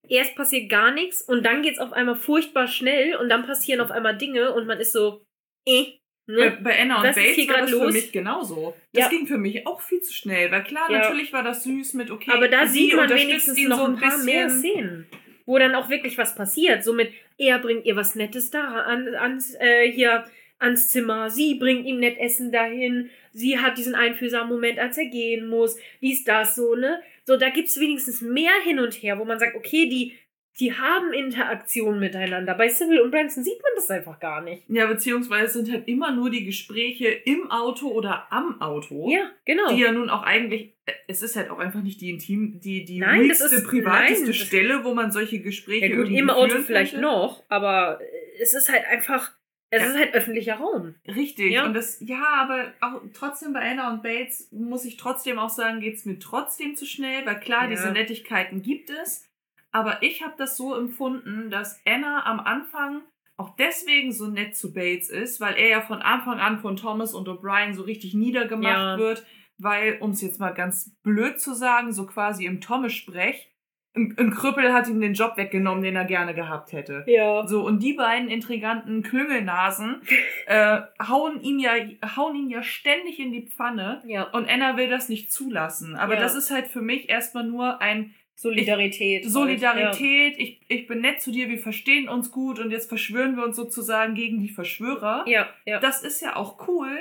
Erst 0.08 0.36
passiert 0.36 0.70
gar 0.70 0.92
nichts 0.92 1.20
und 1.20 1.44
dann 1.44 1.62
geht's 1.62 1.80
auf 1.80 1.92
einmal 1.92 2.14
furchtbar 2.14 2.68
schnell 2.68 3.16
und 3.16 3.28
dann 3.28 3.44
passieren 3.44 3.80
auf 3.80 3.90
einmal 3.90 4.16
Dinge 4.16 4.52
und 4.52 4.66
man 4.66 4.78
ist 4.78 4.92
so, 4.92 5.26
eh. 5.66 5.94
Bei, 6.28 6.32
Ne? 6.34 6.58
bei 6.62 6.80
Anna 6.80 7.00
und 7.00 7.06
ist 7.06 7.14
Bates 7.16 7.48
war 7.48 7.56
das 7.58 7.70
für 7.70 7.76
los? 7.84 7.92
mich 7.92 8.12
genauso. 8.12 8.76
Das 8.92 9.04
Ja. 9.04 9.10
ging 9.10 9.26
für 9.28 9.38
mich 9.38 9.64
auch 9.66 9.80
viel 9.80 10.00
zu 10.00 10.12
schnell, 10.12 10.50
weil 10.50 10.64
klar, 10.64 10.90
Ja. 10.90 10.98
natürlich 10.98 11.32
war 11.32 11.42
das 11.44 11.62
süß 11.64 11.94
mit, 11.94 12.10
okay, 12.10 12.30
Aber 12.32 12.48
da 12.48 12.66
sie 12.66 12.80
sieht 12.84 12.94
man 12.96 13.08
wenigstens 13.10 13.58
noch 13.68 13.78
so 13.78 13.84
ein 13.84 13.96
paar 13.96 14.18
mehr 14.18 14.48
Szenen, 14.50 15.06
wo 15.44 15.56
dann 15.58 15.74
auch 15.76 15.88
wirklich 15.88 16.18
was 16.18 16.34
passiert. 16.34 16.82
Somit, 16.84 17.12
er 17.38 17.58
bringt 17.60 17.84
ihr 17.84 17.94
was 17.96 18.14
Nettes 18.16 18.50
da 18.50 18.60
an, 18.82 19.06
ans, 19.14 19.54
äh, 19.60 19.90
hier 19.92 20.24
ans 20.58 20.88
Zimmer, 20.90 21.28
sie 21.30 21.54
bringt 21.56 21.86
ihm 21.86 21.98
nett 22.00 22.18
Essen 22.18 22.50
dahin, 22.52 23.10
sie 23.32 23.58
hat 23.58 23.76
diesen 23.78 23.94
einfühlsamen 23.94 24.48
Moment, 24.52 24.78
als 24.78 24.96
er 24.98 25.06
gehen 25.06 25.48
muss, 25.48 25.76
dies, 26.00 26.24
das, 26.24 26.54
so, 26.56 26.74
ne? 26.74 27.00
So, 27.24 27.36
da 27.36 27.50
gibt's 27.50 27.78
wenigstens 27.80 28.22
mehr 28.22 28.52
hin 28.64 28.78
und 28.78 28.94
her, 28.94 29.18
wo 29.18 29.24
man 29.24 29.38
sagt, 29.38 29.56
okay, 29.56 29.88
die, 29.88 30.14
die 30.58 30.72
haben 30.72 31.12
Interaktion 31.12 31.98
miteinander. 31.98 32.54
Bei 32.54 32.68
Sybil 32.68 33.00
und 33.00 33.10
Branson 33.10 33.44
sieht 33.44 33.60
man 33.62 33.72
das 33.74 33.90
einfach 33.90 34.18
gar 34.20 34.40
nicht. 34.42 34.62
Ja, 34.68 34.86
beziehungsweise 34.86 35.44
es 35.46 35.52
sind 35.52 35.70
halt 35.70 35.86
immer 35.86 36.12
nur 36.12 36.30
die 36.30 36.44
Gespräche 36.46 37.08
im 37.08 37.50
Auto 37.50 37.88
oder 37.88 38.26
am 38.32 38.62
Auto. 38.62 39.10
Ja, 39.10 39.30
genau. 39.44 39.68
Die 39.74 39.80
ja 39.82 39.92
nun 39.92 40.08
auch 40.08 40.22
eigentlich, 40.22 40.72
äh, 40.86 40.92
es 41.08 41.20
ist 41.20 41.36
halt 41.36 41.50
auch 41.50 41.58
einfach 41.58 41.82
nicht 41.82 42.00
die 42.00 42.08
intim, 42.08 42.58
die, 42.60 42.86
die 42.86 43.00
Nein, 43.00 43.20
ruhigste, 43.20 43.54
ist- 43.54 43.66
privateste 43.66 44.24
nein, 44.24 44.32
Stelle, 44.34 44.84
wo 44.84 44.94
man 44.94 45.12
solche 45.12 45.40
Gespräche 45.40 45.86
Ja 45.88 45.96
gut, 45.96 46.04
irgendwie 46.06 46.18
im 46.20 46.30
Auto 46.30 46.56
vielleicht 46.60 46.92
könnte. 46.92 47.04
noch, 47.06 47.44
aber 47.50 48.00
es 48.40 48.54
ist 48.54 48.70
halt 48.72 48.86
einfach, 48.86 49.32
es 49.70 49.82
Ja. 49.82 49.88
ist 49.88 49.96
halt 49.96 50.14
öffentlicher 50.14 50.56
Raum. 50.56 50.94
Richtig. 51.06 51.52
Ja. 51.52 51.64
Und 51.66 51.74
das, 51.74 51.98
ja, 52.00 52.22
aber 52.34 52.72
auch 52.80 53.00
trotzdem 53.14 53.52
bei 53.52 53.70
Anna 53.70 53.92
und 53.92 54.02
Bates 54.02 54.48
muss 54.52 54.84
ich 54.84 54.96
trotzdem 54.96 55.38
auch 55.38 55.50
sagen, 55.50 55.80
geht's 55.80 56.04
mir 56.04 56.18
trotzdem 56.18 56.76
zu 56.76 56.86
schnell, 56.86 57.24
weil 57.26 57.40
klar, 57.40 57.64
Ja. 57.64 57.70
diese 57.70 57.90
Nettigkeiten 57.92 58.62
gibt 58.62 58.90
es. 58.90 59.28
Aber 59.72 60.02
ich 60.02 60.22
habe 60.22 60.34
das 60.38 60.56
so 60.56 60.74
empfunden, 60.74 61.50
dass 61.50 61.80
Anna 61.86 62.24
am 62.26 62.40
Anfang 62.40 63.02
auch 63.36 63.54
deswegen 63.56 64.12
so 64.12 64.28
nett 64.28 64.56
zu 64.56 64.72
Bates 64.72 65.10
ist, 65.10 65.40
weil 65.40 65.54
er 65.56 65.68
ja 65.68 65.80
von 65.82 66.00
Anfang 66.00 66.38
an 66.38 66.58
von 66.60 66.76
Thomas 66.76 67.12
und 67.12 67.28
O'Brien 67.28 67.74
so 67.74 67.82
richtig 67.82 68.14
niedergemacht 68.14 68.98
wird, 68.98 69.26
weil, 69.58 69.98
um 70.00 70.12
es 70.12 70.22
jetzt 70.22 70.40
mal 70.40 70.54
ganz 70.54 70.96
blöd 71.02 71.38
zu 71.40 71.52
sagen, 71.54 71.92
so 71.92 72.06
quasi 72.06 72.46
im 72.46 72.62
Thomas-Sprech, 72.62 73.50
ein, 73.96 74.30
Krüppel 74.30 74.72
hat 74.72 74.88
ihm 74.88 75.00
den 75.00 75.14
Job 75.14 75.36
weggenommen, 75.36 75.82
den 75.82 75.96
er 75.96 76.04
gerne 76.04 76.34
gehabt 76.34 76.72
hätte. 76.72 77.04
Ja. 77.06 77.46
So, 77.46 77.64
und 77.64 77.82
die 77.82 77.94
beiden 77.94 78.28
intriganten 78.28 79.02
Klüngelnasen 79.02 80.02
äh, 80.46 80.80
hauen, 81.06 81.40
ihn 81.40 81.58
ja, 81.58 81.72
hauen 82.16 82.36
ihn 82.36 82.50
ja 82.50 82.62
ständig 82.62 83.18
in 83.18 83.32
die 83.32 83.46
Pfanne 83.46 84.02
Ja. 84.06 84.24
und 84.30 84.48
Anna 84.48 84.76
will 84.76 84.88
das 84.88 85.08
nicht 85.08 85.32
zulassen. 85.32 85.96
Aber 85.96 86.14
Ja. 86.14 86.20
das 86.20 86.34
ist 86.34 86.50
halt 86.50 86.66
für 86.66 86.82
mich 86.82 87.08
erstmal 87.08 87.44
nur 87.44 87.80
ein 87.80 88.14
Solidarität. 88.38 89.22
halt, 89.24 89.32
Solidarität, 89.32 90.38
ich, 90.38 90.60
ich 90.68 90.86
bin 90.86 91.00
nett 91.00 91.22
zu 91.22 91.32
dir, 91.32 91.48
wir 91.48 91.58
verstehen 91.58 92.08
uns 92.08 92.30
gut 92.30 92.58
und 92.58 92.70
jetzt 92.70 92.88
verschwören 92.88 93.34
wir 93.36 93.44
uns 93.44 93.56
sozusagen 93.56 94.14
gegen 94.14 94.40
die 94.40 94.50
Verschwörer. 94.50 95.24
Ja, 95.26 95.48
ja. 95.64 95.80
Das 95.80 96.02
ist 96.02 96.20
ja 96.20 96.36
auch 96.36 96.68
cool, 96.68 96.98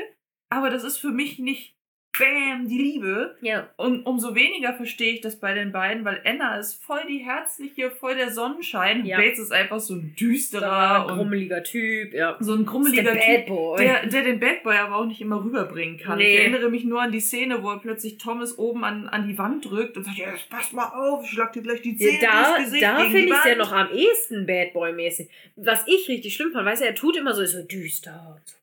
aber 0.49 0.69
das 0.69 0.85
ist 0.85 0.97
für 0.97 1.11
mich 1.11 1.37
nicht 1.39 1.74
Bam, 2.17 2.67
die 2.67 2.77
Liebe. 2.77 3.35
Ja. 3.41 3.69
Und 3.77 4.05
umso 4.05 4.35
weniger 4.35 4.73
verstehe 4.73 5.13
ich 5.13 5.21
das 5.21 5.35
bei 5.37 5.53
den 5.53 5.71
beiden, 5.71 6.05
weil 6.05 6.21
Anna 6.25 6.57
ist 6.57 6.83
voll 6.83 7.01
die 7.07 7.19
herzliche, 7.19 7.91
voll 7.91 8.15
der 8.15 8.31
Sonnenschein. 8.31 9.05
Ja. 9.05 9.17
Bates 9.17 9.39
ist 9.39 9.51
einfach 9.51 9.79
so 9.79 9.95
ein 9.95 10.15
düsterer 10.19 10.61
Da, 10.61 11.01
und 11.03 11.17
grummeliger 11.17 11.63
Typ, 11.63 12.13
ja. 12.13 12.37
so 12.39 12.53
ein 12.53 12.65
grummeliger 12.65 13.03
der 13.03 13.13
Typ, 13.13 13.25
Bad 13.25 13.45
Boy. 13.47 13.83
der, 13.83 14.05
der 14.07 14.23
den 14.23 14.39
Bad 14.39 14.63
Boy 14.63 14.75
aber 14.77 14.95
auch 14.95 15.05
nicht 15.05 15.21
immer 15.21 15.43
rüberbringen 15.43 15.97
kann. 15.97 16.17
Nee. 16.17 16.33
Ich 16.33 16.39
erinnere 16.39 16.69
mich 16.69 16.83
nur 16.83 17.01
an 17.01 17.11
die 17.11 17.19
Szene, 17.19 17.61
wo 17.63 17.71
er 17.71 17.79
plötzlich 17.79 18.17
Thomas 18.17 18.57
oben 18.57 18.83
an, 18.83 19.07
an 19.07 19.27
die 19.27 19.37
Wand 19.37 19.65
drückt 19.65 19.97
und 19.97 20.03
sagt, 20.05 20.17
ja, 20.17 20.31
jetzt 20.31 20.49
pass 20.49 20.71
mal 20.71 20.87
auf, 20.87 21.23
ich 21.23 21.31
schlag 21.31 21.53
dir 21.53 21.61
gleich 21.61 21.81
die 21.81 21.97
Zähne 21.97 22.19
da 22.21 22.55
durchs 22.55 22.65
Gesicht 22.65 22.83
da 22.83 22.99
finde 22.99 23.19
ich 23.19 23.31
es 23.31 23.45
ja 23.45 23.55
noch 23.55 23.71
am 23.71 23.91
ehesten 23.91 24.45
Bad 24.45 24.73
Boy-mäßig. 24.73 25.29
Was 25.55 25.85
ich 25.87 26.07
richtig 26.07 26.35
schlimm 26.35 26.51
fand, 26.51 26.65
weißt 26.65 26.81
du, 26.81 26.85
er 26.85 26.95
tut 26.95 27.17
immer 27.17 27.33
so, 27.33 27.41
ist 27.41 27.53
so 27.53 27.63
düster 27.63 28.35
und 28.35 28.47
so. 28.47 28.55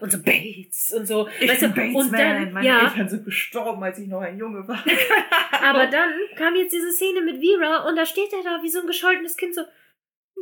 Und 0.00 0.10
so 0.12 0.18
Bates 0.22 0.92
und 0.96 1.06
so. 1.06 1.28
Ich 1.40 1.48
weißt 1.50 1.60
bin 1.60 1.70
du, 1.70 1.76
Bates 1.76 1.94
und 1.94 2.12
dann, 2.12 2.52
Meine 2.52 2.66
ja, 2.66 2.88
Eltern 2.88 3.08
sind 3.08 3.24
gestorben, 3.24 3.82
als 3.82 3.98
ich 3.98 4.08
noch 4.08 4.20
ein 4.20 4.36
Junge 4.38 4.66
war. 4.66 4.82
aber 5.62 5.86
dann 5.86 6.12
kam 6.36 6.54
jetzt 6.56 6.72
diese 6.72 6.90
Szene 6.92 7.20
mit 7.22 7.40
Vera 7.44 7.88
und 7.88 7.96
da 7.96 8.04
steht 8.06 8.32
er 8.32 8.42
da 8.42 8.60
wie 8.62 8.68
so 8.68 8.80
ein 8.80 8.86
gescholtenes 8.86 9.36
Kind 9.36 9.54
so. 9.54 9.60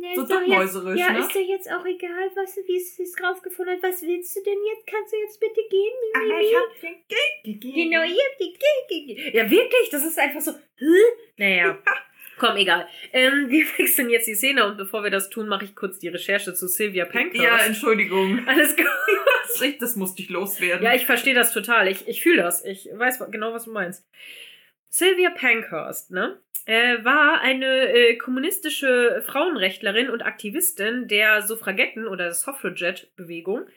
"Ja, 0.01 0.15
So 0.15 0.21
ist 0.23 0.31
doch 0.31 0.39
jetzt- 0.41 0.49
duckmäuserisch, 0.49 0.99
Ja, 0.99 1.11
ne? 1.13 1.19
ist 1.19 1.33
dir 1.35 1.43
jetzt 1.45 1.71
auch 1.71 1.85
egal, 1.85 2.29
was, 2.35 2.57
wie 2.67 2.77
es 2.77 2.95
sich 2.95 3.09
draufgefunden 3.17 3.75
hat. 3.75 3.83
Was 3.83 4.01
willst 4.01 4.35
du 4.35 4.41
denn 4.43 4.57
jetzt? 4.73 4.87
Kannst 4.87 5.13
du 5.13 5.17
jetzt 5.17 5.39
bitte 5.39 5.61
gehen? 5.69 5.93
Mi, 6.01 6.19
mi, 6.25 6.31
Aber 6.33 6.41
ich 6.41 6.55
hab 6.55 6.81
dir 6.81 6.95
Geld 7.07 7.43
gegeben. 7.43 7.75
Genau, 7.91 8.03
ihr 8.03 8.23
habt 8.23 8.39
die 8.41 8.53
Ge- 9.13 9.31
Ja, 9.37 9.49
wirklich, 9.49 9.89
das 9.91 10.03
ist 10.05 10.17
einfach 10.19 10.41
so. 10.41 10.51
Hä? 10.51 10.85
Naja. 11.37 11.77
Komm, 12.37 12.57
egal. 12.57 12.87
Ähm, 13.11 13.45
wir 13.49 13.65
wechseln 13.77 14.09
jetzt 14.09 14.27
die 14.27 14.35
Szene 14.35 14.65
und 14.65 14.77
bevor 14.77 15.03
wir 15.03 15.11
das 15.11 15.29
tun, 15.29 15.47
mache 15.47 15.65
ich 15.65 15.75
kurz 15.75 15.99
die 15.99 16.07
Recherche 16.07 16.53
zu 16.53 16.67
Sylvia 16.67 17.05
Pankhurst. 17.05 17.43
Ja, 17.43 17.57
Entschuldigung. 17.59 18.41
Alles 18.47 18.75
gut. 18.75 18.85
Das 19.79 19.95
musste 19.95 20.21
ich 20.21 20.29
loswerden. 20.29 20.83
Ja, 20.83 20.93
ich 20.93 21.05
verstehe 21.05 21.35
das 21.35 21.53
total. 21.53 21.87
Ich, 21.87 22.07
ich 22.07 22.21
fühle 22.21 22.41
das. 22.41 22.65
Ich 22.65 22.89
weiß 22.91 23.19
genau, 23.29 23.53
was 23.53 23.65
du 23.65 23.71
meinst. 23.71 24.05
Sylvia 24.89 25.29
Pankhurst, 25.29 26.11
ne? 26.11 26.39
Äh, 26.65 27.03
war 27.03 27.41
eine 27.41 27.89
äh, 27.89 28.15
kommunistische 28.15 29.21
Frauenrechtlerin 29.25 30.09
und 30.09 30.21
Aktivistin 30.21 31.07
der 31.07 31.41
Suffragetten- 31.41 32.07
oder 32.07 32.25
der 32.25 32.33
Suffragette-Bewegung. 32.33 33.67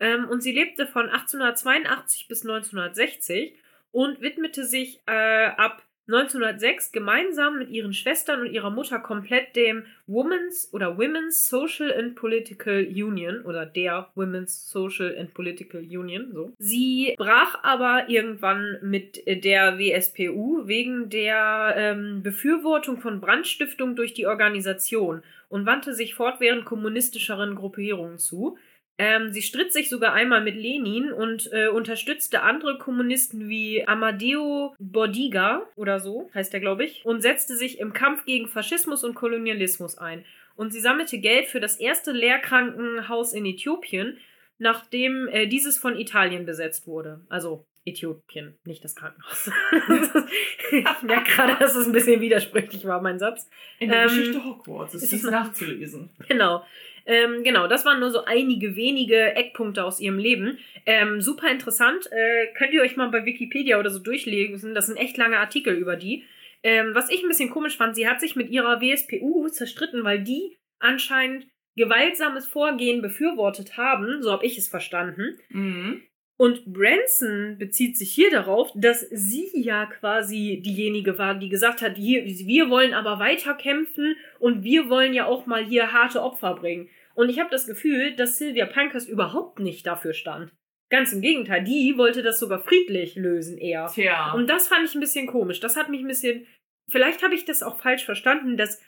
Ähm, 0.00 0.28
und 0.28 0.42
sie 0.42 0.52
lebte 0.52 0.86
von 0.86 1.08
1882 1.08 2.26
bis 2.26 2.42
1960 2.42 3.54
und 3.92 4.20
widmete 4.20 4.64
sich 4.64 5.00
äh, 5.06 5.46
ab 5.56 5.82
1906 6.08 6.90
gemeinsam 6.90 7.58
mit 7.58 7.70
ihren 7.70 7.92
Schwestern 7.92 8.40
und 8.40 8.52
ihrer 8.52 8.70
Mutter 8.70 8.98
komplett 8.98 9.54
dem 9.54 9.84
Women's 10.06 10.68
oder 10.72 10.98
Women's 10.98 11.48
Social 11.48 11.92
and 11.92 12.16
Political 12.16 12.86
Union 12.88 13.42
oder 13.44 13.66
der 13.66 14.08
Women's 14.16 14.68
Social 14.70 15.16
and 15.16 15.32
Political 15.32 15.80
Union, 15.80 16.32
so. 16.32 16.52
Sie 16.58 17.14
brach 17.16 17.62
aber 17.62 18.08
irgendwann 18.08 18.78
mit 18.82 19.22
der 19.26 19.78
WSPU 19.78 20.66
wegen 20.66 21.08
der 21.08 21.74
ähm, 21.76 22.22
Befürwortung 22.22 23.00
von 23.00 23.20
Brandstiftung 23.20 23.94
durch 23.94 24.12
die 24.12 24.26
Organisation 24.26 25.22
und 25.48 25.66
wandte 25.66 25.94
sich 25.94 26.14
fortwährend 26.14 26.64
kommunistischeren 26.64 27.54
Gruppierungen 27.54 28.18
zu. 28.18 28.58
Ähm, 29.04 29.32
sie 29.32 29.42
stritt 29.42 29.72
sich 29.72 29.88
sogar 29.88 30.12
einmal 30.12 30.42
mit 30.42 30.54
Lenin 30.54 31.12
und 31.12 31.50
äh, 31.52 31.66
unterstützte 31.68 32.42
andere 32.42 32.78
Kommunisten 32.78 33.48
wie 33.48 33.84
Amadeo 33.88 34.74
Bordiga 34.78 35.66
oder 35.76 35.98
so, 35.98 36.30
heißt 36.34 36.54
er, 36.54 36.60
glaube 36.60 36.84
ich, 36.84 37.04
und 37.04 37.20
setzte 37.20 37.56
sich 37.56 37.80
im 37.80 37.92
Kampf 37.92 38.24
gegen 38.24 38.46
Faschismus 38.48 39.02
und 39.02 39.14
Kolonialismus 39.14 39.98
ein. 39.98 40.24
Und 40.54 40.72
sie 40.72 40.80
sammelte 40.80 41.18
Geld 41.18 41.46
für 41.46 41.58
das 41.60 41.76
erste 41.80 42.12
Lehrkrankenhaus 42.12 43.32
in 43.32 43.44
Äthiopien, 43.46 44.18
nachdem 44.58 45.26
äh, 45.28 45.46
dieses 45.46 45.78
von 45.78 45.98
Italien 45.98 46.46
besetzt 46.46 46.86
wurde. 46.86 47.22
Also 47.28 47.66
Äthiopien, 47.84 48.56
nicht 48.64 48.84
das 48.84 48.94
Krankenhaus. 48.94 49.50
ich 50.70 51.02
merke 51.02 51.30
gerade, 51.32 51.56
dass 51.58 51.74
es 51.74 51.86
ein 51.86 51.92
bisschen 51.92 52.20
widersprüchlich 52.20 52.84
war, 52.84 53.00
mein 53.00 53.18
Satz. 53.18 53.48
In 53.80 53.88
der 53.90 54.02
Ähm, 54.02 54.08
Geschichte 54.08 54.44
Hogwarts 54.44 54.94
ist 54.94 55.02
ist 55.04 55.12
dies 55.12 55.24
es- 55.24 55.30
nachzulesen. 55.30 56.10
Genau. 56.28 56.64
Ähm, 57.06 57.42
genau, 57.44 57.66
das 57.66 57.84
waren 57.84 58.00
nur 58.00 58.10
so 58.10 58.24
einige 58.24 58.76
wenige 58.76 59.34
Eckpunkte 59.34 59.84
aus 59.84 60.00
ihrem 60.00 60.18
Leben. 60.18 60.58
Ähm, 60.86 61.20
super 61.20 61.50
interessant. 61.50 62.08
Äh, 62.10 62.48
könnt 62.56 62.72
ihr 62.72 62.82
euch 62.82 62.96
mal 62.96 63.10
bei 63.10 63.24
Wikipedia 63.24 63.78
oder 63.78 63.90
so 63.90 63.98
durchlesen. 63.98 64.74
Das 64.74 64.86
sind 64.86 64.96
echt 64.96 65.16
lange 65.16 65.38
Artikel 65.38 65.74
über 65.74 65.96
die. 65.96 66.24
Ähm, 66.62 66.94
was 66.94 67.10
ich 67.10 67.22
ein 67.22 67.28
bisschen 67.28 67.50
komisch 67.50 67.76
fand, 67.76 67.94
sie 67.96 68.08
hat 68.08 68.20
sich 68.20 68.36
mit 68.36 68.50
ihrer 68.50 68.80
WSPU 68.80 69.48
zerstritten, 69.48 70.04
weil 70.04 70.22
die 70.22 70.56
anscheinend 70.78 71.46
gewaltsames 71.76 72.46
Vorgehen 72.46 73.02
befürwortet 73.02 73.76
haben. 73.76 74.22
So 74.22 74.30
habe 74.30 74.46
ich 74.46 74.58
es 74.58 74.68
verstanden. 74.68 75.38
Mhm. 75.48 76.02
Und 76.42 76.64
Branson 76.64 77.56
bezieht 77.56 77.96
sich 77.96 78.12
hier 78.12 78.28
darauf, 78.28 78.72
dass 78.74 79.06
sie 79.12 79.48
ja 79.54 79.86
quasi 79.86 80.60
diejenige 80.60 81.16
war, 81.16 81.36
die 81.36 81.48
gesagt 81.48 81.82
hat, 81.82 81.96
hier, 81.96 82.24
wir 82.24 82.68
wollen 82.68 82.94
aber 82.94 83.20
weiter 83.20 83.54
kämpfen 83.54 84.16
und 84.40 84.64
wir 84.64 84.88
wollen 84.88 85.14
ja 85.14 85.26
auch 85.26 85.46
mal 85.46 85.64
hier 85.64 85.92
harte 85.92 86.20
Opfer 86.20 86.56
bringen. 86.56 86.88
Und 87.14 87.28
ich 87.28 87.38
habe 87.38 87.48
das 87.48 87.68
Gefühl, 87.68 88.16
dass 88.16 88.38
Sylvia 88.38 88.66
Pankhurst 88.66 89.08
überhaupt 89.08 89.60
nicht 89.60 89.86
dafür 89.86 90.14
stand. 90.14 90.50
Ganz 90.90 91.12
im 91.12 91.20
Gegenteil, 91.20 91.62
die 91.62 91.96
wollte 91.96 92.24
das 92.24 92.40
sogar 92.40 92.58
friedlich 92.58 93.14
lösen 93.14 93.56
eher. 93.56 93.86
Tja. 93.94 94.32
Und 94.32 94.50
das 94.50 94.66
fand 94.66 94.84
ich 94.88 94.96
ein 94.96 95.00
bisschen 95.00 95.28
komisch. 95.28 95.60
Das 95.60 95.76
hat 95.76 95.90
mich 95.90 96.00
ein 96.00 96.08
bisschen. 96.08 96.48
Vielleicht 96.90 97.22
habe 97.22 97.36
ich 97.36 97.44
das 97.44 97.62
auch 97.62 97.78
falsch 97.78 98.04
verstanden, 98.04 98.56
dass 98.56 98.82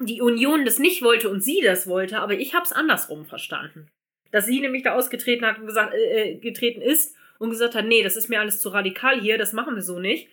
die 0.00 0.20
Union 0.20 0.64
das 0.64 0.80
nicht 0.80 1.02
wollte 1.02 1.30
und 1.30 1.44
sie 1.44 1.60
das 1.62 1.86
wollte, 1.86 2.18
aber 2.18 2.34
ich 2.34 2.56
habe 2.56 2.64
es 2.64 2.72
andersrum 2.72 3.24
verstanden. 3.24 3.88
Dass 4.36 4.46
sie 4.46 4.60
nämlich 4.60 4.82
da 4.82 4.94
ausgetreten 4.94 5.46
hat 5.46 5.58
und 5.58 5.66
gesagt, 5.66 5.94
äh, 5.94 6.32
äh, 6.32 6.34
getreten 6.36 6.82
ist 6.82 7.16
und 7.38 7.48
gesagt 7.50 7.74
hat, 7.74 7.86
nee, 7.86 8.02
das 8.02 8.16
ist 8.16 8.28
mir 8.28 8.38
alles 8.40 8.60
zu 8.60 8.68
radikal 8.68 9.18
hier, 9.20 9.38
das 9.38 9.52
machen 9.54 9.74
wir 9.74 9.82
so 9.82 9.98
nicht. 9.98 10.28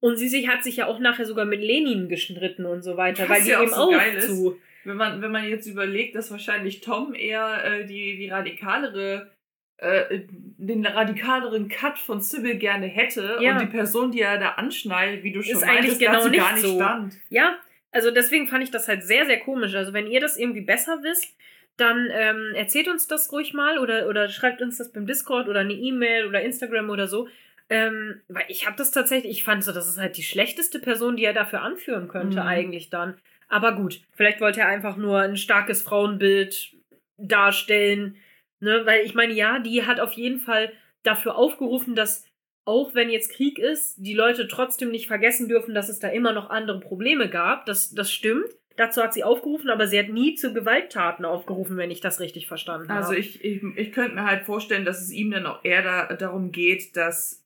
Und 0.00 0.16
sie 0.16 0.28
sich, 0.28 0.46
hat 0.48 0.62
sich 0.62 0.76
ja 0.76 0.86
auch 0.88 0.98
nachher 0.98 1.24
sogar 1.24 1.46
mit 1.46 1.62
Lenin 1.62 2.08
gestritten 2.10 2.66
und 2.66 2.82
so 2.82 2.98
weiter, 2.98 3.22
Was 3.22 3.30
weil 3.30 3.42
die 3.44 3.50
ja 3.50 3.58
auch 3.58 3.62
eben 3.62 3.70
so 3.72 3.76
auch 3.80 3.90
geil 3.92 4.14
ist. 4.16 4.26
zu. 4.28 4.58
wenn 4.84 4.96
man, 4.96 5.22
wenn 5.22 5.30
man 5.32 5.48
jetzt 5.48 5.66
überlegt, 5.66 6.14
dass 6.16 6.30
wahrscheinlich 6.30 6.82
Tom 6.82 7.14
eher 7.14 7.64
äh, 7.64 7.86
die, 7.86 8.16
die 8.18 8.28
radikalere, 8.28 9.30
äh, 9.78 10.20
den 10.58 10.84
radikaleren 10.84 11.68
Cut 11.68 11.98
von 11.98 12.20
Sybil 12.20 12.56
gerne 12.56 12.86
hätte 12.86 13.38
Ja. 13.40 13.52
und 13.54 13.62
die 13.62 13.66
Person, 13.74 14.12
die 14.12 14.20
er 14.20 14.38
da 14.38 14.50
anschneidet, 14.50 15.24
wie 15.24 15.32
du 15.32 15.42
schon 15.42 15.52
Ist 15.56 15.64
meintest, 15.66 15.88
eigentlich 15.88 15.98
genau 15.98 16.12
dazu 16.18 16.28
nicht 16.28 16.40
gar 16.40 16.52
nicht 16.52 16.62
so. 16.62 16.74
stand. 16.76 17.14
Ja, 17.30 17.56
also 17.90 18.10
deswegen 18.10 18.48
fand 18.48 18.64
ich 18.64 18.70
das 18.70 18.86
halt 18.88 19.02
sehr, 19.02 19.24
sehr 19.24 19.40
komisch. 19.40 19.74
Also 19.74 19.92
wenn 19.94 20.06
ihr 20.10 20.20
das 20.20 20.36
irgendwie 20.36 20.60
besser 20.60 20.98
wisst, 21.02 21.34
dann 21.76 22.08
ähm, 22.10 22.52
erzählt 22.54 22.88
uns 22.88 23.06
das 23.06 23.30
ruhig 23.32 23.52
mal 23.52 23.78
oder, 23.78 24.08
oder 24.08 24.28
schreibt 24.28 24.62
uns 24.62 24.78
das 24.78 24.92
beim 24.92 25.06
Discord 25.06 25.48
oder 25.48 25.60
eine 25.60 25.74
E-Mail 25.74 26.26
oder 26.26 26.40
Instagram 26.42 26.90
oder 26.90 27.06
so. 27.06 27.28
Ähm, 27.68 28.20
weil 28.28 28.44
ich 28.48 28.66
habe 28.66 28.76
das 28.76 28.92
tatsächlich, 28.92 29.32
ich 29.38 29.44
fand 29.44 29.64
so, 29.64 29.72
das 29.72 29.88
ist 29.88 29.98
halt 29.98 30.16
die 30.16 30.22
schlechteste 30.22 30.78
Person, 30.78 31.16
die 31.16 31.24
er 31.24 31.32
dafür 31.32 31.62
anführen 31.62 32.08
könnte, 32.08 32.40
Mhm. 32.40 32.46
eigentlich 32.46 32.90
dann. 32.90 33.18
Aber 33.48 33.72
gut, 33.76 34.00
vielleicht 34.12 34.40
wollte 34.40 34.60
er 34.60 34.68
einfach 34.68 34.96
nur 34.96 35.20
ein 35.20 35.36
starkes 35.36 35.82
Frauenbild 35.82 36.74
darstellen. 37.18 38.16
Ne? 38.60 38.82
Weil 38.84 39.04
ich 39.04 39.14
meine, 39.14 39.32
ja, 39.32 39.58
die 39.58 39.84
hat 39.84 40.00
auf 40.00 40.12
jeden 40.12 40.38
Fall 40.38 40.72
dafür 41.02 41.36
aufgerufen, 41.36 41.94
dass 41.94 42.24
auch 42.64 42.94
wenn 42.94 43.10
jetzt 43.10 43.30
Krieg 43.32 43.58
ist, 43.58 43.96
die 43.98 44.14
Leute 44.14 44.48
trotzdem 44.48 44.90
nicht 44.90 45.06
vergessen 45.06 45.48
dürfen, 45.48 45.74
dass 45.74 45.88
es 45.88 46.00
da 46.00 46.08
immer 46.08 46.32
noch 46.32 46.50
andere 46.50 46.80
Probleme 46.80 47.28
gab. 47.28 47.66
Das, 47.66 47.94
das 47.94 48.12
stimmt. 48.12 48.46
Dazu 48.76 49.02
hat 49.02 49.14
sie 49.14 49.24
aufgerufen, 49.24 49.70
aber 49.70 49.86
sie 49.86 49.98
hat 49.98 50.08
nie 50.08 50.34
zu 50.34 50.52
Gewalttaten 50.52 51.24
aufgerufen, 51.24 51.76
wenn 51.76 51.90
ich 51.90 52.00
das 52.00 52.20
richtig 52.20 52.46
verstanden 52.46 52.90
Also 52.90 53.08
habe. 53.10 53.18
ich, 53.18 53.42
ich, 53.44 53.62
ich 53.76 53.92
könnte 53.92 54.14
mir 54.14 54.24
halt 54.24 54.44
vorstellen, 54.44 54.84
dass 54.84 55.00
es 55.00 55.10
ihm 55.10 55.30
dann 55.30 55.46
auch 55.46 55.64
eher 55.64 55.82
da, 55.82 56.14
darum 56.14 56.52
geht, 56.52 56.96
dass, 56.96 57.44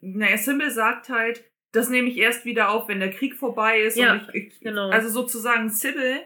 naja, 0.00 0.36
Sybil 0.38 0.70
sagt 0.70 1.08
halt, 1.10 1.44
das 1.72 1.90
nehme 1.90 2.08
ich 2.08 2.16
erst 2.16 2.44
wieder 2.46 2.70
auf, 2.70 2.88
wenn 2.88 3.00
der 3.00 3.10
Krieg 3.10 3.34
vorbei 3.34 3.80
ist. 3.80 3.96
Ja, 3.98 4.12
und 4.12 4.28
ich, 4.32 4.52
ich, 4.54 4.60
genau. 4.60 4.88
Also 4.88 5.10
sozusagen 5.10 5.68
Sybil 5.68 6.20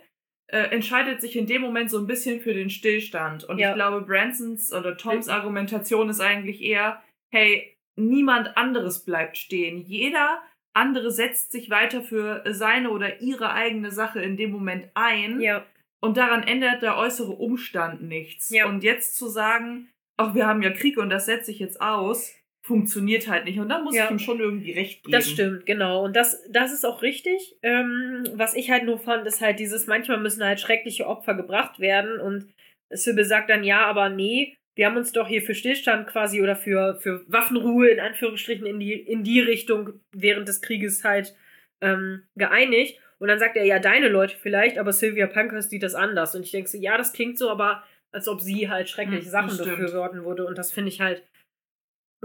äh, 0.46 0.68
entscheidet 0.70 1.20
sich 1.20 1.34
in 1.36 1.46
dem 1.46 1.62
Moment 1.62 1.90
so 1.90 1.98
ein 1.98 2.06
bisschen 2.06 2.40
für 2.40 2.54
den 2.54 2.70
Stillstand. 2.70 3.42
Und 3.44 3.58
Ja. 3.58 3.70
ich 3.70 3.74
glaube, 3.74 4.02
Bransons 4.06 4.72
oder 4.72 4.96
Toms 4.96 5.28
Argumentation 5.28 6.08
ist 6.08 6.20
eigentlich 6.20 6.62
eher, 6.62 7.02
hey, 7.32 7.76
niemand 7.96 8.56
anderes 8.56 9.04
bleibt 9.04 9.36
stehen. 9.36 9.78
Jeder 9.80 10.40
andere 10.74 11.10
setzt 11.10 11.52
sich 11.52 11.70
weiter 11.70 12.02
für 12.02 12.42
seine 12.50 12.90
oder 12.90 13.20
ihre 13.20 13.52
eigene 13.52 13.90
Sache 13.90 14.20
in 14.22 14.36
dem 14.36 14.50
Moment 14.50 14.88
ein. 14.94 15.40
ja, 15.40 15.64
Und 16.00 16.16
daran 16.16 16.42
ändert 16.42 16.82
der 16.82 16.96
äußere 16.96 17.32
Umstand 17.32 18.02
nichts. 18.02 18.50
Ja. 18.50 18.66
Und 18.66 18.82
jetzt 18.82 19.16
zu 19.16 19.28
sagen, 19.28 19.88
ach, 20.16 20.34
wir 20.34 20.46
haben 20.46 20.62
ja 20.62 20.70
Krieg 20.70 20.96
und 20.98 21.10
das 21.10 21.26
setze 21.26 21.50
ich 21.50 21.58
jetzt 21.58 21.80
aus, 21.80 22.34
funktioniert 22.64 23.28
halt 23.28 23.44
nicht. 23.44 23.58
Und 23.58 23.68
da 23.68 23.80
muss 23.80 23.94
Ja. 23.94 24.04
ich 24.06 24.10
ihm 24.12 24.18
schon 24.18 24.40
irgendwie 24.40 24.72
recht 24.72 25.02
geben. 25.02 25.12
Das 25.12 25.28
stimmt, 25.28 25.66
genau. 25.66 26.04
Und 26.04 26.14
das, 26.16 26.42
das 26.50 26.72
ist 26.72 26.84
auch 26.86 27.02
richtig. 27.02 27.56
Ähm, 27.62 28.24
was 28.34 28.54
ich 28.54 28.70
halt 28.70 28.84
nur 28.84 28.98
fand, 28.98 29.26
ist 29.26 29.40
halt 29.40 29.58
dieses, 29.58 29.86
manchmal 29.86 30.18
müssen 30.18 30.44
halt 30.44 30.60
schreckliche 30.60 31.06
Opfer 31.06 31.34
gebracht 31.34 31.80
werden 31.80 32.20
und 32.20 32.52
Sybil 32.90 33.24
sagt 33.24 33.50
dann, 33.50 33.64
ja, 33.64 33.86
aber 33.86 34.10
nee, 34.10 34.56
wir 34.74 34.86
haben 34.86 34.96
uns 34.96 35.12
doch 35.12 35.28
hier 35.28 35.42
für 35.42 35.54
Stillstand 35.54 36.06
quasi 36.06 36.40
oder 36.40 36.56
für, 36.56 36.98
für 37.00 37.24
Waffenruhe 37.28 37.88
in 37.88 38.00
Anführungsstrichen 38.00 38.66
in 38.66 38.80
die, 38.80 38.94
in 38.94 39.22
die 39.22 39.40
Richtung 39.40 40.00
während 40.12 40.48
des 40.48 40.62
Krieges 40.62 41.04
halt 41.04 41.34
ähm, 41.80 42.22
geeinigt. 42.36 42.98
Und 43.18 43.28
dann 43.28 43.38
sagt 43.38 43.56
er, 43.56 43.64
ja, 43.64 43.78
deine 43.78 44.08
Leute 44.08 44.36
vielleicht, 44.36 44.78
aber 44.78 44.92
Sylvia 44.92 45.26
Pankhurst 45.26 45.70
sieht 45.70 45.82
das 45.82 45.94
anders. 45.94 46.34
Und 46.34 46.42
ich 46.42 46.50
denke 46.50 46.68
so, 46.68 46.78
ja, 46.78 46.96
das 46.96 47.12
klingt 47.12 47.38
so, 47.38 47.50
aber 47.50 47.84
als 48.10 48.28
ob 48.28 48.40
sie 48.40 48.68
halt 48.68 48.88
schreckliche 48.88 49.24
Hm, 49.24 49.30
Sachen 49.30 49.58
befürworten 49.58 50.24
würde. 50.24 50.46
Und 50.46 50.58
das 50.58 50.72
finde 50.72 50.88
ich 50.88 51.00
halt, 51.00 51.22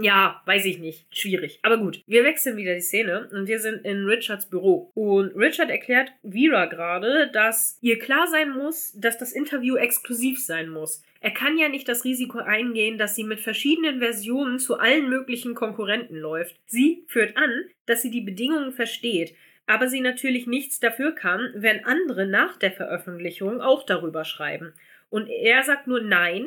ja, 0.00 0.40
weiß 0.46 0.64
ich 0.66 0.78
nicht. 0.78 1.06
Schwierig. 1.10 1.58
Aber 1.62 1.76
gut. 1.76 2.02
Wir 2.06 2.22
wechseln 2.22 2.56
wieder 2.56 2.74
die 2.74 2.80
Szene 2.80 3.28
und 3.32 3.48
wir 3.48 3.58
sind 3.58 3.84
in 3.84 4.04
Richards 4.04 4.46
Büro. 4.46 4.92
Und 4.94 5.34
Richard 5.34 5.70
erklärt 5.70 6.12
Vera 6.22 6.66
gerade, 6.66 7.30
dass 7.32 7.78
ihr 7.80 7.98
klar 7.98 8.28
sein 8.28 8.50
muss, 8.50 8.92
dass 8.94 9.18
das 9.18 9.32
Interview 9.32 9.76
exklusiv 9.76 10.44
sein 10.44 10.68
muss. 10.68 11.02
Er 11.20 11.32
kann 11.32 11.58
ja 11.58 11.68
nicht 11.68 11.88
das 11.88 12.04
Risiko 12.04 12.38
eingehen, 12.38 12.96
dass 12.96 13.16
sie 13.16 13.24
mit 13.24 13.40
verschiedenen 13.40 13.98
Versionen 13.98 14.60
zu 14.60 14.78
allen 14.78 15.08
möglichen 15.08 15.56
Konkurrenten 15.56 16.16
läuft. 16.16 16.60
Sie 16.66 17.04
führt 17.08 17.36
an, 17.36 17.64
dass 17.86 18.02
sie 18.02 18.10
die 18.10 18.20
Bedingungen 18.20 18.72
versteht, 18.72 19.34
aber 19.66 19.88
sie 19.88 20.00
natürlich 20.00 20.46
nichts 20.46 20.78
dafür 20.78 21.12
kann, 21.12 21.50
wenn 21.56 21.84
andere 21.84 22.24
nach 22.24 22.56
der 22.56 22.70
Veröffentlichung 22.70 23.60
auch 23.60 23.84
darüber 23.84 24.24
schreiben. 24.24 24.74
Und 25.10 25.28
er 25.28 25.64
sagt 25.64 25.88
nur 25.88 26.00
nein, 26.00 26.46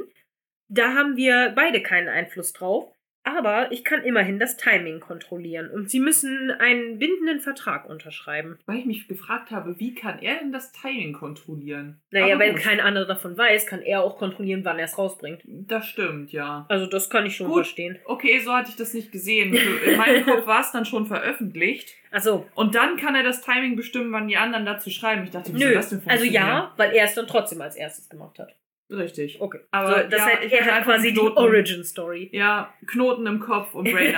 da 0.70 0.94
haben 0.94 1.18
wir 1.18 1.52
beide 1.54 1.82
keinen 1.82 2.08
Einfluss 2.08 2.54
drauf. 2.54 2.94
Aber 3.24 3.72
ich 3.72 3.84
kann 3.84 4.04
immerhin 4.04 4.40
das 4.40 4.58
Timing 4.58 5.00
kontrollieren 5.00 5.70
und 5.70 5.92
sie 5.92 6.00
müssen 6.00 6.50
einen 6.52 6.98
bindenden 6.98 7.40
Vertrag 7.40 7.88
unterschreiben. 7.88 8.58
Weil 8.66 8.80
ich 8.80 8.86
mich 8.86 9.08
gefragt 9.08 9.52
habe, 9.52 9.78
wie 9.80 9.94
kann 9.94 10.20
er 10.20 10.40
denn 10.40 10.52
das 10.52 10.72
Timing 10.72 11.14
kontrollieren? 11.14 12.02
Naja, 12.10 12.34
Aber 12.36 12.44
wenn 12.44 12.54
gut, 12.56 12.64
kein 12.64 12.80
anderer 12.80 13.06
davon 13.06 13.38
weiß, 13.38 13.68
kann 13.68 13.82
er 13.82 14.02
auch 14.04 14.18
kontrollieren, 14.18 14.66
wann 14.66 14.80
er 14.80 14.86
es 14.86 14.98
rausbringt. 14.98 15.42
Das 15.46 15.86
stimmt, 15.86 16.32
ja. 16.32 16.66
Also 16.68 16.88
das 16.88 17.10
kann 17.12 17.26
ich 17.28 17.36
schon 17.36 17.48
Gut. 17.48 17.58
verstehen. 17.58 18.00
Okay, 18.06 18.40
so 18.40 18.52
hatte 18.54 18.70
ich 18.72 18.76
das 18.76 18.94
nicht 18.96 19.12
gesehen. 19.12 19.54
In 19.54 19.98
meinem 19.98 20.26
Kopf 20.26 20.48
war 20.48 20.62
es 20.62 20.72
dann 20.72 20.86
schon 20.86 21.06
veröffentlicht. 21.06 21.96
Also, 22.10 22.48
Und 22.56 22.76
dann 22.76 22.98
kann 22.98 23.16
er 23.16 23.24
das 23.24 23.42
Timing 23.42 23.76
bestimmen, 23.76 24.12
wann 24.12 24.28
die 24.28 24.38
anderen 24.38 24.66
dazu 24.66 24.90
schreiben. 24.90 25.24
Ich 25.24 25.32
dachte, 25.32 25.52
soll 25.52 25.60
nö. 25.60 25.74
das 25.74 25.90
denn 25.90 26.00
Also 26.00 26.10
funktionieren? 26.10 26.34
ja, 26.34 26.74
weil 26.78 26.92
er 26.94 27.06
es 27.06 27.14
dann 27.14 27.28
trotzdem 27.28 27.62
als 27.62 27.76
erstes 27.76 28.10
gemacht 28.10 28.40
hat. 28.40 28.56
Richtig. 28.92 29.40
Okay. 29.40 29.60
Aber 29.72 30.04
so, 30.04 30.10
das 30.10 30.20
ja, 30.20 30.28
er 30.28 30.66
hat 30.66 30.74
einfach 30.74 30.94
quasi 30.94 31.08
einen 31.08 31.16
die 31.16 31.22
Knoten. 31.22 31.38
Origin 31.38 31.84
Story. 31.84 32.30
Ja, 32.34 32.74
Knoten 32.86 33.26
im 33.26 33.40
Kopf 33.40 33.74
und 33.74 33.90
Brain 33.90 34.16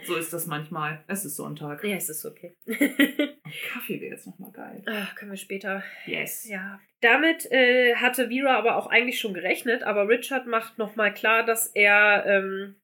so 0.06 0.16
ist 0.16 0.32
das 0.32 0.46
manchmal. 0.46 1.02
Es 1.06 1.24
ist 1.24 1.36
Sonntag. 1.36 1.82
Ja, 1.82 1.96
es 1.96 2.08
ist 2.08 2.24
okay. 2.26 2.54
Kaffee 2.66 4.00
wäre 4.00 4.14
jetzt 4.14 4.26
nochmal 4.26 4.52
geil. 4.52 4.82
Ach, 4.86 5.14
können 5.14 5.30
wir 5.30 5.38
später 5.38 5.82
Yes. 6.06 6.48
Ja. 6.48 6.78
Damit 7.00 7.50
äh, 7.50 7.96
hatte 7.96 8.28
Vera 8.28 8.56
aber 8.56 8.76
auch 8.76 8.86
eigentlich 8.86 9.18
schon 9.18 9.34
gerechnet, 9.34 9.82
aber 9.82 10.08
Richard 10.08 10.46
macht 10.46 10.78
nochmal 10.78 11.12
klar, 11.12 11.44
dass 11.44 11.68
er, 11.68 12.24
ähm, 12.26 12.76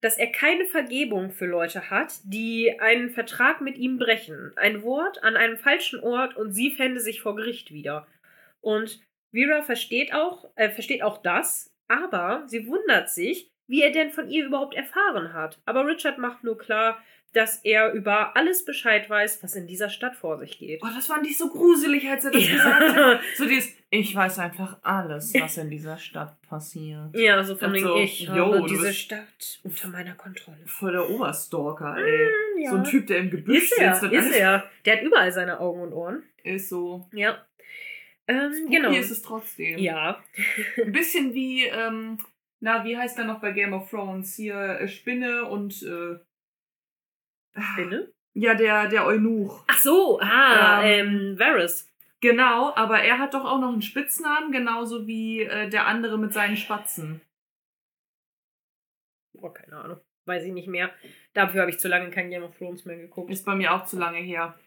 dass 0.00 0.18
er 0.18 0.28
keine 0.28 0.66
Vergebung 0.66 1.30
für 1.30 1.46
Leute 1.46 1.90
hat, 1.90 2.20
die 2.24 2.78
einen 2.80 3.10
Vertrag 3.10 3.60
mit 3.60 3.78
ihm 3.78 3.98
brechen. 3.98 4.52
Ein 4.56 4.82
Wort 4.82 5.24
an 5.24 5.36
einem 5.36 5.56
falschen 5.56 6.00
Ort 6.00 6.36
und 6.36 6.52
sie 6.52 6.70
fände 6.70 7.00
sich 7.00 7.22
vor 7.22 7.34
Gericht 7.34 7.72
wieder. 7.72 8.06
Und 8.60 9.00
Vera 9.36 9.62
versteht 9.62 10.14
auch, 10.14 10.48
äh, 10.54 10.70
versteht 10.70 11.02
auch 11.02 11.18
das, 11.18 11.72
aber 11.88 12.44
sie 12.46 12.66
wundert 12.66 13.10
sich, 13.10 13.50
wie 13.66 13.82
er 13.82 13.92
denn 13.92 14.10
von 14.10 14.30
ihr 14.30 14.46
überhaupt 14.46 14.74
erfahren 14.74 15.34
hat. 15.34 15.60
Aber 15.66 15.86
Richard 15.86 16.18
macht 16.18 16.42
nur 16.44 16.56
klar, 16.56 16.98
dass 17.32 17.58
er 17.64 17.92
über 17.92 18.34
alles 18.34 18.64
Bescheid 18.64 19.10
weiß, 19.10 19.42
was 19.42 19.54
in 19.54 19.66
dieser 19.66 19.90
Stadt 19.90 20.16
vor 20.16 20.38
sich 20.38 20.58
geht. 20.58 20.80
Oh, 20.82 20.88
das 20.94 21.06
fand 21.06 21.26
ich 21.26 21.36
so 21.36 21.50
gruselig, 21.50 22.08
als 22.08 22.24
er 22.24 22.30
das 22.30 22.48
gesagt 22.48 22.96
hat. 22.96 23.20
So 23.36 23.44
dieses, 23.44 23.74
ich 23.90 24.14
weiß 24.16 24.38
einfach 24.38 24.78
alles, 24.82 25.34
was 25.34 25.58
in 25.58 25.68
dieser 25.68 25.98
Stadt 25.98 26.40
passiert. 26.48 27.14
Ja, 27.14 27.42
so 27.44 27.54
von 27.56 27.74
wegen, 27.74 27.84
so, 27.84 27.96
ich 27.98 28.26
habe 28.30 28.64
diese 28.66 28.92
Stadt 28.94 29.60
unter 29.62 29.88
meiner 29.88 30.14
Kontrolle. 30.14 30.58
Voll 30.64 30.92
der 30.92 31.10
Oberstalker, 31.10 31.96
ey. 31.98 32.28
ja. 32.62 32.70
So 32.70 32.76
ein 32.76 32.84
Typ, 32.84 33.06
der 33.06 33.18
im 33.18 33.30
Gebüsch 33.30 33.64
Ist 33.64 33.78
er, 33.78 33.92
sitzt 33.96 34.04
und 34.04 34.12
ist 34.12 34.34
er. 34.34 34.64
Der 34.86 34.96
hat 34.96 35.02
überall 35.02 35.30
seine 35.30 35.60
Augen 35.60 35.82
und 35.82 35.92
Ohren. 35.92 36.22
ist 36.42 36.70
so. 36.70 37.06
Ja. 37.12 37.44
Ähm, 38.28 38.52
Spooky 38.52 38.76
genau. 38.76 38.90
ist 38.90 39.10
es 39.10 39.22
trotzdem. 39.22 39.78
Ja. 39.78 40.22
Ein 40.82 40.92
bisschen 40.92 41.34
wie, 41.34 41.64
ähm, 41.64 42.18
na, 42.60 42.84
wie 42.84 42.96
heißt 42.96 43.18
er 43.18 43.24
noch 43.24 43.40
bei 43.40 43.52
Game 43.52 43.72
of 43.72 43.88
Thrones? 43.90 44.34
Hier 44.34 44.80
äh, 44.80 44.88
Spinne 44.88 45.44
und 45.44 45.82
äh, 45.82 46.18
Spinne? 47.60 48.12
ja, 48.34 48.54
der, 48.54 48.88
der 48.88 49.06
Eunuch. 49.06 49.64
Ach 49.68 49.78
so, 49.78 50.20
ah, 50.20 50.82
Ähm, 50.82 51.08
ähm, 51.08 51.38
Varys. 51.38 51.92
Genau, 52.20 52.74
aber 52.74 53.00
er 53.02 53.18
hat 53.18 53.34
doch 53.34 53.44
auch 53.44 53.60
noch 53.60 53.72
einen 53.72 53.82
Spitznamen, 53.82 54.50
genauso 54.50 55.06
wie 55.06 55.42
äh, 55.42 55.68
der 55.68 55.86
andere 55.86 56.18
mit 56.18 56.32
seinen 56.32 56.56
Spatzen. 56.56 57.20
Oh, 59.34 59.50
keine 59.50 59.76
Ahnung. 59.76 60.00
Weiß 60.24 60.42
ich 60.44 60.52
nicht 60.52 60.66
mehr. 60.66 60.90
Dafür 61.34 61.60
habe 61.60 61.70
ich 61.70 61.78
zu 61.78 61.88
lange 61.88 62.10
kein 62.10 62.30
Game 62.30 62.42
of 62.42 62.56
Thrones 62.56 62.84
mehr 62.84 62.96
geguckt. 62.96 63.30
Ist 63.30 63.44
bei 63.44 63.54
mir 63.54 63.72
auch 63.72 63.84
zu 63.84 63.98
lange 63.98 64.18
her. 64.18 64.58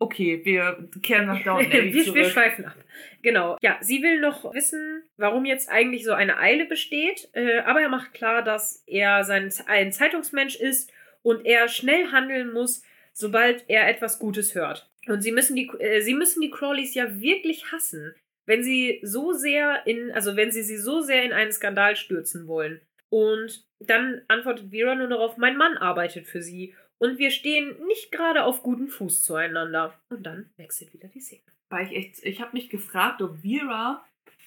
Okay, 0.00 0.44
wir 0.44 0.88
kehren 1.02 1.26
nach 1.26 1.42
Downton 1.42 1.66
Abbey 1.66 1.92
wir, 1.92 1.94
wir 1.94 2.04
zurück. 2.04 2.26
schweifen 2.26 2.66
ab. 2.66 2.76
Genau. 3.22 3.56
Ja, 3.60 3.78
sie 3.80 4.02
will 4.02 4.20
noch 4.20 4.54
wissen, 4.54 5.02
warum 5.16 5.44
jetzt 5.44 5.68
eigentlich 5.68 6.04
so 6.04 6.12
eine 6.12 6.38
Eile 6.38 6.66
besteht. 6.66 7.28
Äh, 7.32 7.60
aber 7.60 7.80
er 7.80 7.88
macht 7.88 8.14
klar, 8.14 8.42
dass 8.42 8.84
er 8.86 9.24
sein, 9.24 9.52
ein 9.66 9.92
Zeitungsmensch 9.92 10.56
ist 10.56 10.92
und 11.22 11.44
er 11.44 11.68
schnell 11.68 12.12
handeln 12.12 12.52
muss, 12.52 12.82
sobald 13.12 13.64
er 13.68 13.88
etwas 13.88 14.20
Gutes 14.20 14.54
hört. 14.54 14.88
Und 15.08 15.22
sie 15.22 15.32
müssen 15.32 15.56
die, 15.56 15.68
äh, 15.80 16.00
sie 16.00 16.14
müssen 16.14 16.40
die 16.40 16.50
Crawleys 16.50 16.94
ja 16.94 17.20
wirklich 17.20 17.72
hassen, 17.72 18.14
wenn 18.46 18.62
sie 18.62 19.00
so 19.02 19.32
sehr 19.32 19.84
in, 19.86 20.12
also 20.12 20.36
wenn 20.36 20.52
sie 20.52 20.62
sie 20.62 20.78
so 20.78 21.00
sehr 21.00 21.24
in 21.24 21.32
einen 21.32 21.52
Skandal 21.52 21.96
stürzen 21.96 22.46
wollen. 22.46 22.80
Und 23.10 23.64
dann 23.80 24.22
antwortet 24.28 24.70
Vera 24.70 24.94
nur 24.94 25.08
darauf, 25.08 25.38
mein 25.38 25.56
Mann 25.56 25.76
arbeitet 25.76 26.26
für 26.26 26.42
sie 26.42 26.74
und 26.98 27.18
wir 27.18 27.30
stehen 27.30 27.76
nicht 27.86 28.10
gerade 28.12 28.44
auf 28.44 28.62
guten 28.62 28.88
Fuß 28.88 29.22
zueinander. 29.22 29.94
Und 30.10 30.24
dann 30.24 30.50
wechselt 30.56 30.92
wieder 30.92 31.08
die 31.08 31.20
Szene. 31.20 31.42
Weil 31.70 31.86
ich 31.86 31.96
echt, 31.96 32.24
ich 32.24 32.40
habe 32.40 32.52
mich 32.54 32.68
gefragt, 32.70 33.22
ob 33.22 33.38
Vera 33.42 34.04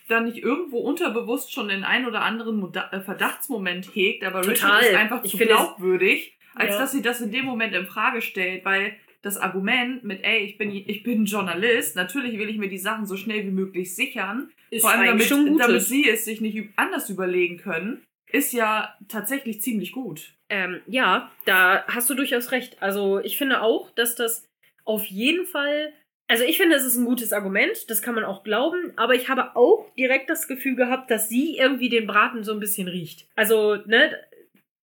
da 0.08 0.20
nicht 0.20 0.40
irgendwo 0.40 0.80
unterbewusst 0.80 1.54
schon 1.54 1.70
den 1.70 1.84
ein 1.84 2.06
oder 2.06 2.22
anderen 2.22 2.60
Moda 2.60 2.90
äh, 2.92 3.00
Verdachtsmoment 3.00 3.96
hegt, 3.96 4.24
aber 4.24 4.42
Richard 4.42 4.58
Total. 4.60 4.84
ist 4.84 4.96
einfach 4.96 5.24
zu 5.24 5.38
glaubwürdig, 5.38 6.38
als 6.56 6.72
Ja. 6.72 6.80
dass 6.80 6.92
sie 6.92 7.02
das 7.02 7.22
in 7.22 7.32
dem 7.32 7.46
Moment 7.46 7.74
in 7.74 7.86
Frage 7.86 8.22
stellt, 8.22 8.66
weil 8.66 8.96
das 9.22 9.38
Argument 9.38 10.04
mit, 10.04 10.24
ey, 10.24 10.40
ich 10.40 10.58
bin, 10.58 10.72
ich 10.72 11.04
bin 11.04 11.26
Journalist, 11.26 11.96
natürlich 11.96 12.38
will 12.40 12.50
ich 12.50 12.58
mir 12.58 12.70
die 12.70 12.80
Sachen 12.80 13.06
so 13.06 13.16
schnell 13.16 13.46
wie 13.46 13.52
möglich 13.52 13.96
sichern, 13.96 14.50
Ist 14.72 14.82
vor 14.82 14.92
allem 14.92 15.06
damit, 15.06 15.60
damit 15.60 15.82
sie 15.84 16.10
es 16.10 16.26
sich 16.26 16.42
nicht 16.42 16.70
anders 16.76 17.10
überlegen 17.10 17.58
können, 17.58 18.04
ist 18.32 18.52
ja 18.52 18.96
tatsächlich 19.08 19.62
ziemlich 19.62 19.92
gut. 19.92 20.34
Ähm, 20.52 20.82
ja, 20.86 21.32
da 21.46 21.86
hast 21.88 22.10
du 22.10 22.14
durchaus 22.14 22.52
recht. 22.52 22.76
Also 22.82 23.20
ich 23.20 23.38
finde 23.38 23.62
auch, 23.62 23.90
dass 23.92 24.16
das 24.16 24.48
auf 24.84 25.06
jeden 25.06 25.46
Fall. 25.48 25.94
Also 26.28 26.44
ich 26.44 26.58
finde, 26.58 26.76
es 26.76 26.84
ist 26.86 26.98
ein 26.98 27.06
gutes 27.06 27.32
Argument, 27.34 27.90
das 27.90 28.02
kann 28.02 28.16
man 28.16 28.26
auch 28.26 28.44
glauben, 28.44 28.94
aber 28.98 29.16
ich 29.16 29.30
habe 29.30 29.56
auch 29.56 29.90
direkt 29.98 30.30
das 30.30 30.48
Gefühl 30.48 30.76
gehabt, 30.76 31.10
dass 31.10 31.30
sie 31.30 31.58
irgendwie 31.58 31.90
den 31.90 32.06
Braten 32.06 32.44
so 32.44 32.54
ein 32.54 32.60
bisschen 32.60 32.88
riecht. 32.88 33.28
Also, 33.36 33.76
ne? 33.86 34.18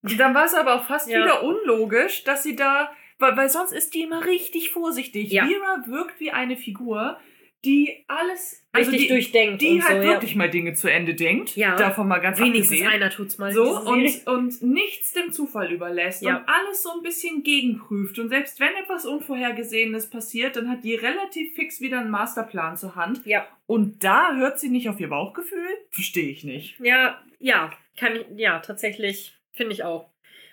Dann 0.03 0.35
war 0.35 0.45
es 0.47 0.55
aber 0.55 0.75
auch 0.77 0.87
fast 0.87 1.09
Ja. 1.09 1.23
wieder 1.23 1.43
unlogisch, 1.43 2.25
dass 2.25 2.43
sie 2.43 2.55
da, 2.57 2.91
weil, 3.19 3.37
weil 3.37 3.49
sonst 3.51 3.73
ist 3.73 3.95
die 3.95 4.03
immer 4.03 4.25
richtig 4.25 4.71
vorsichtig. 4.71 5.31
Ja. 5.33 5.47
Vera 5.47 5.85
wirkt 5.87 6.19
wie 6.21 6.31
eine 6.31 6.57
Figur, 6.57 7.19
die 7.65 8.05
alles, 8.07 8.65
also 8.71 8.91
Richtig 8.91 9.09
die, 9.09 9.15
durchdenkt. 9.15 9.63
die 9.63 9.71
und 9.73 9.89
halt 9.89 10.03
so, 10.03 10.09
wirklich 10.09 10.37
mal 10.37 10.49
Dinge 10.49 10.75
zu 10.75 10.89
Ende 10.91 11.15
denkt. 11.15 11.57
Ja. 11.57 11.75
Davon 11.77 12.07
mal 12.07 12.21
ganz 12.21 12.39
ja. 12.39 12.45
Wenigstens 12.45 12.79
abgesehen. 12.81 13.03
einer 13.03 13.11
tut's 13.11 13.39
mal. 13.39 13.53
So, 13.53 13.81
und, 13.81 14.27
und 14.27 14.63
nichts 14.63 15.13
dem 15.13 15.33
Zufall 15.33 15.73
überlässt 15.73 16.23
Ja. 16.23 16.37
und 16.39 16.49
alles 16.49 16.83
so 16.83 16.91
ein 16.93 17.03
bisschen 17.03 17.43
gegenprüft. 17.43 18.19
Und 18.21 18.29
selbst 18.29 18.61
wenn 18.61 18.75
etwas 18.81 19.07
Unvorhergesehenes 19.07 20.09
passiert, 20.09 20.57
dann 20.57 20.71
hat 20.71 20.85
die 20.85 20.95
relativ 20.95 21.55
fix 21.55 21.81
wieder 21.81 21.99
einen 21.99 22.11
Masterplan 22.11 22.77
zur 22.77 22.95
Hand. 22.95 23.23
Ja. 23.27 23.47
Und 23.67 24.05
da 24.05 24.37
hört 24.37 24.61
sie 24.61 24.69
nicht 24.69 24.89
auf 24.89 25.01
ihr 25.01 25.09
Bauchgefühl? 25.09 25.69
Verstehe 25.91 26.29
ich 26.31 26.45
nicht. 26.45 26.79
Ja, 26.81 27.21
ja, 27.41 27.73
kann 27.99 28.15
ich, 28.17 28.27
ja, 28.37 28.61
tatsächlich, 28.61 29.35
finde 29.53 29.73
ich 29.73 29.83
auch. 29.83 30.09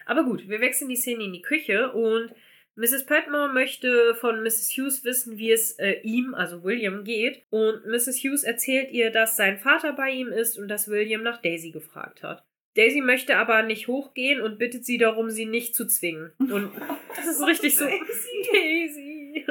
Aber 0.07 0.23
gut, 0.23 0.48
wir 0.49 0.60
wechseln 0.60 0.90
die 0.90 0.95
Szene 0.95 1.23
in 1.26 1.34
die 1.34 1.41
Küche 1.41 1.91
und 1.91 2.34
Mrs. 2.76 3.06
Petmore 3.06 3.54
möchte 3.54 4.16
von 4.16 4.44
Mrs. 4.44 4.72
Hughes 4.78 5.04
wissen, 5.06 5.38
wie 5.38 5.52
es 5.52 5.72
äh, 5.80 6.02
ihm, 6.04 6.36
also 6.36 6.64
William, 6.64 7.06
geht. 7.06 7.44
Und 7.50 7.86
Mrs. 7.86 8.18
Hughes 8.24 8.44
erzählt 8.44 8.92
ihr, 8.92 9.12
dass 9.12 9.38
sein 9.38 9.58
Vater 9.58 9.94
bei 9.94 10.10
ihm 10.10 10.28
ist 10.28 10.58
und 10.58 10.68
dass 10.68 10.90
William 10.90 11.24
nach 11.24 11.42
Daisy 11.42 11.72
gefragt 11.72 12.22
hat. 12.22 12.44
Daisy 12.76 13.00
möchte 13.00 13.38
aber 13.38 13.64
nicht 13.64 13.88
hochgehen 13.88 14.42
und 14.42 14.60
bittet 14.60 14.86
sie 14.86 14.98
darum, 14.98 15.30
sie 15.30 15.46
nicht 15.46 15.76
zu 15.76 15.88
zwingen. 15.88 16.34
Und 16.38 16.72
das 17.16 17.28
ist 17.28 17.48
richtig 17.48 17.78
so. 17.78 17.86
Daisy. 17.86 19.46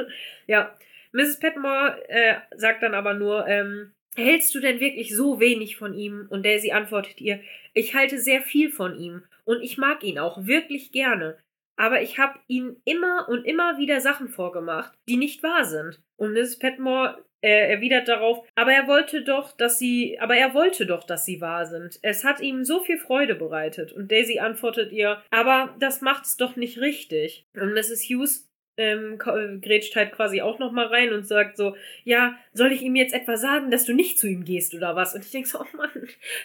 Ja. 0.45 0.77
Mrs. 1.11 1.39
Petmore 1.39 2.07
äh, 2.07 2.35
sagt 2.55 2.83
dann 2.83 2.93
aber 2.93 3.15
nur, 3.15 3.47
ähm, 3.47 3.93
hältst 4.15 4.53
du 4.53 4.59
denn 4.59 4.79
wirklich 4.79 5.15
so 5.15 5.39
wenig 5.39 5.77
von 5.77 5.93
ihm? 5.95 6.27
Und 6.29 6.45
Daisy 6.45 6.71
antwortet 6.71 7.19
ihr, 7.21 7.39
ich 7.73 7.95
halte 7.95 8.19
sehr 8.19 8.41
viel 8.41 8.69
von 8.69 8.95
ihm 8.99 9.23
und 9.45 9.61
ich 9.61 9.77
mag 9.77 10.03
ihn 10.03 10.19
auch 10.19 10.45
wirklich 10.45 10.91
gerne. 10.91 11.37
Aber 11.77 12.01
ich 12.01 12.17
habe 12.17 12.39
ihm 12.47 12.77
immer 12.85 13.27
und 13.29 13.45
immer 13.45 13.77
wieder 13.77 13.99
Sachen 14.01 14.29
vorgemacht, 14.29 14.93
die 15.07 15.17
nicht 15.17 15.43
wahr 15.43 15.65
sind. 15.65 16.01
Und 16.15 16.33
Mrs. 16.33 16.59
Petmore 16.59 17.25
er 17.45 17.69
erwidert 17.69 18.07
darauf, 18.07 18.43
aber 18.55 18.73
er 18.73 18.87
wollte 18.87 19.23
doch, 19.23 19.51
dass 19.51 19.77
sie, 19.77 20.19
aber 20.19 20.35
er 20.35 20.55
wollte 20.55 20.87
doch, 20.87 21.03
dass 21.03 21.25
sie 21.25 21.41
wahr 21.41 21.67
sind. 21.67 21.99
Es 22.01 22.23
hat 22.23 22.39
ihm 22.39 22.63
so 22.63 22.81
viel 22.81 22.97
Freude 22.97 23.35
bereitet. 23.35 23.93
Und 23.93 24.11
Daisy 24.11 24.39
antwortet 24.39 24.91
ihr, 24.91 25.21
aber 25.29 25.75
das 25.79 26.01
macht's 26.01 26.37
doch 26.37 26.55
nicht 26.55 26.79
richtig. 26.79 27.45
Und 27.53 27.73
Mrs. 27.73 28.01
Hughes 28.09 28.49
ähm, 28.77 29.17
grätscht 29.17 29.95
halt 29.95 30.11
quasi 30.11 30.41
auch 30.41 30.59
noch 30.59 30.71
mal 30.71 30.87
rein 30.87 31.13
und 31.13 31.25
sagt 31.25 31.57
so, 31.57 31.75
ja, 32.03 32.37
soll 32.53 32.71
ich 32.71 32.81
ihm 32.81 32.95
jetzt 32.95 33.13
etwa 33.13 33.37
sagen, 33.37 33.71
dass 33.71 33.85
du 33.85 33.93
nicht 33.93 34.19
zu 34.19 34.27
ihm 34.27 34.43
gehst 34.43 34.73
oder 34.73 34.95
was? 34.95 35.15
Und 35.15 35.23
ich 35.23 35.31
denke 35.31 35.47
so, 35.47 35.59
oh 35.61 35.77
Mann, 35.77 35.89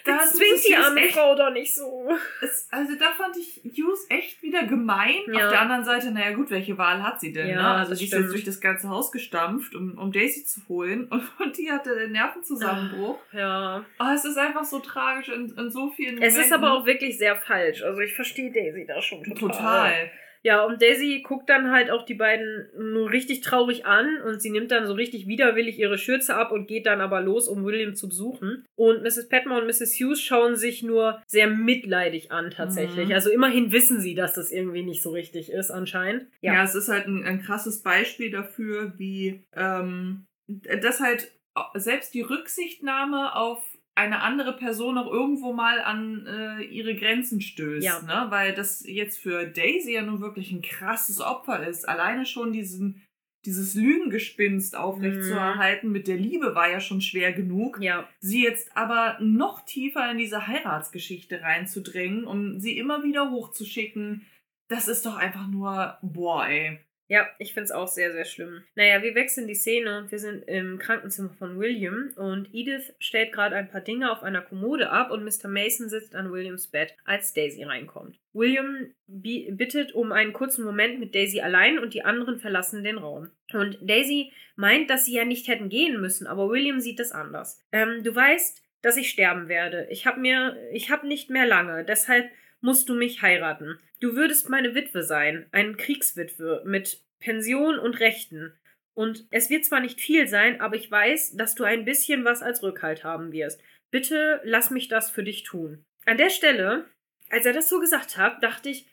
das 0.05 0.33
zwingt 0.33 0.67
die 0.67 0.75
arme 0.75 1.01
Frau 1.09 1.35
doch 1.35 1.51
nicht 1.51 1.73
so. 1.73 2.09
Es, 2.41 2.67
also 2.71 2.93
da 2.95 3.11
fand 3.11 3.35
ich 3.37 3.61
Hughes 3.63 4.05
echt 4.09 4.41
wieder 4.41 4.63
gemein. 4.63 5.15
Ja. 5.27 5.45
Auf 5.45 5.51
der 5.51 5.61
anderen 5.61 5.83
Seite, 5.83 6.11
naja 6.11 6.31
gut, 6.31 6.49
welche 6.51 6.77
Wahl 6.77 7.03
hat 7.03 7.19
sie 7.19 7.33
denn? 7.33 7.49
Ja, 7.49 7.55
ne? 7.55 7.67
Also 7.79 7.95
die 7.95 8.05
ist 8.05 8.13
jetzt 8.13 8.31
durch 8.31 8.45
das 8.45 8.61
ganze 8.61 8.89
Haus 8.89 9.11
gestampft, 9.11 9.75
um, 9.75 9.97
um 9.97 10.11
Daisy 10.11 10.45
zu 10.45 10.61
holen 10.69 11.05
und, 11.05 11.23
und 11.39 11.57
die 11.57 11.71
hatte 11.71 11.95
den 11.95 12.13
Nervenzusammenbruch. 12.13 13.19
Ja. 13.33 13.85
Oh, 13.99 14.13
es 14.13 14.25
ist 14.25 14.37
einfach 14.37 14.63
so 14.63 14.79
tragisch 14.79 15.29
in, 15.29 15.53
in 15.57 15.69
so 15.69 15.89
vielen 15.89 16.15
Es 16.21 16.33
Momenten. 16.33 16.41
ist 16.41 16.53
aber 16.53 16.73
auch 16.73 16.85
wirklich 16.85 17.17
sehr 17.17 17.35
falsch. 17.35 17.83
Also 17.83 17.99
ich 17.99 18.13
verstehe 18.13 18.51
Daisy 18.51 18.85
da 18.85 19.01
schon 19.01 19.23
total. 19.23 19.49
Total. 19.51 20.11
Ja, 20.43 20.63
und 20.65 20.81
Daisy 20.81 21.21
guckt 21.21 21.49
dann 21.49 21.71
halt 21.71 21.91
auch 21.91 22.03
die 22.03 22.15
beiden 22.15 22.67
nur 22.77 23.11
richtig 23.11 23.41
traurig 23.41 23.85
an 23.85 24.21
und 24.21 24.41
sie 24.41 24.49
nimmt 24.49 24.71
dann 24.71 24.87
so 24.87 24.93
richtig 24.93 25.27
widerwillig 25.27 25.77
ihre 25.77 25.97
Schürze 25.97 26.35
ab 26.35 26.51
und 26.51 26.67
geht 26.67 26.85
dann 26.85 27.01
aber 27.01 27.21
los, 27.21 27.47
um 27.47 27.63
William 27.63 27.95
zu 27.95 28.09
besuchen. 28.09 28.65
Und 28.75 29.03
Mrs. 29.03 29.29
Petmore 29.29 29.61
und 29.61 29.67
Mrs. 29.67 29.93
Hughes 29.99 30.21
schauen 30.21 30.55
sich 30.55 30.81
nur 30.81 31.21
sehr 31.27 31.47
mitleidig 31.47 32.31
an, 32.31 32.49
tatsächlich. 32.49 33.09
Mhm. 33.09 33.13
Also 33.13 33.29
immerhin 33.29 33.71
wissen 33.71 33.99
sie, 33.99 34.15
dass 34.15 34.33
das 34.33 34.51
irgendwie 34.51 34.83
nicht 34.83 35.03
so 35.03 35.11
richtig 35.11 35.51
ist, 35.51 35.69
anscheinend. 35.69 36.27
Ja, 36.41 36.55
ja 36.55 36.63
es 36.63 36.73
ist 36.75 36.89
halt 36.89 37.07
ein, 37.07 37.23
ein 37.23 37.41
krasses 37.41 37.83
Beispiel 37.83 38.31
dafür, 38.31 38.93
wie 38.97 39.43
ähm, 39.55 40.25
das 40.47 40.99
halt 40.99 41.31
selbst 41.75 42.13
die 42.13 42.21
Rücksichtnahme 42.21 43.35
auf 43.35 43.63
eine 43.95 44.21
andere 44.21 44.53
Person 44.53 44.97
auch 44.97 45.11
irgendwo 45.11 45.53
mal 45.53 45.81
an 45.81 46.25
äh, 46.25 46.63
ihre 46.63 46.95
Grenzen 46.95 47.41
stößt. 47.41 47.85
Ja. 47.85 48.01
Ne? 48.01 48.27
Weil 48.29 48.53
das 48.53 48.83
jetzt 48.85 49.19
für 49.19 49.45
Daisy 49.45 49.93
ja 49.93 50.01
nun 50.01 50.21
wirklich 50.21 50.51
ein 50.51 50.61
krasses 50.61 51.19
Opfer 51.19 51.67
ist. 51.67 51.87
Alleine 51.87 52.25
schon 52.25 52.53
diesen, 52.53 53.03
dieses 53.45 53.75
Lügengespinst 53.75 54.77
aufrechtzuerhalten 54.77 55.87
mhm. 55.87 55.93
mit 55.93 56.07
der 56.07 56.17
Liebe 56.17 56.55
war 56.55 56.69
ja 56.69 56.79
schon 56.79 57.01
schwer 57.01 57.33
genug. 57.33 57.79
Ja. 57.81 58.07
Sie 58.19 58.43
jetzt 58.43 58.75
aber 58.77 59.17
noch 59.19 59.65
tiefer 59.65 60.09
in 60.09 60.17
diese 60.17 60.47
Heiratsgeschichte 60.47 61.41
reinzudrängen, 61.41 62.23
um 62.25 62.59
sie 62.59 62.77
immer 62.77 63.03
wieder 63.03 63.29
hochzuschicken, 63.29 64.25
das 64.71 64.87
ist 64.87 65.05
doch 65.05 65.17
einfach 65.17 65.47
nur, 65.47 65.97
boah, 66.01 66.47
ey. 66.47 66.79
Ja, 67.11 67.27
ich 67.39 67.53
finde 67.53 67.65
es 67.65 67.71
auch 67.73 67.89
sehr, 67.89 68.13
sehr 68.13 68.23
schlimm. 68.23 68.63
Naja, 68.75 69.03
wir 69.03 69.15
wechseln 69.15 69.45
die 69.45 69.53
Szene 69.53 69.97
und 69.97 70.11
wir 70.13 70.17
sind 70.17 70.47
im 70.47 70.79
Krankenzimmer 70.79 71.33
von 71.37 71.59
William 71.59 72.09
und 72.15 72.47
Edith 72.53 72.93
stellt 72.99 73.33
gerade 73.33 73.57
ein 73.57 73.69
paar 73.69 73.81
Dinge 73.81 74.09
auf 74.13 74.23
einer 74.23 74.41
Kommode 74.41 74.89
ab 74.91 75.11
und 75.11 75.25
Mr. 75.25 75.49
Mason 75.49 75.89
sitzt 75.89 76.15
an 76.15 76.31
Williams 76.31 76.67
Bett, 76.67 76.95
als 77.03 77.33
Daisy 77.33 77.63
reinkommt. 77.63 78.17
William 78.31 78.93
bittet 79.07 79.91
um 79.91 80.13
einen 80.13 80.31
kurzen 80.31 80.63
Moment 80.63 81.01
mit 81.01 81.13
Daisy 81.13 81.41
allein 81.41 81.79
und 81.79 81.93
die 81.93 82.05
anderen 82.05 82.39
verlassen 82.39 82.81
den 82.81 82.97
Raum. 82.97 83.29
Und 83.51 83.77
Daisy 83.81 84.31
meint, 84.55 84.89
dass 84.89 85.03
sie 85.03 85.15
ja 85.15 85.25
nicht 85.25 85.49
hätten 85.49 85.67
gehen 85.67 85.99
müssen, 85.99 86.27
aber 86.27 86.49
William 86.49 86.79
sieht 86.79 86.99
das 87.01 87.11
anders. 87.11 87.61
Ähm, 87.73 88.03
du 88.03 88.15
weißt, 88.15 88.63
dass 88.81 88.95
ich 88.95 89.09
sterben 89.09 89.49
werde. 89.49 89.85
Ich 89.89 90.07
habe 90.07 90.21
mir, 90.21 90.55
ich 90.71 90.89
habe 90.89 91.05
nicht 91.05 91.29
mehr 91.29 91.45
lange, 91.45 91.83
deshalb 91.83 92.31
musst 92.61 92.89
du 92.89 92.93
mich 92.93 93.21
heiraten. 93.21 93.79
Du 93.99 94.15
würdest 94.15 94.49
meine 94.49 94.73
Witwe 94.73 95.03
sein, 95.03 95.47
eine 95.51 95.73
Kriegswitwe 95.73 96.63
mit 96.65 97.01
Pension 97.19 97.77
und 97.77 97.99
Rechten. 97.99 98.53
Und 98.93 99.25
es 99.31 99.49
wird 99.49 99.65
zwar 99.65 99.79
nicht 99.79 99.99
viel 99.99 100.27
sein, 100.27 100.61
aber 100.61 100.75
ich 100.75 100.89
weiß, 100.89 101.35
dass 101.35 101.55
du 101.55 101.63
ein 101.63 101.85
bisschen 101.85 102.25
was 102.25 102.41
als 102.41 102.61
Rückhalt 102.63 103.03
haben 103.03 103.31
wirst. 103.31 103.61
Bitte 103.89 104.41
lass 104.43 104.69
mich 104.69 104.87
das 104.87 105.09
für 105.09 105.23
dich 105.23 105.43
tun. 105.43 105.85
An 106.05 106.17
der 106.17 106.29
Stelle, 106.29 106.85
als 107.29 107.45
er 107.45 107.53
das 107.53 107.69
so 107.69 107.79
gesagt 107.79 108.17
hat, 108.17 108.41
dachte 108.43 108.69
ich, 108.69 108.87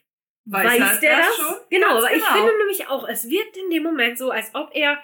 weiß, 0.44 0.80
weiß 0.80 1.00
der 1.00 1.18
das? 1.18 1.26
das? 1.26 1.36
Schon? 1.36 1.56
Genau, 1.70 1.98
aber 1.98 2.08
genau. 2.08 2.16
ich 2.16 2.24
finde 2.24 2.58
nämlich 2.58 2.88
auch, 2.88 3.08
es 3.08 3.28
wirkt 3.28 3.56
in 3.56 3.70
dem 3.70 3.82
Moment 3.82 4.18
so, 4.18 4.30
als 4.30 4.54
ob 4.54 4.74
er 4.74 5.02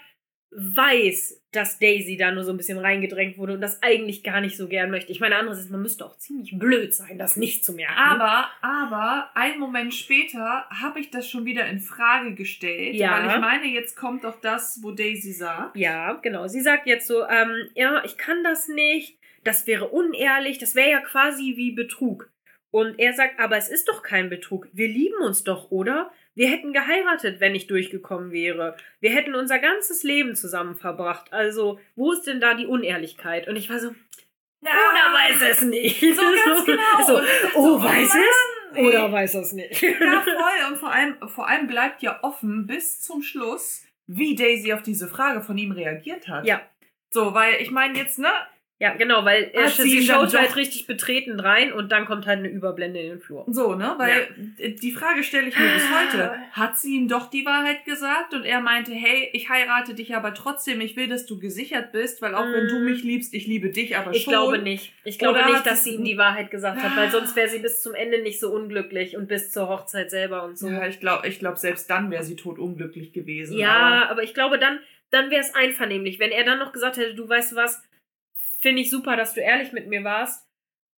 weiß, 0.57 1.43
dass 1.51 1.79
Daisy 1.79 2.17
da 2.17 2.31
nur 2.31 2.45
so 2.45 2.53
ein 2.53 2.57
bisschen 2.57 2.79
reingedrängt 2.79 3.39
wurde 3.39 3.55
und 3.55 3.61
das 3.61 3.83
eigentlich 3.83 4.23
gar 4.23 4.41
nicht 4.41 4.57
so 4.57 4.69
gern 4.69 4.91
möchte. 4.91 5.11
Ich 5.11 5.21
meine, 5.21 5.37
anderes 5.37 5.59
ist, 5.59 5.71
man 5.71 5.83
müsste 5.83 6.07
auch 6.07 6.17
ziemlich 6.17 6.57
blöd 6.57 6.95
sein, 6.95 7.19
das 7.19 7.37
nicht 7.37 7.65
zu 7.65 7.73
merken. 7.73 7.97
Aber, 7.97 8.49
aber, 8.63 9.31
einen 9.35 9.59
Moment 9.59 9.95
später 9.95 10.67
habe 10.71 11.01
ich 11.01 11.11
das 11.11 11.29
schon 11.29 11.45
wieder 11.45 11.67
in 11.67 11.81
Frage 11.81 12.35
gestellt. 12.35 12.95
Ja. 12.95 13.13
Weil 13.13 13.35
ich 13.35 13.41
meine, 13.41 13.67
jetzt 13.67 13.97
kommt 13.97 14.25
doch 14.25 14.41
das, 14.41 14.79
wo 14.83 14.93
Daisy 14.93 15.33
sagt. 15.33 15.77
Ja, 15.77 16.15
genau. 16.15 16.47
Sie 16.47 16.61
sagt 16.61 16.87
jetzt 16.87 17.09
so, 17.09 17.27
ähm, 17.27 17.69
ja, 17.75 18.05
ich 18.05 18.17
kann 18.17 18.45
das 18.45 18.69
nicht, 18.69 19.19
das 19.43 19.67
wäre 19.67 19.89
unehrlich, 19.89 20.59
das 20.59 20.75
wäre 20.75 20.91
ja 20.91 21.01
quasi 21.01 21.55
wie 21.57 21.73
Betrug. 21.73 22.31
Und 22.71 22.99
er 22.99 23.13
sagt, 23.13 23.39
aber 23.39 23.57
es 23.57 23.69
ist 23.69 23.89
doch 23.89 24.03
kein 24.03 24.29
Betrug. 24.29 24.69
Wir 24.73 24.89
lieben 24.89 25.23
uns 25.23 25.45
doch, 25.45 25.71
oder? 25.71 26.11
Wir 26.35 26.49
hätten 26.49 26.73
geheiratet, 26.73 27.41
wenn 27.41 27.55
ich 27.55 27.67
durchgekommen 27.67 28.33
wäre. 28.33 28.77
Wir 29.01 29.11
hätten 29.11 29.35
unser 29.35 29.59
ganzes 29.59 30.03
Leben 30.03 30.35
zusammen 30.35 30.75
verbracht. 30.75 31.33
Also, 31.33 31.79
wo 31.95 32.13
ist 32.13 32.27
denn 32.27 32.41
da 32.41 32.55
die 32.55 32.67
Unehrlichkeit? 32.67 33.47
Und 33.49 33.57
ich 33.57 33.71
war 33.71 33.79
so, 33.79 33.95
na, 34.61 34.71
oder 34.71 35.15
weiß 35.15 35.43
es 35.53 35.63
nicht. 35.63 36.01
So 36.01 36.23
ganz 36.23 36.65
genau. 36.67 37.07
So, 37.07 37.21
oh, 37.55 37.83
weiß 37.83 38.11
oh 38.15 38.19
es? 38.19 38.79
Oder 38.79 39.13
weiß 39.13 39.35
es 39.35 39.53
nicht. 39.53 39.83
Ja, 39.83 40.21
voll. 40.23 40.71
Und 40.71 40.79
vor 40.79 40.91
allem, 40.91 41.17
vor 41.29 41.49
allem 41.49 41.67
bleibt 41.67 42.03
ja 42.03 42.19
offen 42.23 42.67
bis 42.67 43.01
zum 43.01 43.23
Schluss, 43.23 43.85
wie 44.07 44.35
Daisy 44.35 44.73
auf 44.73 44.83
diese 44.83 45.09
Frage 45.09 45.43
von 45.43 45.57
ihm 45.59 45.73
reagiert 45.73 46.29
hat. 46.29 46.47
Ja. 46.47 46.63
So, 47.11 47.35
weil 47.35 47.61
ich 47.61 47.71
meine 47.71 47.97
jetzt, 47.97 48.19
ne, 48.19 48.33
ja, 48.81 48.93
genau, 48.95 49.25
weil 49.25 49.51
er 49.53 49.69
sie 49.69 50.03
schaut 50.03 50.37
halt 50.37 50.57
richtig 50.57 50.89
betreten 50.89 51.39
rein 51.39 51.73
und 51.73 51.93
dann 51.93 52.07
kommt 52.07 52.27
halt 52.27 52.41
eine 52.41 52.49
Überblende 52.49 52.99
in 52.99 53.09
den 53.09 53.21
Flur. 53.21 53.47
So, 53.49 53.77
ne? 53.77 53.95
Weil 53.99 54.27
ja. 54.59 54.69
die 54.69 54.91
Frage 54.91 55.23
stelle 55.23 55.47
ich 55.47 55.57
mir 55.57 55.73
bis 55.73 55.85
heute. 55.89 56.35
Hat 56.51 56.77
sie 56.77 56.97
ihm 56.97 57.07
doch 57.07 57.31
die 57.31 57.47
Wahrheit 57.47 57.85
gesagt 57.85 58.35
und 58.35 58.45
er 58.45 58.61
meinte, 58.61 58.91
hey, 58.93 59.31
ich 59.33 59.49
heirate 59.49 59.95
dich 59.95 60.17
aber 60.17 60.35
trotzdem, 60.35 60.81
ich 60.81 60.97
will, 60.97 61.07
dass 61.07 61.25
du 61.25 61.39
gesichert 61.39 61.93
bist, 61.93 62.21
weil 62.21 62.35
auch 62.35 62.47
mm. 62.47 62.53
wenn 62.53 62.69
du 62.69 62.81
mm. 62.81 62.85
mich 62.85 63.05
liebst, 63.05 63.33
ich 63.33 63.47
liebe 63.47 63.71
dich 63.71 63.97
aber 63.97 64.11
ich 64.11 64.25
schon. 64.25 64.35
Ich 64.35 64.39
glaube 64.39 64.59
nicht. 64.59 64.93
Ich 65.05 65.19
glaube 65.21 65.39
Oder 65.39 65.53
nicht, 65.53 65.67
dass 65.67 65.85
sie 65.85 65.95
ihm 65.95 66.05
die 66.05 66.19
Wahrheit 66.19 66.51
gesagt 66.51 66.83
hat, 66.83 66.97
weil 66.97 67.11
sonst 67.13 67.37
wäre 67.37 67.49
sie 67.49 67.61
bis 67.61 67.81
zum 67.81 67.95
Ende 67.95 68.23
nicht 68.23 68.41
so 68.41 68.53
unglücklich 68.53 69.17
und 69.17 69.29
bis 69.29 69.53
zur 69.53 69.69
Hochzeit 69.69 70.11
selber 70.11 70.43
und 70.43 70.59
so. 70.59 70.69
Ja, 70.69 70.87
ich 70.89 70.99
glaube, 70.99 71.29
ich 71.29 71.39
glaub, 71.39 71.59
selbst 71.59 71.89
dann 71.91 72.11
wäre 72.11 72.25
sie 72.25 72.35
tot 72.35 72.59
unglücklich 72.59 73.13
gewesen. 73.13 73.57
Ja, 73.57 73.71
aber, 73.71 74.11
aber 74.11 74.23
ich 74.25 74.35
glaube 74.35 74.59
dann, 74.59 74.81
dann 75.11 75.31
wäre 75.31 75.43
es 75.43 75.55
einvernehmlich. 75.55 76.19
Wenn 76.19 76.33
er 76.33 76.45
dann 76.45 76.59
noch 76.59 76.73
gesagt 76.73 76.97
hätte, 76.97 77.15
du 77.15 77.29
weißt 77.29 77.55
was, 77.55 77.83
finde 78.65 78.83
ich 78.83 78.91
super, 78.91 79.17
dass 79.17 79.35
du 79.35 79.41
ehrlich 79.41 79.73
mit 79.73 79.87
mir 79.87 80.03
warst. 80.03 80.49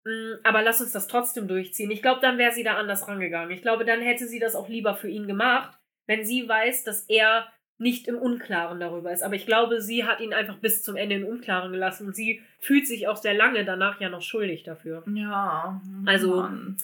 Mm, 0.05 0.35
aber 0.43 0.63
lass 0.63 0.81
uns 0.81 0.93
das 0.93 1.07
trotzdem 1.07 1.47
durchziehen. 1.47 1.91
Ich 1.91 2.01
glaube, 2.01 2.21
dann 2.21 2.37
wäre 2.37 2.53
sie 2.53 2.63
da 2.63 2.75
anders 2.75 3.07
rangegangen. 3.07 3.51
Ich 3.51 3.61
glaube, 3.61 3.85
dann 3.85 4.01
hätte 4.01 4.25
sie 4.25 4.39
das 4.39 4.55
auch 4.55 4.69
lieber 4.69 4.95
für 4.95 5.09
ihn 5.09 5.27
gemacht, 5.27 5.77
wenn 6.07 6.25
sie 6.25 6.47
weiß, 6.47 6.85
dass 6.85 7.01
er 7.09 7.51
nicht 7.77 8.07
im 8.07 8.17
Unklaren 8.17 8.79
darüber 8.79 9.11
ist. 9.11 9.21
Aber 9.21 9.35
ich 9.35 9.45
glaube, 9.45 9.81
sie 9.81 10.05
hat 10.05 10.21
ihn 10.21 10.33
einfach 10.33 10.57
bis 10.57 10.81
zum 10.81 10.95
Ende 10.95 11.15
im 11.15 11.25
Unklaren 11.25 11.71
gelassen 11.71 12.07
und 12.07 12.15
sie 12.15 12.41
fühlt 12.59 12.87
sich 12.87 13.07
auch 13.07 13.17
sehr 13.17 13.35
lange 13.35 13.65
danach 13.65 13.99
ja 13.99 14.09
noch 14.09 14.21
schuldig 14.21 14.63
dafür. 14.63 15.03
Ja. 15.13 15.81
Also. 16.05 16.37
Mann. 16.37 16.77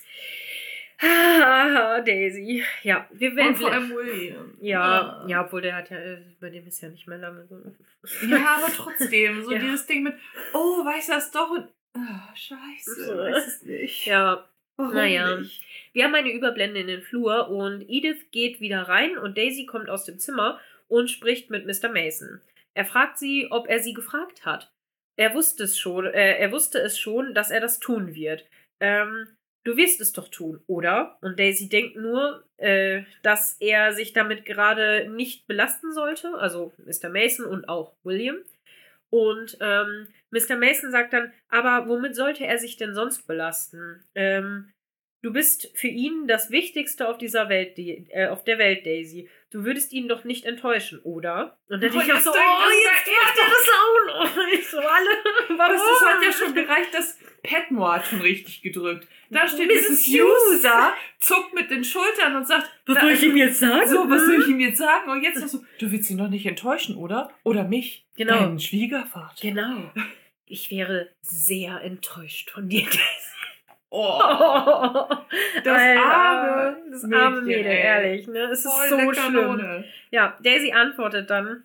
Ah, 1.04 2.00
Daisy. 2.06 2.64
Ja, 2.84 3.08
wir 3.12 3.36
werden. 3.36 3.50
Und 3.50 3.58
vor 3.58 3.72
allem 3.72 3.90
William. 3.90 4.58
Ja, 4.62 4.80
ja, 4.80 5.28
ja, 5.28 5.46
obwohl 5.46 5.62
der 5.62 5.76
hat 5.76 5.90
ja, 5.90 5.98
äh, 5.98 6.22
bei 6.40 6.50
dem 6.50 6.66
ist 6.68 6.82
ja 6.82 6.90
nicht 6.90 7.08
mehr 7.08 7.18
lange 7.18 7.46
so. 7.46 7.62
Ja, 8.28 8.58
aber 8.58 8.72
trotzdem, 8.74 9.44
so 9.44 9.52
ja. 9.54 9.60
dieses 9.60 9.86
Ding 9.86 10.04
mit, 10.04 10.16
oh, 10.54 10.86
weiß 10.86 11.08
das 11.08 11.32
doch 11.32 11.50
und. 11.52 11.68
Oh, 11.96 12.36
scheiße, 12.36 13.18
weiß 13.18 13.48
es 13.48 13.64
nicht. 13.64 14.06
Ja. 14.06 14.48
Warum 14.76 14.96
naja. 14.96 15.36
Nicht? 15.38 15.62
Wir 15.92 16.06
haben 16.06 16.16
eine 16.16 16.32
Überblende 16.32 16.80
in 16.80 16.88
den 16.88 17.02
Flur 17.02 17.50
und 17.50 17.88
Edith 17.88 18.32
geht 18.32 18.60
wieder 18.60 18.84
rein 18.84 19.18
und 19.18 19.38
Daisy 19.38 19.66
kommt 19.66 19.90
aus 19.90 20.06
dem 20.06 20.18
Zimmer 20.18 20.60
und 20.88 21.10
spricht 21.10 21.52
mit 21.52 21.66
Mr. 21.68 21.90
Mason. 21.90 22.42
Er 22.74 22.86
fragt 22.86 23.20
sie, 23.20 23.48
ob 23.52 23.68
er 23.68 23.80
sie 23.80 23.94
gefragt 23.94 24.46
hat. 24.46 24.72
Er 25.16 25.36
wusste 25.36 25.66
es 25.66 25.78
schon, 25.78 26.06
äh, 26.06 26.38
er 26.38 26.52
wusste 26.52 26.80
es 26.80 26.98
schon, 26.98 27.36
dass 27.36 27.52
er 27.52 27.62
das 27.62 27.80
tun 27.80 28.16
wird. 28.16 28.46
Ähm, 28.80 29.28
du 29.64 29.78
wirst 29.78 30.02
es 30.02 30.14
doch 30.14 30.28
tun, 30.28 30.62
oder? 30.68 31.18
Und 31.22 31.40
Daisy 31.40 31.70
denkt 31.70 31.96
nur, 31.96 32.44
äh, 32.58 33.04
dass 33.22 33.58
er 33.60 33.94
sich 33.94 34.14
damit 34.14 34.46
gerade 34.46 35.10
nicht 35.10 35.48
belasten 35.48 35.94
sollte, 35.94 36.34
also 36.36 36.74
Mr. 36.78 37.10
Mason 37.10 37.46
und 37.46 37.68
auch 37.70 37.94
William. 38.04 38.38
Und 39.10 39.58
ähm, 39.62 40.08
Mr. 40.32 40.58
Mason 40.58 40.92
sagt 40.92 41.14
dann, 41.14 41.32
aber 41.50 41.88
womit 41.88 42.16
sollte 42.16 42.46
er 42.46 42.58
sich 42.58 42.78
denn 42.78 42.96
sonst 42.96 43.28
belasten? 43.28 44.04
Ähm, 44.16 44.74
Du 45.24 45.32
bist 45.32 45.72
für 45.74 45.88
ihn 45.88 46.28
das 46.28 46.52
Wichtigste 46.52 47.08
auf 47.08 47.18
dieser 47.18 47.48
Welt, 47.48 47.80
äh, 47.80 48.28
auf 48.28 48.44
der 48.44 48.58
Welt, 48.58 48.86
Daisy. 48.86 49.30
Du 49.52 49.64
würdest 49.64 49.94
ihn 49.94 50.10
doch 50.10 50.26
nicht 50.26 50.44
enttäuschen, 50.44 51.00
oder? 51.00 51.58
Und 51.70 51.82
dann 51.82 51.96
Oh, 51.96 52.02
ich 52.02 52.14
auch 52.14 52.20
so, 52.20 52.32
oh, 52.32 52.34
jetzt 52.34 53.08
er 53.08 53.24
macht 53.24 53.38
er 53.38 53.50
das 53.50 53.70
auch 53.80 54.36
noch. 54.36 54.44
Ich 54.54 54.68
so, 54.68 54.80
alle, 54.80 55.10
warum? 55.58 55.78
Das 55.78 55.82
ist, 55.82 56.06
hat 56.06 56.24
ja 56.26 56.46
schon 56.46 56.54
gereicht, 56.54 56.94
dass 56.94 57.18
Petmore 57.42 57.94
hat 57.94 58.08
schon 58.08 58.20
richtig 58.20 58.62
gedrückt. 58.64 59.08
Da 59.30 59.48
steht 59.48 59.70
Mrs. 59.70 60.62
Da, 60.62 60.94
zuckt 61.20 61.54
mit 61.54 61.72
den 61.72 61.86
Schultern 61.86 62.36
und 62.36 62.46
sagt, 62.46 62.70
Was 62.86 63.00
soll 63.00 63.12
ich 63.12 63.24
ihm 63.24 63.38
jetzt 63.38 63.60
sagen? 63.60 63.90
So, 63.90 64.10
was 64.10 64.26
soll 64.26 64.42
ich 64.42 64.48
ihm 64.50 64.60
jetzt 64.60 64.78
sagen? 64.78 65.10
Und 65.10 65.24
jetzt 65.24 65.40
noch 65.40 65.48
so, 65.48 65.64
du 65.80 65.90
willst 65.90 66.10
ihn 66.10 66.18
doch 66.18 66.28
nicht 66.28 66.46
enttäuschen, 66.46 66.98
oder? 66.98 67.32
Oder 67.44 67.64
mich? 67.64 68.06
Genau. 68.18 68.40
Deinen 68.40 68.60
Schwiegervater. 68.60 69.36
Genau. 69.42 69.90
Ich 70.46 70.70
wäre 70.70 71.12
sehr 71.22 71.80
enttäuscht 71.82 72.50
von 72.50 72.68
dir, 72.68 72.84
Daisy. 72.84 73.33
Oh. 73.96 74.18
das 75.64 75.78
arme 75.78 76.78
das 76.90 77.04
arme 77.04 77.42
Mädel, 77.42 77.68
ey. 77.68 77.78
ehrlich, 77.78 78.28
ne? 78.28 78.46
Es 78.46 78.66
ist 78.66 78.90
so 78.90 78.98
schlimm. 78.98 79.12
Kanone. 79.12 79.86
Ja, 80.10 80.36
Daisy 80.42 80.72
antwortet 80.72 81.30
dann, 81.30 81.64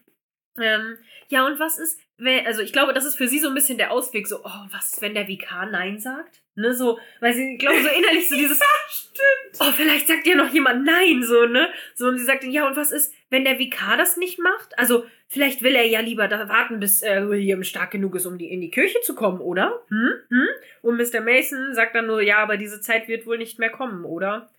ähm, 0.60 0.98
ja, 1.28 1.46
und 1.46 1.58
was 1.58 1.78
ist, 1.78 1.98
wenn, 2.18 2.46
also 2.46 2.60
ich 2.60 2.74
glaube, 2.74 2.92
das 2.92 3.06
ist 3.06 3.16
für 3.16 3.28
sie 3.28 3.38
so 3.38 3.48
ein 3.48 3.54
bisschen 3.54 3.78
der 3.78 3.92
Ausweg, 3.92 4.26
so, 4.26 4.40
oh, 4.44 4.66
was, 4.70 4.92
ist, 4.92 5.00
wenn 5.00 5.14
der 5.14 5.26
Vikar 5.26 5.66
Nein 5.70 6.00
sagt? 6.00 6.42
Ne, 6.54 6.74
so, 6.74 6.98
weil 7.20 7.32
sie, 7.32 7.54
ich 7.54 7.58
glaube, 7.60 7.80
so 7.80 7.88
innerlich 7.88 8.28
so 8.28 8.34
dieses, 8.36 8.60
Stimmt. 8.90 9.60
oh, 9.60 9.72
vielleicht 9.72 10.06
sagt 10.06 10.26
ja 10.26 10.34
noch 10.34 10.52
jemand 10.52 10.84
Nein, 10.84 11.22
so, 11.22 11.46
ne? 11.46 11.72
So, 11.94 12.08
und 12.08 12.18
sie 12.18 12.24
sagt, 12.24 12.42
dann, 12.42 12.50
ja, 12.50 12.66
und 12.66 12.76
was 12.76 12.92
ist, 12.92 13.14
wenn 13.30 13.44
der 13.44 13.58
Vikar 13.58 13.96
das 13.96 14.18
nicht 14.18 14.38
macht? 14.38 14.78
Also, 14.78 15.06
vielleicht 15.28 15.62
will 15.62 15.74
er 15.76 15.86
ja 15.86 16.00
lieber 16.00 16.26
da 16.28 16.48
warten, 16.48 16.80
bis 16.80 17.02
äh, 17.02 17.28
William 17.28 17.62
stark 17.62 17.90
genug 17.92 18.16
ist, 18.16 18.26
um 18.26 18.38
die, 18.38 18.50
in 18.50 18.60
die 18.60 18.70
Kirche 18.70 19.00
zu 19.02 19.14
kommen, 19.14 19.40
oder? 19.40 19.80
Hm? 19.88 20.10
Hm? 20.28 20.48
Und 20.82 20.96
Mr. 20.96 21.20
Mason 21.20 21.74
sagt 21.74 21.94
dann 21.94 22.06
nur, 22.06 22.20
ja, 22.22 22.38
aber 22.38 22.56
diese 22.56 22.80
Zeit 22.80 23.08
wird 23.08 23.26
wohl 23.26 23.38
nicht 23.38 23.58
mehr 23.58 23.70
kommen, 23.70 24.04
oder? 24.04 24.50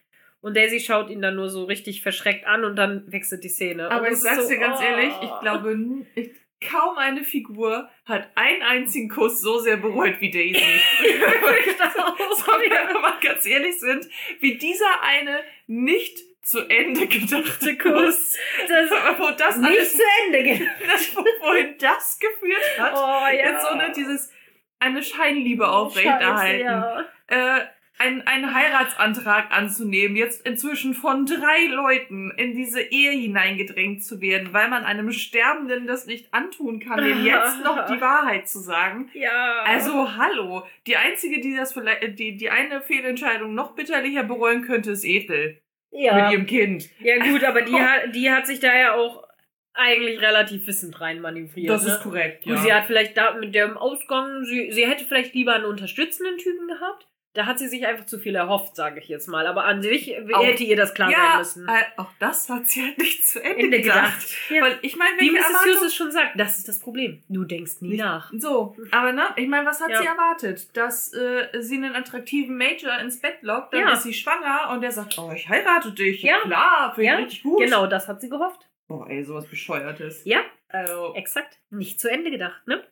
Und 0.42 0.56
Daisy 0.56 0.80
schaut 0.80 1.10
ihn 1.10 1.22
dann 1.22 1.36
nur 1.36 1.50
so 1.50 1.66
richtig 1.66 2.02
verschreckt 2.02 2.46
an 2.48 2.64
und 2.64 2.78
dann 2.78 3.12
wechselt 3.12 3.44
die 3.44 3.50
Szene. 3.50 3.92
Aber 3.92 4.08
Und 4.08 4.14
ich 4.14 4.20
sag's 4.20 4.44
so, 4.44 4.48
dir 4.50 4.58
ganz 4.58 4.80
oh. 4.80 4.84
ehrlich, 4.84 5.14
ich 5.22 5.40
glaube, 5.42 5.72
n- 5.72 6.06
ich, 6.16 6.30
kaum 6.66 6.98
eine 6.98 7.24
Figur 7.24 7.90
hat 8.06 8.30
einen 8.36 8.62
einzigen 8.62 9.10
Kuss 9.10 9.42
so 9.42 9.60
sehr 9.60 9.78
bereut 9.78 10.22
wie 10.22 10.32
Daisy. 10.32 10.54
das 11.78 11.96
auch. 11.98 12.18
so, 12.18 12.52
wenn 12.54 12.88
wir 12.94 13.00
mal 13.02 13.20
ganz 13.22 13.46
ehrlich 13.46 13.80
sind, 13.80 14.08
wie 14.40 14.58
dieser 14.58 15.02
eine 15.02 15.40
nicht 15.68 16.20
zu 16.42 16.68
Ende 16.68 17.08
gedachte 17.08 17.78
Kuss. 17.78 18.38
Das 18.68 18.90
Wo 19.20 19.32
das 19.32 19.58
nicht 19.58 19.70
alles, 19.70 19.94
zu 19.94 20.04
Ende 20.26 20.70
das, 20.88 21.16
wohin 21.16 21.76
das 21.78 22.20
geführt 22.20 22.80
hat. 22.80 22.94
Oh 22.96 23.28
ja. 23.28 23.52
Jetzt 23.52 23.68
so 23.68 23.76
ne, 23.76 23.92
dieses 23.96 24.32
eine 24.80 25.04
Scheinliebe 25.04 25.68
aufrechterhalten. 25.68 26.66
Ja. 26.66 27.06
Äh, 27.28 27.66
einen, 28.00 28.22
einen 28.22 28.54
Heiratsantrag 28.54 29.52
anzunehmen, 29.52 30.16
jetzt 30.16 30.48
inzwischen 30.48 30.94
von 30.94 31.26
drei 31.26 31.66
Leuten 31.66 32.32
in 32.32 32.56
diese 32.56 32.82
Ehe 32.82 33.12
hineingedrängt 33.12 34.06
zu 34.06 34.22
werden, 34.22 34.54
weil 34.54 34.70
man 34.70 34.86
einem 34.86 35.12
Sterbenden 35.12 35.86
das 35.86 36.06
nicht 36.06 36.34
antun 36.34 36.80
kann, 36.80 37.04
dem 37.04 37.26
jetzt 37.26 37.62
noch 37.62 37.88
die 37.88 38.00
Wahrheit 38.00 38.48
zu 38.48 38.60
sagen. 38.60 39.10
Ja. 39.14 39.64
Also, 39.66 40.16
hallo. 40.16 40.66
Die 40.88 40.96
einzige, 40.96 41.42
die 41.42 41.54
das 41.54 41.74
vielleicht, 41.74 42.18
die, 42.18 42.38
die 42.38 42.50
eine 42.50 42.82
Fehlentscheidung 42.82 43.54
noch 43.54 43.76
bitterlicher 43.76 44.24
bereuen 44.24 44.62
könnte, 44.62 44.92
ist 44.92 45.04
Ethel. 45.04 45.62
Ja. 45.92 46.16
Mit 46.16 46.32
ihrem 46.34 46.46
Kind. 46.46 46.90
ja, 47.00 47.18
gut, 47.18 47.44
aber 47.44 47.62
die 47.62 47.74
hat, 47.80 48.16
die 48.16 48.30
hat 48.32 48.48
sich 48.48 48.60
da 48.60 48.76
ja 48.76 48.96
auch 48.96 49.28
eigentlich 49.74 50.22
relativ 50.22 50.68
wissend 50.68 51.00
rein 51.00 51.22
manövriert. 51.22 51.70
Das 51.70 51.86
ne? 51.86 51.94
ist 51.94 52.02
korrekt, 52.02 52.46
ja. 52.46 52.58
sie 52.58 52.74
hat 52.74 52.86
vielleicht 52.86 53.18
da 53.18 53.34
mit 53.34 53.56
dem 53.56 53.78
Ausgang, 53.78 54.44
sie, 54.44 54.72
sie 54.72 54.88
hätte 54.88 55.06
vielleicht 55.06 55.34
lieber 55.34 55.54
einen 55.54 55.66
unterstützenden 55.66 56.38
Typen 56.38 56.68
gehabt. 56.68 57.08
Da 57.34 57.46
hat 57.46 57.60
sie 57.60 57.68
sich 57.68 57.86
einfach 57.86 58.06
zu 58.08 58.18
viel 58.18 58.34
erhofft, 58.36 58.76
sage 58.76 59.00
ich 59.00 59.08
jetzt 59.08 59.28
mal. 59.28 59.46
Aber 59.46 59.64
an 59.66 59.84
sich 59.84 60.16
Auch- 60.34 60.44
hätte 60.44 60.64
ihr 60.64 60.76
das 60.76 60.96
klar 60.96 61.12
sein 61.12 61.20
ja, 61.20 61.38
müssen. 61.38 61.68
äh, 61.70 61.72
auch 61.98 62.10
das 62.18 62.50
hat 62.50 62.68
sie 62.68 62.82
halt 62.82 62.98
nicht 62.98 63.28
zu 63.28 63.40
Ende, 63.42 63.66
Ende 63.66 63.82
gedacht. 63.82 64.20
gedacht. 64.20 64.38
Ja. 64.50 64.62
Weil 64.64 64.80
ich 64.82 64.96
meine, 64.96 65.20
Wie 65.20 65.30
Mrs. 65.30 65.46
Erwartung- 65.46 65.72
Hughes 65.74 65.82
es 65.84 65.96
schon 65.96 66.12
sagt, 66.12 66.40
das 66.40 66.58
ist 66.58 66.68
das 66.68 66.80
Problem. 66.80 67.22
Du 67.30 67.44
denkst 67.44 67.82
nie 67.82 67.90
Nicht- 67.90 68.00
nach. 68.00 68.32
So, 68.36 68.76
aber 68.92 69.12
ne, 69.12 69.28
ich 69.36 69.48
meine, 69.48 69.68
was 69.68 69.80
hat 69.80 69.92
Ja. 69.92 70.02
sie 70.02 70.08
erwartet? 70.08 70.76
Dass 70.76 71.14
äh, 71.14 71.48
sie 71.60 71.76
einen 71.76 71.96
attraktiven 71.96 72.58
Major 72.58 72.98
ins 73.00 73.20
Bett 73.22 73.38
lockt, 73.42 73.74
dann 73.76 73.88
ist 73.90 74.04
sie 74.04 74.14
schwanger 74.16 74.72
und 74.72 74.82
der 74.82 74.92
sagt, 74.92 75.18
oh, 75.20 75.32
ich 75.32 75.48
heirate 75.48 75.92
dich. 75.92 76.24
Ja. 76.24 76.40
klar, 76.40 76.94
finde 76.96 77.02
ich 77.04 77.08
Ja, 77.12 77.16
richtig 77.18 77.44
gut. 77.44 77.62
Genau, 77.62 77.86
das 77.86 78.08
hat 78.08 78.22
sie 78.22 78.30
gehofft. 78.30 78.68
Oh, 78.88 79.06
ey, 79.08 79.24
sowas 79.24 79.46
Bescheuertes. 79.46 80.22
Ja, 80.26 80.40
Also, 80.70 81.14
exakt. 81.14 81.60
Nicht 81.70 82.00
zu 82.02 82.10
Ende 82.10 82.32
gedacht, 82.32 82.68
ne? 82.68 82.84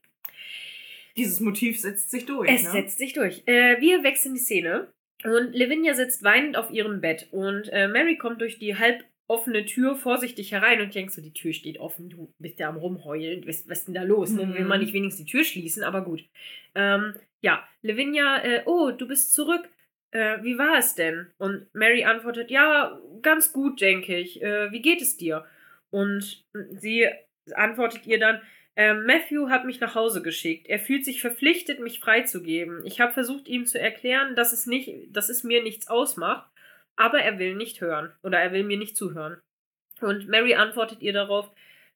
Dieses 1.18 1.40
Motiv 1.40 1.80
setzt 1.80 2.12
sich 2.12 2.26
durch. 2.26 2.50
Es 2.50 2.64
ne? 2.64 2.72
setzt 2.72 2.98
sich 2.98 3.14
durch. 3.14 3.44
Äh, 3.46 3.82
wir 3.82 4.04
wechseln 4.04 4.36
die 4.36 4.40
Szene 4.40 4.88
und 5.24 5.54
Lavinia 5.54 5.94
sitzt 5.94 6.24
weinend 6.24 6.58
auf 6.58 6.72
ihrem 6.72 7.02
Bett 7.02 7.28
und 7.32 7.70
äh, 7.72 7.88
Mary 7.88 8.18
kommt 8.18 8.42
durch 8.42 8.60
die 8.60 8.78
halb 8.78 9.04
offene 9.28 9.66
Tür 9.66 9.96
vorsichtig 9.96 10.54
herein 10.54 10.82
und 10.82 10.96
denkst 10.96 11.16
so, 11.16 11.22
die 11.22 11.34
Tür 11.34 11.52
steht 11.52 11.80
offen, 11.80 12.10
du 12.10 12.34
bist 12.40 12.60
ja 12.60 12.70
am 12.70 12.78
rumheulen, 12.78 13.46
was, 13.46 13.68
was 13.68 13.80
ist 13.80 13.88
denn 13.88 13.96
da 13.96 14.04
los? 14.04 14.32
Mhm. 14.32 14.54
Will 14.54 14.66
man 14.66 14.80
nicht 14.80 14.94
wenigstens 14.94 15.26
die 15.26 15.32
Tür 15.32 15.44
schließen, 15.44 15.84
aber 15.84 16.02
gut. 16.04 16.24
Ähm, 16.76 17.14
ja, 17.42 17.68
Lavinia, 17.82 18.44
äh, 18.44 18.62
oh, 18.66 18.92
du 18.92 19.08
bist 19.08 19.34
zurück. 19.34 19.68
Äh, 20.12 20.42
wie 20.44 20.58
war 20.58 20.78
es 20.78 20.96
denn? 20.96 21.28
Und 21.38 21.68
Mary 21.74 22.06
antwortet, 22.06 22.50
ja, 22.50 23.00
ganz 23.22 23.52
gut, 23.52 23.82
denke 23.82 24.18
ich. 24.18 24.42
Äh, 24.42 24.72
wie 24.72 24.82
geht 24.82 25.02
es 25.02 25.18
dir? 25.18 25.46
Und 25.90 26.46
sie 26.72 27.08
antwortet 27.54 28.08
ihr 28.08 28.20
dann, 28.20 28.42
ähm, 28.78 29.08
Matthew 29.08 29.50
hat 29.50 29.66
mich 29.66 29.80
nach 29.80 29.96
Hause 29.96 30.22
geschickt. 30.22 30.68
Er 30.68 30.78
fühlt 30.78 31.04
sich 31.04 31.20
verpflichtet, 31.20 31.80
mich 31.80 32.00
freizugeben. 32.00 32.86
Ich 32.86 33.02
habe 33.02 33.12
versucht, 33.12 33.48
ihm 33.48 33.66
zu 33.66 33.80
erklären, 33.80 34.36
dass 34.36 34.54
es, 34.54 34.68
nicht, 34.68 35.08
dass 35.10 35.30
es 35.30 35.44
mir 35.44 35.64
nichts 35.64 35.88
ausmacht, 35.88 36.48
aber 36.96 37.20
er 37.20 37.40
will 37.40 37.56
nicht 37.56 37.82
hören 37.82 38.14
oder 38.22 38.40
er 38.40 38.52
will 38.52 38.64
mir 38.64 38.78
nicht 38.78 38.96
zuhören. 38.96 39.42
Und 40.00 40.28
Mary 40.28 40.54
antwortet 40.54 41.02
ihr 41.02 41.12
darauf, 41.12 41.50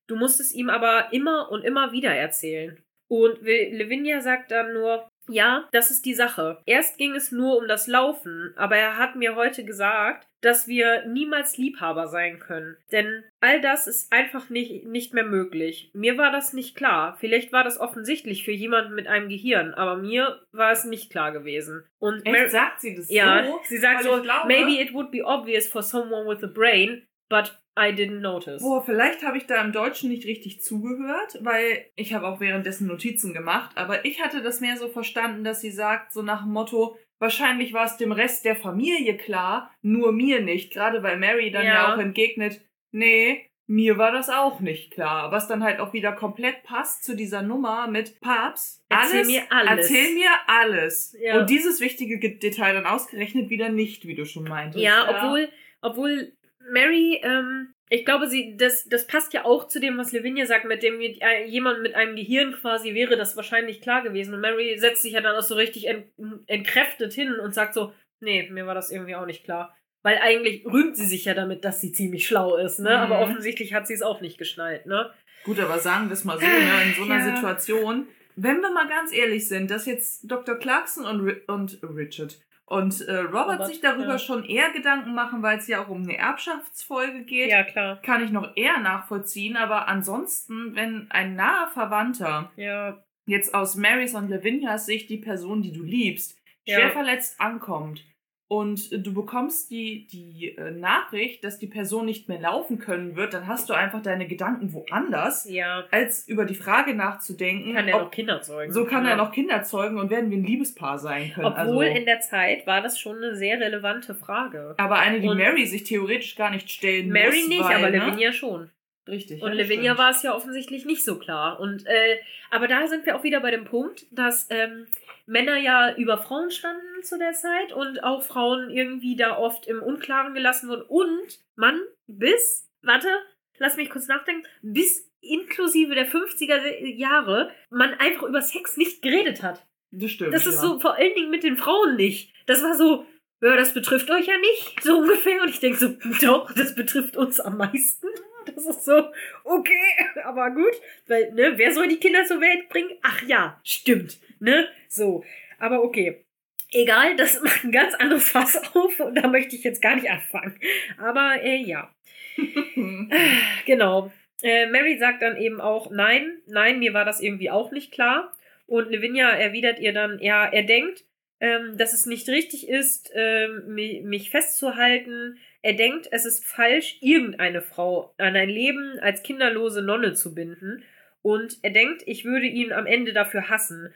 du 0.08 0.16
musst 0.16 0.40
es 0.40 0.52
ihm 0.52 0.72
aber 0.72 1.14
immer 1.14 1.52
und 1.52 1.64
immer 1.64 1.92
wieder 1.92 2.16
erzählen. 2.16 2.82
Und 3.08 3.42
Lavinia 3.44 4.22
sagt 4.22 4.50
dann 4.50 4.74
nur, 4.74 5.08
ja, 5.30 5.68
das 5.72 5.92
ist 5.92 6.06
die 6.06 6.14
Sache. 6.14 6.62
Erst 6.66 6.98
ging 6.98 7.16
es 7.16 7.32
nur 7.32 7.58
um 7.58 7.68
das 7.68 7.88
Laufen, 7.88 8.54
aber 8.58 8.76
er 8.78 8.98
hat 8.98 9.16
mir 9.16 9.36
heute 9.36 9.64
gesagt, 9.64 10.28
dass 10.42 10.68
wir 10.68 11.06
niemals 11.06 11.58
Liebhaber 11.58 12.08
sein 12.08 12.40
können. 12.40 12.76
Denn 12.92 13.24
all 13.42 13.62
das 13.62 13.86
ist 13.88 14.12
einfach 14.12 14.50
nicht, 14.50 14.86
nicht 14.86 15.14
mehr 15.14 15.24
möglich. 15.24 15.92
Mir 15.94 16.18
war 16.18 16.32
das 16.32 16.52
nicht 16.54 16.76
klar. 16.76 17.16
Vielleicht 17.20 17.52
war 17.54 17.64
das 17.64 17.80
offensichtlich 17.80 18.44
für 18.44 18.52
jemanden 18.52 18.96
mit 18.96 19.08
einem 19.08 19.30
Gehirn, 19.30 19.74
aber 19.76 19.98
mir 19.98 20.42
war 20.52 20.72
es 20.72 20.84
nicht 20.84 21.12
klar 21.12 21.32
gewesen. 21.32 21.86
Und 22.00 22.26
Mar- 22.26 22.36
Echt, 22.36 22.52
sagt 22.52 22.82
sie 22.82 22.96
das 22.96 23.10
ja, 23.12 23.46
so? 23.46 23.60
sie 23.66 23.78
sagt 23.78 24.04
Weil 24.04 24.16
so, 24.18 24.22
glaube- 24.24 24.48
maybe 24.48 24.82
it 24.82 24.94
would 24.94 25.12
be 25.12 25.24
obvious 25.24 25.68
for 25.68 25.84
someone 25.84 26.28
with 26.28 26.44
a 26.44 26.48
brain, 26.48 27.06
but 27.30 27.61
I 27.80 27.94
didn't 27.94 28.20
notice. 28.20 28.62
Boah, 28.62 28.84
vielleicht 28.84 29.24
habe 29.24 29.38
ich 29.38 29.46
da 29.48 29.62
im 29.64 29.72
Deutschen 29.72 30.10
nicht 30.10 30.26
richtig 30.28 30.62
zugehört, 30.62 31.40
weil 31.42 31.86
ich 31.96 32.14
habe 32.14 32.28
auch 32.28 32.40
währenddessen 32.42 32.88
Notizen 32.88 33.34
gemacht, 33.34 33.72
aber 33.76 34.04
ich 34.06 34.22
hatte 34.22 34.42
das 34.42 34.60
mehr 34.60 34.78
so 34.78 34.90
verstanden, 34.90 35.44
dass 35.44 35.62
sie 35.62 35.72
sagt, 35.72 36.12
so 36.12 36.22
nach 36.22 36.44
dem 36.44 36.52
Motto, 36.52 36.98
wahrscheinlich 37.20 37.72
war 37.74 37.86
es 37.86 37.98
dem 37.98 38.12
Rest 38.12 38.44
der 38.46 38.56
Familie 38.58 39.16
klar, 39.16 39.72
nur 39.82 40.12
mir 40.12 40.42
nicht, 40.42 40.74
gerade 40.74 41.02
weil 41.02 41.18
Mary 41.18 41.50
dann 41.52 41.66
ja, 41.66 41.74
Ja. 41.74 41.94
auch 41.94 41.98
entgegnet, 41.98 42.62
nee, 42.92 43.48
mir 43.68 43.98
war 43.98 44.12
das 44.12 44.30
auch 44.30 44.60
nicht 44.60 44.92
klar, 44.92 45.32
was 45.32 45.48
dann 45.48 45.64
halt 45.64 45.80
auch 45.80 45.94
wieder 45.94 46.12
komplett 46.12 46.64
passt 46.64 47.06
zu 47.06 47.16
dieser 47.16 47.42
Nummer 47.42 47.88
mit 47.88 48.20
Papst. 48.20 48.84
Erzähl 48.90 49.24
mir 49.26 49.44
alles. 49.50 49.90
Erzähl 49.90 50.14
mir 50.14 50.30
alles. 50.48 51.16
Ja. 51.22 51.40
Und 51.40 51.50
dieses 51.50 51.80
wichtige 51.80 52.20
Ge- 52.20 52.38
Detail 52.38 52.74
dann 52.74 52.86
ausgerechnet 52.86 53.50
wieder 53.50 53.70
nicht, 53.70 54.06
wie 54.06 54.16
du 54.16 54.26
schon 54.26 54.44
meintest. 54.44 54.84
Ja, 54.84 55.08
obwohl, 55.10 55.48
obwohl 55.82 56.34
Mary, 56.70 57.20
ähm, 57.24 57.74
ich 57.90 58.06
glaube, 58.06 58.28
sie, 58.28 58.56
das, 58.58 58.88
das 58.88 59.06
passt 59.06 59.34
ja 59.34 59.46
auch 59.46 59.68
zu 59.68 59.80
dem, 59.80 59.98
was 59.98 60.12
Lavinia 60.12 60.46
sagt, 60.46 60.66
mit 60.66 60.84
dem 60.84 61.02
äh, 61.02 61.46
jemand 61.46 61.82
mit 61.82 61.96
einem 61.96 62.16
Gehirn 62.16 62.54
quasi 62.54 62.94
wäre 62.94 63.18
das 63.18 63.36
wahrscheinlich 63.36 63.82
klar 63.82 64.02
gewesen. 64.02 64.34
Und 64.34 64.42
Mary 64.42 64.78
setzt 64.78 65.02
sich 65.02 65.14
ja 65.14 65.22
dann 65.22 65.36
auch 65.36 65.44
so 65.44 65.56
richtig 65.56 65.88
ent, 65.88 66.06
entkräftet 66.48 67.14
hin 67.14 67.34
und 67.40 67.54
sagt 67.54 67.74
so, 67.74 67.94
nee, 68.22 68.50
mir 68.50 68.66
war 68.66 68.76
das 68.76 68.92
irgendwie 68.92 69.16
auch 69.16 69.26
nicht 69.26 69.44
klar. 69.44 69.76
Weil 70.04 70.18
eigentlich 70.18 70.66
rühmt 70.66 70.96
sie 70.96 71.06
sich 71.06 71.26
ja 71.26 71.34
damit, 71.34 71.64
dass 71.64 71.82
sie 71.82 71.92
ziemlich 71.92 72.26
schlau 72.26 72.56
ist, 72.56 72.80
ne? 72.80 72.90
Mhm. 72.90 72.96
Aber 72.96 73.20
offensichtlich 73.20 73.74
hat 73.74 73.88
sie 73.88 73.94
es 73.94 74.02
auch 74.02 74.22
nicht 74.22 74.38
geschnallt, 74.38 74.86
ne? 74.86 75.12
Gut, 75.44 75.60
aber 75.60 75.78
sagen 75.80 76.08
wir 76.08 76.14
es 76.14 76.24
mal 76.24 76.40
so, 76.40 76.46
ne, 76.46 76.84
in 76.86 76.94
so 76.94 77.04
einer 77.04 77.28
Ja. 77.28 77.36
Situation, 77.36 78.08
wenn 78.36 78.62
wir 78.62 78.72
mal 78.72 78.88
ganz 78.88 79.12
ehrlich 79.12 79.48
sind, 79.48 79.70
dass 79.70 79.86
jetzt 79.86 80.32
Dr. 80.32 80.56
Clarkson 80.56 81.06
und, 81.06 81.48
und 81.50 81.80
Richard 81.84 82.40
und 82.72 83.02
äh, 83.02 83.18
Robert, 83.18 83.34
Robert, 83.34 83.68
sich 83.68 83.82
darüber 83.82 84.14
ja. 84.14 84.18
schon 84.18 84.46
eher 84.46 84.72
Gedanken 84.72 85.14
machen, 85.14 85.44
weil 85.44 85.58
es 85.58 85.68
ja 85.68 85.84
auch 85.84 85.90
um 85.90 86.04
eine 86.04 86.18
Erbschaftsfolge 86.18 87.24
geht, 87.24 87.50
Ja, 87.50 87.64
klar. 87.64 88.00
kann 88.02 88.24
ich 88.24 88.32
noch 88.32 88.56
eher 88.56 88.80
nachvollziehen. 88.80 89.58
Aber 89.58 89.90
ansonsten, 89.90 90.74
wenn 90.74 91.12
ein 91.12 91.36
naher 91.36 91.68
Verwandter 91.74 92.50
Ja, 92.56 93.04
jetzt 93.26 93.54
aus 93.54 93.76
Marys 93.76 94.16
und 94.16 94.30
Lavinias 94.30 94.86
Sicht 94.86 95.10
die 95.10 95.18
Person, 95.18 95.62
die 95.62 95.74
du 95.74 95.84
liebst, 95.84 96.40
Ja. 96.66 96.78
schwer 96.78 96.92
verletzt 96.92 97.42
ankommt 97.42 98.06
und 98.52 98.90
du 99.08 99.14
bekommst 99.14 99.72
die, 99.72 100.08
die 100.08 100.58
äh, 100.58 100.72
Nachricht, 100.72 101.42
dass 101.46 101.58
die 101.58 101.68
Person 101.68 102.06
nicht 102.06 102.28
mehr 102.28 102.42
laufen 102.42 102.80
können 102.80 103.16
wird, 103.16 103.34
dann 103.34 103.48
hast 103.48 103.70
du 103.70 103.74
einfach 103.74 104.02
deine 104.02 104.28
Gedanken 104.28 104.74
woanders, 104.74 105.50
Ja. 105.50 105.86
als 105.90 106.28
über 106.28 106.44
die 106.44 106.56
Frage 106.56 106.94
nachzudenken. 106.94 107.74
Kann 107.74 107.88
er 107.88 107.96
ob- 107.96 108.02
noch 108.02 108.12
Kinder 108.12 108.42
zeugen. 108.42 108.74
so 108.74 108.84
kann 108.84 109.06
ja. 109.06 109.12
er 109.12 109.16
noch 109.16 109.32
Kinder 109.32 109.64
zeugen 109.64 109.98
und 109.98 110.10
werden 110.10 110.30
wir 110.32 110.38
ein 110.38 110.44
Liebespaar 110.44 111.00
sein 111.00 111.32
können. 111.34 111.46
Obwohl 111.48 111.86
also, 111.86 111.98
in 111.98 112.06
der 112.06 112.20
Zeit 112.20 112.68
war 112.68 112.82
das 112.82 113.00
schon 113.00 113.16
eine 113.24 113.38
sehr 113.38 113.58
relevante 113.58 114.14
Frage. 114.16 114.76
aber 114.78 115.00
eine, 115.00 115.22
die 115.22 115.30
und- 115.30 115.38
Mary 115.38 115.66
sich 115.66 115.86
theoretisch 115.86 116.36
gar 116.36 116.52
nicht 116.52 116.70
stellen 116.70 117.08
Mary 117.08 117.40
muss. 117.40 117.48
nicht, 117.48 117.64
weil, 117.64 117.76
aber 117.78 117.90
ne? 117.90 118.00
Lavinia 118.00 118.34
schon. 118.34 118.70
Richtig. 119.08 119.42
Und 119.42 119.54
ja, 119.54 119.64
Lavinia 119.64 119.98
war 119.98 120.12
es 120.12 120.22
ja 120.24 120.36
offensichtlich 120.36 120.86
nicht 120.86 121.04
so 121.04 121.18
klar. 121.18 121.60
Und 121.60 121.86
äh, 121.88 122.18
aber 122.52 122.68
da 122.68 122.86
sind 122.88 123.06
wir 123.06 123.16
auch 123.16 123.24
wieder 123.24 123.40
bei 123.40 123.50
dem 123.50 123.64
Punkt, 123.66 124.06
dass 124.12 124.48
ähm, 124.52 124.86
Männer 125.26 125.58
ja 125.58 125.96
über 125.96 126.18
Frauen 126.18 126.52
standen 126.52 127.04
zu 127.04 127.18
der 127.18 127.34
Zeit 127.34 127.74
und 127.74 128.04
auch 128.04 128.24
Frauen 128.24 128.70
irgendwie 128.70 129.16
da 129.16 129.38
oft 129.38 129.68
im 129.68 129.82
Unklaren 129.82 130.34
gelassen 130.34 130.70
wurden. 130.70 130.84
Und 130.84 131.40
man 131.56 131.80
bis, 132.08 132.70
warte, 132.82 133.10
lass 133.58 133.78
mich 133.78 133.90
kurz 133.90 134.08
nachdenken, 134.08 134.48
bis 134.62 135.10
inklusive 135.22 135.96
der 135.96 136.08
50er 136.08 136.86
Jahre 136.96 137.52
man 137.70 137.94
einfach 137.94 138.24
über 138.24 138.42
Sex 138.42 138.78
nicht 138.78 139.02
geredet 139.02 139.44
hat. 139.44 139.66
Das 139.92 140.12
stimmt. 140.12 140.34
Das 140.34 140.48
ist 140.48 140.56
ja. 140.56 140.62
so 140.62 140.80
vor 140.80 140.96
allen 140.96 141.14
Dingen 141.16 141.30
mit 141.30 141.44
den 141.44 141.58
Frauen 141.58 141.96
nicht. 141.96 142.34
Das 142.46 142.64
war 142.64 142.76
so, 142.76 143.06
ja, 143.42 143.56
das 143.56 143.74
betrifft 143.74 144.10
euch 144.10 144.28
ja 144.28 144.38
nicht, 144.38 144.84
so 144.84 145.00
ungefähr. 145.00 145.42
Und 145.42 145.50
ich 145.50 145.60
denke 145.60 145.78
so, 145.78 145.96
doch, 146.22 146.52
das 146.54 146.76
betrifft 146.76 147.18
uns 147.18 147.40
am 147.40 147.58
meisten. 147.58 148.08
Das 148.44 148.66
ist 148.66 148.86
so, 148.86 149.12
okay, 149.44 149.94
aber 150.24 150.50
gut. 150.50 150.74
Weil, 151.06 151.32
ne, 151.34 151.54
wer 151.58 151.72
soll 151.76 151.88
die 151.88 152.00
Kinder 152.00 152.26
zur 152.26 152.42
Welt 152.42 152.70
bringen? 152.70 152.98
Ach 153.04 153.22
ja, 153.22 153.62
stimmt, 153.64 154.18
ne? 154.42 154.68
So, 154.90 155.24
aber 155.60 155.84
okay. 155.84 156.26
Egal, 156.74 157.16
das 157.18 157.42
macht 157.44 157.64
ein 157.64 157.72
ganz 157.72 157.94
anderes 157.96 158.30
Fass 158.30 158.56
auf 158.76 159.00
und 159.00 159.16
da 159.16 159.28
möchte 159.28 159.56
ich 159.56 159.64
jetzt 159.64 159.82
gar 159.82 159.96
nicht 159.96 160.10
anfangen. 160.10 160.60
Aber 160.98 161.42
äh, 161.44 161.58
ja. 161.58 161.94
Genau. 163.66 164.12
Äh, 164.44 164.68
Mary 164.68 164.98
sagt 164.98 165.22
dann 165.22 165.38
eben 165.38 165.62
auch, 165.62 165.92
nein, 165.92 166.38
nein, 166.48 166.80
mir 166.80 166.94
war 166.94 167.06
das 167.06 167.22
irgendwie 167.22 167.50
auch 167.52 167.72
nicht 167.72 167.92
klar. 167.92 168.34
Und 168.66 168.92
Lavinia 168.92 169.30
erwidert 169.30 169.80
ihr 169.80 169.94
dann, 169.94 170.20
ja, 170.20 170.46
er 170.46 170.64
denkt, 170.64 171.04
ähm, 171.40 171.78
dass 171.78 171.94
es 171.94 172.06
nicht 172.06 172.28
richtig 172.30 172.68
ist, 172.70 173.12
ähm, 173.14 173.64
mi- 173.68 174.02
mich 174.04 174.30
festzuhalten. 174.30 175.38
Er 175.62 175.74
denkt, 175.74 176.08
es 176.12 176.26
ist 176.26 176.46
falsch, 176.46 176.98
irgendeine 177.02 177.62
Frau 177.62 178.14
an 178.18 178.36
ein 178.36 178.50
Leben 178.50 178.98
als 179.00 179.24
kinderlose 179.24 179.82
Nonne 179.82 180.14
zu 180.14 180.34
binden. 180.34 180.84
Und 181.22 181.58
er 181.62 181.72
denkt, 181.72 182.02
ich 182.08 182.26
würde 182.26 182.48
ihn 182.48 182.72
am 182.72 182.88
Ende 182.88 183.14
dafür 183.14 183.50
hassen. 183.50 183.94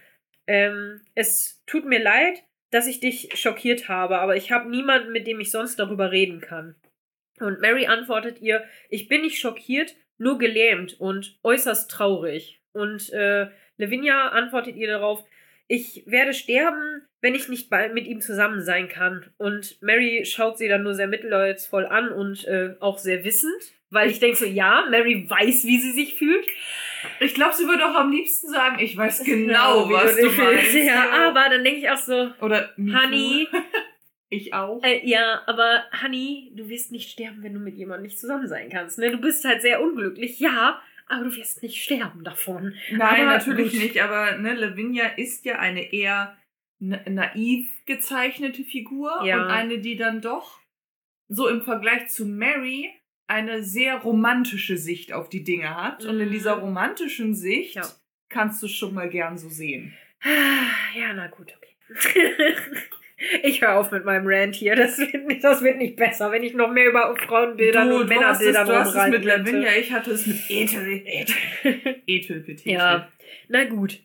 Ähm, 0.48 1.02
es 1.16 1.64
tut 1.66 1.86
mir 1.86 2.02
leid, 2.02 2.44
dass 2.72 2.88
ich 2.88 3.00
dich 3.00 3.30
schockiert 3.36 3.88
habe, 3.88 4.20
aber 4.20 4.36
ich 4.36 4.52
habe 4.52 4.70
niemanden, 4.70 5.12
mit 5.12 5.28
dem 5.28 5.40
ich 5.40 5.52
sonst 5.52 5.78
darüber 5.78 6.12
reden 6.12 6.42
kann. 6.42 6.76
Und 7.40 7.60
Mary 7.60 7.88
antwortet 7.88 8.42
ihr, 8.42 8.64
ich 8.90 9.08
bin 9.08 9.22
nicht 9.22 9.40
schockiert, 9.40 9.96
nur 10.18 10.38
gelähmt 10.38 11.00
und 11.00 11.38
äußerst 11.44 11.90
traurig. 11.92 12.62
Und 12.74 13.12
äh, 13.14 13.48
Lavinia 13.78 14.30
antwortet 14.30 14.76
ihr 14.76 14.88
darauf, 14.88 15.24
ich 15.68 16.04
werde 16.06 16.34
sterben, 16.34 17.02
wenn 17.22 17.34
ich 17.34 17.50
nicht 17.50 17.72
mit 17.94 18.06
ihm 18.06 18.22
zusammen 18.22 18.62
sein 18.62 18.88
kann. 18.88 19.26
Und 19.38 19.82
Mary 19.82 20.24
schaut 20.26 20.58
sie 20.58 20.68
dann 20.68 20.84
nur 20.84 20.94
sehr 20.94 21.08
mitleidsvoll 21.08 21.86
an 21.86 22.10
und 22.10 22.46
äh, 22.46 22.76
auch 22.80 23.00
sehr 23.00 23.24
wissend, 23.24 23.62
weil 23.90 24.10
ich 24.10 24.20
denke 24.20 24.38
so, 24.38 24.46
ja, 24.46 24.86
Mary 24.90 25.26
weiß, 25.28 25.66
wie 25.66 25.80
sie 25.80 25.92
sich 25.92 26.16
fühlt. 26.16 26.46
Ich 27.20 27.34
glaube, 27.34 27.54
sie 27.54 27.68
würde 27.68 27.86
auch 27.86 27.96
am 27.96 28.12
liebsten 28.12 28.50
sagen, 28.50 28.80
ich 28.80 28.96
weiß 28.98 29.24
genau, 29.24 29.90
wie 29.90 29.94
was 29.94 30.16
du 30.16 30.30
meinst. 30.32 30.74
Ja, 30.74 31.28
aber 31.28 31.50
dann 31.50 31.64
denke 31.64 31.80
ich 31.80 31.90
auch 31.90 31.98
so, 31.98 32.32
Oder. 32.42 32.74
Honey, 32.78 33.48
Ich 34.30 34.54
auch. 34.54 34.84
Äh, 34.84 35.08
ja, 35.08 35.42
aber 35.46 35.84
Honey, 36.02 36.52
du 36.56 36.68
wirst 36.68 36.92
nicht 36.92 37.12
sterben, 37.12 37.44
wenn 37.44 37.54
du 37.54 37.60
mit 37.60 37.76
jemandem 37.78 38.04
nicht 38.08 38.20
zusammen 38.20 38.48
sein 38.48 38.70
kannst. 38.70 38.98
Ne? 38.98 39.12
Du 39.12 39.18
bist 39.20 39.46
halt 39.46 39.62
sehr 39.62 39.82
unglücklich, 39.82 40.40
ja, 40.40 40.82
aber 41.08 41.26
du 41.26 41.36
wirst 41.36 41.62
nicht 41.62 41.82
sterben 41.84 42.24
davon. 42.24 42.74
Nein, 42.92 43.22
aber 43.22 43.38
natürlich 43.38 43.72
gut. 43.74 43.82
nicht, 43.82 44.02
aber 44.02 44.38
ne, 44.38 44.56
Lavinia 44.56 45.06
ist 45.16 45.46
ja 45.46 45.60
eine 45.60 45.94
eher 45.94 46.36
na 46.80 47.00
naiv 47.08 47.70
gezeichnete 47.86 48.64
Figur 48.64 49.24
Ja. 49.24 49.44
und 49.44 49.50
eine, 49.52 49.78
die 49.78 49.96
dann 49.96 50.22
doch 50.22 50.60
so 51.28 51.48
im 51.48 51.62
Vergleich 51.62 52.10
zu 52.10 52.26
Mary 52.26 52.92
eine 53.28 53.64
sehr 53.64 53.96
romantische 53.98 54.78
Sicht 54.78 55.14
auf 55.14 55.30
die 55.30 55.44
Dinge 55.44 55.76
hat. 55.76 56.06
Und 56.06 56.20
in 56.20 56.28
Mhm. 56.30 56.32
dieser 56.34 56.54
romantischen 56.54 57.34
Sicht 57.36 57.76
Ja. 57.76 57.84
kannst 58.30 58.62
du 58.62 58.68
schon 58.68 58.94
mal 58.94 59.10
gern 59.10 59.38
so 59.38 59.50
sehen. 59.50 59.94
Ja, 60.98 61.14
na 61.14 61.28
gut, 61.28 61.54
okay. 61.58 61.76
Ich 63.44 63.62
höre 63.62 63.76
auf 63.76 63.92
mit 63.92 64.04
meinem 64.04 64.28
Rant 64.28 64.56
hier. 64.56 64.76
Das 64.76 64.98
wird, 64.98 65.26
nicht, 65.26 65.42
das 65.42 65.62
wird 65.64 65.78
nicht 65.78 65.96
besser, 65.96 66.32
wenn 66.34 66.44
ich 66.44 66.54
noch 66.54 66.70
mehr 66.70 66.90
über 66.90 67.16
Frauenbilder 67.16 67.86
du, 67.88 68.02
und 68.02 68.10
du 68.12 68.16
hast 68.16 68.42
es, 68.42 68.48
Männerbilder 68.48 68.66
du 68.66 68.80
hast 68.80 68.96
es 68.96 69.10
mit. 69.10 69.24
Lavinia, 69.24 69.72
ich 69.80 69.92
hatte 69.94 70.12
es 70.12 70.28
mit 70.28 70.38
Ethel. 70.50 71.02
Ethel. 71.06 71.96
Ethel, 72.06 72.40
bitte. 72.42 72.70
Ja, 72.70 73.10
na 73.48 73.64
gut. 73.64 74.00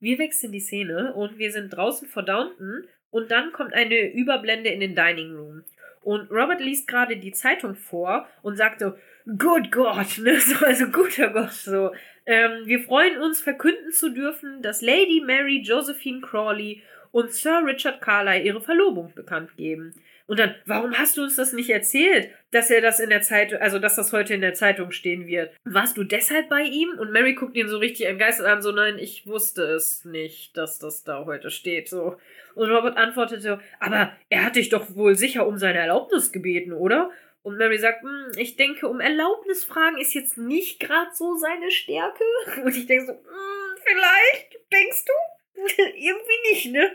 Wir 0.00 0.18
wechseln 0.18 0.52
die 0.52 0.60
Szene 0.60 1.12
und 1.14 1.38
wir 1.38 1.52
sind 1.52 1.70
draußen 1.70 2.08
vor 2.08 2.22
Downton 2.22 2.84
und 3.10 3.30
dann 3.30 3.52
kommt 3.52 3.74
eine 3.74 4.12
Überblende 4.14 4.70
in 4.70 4.80
den 4.80 4.94
Dining 4.96 5.34
Room. 5.36 5.62
Und 6.04 6.30
Robert 6.30 6.60
liest 6.60 6.86
gerade 6.86 7.16
die 7.16 7.32
Zeitung 7.32 7.74
vor 7.74 8.28
und 8.42 8.56
sagt 8.56 8.80
so, 8.80 8.94
Good 9.26 9.72
Gott, 9.72 10.18
ne? 10.22 10.38
So, 10.40 10.64
also 10.64 10.86
guter 10.86 11.30
Gott, 11.30 11.52
so. 11.52 11.92
Ähm, 12.26 12.66
wir 12.66 12.80
freuen 12.80 13.20
uns, 13.20 13.40
verkünden 13.40 13.90
zu 13.90 14.10
dürfen, 14.10 14.62
dass 14.62 14.82
Lady 14.82 15.22
Mary 15.24 15.60
Josephine 15.62 16.20
Crawley 16.20 16.82
und 17.10 17.32
Sir 17.32 17.62
Richard 17.64 18.00
Carlyle 18.00 18.42
ihre 18.42 18.60
Verlobung 18.60 19.12
bekannt 19.14 19.56
geben. 19.56 19.94
Und 20.26 20.38
dann, 20.38 20.54
warum 20.64 20.96
hast 20.98 21.16
du 21.16 21.22
uns 21.22 21.36
das 21.36 21.52
nicht 21.52 21.68
erzählt, 21.68 22.30
dass 22.50 22.70
er 22.70 22.80
das 22.80 22.98
in 22.98 23.10
der 23.10 23.20
Zeitung, 23.20 23.60
also 23.60 23.78
dass 23.78 23.96
das 23.96 24.12
heute 24.12 24.32
in 24.32 24.40
der 24.40 24.54
Zeitung 24.54 24.90
stehen 24.90 25.26
wird? 25.26 25.54
Warst 25.64 25.98
du 25.98 26.04
deshalb 26.04 26.48
bei 26.48 26.62
ihm? 26.62 26.98
Und 26.98 27.12
Mary 27.12 27.34
guckt 27.34 27.56
ihn 27.56 27.68
so 27.68 27.76
richtig 27.76 28.06
entgeistert 28.06 28.46
an, 28.46 28.62
so 28.62 28.72
nein, 28.72 28.98
ich 28.98 29.26
wusste 29.26 29.64
es 29.64 30.04
nicht, 30.06 30.56
dass 30.56 30.78
das 30.78 31.04
da 31.04 31.26
heute 31.26 31.50
steht, 31.50 31.88
so. 31.88 32.16
Und 32.54 32.70
Robert 32.70 32.96
antwortete, 32.96 33.60
aber 33.80 34.12
er 34.30 34.44
hat 34.44 34.56
dich 34.56 34.70
doch 34.70 34.94
wohl 34.94 35.14
sicher 35.14 35.46
um 35.46 35.58
seine 35.58 35.80
Erlaubnis 35.80 36.32
gebeten, 36.32 36.72
oder? 36.72 37.10
Und 37.42 37.58
Mary 37.58 37.76
sagt, 37.78 38.02
"Hm, 38.02 38.32
ich 38.38 38.56
denke, 38.56 38.88
um 38.88 39.00
Erlaubnis 39.00 39.64
fragen 39.64 39.98
ist 39.98 40.14
jetzt 40.14 40.38
nicht 40.38 40.80
gerade 40.80 41.10
so 41.12 41.36
seine 41.36 41.70
Stärke. 41.70 42.24
Und 42.64 42.74
ich 42.74 42.86
denke 42.86 43.04
so, 43.04 43.12
"Hm, 43.12 43.76
vielleicht, 43.84 44.58
denkst 44.72 45.04
du? 45.04 45.12
Irgendwie 45.96 46.50
nicht, 46.52 46.72
ne? 46.72 46.90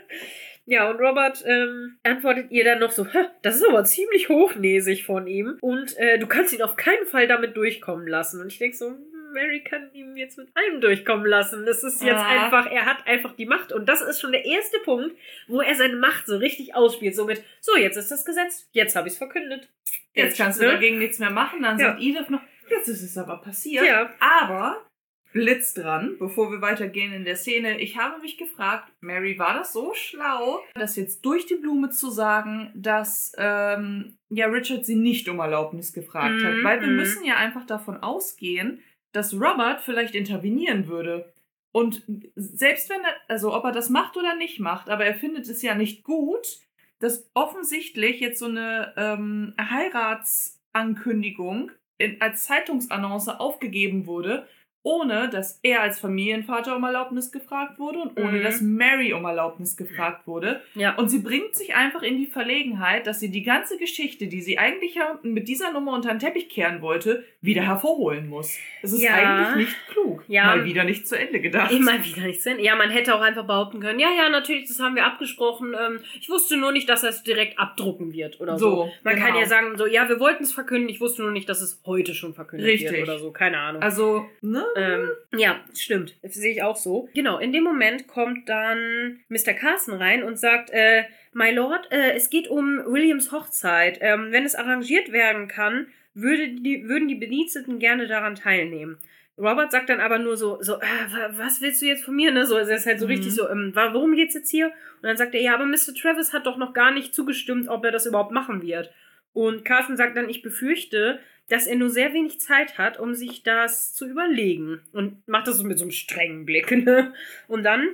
Ja, 0.66 0.88
und 0.90 1.00
Robert 1.00 1.42
ähm, 1.46 1.98
antwortet 2.04 2.50
ihr 2.50 2.64
dann 2.64 2.78
noch 2.78 2.90
so, 2.92 3.06
"Hä, 3.06 3.24
das 3.42 3.56
ist 3.56 3.66
aber 3.68 3.84
ziemlich 3.84 4.28
hochnäsig 4.28 5.04
von 5.04 5.26
ihm. 5.26 5.58
Und 5.60 5.96
äh, 5.98 6.18
du 6.18 6.26
kannst 6.26 6.52
ihn 6.52 6.62
auf 6.62 6.76
keinen 6.76 7.06
Fall 7.06 7.26
damit 7.26 7.56
durchkommen 7.56 8.06
lassen. 8.06 8.40
Und 8.40 8.48
ich 8.52 8.58
denke 8.58 8.76
so, 8.76 8.86
hm, 8.90 9.32
Mary 9.32 9.62
kann 9.64 9.90
ihm 9.94 10.16
jetzt 10.16 10.38
mit 10.38 10.48
allem 10.54 10.80
durchkommen 10.80 11.24
lassen. 11.26 11.64
Das 11.66 11.82
ist 11.84 12.02
jetzt 12.02 12.12
Ja. 12.12 12.26
einfach, 12.44 12.70
er 12.70 12.84
hat 12.86 13.06
einfach 13.06 13.34
die 13.36 13.46
Macht. 13.46 13.72
Und 13.72 13.88
das 13.88 14.00
ist 14.00 14.20
schon 14.20 14.32
der 14.32 14.44
erste 14.44 14.78
Punkt, 14.84 15.16
wo 15.48 15.60
er 15.60 15.74
seine 15.74 15.96
Macht 15.96 16.26
so 16.26 16.36
richtig 16.36 16.74
ausspielt. 16.74 17.14
So 17.16 17.24
mit, 17.24 17.42
so, 17.60 17.76
jetzt 17.76 17.96
ist 17.96 18.10
das 18.10 18.24
Gesetz, 18.24 18.68
jetzt 18.72 18.94
habe 18.96 19.06
ich 19.08 19.14
es 19.14 19.18
verkündet. 19.18 19.68
Jetzt 20.14 20.36
kannst 20.36 20.60
du 20.60 20.64
ne? 20.66 20.72
dagegen 20.72 20.98
nichts 20.98 21.18
mehr 21.20 21.30
machen. 21.30 21.62
Dann 21.62 21.78
Ja. 21.78 21.88
sagt 21.90 22.02
Edith 22.02 22.28
noch, 22.28 22.42
jetzt 22.68 22.88
ist 22.88 23.02
es 23.02 23.16
aber 23.18 23.38
passiert. 23.40 23.84
Ja. 23.86 24.10
Aber 24.20 24.84
Blitz 25.32 25.74
dran, 25.74 26.16
bevor 26.18 26.50
wir 26.50 26.60
weitergehen 26.60 27.12
in 27.12 27.24
der 27.24 27.36
Szene. 27.36 27.80
Ich 27.80 27.96
habe 27.96 28.20
mich 28.20 28.36
gefragt, 28.36 28.92
Mary, 29.00 29.38
war 29.38 29.54
das 29.54 29.72
so 29.72 29.94
schlau, 29.94 30.60
das 30.74 30.96
jetzt 30.96 31.24
durch 31.24 31.46
die 31.46 31.54
Blume 31.54 31.90
zu 31.90 32.10
sagen, 32.10 32.72
dass 32.74 33.32
ähm, 33.38 34.18
ja 34.28 34.46
Richard 34.46 34.84
sie 34.84 34.96
nicht 34.96 35.28
um 35.28 35.38
Erlaubnis 35.38 35.92
gefragt 35.92 36.42
hat? 36.42 36.54
Mhm, 36.54 36.64
Weil 36.64 36.80
wir 36.80 36.88
mhm. 36.88 36.96
müssen 36.96 37.24
ja 37.24 37.36
einfach 37.36 37.64
davon 37.64 37.98
ausgehen, 37.98 38.82
dass 39.12 39.34
Robert 39.34 39.82
vielleicht 39.82 40.14
intervenieren 40.14 40.88
würde. 40.88 41.32
Und 41.72 42.02
selbst 42.34 42.90
wenn 42.90 43.00
er, 43.00 43.14
also 43.28 43.54
ob 43.54 43.64
er 43.64 43.72
das 43.72 43.90
macht 43.90 44.16
oder 44.16 44.34
nicht 44.34 44.58
macht, 44.58 44.88
aber 44.88 45.04
er 45.04 45.14
findet 45.14 45.48
es 45.48 45.62
ja 45.62 45.76
nicht 45.76 46.02
gut, 46.02 46.58
dass 46.98 47.30
offensichtlich 47.34 48.20
jetzt 48.20 48.40
so 48.40 48.46
eine 48.46 48.92
ähm, 48.96 49.54
Heiratsankündigung 49.58 51.70
in, 51.98 52.20
als 52.20 52.44
Zeitungsannonce 52.44 53.28
aufgegeben 53.28 54.06
wurde, 54.06 54.48
ohne 54.82 55.28
dass 55.28 55.58
er 55.62 55.82
als 55.82 55.98
Familienvater 56.00 56.74
um 56.76 56.84
Erlaubnis 56.84 57.30
gefragt 57.32 57.78
wurde 57.78 57.98
und 57.98 58.18
ohne 58.18 58.38
Mhm. 58.38 58.42
dass 58.42 58.60
Mary 58.60 59.12
um 59.12 59.24
Erlaubnis 59.24 59.76
gefragt 59.76 60.26
wurde. 60.26 60.62
Ja. 60.74 60.94
Und 60.96 61.08
sie 61.10 61.18
bringt 61.18 61.54
sich 61.54 61.74
einfach 61.74 62.02
in 62.02 62.16
die 62.16 62.26
Verlegenheit, 62.26 63.06
dass 63.06 63.20
sie 63.20 63.30
die 63.30 63.42
ganze 63.42 63.76
Geschichte, 63.78 64.26
die 64.26 64.40
sie 64.40 64.58
eigentlich 64.58 64.96
mit 65.22 65.48
dieser 65.48 65.72
Nummer 65.72 65.92
unter 65.92 66.08
den 66.10 66.18
Teppich 66.18 66.48
kehren 66.48 66.80
wollte, 66.80 67.24
wieder 67.42 67.62
hervorholen 67.62 68.28
muss. 68.28 68.56
Das 68.82 68.92
ist 68.92 69.02
Ja. 69.02 69.14
eigentlich 69.14 69.66
nicht 69.68 69.76
klug. 69.88 70.24
Ja. 70.28 70.44
Mal 70.46 70.64
wieder 70.64 70.84
nicht 70.84 71.06
zu 71.06 71.18
Ende 71.18 71.40
gedacht. 71.40 71.70
Immer 71.72 72.02
wieder 72.04 72.22
nicht 72.26 72.42
Sinn. 72.42 72.58
Ja, 72.60 72.74
man 72.76 72.90
hätte 72.90 73.14
auch 73.14 73.20
einfach 73.20 73.46
behaupten 73.46 73.80
können, 73.80 73.98
ja, 73.98 74.08
ja, 74.16 74.28
natürlich, 74.28 74.66
das 74.68 74.80
haben 74.80 74.94
wir 74.94 75.04
abgesprochen. 75.04 75.74
Ähm, 75.78 76.00
ich 76.18 76.28
wusste 76.30 76.56
nur 76.56 76.72
nicht, 76.72 76.88
dass 76.88 77.02
er 77.02 77.10
es 77.10 77.22
direkt 77.22 77.58
abdrucken 77.58 78.12
wird 78.12 78.40
oder 78.40 78.58
so. 78.58 78.70
So, 78.70 78.92
Man 79.04 79.14
genau. 79.16 79.26
kann 79.26 79.36
ja 79.36 79.46
sagen, 79.46 79.76
so, 79.76 79.86
ja, 79.86 80.08
wir 80.08 80.20
wollten 80.20 80.44
es 80.44 80.52
verkünden, 80.52 80.88
ich 80.88 81.00
wusste 81.00 81.22
nur 81.22 81.32
nicht, 81.32 81.48
dass 81.48 81.60
es 81.60 81.80
heute 81.84 82.14
schon 82.14 82.34
verkündet 82.34 82.66
Richtig. 82.68 82.92
wird 82.92 83.02
oder 83.02 83.18
so. 83.18 83.30
Keine 83.32 83.58
Ahnung. 83.58 83.82
Also, 83.82 84.26
ne? 84.40 84.64
Ähm, 84.76 85.10
ja, 85.36 85.60
stimmt. 85.74 86.16
Das 86.22 86.34
sehe 86.34 86.52
ich 86.52 86.62
auch 86.62 86.76
so. 86.76 87.08
Genau, 87.14 87.38
in 87.38 87.52
dem 87.52 87.64
Moment 87.64 88.06
kommt 88.08 88.48
dann 88.48 89.20
Mr. 89.28 89.52
Carson 89.54 89.94
rein 89.94 90.22
und 90.22 90.38
sagt, 90.38 90.70
äh, 90.70 91.04
My 91.32 91.50
Lord, 91.50 91.90
äh, 91.92 92.12
es 92.12 92.30
geht 92.30 92.48
um 92.48 92.78
Williams 92.86 93.32
Hochzeit. 93.32 93.98
Ähm, 94.00 94.28
wenn 94.30 94.44
es 94.44 94.54
arrangiert 94.54 95.12
werden 95.12 95.48
kann, 95.48 95.86
würde 96.14 96.48
die, 96.48 96.88
würden 96.88 97.08
die 97.08 97.14
Bediensteten 97.14 97.78
gerne 97.78 98.06
daran 98.06 98.34
teilnehmen. 98.34 98.98
Robert 99.38 99.72
sagt 99.72 99.88
dann 99.88 100.00
aber 100.00 100.18
nur 100.18 100.36
so, 100.36 100.58
so, 100.60 100.74
äh, 100.80 101.28
was 101.30 101.60
willst 101.60 101.80
du 101.80 101.86
jetzt 101.86 102.04
von 102.04 102.14
mir, 102.14 102.30
ne? 102.30 102.44
So, 102.44 102.56
also 102.56 102.70
er 102.70 102.76
ist 102.76 102.86
halt 102.86 103.00
so 103.00 103.06
mhm. 103.06 103.12
richtig 103.12 103.34
so, 103.34 103.48
ähm, 103.48 103.72
worum 103.74 104.14
geht's 104.14 104.34
jetzt 104.34 104.50
hier? 104.50 104.66
Und 104.66 105.04
dann 105.04 105.16
sagt 105.16 105.34
er, 105.34 105.40
ja, 105.40 105.54
aber 105.54 105.64
Mr. 105.64 105.94
Travis 105.98 106.32
hat 106.32 106.46
doch 106.46 106.58
noch 106.58 106.74
gar 106.74 106.90
nicht 106.90 107.14
zugestimmt, 107.14 107.68
ob 107.68 107.84
er 107.84 107.92
das 107.92 108.06
überhaupt 108.06 108.32
machen 108.32 108.62
wird. 108.62 108.92
Und 109.32 109.64
Carson 109.64 109.96
sagt 109.96 110.16
dann, 110.16 110.28
ich 110.28 110.42
befürchte, 110.42 111.20
dass 111.50 111.66
er 111.66 111.76
nur 111.76 111.90
sehr 111.90 112.14
wenig 112.14 112.40
Zeit 112.40 112.78
hat, 112.78 112.98
um 112.98 113.14
sich 113.14 113.42
das 113.42 113.92
zu 113.92 114.08
überlegen. 114.08 114.80
Und 114.92 115.26
macht 115.28 115.48
das 115.48 115.58
so 115.58 115.64
mit 115.64 115.78
so 115.78 115.84
einem 115.84 115.90
strengen 115.90 116.46
Blick, 116.46 116.70
ne? 116.84 117.12
Und 117.48 117.64
dann 117.64 117.88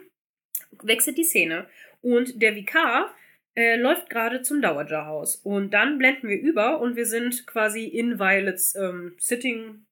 wechselt 0.82 1.18
die 1.18 1.24
Szene. 1.24 1.66
Und 2.02 2.42
der 2.42 2.54
Vikar 2.54 3.14
äh, 3.54 3.76
läuft 3.76 4.10
gerade 4.10 4.42
zum 4.42 4.60
Dowager-Haus. 4.60 5.36
Und 5.36 5.72
dann 5.72 5.98
blenden 5.98 6.28
wir 6.28 6.38
über 6.38 6.80
und 6.80 6.96
wir 6.96 7.06
sind 7.06 7.46
quasi 7.46 7.84
in 7.84 8.18
Violets 8.18 8.74
ähm, 8.76 9.14
Sitting 9.18 9.86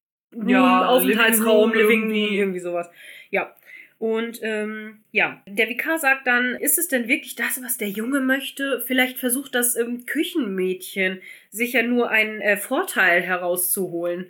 ja, 0.46 0.86
Aufenthaltsraum, 0.86 1.72
Living, 1.72 2.02
irgendwie. 2.02 2.38
irgendwie 2.38 2.60
sowas. 2.60 2.90
Ja. 3.30 3.54
Und 3.98 4.40
ähm, 4.42 5.02
ja, 5.12 5.42
der 5.46 5.68
Vikar 5.68 5.98
sagt 5.98 6.26
dann, 6.26 6.56
ist 6.56 6.78
es 6.78 6.88
denn 6.88 7.08
wirklich 7.08 7.36
das, 7.36 7.62
was 7.62 7.78
der 7.78 7.88
Junge 7.88 8.20
möchte? 8.20 8.82
Vielleicht 8.86 9.18
versucht 9.18 9.54
das 9.54 9.76
ähm, 9.76 10.04
Küchenmädchen 10.04 11.20
sich 11.50 11.74
ja 11.74 11.82
nur 11.82 12.10
einen 12.10 12.40
äh, 12.40 12.56
Vorteil 12.56 13.22
herauszuholen. 13.22 14.26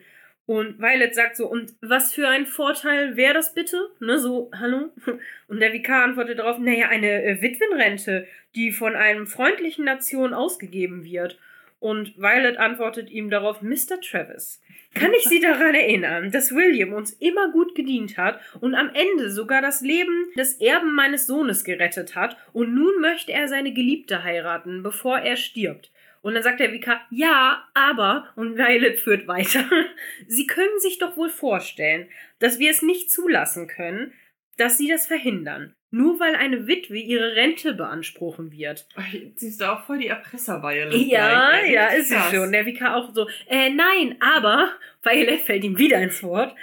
Und 0.46 0.78
Violet 0.78 1.14
sagt 1.14 1.36
so, 1.36 1.46
und 1.46 1.72
was 1.80 2.12
für 2.12 2.28
ein 2.28 2.44
Vorteil 2.44 3.16
wäre 3.16 3.32
das 3.32 3.54
bitte? 3.54 3.78
Ne, 3.98 4.18
so, 4.18 4.50
hallo? 4.54 4.90
Und 5.48 5.60
der 5.60 5.72
Vikar 5.72 6.04
antwortet 6.04 6.38
darauf, 6.38 6.58
naja, 6.58 6.88
eine 6.88 7.24
äh, 7.24 7.40
Witwenrente, 7.40 8.26
die 8.54 8.70
von 8.70 8.94
einem 8.94 9.26
freundlichen 9.26 9.86
Nation 9.86 10.34
ausgegeben 10.34 11.04
wird. 11.04 11.38
Und 11.80 12.18
Violet 12.18 12.58
antwortet 12.58 13.10
ihm 13.10 13.30
darauf, 13.30 13.62
Mr. 13.62 14.00
Travis, 14.02 14.60
kann 14.94 15.12
ich 15.12 15.24
Sie 15.24 15.40
daran 15.40 15.74
erinnern, 15.74 16.30
dass 16.30 16.54
William 16.54 16.92
uns 16.92 17.12
immer 17.14 17.50
gut 17.50 17.74
gedient 17.74 18.16
hat 18.16 18.40
und 18.60 18.74
am 18.74 18.90
Ende 18.94 19.30
sogar 19.30 19.60
das 19.60 19.80
Leben 19.80 20.26
des 20.36 20.60
Erben 20.60 20.94
meines 20.94 21.26
Sohnes 21.26 21.64
gerettet 21.64 22.14
hat 22.14 22.36
und 22.52 22.74
nun 22.74 23.00
möchte 23.00 23.32
er 23.32 23.48
seine 23.48 23.72
Geliebte 23.72 24.22
heiraten, 24.22 24.82
bevor 24.82 25.18
er 25.18 25.36
stirbt. 25.36 25.90
Und 26.22 26.32
dann 26.32 26.42
sagt 26.42 26.60
der 26.60 26.72
Vikar, 26.72 27.02
ja, 27.10 27.68
aber, 27.74 28.30
und 28.34 28.56
Violet 28.56 28.98
führt 28.98 29.28
weiter, 29.28 29.68
Sie 30.26 30.46
können 30.46 30.78
sich 30.78 30.98
doch 30.98 31.18
wohl 31.18 31.28
vorstellen, 31.28 32.08
dass 32.38 32.58
wir 32.58 32.70
es 32.70 32.80
nicht 32.80 33.10
zulassen 33.10 33.66
können, 33.66 34.14
dass 34.56 34.78
Sie 34.78 34.88
das 34.88 35.06
verhindern. 35.06 35.74
Nur 35.90 36.18
weil 36.18 36.34
eine 36.34 36.66
Witwe 36.66 36.98
ihre 36.98 37.36
Rente 37.36 37.72
beanspruchen 37.72 38.50
wird. 38.50 38.88
Sie 39.36 39.46
ist 39.46 39.62
auch 39.62 39.84
voll 39.84 39.98
die 39.98 40.08
Erpresser-Violet. 40.08 41.06
Ja, 41.06 41.56
ja, 41.58 41.64
ja, 41.64 41.86
ist 41.86 42.08
sie 42.08 42.18
schon. 42.32 42.50
Der 42.50 42.66
Vikar 42.66 42.96
auch 42.96 43.14
so, 43.14 43.28
äh, 43.46 43.70
nein, 43.70 44.16
aber, 44.18 44.72
Violet 45.02 45.42
fällt 45.42 45.62
ihm 45.62 45.78
wieder 45.78 46.02
ins 46.02 46.20
Wort. 46.24 46.56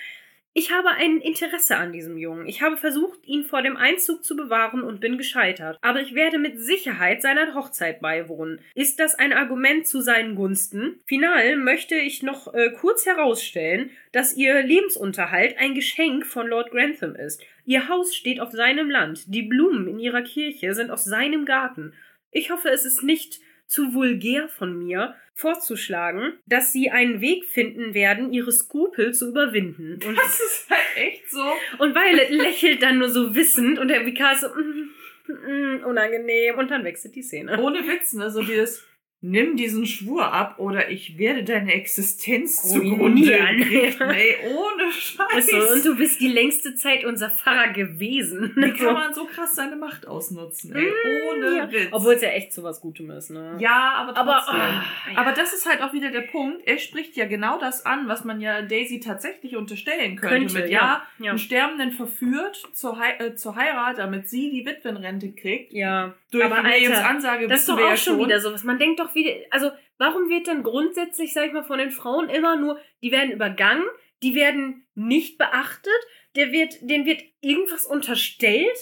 Ich 0.53 0.69
habe 0.69 0.89
ein 0.89 1.21
Interesse 1.21 1.77
an 1.77 1.93
diesem 1.93 2.17
Jungen. 2.17 2.45
Ich 2.45 2.61
habe 2.61 2.75
versucht, 2.75 3.25
ihn 3.25 3.45
vor 3.45 3.61
dem 3.61 3.77
Einzug 3.77 4.25
zu 4.25 4.35
bewahren 4.35 4.83
und 4.83 4.99
bin 4.99 5.17
gescheitert. 5.17 5.77
Aber 5.81 6.01
ich 6.01 6.13
werde 6.13 6.39
mit 6.39 6.59
Sicherheit 6.59 7.21
seiner 7.21 7.55
Hochzeit 7.55 8.01
beiwohnen. 8.01 8.59
Ist 8.75 8.99
das 8.99 9.15
ein 9.15 9.31
Argument 9.31 9.87
zu 9.87 10.01
seinen 10.01 10.35
Gunsten? 10.35 10.99
Final 11.05 11.55
möchte 11.55 11.95
ich 11.95 12.21
noch 12.21 12.53
äh, 12.53 12.71
kurz 12.71 13.05
herausstellen, 13.05 13.91
dass 14.11 14.35
ihr 14.35 14.61
Lebensunterhalt 14.61 15.57
ein 15.57 15.73
Geschenk 15.73 16.25
von 16.25 16.47
Lord 16.47 16.71
Grantham 16.71 17.15
ist. 17.15 17.41
Ihr 17.65 17.87
Haus 17.87 18.13
steht 18.13 18.41
auf 18.41 18.51
seinem 18.51 18.89
Land. 18.89 19.33
Die 19.33 19.43
Blumen 19.43 19.87
in 19.87 19.99
ihrer 19.99 20.21
Kirche 20.21 20.73
sind 20.73 20.91
aus 20.91 21.05
seinem 21.05 21.45
Garten. 21.45 21.93
Ich 22.29 22.51
hoffe, 22.51 22.67
es 22.67 22.83
ist 22.83 23.03
nicht 23.03 23.39
zu 23.67 23.93
vulgär 23.93 24.49
von 24.49 24.77
mir, 24.77 25.15
vorzuschlagen, 25.33 26.33
dass 26.45 26.71
sie 26.71 26.89
einen 26.91 27.21
Weg 27.21 27.45
finden 27.45 27.93
werden, 27.93 28.31
ihre 28.31 28.51
Skrupel 28.51 29.13
zu 29.13 29.29
überwinden. 29.29 29.99
Und 30.05 30.17
das 30.17 30.39
ist 30.39 30.69
halt 30.69 30.97
echt 30.97 31.31
so. 31.31 31.43
Und 31.79 31.95
Violet 31.95 32.29
lächelt 32.29 32.83
dann 32.83 32.99
nur 32.99 33.09
so 33.09 33.33
wissend 33.35 33.79
und 33.79 33.87
der 33.87 34.05
Vikar 34.05 34.35
so, 34.35 34.47
mm, 34.49 34.89
mm, 35.27 35.83
unangenehm. 35.85 36.57
Und 36.57 36.69
dann 36.69 36.83
wechselt 36.83 37.15
die 37.15 37.23
Szene. 37.23 37.59
Ohne 37.61 37.79
Witz, 37.87 38.13
ne? 38.13 38.29
So 38.29 38.41
dieses, 38.41 38.85
nimm 39.21 39.55
diesen 39.55 39.85
Schwur 39.85 40.33
ab 40.33 40.55
oder 40.57 40.89
ich 40.89 41.17
werde 41.19 41.43
deine 41.43 41.73
Existenz 41.73 42.55
zugrunde 42.67 43.29
richten. 43.29 44.01
Ey, 44.01 44.35
ohne 44.49 44.91
Scheiß. 44.91 45.53
Also, 45.53 45.73
und 45.73 45.85
du 45.85 45.95
bist 45.95 46.19
die 46.19 46.27
längste 46.27 46.73
Zeit 46.75 47.05
unser 47.05 47.29
Pfarrer 47.29 47.71
gewesen. 47.71 48.51
Wie 48.55 48.73
kann 48.77 48.95
man 48.95 49.13
so 49.13 49.25
krass 49.25 49.55
seine 49.55 49.75
Macht 49.75 50.07
ausnutzen? 50.07 50.75
Ey, 50.75 50.81
mm, 50.81 51.29
ohne 51.29 51.57
ja. 51.57 51.71
Witz. 51.71 51.89
Obwohl 51.91 52.15
es 52.15 52.21
ja 52.23 52.29
echt 52.29 52.51
so 52.51 52.63
was 52.63 52.81
Gutem 52.81 53.11
ist, 53.11 53.29
ne? 53.29 53.57
Ja, 53.59 53.93
aber 53.97 54.13
trotzdem. 54.13 54.55
Aber, 54.55 54.83
oh, 55.07 55.11
ja. 55.13 55.17
aber 55.17 55.31
das 55.33 55.53
ist 55.53 55.67
halt 55.67 55.81
auch 55.83 55.93
wieder 55.93 56.09
der 56.09 56.21
Punkt. 56.21 56.67
Er 56.67 56.79
spricht 56.79 57.15
ja 57.15 57.27
genau 57.27 57.59
das 57.59 57.85
an, 57.85 58.07
was 58.07 58.23
man 58.23 58.41
ja 58.41 58.63
Daisy 58.63 58.99
tatsächlich 58.99 59.55
unterstellen 59.55 60.15
könnte. 60.15 60.37
könnte 60.37 60.53
mit, 60.61 60.69
ja, 60.71 61.03
ja, 61.19 61.29
einen 61.29 61.39
Sterbenden 61.39 61.91
verführt 61.91 62.63
zur, 62.73 62.99
He 62.99 63.23
äh, 63.23 63.35
zur 63.35 63.55
Heirat, 63.55 63.99
damit 63.99 64.29
sie 64.29 64.49
die 64.49 64.65
Witwenrente 64.65 65.31
kriegt. 65.31 65.73
Ja. 65.73 66.15
Durch 66.31 66.45
aber 66.45 66.63
Alter, 66.63 67.09
Ansage 67.09 67.47
das 67.47 67.61
ist 67.61 67.69
doch 67.69 67.79
auch 67.79 67.97
schon 67.97 68.19
wieder 68.19 68.39
sowas. 68.39 68.63
Man 68.63 68.79
denkt 68.79 68.99
doch 69.01 69.13
wieder, 69.13 69.31
also 69.51 69.71
warum 69.97 70.29
wird 70.29 70.47
denn 70.47 70.63
grundsätzlich, 70.63 71.33
sag 71.33 71.47
ich 71.47 71.53
mal, 71.53 71.63
von 71.63 71.77
den 71.77 71.91
Frauen 71.91 72.29
immer 72.29 72.55
nur, 72.55 72.79
die 73.03 73.11
werden 73.11 73.31
übergangen, 73.31 73.85
die 74.23 74.33
werden 74.33 74.87
nicht 74.95 75.37
beachtet, 75.37 75.91
der 76.35 76.53
wird, 76.53 76.77
denen 76.81 77.05
wird 77.05 77.21
irgendwas 77.41 77.85
unterstellt. 77.85 78.77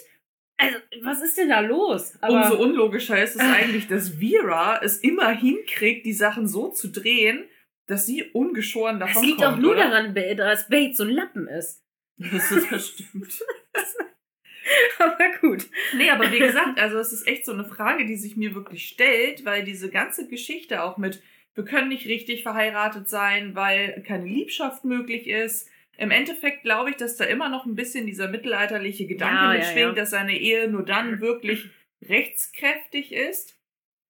Also, 0.57 0.77
was 1.01 1.21
ist 1.21 1.37
denn 1.37 1.49
da 1.49 1.61
los? 1.61 2.13
Aber 2.21 2.35
Umso 2.35 2.61
unlogischer 2.61 3.21
ist 3.21 3.35
es 3.35 3.41
eigentlich, 3.41 3.87
dass 3.87 4.09
Vera 4.19 4.79
es 4.83 4.97
immer 4.97 5.29
hinkriegt, 5.29 6.05
die 6.05 6.13
Sachen 6.13 6.47
so 6.47 6.69
zu 6.69 6.89
drehen, 6.89 7.47
dass 7.87 8.05
sie 8.05 8.23
ungeschoren 8.31 8.99
davon. 8.99 9.23
Es 9.23 9.27
liegt 9.27 9.41
kommt, 9.41 9.53
auch 9.53 9.57
nur 9.57 9.71
oder? 9.71 9.89
daran, 9.89 10.13
dass 10.13 10.69
Bates 10.69 10.97
so 10.97 11.03
ein 11.03 11.09
Lappen 11.09 11.47
ist. 11.47 11.83
Das, 12.17 12.51
ist, 12.51 12.71
das 12.71 12.87
stimmt. 12.89 13.43
aber 14.99 15.31
gut. 15.41 15.67
Nee, 15.95 16.09
aber 16.09 16.31
wie 16.31 16.39
gesagt, 16.39 16.79
also 16.79 16.97
es 16.97 17.11
ist 17.11 17.27
echt 17.27 17.45
so 17.45 17.53
eine 17.53 17.65
Frage, 17.65 18.05
die 18.05 18.15
sich 18.15 18.37
mir 18.37 18.55
wirklich 18.55 18.87
stellt, 18.87 19.45
weil 19.45 19.63
diese 19.63 19.89
ganze 19.89 20.27
Geschichte 20.27 20.83
auch 20.83 20.97
mit, 20.97 21.21
wir 21.55 21.65
können 21.65 21.89
nicht 21.89 22.07
richtig 22.07 22.43
verheiratet 22.43 23.09
sein, 23.09 23.55
weil 23.55 24.03
keine 24.05 24.25
Liebschaft 24.25 24.85
möglich 24.85 25.27
ist. 25.27 25.69
Im 25.97 26.11
Endeffekt 26.11 26.63
glaube 26.63 26.91
ich, 26.91 26.95
dass 26.95 27.17
da 27.17 27.25
immer 27.25 27.49
noch 27.49 27.65
ein 27.65 27.75
bisschen 27.75 28.05
dieser 28.05 28.29
mittelalterliche 28.29 29.05
Gedanke 29.05 29.35
Ja, 29.35 29.53
ja, 29.53 29.59
mitschwingt, 29.59 29.97
ja. 29.97 30.03
dass 30.03 30.11
seine 30.11 30.37
Ehe 30.37 30.69
nur 30.69 30.85
dann 30.85 31.19
wirklich 31.19 31.69
rechtskräftig 32.01 33.11
ist, 33.11 33.59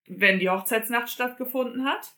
wenn 0.07 0.39
die 0.39 0.49
Hochzeitsnacht 0.49 1.09
stattgefunden 1.09 1.85
hat. 1.85 2.13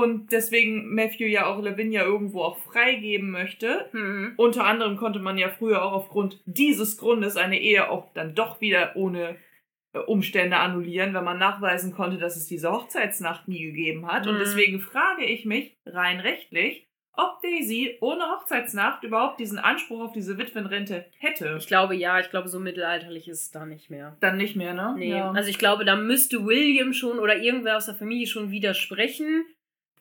Und 0.00 0.32
deswegen 0.32 0.92
Matthew 0.92 1.26
ja 1.26 1.46
auch 1.46 1.62
Lavinia 1.62 2.02
irgendwo 2.02 2.42
auch 2.42 2.58
freigeben 2.58 3.30
möchte. 3.30 3.86
Hm. 3.92 4.32
Unter 4.36 4.64
anderem 4.64 4.96
konnte 4.96 5.20
man 5.20 5.38
ja 5.38 5.48
früher 5.48 5.84
auch 5.84 5.92
aufgrund 5.92 6.40
dieses 6.46 6.96
Grundes 6.98 7.36
eine 7.36 7.60
Ehe 7.60 7.88
auch 7.88 8.12
dann 8.12 8.34
doch 8.34 8.60
wieder 8.60 8.96
ohne 8.96 9.36
äh, 9.92 10.00
Umstände 10.00 10.56
annullieren, 10.56 11.14
wenn 11.14 11.22
man 11.22 11.38
nachweisen 11.38 11.92
konnte, 11.92 12.18
dass 12.18 12.34
es 12.36 12.48
diese 12.48 12.72
Hochzeitsnacht 12.72 13.46
nie 13.46 13.62
gegeben 13.62 14.06
hat. 14.10 14.26
Und 14.26 14.34
Mhm. 14.34 14.38
deswegen 14.40 14.80
frage 14.80 15.24
ich 15.26 15.44
mich 15.44 15.76
rein 15.86 16.18
rechtlich, 16.18 16.88
ob 17.16 17.40
Daisy 17.42 17.96
ohne 18.00 18.24
Hochzeitsnacht 18.24 19.04
überhaupt 19.04 19.38
diesen 19.38 19.60
Anspruch 19.60 20.00
auf 20.02 20.12
diese 20.12 20.36
Witwenrente 20.38 21.04
hätte. 21.18 21.54
Ich 21.60 21.68
glaube 21.68 21.94
ja, 21.94 22.18
ich 22.18 22.30
glaube, 22.30 22.48
so 22.48 22.58
mittelalterlich 22.58 23.28
ist 23.28 23.42
es 23.42 23.50
da 23.52 23.64
nicht 23.64 23.88
mehr. 23.90 24.16
Dann 24.18 24.36
nicht 24.38 24.56
mehr, 24.56 24.74
ne? 24.74 24.96
Nee, 24.98 25.10
Ja. 25.10 25.30
also 25.30 25.48
ich 25.48 25.58
glaube, 25.58 25.84
da 25.84 25.94
müsste 25.94 26.44
William 26.44 26.92
schon 26.92 27.20
oder 27.20 27.36
irgendwer 27.36 27.76
aus 27.76 27.86
der 27.86 27.94
Familie 27.94 28.26
schon 28.26 28.50
widersprechen, 28.50 29.44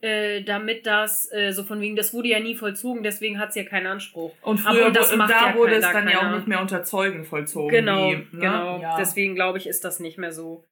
äh, 0.04 0.44
damit 0.44 0.86
das 0.86 1.32
äh, 1.32 1.52
so 1.52 1.64
von 1.64 1.80
wegen, 1.82 1.96
das 1.96 2.14
wurde 2.14 2.28
ja 2.28 2.40
nie 2.40 2.56
vollzogen, 2.56 3.04
deswegen 3.04 3.40
hat 3.40 3.54
sie 3.54 3.62
ja 3.62 3.66
keinen 3.66 3.88
Anspruch. 3.88 4.36
und 4.42 4.66
aber 4.66 4.76
früher 4.78 4.92
das 4.92 5.12
wo- 5.14 5.18
macht 5.18 5.32
da 5.32 5.50
ja 5.52 5.56
wurde 5.56 5.72
kein- 5.72 5.80
es 5.80 5.86
da 5.88 5.94
dann 5.94 6.10
ja 6.10 6.20
auch 6.32 6.36
nicht 6.36 6.48
mehr 6.48 6.62
unter 6.62 6.84
Zeugen 6.84 7.24
vollzogen. 7.26 7.70
Genau, 7.70 8.10
wie, 8.12 8.16
ne? 8.16 8.28
genau. 8.32 8.80
Ja. 8.82 8.98
Deswegen 8.98 9.34
glaube 9.36 9.58
ich, 9.58 9.68
ist 9.68 9.84
das 9.84 10.00
nicht 10.00 10.18
mehr 10.18 10.32
so. 10.32 10.66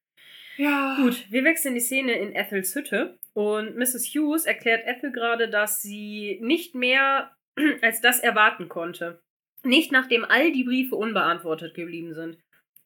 ja. 0.56 0.96
Gut, 1.00 1.24
wir 1.30 1.44
wechseln 1.44 1.74
die 1.74 1.80
Szene 1.80 2.12
in 2.12 2.34
Ethels 2.34 2.74
Hütte 2.74 3.18
und 3.32 3.76
Mrs. 3.76 4.04
Hughes 4.14 4.44
erklärt 4.44 4.84
Ethel 4.86 5.10
gerade, 5.12 5.48
dass 5.48 5.80
sie 5.80 6.38
nicht 6.42 6.74
mehr 6.74 7.30
als 7.82 8.00
das 8.00 8.20
erwarten 8.20 8.68
konnte. 8.68 9.20
Nicht 9.64 9.92
nachdem 9.92 10.24
all 10.24 10.52
die 10.52 10.64
Briefe 10.64 10.96
unbeantwortet 10.96 11.74
geblieben 11.74 12.12
sind. 12.14 12.36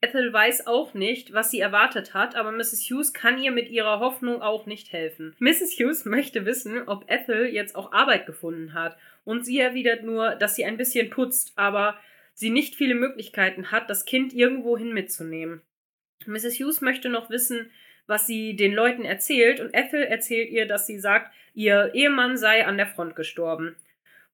Ethel 0.03 0.33
weiß 0.33 0.67
auch 0.67 0.95
nicht, 0.95 1.33
was 1.33 1.51
sie 1.51 1.61
erwartet 1.61 2.13
hat, 2.13 2.37
aber 2.37 2.53
Mrs. 2.53 2.87
Hughes 2.91 3.13
kann 3.13 3.39
ihr 3.39 3.51
mit 3.51 3.71
ihrer 3.71 3.99
Hoffnung 3.99 4.43
auch 4.43 4.67
nicht 4.67 4.93
helfen. 4.93 5.35
Mrs. 5.39 5.79
Hughes 5.79 6.05
möchte 6.05 6.45
wissen, 6.45 6.87
ob 6.87 7.11
Ethel 7.11 7.47
jetzt 7.47 7.75
auch 7.77 7.93
Arbeit 7.93 8.27
gefunden 8.27 8.75
hat 8.75 8.97
und 9.25 9.45
sie 9.45 9.59
erwidert 9.59 10.05
nur, 10.05 10.35
dass 10.35 10.55
sie 10.55 10.65
ein 10.65 10.77
bisschen 10.77 11.09
putzt, 11.11 11.53
aber 11.57 11.99
sie 12.35 12.51
nicht 12.51 12.77
viele 12.77 12.95
Möglichkeiten 12.95 13.71
hat, 13.71 13.89
das 13.89 14.05
Kind 14.05 14.35
irgendwohin 14.35 14.93
mitzunehmen. 14.93 15.63
Mrs. 16.27 16.59
Hughes 16.59 16.81
möchte 16.83 17.09
noch 17.09 17.31
wissen, 17.31 17.71
was 18.07 18.27
sie 18.27 18.55
den 18.55 18.73
Leuten 18.73 19.05
erzählt 19.05 19.61
und 19.61 19.75
Ethel 19.75 20.03
erzählt 20.03 20.51
ihr, 20.51 20.67
dass 20.67 20.87
sie 20.87 20.99
sagt, 20.99 21.33
ihr 21.55 21.91
Ehemann 21.95 22.37
sei 22.37 22.67
an 22.67 22.77
der 22.77 22.87
Front 22.87 23.17
gestorben. 23.17 23.77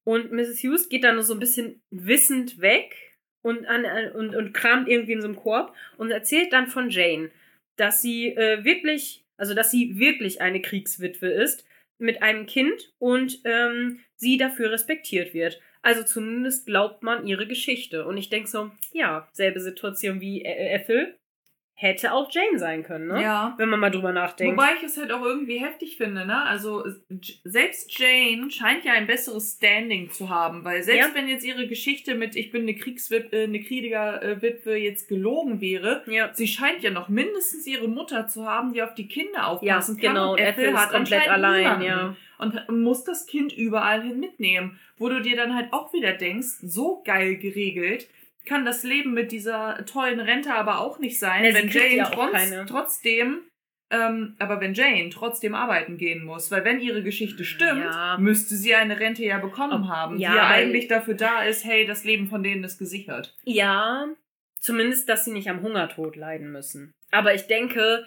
Und 0.05 0.33
Mrs. 0.33 0.63
Hughes 0.63 0.89
geht 0.89 1.05
dann 1.05 1.23
so 1.23 1.35
ein 1.35 1.41
bisschen 1.41 1.81
wissend 1.91 2.61
weg 2.61 3.12
und, 3.43 3.67
an, 3.67 3.85
und, 4.13 4.35
und 4.35 4.53
kramt 4.55 4.89
irgendwie 4.89 5.13
in 5.13 5.21
so 5.21 5.29
einem 5.29 5.37
Korb 5.37 5.75
und 5.97 6.11
erzählt 6.11 6.53
dann 6.53 6.69
von 6.69 6.91
Jane. 6.91 7.31
dass 7.77 8.03
sie 8.03 8.29
äh, 8.29 8.65
wirklich, 8.65 9.25
also 9.37 9.55
dass 9.55 9.71
sie 9.71 9.99
wirklich 9.99 10.41
eine 10.41 10.63
Kriegswitwe 10.63 11.29
ist 11.29 11.67
mit 11.99 12.23
einem 12.23 12.47
Kind 12.47 12.93
und 12.99 13.41
ähm, 13.45 14.01
sie 14.17 14.37
dafür 14.37 14.71
respektiert 14.71 15.35
wird. 15.35 15.61
Also 15.83 16.05
zumindest 16.05 16.67
glaubt 16.67 17.03
man 17.03 17.27
ihre 17.27 17.47
Geschichte. 17.47 18.07
Und 18.07 18.17
ich 18.17 18.29
denke 18.31 18.49
so, 18.49 18.71
ja, 18.93 19.29
selbe 19.33 19.61
Situation 19.61 20.21
wie 20.21 20.43
äh, 20.43 20.75
Ethel 20.75 21.19
hätte 21.83 22.13
auch 22.13 22.31
Jane 22.33 22.59
sein 22.59 22.83
können, 22.85 23.09
ne? 23.09 23.21
Ja. 23.23 23.55
Wenn 23.59 23.69
man 23.69 23.81
mal 23.81 23.91
drüber 23.91 24.13
nachdenkt. 24.13 24.57
Wobei 24.57 24.71
ich 24.77 24.83
es 24.85 24.97
halt 24.97 25.11
auch 25.13 25.23
irgendwie 25.25 25.59
heftig 25.59 25.97
finde, 25.97 26.25
ne? 26.25 26.43
Also 26.45 26.85
selbst 27.45 27.99
Jane 27.99 28.51
scheint 28.51 28.85
ja 28.85 28.93
ein 28.93 29.07
besseres 29.07 29.57
Standing 29.57 30.11
zu 30.11 30.31
haben, 30.31 30.65
weil 30.65 30.83
selbst 30.83 31.09
Ja. 31.09 31.15
wenn 31.15 31.29
jetzt 31.29 31.45
ihre 31.45 31.67
Geschichte 31.67 32.15
mit 32.15 32.37
ich 32.37 32.51
bin 32.51 32.63
eine 32.63 32.75
Kriegswitwe, 32.75 33.37
äh, 33.37 33.45
eine 33.45 33.61
Kriegerwitwe 33.61 34.77
jetzt 34.77 35.09
gelogen 35.09 35.61
wäre, 35.61 36.03
ja. 36.07 36.31
sie 36.33 36.47
scheint 36.47 36.83
ja 36.83 36.91
noch 36.91 37.09
mindestens 37.09 37.67
ihre 37.67 37.89
Mutter 37.89 38.27
zu 38.29 38.47
haben, 38.47 38.73
die 38.73 38.83
auf 38.83 38.95
die 38.95 39.09
Kinder 39.09 39.49
aufpassen 39.49 39.99
Ja, 39.99 40.03
kann. 40.09 40.15
genau. 40.15 40.33
Und 40.33 40.41
Und 40.41 40.47
Ethel 40.47 40.75
ist 40.75 40.91
komplett 40.91 41.29
allein, 41.29 41.63
niemanden. 41.81 41.85
ja. 41.87 42.17
Und 42.39 42.69
muss 42.83 43.05
das 43.05 43.27
Kind 43.27 43.53
überall 43.57 44.03
hin 44.03 44.19
mitnehmen, 44.19 44.79
wo 44.99 45.09
du 45.09 45.21
dir 45.21 45.37
dann 45.37 45.55
halt 45.55 45.73
auch 45.73 45.93
wieder 45.93 46.13
denkst, 46.13 46.59
so 46.63 47.03
geil 47.05 47.37
geregelt 47.37 48.09
kann 48.47 48.65
das 48.65 48.83
Leben 48.83 49.13
mit 49.15 49.33
dieser 49.33 49.85
tollen 49.87 50.21
Rente 50.21 50.53
aber 50.55 50.81
auch 50.81 50.99
nicht 50.99 51.19
sein, 51.19 51.45
Ja, 51.45 51.55
wenn 51.55 51.69
Jane 51.69 51.97
ja 51.97 52.11
trotz, 52.11 52.51
trotzdem, 52.69 53.41
ähm, 53.91 54.37
aber 54.39 54.61
wenn 54.61 54.75
Jane 54.75 55.11
trotzdem 55.11 55.55
arbeiten 55.55 55.97
gehen 55.99 56.25
muss, 56.25 56.51
weil 56.51 56.65
wenn 56.65 56.81
ihre 56.81 57.03
Geschichte 57.03 57.45
stimmt, 57.45 57.85
Ja. 57.85 58.17
müsste 58.19 58.55
sie 58.57 58.75
eine 58.75 58.99
Rente 58.99 59.25
ja 59.25 59.39
bekommen 59.39 59.89
haben, 59.89 60.19
ja, 60.19 60.31
die 60.31 60.37
ja 60.37 60.47
eigentlich 60.49 60.89
dafür 60.89 61.15
da 61.15 61.43
ist, 61.43 61.65
hey, 61.65 61.87
das 61.87 62.05
Leben 62.05 62.29
von 62.29 62.43
denen 62.43 62.65
ist 62.65 62.79
gesichert. 62.79 63.37
Ja, 63.45 64.07
zumindest, 64.59 65.09
dass 65.09 65.25
sie 65.25 65.33
nicht 65.33 65.49
am 65.51 65.63
Hungertod 65.63 66.17
leiden 66.17 66.51
müssen. 66.53 66.93
Aber 67.11 67.35
ich 67.35 67.47
denke, 67.47 68.07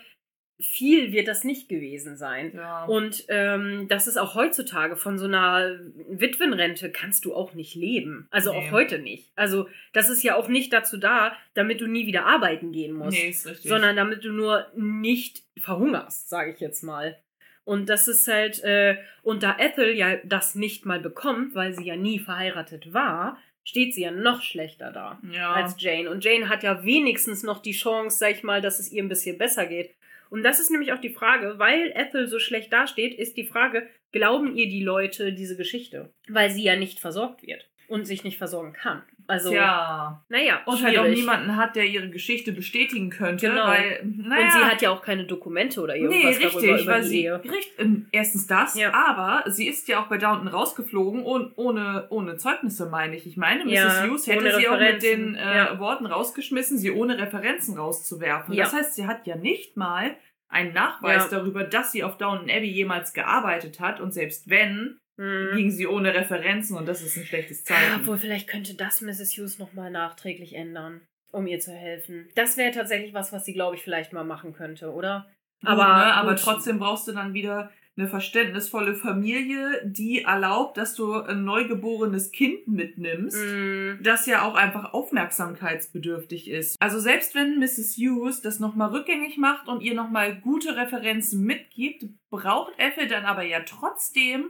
viel 0.59 1.11
wird 1.11 1.27
das 1.27 1.43
nicht 1.43 1.67
gewesen 1.67 2.15
sein. 2.15 2.53
Ja. 2.55 2.85
Und 2.85 3.25
ähm, 3.27 3.87
das 3.89 4.07
ist 4.07 4.17
auch 4.17 4.35
heutzutage 4.35 4.95
von 4.95 5.17
so 5.17 5.25
einer 5.25 5.77
Witwenrente 6.09 6.91
kannst 6.91 7.25
du 7.25 7.35
auch 7.35 7.53
nicht 7.53 7.75
leben. 7.75 8.27
Also 8.31 8.53
Nee. 8.53 8.59
auch 8.59 8.71
heute 8.71 8.99
nicht. 8.99 9.31
Also 9.35 9.67
das 9.91 10.09
ist 10.09 10.23
ja 10.23 10.35
auch 10.35 10.47
nicht 10.47 10.71
dazu 10.71 10.97
da, 10.97 11.35
damit 11.55 11.81
du 11.81 11.87
nie 11.87 12.07
wieder 12.07 12.25
arbeiten 12.25 12.71
gehen 12.71 12.93
musst, 12.93 13.17
nee, 13.17 13.29
ist 13.29 13.45
richtig. 13.45 13.69
sondern 13.69 13.95
damit 13.97 14.23
du 14.23 14.31
nur 14.31 14.67
nicht 14.75 15.43
verhungerst, 15.57 16.29
sage 16.29 16.51
ich 16.51 16.59
jetzt 16.61 16.83
mal. 16.83 17.17
Und 17.65 17.89
das 17.89 18.07
ist 18.07 18.27
halt, 18.27 18.63
äh, 18.63 18.97
und 19.23 19.43
da 19.43 19.57
Ethel 19.57 19.95
ja 19.95 20.17
das 20.23 20.55
nicht 20.55 20.85
mal 20.85 20.99
bekommt, 20.99 21.55
weil 21.55 21.73
sie 21.73 21.83
ja 21.85 21.95
nie 21.95 22.19
verheiratet 22.19 22.93
war, 22.93 23.37
steht 23.65 23.95
sie 23.95 24.03
ja 24.03 24.11
noch 24.11 24.41
schlechter 24.43 24.91
da 24.91 25.19
ja. 25.33 25.51
als 25.51 25.75
Jane. 25.79 26.09
Und 26.09 26.23
Jane 26.23 26.47
hat 26.47 26.63
ja 26.63 26.85
wenigstens 26.85 27.41
noch 27.43 27.61
die 27.61 27.71
Chance, 27.71 28.17
sag 28.19 28.31
ich 28.31 28.43
mal, 28.43 28.61
dass 28.61 28.79
es 28.79 28.91
ihr 28.91 29.03
ein 29.03 29.09
bisschen 29.09 29.37
besser 29.39 29.65
geht. 29.65 29.95
Und 30.35 30.43
das 30.43 30.59
ist 30.59 30.69
nämlich 30.69 30.91
auch 30.93 30.99
die 30.99 31.09
Frage, 31.13 31.57
weil 31.57 31.91
Ethel 31.95 32.27
so 32.27 32.39
schlecht 32.39 32.71
dasteht, 32.73 33.13
ist 33.13 33.37
die 33.37 33.45
Frage, 33.45 33.87
glauben 34.11 34.55
ihr 34.55 34.67
die 34.67 34.83
Leute 34.83 35.31
diese 35.33 35.55
Geschichte? 35.57 36.13
Weil 36.27 36.49
sie 36.51 36.63
ja 36.63 36.75
nicht 36.75 36.99
versorgt 36.99 37.41
wird 37.47 37.69
und 37.87 38.05
sich 38.05 38.23
nicht 38.23 38.37
versorgen 38.37 38.73
kann. 38.73 39.03
Also, 39.27 39.51
ja. 39.53 40.23
naja, 40.29 40.61
Und 40.65 40.83
halt 40.83 40.97
auch 40.99 41.03
schwierig. 41.05 41.19
niemanden 41.21 41.55
hat, 41.55 41.75
der 41.75 41.85
ihre 41.85 42.09
Geschichte 42.11 42.51
bestätigen 42.51 43.09
könnte, 43.09 43.47
Genau. 43.49 43.65
weil, 43.67 43.99
naja, 44.03 44.45
Und 44.45 44.51
sie 44.51 44.57
hat 44.59 44.81
ja 44.83 44.91
auch 44.91 45.01
keine 45.01 45.25
Dokumente 45.25 45.81
oder 45.81 45.93
Nee, 45.95 46.01
irgendwas 46.01 46.37
richtig, 46.37 46.51
darüber 46.53 46.79
über 46.81 46.91
weil 46.91 47.01
die 47.01 47.07
sie, 47.07 47.23
Ehe. 47.23 47.43
richt, 47.43 47.71
ähm, 47.79 48.05
erstens 48.11 48.45
das, 48.45 48.75
Ja. 48.77 48.93
aber 48.93 49.49
sie 49.49 49.67
ist 49.67 49.87
ja 49.87 49.99
auch 50.03 50.07
bei 50.07 50.19
Downton 50.19 50.47
rausgeflogen 50.47 51.23
und 51.23 51.53
ohne, 51.55 52.05
ohne 52.11 52.37
Zeugnisse, 52.37 52.85
meine 52.87 53.15
ich. 53.15 53.25
Ich 53.25 53.35
meine, 53.35 53.67
Ja, 53.67 53.85
Mrs. 53.87 54.03
Hughes 54.03 54.27
hätte 54.27 54.57
sie 54.59 54.67
auch 54.67 54.79
mit 54.79 55.01
den 55.01 55.33
äh, 55.35 55.39
ja. 55.57 55.79
Worten 55.79 56.05
rausgeschmissen, 56.05 56.77
sie 56.77 56.91
ohne 56.91 57.17
Referenzen 57.17 57.77
rauszuwerfen. 57.79 58.55
Das 58.55 58.73
heißt, 58.73 58.93
sie 58.93 59.07
hat 59.07 59.25
ja 59.25 59.35
nicht 59.37 59.75
mal 59.75 60.15
einen 60.47 60.73
Nachweis 60.73 61.23
Ja. 61.31 61.39
darüber, 61.39 61.63
dass 61.63 61.91
sie 61.91 62.03
auf 62.03 62.17
Downton 62.17 62.49
Abbey 62.49 62.69
jemals 62.69 63.13
gearbeitet 63.13 63.79
hat 63.79 63.99
und 63.99 64.13
selbst 64.13 64.49
wenn, 64.49 64.97
Hm. 65.17 65.51
ging 65.55 65.71
sie 65.71 65.87
ohne 65.87 66.13
Referenzen 66.13 66.75
und 66.77 66.87
das 66.87 67.01
ist 67.01 67.15
ein 67.17 67.25
schlechtes 67.25 67.67
Ja, 67.67 67.75
Zeichen. 67.75 68.01
obwohl, 68.01 68.17
vielleicht 68.17 68.47
könnte 68.49 68.75
das 68.75 68.99
Mrs. 69.01 69.31
Hughes 69.37 69.57
nochmal 69.59 69.89
nachträglich 69.89 70.55
ändern, 70.55 71.01
um 71.31 71.47
ihr 71.47 71.59
zu 71.59 71.71
helfen. 71.71 72.27
Das 72.35 72.57
wäre 72.57 72.71
tatsächlich 72.71 73.13
was, 73.13 73.31
was 73.31 73.45
sie, 73.45 73.53
glaube 73.53 73.75
ich, 73.77 73.81
vielleicht 73.83 74.11
mal 74.13 74.25
machen 74.25 74.53
könnte, 74.53 74.91
oder? 74.91 75.25
Gut, 75.61 75.69
aber 75.69 75.85
ne? 75.85 76.13
aber 76.13 76.31
gut. 76.35 76.41
trotzdem 76.43 76.79
brauchst 76.79 77.07
du 77.07 77.13
dann 77.13 77.33
wieder 77.33 77.71
eine 77.97 78.07
verständnisvolle 78.09 78.93
Familie, 78.93 79.81
die 79.85 80.23
erlaubt, 80.23 80.77
dass 80.77 80.95
du 80.95 81.13
ein 81.13 81.45
neugeborenes 81.45 82.31
Kind 82.31 82.67
mitnimmst. 82.67 83.37
Mm, 83.37 84.03
das 84.03 84.25
ja 84.25 84.41
auch 84.43 84.55
einfach 84.55 84.93
aufmerksamkeitsbedürftig 84.93 86.49
ist. 86.49 86.75
Also 86.81 86.99
selbst 86.99 87.35
wenn 87.35 87.57
Mrs. 87.59 87.95
Hughes 87.97 88.41
das 88.41 88.59
nochmal 88.59 88.89
rückgängig 88.89 89.37
macht 89.37 89.69
und 89.69 89.81
ihr 89.81 89.93
nochmal 89.93 90.35
gute 90.35 90.75
Referenzen 90.75 91.43
mitgibt, 91.43 92.05
braucht 92.29 92.73
Ethel 92.77 93.07
dann 93.07 93.23
aber 93.23 93.43
ja 93.43 93.61
trotzdem 93.61 94.49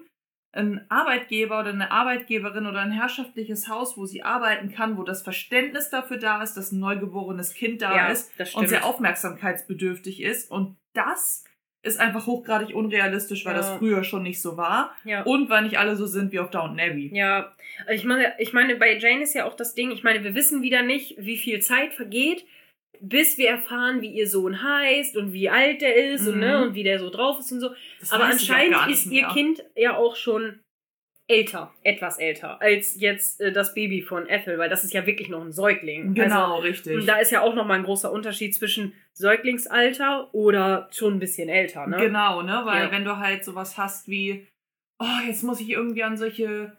einen 0.55 0.89
Arbeitgeber 0.89 1.59
oder 1.59 1.71
eine 1.71 1.91
Arbeitgeberin 1.91 2.65
oder 2.65 2.79
ein 2.79 2.91
herrschaftliches 2.91 3.67
Haus, 3.67 3.97
wo 3.97 4.05
sie 4.05 4.23
arbeiten 4.23 4.71
kann, 4.71 4.97
wo 4.97 5.03
das 5.03 5.21
Verständnis 5.21 5.89
dafür 5.89 6.17
da 6.17 6.41
ist, 6.41 6.55
dass 6.55 6.71
ein 6.71 6.79
neugeborenes 6.79 7.53
Kind 7.53 7.81
da 7.81 7.95
Ja, 7.95 8.07
ist 8.07 8.31
und 8.55 8.69
sehr 8.69 8.85
aufmerksamkeitsbedürftig 8.85 10.23
ist. 10.23 10.49
Und 10.49 10.77
das 10.93 11.43
ist 11.85 11.99
einfach 11.99 12.25
hochgradig 12.27 12.73
unrealistisch, 12.75 13.45
weil 13.45 13.53
Ja. 13.53 13.57
das 13.59 13.71
früher 13.77 14.03
schon 14.03 14.23
nicht 14.23 14.41
so 14.41 14.57
war 14.57 14.95
ja. 15.05 15.23
und 15.23 15.49
weil 15.49 15.63
nicht 15.63 15.77
alle 15.77 15.95
so 15.95 16.05
sind 16.05 16.31
wie 16.31 16.39
auf 16.39 16.49
Downton 16.49 16.79
Abbey. 16.79 17.11
Ja, 17.13 17.53
ich 17.91 18.03
meine, 18.03 18.33
ich 18.39 18.53
meine, 18.53 18.75
bei 18.75 18.97
Jane 18.97 19.23
ist 19.23 19.33
ja 19.35 19.45
auch 19.45 19.55
das 19.55 19.75
Ding, 19.75 19.91
ich 19.91 20.03
meine, 20.03 20.23
wir 20.23 20.33
wissen 20.35 20.61
wieder 20.61 20.81
nicht, 20.81 21.15
wie 21.17 21.37
viel 21.37 21.59
Zeit 21.61 21.93
vergeht, 21.93 22.45
bis 23.01 23.37
wir 23.37 23.49
erfahren, 23.49 24.01
wie 24.01 24.09
ihr 24.13 24.27
Sohn 24.27 24.63
heißt 24.63 25.17
und 25.17 25.33
wie 25.33 25.49
alt 25.49 25.81
der 25.81 25.95
ist 26.13 26.27
und, 26.27 26.35
Mhm. 26.35 26.39
ne, 26.41 26.63
und 26.67 26.75
wie 26.75 26.83
der 26.83 26.97
so 26.99 27.09
drauf 27.09 27.39
ist 27.39 27.51
und 27.51 27.59
so. 27.59 27.69
Das 27.99 28.11
Aber 28.13 28.23
anscheinend 28.25 28.77
ist 28.89 29.05
ihr. 29.07 29.27
Kind 29.27 29.63
ja 29.75 29.97
auch 29.97 30.15
schon 30.15 30.59
älter, 31.27 31.73
etwas 31.83 32.19
älter, 32.19 32.61
als 32.61 32.99
jetzt 32.99 33.41
äh, 33.41 33.51
das 33.51 33.73
Baby 33.73 34.01
von 34.01 34.27
Ethel, 34.27 34.57
weil 34.59 34.69
das 34.69 34.83
ist 34.83 34.93
ja 34.93 35.05
wirklich 35.07 35.27
noch 35.29 35.41
ein 35.43 35.51
Säugling. 35.51 36.13
Genau, 36.13 36.55
Also, 36.55 36.55
richtig. 36.57 36.95
und 36.95 37.07
da 37.07 37.17
ist 37.17 37.31
ja 37.31 37.41
auch 37.41 37.55
nochmal 37.55 37.79
ein 37.79 37.83
großer 37.85 38.11
Unterschied 38.11 38.53
zwischen 38.53 38.93
Säuglingsalter 39.13 40.29
oder 40.33 40.87
schon 40.91 41.13
ein 41.15 41.19
bisschen 41.19 41.49
älter, 41.49 41.87
ne? 41.87 41.97
Genau, 41.97 42.41
ne? 42.41 42.61
Weil 42.65 42.85
Ja. 42.85 42.91
wenn 42.91 43.05
du 43.05 43.17
halt 43.17 43.43
sowas 43.43 43.77
hast 43.77 44.07
wie, 44.07 44.47
oh, 44.99 45.25
jetzt 45.27 45.43
muss 45.43 45.61
ich 45.61 45.69
irgendwie 45.69 46.03
an 46.03 46.17
solche 46.17 46.77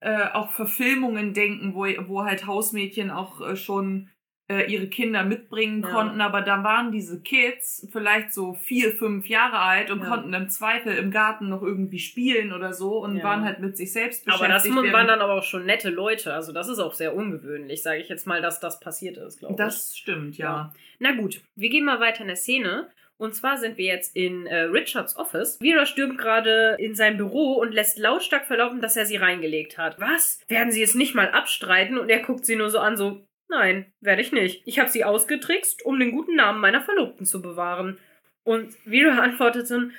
äh, 0.00 0.28
auch 0.32 0.52
Verfilmungen 0.52 1.34
denken, 1.34 1.74
wo, 1.74 1.84
wo 2.06 2.22
halt 2.24 2.46
Hausmädchen 2.46 3.10
auch 3.10 3.40
äh, 3.40 3.56
schon 3.56 4.10
äh, 4.50 4.70
ihre 4.72 4.86
Kinder 4.88 5.24
mitbringen 5.24 5.82
Ja. 5.82 5.88
konnten, 5.90 6.20
aber 6.22 6.40
da 6.40 6.64
waren 6.64 6.90
diese 6.90 7.20
Kids 7.20 7.86
vielleicht 7.92 8.32
so 8.32 8.54
vier, 8.54 8.92
fünf 8.92 9.26
Jahre 9.28 9.58
alt 9.58 9.90
und 9.90 10.00
Ja. 10.00 10.06
konnten 10.08 10.32
im 10.32 10.48
Zweifel 10.48 10.96
im 10.96 11.10
Garten 11.10 11.48
noch 11.50 11.62
irgendwie 11.62 11.98
spielen 11.98 12.52
oder 12.54 12.72
so 12.72 13.02
und 13.04 13.18
Ja. 13.18 13.24
waren 13.24 13.44
halt 13.44 13.60
mit 13.60 13.76
sich 13.76 13.92
selbst 13.92 14.26
Aber 14.26 14.38
beschäftigt. 14.46 14.74
das 14.76 14.92
waren 14.92 15.06
dann 15.06 15.20
aber 15.20 15.34
auch 15.34 15.42
schon 15.42 15.66
nette 15.66 15.90
Leute. 15.90 16.32
Also 16.32 16.52
das 16.52 16.68
ist 16.68 16.78
auch 16.78 16.94
sehr 16.94 17.14
ungewöhnlich, 17.14 17.82
sage 17.82 18.00
ich 18.00 18.08
jetzt 18.08 18.26
mal, 18.26 18.40
dass 18.40 18.58
das 18.60 18.80
passiert 18.80 19.18
ist, 19.18 19.38
glaube 19.40 19.52
ich. 19.52 19.58
das 19.58 19.96
stimmt, 19.96 20.38
ja. 20.38 20.72
Na 20.98 21.12
gut, 21.12 21.42
wir 21.54 21.68
gehen 21.68 21.84
mal 21.84 22.00
weiter 22.00 22.22
in 22.22 22.28
der 22.28 22.36
Szene. 22.36 22.88
Und 23.20 23.34
zwar 23.34 23.58
sind 23.58 23.78
wir 23.78 23.84
jetzt 23.84 24.14
in 24.14 24.46
äh, 24.46 24.60
Richards 24.60 25.16
Office. 25.16 25.58
Vera 25.60 25.86
stürmt 25.86 26.18
gerade 26.18 26.76
in 26.78 26.94
sein 26.94 27.16
Büro 27.16 27.54
und 27.54 27.74
lässt 27.74 27.98
lautstark 27.98 28.46
verlaufen, 28.46 28.80
dass 28.80 28.96
er 28.96 29.06
sie 29.06 29.16
reingelegt 29.16 29.76
hat. 29.76 30.00
Was? 30.00 30.40
Werden 30.46 30.70
sie 30.70 30.82
es 30.84 30.94
nicht 30.94 31.16
mal 31.16 31.28
abstreiten? 31.32 31.98
Und 31.98 32.10
er 32.10 32.20
guckt 32.20 32.46
sie 32.46 32.54
nur 32.54 32.70
so 32.70 32.78
an, 32.78 32.96
so, 32.96 33.26
nein, 33.48 33.92
werde 34.00 34.22
ich 34.22 34.32
nicht. 34.32 34.62
Ich 34.66 34.78
habe 34.78 34.90
sie 34.90 35.04
ausgetrickst, 35.04 35.84
um 35.84 35.98
den 35.98 36.12
guten 36.12 36.36
Namen 36.36 36.60
meiner 36.60 36.80
Verlobten 36.80 37.26
zu 37.26 37.42
bewahren. 37.42 37.98
Und 38.44 38.72
Vera 38.84 39.18
antwortet 39.22 39.70
dann, 39.70 39.92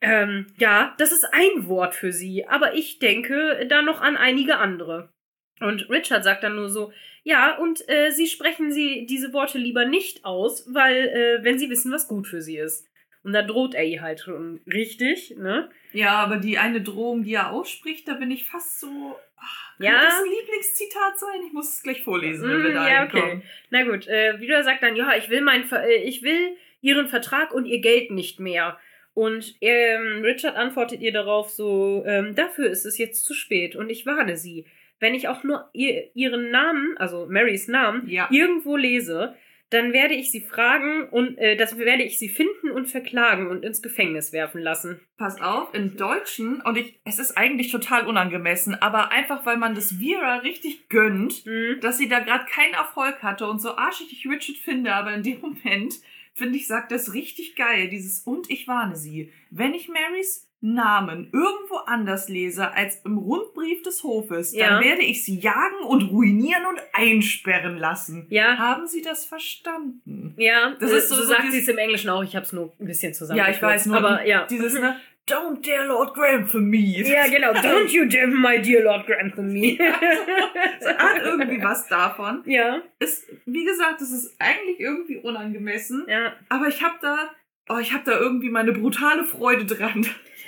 ähm, 0.00 0.46
ja, 0.58 0.94
das 0.98 1.12
ist 1.12 1.24
ein 1.32 1.68
Wort 1.68 1.94
für 1.94 2.12
sie, 2.12 2.46
aber 2.48 2.74
ich 2.74 2.98
denke 2.98 3.66
da 3.68 3.82
noch 3.82 4.00
an 4.00 4.16
einige 4.16 4.56
andere. 4.56 5.12
Und 5.60 5.88
Richard 5.88 6.24
sagt 6.24 6.42
dann 6.42 6.56
nur 6.56 6.68
so, 6.68 6.92
ja, 7.22 7.56
und 7.56 7.88
äh, 7.88 8.10
sie 8.10 8.26
sprechen 8.26 8.72
sie 8.72 9.06
diese 9.06 9.32
Worte 9.32 9.58
lieber 9.58 9.84
nicht 9.84 10.24
aus, 10.24 10.66
weil, 10.74 11.08
äh, 11.08 11.44
wenn 11.44 11.58
sie 11.58 11.70
wissen, 11.70 11.92
was 11.92 12.08
gut 12.08 12.26
für 12.26 12.42
sie 12.42 12.56
ist. 12.58 12.88
Und 13.24 13.32
da 13.32 13.42
droht 13.42 13.74
er 13.74 13.84
ihr 13.84 14.00
halt 14.02 14.20
schon 14.20 14.60
richtig, 14.66 15.34
ne? 15.38 15.70
Ja, 15.92 16.12
aber 16.14 16.38
die 16.38 16.58
eine 16.58 16.80
Drohung, 16.80 17.22
die 17.22 17.34
er 17.34 17.50
ausspricht, 17.52 18.08
da 18.08 18.14
bin 18.14 18.30
ich 18.30 18.46
fast 18.46 18.80
so. 18.80 19.16
ach, 19.38 19.74
Ja. 19.78 19.90
Könnte 19.92 20.06
das 20.06 20.20
ein 20.22 20.30
Lieblingszitat 20.30 21.18
sein? 21.18 21.40
Ich 21.46 21.52
muss 21.52 21.74
es 21.74 21.82
gleich 21.82 22.02
vorlesen, 22.02 22.48
wenn 22.50 22.62
wir 22.64 22.70
Mm, 22.70 22.74
da 22.74 22.88
ja, 22.88 23.04
okay. 23.04 23.42
Na 23.70 23.84
gut, 23.84 24.06
äh, 24.08 24.40
Vida 24.40 24.62
sagt 24.62 24.82
dann, 24.82 24.96
ja, 24.96 25.14
ich 25.16 25.28
will 25.30 25.40
mein, 25.42 25.64
Ver 25.64 25.84
äh, 25.86 26.02
ich 26.02 26.22
will 26.22 26.56
ihren 26.80 27.06
Vertrag 27.08 27.52
und 27.54 27.66
ihr 27.66 27.80
Geld 27.80 28.10
nicht 28.10 28.40
mehr. 28.40 28.78
Und 29.14 29.54
ähm, 29.60 30.22
Richard 30.24 30.56
antwortet 30.56 31.00
ihr 31.00 31.12
darauf 31.12 31.50
so, 31.50 32.02
ähm, 32.06 32.34
dafür 32.34 32.70
ist 32.70 32.86
es 32.86 32.96
jetzt 32.98 33.24
zu 33.24 33.34
spät 33.34 33.76
und 33.76 33.90
ich 33.90 34.04
warne 34.06 34.36
sie. 34.36 34.64
Wenn 35.00 35.14
ich 35.14 35.28
auch 35.28 35.42
nur 35.44 35.68
ihr, 35.74 36.10
ihren 36.14 36.50
Namen, 36.50 36.96
also 36.96 37.26
Marys 37.28 37.68
Namen, 37.68 38.08
Ja. 38.08 38.28
irgendwo 38.30 38.76
lese, 38.76 39.34
dann 39.72 39.92
werde 39.92 40.14
ich 40.14 40.30
sie 40.30 40.40
fragen 40.40 41.08
und 41.08 41.38
äh, 41.38 41.56
das 41.56 41.78
werde 41.78 42.02
ich 42.02 42.18
sie 42.18 42.28
finden 42.28 42.70
und 42.70 42.86
verklagen 42.86 43.48
und 43.48 43.64
ins 43.64 43.82
Gefängnis 43.82 44.32
werfen 44.32 44.60
lassen. 44.60 45.00
Pass 45.16 45.40
auf, 45.40 45.74
im 45.74 45.96
Deutschen, 45.96 46.60
und 46.60 46.76
ich, 46.76 47.00
es 47.04 47.18
ist 47.18 47.36
eigentlich 47.36 47.70
total 47.70 48.06
unangemessen, 48.06 48.74
aber 48.74 49.10
einfach 49.10 49.46
weil 49.46 49.56
man 49.56 49.74
das 49.74 49.92
Vera 49.92 50.36
richtig 50.38 50.88
gönnt, 50.88 51.44
Hm. 51.44 51.80
dass 51.80 51.98
sie 51.98 52.08
da 52.08 52.20
gerade 52.20 52.44
keinen 52.46 52.74
Erfolg 52.74 53.22
hatte 53.22 53.46
und 53.46 53.60
so 53.60 53.76
arschig 53.76 54.12
ich 54.12 54.26
Richard 54.30 54.58
finde, 54.58 54.94
aber 54.94 55.14
in 55.14 55.22
dem 55.22 55.40
Moment 55.40 55.94
finde 56.34 56.56
ich, 56.56 56.66
sagt 56.66 56.92
das 56.92 57.14
richtig 57.14 57.56
geil. 57.56 57.88
Dieses 57.88 58.20
und 58.20 58.50
ich 58.50 58.66
warne 58.68 58.96
sie. 58.96 59.32
Wenn 59.50 59.74
ich 59.74 59.88
Marys 59.88 60.48
Namen 60.64 61.24
irgendwo 61.32 61.76
anders 61.86 62.28
lese 62.28 62.72
als 62.72 63.00
im 63.04 63.18
Rundbrief 63.18 63.82
des 63.82 64.02
Hofes, 64.04 64.54
Ja. 64.54 64.70
dann 64.70 64.84
werde 64.84 65.02
ich 65.02 65.24
sie 65.24 65.38
jagen 65.40 65.84
und 65.86 66.02
ruinieren 66.10 66.64
und 66.66 66.80
einsperren 66.92 67.76
lassen. 67.76 68.26
Ja. 68.30 68.56
Haben 68.58 68.86
Sie 68.86 69.02
das 69.02 69.24
verstanden? 69.24 70.34
Ja, 70.38 70.76
Das 70.80 70.90
so, 70.90 70.96
ist 70.96 71.08
so- 71.08 71.14
so 71.16 71.22
so 71.22 71.28
sagt 71.28 71.50
sie 71.50 71.58
es 71.58 71.68
im 71.68 71.78
Englischen 71.78 72.10
auch. 72.10 72.22
Ich 72.22 72.36
habe 72.36 72.46
es 72.46 72.52
nur 72.52 72.72
ein 72.80 72.86
bisschen 72.86 73.12
zusammen. 73.12 73.38
Ja, 73.38 73.48
ich 73.50 73.60
weiß 73.60 73.86
nur. 73.86 73.96
Aber 73.96 74.24
ja. 74.26 74.46
Dieses, 74.46 74.74
ne? 74.74 74.96
Don't 75.28 75.64
dare 75.64 75.86
Lord 75.86 76.14
Grantham 76.14 76.64
me. 76.68 76.78
Ja, 77.00 77.28
genau. 77.28 77.52
Don't 77.52 77.88
you 77.90 78.06
damn 78.06 78.40
my 78.42 78.60
dear 78.60 78.82
Lord 78.82 79.06
Grantham 79.06 79.52
me. 79.52 79.78
Es 80.80 80.86
hat 80.88 81.22
irgendwie 81.22 81.62
was 81.62 81.86
davon. 81.86 82.42
ja, 82.46 82.82
Ist, 82.98 83.28
wie 83.46 83.64
gesagt, 83.64 84.00
das 84.00 84.10
ist 84.10 84.34
eigentlich 84.40 84.80
irgendwie 84.80 85.16
unangemessen. 85.18 86.04
ja. 86.08 86.32
Aber 86.48 86.66
ich 86.66 86.82
habe 86.82 86.94
da, 87.00 87.30
oh, 87.68 87.78
ich 87.78 87.92
habe 87.92 88.02
da 88.04 88.18
irgendwie 88.18 88.50
meine 88.50 88.72
brutale 88.72 89.24
Freude 89.24 89.64
dran, 89.64 90.04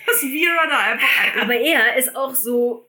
dass 0.07 0.21
Vera 0.21 0.67
da 0.69 0.79
einfach. 0.93 1.43
Aber 1.43 1.55
er 1.55 1.97
ist 1.97 2.15
auch 2.17 2.35
so 2.35 2.89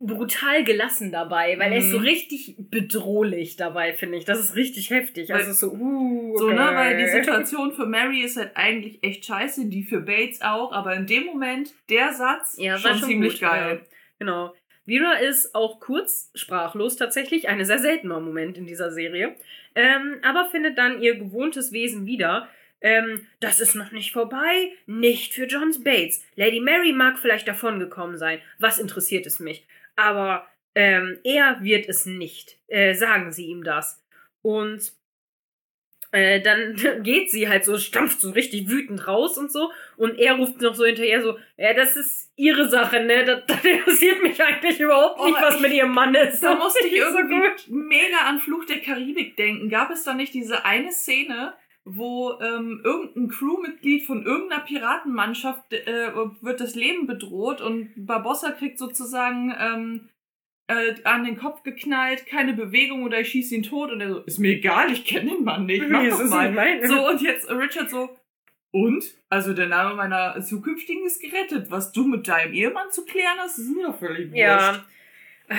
brutal 0.00 0.64
gelassen 0.64 1.12
dabei, 1.12 1.58
weil 1.58 1.72
er 1.72 1.78
ist 1.78 1.90
so 1.90 1.98
Mhm. 1.98 2.04
richtig 2.04 2.56
bedrohlich 2.58 3.56
dabei, 3.56 3.94
finde 3.94 4.18
ich. 4.18 4.24
Das 4.26 4.38
ist 4.38 4.54
richtig 4.54 4.90
heftig. 4.90 5.32
Also 5.32 5.46
Weil- 5.46 5.54
so, 5.54 5.70
uh, 5.72 6.36
So, 6.36 6.48
ne, 6.50 6.54
okay. 6.62 6.74
weil 6.74 6.96
die 6.98 7.08
Situation 7.08 7.72
für 7.72 7.86
Mary 7.86 8.20
ist 8.22 8.36
halt 8.36 8.50
eigentlich 8.54 9.02
echt 9.02 9.24
scheiße, 9.24 9.66
die 9.66 9.82
für 9.82 10.00
Bates 10.00 10.42
auch, 10.42 10.72
aber 10.72 10.94
in 10.94 11.06
dem 11.06 11.24
Moment, 11.26 11.72
der 11.88 12.12
Satz, 12.12 12.56
Ja, 12.58 12.76
schon, 12.76 12.90
war 12.90 12.98
schon 12.98 13.08
ziemlich 13.08 13.32
gut, 13.34 13.48
geil. 13.48 13.80
Ja. 13.82 13.86
Genau. 14.18 14.54
Vera 14.86 15.14
ist 15.14 15.54
auch 15.54 15.80
kurz 15.80 16.30
sprachlos 16.34 16.96
tatsächlich, 16.96 17.48
ein 17.48 17.64
sehr 17.64 17.78
seltener 17.78 18.20
Moment 18.20 18.58
in 18.58 18.66
dieser 18.66 18.90
Serie, 18.92 19.34
ähm, 19.74 20.16
aber 20.22 20.44
findet 20.50 20.76
dann 20.76 21.00
ihr 21.00 21.14
gewohntes 21.16 21.72
Wesen 21.72 22.04
wieder. 22.04 22.48
Ähm, 22.84 23.26
das 23.40 23.60
ist 23.60 23.74
noch 23.74 23.92
nicht 23.92 24.12
vorbei, 24.12 24.70
nicht 24.86 25.32
für 25.32 25.46
John 25.46 25.72
Bates. 25.82 26.22
Lady 26.36 26.60
Mary 26.60 26.92
mag 26.92 27.18
vielleicht 27.18 27.48
davongekommen 27.48 28.18
sein. 28.18 28.40
Was 28.58 28.78
interessiert 28.78 29.24
es 29.26 29.40
mich? 29.40 29.66
Aber 29.96 30.46
ähm, 30.74 31.18
er 31.24 31.62
wird 31.62 31.88
es 31.88 32.04
nicht. 32.04 32.58
Äh, 32.68 32.92
sagen 32.94 33.32
Sie 33.32 33.46
ihm 33.46 33.64
das. 33.64 34.04
Und 34.42 34.92
äh, 36.12 36.42
dann 36.42 36.76
geht 37.02 37.30
sie 37.30 37.48
halt 37.48 37.64
so, 37.64 37.78
stampft 37.78 38.20
so 38.20 38.30
richtig 38.32 38.68
wütend 38.68 39.06
raus 39.08 39.38
und 39.38 39.50
so. 39.50 39.72
Und 39.96 40.18
er 40.18 40.34
ruft 40.34 40.60
noch 40.60 40.74
so 40.74 40.84
hinterher 40.84 41.22
so, 41.22 41.38
ja, 41.56 41.72
das 41.72 41.96
ist 41.96 42.32
ihre 42.36 42.68
Sache, 42.68 43.00
ne? 43.00 43.24
Das, 43.24 43.44
das 43.46 43.64
interessiert 43.64 44.22
mich 44.22 44.42
eigentlich 44.42 44.78
überhaupt 44.78 45.20
nicht, 45.24 45.36
Oh, 45.38 45.42
was 45.42 45.54
ich- 45.56 45.60
mit 45.62 45.72
ihrem 45.72 45.92
Mann 45.92 46.14
ist. 46.14 46.42
Da 46.42 46.54
musste 46.54 46.86
ich 46.86 46.92
so 47.00 47.16
irgendwie 47.18 47.40
gut. 47.40 47.64
mega 47.68 48.18
an 48.28 48.38
Fluch 48.40 48.66
der 48.66 48.80
Karibik 48.80 49.36
denken. 49.36 49.70
Gab 49.70 49.90
es 49.90 50.04
da 50.04 50.12
nicht 50.14 50.34
diese 50.34 50.64
eine 50.66 50.92
Szene, 50.92 51.54
wo 51.84 52.38
ähm, 52.40 52.80
irgendein 52.82 53.28
Crewmitglied 53.28 54.04
von 54.06 54.24
irgendeiner 54.24 54.62
Piratenmannschaft 54.62 55.72
äh, 55.72 56.10
wird 56.40 56.60
das 56.60 56.74
Leben 56.74 57.06
bedroht 57.06 57.60
und 57.60 57.90
Barbossa 57.96 58.52
kriegt 58.52 58.78
sozusagen 58.78 59.54
ähm, 59.58 60.08
äh, 60.68 60.94
an 61.04 61.24
den 61.24 61.36
Kopf 61.36 61.62
geknallt, 61.62 62.24
keine 62.26 62.54
Bewegung 62.54 63.02
oder 63.04 63.20
ich 63.20 63.28
schieße 63.28 63.54
ihn 63.54 63.62
tot 63.64 63.92
und 63.92 64.00
er 64.00 64.08
so, 64.14 64.18
ist 64.20 64.38
mir 64.38 64.52
egal, 64.52 64.90
ich 64.90 65.04
kenne 65.04 65.32
den 65.32 65.44
Mann 65.44 65.66
nicht, 65.66 65.86
mach 65.88 66.02
Das 66.08 66.18
doch 66.18 66.28
mal. 66.30 66.50
mein- 66.52 66.86
So, 66.88 67.06
und 67.06 67.20
jetzt 67.20 67.50
Richard 67.50 67.90
so, 67.90 68.08
und? 68.70 69.04
Also 69.28 69.52
der 69.52 69.66
Name 69.68 69.94
meiner 69.94 70.40
zukünftigen 70.40 71.04
ist 71.04 71.20
gerettet. 71.20 71.70
Was 71.70 71.92
du 71.92 72.06
mit 72.06 72.26
deinem 72.26 72.54
Ehemann 72.54 72.90
zu 72.90 73.04
klären 73.04 73.36
hast, 73.38 73.58
ist 73.58 73.68
mir 73.76 73.86
doch 73.88 73.98
völlig 73.98 74.30
wurscht. 74.30 74.38
Ja. 74.38 74.84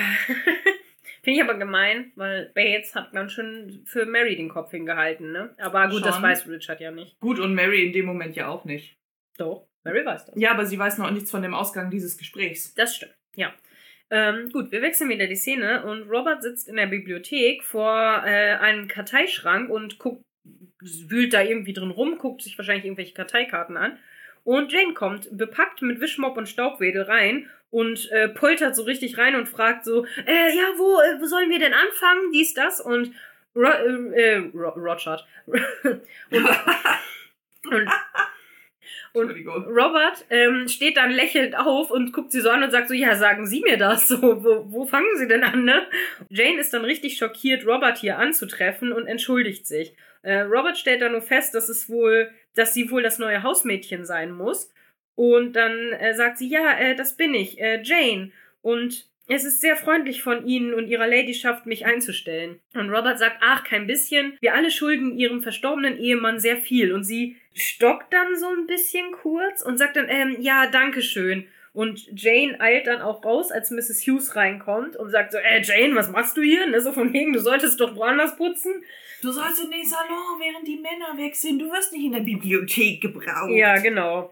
Finde 1.26 1.40
ich 1.40 1.50
aber 1.50 1.58
gemein, 1.58 2.12
weil 2.16 2.52
Bates 2.54 2.94
hat 2.94 3.12
ganz 3.12 3.32
schön 3.32 3.82
für 3.86 4.06
Mary 4.06 4.36
den 4.36 4.48
Kopf 4.48 4.70
hingehalten, 4.70 5.32
ne? 5.32 5.56
Aber 5.58 5.90
gut, 5.90 6.06
das 6.06 6.14
Schon. 6.14 6.24
weiß 6.24 6.48
Richard 6.48 6.80
ja 6.80 6.92
nicht. 6.92 7.20
Gut, 7.20 7.40
und 7.40 7.56
Mary 7.56 7.84
in 7.84 7.94
dem 7.94 8.06
Moment 8.06 8.36
ja 8.36 8.48
auch 8.48 8.64
nicht. 8.64 8.96
Doch, 9.36 9.68
Mary 9.84 10.06
weiß 10.06 10.28
das. 10.28 10.36
Ja, 10.38 10.52
aber 10.52 10.68
sie 10.68 10.78
weiß 10.78 11.00
noch 11.00 11.10
nichts 11.10 11.32
von 11.32 11.42
dem 11.42 11.56
Ausgang 11.56 11.90
dieses 11.90 12.20
Gesprächs. 12.20 12.76
Das 12.76 12.96
stimmt, 12.96 13.16
ja. 13.34 13.52
Ähm, 14.12 14.52
gut, 14.52 14.72
wir 14.72 14.84
wechseln 14.84 15.10
wieder 15.10 15.26
die 15.26 15.36
Szene 15.36 15.84
und 15.86 16.08
Robert 16.12 16.44
sitzt 16.44 16.70
in 16.70 16.76
der 16.76 16.86
Bibliothek 16.86 17.64
vor 17.64 18.22
äh, 18.24 18.58
einem 18.58 18.88
Karteischrank 18.88 19.72
und 19.72 19.98
guckt, 19.98 20.22
wühlt 20.80 21.34
da 21.34 21.42
irgendwie 21.42 21.74
drin 21.74 21.90
rum, 21.90 22.20
guckt 22.20 22.44
sich 22.44 22.56
wahrscheinlich 22.56 22.86
irgendwelche 22.86 23.16
Karteikarten 23.16 23.78
an. 23.78 23.98
Und 24.44 24.72
Jane 24.72 24.94
kommt, 24.94 25.36
bepackt 25.36 25.82
mit 25.82 26.00
Wischmopp 26.00 26.38
und 26.38 26.48
Staubwedel 26.48 27.02
rein 27.02 27.50
und 27.70 28.12
äh, 28.12 28.30
poltert 28.30 28.76
so 28.76 28.84
richtig 28.84 29.18
rein 29.18 29.36
und 29.36 29.50
fragt 29.50 29.86
so, 29.86 30.06
äh, 30.26 30.56
ja, 30.56 30.64
wo, 30.78 31.00
äh, 31.02 31.20
wo 31.20 31.26
sollen 31.26 31.50
wir 31.50 31.60
denn 31.60 31.74
anfangen? 31.74 32.32
Dies, 32.32 32.54
das 32.54 32.80
und 32.80 33.12
Ro 33.56 33.68
äh, 33.68 34.36
äh, 34.36 34.52
Ro 34.54 34.70
Rochard. 34.70 35.26
und, 35.46 35.60
und, 39.14 39.48
und. 39.48 39.68
Robert 39.68 40.26
ähm, 40.30 40.68
steht 40.68 40.98
dann 40.98 41.12
lächelnd 41.12 41.58
auf 41.58 41.90
und 41.90 42.12
guckt 42.12 42.32
sie 42.32 42.42
so 42.42 42.50
an 42.50 42.64
und 42.64 42.72
sagt 42.72 42.90
so, 42.90 42.94
ja, 42.94 43.16
sagen 43.16 43.48
Sie 43.48 43.62
mir 43.62 43.78
das. 43.78 44.10
So, 44.10 44.22
wo, 44.22 44.66
wo 44.72 44.86
fangen 44.86 45.18
Sie 45.18 45.28
denn 45.28 45.44
an, 45.44 45.64
ne? 45.64 45.88
Jane 46.30 46.60
ist 46.60 46.74
dann 46.74 46.84
richtig 46.84 47.18
schockiert, 47.18 47.66
Robert 47.66 47.98
hier 47.98 48.20
anzutreffen 48.20 48.92
und 48.92 49.08
entschuldigt 49.08 49.66
sich. 49.68 49.96
Äh, 50.22 50.42
Robert 50.42 50.78
stellt 50.78 51.02
dann 51.02 51.14
nur 51.14 51.22
fest, 51.22 51.56
dass 51.56 51.70
es 51.70 51.90
wohl, 51.90 52.32
dass 52.56 52.74
sie 52.74 52.92
wohl 52.92 53.04
das 53.04 53.20
neue 53.20 53.44
Hausmädchen 53.44 54.06
sein 54.06 54.32
muss. 54.32 54.72
Und 55.16 55.54
dann 55.54 55.94
äh, 55.94 56.14
sagt 56.14 56.38
sie, 56.38 56.50
ja, 56.50 56.78
äh, 56.78 56.96
das 56.96 57.16
bin 57.16 57.34
ich, 57.34 57.60
äh, 57.60 57.82
Jane. 57.82 58.32
Und 58.62 59.08
es 59.28 59.44
ist 59.44 59.62
sehr 59.62 59.76
freundlich 59.76 60.22
von 60.22 60.46
Ihnen 60.46 60.74
und 60.74 60.88
Ihrer 60.88 61.08
Ladyschaft, 61.08 61.66
mich 61.66 61.86
einzustellen. 61.86 62.60
Und 62.76 62.92
Robert 62.92 63.18
sagt, 63.18 63.38
ach, 63.42 63.64
kein 63.64 63.88
bisschen. 63.88 64.38
Wir 64.40 64.54
alle 64.54 64.70
schulden 64.70 65.18
Ihrem 65.18 65.42
verstorbenen 65.42 65.98
Ehemann 65.98 66.40
sehr 66.40 66.58
viel. 66.58 66.94
Und 66.94 67.04
sie 67.04 67.38
stockt 67.54 68.14
dann 68.14 68.36
so 68.38 68.48
ein 68.48 68.68
bisschen 68.68 69.12
kurz 69.14 69.62
und 69.62 69.78
sagt 69.78 69.96
dann, 69.96 70.10
ähm, 70.10 70.38
ja, 70.40 70.68
danke 70.68 71.02
schön. 71.02 71.48
Und 71.74 72.08
Jane 72.16 72.60
eilt 72.62 72.88
dann 72.88 73.02
auch 73.02 73.26
raus, 73.26 73.52
als 73.52 73.72
Mrs. 73.72 74.06
Hughes 74.08 74.36
reinkommt 74.36 74.96
und 74.96 75.10
sagt 75.10 75.32
so, 75.32 75.40
äh, 75.40 75.62
Jane, 75.62 75.96
was 75.96 76.10
machst 76.10 76.38
du 76.38 76.42
hier? 76.42 76.68
Ne, 76.68 76.80
so 76.80 76.94
von 76.94 77.12
wegen, 77.12 77.34
du 77.34 77.40
solltest 77.40 77.80
doch 77.82 77.96
woanders 77.96 78.38
putzen. 78.38 78.84
Du 79.22 79.32
sollst 79.32 79.64
in 79.64 79.72
den 79.72 79.84
Salon, 79.84 80.40
während 80.40 80.68
die 80.68 80.78
Männer 80.78 81.18
weg 81.18 81.36
sind. 81.36 81.60
Du 81.60 81.72
wirst 81.72 81.92
nicht 81.92 82.06
in 82.06 82.12
der 82.12 82.20
Bibliothek 82.20 83.02
gebraucht. 83.02 83.50
Ja, 83.50 83.78
genau. 83.80 84.32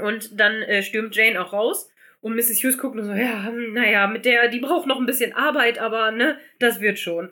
Und 0.00 0.40
dann 0.40 0.62
äh, 0.62 0.82
stürmt 0.82 1.14
Jane 1.14 1.40
auch 1.40 1.52
raus. 1.52 1.90
Und 2.20 2.36
Mrs. 2.36 2.62
Hughes 2.62 2.78
guckt 2.78 2.94
nur 2.94 3.04
so, 3.04 3.12
ja, 3.12 3.46
hm, 3.46 3.74
naja, 3.74 4.06
mit 4.06 4.24
der, 4.24 4.48
die 4.48 4.60
braucht 4.60 4.86
noch 4.86 4.98
ein 4.98 5.06
bisschen 5.06 5.34
Arbeit, 5.34 5.78
aber 5.78 6.12
ne, 6.12 6.38
das 6.58 6.80
wird 6.80 6.98
schon. 6.98 7.30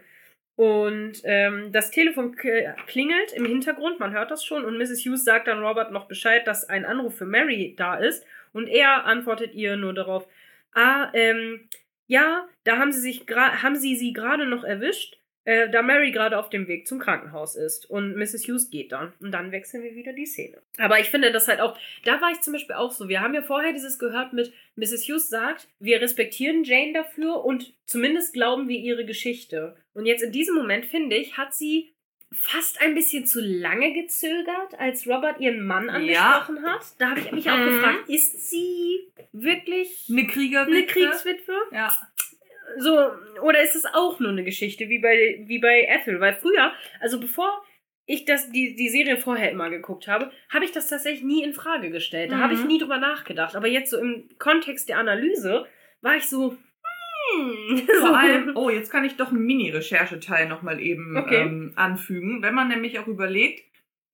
Und 0.57 1.23
ähm, 1.25 1.73
das 1.73 1.91
Telefon 1.91 2.37
klingelt 2.37 3.33
im 3.33 3.47
Hintergrund, 3.47 3.99
man 3.99 4.13
hört 4.13 4.31
das 4.31 4.45
schon. 4.45 4.65
Und 4.65 4.77
Mrs. 4.77 5.07
Hughes 5.07 5.25
sagt 5.25 5.47
dann 5.47 5.65
Robert 5.65 5.93
noch 5.93 6.07
Bescheid, 6.07 6.47
dass 6.47 6.69
ein 6.69 6.85
Anruf 6.85 7.17
für 7.17 7.25
Mary 7.25 7.75
da 7.79 7.95
ist. 7.95 8.27
Und 8.53 8.67
er 8.67 9.07
antwortet 9.07 9.55
ihr 9.55 9.77
nur 9.77 9.95
darauf, 9.95 10.27
ah, 10.75 11.09
ähm, 11.15 11.69
ja, 12.09 12.49
da 12.65 12.79
haben 12.79 12.91
sie 12.91 13.01
sich 13.01 13.25
haben 13.29 13.77
sie 13.77 13.95
sie 13.95 14.13
gerade 14.13 14.45
noch 14.45 14.65
erwischt, 14.65 15.20
äh, 15.45 15.69
da 15.71 15.83
Mary 15.83 16.11
gerade 16.13 16.39
auf 16.39 16.51
dem 16.51 16.69
Weg 16.69 16.87
zum 16.87 16.99
Krankenhaus 16.99 17.57
ist. 17.57 17.89
Und 17.89 18.15
Mrs. 18.17 18.47
Hughes 18.47 18.71
geht 18.71 18.93
dann. 18.93 19.13
Und 19.21 19.33
dann 19.33 19.53
wechseln 19.53 19.83
wir 19.83 19.95
wieder 19.95 20.13
die 20.13 20.27
Szene. 20.27 20.61
Aber 20.79 21.01
ich 21.01 21.09
finde 21.11 21.33
das 21.33 21.49
halt 21.49 21.61
auch, 21.61 21.79
da 22.05 22.21
war 22.21 22.31
ich 22.31 22.41
zum 22.41 22.53
Beispiel 22.53 22.77
auch 22.77 22.93
so. 22.93 23.09
Wir 23.09 23.21
haben 23.21 23.35
ja 23.35 23.43
vorher 23.43 23.73
dieses 23.73 23.99
gehört 23.99 24.33
mit 24.33 24.53
Mrs. 24.77 25.09
Hughes 25.09 25.29
sagt, 25.29 25.69
wir 25.79 26.01
respektieren 26.01 26.65
Jane 26.65 26.93
dafür 26.93 27.45
und 27.45 27.75
zumindest 27.87 28.35
glauben 28.35 28.69
wir 28.69 28.79
ihre 28.79 29.05
Geschichte. 29.05 29.77
Und 29.95 30.07
jetzt 30.07 30.23
in 30.23 30.33
diesem 30.33 30.55
Moment, 30.55 30.87
finde 30.87 31.17
ich, 31.17 31.37
hat 31.37 31.55
sie 31.55 31.93
fast 32.33 32.81
ein 32.81 32.95
bisschen 32.95 33.27
zu 33.27 33.41
lange 33.41 33.93
gezögert, 33.93 34.79
als 34.79 35.05
Robert 35.09 35.41
ihren 35.41 35.67
Mann 35.67 35.91
angesprochen 35.91 36.63
hat. 36.65 36.83
Da 36.99 37.11
habe 37.11 37.19
ich 37.21 37.33
mich 37.33 37.51
auch 37.51 37.57
Mhm. 37.57 37.65
gefragt, 37.67 38.09
ist 38.09 38.49
sie 38.51 39.11
wirklich 39.33 40.07
Eine 40.09 40.27
Kriegerwitwe. 40.29 40.77
eine 40.77 40.87
Kriegswitwe? 40.87 41.53
Ja. 41.73 41.93
So, 42.79 42.97
oder 43.43 43.63
ist 43.63 43.75
es 43.77 43.85
auch 43.87 44.21
nur 44.21 44.31
eine 44.31 44.45
Geschichte, 44.45 44.89
wie 44.89 44.99
bei, 44.99 45.43
wie 45.47 45.59
bei 45.59 45.87
Ethel? 45.89 46.21
Weil 46.21 46.35
früher, 46.35 46.73
also 47.01 47.19
bevor 47.21 47.63
ich 48.07 48.25
das, 48.25 48.51
die, 48.51 48.75
die 48.75 48.89
Serie 48.89 49.17
vorher 49.17 49.51
immer 49.51 49.71
geguckt 49.71 50.09
habe, 50.09 50.31
habe 50.53 50.65
ich 50.65 50.73
das 50.73 50.89
tatsächlich 50.89 51.23
nie 51.23 51.43
in 51.45 51.53
Frage 51.55 51.91
gestellt. 51.91 52.33
Da 52.33 52.39
habe 52.39 52.55
ich 52.55 52.61
Mhm. 52.61 52.67
nie 52.67 52.79
drüber 52.79 52.99
nachgedacht. 52.99 53.55
Aber 53.57 53.69
jetzt 53.69 53.91
so 53.91 53.99
im 53.99 54.29
Kontext 54.39 54.89
der 54.89 54.99
Analyse 54.99 55.67
war 56.01 56.17
ich 56.17 56.29
so, 56.29 56.57
hm. 57.37 57.87
Vor 58.01 58.17
allem, 58.19 58.53
oh, 58.57 58.71
jetzt 58.71 58.91
kann 58.91 59.05
ich 59.05 59.17
doch 59.17 59.29
einen 59.31 59.45
Mini-Rechercheteil 59.45 60.49
nochmal 60.49 60.81
eben 60.81 61.17
Okay. 61.17 61.43
ähm, 61.43 61.73
anfügen. 61.77 62.43
Wenn 62.43 62.55
man 62.55 62.69
nämlich 62.69 62.99
auch 62.99 63.07
überlegt, 63.07 63.65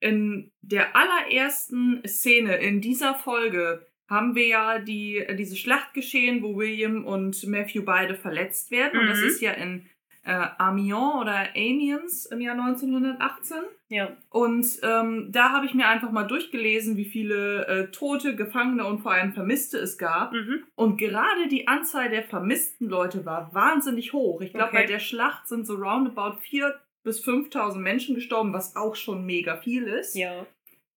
in 0.01 0.51
der 0.61 0.95
allerersten 0.95 2.03
Szene 2.07 2.57
in 2.57 2.83
dieser 2.83 3.15
Folge 3.15 3.87
haben 4.09 4.35
wir 4.35 4.47
ja 4.47 4.79
die, 4.79 5.19
äh, 5.19 5.35
diese 5.35 5.57
Schlacht 5.57 5.95
geschehen, 5.95 6.43
wo 6.43 6.57
William 6.57 7.05
und 7.05 7.47
Matthew 7.47 7.83
beide 7.85 8.15
verletzt 8.15 8.71
werden. 8.71 9.01
Und 9.01 9.07
das 9.09 9.21
Mhm. 9.21 9.27
ist 9.27 9.41
ja 9.41 9.53
in 9.53 9.87
äh, 10.29 10.45
Amiens 10.59 11.15
oder 11.21 11.51
Amiens 11.55 12.27
im 12.27 12.41
Jahr 12.41 12.57
1918. 12.57 13.59
Ja. 13.89 14.17
Und 14.31 14.67
ähm, 14.83 15.29
da 15.31 15.51
habe 15.53 15.67
ich 15.67 15.75
mir 15.75 15.87
einfach 15.87 16.11
mal 16.11 16.25
durchgelesen, 16.25 16.97
wie 16.97 17.05
viele 17.05 17.67
äh, 17.69 17.91
Tote, 17.93 18.35
Gefangene 18.35 18.85
und 18.87 18.99
vor 19.03 19.13
allem 19.13 19.33
Vermisste 19.35 19.79
es 19.79 19.99
gab. 19.99 20.33
Mhm. 20.33 20.65
Und 20.75 20.97
gerade 20.97 21.47
die 21.49 21.69
Anzahl 21.69 22.11
der 22.11 22.25
vermissten 22.25 22.89
Leute 22.89 23.25
war 23.25 23.55
wahnsinnig 23.55 24.13
hoch. 24.13 24.41
Ich 24.41 24.53
glaube, 24.53 24.71
Okay. 24.71 24.79
bei 24.83 24.87
der 24.87 24.99
Schlacht 24.99 25.47
sind 25.47 25.65
so 25.65 25.75
roundabout 25.77 26.39
vier 26.41 26.75
bis 27.05 27.21
5000 27.21 27.81
Menschen 27.85 28.17
gestorben, 28.17 28.53
was 28.53 28.75
auch 28.75 28.97
schon 28.97 29.25
mega 29.27 29.57
viel 29.59 29.85
ist. 29.85 30.17
Ja. 30.17 30.45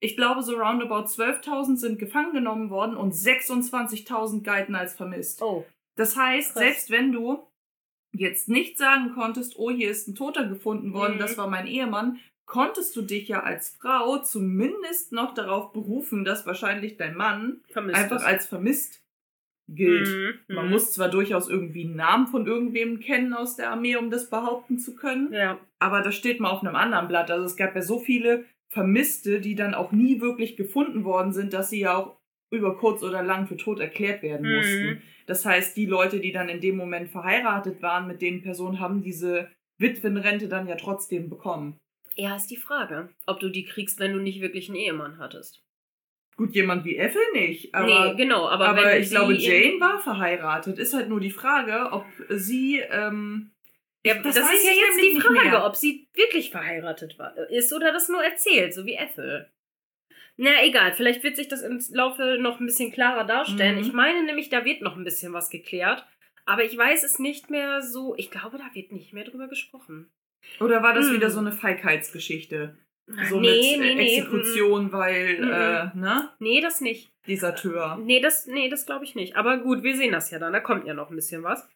Ich 0.02 0.16
glaube, 0.16 0.42
so 0.44 0.56
roundabout 0.56 1.06
12.000 1.08 1.76
sind 1.78 2.00
gefangen 2.00 2.34
genommen 2.34 2.70
worden 2.70 2.96
und 2.96 3.14
26.000 3.14 4.44
galten 4.44 4.76
als 4.76 4.94
vermisst. 4.96 5.42
Oh. 5.42 5.66
Das 5.96 6.16
heißt, 6.16 6.54
Krass. 6.54 6.64
selbst 6.64 6.90
wenn 6.92 7.12
du 7.12 7.44
jetzt 8.14 8.48
nicht 8.50 8.78
sagen 8.78 9.12
konntest, 9.14 9.56
oh, 9.58 9.70
hier 9.70 9.90
ist 9.92 10.08
ein 10.08 10.16
Toter 10.16 10.46
gefunden 10.48 10.94
worden, 10.94 11.16
Mhm. 11.16 11.20
das 11.20 11.38
war 11.38 11.48
mein 11.48 11.68
Ehemann, 11.68 12.20
konntest 12.46 12.96
du 12.96 13.02
dich 13.04 13.28
ja 13.28 13.44
als 13.44 13.78
Frau 13.80 14.18
zumindest 14.20 15.12
noch 15.12 15.34
darauf 15.34 15.72
berufen, 15.74 16.24
dass 16.26 16.46
wahrscheinlich 16.48 16.98
dein 16.98 17.16
Mann 17.16 17.62
Vermisst 17.70 17.98
einfach 18.00 18.18
es. 18.18 18.24
als 18.24 18.46
vermisst 18.48 19.04
gilt. 19.68 20.08
Mhm, 20.08 20.56
Man 20.56 20.66
mhm. 20.66 20.72
muss 20.72 20.94
zwar 20.94 21.10
durchaus 21.10 21.48
irgendwie 21.48 21.84
einen 21.84 21.96
Namen 21.98 22.26
von 22.28 22.48
irgendwem 22.48 23.00
kennen 23.00 23.34
aus 23.36 23.56
der 23.56 23.70
Armee, 23.70 23.98
um 23.98 24.10
das 24.10 24.30
behaupten 24.32 24.80
zu 24.80 24.96
können, 24.96 25.32
Ja. 25.32 25.60
aber 25.78 26.02
das 26.02 26.16
steht 26.16 26.40
mal 26.40 26.50
auf 26.50 26.62
einem 26.64 26.76
anderen 26.76 27.08
Blatt. 27.08 27.30
Also 27.30 27.46
es 27.46 27.56
gab 27.56 27.76
ja 27.76 27.84
so 27.84 28.00
viele 28.00 28.46
Vermisste, 28.70 29.42
die 29.42 29.56
dann 29.56 29.74
auch 29.74 29.92
nie 29.92 30.22
wirklich 30.22 30.56
gefunden 30.56 31.04
worden 31.04 31.34
sind, 31.34 31.54
dass 31.54 31.70
sie 31.70 31.82
ja 31.82 31.96
auch 31.98 32.18
über 32.52 32.78
kurz 32.78 33.04
oder 33.04 33.22
lang 33.24 33.48
für 33.48 33.58
tot 33.58 33.80
erklärt 33.80 34.24
werden 34.24 34.48
Mhm. 34.48 34.56
mussten. 34.56 35.02
Das 35.28 35.46
heißt, 35.46 35.76
die 35.78 35.86
Leute, 35.86 36.20
die 36.20 36.32
dann 36.32 36.50
in 36.50 36.62
dem 36.62 36.78
Moment 36.78 37.10
verheiratet 37.10 37.82
waren 37.82 38.08
mit 38.08 38.22
den 38.22 38.42
Personen, 38.42 38.80
haben 38.80 39.02
diese 39.02 39.50
Witwenrente 39.78 40.48
dann 40.48 40.68
ja 40.68 40.76
trotzdem 40.76 41.30
bekommen. 41.30 41.80
Ja, 42.16 42.36
ist 42.36 42.48
die 42.48 42.58
Frage, 42.58 43.10
ob 43.28 43.40
du 43.40 43.50
die 43.50 43.66
kriegst, 43.66 44.00
wenn 44.00 44.14
du 44.14 44.20
nicht 44.20 44.42
wirklich 44.42 44.68
einen 44.70 44.78
Ehemann 44.78 45.20
hattest. 45.20 45.64
Gut, 46.36 46.56
jemand 46.56 46.86
wie 46.86 46.96
Ethel 46.98 47.22
nicht, 47.34 47.76
aber, 47.76 48.12
nee, 48.12 48.16
genau, 48.24 48.48
aber, 48.48 48.70
aber, 48.70 48.98
ich 48.98 49.10
glaube, 49.10 49.34
Jane 49.34 49.80
war 49.80 50.00
verheiratet. 50.00 50.80
Ist 50.80 50.94
halt 50.94 51.10
nur 51.10 51.20
die 51.20 51.32
Frage, 51.32 51.92
ob 51.92 52.06
sie. 52.30 52.80
Ähm, 52.90 53.52
Ja, 54.06 54.14
das 54.22 54.36
das, 54.36 54.52
ist 54.54 54.66
ja 54.66 54.72
jetzt 54.72 54.98
die 55.02 55.20
Frage, 55.20 55.50
mehr. 55.50 55.66
ob 55.66 55.76
sie 55.76 56.08
wirklich 56.14 56.52
verheiratet 56.52 57.20
war, 57.20 57.36
ist 57.50 57.74
oder 57.74 57.92
das 57.92 58.08
nur 58.10 58.24
erzählt, 58.24 58.74
so 58.74 58.86
wie 58.86 58.96
Ethel. 58.96 59.52
Na 60.38 60.64
egal, 60.64 60.94
vielleicht 60.94 61.22
wird 61.24 61.36
sich 61.36 61.50
das 61.50 61.62
im 61.64 61.82
Laufe 61.92 62.38
noch 62.40 62.62
ein 62.62 62.66
bisschen 62.66 62.94
klarer 62.94 63.26
darstellen. 63.26 63.76
Mhm. 63.76 63.82
Ich 63.82 63.92
meine 63.94 64.24
nämlich, 64.24 64.48
da 64.50 64.64
wird 64.64 64.82
noch 64.82 64.96
ein 64.96 65.04
bisschen 65.04 65.34
was 65.34 65.50
geklärt, 65.50 66.06
aber 66.46 66.64
ich 66.64 66.78
weiß 66.78 67.04
es 67.04 67.20
nicht 67.20 67.50
mehr 67.50 67.82
so. 67.82 68.16
Ich 68.16 68.32
glaube, 68.32 68.58
da 68.58 68.70
wird 68.74 68.94
nicht 68.94 69.12
mehr 69.12 69.26
drüber 69.26 69.48
gesprochen. 69.50 70.10
oder 70.62 70.82
war 70.82 70.94
das 70.94 71.08
Hm. 71.08 71.16
wieder 71.16 71.30
so 71.30 71.40
eine 71.42 71.52
Feigheitsgeschichte? 71.52 72.78
So 73.28 73.40
nee, 73.42 73.76
mit 73.78 73.86
äh, 73.86 73.90
nee, 73.90 73.96
nee, 73.96 74.18
Exekution, 74.18 74.94
weil, 74.94 75.40
Mhm. 75.42 75.52
äh, 75.52 75.98
ne? 75.98 76.30
Nee, 76.40 76.62
das 76.62 76.80
nicht. 76.80 77.10
Deserteur. 77.28 77.98
Nee, 78.02 78.22
das, 78.22 78.46
nee, 78.46 78.70
das 78.70 78.86
glaube 78.86 79.04
ich 79.04 79.16
nicht. 79.16 79.36
Aber 79.36 79.58
gut, 79.58 79.84
wir 79.84 79.98
sehen 79.98 80.14
das 80.14 80.32
ja 80.32 80.40
dann. 80.40 80.54
Da 80.54 80.62
kommt 80.62 80.86
ja 80.88 80.94
noch 80.94 81.10
ein 81.10 81.16
bisschen 81.18 81.44
was. 81.44 81.68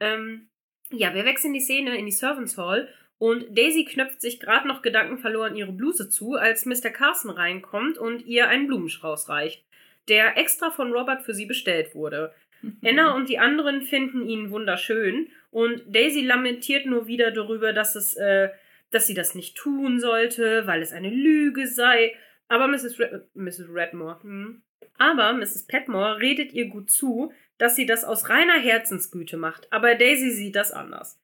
Ähm, 0.00 0.49
ja, 0.90 1.14
wir 1.14 1.24
wechseln 1.24 1.54
die 1.54 1.60
Szene 1.60 1.96
in 1.96 2.06
die 2.06 2.12
Servants 2.12 2.56
Hall 2.56 2.88
und 3.18 3.56
Daisy 3.56 3.84
knöpft 3.84 4.20
sich 4.20 4.40
gerade 4.40 4.66
noch 4.66 4.82
gedankenverloren 4.82 5.56
ihre 5.56 5.72
Bluse 5.72 6.08
zu, 6.08 6.34
als 6.34 6.66
Mr. 6.66 6.90
Carson 6.90 7.30
reinkommt 7.30 7.98
und 7.98 8.24
ihr 8.24 8.48
einen 8.48 8.66
Blumenstrauß 8.66 9.28
reicht, 9.28 9.64
der 10.08 10.36
extra 10.36 10.70
von 10.70 10.92
Robert 10.92 11.22
für 11.22 11.34
sie 11.34 11.46
bestellt 11.46 11.94
wurde. 11.94 12.32
Anna 12.84 13.14
und 13.14 13.28
die 13.28 13.38
anderen 13.38 13.82
finden 13.82 14.26
ihn 14.26 14.50
wunderschön 14.50 15.28
und 15.50 15.82
Daisy 15.86 16.22
lamentiert 16.22 16.86
nur 16.86 17.06
wieder 17.06 17.30
darüber, 17.30 17.72
dass 17.72 17.94
es, 17.94 18.14
äh, 18.16 18.50
dass 18.90 19.06
sie 19.06 19.14
das 19.14 19.34
nicht 19.34 19.56
tun 19.56 20.00
sollte, 20.00 20.66
weil 20.66 20.82
es 20.82 20.92
eine 20.92 21.10
Lüge 21.10 21.66
sei. 21.66 22.16
Aber 22.48 22.68
Mrs. 22.68 22.98
Red 22.98 23.34
Mrs. 23.34 23.66
Redmore, 23.72 24.22
hm. 24.22 24.62
aber 24.98 25.32
Mrs. 25.34 25.66
Petmore 25.66 26.20
redet 26.20 26.52
ihr 26.52 26.66
gut 26.66 26.90
zu, 26.90 27.32
dass 27.60 27.76
sie 27.76 27.86
das 27.86 28.04
aus 28.04 28.28
reiner 28.30 28.58
Herzensgüte 28.58 29.36
macht. 29.36 29.70
Aber 29.70 29.94
Daisy 29.94 30.30
sieht 30.30 30.56
das 30.56 30.72
anders. 30.72 31.20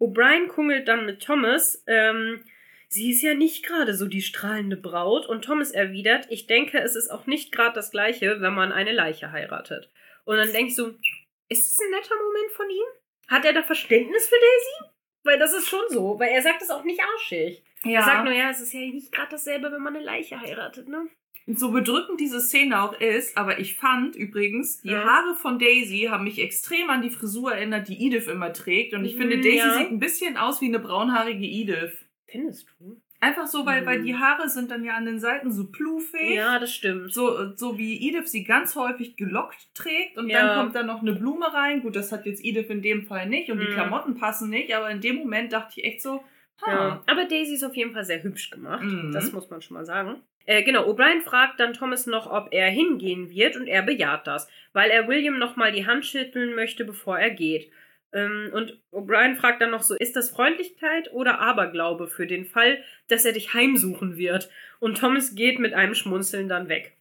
O'Brien 0.00 0.48
kungelt 0.48 0.88
dann 0.88 1.06
mit 1.06 1.22
Thomas. 1.22 1.84
Ähm, 1.86 2.44
sie 2.88 3.12
ist 3.12 3.22
ja 3.22 3.34
nicht 3.34 3.64
gerade 3.64 3.94
so 3.94 4.06
die 4.06 4.22
strahlende 4.22 4.76
Braut. 4.76 5.26
Und 5.26 5.44
Thomas 5.44 5.70
erwidert, 5.70 6.26
ich 6.28 6.48
denke, 6.48 6.80
es 6.80 6.96
ist 6.96 7.08
auch 7.08 7.26
nicht 7.26 7.52
gerade 7.52 7.74
das 7.74 7.92
Gleiche, 7.92 8.40
wenn 8.40 8.54
man 8.54 8.72
eine 8.72 8.92
Leiche 8.92 9.30
heiratet. 9.30 9.90
Und 10.24 10.36
dann 10.38 10.52
denkst 10.52 10.74
du, 10.74 10.98
ist 11.48 11.66
es 11.66 11.78
ein 11.78 11.90
netter 11.90 12.16
Moment 12.16 12.52
von 12.52 12.68
ihm? 12.68 12.86
Hat 13.28 13.44
er 13.44 13.52
da 13.52 13.62
Verständnis 13.62 14.28
für 14.28 14.34
Daisy? 14.34 14.92
Weil 15.22 15.38
das 15.38 15.52
ist 15.52 15.68
schon 15.68 15.84
so, 15.88 16.18
weil 16.18 16.30
er 16.30 16.42
sagt 16.42 16.62
es 16.62 16.70
auch 16.70 16.84
nicht 16.84 17.00
arschig. 17.00 17.62
Ja. 17.84 18.00
Er 18.00 18.02
sagt 18.02 18.24
nur, 18.24 18.32
ja, 18.32 18.50
es 18.50 18.60
ist 18.60 18.72
ja 18.72 18.80
nicht 18.80 19.12
gerade 19.12 19.30
dasselbe, 19.30 19.70
wenn 19.70 19.82
man 19.82 19.94
eine 19.94 20.04
Leiche 20.04 20.40
heiratet, 20.40 20.88
ne? 20.88 21.08
So 21.46 21.70
bedrückend 21.70 22.18
diese 22.20 22.40
Szene 22.40 22.82
auch 22.82 22.98
ist, 23.00 23.36
aber 23.36 23.58
ich 23.60 23.76
fand 23.76 24.16
übrigens, 24.16 24.80
die 24.82 24.88
Ja. 24.90 25.04
Haare 25.04 25.34
von 25.36 25.58
Daisy 25.60 26.08
haben 26.10 26.24
mich 26.24 26.40
extrem 26.40 26.90
an 26.90 27.02
die 27.02 27.10
Frisur 27.10 27.52
erinnert, 27.52 27.88
die 27.88 28.04
Edith 28.04 28.26
immer 28.26 28.52
trägt. 28.52 28.94
Und 28.94 29.04
ich 29.04 29.14
Mhm, 29.14 29.18
finde, 29.20 29.36
Daisy 29.38 29.56
ja. 29.58 29.78
sieht 29.78 29.90
ein 29.90 30.00
bisschen 30.00 30.36
aus 30.36 30.60
wie 30.60 30.66
eine 30.66 30.80
braunhaarige 30.80 31.46
Edith. 31.46 31.92
Findest 32.26 32.66
du? 32.80 33.00
Einfach 33.20 33.46
so, 33.46 33.64
weil, 33.64 33.82
Mhm. 33.82 33.86
weil 33.86 34.02
die 34.02 34.14
Haare 34.16 34.48
sind 34.48 34.70
dann 34.70 34.84
ja 34.84 34.94
an 34.94 35.06
den 35.06 35.18
Seiten 35.20 35.50
so 35.50 35.68
plufig. 35.70 36.34
Ja, 36.34 36.58
das 36.58 36.74
stimmt. 36.74 37.14
So, 37.14 37.54
so 37.56 37.78
wie 37.78 38.08
Edith 38.08 38.26
sie 38.28 38.44
ganz 38.44 38.74
häufig 38.76 39.16
gelockt 39.16 39.68
trägt 39.74 40.18
und 40.18 40.28
Ja. 40.28 40.46
dann 40.46 40.58
kommt 40.64 40.74
da 40.74 40.82
noch 40.82 41.00
eine 41.00 41.12
Blume 41.14 41.52
rein. 41.54 41.80
Gut, 41.80 41.96
das 41.96 42.12
hat 42.12 42.26
jetzt 42.26 42.44
Edith 42.44 42.68
in 42.68 42.82
dem 42.82 43.06
Fall 43.06 43.26
nicht 43.28 43.50
und 43.50 43.58
die 43.58 43.66
Mhm. 43.68 43.72
Klamotten 43.72 44.16
passen 44.16 44.50
nicht, 44.50 44.74
aber 44.74 44.90
in 44.90 45.00
dem 45.00 45.16
Moment 45.16 45.52
dachte 45.52 45.80
ich 45.80 45.86
echt 45.86 46.02
so, 46.02 46.22
ha, 46.62 46.70
Ja. 46.72 47.02
Aber 47.06 47.24
Daisy 47.24 47.54
ist 47.54 47.64
auf 47.64 47.74
jeden 47.76 47.92
Fall 47.94 48.04
sehr 48.04 48.22
hübsch 48.22 48.50
gemacht. 48.50 48.82
Mhm. 48.84 49.12
Das 49.12 49.32
muss 49.32 49.48
man 49.48 49.62
schon 49.62 49.76
mal 49.76 49.86
sagen. 49.86 50.16
Äh, 50.46 50.62
genau, 50.62 50.88
O'Brien 50.88 51.22
fragt 51.22 51.58
dann 51.60 51.74
Thomas 51.74 52.06
noch, 52.06 52.30
ob 52.30 52.48
er 52.52 52.70
hingehen 52.70 53.30
wird 53.30 53.56
und 53.56 53.66
er 53.66 53.82
bejaht 53.82 54.26
das, 54.26 54.48
weil 54.72 54.90
er 54.90 55.08
William 55.08 55.38
nochmal 55.38 55.72
die 55.72 55.86
Hand 55.86 56.06
schütteln 56.06 56.54
möchte, 56.54 56.84
bevor 56.84 57.18
er 57.18 57.30
geht. 57.30 57.70
Ähm, 58.12 58.50
und 58.52 58.80
O'Brien 58.92 59.34
fragt 59.34 59.60
dann 59.60 59.72
noch 59.72 59.82
so, 59.82 59.96
ist 59.96 60.14
das 60.14 60.30
Freundlichkeit 60.30 61.12
oder 61.12 61.40
Aberglaube 61.40 62.06
für 62.06 62.26
den 62.26 62.44
Fall, 62.44 62.82
dass 63.08 63.24
er 63.24 63.32
dich 63.32 63.54
heimsuchen 63.54 64.16
wird? 64.16 64.48
Und 64.78 64.98
Thomas 64.98 65.34
geht 65.34 65.58
mit 65.58 65.74
einem 65.74 65.94
Schmunzeln 65.94 66.48
dann 66.48 66.68
weg. 66.68 66.96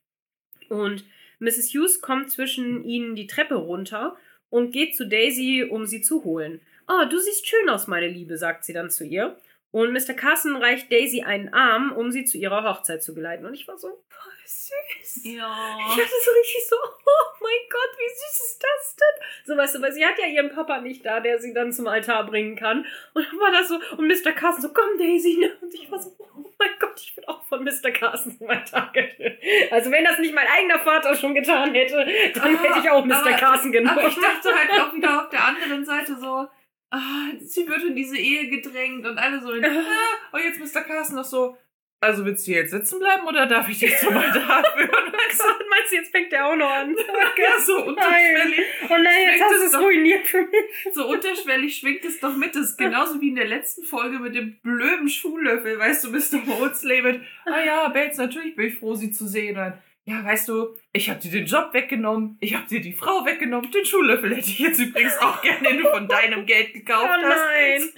Und 0.69 1.05
Mrs. 1.39 1.73
Hughes 1.73 2.01
kommt 2.01 2.31
zwischen 2.31 2.83
ihnen 2.83 3.15
die 3.15 3.27
Treppe 3.27 3.55
runter 3.55 4.17
und 4.49 4.71
geht 4.71 4.95
zu 4.95 5.07
Daisy, 5.07 5.67
um 5.69 5.85
sie 5.85 6.01
zu 6.01 6.23
holen. 6.23 6.61
Oh, 6.87 7.05
du 7.09 7.19
siehst 7.19 7.47
schön 7.47 7.69
aus, 7.69 7.87
meine 7.87 8.07
Liebe, 8.07 8.37
sagt 8.37 8.63
sie 8.63 8.73
dann 8.73 8.89
zu 8.89 9.05
ihr. 9.05 9.37
Und 9.71 9.91
Mr. 9.91 10.13
Carson 10.13 10.55
reicht 10.55 10.89
Daisy 10.91 11.23
einen 11.23 11.53
Arm, 11.53 11.91
um 11.91 12.09
sie 12.11 12.23
zu 12.23 12.37
ihrer 12.37 12.63
Hochzeit 12.63 13.03
zu 13.03 13.13
geleiten. 13.13 13.45
Und 13.45 13.53
ich 13.53 13.67
war 13.67 13.77
so, 13.77 13.87
voll 14.07 14.31
süß. 14.45 15.25
Ja. 15.25 15.77
Ich 15.89 15.91
hatte 15.97 16.09
so 16.23 16.31
richtig 16.31 16.67
so, 16.69 16.75
oh 16.77 17.33
mein 17.41 17.69
Gott, 17.69 17.97
wie 17.97 18.09
süß 18.09 18.45
ist 18.45 18.63
das 18.63 18.95
denn? 18.95 19.25
So, 19.45 19.57
weißt 19.57 19.75
du, 19.75 19.81
weil 19.81 19.91
sie 19.91 20.05
hat 20.05 20.17
ja 20.17 20.27
ihren 20.27 20.49
Papa 20.49 20.79
nicht 20.79 21.05
da, 21.05 21.19
der 21.19 21.39
sie 21.39 21.53
dann 21.53 21.73
zum 21.73 21.87
Altar 21.87 22.25
bringen 22.25 22.55
kann. 22.55 22.85
Und 23.13 23.27
dann 23.29 23.39
war 23.39 23.51
das 23.51 23.67
so, 23.67 23.75
und 23.97 24.07
Mr. 24.07 24.31
Carson 24.31 24.61
so, 24.61 24.69
komm 24.73 24.97
Daisy. 24.97 25.37
ne? 25.41 25.51
Und 25.61 25.73
ich 25.73 25.91
war 25.91 26.01
so, 26.01 26.15
oh 26.19 26.45
mein 26.57 26.69
Gott, 26.79 26.93
ich 26.97 27.13
bin 27.15 27.27
auch 27.27 27.43
von 27.45 27.63
Mr. 27.65 27.91
Carson 27.91 28.37
zum 28.37 28.49
Altar 28.49 28.91
getötet. 28.93 29.39
Also 29.71 29.91
wenn 29.91 30.05
das 30.05 30.19
nicht 30.19 30.33
mein 30.33 30.47
eigener 30.47 30.79
Vater 30.79 31.15
schon 31.15 31.35
getan 31.35 31.73
hätte, 31.73 32.05
dann 32.33 32.55
Ah, 32.55 32.59
hätte 32.63 32.79
ich 32.79 32.89
auch 32.89 33.03
Mr. 33.03 33.15
aber- 33.17 33.31
Carson 33.33 33.71
genommen. 33.73 33.99
Aber 33.99 34.07
ich 34.07 34.15
dachte 34.15 34.53
halt 34.55 34.81
auch 34.81 34.93
wieder 34.93 35.21
auf 35.23 35.29
der 35.29 35.43
anderen 35.43 35.83
Seite 35.83 36.15
so, 36.17 36.47
ah, 36.91 37.31
sie 37.39 37.67
wird 37.67 37.83
in 37.83 37.95
diese 37.95 38.17
Ehe 38.17 38.47
gedrängt 38.49 39.05
und 39.05 39.17
alle 39.17 39.41
so, 39.41 39.51
in, 39.51 39.65
ah, 39.65 39.85
und 40.31 40.41
jetzt 40.43 40.59
Mr. 40.59 40.81
Carsten 40.81 41.15
noch 41.15 41.25
so, 41.25 41.57
also 42.01 42.25
willst 42.25 42.45
du 42.45 42.51
jetzt 42.51 42.71
sitzen 42.71 42.99
bleiben 42.99 43.25
oder 43.25 43.47
darf 43.47 43.67
ich 43.69 43.79
dich 43.79 43.97
zum 43.97 44.15
Altar 44.15 44.63
führen? 44.75 44.91
So, 45.31 45.43
meinst 45.69 45.91
du, 45.91 45.95
jetzt 45.95 46.11
fängt 46.11 46.31
der 46.31 46.45
auch 46.45 46.55
noch 46.55 46.69
an? 46.69 46.95
ja, 47.37 47.59
so 47.59 47.83
unterschwellig, 47.83 48.59
Oh 48.89 48.97
nein, 48.97 49.29
jetzt 49.31 49.41
hast 49.43 49.53
es 49.53 49.59
du 49.59 49.65
es 49.65 49.71
doch. 49.71 49.81
ruiniert 49.81 50.27
für 50.27 50.41
mich. 50.41 50.93
so 50.93 51.07
unterschwellig 51.07 51.75
schwingt 51.77 52.05
es 52.05 52.19
doch 52.19 52.35
mit. 52.35 52.55
Das 52.55 52.69
ist 52.71 52.77
genauso 52.77 53.19
wie 53.21 53.29
in 53.29 53.35
der 53.35 53.47
letzten 53.47 53.83
Folge 53.83 54.19
mit 54.19 54.35
dem 54.35 54.59
blöden 54.61 55.09
Schuhlöffel, 55.09 55.79
weißt 55.79 56.05
du, 56.05 56.11
Mr. 56.11 56.45
Mosley 56.45 57.01
mit, 57.01 57.21
ah 57.45 57.63
ja, 57.63 57.87
Bates, 57.89 58.17
natürlich 58.17 58.55
bin 58.55 58.67
ich 58.67 58.75
froh, 58.75 58.95
sie 58.95 59.11
zu 59.11 59.27
sehen. 59.27 59.57
Und, 59.57 59.73
ja, 60.05 60.23
weißt 60.23 60.47
du, 60.49 60.75
ich 60.93 61.09
hab 61.09 61.19
dir 61.19 61.31
den 61.31 61.45
Job 61.45 61.73
weggenommen, 61.73 62.37
ich 62.39 62.55
hab 62.55 62.67
dir 62.67 62.79
die 62.79 62.93
Frau 62.93 63.25
weggenommen, 63.25 63.71
den 63.71 63.85
Schuhlöffel 63.85 64.35
hätte 64.35 64.49
ich 64.49 64.59
jetzt 64.59 64.79
übrigens 64.79 65.17
auch 65.19 65.41
gerne, 65.41 65.67
den 65.67 65.79
du 65.79 65.89
von 65.89 66.07
deinem 66.07 66.45
Geld 66.45 66.73
gekauft 66.73 67.09
Oh 67.09 67.23
hast. 67.25 67.39
nein. 67.39 67.89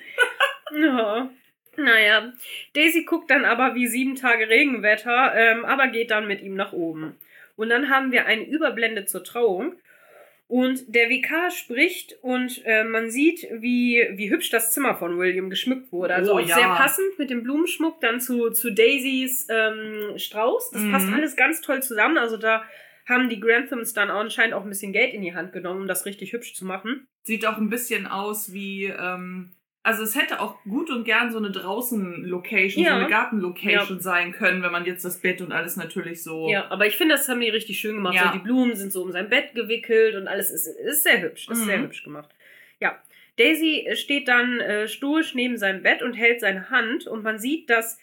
Ja. 0.84 1.30
Naja, 1.77 2.34
Daisy 2.74 3.03
guckt 3.03 3.30
dann 3.30 3.45
aber 3.45 3.76
wie 3.76 3.88
sieben 3.88 4.16
Tage 4.16 4.50
Regenwetter, 4.50 5.34
ähm, 5.36 5.64
aber 5.64 5.88
geht 5.88 6.11
dann 6.11 6.27
mit 6.27 6.42
ihm 6.42 6.56
nach 6.56 6.74
oben. 6.74 7.16
Und 7.56 7.69
dann 7.69 7.90
haben 7.90 8.11
wir 8.11 8.26
eine 8.26 8.44
Überblende 8.45 9.06
zur 9.06 9.24
Trauung. 9.24 9.76
Und 10.50 10.95
der 10.95 11.09
Vikar 11.09 11.51
spricht 11.51 12.16
und 12.22 12.61
äh, 12.66 12.85
man 12.85 13.09
sieht, 13.11 13.45
wie, 13.59 14.01
wie 14.14 14.30
hübsch 14.30 14.50
das 14.50 14.72
Zimmer 14.72 14.95
von 14.95 15.17
William 15.17 15.50
geschmückt 15.50 15.92
wurde. 15.92 16.16
Also 16.16 16.32
Oh, 16.32 16.35
auch 16.35 16.40
ja. 16.48 16.56
sehr 16.56 16.67
passend 16.69 17.19
mit 17.19 17.30
dem 17.30 17.43
Blumenschmuck 17.43 18.00
dann 18.00 18.22
zu, 18.22 18.50
zu 18.51 18.72
Daisys 18.72 19.48
ähm, 19.50 20.17
Strauß. 20.17 20.72
Das 20.72 20.82
Mhm. 20.84 20.92
passt 20.93 21.09
alles 21.11 21.35
ganz 21.35 21.59
toll 21.59 21.84
zusammen. 21.84 22.17
Also 22.17 22.38
da 22.38 22.64
haben 23.06 23.27
die 23.30 23.42
Granthams 23.42 23.92
dann 23.93 24.09
anscheinend 24.09 24.53
auch 24.53 24.64
ein 24.64 24.69
bisschen 24.69 24.93
Geld 24.93 25.14
in 25.14 25.22
die 25.22 25.34
Hand 25.35 25.51
genommen, 25.51 25.82
um 25.82 25.88
das 25.88 26.06
richtig 26.06 26.32
hübsch 26.32 26.53
zu 26.53 26.64
machen. 26.66 27.08
Sieht 27.24 27.45
auch 27.45 27.58
ein 27.58 27.69
bisschen 27.69 28.08
aus 28.08 28.53
wie, 28.53 28.85
ähm, 28.85 29.51
also 29.88 30.04
es 30.04 30.16
hätte 30.16 30.42
auch 30.42 30.62
gut 30.66 30.90
und 30.90 31.06
gern 31.06 31.32
so 31.32 31.38
eine 31.38 31.50
Draußen-Location, 31.50 32.84
Ja. 32.84 32.92
so 32.92 32.96
eine 32.98 33.08
Garten-Location 33.08 34.00
sein 34.02 34.34
können, 34.34 34.62
wenn 34.62 34.72
man 34.72 34.86
jetzt 34.86 35.06
das 35.06 35.22
Bett 35.22 35.40
und 35.42 35.52
alles 35.54 35.78
natürlich 35.78 36.24
so. 36.24 36.50
Ja, 36.50 36.70
aber 36.70 36.86
ich 36.88 36.98
finde, 36.98 37.16
das 37.16 37.30
haben 37.30 37.40
die 37.40 37.48
richtig 37.50 37.80
schön 37.80 37.96
gemacht. 37.96 38.16
Ja. 38.16 38.26
So, 38.34 38.38
die 38.38 38.44
Blumen 38.44 38.76
sind 38.76 38.92
so 38.92 39.02
um 39.02 39.12
sein 39.14 39.30
Bett 39.30 39.56
gewickelt 39.56 40.16
und 40.16 40.28
alles 40.28 40.50
ist, 40.52 40.68
ist 40.68 41.04
sehr 41.04 41.22
hübsch. 41.22 41.48
Ist 41.50 41.62
Mhm. 41.62 41.66
sehr 41.66 41.82
hübsch 41.82 42.04
gemacht. 42.04 42.30
Ja. 42.80 43.02
Daisy 43.38 43.88
steht 43.94 44.28
dann 44.28 44.60
äh, 44.60 44.88
stoisch 44.88 45.36
neben 45.36 45.58
seinem 45.58 45.84
Bett 45.84 46.02
und 46.02 46.14
hält 46.14 46.42
seine 46.42 46.70
Hand 46.70 47.08
und 47.08 47.24
man 47.24 47.40
sieht, 47.40 47.70
dass 47.70 48.00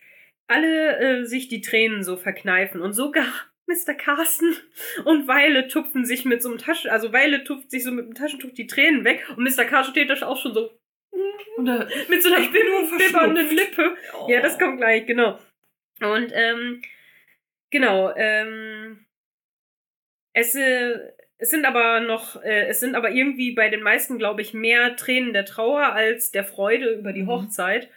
alle 0.47 0.99
äh, 0.99 1.25
sich 1.25 1.49
die 1.49 1.61
Tränen 1.61 2.03
so 2.03 2.17
verkneifen 2.17 2.81
und 2.81 2.93
sogar 2.95 3.27
Mr. 3.67 3.95
Carsten 3.95 4.55
und 5.05 5.27
Weile 5.29 5.69
tupfen 5.69 6.05
sich 6.05 6.25
mit 6.25 6.43
so 6.43 6.49
einem 6.51 6.59
Taschen, 6.59 6.91
also 6.91 7.13
Weile 7.13 7.45
tupft 7.45 7.71
sich 7.71 7.83
so 7.85 7.91
mit 7.93 8.07
dem 8.07 8.15
Taschentuch 8.15 8.53
die 8.53 8.67
Tränen 8.67 9.05
weg 9.05 9.27
und 9.37 9.43
Mr. 9.45 9.65
Carsten 9.65 9.93
steht 9.93 10.11
da 10.11 10.27
auch 10.27 10.41
schon 10.41 10.55
so 10.55 10.71
Da, 11.59 11.87
mit 12.09 12.23
so 12.23 12.33
einer 12.33 12.49
bibbernden. 12.49 13.51
Lippe. 13.57 13.97
oh. 14.19 14.27
Ja, 14.31 14.41
das 14.41 14.59
kommt 14.59 14.79
gleich, 14.79 15.07
genau. 15.07 15.39
Und 16.01 16.33
ähm, 16.35 16.83
genau, 17.71 18.13
ähm, 18.17 19.05
es, 20.33 20.55
äh, 20.55 20.95
es 21.39 21.51
sind 21.51 21.65
aber 21.65 22.01
noch, 22.01 22.43
äh, 22.43 22.67
es 22.67 22.81
sind 22.81 22.95
aber 22.95 23.11
irgendwie 23.11 23.53
bei 23.53 23.69
den 23.69 23.83
meisten, 23.83 24.19
glaube 24.19 24.43
ich, 24.43 24.55
mehr 24.55 24.97
Tränen 24.97 25.33
der 25.33 25.45
Trauer 25.45 25.93
als 25.93 26.31
der 26.31 26.45
Freude 26.45 26.93
über 26.95 27.13
die 27.13 27.23
Mhm. 27.23 27.29
Hochzeit. 27.29 27.89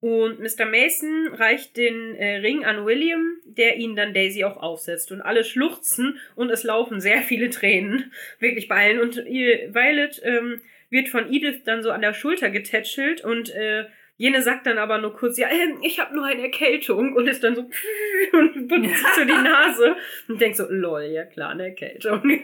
Und 0.00 0.40
Mr. 0.40 0.66
Mason 0.66 1.28
reicht 1.32 1.76
den 1.78 2.14
äh, 2.16 2.36
Ring 2.36 2.64
an 2.66 2.84
William, 2.84 3.38
der 3.46 3.76
ihn 3.76 3.96
dann 3.96 4.12
Daisy 4.12 4.44
auch 4.44 4.58
aufsetzt. 4.58 5.10
Und 5.10 5.22
alle 5.22 5.42
schluchzen 5.42 6.20
und 6.34 6.50
es 6.50 6.64
laufen 6.64 7.00
sehr 7.00 7.22
viele 7.22 7.48
Tränen. 7.48 8.12
Wirklich 8.38 8.68
bei 8.68 8.76
allen. 8.76 9.00
Und 9.00 9.16
ihr 9.26 9.74
Violet 9.74 10.20
ähm, 10.22 10.60
wird 10.90 11.08
von 11.08 11.32
Edith 11.32 11.64
dann 11.64 11.82
so 11.82 11.90
an 11.90 12.02
der 12.02 12.14
Schulter 12.14 12.50
getätschelt 12.50 13.24
und 13.24 13.50
äh, 13.50 13.86
jene 14.18 14.42
sagt 14.42 14.66
dann 14.66 14.78
aber 14.78 14.98
nur 14.98 15.14
kurz, 15.14 15.36
ja, 15.36 15.48
ähm, 15.50 15.78
ich 15.82 16.00
habe 16.00 16.14
nur 16.14 16.24
eine 16.24 16.42
Erkältung 16.42 17.14
und 17.14 17.26
ist 17.26 17.44
dann 17.44 17.54
so 17.54 17.62
und 18.32 18.70
sich 18.70 18.98
so 19.14 19.24
die 19.24 19.32
Nase 19.32 19.96
und 20.28 20.40
denkt 20.40 20.56
so, 20.56 20.66
lol, 20.68 21.02
ja 21.02 21.24
klar, 21.24 21.50
eine 21.50 21.64
Erkältung. 21.64 22.22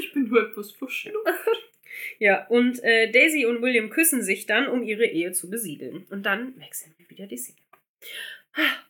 Ich 0.00 0.12
bin 0.12 0.28
nur 0.28 0.48
etwas 0.48 0.72
verschnupft. 0.72 1.72
ja, 2.18 2.46
und 2.46 2.82
äh, 2.82 3.10
Daisy 3.10 3.46
und 3.46 3.62
William 3.62 3.90
küssen 3.90 4.22
sich 4.22 4.46
dann, 4.46 4.68
um 4.68 4.82
ihre 4.82 5.04
Ehe 5.04 5.32
zu 5.32 5.50
besiegeln. 5.50 6.06
Und 6.10 6.24
dann 6.24 6.58
wechseln 6.60 6.94
wir 6.98 7.08
wieder 7.10 7.26
die 7.26 7.36
Szene. 7.36 7.58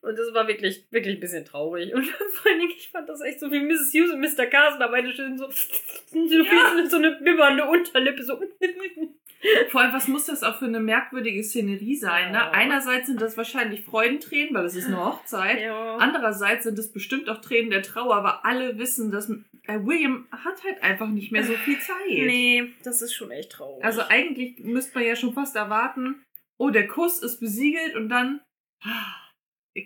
Und 0.01 0.19
das 0.19 0.35
war 0.35 0.49
wirklich, 0.49 0.85
wirklich 0.91 1.17
ein 1.17 1.21
bisschen 1.21 1.45
traurig. 1.45 1.95
Und 1.95 2.05
vor 2.33 2.51
allen 2.51 2.61
Dingen, 2.61 2.73
ich 2.77 2.89
fand 2.89 3.09
das 3.09 3.21
echt 3.21 3.39
so 3.41 3.51
wie 3.53 3.61
Mrs. 3.61 3.93
Hughes 3.95 4.11
und 4.13 4.21
Mr. 4.21 4.47
Carson, 4.47 4.81
da 4.81 4.89
beide 4.89 5.13
schön 5.13 5.39
so, 5.39 5.49
so, 5.51 6.19
Ja. 6.19 6.89
so 6.89 6.97
eine 6.97 7.13
bibbernde 7.13 7.65
Unterlippe, 7.67 8.23
so. 8.25 8.41
Vor 9.71 9.81
allem, 9.81 9.93
was 9.93 10.07
muss 10.07 10.27
das 10.27 10.45
auch 10.45 10.61
für 10.61 10.67
eine 10.67 10.79
merkwürdige 10.79 11.43
Szenerie 11.43 11.97
sein? 11.97 12.31
Ne? 12.31 12.39
Ja. 12.39 12.51
Einerseits 12.53 13.09
sind 13.09 13.21
das 13.21 13.37
wahrscheinlich 13.37 13.83
Freudentränen, 13.85 14.55
weil 14.55 14.65
es 14.67 14.77
ist 14.77 14.87
eine 14.87 15.05
Hochzeit. 15.05 15.61
ja. 15.61 15.97
Andererseits 15.97 16.63
sind 16.63 16.79
es 16.79 16.93
bestimmt 16.93 17.29
auch 17.29 17.41
Tränen 17.41 17.71
der 17.71 17.83
Trauer, 17.83 18.15
aber 18.15 18.45
alle 18.45 18.79
wissen, 18.79 19.11
dass 19.11 19.29
äh, 19.31 19.81
William 19.81 20.29
hat 20.31 20.63
halt 20.63 20.81
einfach 20.85 21.09
nicht 21.09 21.33
mehr 21.33 21.43
so 21.43 21.55
viel 21.55 21.79
Zeit. 21.81 21.97
Nee, 22.09 22.73
das 22.85 23.03
ist 23.03 23.15
schon 23.15 23.33
echt 23.33 23.51
traurig. 23.53 23.85
Also 23.85 24.03
eigentlich 24.09 24.61
müsste 24.61 24.97
man 24.97 25.09
ja 25.09 25.17
schon 25.17 25.33
fast 25.35 25.57
erwarten, 25.57 26.25
oh, 26.57 26.71
der 26.71 26.87
Kuss 26.87 27.19
ist 27.21 27.41
besiegelt 27.41 27.97
und 27.97 28.09
dann 28.11 28.41
ah, 28.85 29.17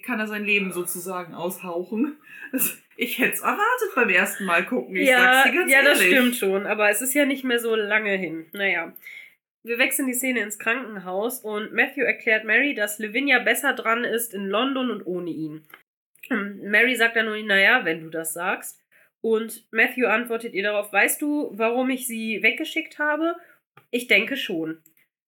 kann 0.02 0.18
er 0.20 0.26
sein 0.26 0.44
Leben 0.44 0.72
sozusagen 0.72 1.34
aushauchen. 1.34 2.16
Das- 2.52 2.78
Ich 2.98 3.18
hätte 3.18 3.34
es 3.34 3.40
erwartet 3.40 3.90
beim 3.94 4.08
ersten 4.08 4.44
Mal 4.46 4.64
gucken, 4.64 4.96
ich 4.96 5.08
ja, 5.08 5.18
sag's 5.20 5.50
dir 5.50 5.58
ganz 5.58 5.70
ja, 5.72 5.82
das 5.82 6.00
ehrlich. 6.00 6.14
stimmt 6.16 6.36
schon, 6.36 6.66
aber 6.66 6.88
es 6.88 7.02
ist 7.02 7.12
ja 7.12 7.26
nicht 7.26 7.44
mehr 7.44 7.58
so 7.58 7.74
lange 7.74 8.12
hin. 8.16 8.46
Naja. 8.52 8.94
Wir 9.64 9.78
wechseln 9.78 10.06
die 10.06 10.14
Szene 10.14 10.40
ins 10.40 10.58
Krankenhaus 10.58 11.40
und 11.40 11.72
Matthew 11.74 12.02
erklärt 12.04 12.44
Mary, 12.44 12.74
dass 12.74 12.98
Lavinia 12.98 13.40
besser 13.40 13.74
dran 13.74 14.04
ist 14.04 14.32
in 14.32 14.46
London 14.46 14.90
und 14.90 15.02
ohne 15.06 15.28
ihn. 15.30 15.66
Ähm, 16.30 16.60
Mary 16.70 16.94
sagt 16.96 17.16
dann 17.16 17.26
nur, 17.26 17.36
naja, 17.42 17.84
wenn 17.84 18.00
du 18.00 18.08
das 18.08 18.32
sagst. 18.32 18.80
Und 19.20 19.66
Matthew 19.72 20.06
antwortet 20.06 20.54
ihr 20.54 20.62
darauf, 20.62 20.92
weißt 20.92 21.20
du, 21.20 21.50
warum 21.52 21.90
ich 21.90 22.06
sie 22.06 22.42
weggeschickt 22.42 22.98
habe? 22.98 23.34
Ich 23.90 24.06
denke 24.06 24.36
schon. 24.36 24.80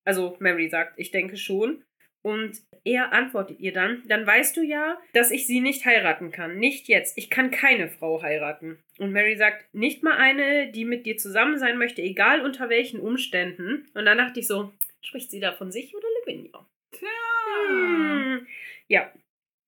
Also 0.05 0.37
Mary 0.41 0.69
sagt, 0.69 0.95
ich 0.99 1.11
denke 1.11 1.37
schon. 1.37 1.85
Und 2.23 2.59
er 2.85 3.13
antwortet 3.13 3.61
ihr 3.61 3.73
dann, 3.73 4.03
dann 4.07 4.27
weißt 4.27 4.57
du 4.57 4.63
ja, 4.63 4.99
dass 5.13 5.31
ich 5.31 5.47
sie 5.47 5.61
nicht 5.61 5.85
heiraten 5.85 6.31
kann. 6.31 6.59
Nicht 6.59 6.89
jetzt. 6.89 7.17
Ich 7.17 7.31
kann 7.31 7.51
keine 7.51 7.89
Frau 7.89 8.23
heiraten. 8.23 8.79
Und 8.99 9.13
Mary 9.13 9.37
sagt, 9.37 9.73
nicht 9.73 10.03
mal 10.03 10.17
eine, 10.17 10.73
die 10.73 10.85
mit 10.85 11.07
dir 11.07 11.17
zusammen 11.17 11.59
sein 11.59 11.79
möchte, 11.79 12.03
egal 12.03 12.41
unter 12.41 12.69
welchen 12.69 13.01
Umständen. 13.01 13.87
Und 13.95 14.05
dann 14.05 14.19
dachte 14.19 14.41
ich 14.41 14.47
so, 14.47 14.73
spricht 15.01 15.31
sie 15.31 15.41
da 15.41 15.53
von 15.53 15.71
sich 15.71 15.95
oder 15.95 16.07
Lavinia? 16.21 16.67
Tja. 16.93 17.09
Hm. 17.69 18.47
Ja. 18.89 19.13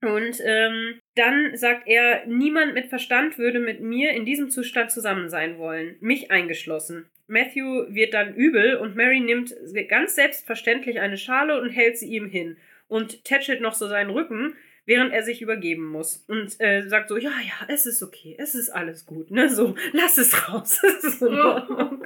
Und 0.02 0.40
ähm, 0.42 0.98
dann 1.14 1.56
sagt 1.56 1.86
er, 1.86 2.24
niemand 2.26 2.72
mit 2.72 2.86
Verstand 2.86 3.36
würde 3.36 3.60
mit 3.60 3.80
mir 3.80 4.12
in 4.12 4.24
diesem 4.24 4.48
Zustand 4.48 4.90
zusammen 4.90 5.28
sein 5.28 5.58
wollen, 5.58 5.96
mich 6.00 6.30
eingeschlossen. 6.30 7.10
Matthew 7.30 7.86
wird 7.88 8.12
dann 8.12 8.34
übel 8.34 8.76
und 8.76 8.96
Mary 8.96 9.20
nimmt 9.20 9.54
ganz 9.88 10.16
selbstverständlich 10.16 11.00
eine 11.00 11.16
Schale 11.16 11.60
und 11.60 11.70
hält 11.70 11.96
sie 11.96 12.08
ihm 12.08 12.28
hin 12.28 12.56
und 12.88 13.24
tätschelt 13.24 13.60
noch 13.60 13.74
so 13.74 13.88
seinen 13.88 14.10
Rücken, 14.10 14.56
während 14.84 15.12
er 15.12 15.22
sich 15.22 15.40
übergeben 15.40 15.86
muss 15.86 16.24
und 16.26 16.60
äh, 16.60 16.82
sagt 16.88 17.08
so, 17.08 17.16
ja, 17.16 17.30
ja, 17.30 17.66
es 17.68 17.86
ist 17.86 18.02
okay, 18.02 18.36
es 18.38 18.56
ist 18.56 18.70
alles 18.70 19.06
gut, 19.06 19.30
ne, 19.30 19.48
so, 19.48 19.76
lass 19.92 20.18
es 20.18 20.48
raus, 20.48 20.82
es 20.98 21.04
ist 21.04 21.22
in 21.22 21.38
Ordnung. 21.38 22.04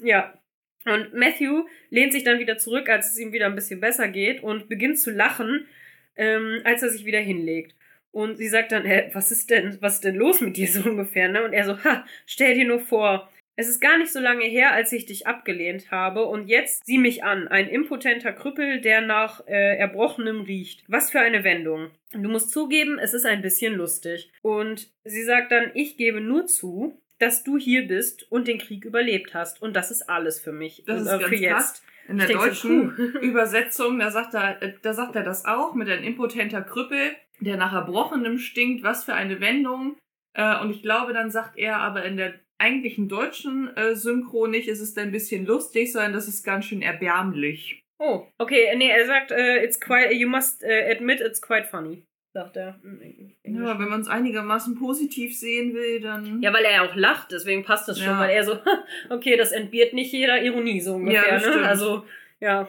ja, 0.00 0.36
und 0.84 1.14
Matthew 1.14 1.66
lehnt 1.90 2.12
sich 2.12 2.24
dann 2.24 2.40
wieder 2.40 2.58
zurück, 2.58 2.88
als 2.88 3.12
es 3.12 3.18
ihm 3.18 3.32
wieder 3.32 3.46
ein 3.46 3.54
bisschen 3.54 3.80
besser 3.80 4.08
geht 4.08 4.42
und 4.42 4.68
beginnt 4.68 4.98
zu 4.98 5.12
lachen, 5.12 5.68
ähm, 6.16 6.60
als 6.64 6.82
er 6.82 6.90
sich 6.90 7.04
wieder 7.04 7.20
hinlegt. 7.20 7.76
Und 8.10 8.38
sie 8.38 8.48
sagt 8.48 8.72
dann, 8.72 8.84
hä, 8.84 9.10
was 9.12 9.30
ist 9.30 9.50
denn, 9.50 9.78
was 9.80 9.94
ist 9.94 10.04
denn 10.04 10.16
los 10.16 10.40
mit 10.40 10.56
dir 10.56 10.66
so 10.66 10.88
ungefähr, 10.88 11.28
ne? 11.28 11.44
Und 11.44 11.52
er 11.52 11.64
so, 11.64 11.84
ha, 11.84 12.04
stell 12.26 12.54
dir 12.54 12.66
nur 12.66 12.80
vor, 12.80 13.29
es 13.60 13.68
ist 13.68 13.80
gar 13.80 13.98
nicht 13.98 14.10
so 14.10 14.20
lange 14.20 14.44
her, 14.44 14.72
als 14.72 14.90
ich 14.90 15.04
dich 15.04 15.26
abgelehnt 15.26 15.90
habe 15.90 16.24
und 16.24 16.48
jetzt 16.48 16.86
sieh 16.86 16.96
mich 16.96 17.24
an, 17.24 17.46
ein 17.46 17.68
impotenter 17.68 18.32
Krüppel, 18.32 18.80
der 18.80 19.02
nach 19.02 19.46
äh, 19.46 19.76
Erbrochenem 19.76 20.40
riecht. 20.40 20.82
Was 20.88 21.10
für 21.10 21.20
eine 21.20 21.44
Wendung. 21.44 21.90
Du 22.12 22.30
musst 22.30 22.52
zugeben, 22.52 22.98
es 22.98 23.12
ist 23.12 23.26
ein 23.26 23.42
bisschen 23.42 23.74
lustig. 23.74 24.32
Und 24.40 24.90
sie 25.04 25.24
sagt 25.24 25.52
dann, 25.52 25.72
ich 25.74 25.98
gebe 25.98 26.22
nur 26.22 26.46
zu, 26.46 26.98
dass 27.18 27.44
du 27.44 27.58
hier 27.58 27.86
bist 27.86 28.32
und 28.32 28.48
den 28.48 28.56
Krieg 28.56 28.86
überlebt 28.86 29.34
hast. 29.34 29.60
Und 29.60 29.76
das 29.76 29.90
ist 29.90 30.08
alles 30.08 30.40
für 30.40 30.52
mich. 30.52 30.82
Das 30.86 31.02
und, 31.02 31.06
ist 31.06 31.12
äh, 31.12 31.18
ganz 31.18 31.28
für 31.28 31.36
jetzt. 31.36 31.52
krass. 31.52 31.82
In 32.08 32.16
der 32.16 32.28
so, 32.28 32.32
deutschen. 32.32 32.96
Übersetzung, 33.20 33.98
da 33.98 34.10
sagt, 34.10 34.32
er, 34.32 34.62
äh, 34.62 34.72
da 34.80 34.94
sagt 34.94 35.16
er 35.16 35.22
das 35.22 35.44
auch 35.44 35.74
mit 35.74 35.90
ein 35.90 36.02
impotenter 36.02 36.62
Krüppel, 36.62 37.14
der 37.40 37.58
nach 37.58 37.74
Erbrochenem 37.74 38.38
stinkt. 38.38 38.82
Was 38.84 39.04
für 39.04 39.12
eine 39.12 39.38
Wendung. 39.40 39.98
Äh, 40.32 40.58
und 40.62 40.70
ich 40.70 40.80
glaube, 40.80 41.12
dann 41.12 41.30
sagt 41.30 41.58
er 41.58 41.76
aber 41.76 42.06
in 42.06 42.16
der 42.16 42.40
eigentlichen 42.60 43.08
deutschen 43.08 43.74
äh, 43.76 43.94
Synchro 43.96 44.46
nicht, 44.46 44.68
es 44.68 44.80
ist 44.80 44.98
ein 44.98 45.10
bisschen 45.12 45.46
lustig, 45.46 45.92
sondern 45.92 46.12
das 46.12 46.28
ist 46.28 46.44
ganz 46.44 46.66
schön 46.66 46.82
erbärmlich. 46.82 47.82
Oh, 47.98 48.26
okay, 48.38 48.74
nee, 48.76 48.88
er 48.88 49.06
sagt, 49.06 49.30
äh, 49.30 49.64
it's 49.64 49.80
quite, 49.80 50.12
you 50.14 50.28
must 50.28 50.62
äh, 50.62 50.90
admit 50.90 51.20
it's 51.20 51.42
quite 51.42 51.64
funny, 51.68 52.02
sagt 52.32 52.56
er. 52.56 52.80
Englischen. 52.82 53.34
Ja, 53.64 53.78
wenn 53.78 53.88
man 53.88 54.00
es 54.00 54.08
einigermaßen 54.08 54.78
positiv 54.78 55.36
sehen 55.38 55.74
will, 55.74 56.00
dann. 56.00 56.40
Ja, 56.42 56.52
weil 56.54 56.64
er 56.64 56.72
ja 56.72 56.88
auch 56.88 56.94
lacht, 56.96 57.32
deswegen 57.32 57.62
passt 57.64 57.88
das 57.88 57.98
schon, 57.98 58.08
Ja. 58.08 58.20
weil 58.20 58.30
er 58.30 58.44
so, 58.44 58.58
okay, 59.10 59.36
das 59.36 59.52
entbehrt 59.52 59.92
nicht 59.92 60.12
jeder 60.12 60.40
Ironie 60.42 60.80
so 60.80 60.94
ungefähr, 60.94 61.26
Ja, 61.26 61.34
ne? 61.34 61.40
stimmt. 61.40 61.64
Also, 61.66 62.04
ja. 62.40 62.68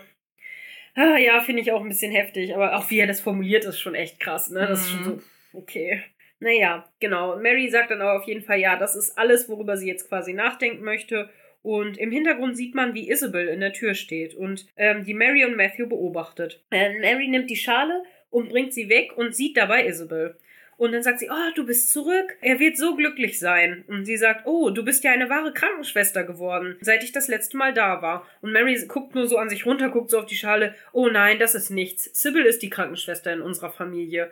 Ah, 0.96 1.18
ja, 1.18 1.40
finde 1.40 1.62
ich 1.62 1.72
auch 1.72 1.82
ein 1.82 1.88
bisschen 1.88 2.12
heftig, 2.12 2.54
aber 2.54 2.76
auch 2.76 2.90
wie 2.90 3.00
er 3.00 3.08
das 3.08 3.22
formuliert, 3.22 3.64
ist 3.64 3.80
schon 3.80 3.96
echt 3.96 4.20
krass, 4.20 4.50
ne? 4.50 4.68
Das 4.68 4.82
ist 4.82 4.90
schon 4.92 5.00
Mhm. 5.00 5.06
so, 5.54 5.58
okay. 5.58 6.04
Naja, 6.42 6.90
genau. 7.00 7.38
Mary 7.38 7.70
sagt 7.70 7.92
dann 7.92 8.02
aber 8.02 8.20
auf 8.20 8.26
jeden 8.26 8.42
Fall, 8.42 8.60
ja, 8.60 8.76
das 8.76 8.96
ist 8.96 9.16
alles, 9.18 9.48
worüber 9.48 9.78
sie 9.78 9.88
jetzt 9.88 10.10
quasi 10.10 10.34
nachdenken 10.34 10.84
möchte. 10.84 11.30
Und 11.62 12.00
im 12.00 12.12
Hintergrund 12.12 12.58
sieht 12.58 12.74
man, 12.74 12.96
wie 12.96 13.12
Isabel 13.12 13.48
in 13.48 13.60
der 13.60 13.74
Tür 13.74 13.94
steht 13.94 14.34
und 14.34 14.66
ähm, 14.76 15.06
die 15.06 15.14
Mary 15.14 15.46
und 15.46 15.56
Matthew 15.56 15.88
beobachtet. 15.88 16.64
Äh, 16.72 16.98
Mary 17.00 17.28
nimmt 17.28 17.52
die 17.52 17.56
Schale 17.56 18.04
und 18.32 18.50
bringt 18.50 18.74
sie 18.74 18.90
weg 18.90 19.12
und 19.16 19.36
sieht 19.36 19.56
dabei 19.56 19.86
Isabel. 19.86 20.36
Und 20.78 20.94
dann 20.94 21.04
sagt 21.04 21.20
sie, 21.20 21.30
oh, 21.30 21.52
du 21.54 21.64
bist 21.64 21.92
zurück. 21.92 22.36
Er 22.42 22.60
wird 22.60 22.76
so 22.76 22.96
glücklich 22.96 23.38
sein. 23.38 23.84
Und 23.88 24.06
sie 24.06 24.18
sagt, 24.18 24.48
oh, 24.48 24.72
du 24.72 24.84
bist 24.84 25.04
ja 25.04 25.12
eine 25.12 25.30
wahre 25.30 25.54
Krankenschwester 25.54 26.24
geworden, 26.24 26.76
seit 26.82 27.04
ich 27.04 27.12
das 27.12 27.28
letzte 27.28 27.56
Mal 27.56 27.72
da 27.72 28.02
war. 28.02 28.26
Und 28.42 28.52
Mary 28.52 28.84
guckt 28.88 29.14
nur 29.14 29.28
so 29.28 29.38
an 29.38 29.50
sich 29.50 29.68
runter, 29.68 29.90
guckt 29.90 30.10
so 30.10 30.18
auf 30.18 30.26
die 30.26 30.34
Schale. 30.34 30.74
Oh 30.92 31.08
nein, 31.08 31.38
das 31.38 31.54
ist 31.54 31.70
nichts. 31.70 32.06
Sybil 32.20 32.46
ist 32.46 32.64
die 32.64 32.72
Krankenschwester 32.72 33.32
in 33.32 33.44
unserer 33.44 33.70
Familie. 33.70 34.32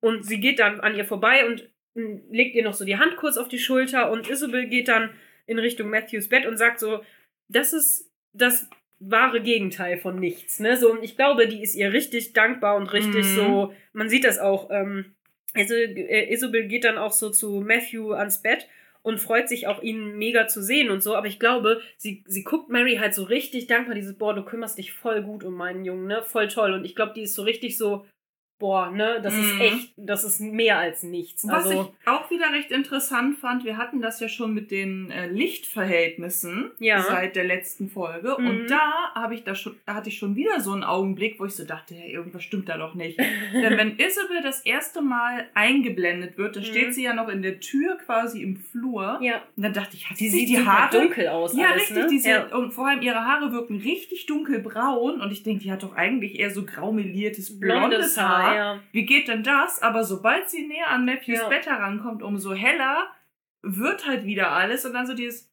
Und 0.00 0.24
sie 0.24 0.40
geht 0.40 0.58
dann 0.58 0.80
an 0.80 0.96
ihr 0.96 1.04
vorbei 1.04 1.46
und 1.46 1.68
mm, 1.94 2.30
legt 2.30 2.54
ihr 2.54 2.64
noch 2.64 2.74
so 2.74 2.84
die 2.84 2.98
Hand 2.98 3.16
kurz 3.16 3.36
auf 3.36 3.48
die 3.48 3.58
Schulter. 3.58 4.10
Und 4.10 4.28
Isabel 4.28 4.66
geht 4.66 4.88
dann 4.88 5.10
in 5.46 5.58
Richtung 5.58 5.90
Matthews 5.90 6.28
Bett 6.28 6.46
und 6.46 6.56
sagt 6.56 6.78
so, 6.78 7.00
das 7.48 7.72
ist 7.72 8.10
das 8.32 8.68
wahre 9.00 9.40
Gegenteil 9.40 9.98
von 9.98 10.18
nichts. 10.18 10.60
Ne? 10.60 10.76
So, 10.76 10.90
und 10.90 11.02
ich 11.02 11.16
glaube, 11.16 11.46
die 11.46 11.62
ist 11.62 11.74
ihr 11.74 11.92
richtig 11.92 12.32
dankbar 12.32 12.76
und 12.76 12.92
richtig 12.92 13.24
Mhm. 13.24 13.34
so, 13.36 13.74
man 13.92 14.08
sieht 14.08 14.24
das 14.24 14.38
auch, 14.38 14.70
ähm, 14.70 15.14
also 15.54 15.74
äh, 15.74 16.32
Isabel 16.32 16.66
geht 16.66 16.84
dann 16.84 16.98
auch 16.98 17.12
so 17.12 17.30
zu 17.30 17.60
Matthew 17.60 18.12
ans 18.12 18.42
Bett 18.42 18.68
und 19.02 19.18
freut 19.20 19.48
sich 19.48 19.66
auch, 19.66 19.82
ihn 19.82 20.18
mega 20.18 20.48
zu 20.48 20.62
sehen 20.62 20.90
und 20.90 21.02
so. 21.02 21.14
Aber 21.14 21.26
ich 21.28 21.38
glaube, 21.38 21.80
sie, 21.96 22.24
sie 22.26 22.44
guckt 22.44 22.68
Mary 22.68 22.96
halt 22.96 23.14
so 23.14 23.22
richtig 23.22 23.66
dankbar, 23.66 23.94
dieses, 23.94 24.18
boah, 24.18 24.34
du 24.34 24.44
kümmerst 24.44 24.76
dich 24.76 24.92
voll 24.92 25.22
gut 25.22 25.44
um 25.44 25.54
meinen 25.54 25.84
Jungen, 25.84 26.06
ne? 26.06 26.22
Voll 26.22 26.48
toll. 26.48 26.72
Und 26.72 26.84
ich 26.84 26.94
glaube, 26.94 27.12
die 27.14 27.22
ist 27.22 27.34
so 27.34 27.42
richtig 27.42 27.78
so, 27.78 28.04
boah, 28.58 28.90
ne, 28.90 29.20
das 29.22 29.34
Mhm. 29.34 29.40
ist 29.42 29.60
echt, 29.60 29.92
das 29.96 30.24
ist 30.24 30.40
mehr 30.40 30.78
als 30.78 31.02
nichts. 31.04 31.46
Was 31.46 31.64
also, 31.66 31.92
ich 32.02 32.08
auch 32.08 32.28
wieder 32.30 32.52
recht 32.52 32.70
interessant 32.72 33.38
fand, 33.38 33.64
wir 33.64 33.76
hatten 33.76 34.00
das 34.00 34.18
ja 34.20 34.28
schon 34.28 34.52
mit 34.52 34.70
den 34.70 35.10
äh, 35.12 35.28
Lichtverhältnissen 35.28 36.70
Ja. 36.78 37.00
seit 37.02 37.36
der 37.36 37.44
letzten 37.44 37.88
Folge. 37.88 38.36
Mhm. 38.38 38.46
Und 38.46 38.66
da 38.70 39.12
habe 39.14 39.34
ich 39.34 39.44
da 39.44 39.54
schon, 39.54 39.76
da 39.86 39.94
hatte 39.94 40.08
ich 40.08 40.18
schon 40.18 40.36
wieder 40.36 40.60
so 40.60 40.72
einen 40.72 40.84
Augenblick, 40.84 41.38
wo 41.38 41.44
ich 41.44 41.54
so 41.54 41.64
dachte, 41.64 41.94
hey, 41.94 42.12
irgendwas 42.12 42.42
stimmt 42.42 42.68
da 42.68 42.76
doch 42.76 42.94
nicht. 42.94 43.18
Denn 43.52 43.76
wenn 43.78 43.96
Isabel 43.98 44.42
das 44.42 44.60
erste 44.62 45.02
Mal 45.02 45.46
eingeblendet 45.54 46.36
wird, 46.38 46.56
da 46.56 46.60
Mhm. 46.60 46.64
steht 46.64 46.94
sie 46.94 47.04
ja 47.04 47.14
noch 47.14 47.28
in 47.28 47.42
der 47.42 47.60
Tür 47.60 47.96
quasi 48.04 48.42
im 48.42 48.56
Flur. 48.56 49.18
ja, 49.22 49.42
Und 49.56 49.62
dann 49.62 49.72
dachte 49.72 49.96
ich, 49.96 50.08
hat 50.10 50.16
sie 50.16 50.28
sieht 50.28 50.48
die 50.48 50.58
Haare 50.64 50.98
dunkel 50.98 51.28
aus. 51.28 51.56
Ja, 51.56 51.68
alles, 51.70 51.82
richtig. 51.82 51.96
ne? 51.96 52.06
Diese, 52.10 52.28
ja. 52.30 52.46
Und 52.56 52.72
vor 52.72 52.88
allem 52.88 53.02
ihre 53.02 53.24
Haare 53.24 53.52
wirken 53.52 53.76
richtig 53.80 54.26
dunkelbraun. 54.26 55.20
Und 55.20 55.32
ich 55.32 55.42
denke, 55.42 55.62
die 55.62 55.72
hat 55.72 55.82
doch 55.82 55.94
eigentlich 55.96 56.38
eher 56.38 56.50
so 56.50 56.64
graumeliertes, 56.64 57.58
blondes, 57.60 58.16
Haar. 58.18 58.47
Ja. 58.54 58.80
Wie 58.92 59.06
geht 59.06 59.28
denn 59.28 59.42
das? 59.42 59.82
Aber 59.82 60.04
sobald 60.04 60.48
sie 60.50 60.66
näher 60.66 60.88
an 60.88 61.04
Matthews 61.04 61.40
Ja. 61.40 61.48
Bett 61.48 61.66
herankommt, 61.66 62.22
umso 62.22 62.54
heller 62.54 63.08
wird 63.62 64.06
halt 64.06 64.24
wieder 64.24 64.52
alles. 64.52 64.84
Und 64.84 64.92
dann 64.94 65.06
so 65.06 65.14
dieses, 65.14 65.47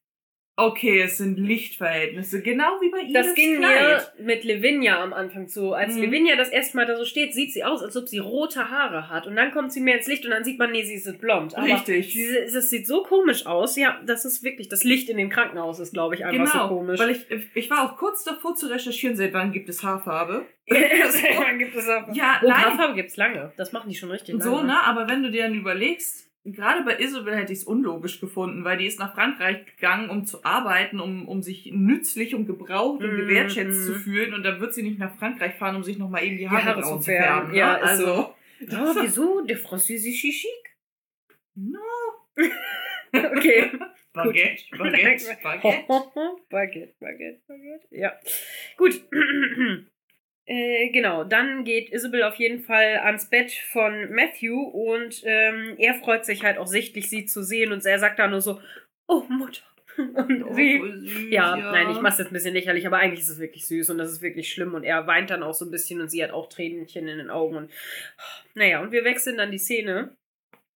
okay, 0.58 1.02
es 1.02 1.18
sind 1.18 1.38
Lichtverhältnisse. 1.38 2.40
Genau 2.42 2.80
wie 2.80 2.90
bei 2.90 3.00
ihr. 3.00 3.12
Das 3.12 3.34
ging 3.34 3.58
Kleid. 3.58 4.12
mir 4.18 4.24
mit 4.24 4.44
Lavinia 4.44 5.02
am 5.02 5.12
Anfang 5.12 5.48
so. 5.48 5.74
Als 5.74 5.94
Mhm. 5.96 6.04
Lavinia 6.04 6.36
das 6.36 6.48
erste 6.48 6.76
Mal 6.76 6.86
da 6.86 6.96
so 6.96 7.04
steht, 7.04 7.34
sieht 7.34 7.52
sie 7.52 7.62
aus, 7.62 7.82
als 7.82 7.96
ob 7.96 8.08
sie 8.08 8.18
rote 8.18 8.70
Haare 8.70 9.10
hat. 9.10 9.26
Und 9.26 9.36
dann 9.36 9.50
kommt 9.52 9.72
sie 9.72 9.80
mehr 9.80 9.96
ins 9.98 10.06
Licht 10.06 10.24
und 10.24 10.30
dann 10.30 10.44
sieht 10.44 10.58
man, 10.58 10.72
nee, 10.72 10.82
sie 10.82 10.94
ist 10.94 11.20
blond. 11.20 11.54
Aber 11.56 11.66
Richtig. 11.66 12.12
Sie, 12.14 12.26
das 12.52 12.70
sieht 12.70 12.86
so 12.86 13.02
komisch 13.02 13.44
aus. 13.46 13.76
Ja, 13.76 14.00
das 14.06 14.24
ist 14.24 14.42
wirklich, 14.42 14.68
das 14.68 14.82
Licht 14.84 15.10
in 15.10 15.18
dem 15.18 15.28
Krankenhaus 15.28 15.78
ist, 15.78 15.92
glaube 15.92 16.14
ich, 16.14 16.24
einfach 16.24 16.52
Genau, 16.52 16.68
so 16.68 16.74
komisch. 16.76 17.00
weil 17.00 17.10
ich, 17.10 17.26
ich 17.54 17.70
war 17.70 17.84
auch 17.84 17.96
kurz 17.98 18.24
davor 18.24 18.54
zu 18.54 18.66
recherchieren, 18.68 19.14
seit 19.16 19.32
wann 19.34 19.52
gibt 19.52 19.68
es 19.68 19.82
Haarfarbe. 19.82 20.46
Gibt 20.66 21.76
es. 21.76 21.86
Ja, 22.12 22.40
oh, 22.42 22.48
nein. 22.48 22.56
Haarfarbe 22.64 22.94
gibt's 22.94 23.16
lange. 23.16 23.52
Das 23.56 23.72
machen 23.72 23.88
die 23.88 23.94
schon 23.94 24.10
richtig 24.10 24.42
So, 24.42 24.56
lange. 24.56 24.66
ne? 24.68 24.82
Aber 24.84 25.08
wenn 25.08 25.22
du 25.22 25.30
dir 25.30 25.42
dann 25.44 25.54
überlegst, 25.54 26.25
gerade 26.52 26.82
bei 26.84 26.98
Isabel 26.98 27.34
hätte 27.36 27.52
ich 27.52 27.60
es 27.60 27.64
unlogisch 27.64 28.20
gefunden, 28.20 28.64
weil 28.64 28.76
die 28.78 28.86
ist 28.86 28.98
nach 28.98 29.14
Frankreich 29.14 29.64
gegangen, 29.66 30.10
um 30.10 30.24
zu 30.24 30.44
arbeiten, 30.44 31.00
um, 31.00 31.26
um 31.28 31.42
sich 31.42 31.70
nützlich 31.72 32.34
und 32.34 32.46
gebraucht 32.46 33.02
und 33.02 33.12
Mhm, 33.12 33.16
gewertschätzt 33.18 33.80
mhm. 33.80 33.84
zu 33.92 33.94
fühlen. 33.98 34.34
Und 34.34 34.42
dann 34.42 34.60
wird 34.60 34.74
sie 34.74 34.82
nicht 34.82 34.98
nach 34.98 35.16
Frankreich 35.18 35.54
fahren, 35.54 35.76
um 35.76 35.82
sich 35.82 35.98
nochmal 35.98 36.24
eben 36.24 36.36
die 36.36 36.48
Haare, 36.48 36.80
braun 36.80 37.00
zu 37.00 37.10
färben. 37.10 37.50
ne? 37.52 37.58
Ja, 37.58 37.74
ist 37.76 37.82
also. 38.00 38.34
Oh, 38.62 38.94
wieso? 39.02 39.40
Der 39.42 39.56
Französische 39.58 40.28
Chic? 40.30 40.76
No. 41.54 41.78
Okay. 43.12 43.70
Baguette, 44.12 44.62
Baguette, 44.78 45.38
Baguette. 45.42 45.86
Baguette, 46.50 46.94
Baguette, 47.00 47.40
Baguette. 47.46 47.86
Ja. 47.90 48.12
Gut. 48.76 49.00
Äh, 50.46 50.90
genau, 50.90 51.24
dann 51.24 51.64
geht 51.64 51.92
Isabel 51.92 52.22
auf 52.22 52.36
jeden 52.36 52.60
Fall 52.60 52.98
ans 52.98 53.28
Bett 53.28 53.50
von 53.72 54.12
Matthew 54.12 54.56
und 54.56 55.22
ähm, 55.24 55.74
er 55.76 55.94
freut 55.94 56.24
sich 56.24 56.44
halt 56.44 56.58
auch 56.58 56.68
sichtlich, 56.68 57.10
sie 57.10 57.26
zu 57.26 57.42
sehen 57.42 57.72
und 57.72 57.84
er 57.84 57.98
sagt 57.98 58.20
da 58.20 58.28
nur 58.28 58.40
so, 58.40 58.60
oh 59.08 59.24
Mutter. 59.28 59.62
Und 59.96 60.42
Oh, 60.42 60.52
sie, 60.52 60.78
süß, 60.78 61.30
ja, 61.30 61.56
nein, 61.56 61.88
ich 61.90 62.02
mach's 62.02 62.18
jetzt 62.18 62.30
ein 62.30 62.34
bisschen 62.34 62.52
lächerlich, 62.52 62.86
aber 62.86 62.98
eigentlich 62.98 63.20
ist 63.20 63.30
es 63.30 63.38
wirklich 63.38 63.64
süß 63.64 63.88
und 63.88 63.96
das 63.96 64.12
ist 64.12 64.20
wirklich 64.20 64.52
schlimm 64.52 64.74
und 64.74 64.84
er 64.84 65.06
weint 65.06 65.30
dann 65.30 65.42
auch 65.42 65.54
so 65.54 65.64
ein 65.64 65.70
bisschen 65.70 66.02
und 66.02 66.10
sie 66.10 66.22
hat 66.22 66.32
auch 66.32 66.50
Tränchen 66.50 67.08
in 67.08 67.16
den 67.16 67.30
Augen 67.30 67.56
und 67.56 67.70
naja, 68.54 68.82
und 68.82 68.92
wir 68.92 69.04
wechseln 69.04 69.38
dann 69.38 69.50
die 69.50 69.58
Szene. 69.58 70.14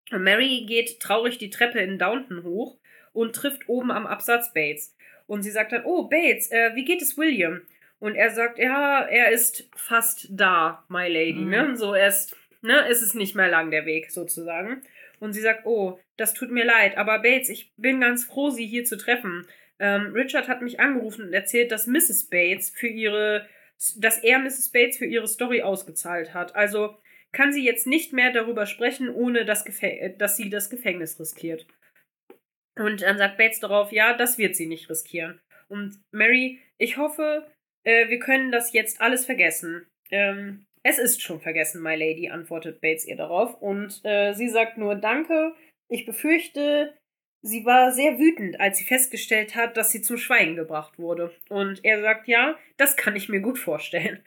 Mary 0.09 0.63
geht 0.65 1.01
traurig 1.01 1.37
die 1.37 1.49
Treppe 1.49 1.79
in 1.81 1.99
Downton 1.99 2.43
hoch 2.43 2.77
und 3.11 3.35
trifft 3.35 3.67
oben 3.67 3.91
am 3.91 4.07
Absatz 4.07 4.53
Bates. 4.53 4.95
Und 5.27 5.43
sie 5.43 5.51
sagt 5.51 5.73
dann, 5.73 5.83
oh, 5.83 6.07
Bates, 6.07 6.49
äh, 6.51 6.71
wie 6.75 6.85
geht 6.85 7.01
es 7.01 7.17
William? 7.17 7.61
Und 7.99 8.15
er 8.15 8.29
sagt, 8.31 8.59
ja, 8.59 9.01
er 9.03 9.31
ist 9.31 9.69
fast 9.75 10.27
da, 10.31 10.85
my 10.89 11.07
lady, 11.07 11.33
Mhm. 11.41 11.49
ne? 11.49 11.75
So, 11.77 11.93
er 11.93 12.07
ist, 12.07 12.35
ne, 12.61 12.87
es 12.89 13.01
ist 13.01 13.13
nicht 13.15 13.35
mehr 13.35 13.49
lang 13.49 13.71
der 13.71 13.85
Weg, 13.85 14.11
sozusagen. 14.11 14.81
Und 15.19 15.33
sie 15.33 15.41
sagt, 15.41 15.65
oh, 15.65 15.99
das 16.17 16.33
tut 16.33 16.49
mir 16.49 16.63
leid, 16.65 16.97
aber 16.97 17.19
Bates, 17.19 17.49
ich 17.49 17.73
bin 17.75 17.99
ganz 17.99 18.23
froh, 18.23 18.49
Sie 18.49 18.65
hier 18.65 18.85
zu 18.85 18.97
treffen. 18.97 19.45
Ähm, 19.79 20.13
Richard 20.13 20.47
hat 20.47 20.61
mich 20.61 20.79
angerufen 20.79 21.25
und 21.25 21.33
erzählt, 21.33 21.71
dass 21.71 21.87
Mrs. 21.87 22.29
Bates 22.29 22.69
für 22.69 22.87
ihre, 22.87 23.47
dass 23.97 24.17
er 24.23 24.39
Mrs. 24.39 24.71
Bates 24.71 24.97
für 24.97 25.05
ihre 25.05 25.27
Story 25.27 25.61
ausgezahlt 25.61 26.33
hat. 26.33 26.55
Also 26.55 26.97
kann 27.31 27.51
sie 27.53 27.63
jetzt 27.65 27.85
nicht 27.85 28.11
mehr 28.13 28.31
darüber 28.31 28.65
sprechen, 28.65 29.09
ohne 29.09 29.45
das 29.45 29.63
Gefä 29.65 30.15
dass 30.17 30.35
sie 30.37 30.49
das 30.49 30.69
Gefängnis 30.69 31.19
riskiert. 31.19 31.65
Und 32.77 33.01
dann 33.01 33.17
sagt 33.17 33.37
Bates 33.37 33.59
darauf, 33.59 33.91
ja, 33.91 34.15
das 34.15 34.37
wird 34.37 34.55
sie 34.55 34.67
nicht 34.67 34.89
riskieren. 34.89 35.39
Und 35.67 35.99
Mary, 36.11 36.59
ich 36.77 36.97
hoffe, 36.97 37.45
äh, 37.89 38.09
wir 38.09 38.19
können 38.19 38.51
das 38.51 38.71
jetzt 38.71 39.01
alles 39.01 39.25
vergessen. 39.25 39.87
Ähm, 40.11 40.65
es 40.83 40.99
ist 40.99 41.21
schon 41.21 41.41
vergessen, 41.41 41.81
my 41.81 41.95
lady, 41.95 42.29
antwortet 42.29 42.81
Bates 42.81 43.05
ihr 43.05 43.15
darauf. 43.15 43.59
Und 43.61 44.01
äh, 44.03 44.33
sie 44.33 44.47
sagt 44.47 44.77
nur 44.77 44.95
Danke. 44.95 45.53
Ich 45.87 46.05
befürchte, 46.05 46.93
sie 47.41 47.65
war 47.65 47.91
sehr 47.91 48.19
wütend, 48.19 48.59
als 48.59 48.77
sie 48.77 48.83
festgestellt 48.83 49.55
hat, 49.55 49.75
dass 49.75 49.91
sie 49.91 50.01
zum 50.01 50.17
Schweigen 50.17 50.55
gebracht 50.55 50.99
wurde. 50.99 51.33
Und 51.49 51.83
er 51.83 52.01
sagt, 52.01 52.27
ja, 52.27 52.57
das 52.77 52.95
kann 52.95 53.15
ich 53.15 53.27
mir 53.27 53.41
gut 53.41 53.57
vorstellen. 53.57 54.23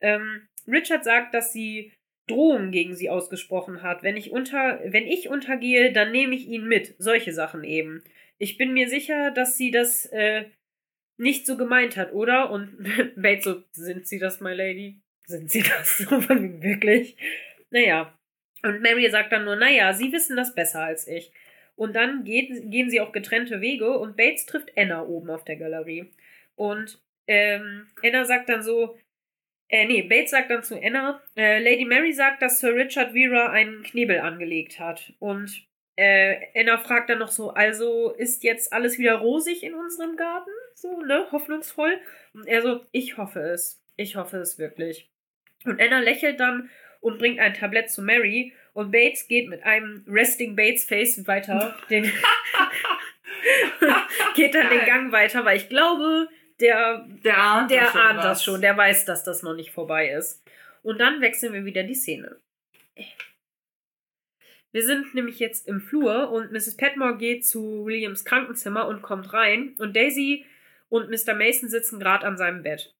Ähm, 0.00 0.46
Richard 0.68 1.04
sagt, 1.04 1.32
dass 1.32 1.52
sie 1.52 1.92
Drohungen 2.28 2.70
gegen 2.70 2.94
sie 2.94 3.08
ausgesprochen 3.08 3.82
hat. 3.82 4.02
Wenn 4.02 4.16
ich 4.16 4.30
unter, 4.30 4.80
wenn 4.84 5.06
ich 5.06 5.28
untergehe, 5.28 5.92
dann 5.92 6.12
nehme 6.12 6.34
ich 6.34 6.48
ihn 6.48 6.66
mit. 6.66 6.94
Solche 6.98 7.32
Sachen 7.32 7.64
eben. 7.64 8.02
Ich 8.38 8.58
bin 8.58 8.74
mir 8.74 8.88
sicher, 8.88 9.30
dass 9.30 9.56
sie 9.56 9.70
das 9.70 10.06
äh, 10.06 10.44
nicht 11.18 11.46
so 11.46 11.56
gemeint 11.56 11.96
hat, 11.96 12.12
oder? 12.12 12.50
Und 12.50 12.76
Bates 13.16 13.44
so, 13.44 13.62
sind 13.72 14.06
sie 14.06 14.18
das, 14.18 14.40
my 14.40 14.52
lady? 14.52 15.00
Sind 15.26 15.50
sie 15.50 15.62
das? 15.62 15.98
So 16.08 16.20
von 16.20 16.42
wegen 16.42 16.62
wirklich? 16.62 17.16
Naja. 17.70 18.12
Und 18.62 18.80
Mary 18.80 19.08
sagt 19.10 19.32
dann 19.32 19.44
nur, 19.44 19.56
naja, 19.56 19.92
sie 19.92 20.12
wissen 20.12 20.36
das 20.36 20.54
besser 20.54 20.80
als 20.80 21.06
ich. 21.06 21.32
Und 21.76 21.94
dann 21.94 22.24
geht, 22.24 22.70
gehen 22.70 22.90
sie 22.90 23.00
auch 23.00 23.12
getrennte 23.12 23.60
Wege 23.60 23.98
und 23.98 24.16
Bates 24.16 24.46
trifft 24.46 24.72
Anna 24.76 25.02
oben 25.02 25.30
auf 25.30 25.44
der 25.44 25.56
Galerie. 25.56 26.10
Und 26.54 27.00
ähm, 27.26 27.86
Anna 28.02 28.24
sagt 28.24 28.48
dann 28.48 28.62
so, 28.62 28.98
äh, 29.68 29.84
nee, 29.84 30.02
Bates 30.02 30.30
sagt 30.30 30.50
dann 30.50 30.62
zu 30.62 30.80
Anna, 30.80 31.20
äh, 31.36 31.62
Lady 31.62 31.84
Mary 31.84 32.12
sagt, 32.12 32.40
dass 32.40 32.60
Sir 32.60 32.74
Richard 32.74 33.12
Vera 33.12 33.50
einen 33.50 33.82
Knebel 33.82 34.20
angelegt 34.20 34.80
hat. 34.80 35.12
Und 35.18 35.66
äh, 35.96 36.36
Anna 36.54 36.78
fragt 36.78 37.10
dann 37.10 37.18
noch 37.18 37.30
so, 37.30 37.50
also 37.50 38.10
ist 38.12 38.44
jetzt 38.44 38.72
alles 38.72 38.98
wieder 38.98 39.16
rosig 39.16 39.62
in 39.62 39.74
unserem 39.74 40.16
Garten? 40.16 40.50
So, 40.74 41.00
ne, 41.00 41.26
hoffnungsvoll. 41.32 41.98
Und 42.34 42.46
er 42.46 42.62
so, 42.62 42.84
ich 42.92 43.16
hoffe 43.16 43.40
es. 43.40 43.82
Ich 43.96 44.16
hoffe 44.16 44.36
es 44.36 44.58
wirklich. 44.58 45.10
Und 45.64 45.80
Anna 45.80 46.00
lächelt 46.00 46.38
dann 46.38 46.70
und 47.00 47.18
bringt 47.18 47.40
ein 47.40 47.54
Tablett 47.54 47.90
zu 47.90 48.02
Mary 48.02 48.52
und 48.74 48.90
Bates 48.92 49.26
geht 49.26 49.48
mit 49.48 49.62
einem 49.64 50.04
Resting 50.06 50.54
Bates 50.54 50.84
Face 50.84 51.26
weiter, 51.26 51.74
den 51.90 52.04
geht 54.34 54.54
dann 54.54 54.68
den. 54.68 54.84
Gang 54.84 55.12
weiter, 55.12 55.44
weil 55.46 55.56
ich 55.56 55.68
glaube, 55.70 56.28
der 56.60 57.06
Der 57.24 57.38
ahnt, 57.38 57.70
der 57.70 57.84
doch 57.84 57.92
schon 57.92 58.00
ahnt 58.00 58.24
das 58.24 58.44
schon, 58.44 58.60
der 58.60 58.76
weiß, 58.76 59.06
dass 59.06 59.24
das 59.24 59.42
noch 59.42 59.54
nicht 59.54 59.70
vorbei 59.70 60.10
ist. 60.10 60.42
Und 60.82 60.98
dann 60.98 61.20
wechseln 61.22 61.54
wir 61.54 61.64
wieder 61.64 61.84
die 61.84 61.94
Szene. 61.94 62.36
Wir 64.76 64.84
sind 64.84 65.14
nämlich 65.14 65.38
jetzt 65.38 65.66
im 65.68 65.80
Flur 65.80 66.30
und 66.30 66.52
Mrs. 66.52 66.76
Petmore 66.76 67.16
geht 67.16 67.46
zu 67.46 67.86
Williams 67.86 68.26
Krankenzimmer 68.26 68.86
und 68.86 69.00
kommt 69.00 69.32
rein 69.32 69.74
und 69.78 69.96
Daisy 69.96 70.44
und 70.90 71.08
Mr. 71.08 71.32
Mason 71.32 71.70
sitzen 71.70 71.98
gerade 71.98 72.26
an 72.26 72.36
seinem 72.36 72.62
Bett. 72.62 72.94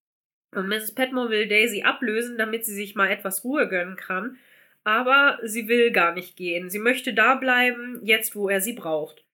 Und 0.53 0.69
Mrs. 0.69 0.95
Petmore 0.95 1.29
will 1.29 1.47
Daisy 1.47 1.83
ablösen, 1.83 2.39
damit 2.39 2.65
sie 2.65 2.73
sich 2.73 2.95
mal 2.95 3.11
etwas 3.11 3.45
Ruhe 3.45 3.69
gönnen 3.69 3.97
kann. 3.97 4.39
Aber 4.85 5.39
sie 5.43 5.69
will 5.69 5.91
gar 5.91 6.15
nicht 6.15 6.35
gehen. 6.39 6.71
Sie 6.71 6.79
möchte 6.79 7.13
da 7.13 7.35
bleiben, 7.35 8.01
jetzt 8.03 8.35
wo 8.35 8.49
er 8.49 8.63
sie 8.63 8.73
braucht. 8.73 9.27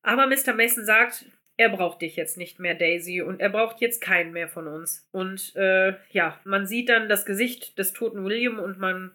Aber 0.00 0.26
Mr. 0.26 0.54
Mason 0.54 0.86
sagt, 0.86 1.26
er 1.58 1.68
braucht 1.68 2.00
dich 2.00 2.16
jetzt 2.16 2.38
nicht 2.38 2.60
mehr, 2.60 2.74
Daisy, 2.74 3.20
und 3.20 3.40
er 3.40 3.50
braucht 3.50 3.82
jetzt 3.82 4.00
keinen 4.00 4.32
mehr 4.32 4.48
von 4.48 4.68
uns. 4.68 5.06
Und 5.12 5.54
äh, 5.54 5.92
ja, 6.12 6.40
man 6.44 6.66
sieht 6.66 6.88
dann 6.88 7.10
das 7.10 7.26
Gesicht 7.26 7.78
des 7.78 7.92
toten 7.92 8.24
William 8.24 8.58
und 8.58 8.78
man 8.78 9.12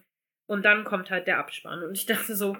und 0.50 0.64
dann 0.64 0.82
kommt 0.84 1.10
halt 1.10 1.28
der 1.28 1.38
Abspann. 1.38 1.82
Und 1.84 1.94
ich 1.96 2.06
dachte 2.06 2.34
so, 2.34 2.56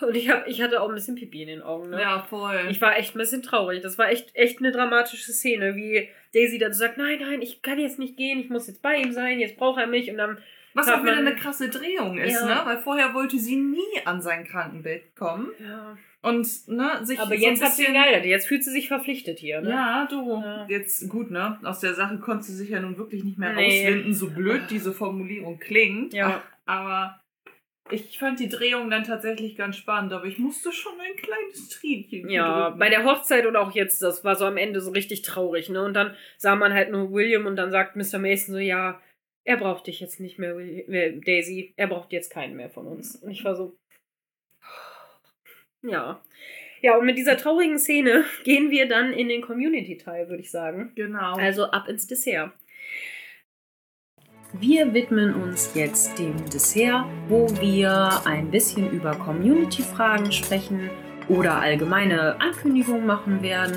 und 0.00 0.14
ich 0.14 0.28
hab, 0.28 0.46
ich 0.46 0.60
hatte 0.60 0.82
auch 0.82 0.88
ein 0.90 0.94
bisschen 0.94 1.14
Pipi 1.14 1.40
in 1.42 1.48
den 1.48 1.62
Augen. 1.62 1.88
Ne? 1.88 2.00
Ja, 2.00 2.22
voll. 2.28 2.66
Ich 2.68 2.80
war 2.82 2.98
echt 2.98 3.14
ein 3.14 3.18
bisschen 3.18 3.42
traurig. 3.42 3.80
Das 3.82 3.96
war 3.96 4.10
echt, 4.10 4.34
echt 4.34 4.58
eine 4.58 4.70
dramatische 4.70 5.32
Szene, 5.32 5.76
wie 5.76 6.08
Daisy 6.34 6.58
dann 6.58 6.72
so 6.74 6.80
sagt, 6.80 6.98
nein, 6.98 7.18
nein, 7.20 7.40
ich 7.40 7.62
kann 7.62 7.78
jetzt 7.78 7.98
nicht 7.98 8.16
gehen, 8.18 8.38
ich 8.38 8.50
muss 8.50 8.66
jetzt 8.66 8.82
bei 8.82 8.96
ihm 8.96 9.12
sein, 9.12 9.40
jetzt 9.40 9.56
braucht 9.56 9.80
er 9.80 9.86
mich 9.86 10.10
und 10.10 10.18
dann 10.18 10.36
Was 10.74 10.88
auch 10.88 11.02
wieder 11.02 11.16
eine 11.16 11.34
krasse 11.36 11.70
Drehung 11.70 12.18
ist, 12.18 12.34
Ja. 12.34 12.46
ne? 12.46 12.60
Weil 12.64 12.78
vorher 12.82 13.14
wollte 13.14 13.38
sie 13.38 13.56
nie 13.56 14.00
an 14.04 14.20
sein 14.20 14.44
Krankenbett 14.44 15.14
kommen 15.16 15.48
ja. 15.60 15.96
und 16.20 16.46
ne, 16.68 16.98
sich 17.02 17.18
Aber 17.20 17.36
so 17.36 17.42
jetzt 17.42 17.62
hat 17.62 17.72
sie 17.72 17.84
geheiratet, 17.86 18.26
jetzt 18.26 18.46
fühlt 18.48 18.64
sie 18.64 18.72
sich 18.72 18.88
verpflichtet 18.88 19.38
hier, 19.38 19.60
ne? 19.62 19.70
Ja, 19.70 20.06
du. 20.10 20.42
Ja. 20.42 20.66
Jetzt 20.68 21.08
gut, 21.08 21.30
ne? 21.30 21.58
Aus 21.62 21.80
der 21.80 21.94
Sache 21.94 22.18
konnte 22.18 22.44
sie 22.44 22.56
sich 22.56 22.70
ja 22.70 22.80
nun 22.80 22.98
wirklich 22.98 23.22
nicht 23.24 23.38
mehr 23.38 23.52
Nee. 23.54 23.86
rauswinden, 23.86 24.12
so 24.12 24.28
blöd 24.30 24.62
diese 24.68 24.92
Formulierung 24.92 25.58
klingt. 25.60 26.12
Ja. 26.12 26.42
Aber 26.66 27.20
ich 27.90 28.18
fand 28.18 28.40
die 28.40 28.48
Drehung 28.48 28.88
dann 28.90 29.04
tatsächlich 29.04 29.56
ganz 29.56 29.76
spannend, 29.76 30.12
aber 30.12 30.24
ich 30.24 30.38
musste 30.38 30.72
schon 30.72 30.98
ein 31.00 31.16
kleines 31.16 31.68
Tränchen 31.68 32.30
Ja, 32.30 32.66
drücken. 32.66 32.78
bei 32.78 32.88
der 32.88 33.04
Hochzeit 33.04 33.44
und 33.46 33.56
auch 33.56 33.72
jetzt, 33.72 34.00
das 34.02 34.24
war 34.24 34.36
so 34.36 34.46
am 34.46 34.56
Ende 34.56 34.80
so 34.80 34.90
richtig 34.90 35.22
traurig, 35.22 35.68
ne? 35.68 35.82
Und 35.84 35.94
dann 35.94 36.16
sah 36.38 36.56
man 36.56 36.72
halt 36.72 36.90
nur 36.90 37.12
William 37.12 37.46
und 37.46 37.56
dann 37.56 37.70
sagt 37.70 37.96
Mr. 37.96 38.18
Mason 38.18 38.54
so, 38.54 38.58
ja, 38.58 39.00
er 39.44 39.58
braucht 39.58 39.86
dich 39.86 40.00
jetzt 40.00 40.20
nicht 40.20 40.38
mehr, 40.38 40.56
äh, 40.56 41.20
Daisy. 41.20 41.74
Er 41.76 41.86
braucht 41.88 42.12
jetzt 42.12 42.30
keinen 42.30 42.56
mehr 42.56 42.70
von 42.70 42.86
uns. 42.86 43.16
Und 43.16 43.30
ich 43.30 43.44
war 43.44 43.54
so, 43.54 43.76
ja. 45.82 46.22
Ja, 46.80 46.96
und 46.96 47.06
mit 47.06 47.18
dieser 47.18 47.36
traurigen 47.36 47.78
Szene 47.78 48.24
gehen 48.44 48.70
wir 48.70 48.88
dann 48.88 49.12
in 49.12 49.28
den 49.28 49.42
Community-Teil, 49.42 50.28
würde 50.28 50.42
ich 50.42 50.50
sagen. 50.50 50.92
Genau. 50.94 51.36
Also 51.36 51.64
ab 51.70 51.88
ins 51.88 52.06
Dessert. 52.06 52.52
Wir 54.60 54.94
widmen 54.94 55.34
uns 55.34 55.74
jetzt 55.74 56.16
dem 56.16 56.36
Dessert, 56.48 57.06
wo 57.26 57.48
wir 57.60 58.22
ein 58.24 58.52
bisschen 58.52 58.88
über 58.92 59.16
Community-Fragen 59.16 60.30
sprechen 60.30 60.90
oder 61.28 61.60
allgemeine 61.60 62.40
Ankündigungen 62.40 63.04
machen 63.04 63.42
werden 63.42 63.76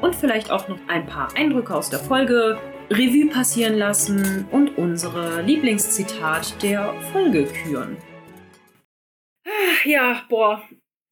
und 0.00 0.16
vielleicht 0.16 0.50
auch 0.50 0.66
noch 0.66 0.80
ein 0.88 1.06
paar 1.06 1.28
Eindrücke 1.36 1.72
aus 1.72 1.90
der 1.90 2.00
Folge 2.00 2.58
Revue 2.90 3.30
passieren 3.30 3.78
lassen 3.78 4.48
und 4.50 4.76
unsere 4.76 5.42
Lieblingszitat 5.42 6.60
der 6.60 6.92
Folge 7.12 7.44
küren. 7.44 7.96
Ja, 9.84 10.24
boah, 10.28 10.60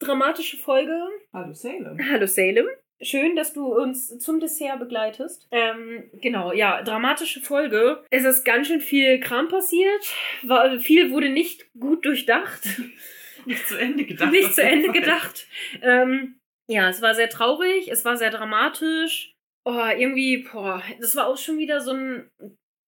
dramatische 0.01 0.57
Folge. 0.57 0.93
Hallo 1.33 1.53
Salem. 1.53 2.01
Hallo 2.11 2.27
Salem. 2.27 2.67
Schön, 3.05 3.37
dass 3.37 3.53
du 3.53 3.67
uns 3.67 4.19
zum 4.19 4.41
Dessert 4.41 4.79
begleitest. 4.79 5.47
Ähm, 5.51 6.11
genau, 6.15 6.53
ja, 6.53 6.83
dramatische 6.83 7.41
Folge. 7.43 8.03
Es 8.11 8.25
ist 8.25 8.45
ganz 8.45 8.67
schön 8.69 8.81
viel 8.81 9.21
Kram 9.21 9.49
passiert. 9.49 10.05
War, 10.43 10.79
viel 10.79 11.11
wurde 11.11 11.29
nicht 11.29 11.67
gut 11.79 12.05
durchdacht. 12.05 12.61
Nicht 13.47 13.69
zu 13.69 13.79
Ende 13.79 14.07
gedacht. 14.07 14.33
nicht 14.33 14.55
zu 14.55 14.63
Ende 14.63 14.91
gedacht. 14.91 15.47
Ähm, 15.83 16.37
ja, 16.67 16.89
es 16.89 17.03
war 17.03 17.15
sehr 17.15 17.29
traurig, 17.29 17.89
es 17.89 18.03
war 18.03 18.17
sehr 18.17 18.31
dramatisch. 18.31 19.35
Oh, 19.67 19.85
irgendwie, 19.95 20.49
boah, 20.51 20.83
das 20.99 21.15
war 21.15 21.27
auch 21.27 21.37
schon 21.37 21.59
wieder 21.59 21.83
so 21.83 21.93
ein. 21.93 22.31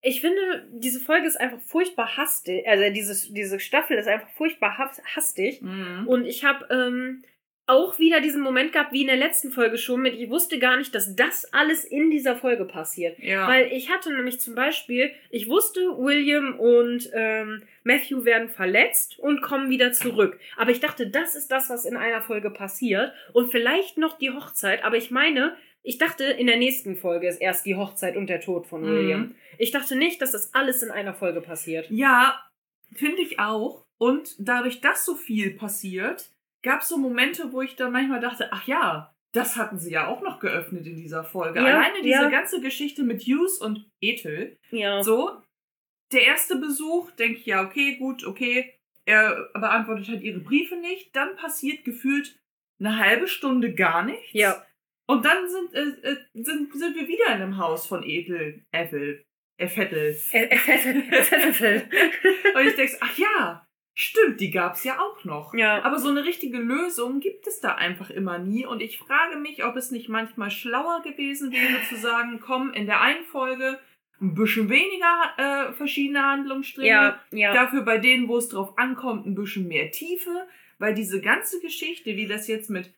Ich 0.00 0.22
finde, 0.22 0.66
diese 0.70 0.98
Folge 0.98 1.26
ist 1.26 1.38
einfach 1.38 1.60
furchtbar 1.60 2.16
hastig. 2.16 2.66
Also 2.66 2.90
diese, 2.90 3.34
diese 3.34 3.60
Staffel 3.60 3.98
ist 3.98 4.08
einfach 4.08 4.30
furchtbar 4.30 4.78
hastig. 5.14 5.60
Mhm. 5.60 6.06
Und 6.06 6.24
ich 6.24 6.42
habe 6.42 6.66
ähm, 6.70 7.22
auch 7.68 7.98
wieder 7.98 8.20
diesen 8.20 8.42
Moment 8.42 8.72
gehabt, 8.72 8.92
wie 8.92 9.00
in 9.00 9.08
der 9.08 9.16
letzten 9.16 9.50
Folge 9.50 9.76
schon, 9.76 10.00
mit 10.00 10.14
ich 10.14 10.30
wusste 10.30 10.58
gar 10.58 10.76
nicht, 10.76 10.94
dass 10.94 11.16
das 11.16 11.52
alles 11.52 11.84
in 11.84 12.10
dieser 12.10 12.36
Folge 12.36 12.64
passiert. 12.64 13.18
Ja. 13.18 13.48
Weil 13.48 13.72
ich 13.72 13.90
hatte 13.90 14.12
nämlich 14.14 14.40
zum 14.40 14.54
Beispiel, 14.54 15.10
ich 15.30 15.48
wusste, 15.48 15.80
William 15.98 16.58
und 16.60 17.10
ähm, 17.12 17.62
Matthew 17.82 18.24
werden 18.24 18.48
verletzt 18.48 19.18
und 19.18 19.42
kommen 19.42 19.68
wieder 19.68 19.92
zurück. 19.92 20.38
Aber 20.56 20.70
ich 20.70 20.78
dachte, 20.80 21.08
das 21.10 21.34
ist 21.34 21.50
das, 21.50 21.68
was 21.68 21.84
in 21.84 21.96
einer 21.96 22.22
Folge 22.22 22.50
passiert. 22.50 23.12
Und 23.32 23.50
vielleicht 23.50 23.98
noch 23.98 24.16
die 24.16 24.30
Hochzeit. 24.30 24.84
Aber 24.84 24.96
ich 24.96 25.10
meine, 25.10 25.56
ich 25.82 25.98
dachte, 25.98 26.24
in 26.24 26.46
der 26.46 26.56
nächsten 26.58 26.96
Folge 26.96 27.26
ist 27.28 27.40
erst 27.40 27.66
die 27.66 27.74
Hochzeit 27.76 28.16
und 28.16 28.28
der 28.28 28.40
Tod 28.40 28.66
von 28.66 28.82
Mhm. 28.82 28.86
William. 28.86 29.34
Ich 29.58 29.72
dachte 29.72 29.96
nicht, 29.96 30.22
dass 30.22 30.32
das 30.32 30.54
alles 30.54 30.82
in 30.82 30.90
einer 30.92 31.14
Folge 31.14 31.40
passiert. 31.40 31.86
Ja, 31.90 32.40
finde 32.94 33.22
ich 33.22 33.40
auch. 33.40 33.86
Und 33.98 34.36
dadurch, 34.38 34.80
dass 34.80 35.04
so 35.04 35.14
viel 35.14 35.50
passiert, 35.56 36.30
gab 36.66 36.80
es 36.80 36.88
so 36.88 36.98
Momente, 36.98 37.52
wo 37.52 37.62
ich 37.62 37.76
dann 37.76 37.92
manchmal 37.92 38.18
dachte, 38.18 38.52
ach 38.52 38.66
ja, 38.66 39.14
das 39.32 39.56
hatten 39.56 39.78
sie 39.78 39.92
ja 39.92 40.08
auch 40.08 40.20
noch 40.20 40.40
geöffnet 40.40 40.84
in 40.84 40.96
dieser 40.96 41.22
Folge. 41.22 41.60
Ja, 41.60 41.66
Alleine 41.66 42.02
diese 42.02 42.22
ja. 42.22 42.28
ganze 42.28 42.60
Geschichte 42.60 43.04
mit 43.04 43.22
Hughes 43.22 43.58
und 43.58 43.88
Ethel. 44.00 44.58
Ja. 44.70 45.02
So, 45.02 45.40
der 46.12 46.24
erste 46.24 46.56
Besuch, 46.56 47.12
denke 47.12 47.38
ich, 47.38 47.46
ja, 47.46 47.64
okay, 47.64 47.96
gut, 47.96 48.24
okay. 48.24 48.74
Er 49.04 49.48
beantwortet 49.52 50.08
halt 50.08 50.22
ihre 50.22 50.40
Briefe 50.40 50.76
nicht. 50.76 51.14
Dann 51.14 51.36
passiert 51.36 51.84
gefühlt 51.84 52.36
eine 52.80 52.98
halbe 52.98 53.28
Stunde 53.28 53.72
gar 53.72 54.04
nichts. 54.04 54.32
Ja. 54.32 54.66
Und 55.06 55.24
dann 55.24 55.48
sind, 55.48 55.72
äh, 55.72 56.10
äh, 56.10 56.16
sind, 56.34 56.72
sind 56.72 56.96
wir 56.96 57.06
wieder 57.06 57.26
in 57.26 57.42
einem 57.42 57.58
Haus 57.58 57.86
von 57.86 58.02
Ethel, 58.02 58.64
Ethel, 58.72 59.24
Effettel. 59.56 60.16
Und 62.56 62.66
ich 62.66 62.74
denke, 62.74 62.96
ach 63.00 63.16
ja, 63.16 63.65
stimmt, 63.96 64.40
die 64.40 64.50
gab's 64.50 64.84
ja 64.84 65.00
auch 65.00 65.24
noch. 65.24 65.54
ja. 65.54 65.82
Aber 65.82 65.98
so 65.98 66.08
eine 66.08 66.24
richtige 66.24 66.58
Lösung 66.58 67.18
gibt 67.18 67.46
es 67.46 67.60
da 67.60 67.74
einfach 67.74 68.10
immer 68.10 68.38
nie. 68.38 68.64
Und 68.64 68.80
ich 68.80 68.98
frage 68.98 69.36
mich, 69.36 69.64
ob 69.64 69.74
es 69.74 69.90
nicht 69.90 70.08
manchmal 70.08 70.50
schlauer 70.50 71.02
gewesen 71.02 71.50
wäre, 71.50 71.82
zu 71.88 71.96
sagen, 71.96 72.38
komm, 72.40 72.72
in 72.72 72.86
der 72.86 73.00
einen 73.00 73.24
Folge 73.24 73.80
ein 74.20 74.34
bisschen 74.34 74.68
weniger 74.68 75.32
äh, 75.36 75.72
verschiedene 75.72 76.22
Handlungsstränge. 76.22 76.88
Ja, 76.88 77.20
ja. 77.30 77.52
Dafür 77.52 77.82
bei 77.82 77.98
denen, 77.98 78.28
wo 78.28 78.36
es 78.36 78.48
drauf 78.48 78.78
ankommt, 78.78 79.26
ein 79.26 79.34
bisschen 79.34 79.66
mehr 79.66 79.90
Tiefe. 79.90 80.46
Weil 80.78 80.94
diese 80.94 81.22
ganze 81.22 81.60
Geschichte, 81.60 82.16
wie 82.16 82.26
das 82.26 82.48
jetzt 82.48 82.68
mit 82.68 82.92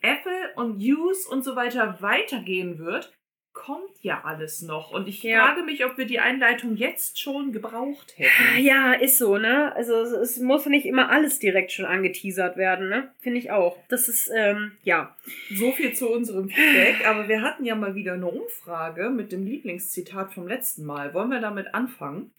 Apple 0.00 0.54
und 0.56 0.80
Hughes 0.80 1.26
und 1.26 1.42
so 1.42 1.56
weiter 1.56 1.98
weitergehen 2.00 2.78
wird, 2.78 3.17
kommt 3.58 4.02
ja 4.02 4.22
alles 4.24 4.62
noch. 4.62 4.92
Und 4.92 5.08
ich 5.08 5.22
Ja. 5.24 5.44
frage 5.44 5.62
mich, 5.64 5.84
ob 5.84 5.98
wir 5.98 6.06
die 6.06 6.20
Einleitung 6.20 6.76
jetzt 6.76 7.20
schon 7.20 7.52
gebraucht 7.52 8.14
hätten. 8.16 8.62
Ja, 8.64 8.92
ist 8.92 9.18
so, 9.18 9.36
ne? 9.36 9.74
Also 9.74 9.94
es, 9.94 10.38
muss 10.38 10.64
nicht 10.66 10.86
immer 10.86 11.10
alles 11.10 11.40
direkt 11.40 11.72
schon 11.72 11.84
angeteasert 11.84 12.56
werden, 12.56 12.88
ne? 12.88 13.12
Finde 13.18 13.38
ich 13.40 13.50
auch. 13.50 13.76
Das 13.88 14.08
ist, 14.08 14.30
ähm, 14.34 14.78
ja. 14.84 15.16
So 15.50 15.72
viel 15.72 15.92
zu 15.92 16.08
unserem 16.08 16.48
Feedback, 16.48 17.04
aber 17.06 17.28
wir 17.28 17.42
hatten 17.42 17.64
ja 17.64 17.74
mal 17.74 17.96
wieder 17.96 18.12
eine 18.14 18.26
Umfrage 18.26 19.10
mit 19.10 19.32
dem 19.32 19.44
Lieblingszitat 19.44 20.32
vom 20.32 20.46
letzten 20.46 20.84
Mal. 20.84 21.12
Wollen 21.12 21.30
wir 21.30 21.40
damit 21.40 21.74
anfangen? 21.74 22.30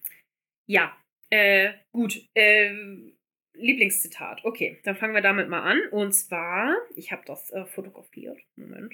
Ja. 0.68 0.96
Äh, 1.30 1.74
gut. 1.92 2.22
Äh, 2.34 2.74
Lieblingszitat. 3.60 4.42
Okay, 4.44 4.78
dann 4.84 4.96
fangen 4.96 5.14
wir 5.14 5.22
damit 5.22 5.50
mal 5.50 5.62
an. 5.62 5.80
Und 5.92 6.14
zwar, 6.14 6.76
ich 6.96 7.12
habe 7.12 7.22
das 7.26 7.52
äh, 7.52 7.66
fotografiert. 7.66 8.38
Moment. 8.56 8.94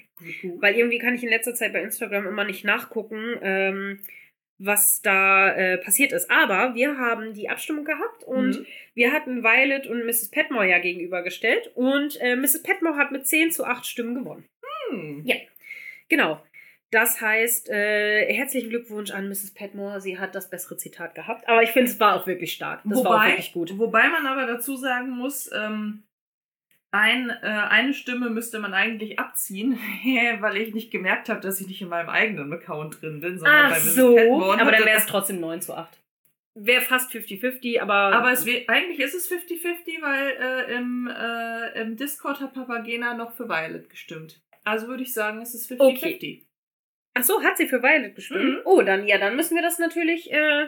Weil 0.60 0.74
irgendwie 0.76 0.98
kann 0.98 1.14
ich 1.14 1.22
in 1.22 1.28
letzter 1.30 1.54
Zeit 1.54 1.72
bei 1.72 1.82
Instagram 1.82 2.26
immer 2.26 2.44
nicht 2.44 2.64
nachgucken, 2.64 3.36
ähm, 3.42 4.00
was 4.58 5.02
da 5.02 5.52
äh, 5.54 5.78
passiert 5.78 6.12
ist. 6.12 6.30
Aber 6.30 6.74
wir 6.74 6.96
haben 6.98 7.34
die 7.34 7.48
Abstimmung 7.48 7.84
gehabt 7.84 8.24
und 8.24 8.60
Mhm. 8.60 8.66
wir 8.94 9.12
hatten 9.12 9.42
Violet 9.42 9.86
und 9.86 10.04
Mrs. 10.06 10.30
Petmore 10.30 10.68
ja 10.68 10.78
gegenübergestellt. 10.78 11.70
Und 11.74 12.20
äh, 12.20 12.36
Mrs. 12.36 12.62
Petmore 12.62 12.96
hat 12.96 13.12
mit 13.12 13.26
10 13.26 13.50
zu 13.52 13.64
8 13.64 13.84
Stimmen 13.86 14.14
gewonnen. 14.14 14.44
Hm. 14.90 15.22
Ja. 15.24 15.36
Genau. 16.08 16.40
Das 16.90 17.20
heißt, 17.20 17.68
äh, 17.68 18.32
herzlichen 18.32 18.70
Glückwunsch 18.70 19.10
an 19.10 19.28
Mrs. 19.28 19.54
Petmore. 19.54 20.00
Sie 20.00 20.18
hat 20.18 20.34
das 20.34 20.50
bessere 20.50 20.76
Zitat 20.76 21.14
gehabt. 21.14 21.48
Aber 21.48 21.62
ich 21.62 21.70
finde, 21.70 21.90
es 21.90 21.98
war 21.98 22.14
auch 22.14 22.26
wirklich 22.26 22.52
stark. 22.52 22.82
Das 22.84 23.04
war 23.04 23.10
auch 23.10 23.14
wobei, 23.14 23.28
wirklich 23.30 23.52
gut. 23.52 23.78
wobei 23.78 24.08
man 24.08 24.26
aber 24.26 24.46
dazu 24.46 24.76
sagen 24.76 25.10
muss, 25.10 25.50
ähm, 25.52 26.04
ein, 26.92 27.28
äh, 27.28 27.34
eine 27.42 27.92
Stimme 27.92 28.30
müsste 28.30 28.60
man 28.60 28.72
eigentlich 28.72 29.18
abziehen, 29.18 29.78
weil 30.40 30.56
ich 30.56 30.74
nicht 30.74 30.90
gemerkt 30.90 31.28
habe, 31.28 31.40
dass 31.40 31.60
ich 31.60 31.66
nicht 31.66 31.82
in 31.82 31.88
meinem 31.88 32.08
eigenen 32.08 32.52
Account 32.52 33.02
drin 33.02 33.20
bin, 33.20 33.38
sondern 33.38 33.66
Ach 33.66 33.70
bei 33.70 33.78
Mrs. 33.80 33.94
so. 33.94 34.14
Petmore. 34.14 34.60
Aber 34.60 34.70
dann 34.70 34.84
wäre 34.84 34.98
es 34.98 35.06
trotzdem 35.06 35.40
9 35.40 35.60
zu 35.60 35.74
8. 35.74 35.98
Wäre 36.58 36.80
fast 36.80 37.12
50-50, 37.12 37.80
aber. 37.80 38.16
Aber 38.16 38.32
es 38.32 38.46
wär, 38.46 38.62
eigentlich 38.68 39.00
ist 39.00 39.14
es 39.14 39.30
50-50, 39.30 40.00
weil 40.00 40.30
äh, 40.40 40.74
im, 40.74 41.06
äh, 41.06 41.82
im 41.82 41.96
Discord 41.96 42.40
hat 42.40 42.54
Papagena 42.54 43.12
noch 43.12 43.32
für 43.32 43.46
Violet 43.46 43.90
gestimmt. 43.90 44.40
Also 44.64 44.88
würde 44.88 45.02
ich 45.02 45.12
sagen, 45.12 45.42
es 45.42 45.54
ist 45.54 45.70
50-50. 45.70 46.45
Ach 47.18 47.22
so, 47.22 47.42
hat 47.42 47.56
sie 47.56 47.66
für 47.66 47.82
Violet 47.82 48.14
gestimmt? 48.14 48.44
Mhm. 48.44 48.60
Oh, 48.64 48.82
dann, 48.82 49.06
ja, 49.06 49.18
dann 49.18 49.36
müssen 49.36 49.54
wir 49.54 49.62
das 49.62 49.78
natürlich. 49.78 50.30
Äh, 50.32 50.66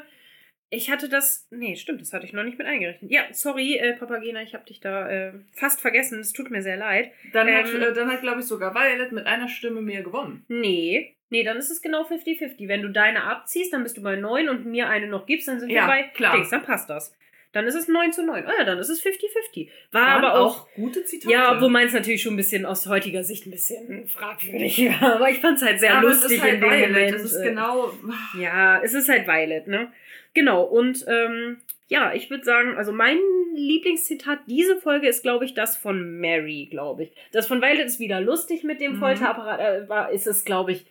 ich 0.70 0.90
hatte 0.90 1.08
das. 1.08 1.46
Nee, 1.50 1.76
stimmt, 1.76 2.00
das 2.00 2.12
hatte 2.12 2.26
ich 2.26 2.32
noch 2.32 2.42
nicht 2.44 2.58
mit 2.58 2.66
eingerechnet. 2.66 3.10
Ja, 3.10 3.22
sorry, 3.32 3.76
äh, 3.76 3.94
Papagena, 3.94 4.42
ich 4.42 4.54
habe 4.54 4.64
dich 4.64 4.80
da 4.80 5.08
äh, 5.08 5.32
fast 5.54 5.80
vergessen. 5.80 6.20
Es 6.20 6.32
tut 6.32 6.50
mir 6.50 6.62
sehr 6.62 6.76
leid. 6.76 7.10
Dann 7.32 7.52
hat, 7.52 7.68
Ähm. 7.72 7.82
äh, 7.82 7.92
dann 7.92 8.10
hat 8.10 8.20
glaube 8.22 8.40
ich, 8.40 8.46
sogar 8.46 8.74
Violet 8.74 9.12
mit 9.12 9.26
einer 9.26 9.48
Stimme 9.48 9.80
mehr 9.82 10.02
gewonnen. 10.02 10.44
Nee. 10.48 11.14
Nee, 11.30 11.42
dann 11.44 11.58
ist 11.58 11.70
es 11.70 11.82
genau 11.82 12.04
50-50. 12.04 12.68
Wenn 12.68 12.80
du 12.82 12.88
deine 12.88 13.24
abziehst, 13.24 13.72
dann 13.74 13.82
bist 13.82 13.98
du 13.98 14.02
bei 14.02 14.16
9 14.16 14.48
und 14.48 14.64
mir 14.64 14.88
eine 14.88 15.08
noch 15.08 15.26
gibst, 15.26 15.46
dann 15.48 15.60
sind 15.60 15.68
Ja, 15.70 15.82
wir 15.82 15.86
bei 15.86 16.02
klar. 16.14 16.34
Dings, 16.36 16.48
dann 16.50 16.62
passt 16.62 16.88
das. 16.88 17.14
Dann 17.52 17.66
ist 17.66 17.74
es 17.74 17.88
9 17.88 18.12
zu 18.12 18.24
9. 18.24 18.44
Oh 18.46 18.50
ja, 18.58 18.64
dann 18.64 18.78
ist 18.78 18.90
es 18.90 19.02
50-50. 19.02 19.68
War 19.90 20.02
Waren 20.02 20.24
aber 20.24 20.40
auch. 20.40 20.68
gute 20.74 21.04
Zitate. 21.04 21.32
Ja, 21.32 21.54
obwohl 21.54 21.70
meins 21.70 21.92
natürlich 21.94 22.22
schon 22.22 22.34
ein 22.34 22.36
bisschen 22.36 22.66
aus 22.66 22.86
heutiger 22.86 23.24
Sicht 23.24 23.46
ein 23.46 23.50
bisschen 23.50 24.06
fragwürdig 24.06 24.86
war. 25.00 25.14
Aber 25.16 25.30
ich 25.30 25.38
fand 25.38 25.56
es 25.56 25.64
halt 25.64 25.80
sehr 25.80 25.94
aber 25.96 26.08
lustig 26.08 26.24
es 26.26 26.32
ist 26.32 26.42
halt 26.42 26.54
in 26.54 26.60
dem 26.60 26.70
Violet. 26.70 26.88
Moment. 26.90 27.14
Das 27.14 27.22
ist 27.22 27.36
äh, 27.36 27.44
genau. 27.48 27.92
Ja, 28.38 28.82
es 28.82 28.92
ist 28.94 29.08
halt 29.08 29.26
Violet, 29.26 29.66
ne? 29.66 29.90
Genau, 30.34 30.62
und 30.62 31.04
ähm, 31.08 31.56
ja, 31.88 32.12
ich 32.12 32.28
würde 32.28 32.44
sagen, 32.44 32.76
also 32.76 32.92
mein 32.92 33.16
Lieblingszitat 33.54 34.40
diese 34.46 34.76
Folge 34.76 35.08
ist, 35.08 35.22
glaube 35.22 35.46
ich, 35.46 35.54
das 35.54 35.76
von 35.78 36.20
Mary, 36.20 36.68
glaube 36.70 37.04
ich. 37.04 37.12
Das 37.32 37.46
von 37.46 37.62
Violet 37.62 37.86
ist 37.86 37.98
wieder 37.98 38.20
lustig 38.20 38.62
mit 38.62 38.80
dem 38.80 38.96
Mhm. 38.96 38.98
Folterapparat, 38.98 40.10
äh, 40.10 40.14
ist 40.14 40.26
es, 40.26 40.44
glaube 40.44 40.72
ich, 40.72 40.84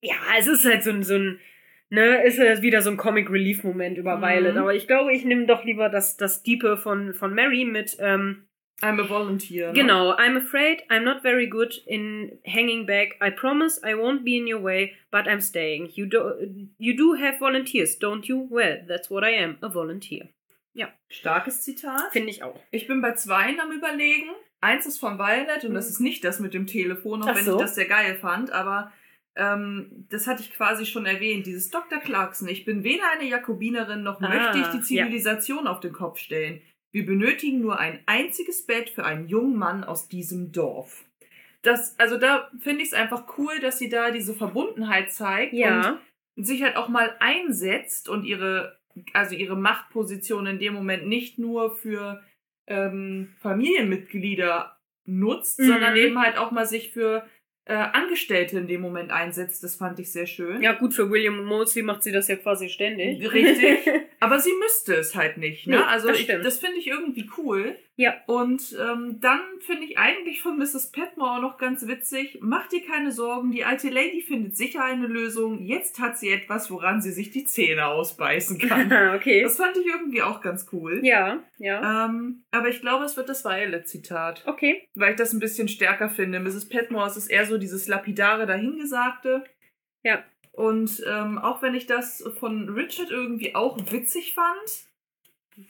ja, 0.00 0.14
es 0.38 0.46
ist 0.46 0.64
halt 0.64 0.84
so 0.84 0.90
ein, 0.90 1.02
so 1.02 1.14
ein, 1.16 1.40
ne, 1.94 2.22
ist 2.24 2.38
halt 2.38 2.62
wieder 2.62 2.82
so 2.82 2.90
ein 2.90 2.96
Comic 2.96 3.30
Relief 3.30 3.64
Moment 3.64 3.96
über 3.98 4.16
Mhm. 4.16 4.22
Violet. 4.22 4.56
Aber 4.56 4.74
ich 4.74 4.86
glaube, 4.86 5.12
ich 5.14 5.24
nehme 5.24 5.46
doch 5.46 5.64
lieber 5.64 5.88
das, 5.88 6.16
das 6.16 6.42
Diepe 6.42 6.76
von, 6.76 7.14
von 7.14 7.34
Mary 7.34 7.64
mit, 7.64 7.96
ähm, 8.00 8.46
I'm 8.82 9.00
a 9.00 9.08
volunteer. 9.08 9.68
Ne? 9.68 9.72
Genau, 9.80 10.12
I'm 10.16 10.36
afraid 10.36 10.82
I'm 10.90 11.04
not 11.04 11.22
very 11.22 11.46
good 11.46 11.80
in 11.86 12.38
hanging 12.44 12.86
back. 12.86 13.16
I 13.22 13.30
promise 13.30 13.80
I 13.84 13.94
won't 13.94 14.24
be 14.24 14.36
in 14.36 14.46
your 14.52 14.62
way, 14.62 14.94
but 15.12 15.26
I'm 15.26 15.40
staying. 15.40 15.90
You 15.94 16.06
do, 16.06 16.32
you 16.78 16.96
do 16.96 17.14
have 17.14 17.38
volunteers, 17.38 17.96
don't 17.98 18.26
you? 18.28 18.48
Well, 18.50 18.78
that's 18.88 19.08
what 19.10 19.22
I 19.24 19.30
am, 19.42 19.56
a 19.62 19.68
volunteer. 19.72 20.28
Starkes 21.08 21.62
Zitat. 21.62 22.10
Finde 22.12 22.30
ich 22.30 22.42
auch. 22.42 22.58
Ich 22.72 22.88
bin 22.88 23.00
bei 23.00 23.12
zweien 23.12 23.60
am 23.60 23.70
überlegen. 23.70 24.30
Eins 24.60 24.84
ist 24.86 24.98
von 24.98 25.18
Violet 25.18 25.64
und 25.64 25.74
das 25.74 25.88
ist 25.88 26.00
nicht 26.00 26.24
das 26.24 26.40
mit 26.40 26.52
dem 26.54 26.66
Telefon, 26.66 27.22
auch 27.22 27.28
Ach 27.28 27.36
wenn 27.36 27.44
so. 27.44 27.52
ich 27.54 27.60
das 27.62 27.76
sehr 27.76 27.84
geil 27.86 28.16
fand, 28.16 28.50
aber 28.50 28.90
ähm, 29.36 30.06
das 30.10 30.26
hatte 30.26 30.42
ich 30.42 30.52
quasi 30.52 30.86
schon 30.86 31.06
erwähnt, 31.06 31.46
dieses 31.46 31.70
Dr. 31.70 31.98
Clarkson, 31.98 32.48
ich 32.48 32.64
bin 32.64 32.84
weder 32.84 33.04
eine 33.12 33.28
Jakobinerin 33.28 34.02
noch 34.02 34.20
Ah, 34.20 34.28
möchte 34.28 34.58
ich 34.58 34.66
die 34.86 34.94
ja. 34.94 35.04
Zivilisation 35.04 35.66
auf 35.66 35.80
den 35.80 35.92
Kopf 35.92 36.18
stellen. 36.18 36.60
Wir 36.92 37.04
benötigen 37.04 37.60
nur 37.60 37.78
ein 37.80 38.00
einziges 38.06 38.64
Bett 38.66 38.90
für 38.90 39.04
einen 39.04 39.26
jungen 39.26 39.56
Mann 39.56 39.82
aus 39.82 40.08
diesem 40.08 40.52
Dorf. 40.52 41.04
Das, 41.62 41.98
also 41.98 42.18
da 42.18 42.50
finde 42.60 42.82
ich 42.82 42.88
es 42.88 42.94
einfach 42.94 43.24
cool, 43.38 43.58
dass 43.60 43.78
sie 43.78 43.88
da 43.88 44.10
diese 44.12 44.34
Verbundenheit 44.34 45.10
zeigt 45.12 45.54
Ja. 45.54 45.98
und 46.36 46.44
sich 46.44 46.62
halt 46.62 46.76
auch 46.76 46.88
mal 46.88 47.16
einsetzt 47.20 48.08
und 48.08 48.24
ihre, 48.24 48.78
also 49.12 49.34
ihre 49.34 49.56
Machtposition 49.56 50.46
in 50.46 50.58
dem 50.60 50.74
Moment 50.74 51.06
nicht 51.08 51.38
nur 51.38 51.74
für 51.74 52.22
ähm, 52.66 53.34
Familienmitglieder 53.40 54.76
nutzt, 55.06 55.58
Mhm. 55.60 55.64
sondern 55.66 55.96
eben 55.96 56.18
halt 56.18 56.38
auch 56.38 56.50
mal 56.50 56.66
sich 56.66 56.92
für 56.92 57.26
äh, 57.66 57.74
Angestellte 57.74 58.58
in 58.58 58.66
dem 58.66 58.80
Moment 58.80 59.10
einsetzt. 59.10 59.62
Das 59.64 59.76
fand 59.76 59.98
ich 59.98 60.12
sehr 60.12 60.26
schön. 60.26 60.62
Ja, 60.62 60.72
gut, 60.72 60.94
für 60.94 61.10
William 61.10 61.44
Mosley 61.44 61.82
macht 61.82 62.02
sie 62.02 62.12
das 62.12 62.28
ja 62.28 62.36
quasi 62.36 62.68
ständig. 62.68 63.32
Richtig. 63.32 63.78
Aber 64.24 64.40
sie 64.40 64.54
müsste 64.58 64.94
es 64.94 65.14
halt 65.14 65.36
nicht. 65.36 65.66
Ne? 65.66 65.76
Nee, 65.76 65.82
also 65.82 66.08
das 66.08 66.18
ich, 66.18 66.26
das 66.26 66.58
finde 66.58 66.78
ich 66.78 66.86
irgendwie 66.86 67.28
cool. 67.36 67.76
Ja. 67.96 68.14
Und 68.26 68.74
ähm, 68.80 69.18
dann 69.20 69.40
finde 69.60 69.84
ich 69.84 69.98
eigentlich 69.98 70.40
von 70.40 70.58
Mrs. 70.58 70.92
Petmore 70.92 71.32
auch 71.32 71.40
noch 71.42 71.58
ganz 71.58 71.86
witzig. 71.86 72.38
Mach 72.40 72.66
dir 72.68 72.82
keine 72.84 73.12
Sorgen, 73.12 73.52
die 73.52 73.64
alte 73.64 73.90
Lady 73.90 74.22
findet 74.22 74.56
sicher 74.56 74.82
eine 74.82 75.06
Lösung. 75.06 75.62
Jetzt 75.62 76.00
hat 76.00 76.18
sie 76.18 76.30
etwas, 76.30 76.70
woran 76.70 77.02
sie 77.02 77.12
sich 77.12 77.30
die 77.30 77.44
Zähne 77.44 77.86
ausbeißen 77.86 78.58
kann. 78.68 78.90
okay. 79.14 79.42
Das 79.42 79.58
fand 79.58 79.76
ich 79.76 79.86
irgendwie 79.86 80.22
auch 80.22 80.40
ganz 80.40 80.66
cool. 80.72 81.00
Ja, 81.04 81.44
ja. 81.58 82.06
Ähm, 82.06 82.44
aber 82.50 82.68
ich 82.70 82.80
glaube, 82.80 83.04
es 83.04 83.16
wird 83.18 83.28
das 83.28 83.44
Violet-Zitat. 83.44 84.44
Okay. 84.46 84.88
Weil 84.94 85.10
ich 85.10 85.18
das 85.18 85.34
ein 85.34 85.40
bisschen 85.40 85.68
stärker 85.68 86.08
finde. 86.08 86.40
Mrs. 86.40 86.68
Petmore 86.70 87.08
es 87.08 87.18
ist 87.18 87.30
eher 87.30 87.44
so 87.44 87.58
dieses 87.58 87.88
lapidare 87.88 88.46
Dahingesagte. 88.46 89.44
Ja. 90.02 90.24
Und 90.56 91.02
ähm, 91.06 91.38
auch 91.38 91.62
wenn 91.62 91.74
ich 91.74 91.86
das 91.86 92.22
von 92.38 92.68
Richard 92.68 93.10
irgendwie 93.10 93.54
auch 93.54 93.76
witzig 93.90 94.34
fand, 94.34 94.86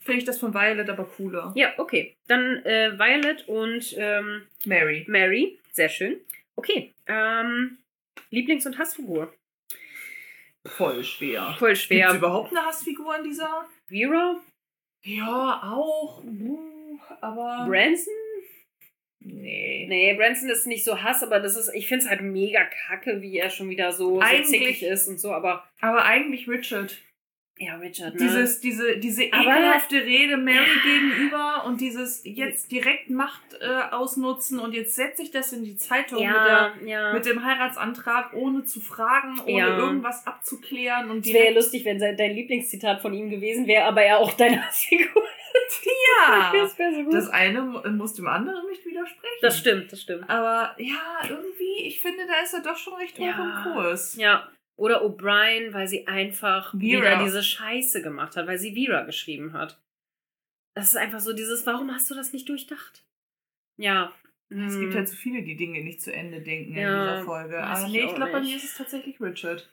finde 0.02 0.18
ich 0.18 0.24
das 0.24 0.38
von 0.38 0.52
Violet 0.52 0.88
aber 0.90 1.04
cooler. 1.04 1.52
Ja, 1.56 1.72
okay. 1.78 2.16
Dann 2.26 2.62
äh, 2.64 2.98
Violet 2.98 3.48
und 3.48 3.94
ähm, 3.96 4.46
Mary. 4.64 5.04
Mary. 5.08 5.58
Sehr 5.72 5.88
schön. 5.88 6.20
Okay. 6.56 6.92
Ähm, 7.06 7.78
Lieblings- 8.30 8.66
und 8.66 8.78
Hassfigur. 8.78 9.32
Voll 10.66 11.02
schwer. 11.04 11.54
Voll 11.58 11.70
Gibt 11.70 11.78
es 11.78 11.82
schwer. 11.84 12.14
überhaupt 12.14 12.50
eine 12.50 12.66
Hassfigur 12.66 13.16
in 13.16 13.24
dieser? 13.24 13.66
Vera? 13.86 14.40
Ja, 15.04 15.62
auch. 15.64 16.22
Uh, 16.24 16.98
aber. 17.20 17.66
Branson? 17.68 18.14
Nee. 19.24 19.86
Nee, 19.88 20.14
Branson 20.14 20.48
ist 20.50 20.66
nicht 20.66 20.84
so 20.84 21.02
Hass, 21.02 21.22
aber 21.22 21.40
das 21.40 21.56
ist, 21.56 21.72
ich 21.74 21.88
finde 21.88 22.04
es 22.04 22.10
halt 22.10 22.20
mega 22.20 22.64
kacke, 22.86 23.20
wie 23.20 23.38
er 23.38 23.50
schon 23.50 23.68
wieder 23.68 23.92
so, 23.92 24.20
so 24.20 24.42
zickig 24.44 24.82
ist 24.82 25.08
und 25.08 25.18
so, 25.18 25.32
aber 25.32 25.64
Aber 25.80 26.04
eigentlich 26.04 26.48
Richard. 26.48 26.96
Ja, 27.56 27.76
Richard, 27.76 28.14
ne? 28.14 28.20
Dieses, 28.20 28.60
diese, 28.60 28.96
diese 28.98 29.32
Aber- 29.32 29.42
ekelhafte 29.44 29.96
Rede 29.96 30.36
Mary 30.36 30.56
Ja. 30.56 30.82
gegenüber 30.82 31.64
und 31.66 31.80
dieses 31.80 32.22
jetzt 32.24 32.72
direkt 32.72 33.10
Macht 33.10 33.42
äh, 33.60 33.66
ausnutzen 33.92 34.58
und 34.58 34.74
jetzt 34.74 34.96
setze 34.96 35.22
ich 35.22 35.30
das 35.30 35.52
in 35.52 35.62
die 35.62 35.76
Zeitung 35.76 36.18
mit, 36.18 36.26
ja, 36.34 36.72
der, 36.80 36.88
ja. 36.88 37.12
mit 37.12 37.24
dem 37.26 37.44
Heiratsantrag, 37.44 38.32
ohne 38.34 38.64
zu 38.64 38.80
fragen, 38.80 39.38
ohne 39.46 39.66
irgendwas 39.76 40.26
abzuklären 40.26 41.10
und 41.10 41.24
Es 41.26 41.32
wäre 41.32 41.46
ja 41.46 41.52
lustig, 41.52 41.84
wenn 41.84 42.00
sein- 42.00 42.16
dein 42.16 42.32
Lieblingszitat 42.34 43.00
von 43.00 43.14
ihm 43.14 43.30
gewesen 43.30 43.66
wäre, 43.68 43.84
aber 43.84 44.02
er 44.02 44.18
auch 44.18 44.32
deine 44.32 44.66
Hassfigur. 44.66 45.22
Ja, 46.28 46.52
das 46.52 46.76
wäre 46.78 46.94
so 46.94 47.04
gut. 47.04 47.14
das 47.14 47.28
eine 47.30 47.62
mu- 47.62 47.80
muss 47.90 48.14
dem 48.14 48.26
anderen 48.26 48.66
nicht 48.68 48.84
widersprechen. 48.84 49.36
das 49.40 49.58
stimmt, 49.58 49.92
das 49.92 50.00
stimmt. 50.02 50.28
Aber 50.28 50.74
ja, 50.78 51.28
irgendwie, 51.28 51.86
ich 51.86 52.00
finde, 52.00 52.26
da 52.26 52.40
ist 52.42 52.54
er 52.54 52.60
doch 52.62 52.76
schon 52.76 52.94
recht 52.94 53.18
hoch 53.18 53.24
im 53.24 53.72
Kurs. 53.72 54.16
Ja. 54.16 54.48
Oder 54.76 55.04
O'Brien, 55.04 55.72
weil 55.72 55.86
sie 55.86 56.06
einfach 56.06 56.72
Vera. 56.72 56.80
wieder 56.80 57.24
diese 57.24 57.42
Scheiße 57.42 58.02
gemacht 58.02 58.36
hat, 58.36 58.46
weil 58.46 58.58
sie 58.58 58.74
Vera 58.74 59.02
geschrieben 59.02 59.52
hat. 59.52 59.80
Das 60.74 60.88
ist 60.88 60.96
einfach 60.96 61.20
so 61.20 61.32
dieses, 61.32 61.64
warum 61.66 61.92
hast 61.92 62.10
du 62.10 62.14
das 62.14 62.32
nicht 62.32 62.48
durchdacht? 62.48 63.04
Ja. 63.76 64.12
Es 64.50 64.74
hm. 64.74 64.80
gibt 64.80 64.94
halt 64.94 65.08
so 65.08 65.16
viele, 65.16 65.42
die 65.42 65.56
Dinge 65.56 65.82
nicht 65.82 66.02
zu 66.02 66.12
Ende 66.12 66.40
denken 66.40 66.76
Ja, 66.76 67.02
in 67.02 67.08
dieser 67.08 67.24
Folge. 67.24 67.62
Aber 67.62 67.86
ich 67.86 67.92
nee, 67.92 68.04
ich 68.04 68.14
glaube, 68.14 68.32
bei 68.32 68.40
mir 68.40 68.56
ist 68.56 68.64
es 68.64 68.76
tatsächlich 68.76 69.20
Richard. 69.20 69.72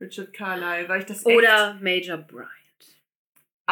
Richard 0.00 0.32
Carlyle, 0.32 0.88
weil 0.88 1.00
ich 1.00 1.06
das 1.06 1.26
echt 1.26 1.36
Oder 1.36 1.74
Major 1.74 2.16
Bryant. 2.16 2.59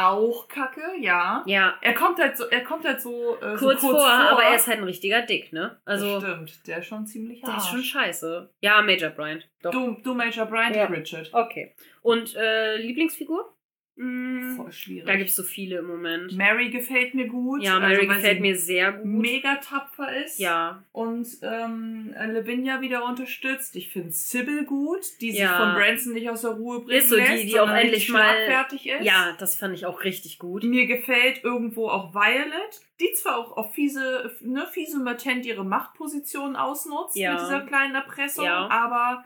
Auch 0.06 0.48
kacke, 0.48 0.82
ja. 1.00 1.42
Ja, 1.46 1.74
Er 1.80 1.94
kommt 1.94 2.18
halt 2.18 2.36
so, 2.36 2.44
er 2.46 2.62
kommt 2.62 2.84
halt 2.84 3.00
so, 3.00 3.36
äh, 3.40 3.56
kurz, 3.56 3.80
so 3.80 3.90
vor, 3.90 4.06
aber 4.06 4.42
er 4.44 4.54
ist 4.56 4.66
halt 4.66 4.78
ein 4.78 4.84
richtiger 4.84 5.22
Dick, 5.22 5.52
ne? 5.52 5.80
Also, 5.84 6.20
das 6.20 6.30
stimmt, 6.30 6.66
der 6.66 6.78
ist 6.78 6.86
schon 6.86 7.06
ziemlich 7.06 7.40
der 7.42 7.56
ist 7.56 7.68
schon 7.68 7.82
scheiße. 7.82 8.50
Ja, 8.60 8.82
Major 8.82 9.10
Bryant. 9.10 9.48
Doch. 9.62 9.70
Du, 9.70 9.96
du 10.02 10.14
Major 10.14 10.46
Bryant, 10.46 10.76
Ja. 10.76 10.84
Richard. 10.86 11.30
Okay. 11.32 11.74
Und 12.02 12.34
äh, 12.36 12.76
Lieblingsfigur? 12.76 13.52
Mm, 13.98 14.54
Voll 14.56 14.70
schwierig. 14.72 15.06
da 15.06 15.16
gibt 15.16 15.30
es 15.30 15.36
so 15.36 15.42
viele 15.42 15.78
im 15.78 15.86
Moment. 15.86 16.36
Mary 16.36 16.70
gefällt 16.70 17.14
mir 17.14 17.26
gut. 17.26 17.62
ja, 17.62 17.78
Mary 17.80 17.96
also, 17.96 18.14
gefällt 18.14 18.40
mir 18.40 18.56
sehr 18.56 18.92
gut. 18.92 19.04
mega 19.06 19.56
tapfer 19.56 20.24
ist. 20.24 20.38
Ja, 20.38 20.84
Und 20.92 21.26
ähm, 21.42 22.14
Lavinia 22.16 22.80
wieder 22.80 23.04
unterstützt. 23.04 23.74
Ich 23.76 23.90
finde 23.90 24.12
Sybil 24.12 24.64
gut, 24.64 25.00
die 25.20 25.32
sich 25.32 25.40
Ja. 25.40 25.58
von 25.58 25.74
Branson 25.74 26.12
nicht 26.14 26.30
aus 26.30 26.42
der 26.42 26.50
Ruhe 26.52 26.80
bringen 26.80 26.98
Ist 27.00 27.08
so, 27.10 27.16
die- 27.16 27.22
lässt, 27.22 27.44
die 27.44 27.54
auch 27.58 27.66
sondern 27.66 27.78
endlich 27.78 28.08
mal- 28.10 28.20
schlagfertig 28.22 28.88
ist. 28.88 29.04
ja, 29.04 29.34
das 29.38 29.56
fand 29.56 29.74
ich 29.74 29.84
auch 29.86 30.04
richtig 30.04 30.38
gut. 30.38 30.62
Mir 30.62 30.86
gefällt 30.86 31.42
irgendwo 31.42 31.88
auch 31.88 32.14
Violet, 32.14 32.80
die 33.00 33.12
zwar 33.14 33.36
auch 33.38 33.56
auf 33.56 33.74
fiese, 33.74 34.30
ne, 34.40 34.66
fiese 34.72 34.98
Matent 35.00 35.44
ihre 35.46 35.64
Machtposition 35.64 36.56
ausnutzt 36.56 37.16
Ja. 37.16 37.32
mit 37.32 37.42
dieser 37.42 37.60
kleinen 37.62 37.94
Erpressung, 37.94 38.44
Ja. 38.44 38.68
aber 38.70 39.24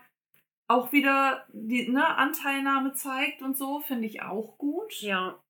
auch 0.73 0.93
wieder 0.93 1.47
die 1.53 1.89
ne, 1.89 2.17
Anteilnahme 2.17 2.95
zeigt 2.95 3.43
und 3.43 3.57
so, 3.57 3.81
finde 3.81 4.07
ich 4.07 4.23
auch 4.23 4.57
gut. 4.59 5.01
Ja. 5.01 5.43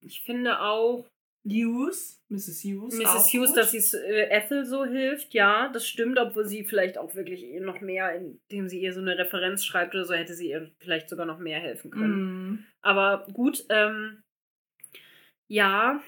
Ich 0.00 0.22
finde 0.22 0.60
auch, 0.60 1.06
Hughes, 1.46 2.22
Mrs. 2.28 2.64
Hughes. 2.64 2.94
auch 3.04 3.14
Mrs. 3.14 3.32
Hughes, 3.32 3.50
gut. 3.50 3.56
dass 3.58 3.70
sie 3.70 3.96
äh, 3.98 4.30
Ethel 4.30 4.64
so 4.64 4.84
hilft, 4.84 5.34
ja, 5.34 5.68
das 5.68 5.86
stimmt, 5.86 6.18
obwohl 6.18 6.46
sie 6.46 6.64
vielleicht 6.64 6.96
auch 6.96 7.14
wirklich 7.14 7.42
ihr 7.42 7.60
noch 7.60 7.82
mehr, 7.82 8.14
indem 8.14 8.68
sie 8.68 8.80
ihr 8.80 8.94
so 8.94 9.00
eine 9.00 9.18
Referenz 9.18 9.64
schreibt 9.64 9.94
oder 9.94 10.06
so, 10.06 10.14
hätte 10.14 10.34
sie 10.34 10.48
ihr 10.48 10.72
vielleicht 10.78 11.10
sogar 11.10 11.26
noch 11.26 11.38
mehr 11.38 11.60
helfen 11.60 11.90
können. 11.90 12.52
Mm. 12.52 12.66
Aber 12.80 13.26
gut, 13.32 13.66
ähm, 13.68 14.22
ja, 15.46 16.02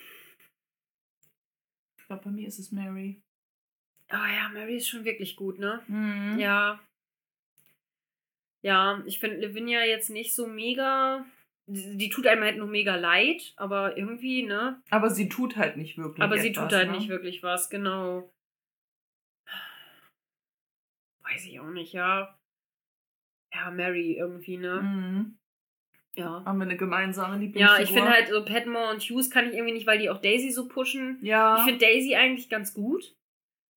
Ich 1.98 2.06
glaube, 2.06 2.24
bei 2.24 2.30
mir 2.30 2.48
ist 2.48 2.58
es 2.58 2.72
Mary. 2.72 3.20
oh 4.12 4.14
ja, 4.14 4.48
Mary 4.54 4.76
ist 4.76 4.88
schon 4.88 5.04
wirklich 5.04 5.36
gut, 5.36 5.58
ne? 5.58 5.82
Mhm. 5.86 6.38
Ja. 6.38 6.80
Ja, 8.66 9.00
ich 9.06 9.20
finde 9.20 9.46
Lavinia 9.46 9.84
jetzt 9.84 10.10
nicht 10.10 10.34
so 10.34 10.48
mega. 10.48 11.24
Die, 11.66 11.96
die 11.96 12.08
tut 12.10 12.26
einem 12.26 12.42
halt 12.42 12.56
nur 12.56 12.66
mega 12.66 12.96
leid, 12.96 13.54
aber 13.56 13.96
irgendwie, 13.96 14.42
ne? 14.42 14.82
Aber 14.90 15.08
sie 15.08 15.28
tut 15.28 15.56
halt 15.56 15.76
nicht 15.76 15.96
wirklich. 15.98 16.20
Aber 16.20 16.36
sie 16.36 16.48
etwas, 16.48 16.64
tut 16.64 16.72
halt 16.72 16.90
ne? 16.90 16.96
nicht 16.96 17.08
wirklich 17.08 17.44
was, 17.44 17.70
genau. 17.70 18.28
Weiß 21.22 21.44
ich 21.44 21.60
auch 21.60 21.70
nicht, 21.70 21.92
ja. 21.92 22.36
Ja, 23.54 23.70
Mary 23.70 24.16
irgendwie, 24.18 24.56
ne? 24.56 24.82
Mhm. 24.82 25.38
Ja. 26.16 26.42
Haben 26.44 26.58
wir 26.58 26.64
eine 26.64 26.76
gemeinsame 26.76 27.38
Lieblingsfigur? 27.38 27.76
Ja, 27.76 27.80
ich 27.84 27.90
finde 27.90 28.10
halt 28.10 28.28
so 28.30 28.44
Padmore 28.44 28.90
und 28.90 29.00
Hughes 29.00 29.30
kann 29.30 29.46
ich 29.46 29.54
irgendwie 29.54 29.74
nicht, 29.74 29.86
weil 29.86 30.00
die 30.00 30.10
auch 30.10 30.20
Daisy 30.20 30.50
so 30.50 30.66
pushen. 30.66 31.20
Ja. 31.22 31.58
Ich 31.58 31.62
finde 31.62 31.86
Daisy 31.86 32.16
eigentlich 32.16 32.48
ganz 32.48 32.74
gut. 32.74 33.14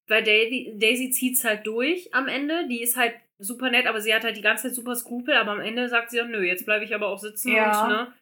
Weil 0.07 0.23
Daisy, 0.23 0.73
Daisy 0.79 1.11
zieht's 1.11 1.43
halt 1.43 1.67
durch 1.67 2.11
am 2.15 2.27
Ende. 2.27 2.67
Die 2.67 2.81
ist 2.81 2.97
halt 2.97 3.13
super 3.39 3.69
nett, 3.71 3.87
aber 3.87 4.01
sie 4.01 4.13
hat 4.13 4.23
halt 4.23 4.37
die 4.37 4.41
ganze 4.41 4.67
Zeit 4.67 4.75
super 4.75 4.95
Skrupel. 4.95 5.33
Aber 5.35 5.51
am 5.51 5.61
Ende 5.61 5.89
sagt 5.89 6.11
sie 6.11 6.21
auch, 6.21 6.27
nö, 6.27 6.43
jetzt 6.43 6.65
bleibe 6.65 6.85
ich 6.85 6.93
aber 6.93 7.07
auch 7.07 7.19
sitzen 7.19 7.51
Ja. 7.55 7.83
und, 7.83 7.89
ne? 7.89 8.13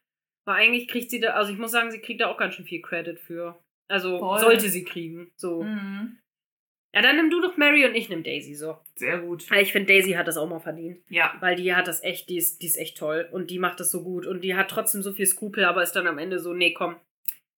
Weil 0.45 0.55
eigentlich 0.61 0.87
kriegt 0.87 1.09
sie 1.09 1.19
da, 1.19 1.31
also 1.31 1.51
ich 1.51 1.57
muss 1.59 1.71
sagen, 1.71 1.91
sie 1.91 1.99
kriegt 1.99 2.21
da 2.21 2.27
auch 2.27 2.37
ganz 2.37 2.55
schön 2.55 2.65
viel 2.65 2.81
Credit 2.81 3.19
für. 3.19 3.59
Also 3.89 4.19
Voll. 4.19 4.39
sollte 4.39 4.69
sie 4.69 4.83
kriegen. 4.85 5.31
So. 5.35 5.63
Mhm. 5.63 6.19
Ja, 6.95 7.01
dann 7.01 7.17
nimm 7.17 7.29
du 7.29 7.41
doch 7.41 7.57
Mary 7.57 7.85
und 7.85 7.95
ich 7.95 8.09
nimm 8.09 8.23
Daisy 8.23 8.55
so. 8.55 8.77
Sehr 8.95 9.19
gut. 9.19 9.49
Weil 9.51 9.61
Ich 9.61 9.71
finde, 9.71 9.93
Daisy 9.93 10.13
hat 10.13 10.27
das 10.27 10.37
auch 10.37 10.47
mal 10.49 10.59
verdient. 10.59 11.01
Ja. 11.09 11.35
Weil 11.41 11.55
die 11.55 11.75
hat 11.75 11.87
das 11.87 12.01
echt, 12.01 12.29
die 12.29 12.37
ist, 12.37 12.61
die 12.61 12.65
ist 12.67 12.77
echt 12.77 12.97
toll. 12.97 13.27
Und 13.31 13.51
die 13.51 13.59
macht 13.59 13.79
das 13.79 13.91
so 13.91 14.03
gut. 14.03 14.25
Und 14.25 14.41
die 14.41 14.55
hat 14.55 14.69
trotzdem 14.69 15.01
so 15.01 15.11
viel 15.13 15.25
Skrupel, 15.27 15.65
aber 15.65 15.83
ist 15.83 15.91
dann 15.93 16.07
am 16.07 16.17
Ende 16.17 16.39
so, 16.39 16.53
nee, 16.53 16.73
komm. 16.73 16.95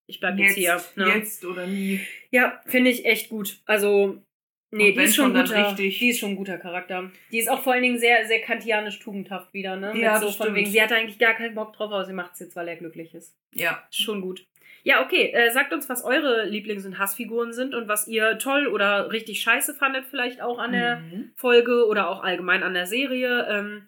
Ich 0.07 0.19
bleib 0.19 0.38
jetzt, 0.39 0.57
Jetzt, 0.57 0.93
hier. 0.95 1.05
Ne? 1.05 1.13
jetzt 1.15 1.45
oder 1.45 1.67
nie. 1.67 2.01
Ja, 2.31 2.59
finde 2.65 2.89
ich 2.89 3.05
echt 3.05 3.29
gut. 3.29 3.61
Also, 3.65 4.23
nee, 4.72 4.91
die 4.91 4.99
ist 5.01 5.15
schon 5.15 5.33
guter, 5.33 5.69
richtig. 5.69 5.99
die 5.99 6.09
ist 6.09 6.19
schon 6.19 6.31
ein 6.31 6.35
guter 6.35 6.57
Charakter. 6.57 7.11
Die 7.31 7.39
ist 7.39 7.49
auch 7.49 7.61
vor 7.61 7.73
allen 7.73 7.83
Dingen 7.83 7.98
sehr, 7.99 8.25
sehr 8.27 8.41
kantianisch 8.41 8.99
tugendhaft 8.99 9.53
wieder, 9.53 9.75
ne? 9.75 9.93
Ja, 9.99 10.14
Mit 10.14 10.22
so 10.22 10.27
von 10.27 10.33
stimmt. 10.48 10.56
wegen, 10.57 10.69
sie 10.69 10.81
hatte 10.81 10.95
eigentlich 10.95 11.19
gar 11.19 11.33
keinen 11.33 11.56
Bock 11.56 11.73
drauf, 11.73 11.91
aber 11.91 12.06
sie 12.06 12.14
macht 12.14 12.33
es 12.33 12.39
jetzt, 12.39 12.56
weil 12.56 12.67
er 12.67 12.75
glücklich 12.75 13.14
ist. 13.14 13.35
Ja. 13.53 13.83
Schon 13.91 14.22
gut. 14.22 14.45
Ja, 14.83 15.03
okay. 15.03 15.31
Äh, 15.33 15.51
sagt 15.51 15.73
uns, 15.73 15.89
was 15.89 16.03
eure 16.06 16.45
Lieblings- 16.45 16.85
und 16.85 16.98
Hassfiguren 16.99 17.51
sind 17.51 17.75
und 17.75 17.88
was 17.89 18.07
ihr 18.07 18.38
toll 18.38 18.67
oder 18.67 19.11
richtig 19.11 19.41
scheiße 19.41 19.73
fandet, 19.73 20.06
vielleicht 20.06 20.41
auch 20.41 20.57
an 20.57 20.72
der 20.72 20.98
Mhm. 20.98 21.31
Folge 21.35 21.85
oder 21.88 22.09
auch 22.09 22.23
allgemein 22.23 22.64
an 22.64 22.73
der 22.73 22.85
Serie. 22.88 23.45
Ähm, 23.49 23.88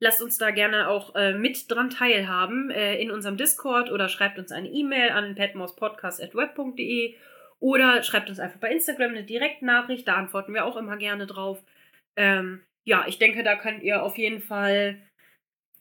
lasst 0.00 0.20
uns 0.20 0.38
da 0.38 0.50
gerne 0.50 0.88
auch 0.88 1.14
äh, 1.14 1.34
mit 1.34 1.70
dran 1.70 1.88
teilhaben 1.88 2.70
äh, 2.72 2.96
in 3.00 3.12
unserem 3.12 3.36
Discord 3.36 3.92
oder 3.92 4.08
schreibt 4.08 4.38
uns 4.40 4.50
eine 4.50 4.68
E-Mail 4.68 5.10
an 5.10 5.36
petmospodcast.web.de 5.36 7.14
oder 7.62 8.02
schreibt 8.02 8.28
uns 8.28 8.40
einfach 8.40 8.58
bei 8.58 8.72
Instagram 8.72 9.12
eine 9.12 9.22
Direktnachricht, 9.22 10.06
da 10.08 10.14
antworten 10.16 10.52
wir 10.52 10.64
auch 10.64 10.76
immer 10.76 10.96
gerne 10.96 11.28
drauf. 11.28 11.62
Ähm, 12.16 12.60
ja, 12.82 13.04
ich 13.06 13.18
denke, 13.20 13.44
da 13.44 13.54
könnt 13.54 13.84
ihr 13.84 14.02
auf 14.02 14.18
jeden 14.18 14.40
Fall, 14.40 15.00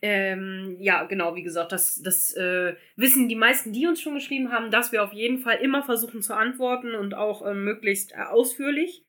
ähm, 0.03 0.77
ja, 0.79 1.03
genau, 1.05 1.35
wie 1.35 1.41
gesagt, 1.41 1.71
das, 1.71 1.99
das 2.03 2.33
äh, 2.33 2.75
wissen 2.97 3.27
die 3.29 3.35
meisten, 3.35 3.73
die 3.73 3.87
uns 3.87 3.99
schon 3.99 4.13
geschrieben 4.13 4.51
haben, 4.51 4.69
dass 4.69 4.91
wir 4.91 5.03
auf 5.03 5.11
jeden 5.11 5.39
Fall 5.39 5.57
immer 5.57 5.81
versuchen 5.81 6.21
zu 6.21 6.35
antworten 6.35 6.93
und 6.93 7.15
auch 7.15 7.43
äh, 7.43 7.55
möglichst 7.55 8.11
äh, 8.11 8.17
ausführlich. 8.29 9.03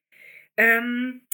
Ähm, 0.57 1.26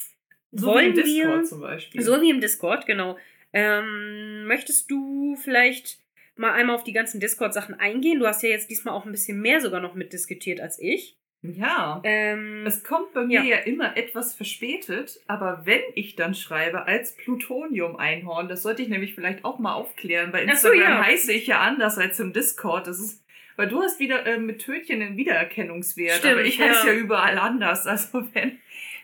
So 0.51 0.67
wollen 0.67 0.93
wie 0.95 0.99
im 0.99 1.05
Discord 1.05 1.37
wir, 1.39 1.43
zum 1.45 1.61
Beispiel. 1.61 2.01
so 2.01 2.21
wie 2.21 2.29
im 2.31 2.41
Discord, 2.41 2.85
genau. 2.85 3.17
Ähm, 3.53 4.45
möchtest 4.45 4.91
du 4.91 5.37
vielleicht 5.37 5.99
mal 6.35 6.51
einmal 6.51 6.75
auf 6.75 6.83
die 6.83 6.93
ganzen 6.93 7.21
Discord-Sachen 7.21 7.75
eingehen? 7.75 8.19
Du 8.19 8.27
hast 8.27 8.43
ja 8.43 8.49
jetzt 8.49 8.69
diesmal 8.69 8.93
auch 8.93 9.05
ein 9.05 9.11
bisschen 9.13 9.39
mehr 9.41 9.61
sogar 9.61 9.79
noch 9.79 9.95
mitdiskutiert 9.95 10.59
als 10.59 10.79
ich. 10.79 11.15
Ja. 11.41 12.01
Ähm, 12.03 12.65
Es 12.65 12.83
kommt 12.83 13.13
bei 13.13 13.25
mir 13.25 13.43
Ja. 13.43 13.57
ja. 13.57 13.57
immer 13.59 13.95
etwas 13.95 14.33
verspätet, 14.33 15.21
aber 15.27 15.61
wenn 15.65 15.81
ich 15.95 16.15
dann 16.15 16.33
schreibe 16.33 16.85
als 16.85 17.15
Plutonium-Einhorn, 17.15 18.49
das 18.49 18.63
sollte 18.63 18.81
ich 18.81 18.89
nämlich 18.89 19.15
vielleicht 19.15 19.45
auch 19.45 19.57
mal 19.59 19.73
aufklären. 19.73 20.31
Bei 20.31 20.45
Ach 20.49 20.57
so, 20.57 20.69
Instagram 20.69 20.97
ja. 20.97 21.05
heiße 21.05 21.31
ich 21.31 21.47
ja 21.47 21.59
anders 21.61 21.97
als 21.97 22.19
im 22.19 22.33
Discord. 22.33 22.87
Das 22.87 22.99
ist, 22.99 23.23
weil 23.55 23.69
du 23.69 23.81
hast 23.81 23.99
wieder 23.99 24.25
äh, 24.25 24.37
mit 24.37 24.61
Tötchen 24.61 24.99
den 24.99 25.15
Wiedererkennungswert, 25.15 26.17
Stimmt, 26.17 26.33
aber 26.33 26.43
ich 26.43 26.59
heiße 26.59 26.87
ja. 26.87 26.93
ja. 26.93 26.99
überall 26.99 27.37
anders. 27.37 27.87
Also 27.87 28.27
wenn 28.33 28.59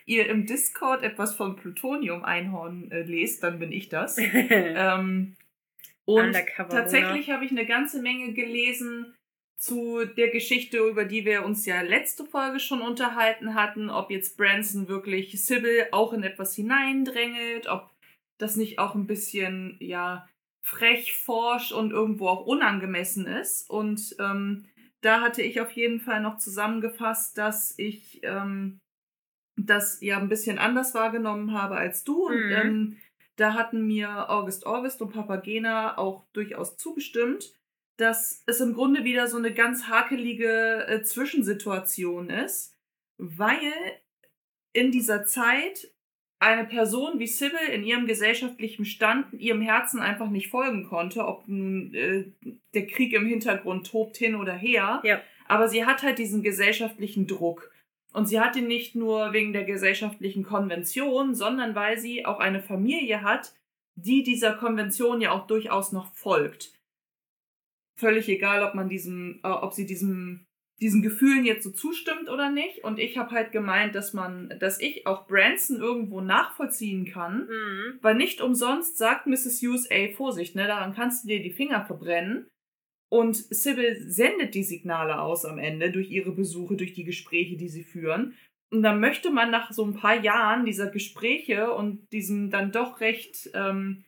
ihr 0.05 0.27
im 0.27 0.45
Discord 0.45 1.03
etwas 1.03 1.35
von 1.35 1.55
Plutonium-Einhorn 1.55 2.91
äh, 2.91 3.03
lest, 3.03 3.43
dann 3.43 3.59
bin 3.59 3.71
ich 3.71 3.89
das. 3.89 4.17
Ähm, 4.27 5.35
und 6.07 6.37
tatsächlich 6.69 7.31
habe 7.31 7.45
ich 7.45 7.51
eine 7.51 7.65
ganze 7.65 7.99
Menge 7.99 8.33
gelesen 8.33 9.15
zu 9.57 10.05
der 10.05 10.29
Geschichte, 10.29 10.77
über 10.77 11.05
die 11.05 11.25
wir 11.25 11.45
uns 11.45 11.65
ja 11.65 11.81
letzte 11.81 12.25
Folge 12.25 12.59
schon 12.59 12.81
unterhalten 12.81 13.55
hatten, 13.55 13.89
ob 13.89 14.11
jetzt 14.11 14.37
Branson 14.37 14.87
wirklich 14.87 15.43
Sybil 15.45 15.87
auch 15.91 16.13
in 16.13 16.23
etwas 16.23 16.55
hineindrängelt, 16.55 17.67
ob 17.67 17.89
das 18.37 18.57
nicht 18.57 18.79
auch 18.79 18.95
ein 18.95 19.07
bisschen, 19.07 19.77
ja, 19.79 20.27
frech, 20.61 21.15
forsch 21.15 21.71
und 21.71 21.91
irgendwo 21.91 22.27
auch 22.27 22.45
unangemessen 22.45 23.27
ist. 23.27 23.69
Und 23.69 24.15
ähm, 24.19 24.65
da 25.01 25.21
hatte 25.21 25.41
ich 25.41 25.61
auf 25.61 25.71
jeden 25.71 25.99
Fall 26.01 26.21
noch 26.21 26.37
zusammengefasst, 26.37 27.37
dass 27.37 27.75
ich 27.77 28.19
ähm, 28.23 28.79
das 29.55 30.01
ja 30.01 30.17
ein 30.17 30.27
bisschen 30.27 30.57
anders 30.57 30.93
wahrgenommen 30.95 31.53
habe 31.53 31.75
als 31.75 32.03
du. 32.03 32.25
Und 32.25 32.45
Mhm. 32.47 32.51
ähm, 32.51 32.97
da 33.37 33.53
hatten 33.53 33.85
mir 33.85 34.29
August 34.29 34.65
August 34.65 35.01
und 35.01 35.13
Papagena 35.13 35.97
auch 35.97 36.25
durchaus 36.33 36.77
zugestimmt, 36.77 37.53
dass 37.97 38.43
es 38.45 38.59
im 38.59 38.73
Grunde 38.73 39.03
wieder 39.03 39.27
so 39.27 39.37
eine 39.37 39.53
ganz 39.53 39.87
hakelige 39.87 40.85
äh, 40.87 41.03
Zwischensituation 41.03 42.29
ist, 42.29 42.73
weil 43.17 43.73
in 44.73 44.91
dieser 44.91 45.25
Zeit 45.25 45.89
eine 46.39 46.65
Person 46.65 47.17
wie 47.19 47.27
Sybil 47.27 47.69
in 47.71 47.83
ihrem 47.83 48.07
gesellschaftlichen 48.07 48.85
Stand 48.85 49.33
ihrem 49.33 49.61
Herzen 49.61 49.99
einfach 49.99 50.29
nicht 50.29 50.49
folgen 50.49 50.85
konnte, 50.85 51.25
ob 51.25 51.47
nun 51.47 51.93
äh, 51.93 52.25
der 52.73 52.87
Krieg 52.87 53.13
im 53.13 53.25
Hintergrund 53.25 53.87
tobt 53.87 54.17
hin 54.17 54.35
oder 54.35 54.53
her. 54.53 55.01
Ja. 55.03 55.21
Aber 55.47 55.69
sie 55.69 55.85
hat 55.85 56.03
halt 56.03 56.19
diesen 56.19 56.43
gesellschaftlichen 56.43 57.27
Druck. 57.27 57.71
Und 58.11 58.27
sie 58.27 58.39
hat 58.39 58.55
ihn 58.55 58.67
nicht 58.67 58.95
nur 58.95 59.33
wegen 59.33 59.53
der 59.53 59.63
gesellschaftlichen 59.63 60.43
Konvention, 60.43 61.35
sondern 61.35 61.75
weil 61.75 61.97
sie 61.97 62.25
auch 62.25 62.39
eine 62.39 62.61
Familie 62.61 63.23
hat, 63.23 63.53
die 63.95 64.23
dieser 64.23 64.53
Konvention 64.53 65.21
ja 65.21 65.31
auch 65.31 65.47
durchaus 65.47 65.91
noch 65.91 66.13
folgt. 66.13 66.73
Völlig 67.97 68.27
egal, 68.29 68.63
ob 68.63 68.75
man 68.75 68.89
diesem, 68.89 69.39
äh, 69.43 69.47
ob 69.47 69.73
sie 69.73 69.85
diesem, 69.85 70.45
diesen 70.81 71.01
Gefühlen 71.01 71.45
jetzt 71.45 71.63
so 71.63 71.71
zustimmt 71.71 72.29
oder 72.29 72.51
nicht. 72.51 72.83
Und 72.83 72.99
ich 72.99 73.17
habe 73.17 73.31
halt 73.31 73.51
gemeint, 73.53 73.95
dass 73.95 74.13
man, 74.13 74.53
dass 74.59 74.79
ich 74.81 75.07
auch 75.07 75.27
Branson 75.27 75.77
irgendwo 75.77 76.19
nachvollziehen 76.21 77.05
kann, 77.05 77.47
Mhm. 77.47 77.99
weil 78.01 78.15
nicht 78.15 78.41
umsonst 78.41 78.97
sagt 78.97 79.27
Mrs. 79.27 79.61
Hughes, 79.61 79.85
ey, 79.85 80.13
Vorsicht, 80.13 80.55
ne, 80.55 80.67
daran 80.67 80.93
kannst 80.93 81.23
du 81.23 81.29
dir 81.29 81.41
die 81.41 81.53
Finger 81.53 81.85
verbrennen. 81.85 82.47
Und 83.09 83.35
Sybil 83.37 83.95
sendet 84.09 84.55
die 84.55 84.63
Signale 84.63 85.21
aus 85.21 85.45
am 85.45 85.57
Ende 85.59 85.91
durch 85.91 86.09
ihre 86.09 86.31
Besuche, 86.33 86.75
durch 86.75 86.93
die 86.93 87.03
Gespräche, 87.05 87.55
die 87.55 87.69
sie 87.69 87.83
führen. 87.83 88.33
Und 88.71 88.81
dann 88.83 88.99
möchte 88.99 89.29
man 89.29 89.51
nach 89.51 89.71
so 89.71 89.85
ein 89.85 89.93
paar 89.93 90.19
Jahren 90.21 90.65
dieser 90.65 90.89
Gespräche 90.89 91.71
und 91.71 92.11
diesem 92.11 92.49
dann 92.49 92.71
doch 92.73 92.99
recht 92.99 93.49
ähm, 93.53 94.03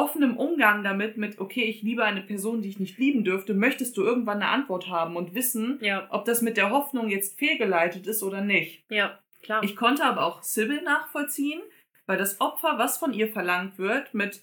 offenem 0.00 0.36
Umgang 0.36 0.82
damit, 0.82 1.16
mit, 1.16 1.38
okay, 1.38 1.64
ich 1.64 1.82
liebe 1.82 2.04
eine 2.04 2.22
Person, 2.22 2.62
die 2.62 2.68
ich 2.70 2.80
nicht 2.80 2.98
lieben 2.98 3.22
dürfte, 3.24 3.54
möchtest 3.54 3.96
du 3.96 4.02
irgendwann 4.02 4.38
eine 4.42 4.48
Antwort 4.48 4.88
haben 4.88 5.16
und 5.16 5.34
wissen, 5.34 5.78
Ja, 5.82 6.06
ob 6.10 6.24
das 6.24 6.42
mit 6.42 6.56
der 6.56 6.70
Hoffnung 6.70 7.08
jetzt 7.08 7.38
fehlgeleitet 7.38 8.06
ist 8.06 8.22
oder 8.22 8.40
nicht. 8.40 8.84
ja, 8.90 9.18
klar. 9.42 9.62
Ich 9.62 9.76
konnte 9.76 10.04
aber 10.04 10.24
auch 10.24 10.42
Sybil 10.42 10.82
nachvollziehen, 10.82 11.60
weil 12.06 12.18
das 12.18 12.40
Opfer, 12.40 12.74
was 12.78 12.98
von 12.98 13.12
ihr 13.12 13.28
verlangt 13.28 13.78
wird, 13.78 14.14
mit, 14.14 14.42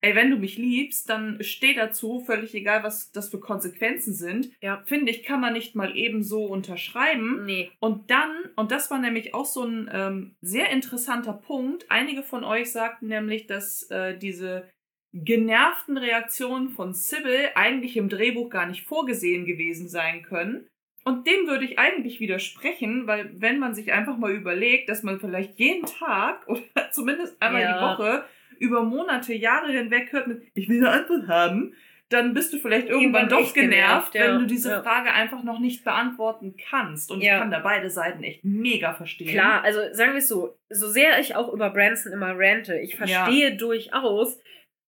ey, 0.00 0.14
wenn 0.14 0.30
du 0.30 0.36
mich 0.36 0.56
liebst, 0.58 1.08
dann 1.08 1.38
steh 1.42 1.74
dazu, 1.74 2.20
völlig 2.26 2.54
egal, 2.54 2.82
was 2.82 3.10
das 3.12 3.28
für 3.30 3.40
Konsequenzen 3.40 4.12
sind, 4.14 4.50
Ja. 4.62 4.82
finde 4.86 5.10
ich, 5.10 5.22
kann 5.22 5.40
man 5.40 5.52
nicht 5.54 5.74
mal 5.76 5.96
eben 5.96 6.22
so 6.22 6.44
unterschreiben. 6.44 7.44
nee. 7.46 7.70
Und 7.80 8.10
dann, 8.10 8.30
und 8.56 8.70
das 8.70 8.90
war 8.90 8.98
nämlich 8.98 9.34
auch 9.34 9.46
so 9.46 9.62
ein 9.64 9.88
ähm, 9.92 10.36
sehr 10.40 10.70
interessanter 10.70 11.32
Punkt, 11.32 11.86
einige 11.90 12.22
von 12.22 12.44
euch 12.44 12.70
sagten 12.72 13.06
nämlich, 13.08 13.46
dass 13.46 13.82
äh, 13.90 14.16
diese 14.18 14.68
genervten 15.14 15.96
Reaktionen 15.96 16.70
von 16.70 16.92
Sybil 16.92 17.50
eigentlich 17.54 17.96
im 17.96 18.08
Drehbuch 18.08 18.50
gar 18.50 18.66
nicht 18.66 18.84
vorgesehen 18.86 19.46
gewesen 19.46 19.88
sein 19.88 20.22
können. 20.22 20.66
Und 21.04 21.26
dem 21.26 21.46
würde 21.46 21.64
ich 21.66 21.78
eigentlich 21.78 22.18
widersprechen, 22.18 23.06
weil 23.06 23.30
wenn 23.34 23.58
man 23.58 23.74
sich 23.74 23.92
einfach 23.92 24.16
mal 24.16 24.32
überlegt, 24.32 24.88
dass 24.88 25.02
man 25.02 25.20
vielleicht 25.20 25.58
jeden 25.58 25.86
Tag 25.86 26.42
oder 26.48 26.62
zumindest 26.90 27.40
einmal 27.40 27.62
Ja. 27.62 27.74
die 27.78 27.98
Woche 28.02 28.24
über 28.58 28.82
Monate, 28.82 29.34
Jahre 29.34 29.70
hinweg 29.72 30.12
hört 30.12 30.26
mit, 30.26 30.42
ich 30.54 30.68
will 30.68 30.78
eine 30.78 30.90
Antwort 31.00 31.28
haben, 31.28 31.74
dann 32.08 32.32
bist 32.34 32.52
du 32.52 32.58
vielleicht 32.58 32.88
irgendwann, 32.88 33.24
Irgendwann 33.24 33.44
doch 33.44 33.52
genervt, 33.54 34.12
genervt, 34.12 34.14
ja. 34.14 34.26
wenn 34.34 34.38
du 34.40 34.46
diese 34.46 34.70
Ja. 34.70 34.82
Frage 34.82 35.12
einfach 35.12 35.42
noch 35.42 35.58
nicht 35.58 35.84
beantworten 35.84 36.54
kannst. 36.68 37.10
Und 37.10 37.20
Ja. 37.22 37.34
ich 37.34 37.40
kann 37.40 37.50
da 37.50 37.60
beide 37.60 37.90
Seiten 37.90 38.22
echt 38.22 38.44
mega 38.44 38.94
verstehen. 38.94 39.28
Klar, 39.28 39.62
also 39.64 39.80
sagen 39.92 40.12
wir 40.12 40.18
es 40.18 40.28
so, 40.28 40.56
so 40.70 40.88
sehr 40.88 41.18
ich 41.20 41.34
auch 41.34 41.52
über 41.52 41.70
Branson 41.70 42.12
immer 42.12 42.32
rante, 42.36 42.78
ich 42.78 42.96
verstehe 42.96 43.56
durchaus, 43.56 44.38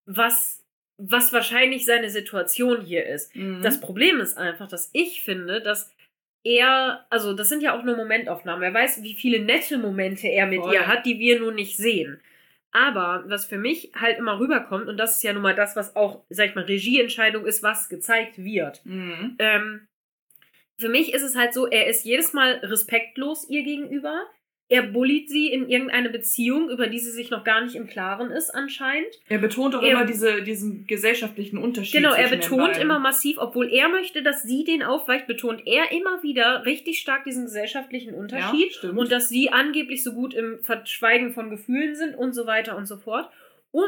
was, 0.07 0.63
was 0.97 1.31
wahrscheinlich 1.31 1.85
seine 1.85 2.09
Situation 2.09 2.81
hier 2.81 3.05
ist. 3.05 3.35
Mhm. 3.35 3.61
Das 3.61 3.79
Problem 3.79 4.19
ist 4.19 4.37
einfach, 4.37 4.67
dass 4.67 4.89
ich 4.93 5.21
finde, 5.21 5.61
dass 5.61 5.93
er, 6.43 7.05
also 7.09 7.33
das 7.33 7.49
sind 7.49 7.61
ja 7.61 7.77
auch 7.77 7.83
nur 7.83 7.97
Momentaufnahmen. 7.97 8.63
Er 8.63 8.73
weiß, 8.73 9.03
wie 9.03 9.13
viele 9.13 9.39
nette 9.39 9.77
Momente 9.77 10.27
er 10.27 10.47
mit 10.47 10.61
Voll. 10.61 10.73
ihr 10.73 10.87
hat, 10.87 11.05
die 11.05 11.19
wir 11.19 11.39
nun 11.39 11.55
nicht 11.55 11.77
sehen. 11.77 12.21
Aber 12.71 13.23
was 13.27 13.45
für 13.45 13.57
mich 13.57 13.91
halt 13.95 14.17
immer 14.17 14.39
rüberkommt, 14.39 14.87
und 14.87 14.97
das 14.97 15.17
ist 15.17 15.23
ja 15.23 15.33
nun 15.33 15.41
mal 15.41 15.55
das, 15.55 15.75
was 15.75 15.95
auch, 15.95 16.23
sag 16.29 16.49
ich 16.49 16.55
mal, 16.55 16.65
Regieentscheidung 16.65 17.45
ist, 17.45 17.63
was 17.63 17.89
gezeigt 17.89 18.37
wird. 18.37 18.85
Mhm. 18.85 19.35
Ähm, 19.39 19.87
für 20.77 20.89
mich 20.89 21.13
ist 21.13 21.23
es 21.23 21.35
halt 21.35 21.53
so, 21.53 21.67
er 21.67 21.87
ist 21.87 22.05
jedes 22.05 22.33
Mal 22.33 22.59
respektlos 22.63 23.49
ihr 23.49 23.63
gegenüber. 23.63 24.25
Er 24.69 24.83
bullied 24.83 25.29
sie 25.29 25.47
in 25.47 25.69
irgendeine 25.69 26.09
Beziehung, 26.09 26.69
über 26.69 26.87
die 26.87 26.99
sie 26.99 27.11
sich 27.11 27.29
noch 27.29 27.45
gar 27.45 27.61
nicht 27.63 27.75
im 27.75 27.87
Klaren 27.87 28.31
ist, 28.31 28.49
anscheinend. 28.49 29.07
Er 29.29 29.37
betont 29.37 29.73
auch 29.75 29.81
Er- 29.81 29.91
immer 29.91 30.05
diese, 30.05 30.41
diesen 30.43 30.85
gesellschaftlichen 30.87 31.57
Unterschied. 31.57 31.93
Genau, 32.01 32.13
er 32.13 32.27
betont 32.27 32.77
immer 32.77 32.99
massiv, 32.99 33.37
obwohl 33.37 33.71
er 33.71 33.87
möchte, 33.87 34.21
dass 34.23 34.43
sie 34.43 34.65
den 34.65 34.83
aufweicht, 34.83 35.25
betont 35.25 35.65
er 35.65 35.91
immer 35.93 36.21
wieder 36.21 36.65
richtig 36.65 36.99
stark 36.99 37.23
diesen 37.23 37.45
gesellschaftlichen 37.45 38.13
Unterschied 38.13 38.71
Ja, 38.71 38.77
stimmt. 38.77 38.97
und 38.99 39.09
dass 39.11 39.29
sie 39.29 39.49
angeblich 39.51 40.03
so 40.03 40.11
gut 40.13 40.33
im 40.33 40.59
Verschweigen 40.63 41.31
von 41.31 41.49
Gefühlen 41.49 41.95
sind 41.95 42.15
und 42.15 42.33
so 42.33 42.45
weiter 42.45 42.75
und 42.75 42.87
so 42.87 42.97
fort. 42.97 43.29
Und 43.71 43.87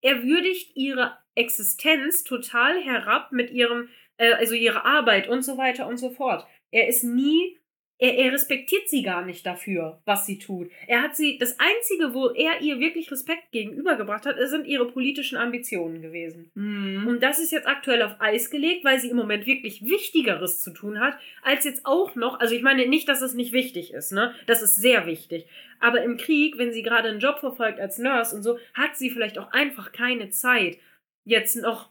er 0.00 0.22
würdigt 0.22 0.76
ihre 0.76 1.16
Existenz 1.34 2.22
total 2.24 2.80
herab 2.80 3.32
mit 3.32 3.50
ihrem, 3.50 3.88
äh, 4.16 4.32
also 4.34 4.54
ihre 4.54 4.84
Arbeit 4.84 5.28
und 5.28 5.42
so 5.42 5.58
weiter 5.58 5.86
und 5.88 5.96
so 5.98 6.10
fort. 6.10 6.46
Er 6.70 6.86
ist 6.88 7.02
nie, 7.02 7.58
er, 8.00 8.16
er 8.16 8.32
respektiert 8.32 8.88
sie 8.88 9.02
gar 9.02 9.24
nicht 9.24 9.44
dafür, 9.44 10.00
was 10.06 10.24
sie 10.24 10.38
tut. 10.38 10.70
Er 10.86 11.02
hat 11.02 11.14
sie, 11.14 11.36
das 11.38 11.56
Einzige, 11.60 12.14
wo 12.14 12.30
er 12.30 12.60
ihr 12.62 12.80
wirklich 12.80 13.12
Respekt 13.12 13.52
gegenübergebracht 13.52 14.24
hat, 14.24 14.36
sind 14.48 14.66
ihre 14.66 14.88
politischen 14.88 15.36
Ambitionen 15.36 16.00
gewesen. 16.00 16.50
Mhm. 16.54 17.06
Und 17.06 17.22
das 17.22 17.38
ist 17.38 17.52
jetzt 17.52 17.68
aktuell 17.68 18.02
auf 18.02 18.16
Eis 18.18 18.50
gelegt, 18.50 18.84
weil 18.84 18.98
sie 18.98 19.10
im 19.10 19.16
Moment 19.16 19.46
wirklich 19.46 19.84
Wichtigeres 19.84 20.60
zu 20.60 20.70
tun 20.70 20.98
hat, 20.98 21.18
als 21.42 21.64
jetzt 21.64 21.84
auch 21.84 22.14
noch, 22.14 22.40
also 22.40 22.54
ich 22.54 22.62
meine 22.62 22.86
nicht, 22.86 23.08
dass 23.08 23.20
es 23.20 23.34
nicht 23.34 23.52
wichtig 23.52 23.92
ist, 23.92 24.12
ne? 24.12 24.34
Das 24.46 24.62
ist 24.62 24.76
sehr 24.76 25.06
wichtig. 25.06 25.46
Aber 25.78 26.02
im 26.02 26.16
Krieg, 26.16 26.56
wenn 26.56 26.72
sie 26.72 26.82
gerade 26.82 27.08
einen 27.08 27.20
Job 27.20 27.38
verfolgt 27.38 27.80
als 27.80 27.98
Nurse 27.98 28.34
und 28.34 28.42
so, 28.42 28.58
hat 28.72 28.96
sie 28.96 29.10
vielleicht 29.10 29.38
auch 29.38 29.52
einfach 29.52 29.92
keine 29.92 30.30
Zeit, 30.30 30.78
jetzt 31.24 31.56
noch 31.56 31.90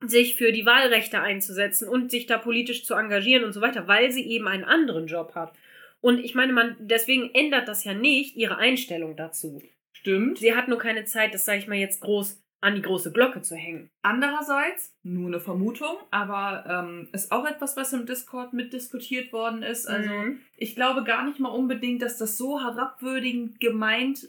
sich 0.00 0.36
für 0.36 0.52
die 0.52 0.66
Wahlrechte 0.66 1.20
einzusetzen 1.20 1.88
und 1.88 2.10
sich 2.10 2.26
da 2.26 2.38
politisch 2.38 2.84
zu 2.84 2.94
engagieren 2.94 3.44
und 3.44 3.52
so 3.52 3.60
weiter, 3.60 3.88
weil 3.88 4.10
sie 4.10 4.26
eben 4.28 4.48
einen 4.48 4.64
anderen 4.64 5.06
Job 5.06 5.34
hat. 5.34 5.52
Und 6.00 6.18
ich 6.18 6.34
meine, 6.34 6.52
man, 6.52 6.76
deswegen 6.78 7.30
ändert 7.34 7.66
das 7.68 7.84
ja 7.84 7.94
nicht 7.94 8.36
ihre 8.36 8.58
Einstellung 8.58 9.16
dazu. 9.16 9.62
Stimmt. 9.92 10.38
Sie 10.38 10.54
hat 10.54 10.68
nur 10.68 10.78
keine 10.78 11.04
Zeit, 11.04 11.32
das 11.32 11.46
sage 11.46 11.58
ich 11.60 11.66
mal 11.68 11.76
jetzt 11.78 12.00
groß 12.02 12.40
an 12.60 12.74
die 12.74 12.82
große 12.82 13.12
Glocke 13.12 13.42
zu 13.42 13.56
hängen. 13.56 13.90
Andererseits, 14.02 14.94
nur 15.02 15.28
eine 15.28 15.40
Vermutung, 15.40 15.96
aber 16.10 16.64
ähm, 16.66 17.08
ist 17.12 17.30
auch 17.30 17.46
etwas, 17.46 17.76
was 17.76 17.92
im 17.92 18.06
Discord 18.06 18.54
mitdiskutiert 18.54 19.32
worden 19.32 19.62
ist. 19.62 19.86
Also 19.86 20.08
Mhm. 20.10 20.40
ich 20.56 20.74
glaube 20.74 21.04
gar 21.04 21.26
nicht 21.26 21.40
mal 21.40 21.50
unbedingt, 21.50 22.00
dass 22.02 22.16
das 22.18 22.36
so 22.38 22.60
herabwürdigend 22.62 23.60
gemeint 23.60 24.28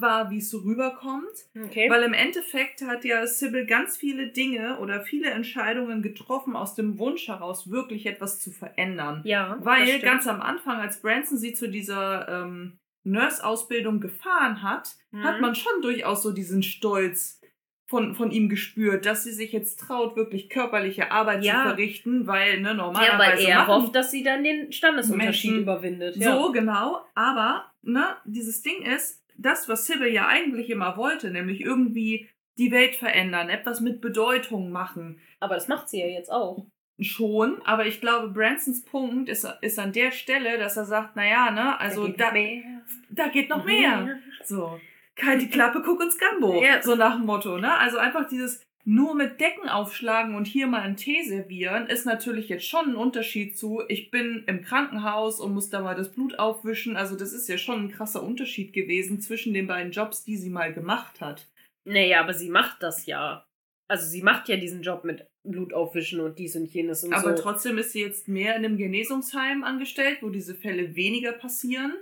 war, 0.00 0.30
wie 0.30 0.38
es 0.38 0.50
so 0.50 0.58
rüberkommt. 0.58 1.28
Okay. 1.56 1.88
Weil 1.90 2.02
im 2.02 2.12
Endeffekt 2.14 2.82
hat 2.82 3.04
ja 3.04 3.26
Sybil 3.26 3.66
ganz 3.66 3.96
viele 3.96 4.28
Dinge 4.28 4.78
oder 4.78 5.00
viele 5.02 5.30
Entscheidungen 5.30 6.02
getroffen 6.02 6.56
aus 6.56 6.74
dem 6.74 6.98
Wunsch 6.98 7.28
heraus, 7.28 7.70
wirklich 7.70 8.06
etwas 8.06 8.40
zu 8.40 8.50
verändern. 8.50 9.22
ja. 9.24 9.56
Weil 9.60 9.98
ganz 10.00 10.26
am 10.26 10.40
Anfang, 10.40 10.78
als 10.80 11.00
Branson 11.00 11.38
sie 11.38 11.52
zu 11.54 11.68
dieser 11.68 12.28
ähm, 12.28 12.78
Nurse-Ausbildung 13.04 14.00
gefahren 14.00 14.62
hat, 14.62 14.96
Mhm. 15.12 15.24
hat 15.24 15.40
man 15.40 15.54
schon 15.54 15.80
durchaus 15.82 16.22
so 16.22 16.32
diesen 16.32 16.62
Stolz 16.62 17.40
von, 17.86 18.14
von 18.14 18.30
ihm 18.32 18.48
gespürt, 18.48 19.04
dass 19.06 19.24
sie 19.24 19.30
sich 19.32 19.52
jetzt 19.52 19.78
traut, 19.78 20.16
wirklich 20.16 20.48
körperliche 20.48 21.12
Arbeit 21.12 21.44
Ja. 21.44 21.52
zu 21.62 21.68
verrichten, 21.68 22.26
weil 22.26 22.60
ne, 22.60 22.68
ja, 22.68 22.74
normalerweise 22.74 23.42
weil 23.44 23.50
er 23.50 23.66
hofft, 23.68 23.94
dass 23.94 24.10
sie 24.10 24.22
dann 24.24 24.42
den 24.42 24.72
Standesunterschied 24.72 25.50
Menschen 25.52 25.62
überwindet. 25.62 26.14
so, 26.14 26.50
genau. 26.50 27.04
Aber, 27.14 27.70
ne, 27.82 28.16
dieses 28.24 28.62
Ding 28.62 28.82
ist, 28.82 29.22
das, 29.36 29.68
was 29.68 29.86
Sybil 29.86 30.08
ja 30.08 30.26
eigentlich 30.26 30.70
immer 30.70 30.96
wollte, 30.96 31.30
nämlich 31.30 31.60
irgendwie 31.60 32.28
die 32.56 32.70
Welt 32.70 32.96
verändern, 32.96 33.48
etwas 33.48 33.80
mit 33.80 34.00
Bedeutung 34.00 34.70
machen. 34.70 35.20
Aber 35.40 35.54
das 35.54 35.68
macht 35.68 35.88
sie 35.88 36.00
ja 36.00 36.06
jetzt 36.06 36.30
auch. 36.30 36.66
Schon, 37.00 37.60
aber 37.64 37.86
ich 37.86 38.00
glaube, 38.00 38.28
Bransons 38.28 38.84
Punkt 38.84 39.28
ist, 39.28 39.44
ist 39.62 39.80
an 39.80 39.92
der 39.92 40.12
Stelle, 40.12 40.58
dass 40.58 40.76
er 40.76 40.84
sagt, 40.84 41.16
naja, 41.16 41.50
ne, 41.50 41.78
also 41.80 42.04
geht 42.06 42.20
da, 42.20 42.26
noch 42.26 42.32
mehr. 42.34 42.62
da 43.10 43.28
geht 43.28 43.48
noch 43.48 43.64
mehr. 43.64 44.20
So. 44.44 44.78
Halt 45.20 45.42
die 45.42 45.50
Klappe, 45.50 45.82
guck 45.84 46.02
ins 46.02 46.18
Gambo. 46.18 46.62
Ja. 46.62 46.82
So 46.82 46.94
nach 46.94 47.16
dem 47.16 47.26
Motto, 47.26 47.58
ne? 47.58 47.76
Also 47.78 47.98
einfach 47.98 48.28
dieses 48.28 48.63
nur 48.84 49.14
mit 49.14 49.40
Decken 49.40 49.68
aufschlagen 49.68 50.34
und 50.34 50.46
hier 50.46 50.66
mal 50.66 50.82
einen 50.82 50.96
Tee 50.96 51.22
servieren, 51.22 51.86
ist 51.86 52.04
natürlich 52.04 52.48
jetzt 52.48 52.66
schon 52.66 52.90
ein 52.90 52.96
Unterschied 52.96 53.56
zu, 53.56 53.82
ich 53.88 54.10
bin 54.10 54.44
im 54.46 54.62
Krankenhaus 54.62 55.40
und 55.40 55.54
muss 55.54 55.70
da 55.70 55.80
mal 55.80 55.94
das 55.94 56.12
Blut 56.12 56.38
aufwischen. 56.38 56.96
Also 56.96 57.16
das 57.16 57.32
ist 57.32 57.48
ja 57.48 57.56
schon 57.56 57.84
ein 57.84 57.90
krasser 57.90 58.22
Unterschied 58.22 58.72
gewesen 58.72 59.20
zwischen 59.20 59.54
den 59.54 59.66
beiden 59.66 59.92
Jobs, 59.92 60.24
die 60.24 60.36
sie 60.36 60.50
mal 60.50 60.72
gemacht 60.72 61.20
hat. 61.20 61.48
Naja, 61.84 62.20
aber 62.20 62.34
sie 62.34 62.50
macht 62.50 62.82
das 62.82 63.06
ja. 63.06 63.46
Also 63.88 64.06
sie 64.06 64.22
macht 64.22 64.48
ja 64.48 64.56
diesen 64.56 64.82
Job 64.82 65.04
mit 65.04 65.26
Blut 65.44 65.74
aufwischen 65.74 66.20
und 66.20 66.38
dies 66.38 66.56
und 66.56 66.66
jenes 66.66 67.04
und 67.04 67.12
Aber 67.12 67.36
so. 67.36 67.42
trotzdem 67.42 67.76
ist 67.78 67.92
sie 67.92 68.00
jetzt 68.00 68.28
mehr 68.28 68.56
in 68.56 68.64
einem 68.64 68.78
Genesungsheim 68.78 69.62
angestellt, 69.62 70.18
wo 70.22 70.30
diese 70.30 70.54
Fälle 70.54 70.96
weniger 70.96 71.32
passieren, 71.32 71.94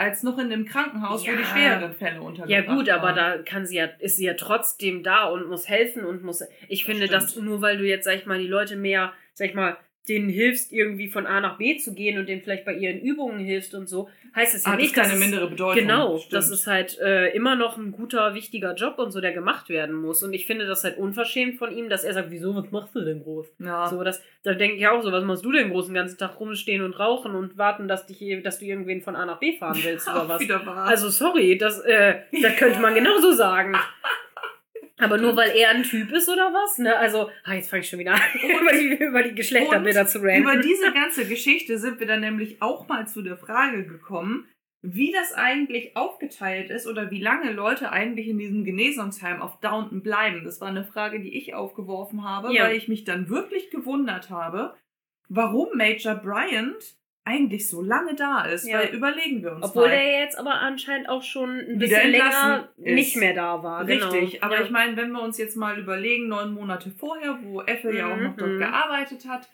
als 0.00 0.22
noch 0.22 0.38
in 0.38 0.46
einem 0.52 0.64
Krankenhaus, 0.64 1.22
wo 1.22 1.30
Ja. 1.30 1.36
die 1.36 1.44
schwereren 1.44 1.92
Fälle 1.94 2.20
untergebracht 2.22 2.50
Ja 2.66 2.74
gut, 2.74 2.88
aber 2.88 3.14
waren. 3.14 3.16
da 3.16 3.38
kann 3.42 3.66
sie 3.66 3.76
ja, 3.76 3.84
ist 4.00 4.16
sie 4.16 4.24
ja 4.26 4.34
trotzdem 4.34 5.02
da 5.02 5.24
und 5.24 5.46
muss 5.48 5.68
helfen 5.68 6.04
und 6.04 6.22
muss. 6.24 6.42
Ich 6.68 6.84
finde, 6.84 7.06
dass 7.06 7.32
stimmt. 7.32 7.46
nur 7.46 7.60
weil 7.62 7.78
du 7.78 7.84
jetzt, 7.84 8.04
sag 8.04 8.16
ich 8.16 8.26
mal, 8.26 8.38
die 8.38 8.46
Leute 8.48 8.76
mehr, 8.76 9.12
sag 9.34 9.48
ich 9.48 9.54
mal, 9.54 9.76
denen 10.08 10.28
hilfst, 10.28 10.72
irgendwie 10.72 11.08
von 11.08 11.26
A 11.26 11.40
nach 11.40 11.58
B 11.58 11.76
zu 11.76 11.94
gehen 11.94 12.18
und 12.18 12.28
denen 12.28 12.42
vielleicht 12.42 12.64
bei 12.64 12.74
ihren 12.74 13.00
Übungen 13.00 13.38
hilfst 13.38 13.74
und 13.74 13.88
so, 13.88 14.08
heißt 14.34 14.54
es 14.54 14.64
ja 14.64 14.72
hat 14.72 14.78
es 14.78 14.84
nicht, 14.84 14.94
keine 14.94 15.10
dass 15.10 15.18
mindere 15.18 15.48
Bedeutung. 15.48 15.82
Genau, 15.82 16.18
Stimmt. 16.18 16.32
das 16.32 16.50
ist 16.50 16.66
halt 16.66 16.98
äh, 16.98 17.28
immer 17.34 17.54
noch 17.54 17.76
ein 17.76 17.92
guter, 17.92 18.34
wichtiger 18.34 18.74
Job 18.74 18.98
und 18.98 19.10
so, 19.10 19.20
der 19.20 19.32
gemacht 19.32 19.68
werden 19.68 19.94
muss. 19.94 20.22
Und 20.22 20.32
ich 20.32 20.46
finde 20.46 20.66
das 20.66 20.84
halt 20.84 20.98
unverschämt 20.98 21.58
von 21.58 21.76
ihm, 21.76 21.88
dass 21.88 22.04
er 22.04 22.14
sagt, 22.14 22.30
wieso, 22.30 22.54
was 22.54 22.70
machst 22.70 22.94
du 22.94 23.04
denn 23.04 23.22
groß? 23.22 23.46
ja. 23.58 23.88
So, 23.88 24.02
das, 24.02 24.22
da 24.42 24.54
denke 24.54 24.76
ich 24.76 24.86
auch 24.88 25.02
so, 25.02 25.12
was 25.12 25.24
machst 25.24 25.44
du 25.44 25.52
denn 25.52 25.70
groß 25.70 25.86
den 25.86 25.94
ganzen 25.94 26.18
Tag 26.18 26.40
rumstehen 26.40 26.82
und 26.82 26.98
rauchen 26.98 27.34
und 27.34 27.58
warten, 27.58 27.86
dass, 27.86 28.06
dich, 28.06 28.42
dass 28.42 28.58
du 28.58 28.64
irgendwen 28.64 29.02
von 29.02 29.16
A 29.16 29.26
nach 29.26 29.38
B 29.38 29.56
fahren 29.56 29.78
willst 29.82 30.08
oder 30.10 30.28
was? 30.28 30.42
Also 30.66 31.08
sorry, 31.10 31.58
das, 31.58 31.80
äh, 31.80 32.20
das 32.42 32.56
könnte 32.56 32.80
man 32.80 32.94
genauso 32.94 33.32
sagen. 33.32 33.76
Aber 35.00 35.18
nur 35.18 35.36
weil 35.36 35.50
er 35.56 35.70
ein 35.70 35.82
Typ 35.82 36.10
ist 36.12 36.28
oder 36.28 36.52
was? 36.52 36.78
Ne? 36.78 36.96
Also, 36.96 37.30
ah, 37.44 37.54
jetzt 37.54 37.70
fange 37.70 37.82
ich 37.82 37.88
schon 37.88 37.98
wieder 37.98 38.14
an, 38.14 38.20
über 38.42 38.72
die, 38.72 39.04
über 39.04 39.22
die 39.22 39.34
Geschlechterbilder 39.34 40.06
zu 40.06 40.18
ranten. 40.20 40.42
Über 40.42 40.56
diese 40.56 40.92
ganze 40.94 41.26
Geschichte 41.26 41.78
sind 41.78 42.00
wir 42.00 42.06
dann 42.06 42.20
nämlich 42.20 42.60
auch 42.62 42.86
mal 42.88 43.06
zu 43.08 43.22
der 43.22 43.36
Frage 43.36 43.84
gekommen, 43.86 44.46
wie 44.82 45.12
das 45.12 45.34
eigentlich 45.34 45.96
aufgeteilt 45.96 46.70
ist 46.70 46.86
oder 46.86 47.10
wie 47.10 47.20
lange 47.20 47.52
Leute 47.52 47.92
eigentlich 47.92 48.28
in 48.28 48.38
diesem 48.38 48.64
Genesungsheim 48.64 49.42
auf 49.42 49.60
Downton 49.60 50.02
bleiben. 50.02 50.44
Das 50.44 50.60
war 50.60 50.68
eine 50.68 50.84
Frage, 50.84 51.20
die 51.20 51.36
ich 51.36 51.54
aufgeworfen 51.54 52.24
habe, 52.24 52.52
Ja. 52.54 52.64
weil 52.64 52.76
ich 52.76 52.88
mich 52.88 53.04
dann 53.04 53.28
wirklich 53.28 53.70
gewundert 53.70 54.30
habe, 54.30 54.74
warum 55.28 55.68
Major 55.76 56.14
Bryant 56.14 56.96
eigentlich 57.24 57.68
so 57.68 57.82
lange 57.82 58.14
da 58.14 58.42
ist. 58.44 58.66
Ja. 58.66 58.78
Weil 58.78 58.88
überlegen 58.94 59.42
wir 59.42 59.52
uns 59.52 59.66
Obwohl 59.66 59.88
mal. 59.88 59.90
der 59.90 60.20
jetzt 60.20 60.38
aber 60.38 60.54
anscheinend 60.60 61.08
auch 61.08 61.22
schon 61.22 61.50
ein 61.60 61.78
bisschen 61.78 62.10
länger 62.10 62.70
ist. 62.76 62.84
nicht 62.84 63.16
mehr 63.16 63.34
da 63.34 63.62
war. 63.62 63.86
Richtig, 63.86 64.32
genau. 64.32 64.46
aber 64.46 64.56
ja. 64.56 64.62
ich 64.62 64.70
meine, 64.70 64.96
wenn 64.96 65.12
wir 65.12 65.22
uns 65.22 65.38
jetzt 65.38 65.56
mal 65.56 65.78
überlegen, 65.78 66.28
neun 66.28 66.52
Monate 66.54 66.90
vorher, 66.90 67.38
wo 67.42 67.62
Ethel 67.62 67.94
ja 67.94 68.10
auch 68.12 68.16
Mhm, 68.16 68.22
noch 68.24 68.36
dort 68.36 68.52
mhm. 68.52 68.58
gearbeitet 68.58 69.26
hat, 69.28 69.48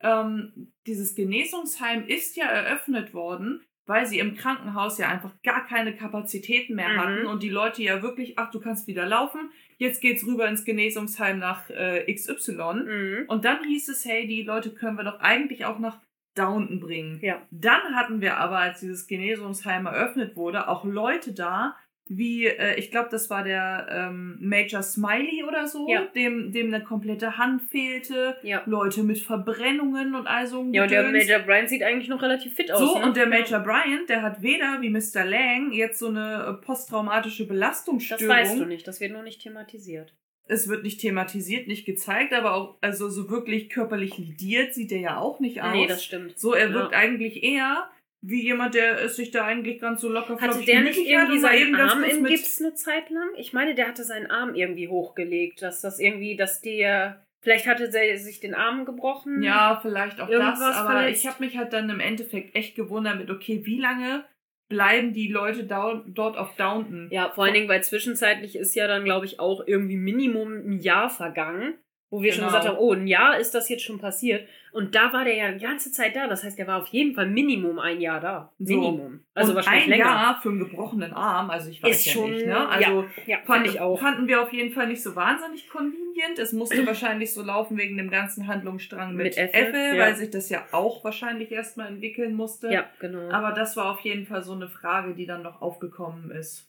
ähm, 0.00 0.72
dieses 0.86 1.14
Genesungsheim 1.14 2.04
ist 2.06 2.36
ja 2.36 2.46
eröffnet 2.46 3.14
worden, 3.14 3.62
weil 3.86 4.04
sie 4.06 4.18
im 4.18 4.36
Krankenhaus 4.36 4.98
ja 4.98 5.08
einfach 5.08 5.30
gar 5.42 5.64
keine 5.66 5.94
Kapazitäten 5.94 6.74
mehr 6.74 6.88
Mhm. 6.88 6.98
hatten 7.00 7.26
und 7.26 7.42
die 7.42 7.48
Leute 7.50 7.82
ja 7.82 8.02
wirklich, 8.02 8.38
ach, 8.38 8.50
du 8.50 8.60
kannst 8.60 8.86
wieder 8.88 9.06
laufen, 9.06 9.50
jetzt 9.78 10.00
geht's 10.00 10.26
rüber 10.26 10.48
ins 10.48 10.64
Genesungsheim 10.64 11.38
nach 11.38 11.70
äh, 11.70 12.12
XY. 12.12 12.74
Mhm. 12.84 13.24
Und 13.28 13.44
dann 13.44 13.62
hieß 13.64 13.88
es, 13.88 14.04
hey, 14.04 14.26
die 14.26 14.42
Leute 14.42 14.70
können 14.74 14.96
wir 14.96 15.04
doch 15.04 15.20
eigentlich 15.20 15.64
auch 15.64 15.78
nach 15.78 16.00
Downton 16.34 16.80
bringen. 16.80 17.18
Ja. 17.22 17.42
Dann 17.50 17.94
hatten 17.94 18.20
wir 18.20 18.36
aber, 18.38 18.58
als 18.58 18.80
dieses 18.80 19.06
Genesungsheim 19.06 19.86
eröffnet 19.86 20.36
wurde, 20.36 20.68
auch 20.68 20.84
Leute 20.84 21.32
da, 21.32 21.76
wie, 22.06 22.46
äh, 22.46 22.74
ich 22.78 22.90
glaube, 22.90 23.08
das 23.10 23.30
war 23.30 23.44
der 23.44 23.86
ähm, 23.90 24.36
Major 24.40 24.82
Smiley 24.82 25.44
oder 25.46 25.66
so, 25.68 25.88
Ja. 25.88 26.02
dem, 26.14 26.50
dem 26.52 26.74
eine 26.74 26.82
komplette 26.82 27.38
Hand 27.38 27.62
fehlte, 27.70 28.36
Ja. 28.42 28.62
Leute 28.66 29.02
mit 29.02 29.18
Verbrennungen 29.18 30.14
und 30.14 30.26
all 30.26 30.46
so 30.46 30.60
ein 30.60 30.74
Ja, 30.74 30.82
und 30.82 30.90
der. 30.90 31.04
Major 31.04 31.38
Brian 31.38 31.68
sieht 31.68 31.82
eigentlich 31.82 32.08
noch 32.08 32.20
relativ 32.22 32.54
fit 32.54 32.70
aus. 32.72 32.80
So, 32.80 32.98
ne? 32.98 33.04
und 33.04 33.16
der 33.16 33.26
Major 33.28 33.60
Bryant, 33.60 34.08
der 34.08 34.22
hat 34.22 34.42
weder 34.42 34.78
wie 34.80 34.90
Mr. 34.90 35.24
Lang 35.24 35.72
jetzt 35.72 35.98
so 36.00 36.08
eine 36.08 36.58
äh, 36.60 36.64
posttraumatische 36.64 37.44
Das 37.44 37.48
Belastungsstörung. 37.48 38.28
weißt 38.28 38.58
du 38.58 38.64
nicht, 38.66 38.86
das 38.86 39.00
wird 39.00 39.12
nur 39.12 39.22
nicht 39.22 39.40
thematisiert. 39.40 40.12
Es 40.48 40.68
wird 40.68 40.82
nicht 40.82 41.00
thematisiert, 41.00 41.68
nicht 41.68 41.86
gezeigt, 41.86 42.32
aber 42.34 42.54
auch, 42.54 42.76
also 42.80 43.08
so 43.08 43.30
wirklich 43.30 43.70
körperlich 43.70 44.18
lidiert 44.18 44.74
sieht 44.74 44.92
er 44.92 44.98
ja 45.00 45.18
auch 45.18 45.40
nicht 45.40 45.62
aus. 45.62 45.72
Nee, 45.72 45.86
das 45.86 46.04
stimmt. 46.04 46.38
So, 46.38 46.52
er 46.54 46.68
Ja. 46.68 46.74
wirkt 46.74 46.94
eigentlich 46.94 47.42
eher 47.42 47.88
wie 48.24 48.42
jemand, 48.42 48.74
der 48.74 49.00
es 49.02 49.16
sich 49.16 49.30
da 49.32 49.44
eigentlich 49.44 49.80
ganz 49.80 50.00
so 50.00 50.08
locker 50.08 50.40
Hatte 50.40 50.64
der 50.64 50.82
nicht 50.82 50.98
irgendwie 50.98 51.38
seinen 51.38 51.74
Arm 51.74 52.00
mit- 52.02 52.26
Gips 52.26 52.60
eine 52.60 52.74
Zeit 52.74 53.10
lang? 53.10 53.28
Ich 53.36 53.52
meine, 53.52 53.74
der 53.74 53.88
hatte 53.88 54.04
seinen 54.04 54.30
Arm 54.30 54.54
irgendwie 54.54 54.88
hochgelegt, 54.88 55.60
dass 55.62 55.80
das 55.80 55.98
irgendwie, 55.98 56.36
dass 56.36 56.60
der, 56.60 57.24
vielleicht 57.40 57.66
hatte 57.66 57.90
der 57.90 58.16
sich 58.18 58.38
den 58.38 58.54
Arm 58.54 58.84
gebrochen. 58.84 59.42
Ja, 59.42 59.78
vielleicht 59.82 60.20
auch 60.20 60.28
das, 60.28 60.36
Irgendwas 60.36 60.76
aber 60.76 60.90
verletzt. 61.00 61.20
ich 61.24 61.28
habe 61.30 61.44
mich 61.44 61.56
halt 61.56 61.72
dann 61.72 61.90
im 61.90 61.98
Endeffekt 62.00 62.54
echt 62.54 62.76
gewundert 62.76 63.18
mit, 63.18 63.28
okay, 63.30 63.62
wie 63.64 63.78
lange 63.80 64.24
bleiben 64.72 65.12
die 65.12 65.28
Leute 65.28 65.64
dau- 65.64 66.02
dort 66.06 66.36
auf 66.36 66.56
Downton? 66.56 67.08
Ja, 67.10 67.30
vor 67.30 67.44
allen 67.44 67.54
Dingen, 67.54 67.68
weil 67.68 67.82
zwischenzeitlich 67.82 68.56
ist 68.56 68.74
ja 68.74 68.86
dann, 68.88 69.04
glaube 69.04 69.26
ich, 69.26 69.38
auch 69.38 69.62
irgendwie 69.66 69.96
Minimum 69.96 70.52
ein 70.52 70.80
Jahr 70.80 71.10
vergangen, 71.10 71.74
wo 72.10 72.22
wir 72.22 72.32
schon 72.32 72.40
Genau. 72.40 72.48
gesagt 72.52 72.68
haben, 72.68 72.78
oh, 72.78 72.92
ein 72.94 73.06
Jahr 73.06 73.38
ist 73.38 73.52
das 73.54 73.68
jetzt 73.68 73.84
schon 73.84 73.98
passiert. 73.98 74.48
Und 74.72 74.94
da 74.94 75.12
war 75.12 75.24
der 75.24 75.34
ja 75.36 75.52
die 75.52 75.62
ganze 75.62 75.92
Zeit 75.92 76.16
da. 76.16 76.26
Das 76.28 76.42
heißt, 76.44 76.58
der 76.58 76.66
war 76.66 76.80
auf 76.80 76.86
jeden 76.88 77.14
Fall 77.14 77.26
Minimum 77.26 77.78
ein 77.78 78.00
Jahr 78.00 78.20
da. 78.20 78.52
So. 78.58 78.74
Minimum. 78.74 79.20
Also 79.34 79.50
und 79.50 79.56
wahrscheinlich 79.56 79.84
ein 79.84 79.90
länger. 79.90 80.04
Jahr 80.06 80.40
für 80.40 80.48
einen 80.48 80.58
gebrochenen 80.60 81.12
Arm, 81.12 81.50
also 81.50 81.68
ich 81.70 81.82
weiß 81.82 81.90
Ist 81.90 82.06
ja 82.06 82.12
schon- 82.12 82.30
nicht, 82.30 82.46
ne? 82.46 82.68
Also 82.68 83.04
Ja, 83.26 83.36
fand 83.44 83.46
fand 83.46 83.66
ich 83.66 83.80
auch. 83.80 84.00
Fanden 84.00 84.26
wir 84.28 84.40
auf 84.42 84.52
jeden 84.52 84.72
Fall 84.72 84.86
nicht 84.88 85.02
so 85.02 85.14
wahnsinnig 85.14 85.68
convenient. 85.68 86.38
Es 86.38 86.52
musste 86.54 86.86
wahrscheinlich 86.86 87.34
so 87.34 87.42
laufen 87.42 87.76
wegen 87.76 87.98
dem 87.98 88.10
ganzen 88.10 88.46
Handlungsstrang 88.46 89.14
mit, 89.14 89.36
Mit 89.36 89.36
Ethel, 89.36 89.96
ja. 89.96 90.04
weil 90.04 90.16
sich 90.16 90.30
das 90.30 90.48
ja 90.48 90.64
auch 90.72 91.04
wahrscheinlich 91.04 91.52
erstmal 91.52 91.88
entwickeln 91.88 92.34
musste. 92.34 92.72
Ja, 92.72 92.86
genau. 92.98 93.30
Aber 93.30 93.52
das 93.52 93.76
war 93.76 93.90
auf 93.92 94.00
jeden 94.00 94.24
Fall 94.26 94.42
so 94.42 94.52
eine 94.54 94.68
Frage, 94.68 95.14
die 95.14 95.26
dann 95.26 95.42
noch 95.42 95.60
aufgekommen 95.60 96.30
ist. 96.30 96.68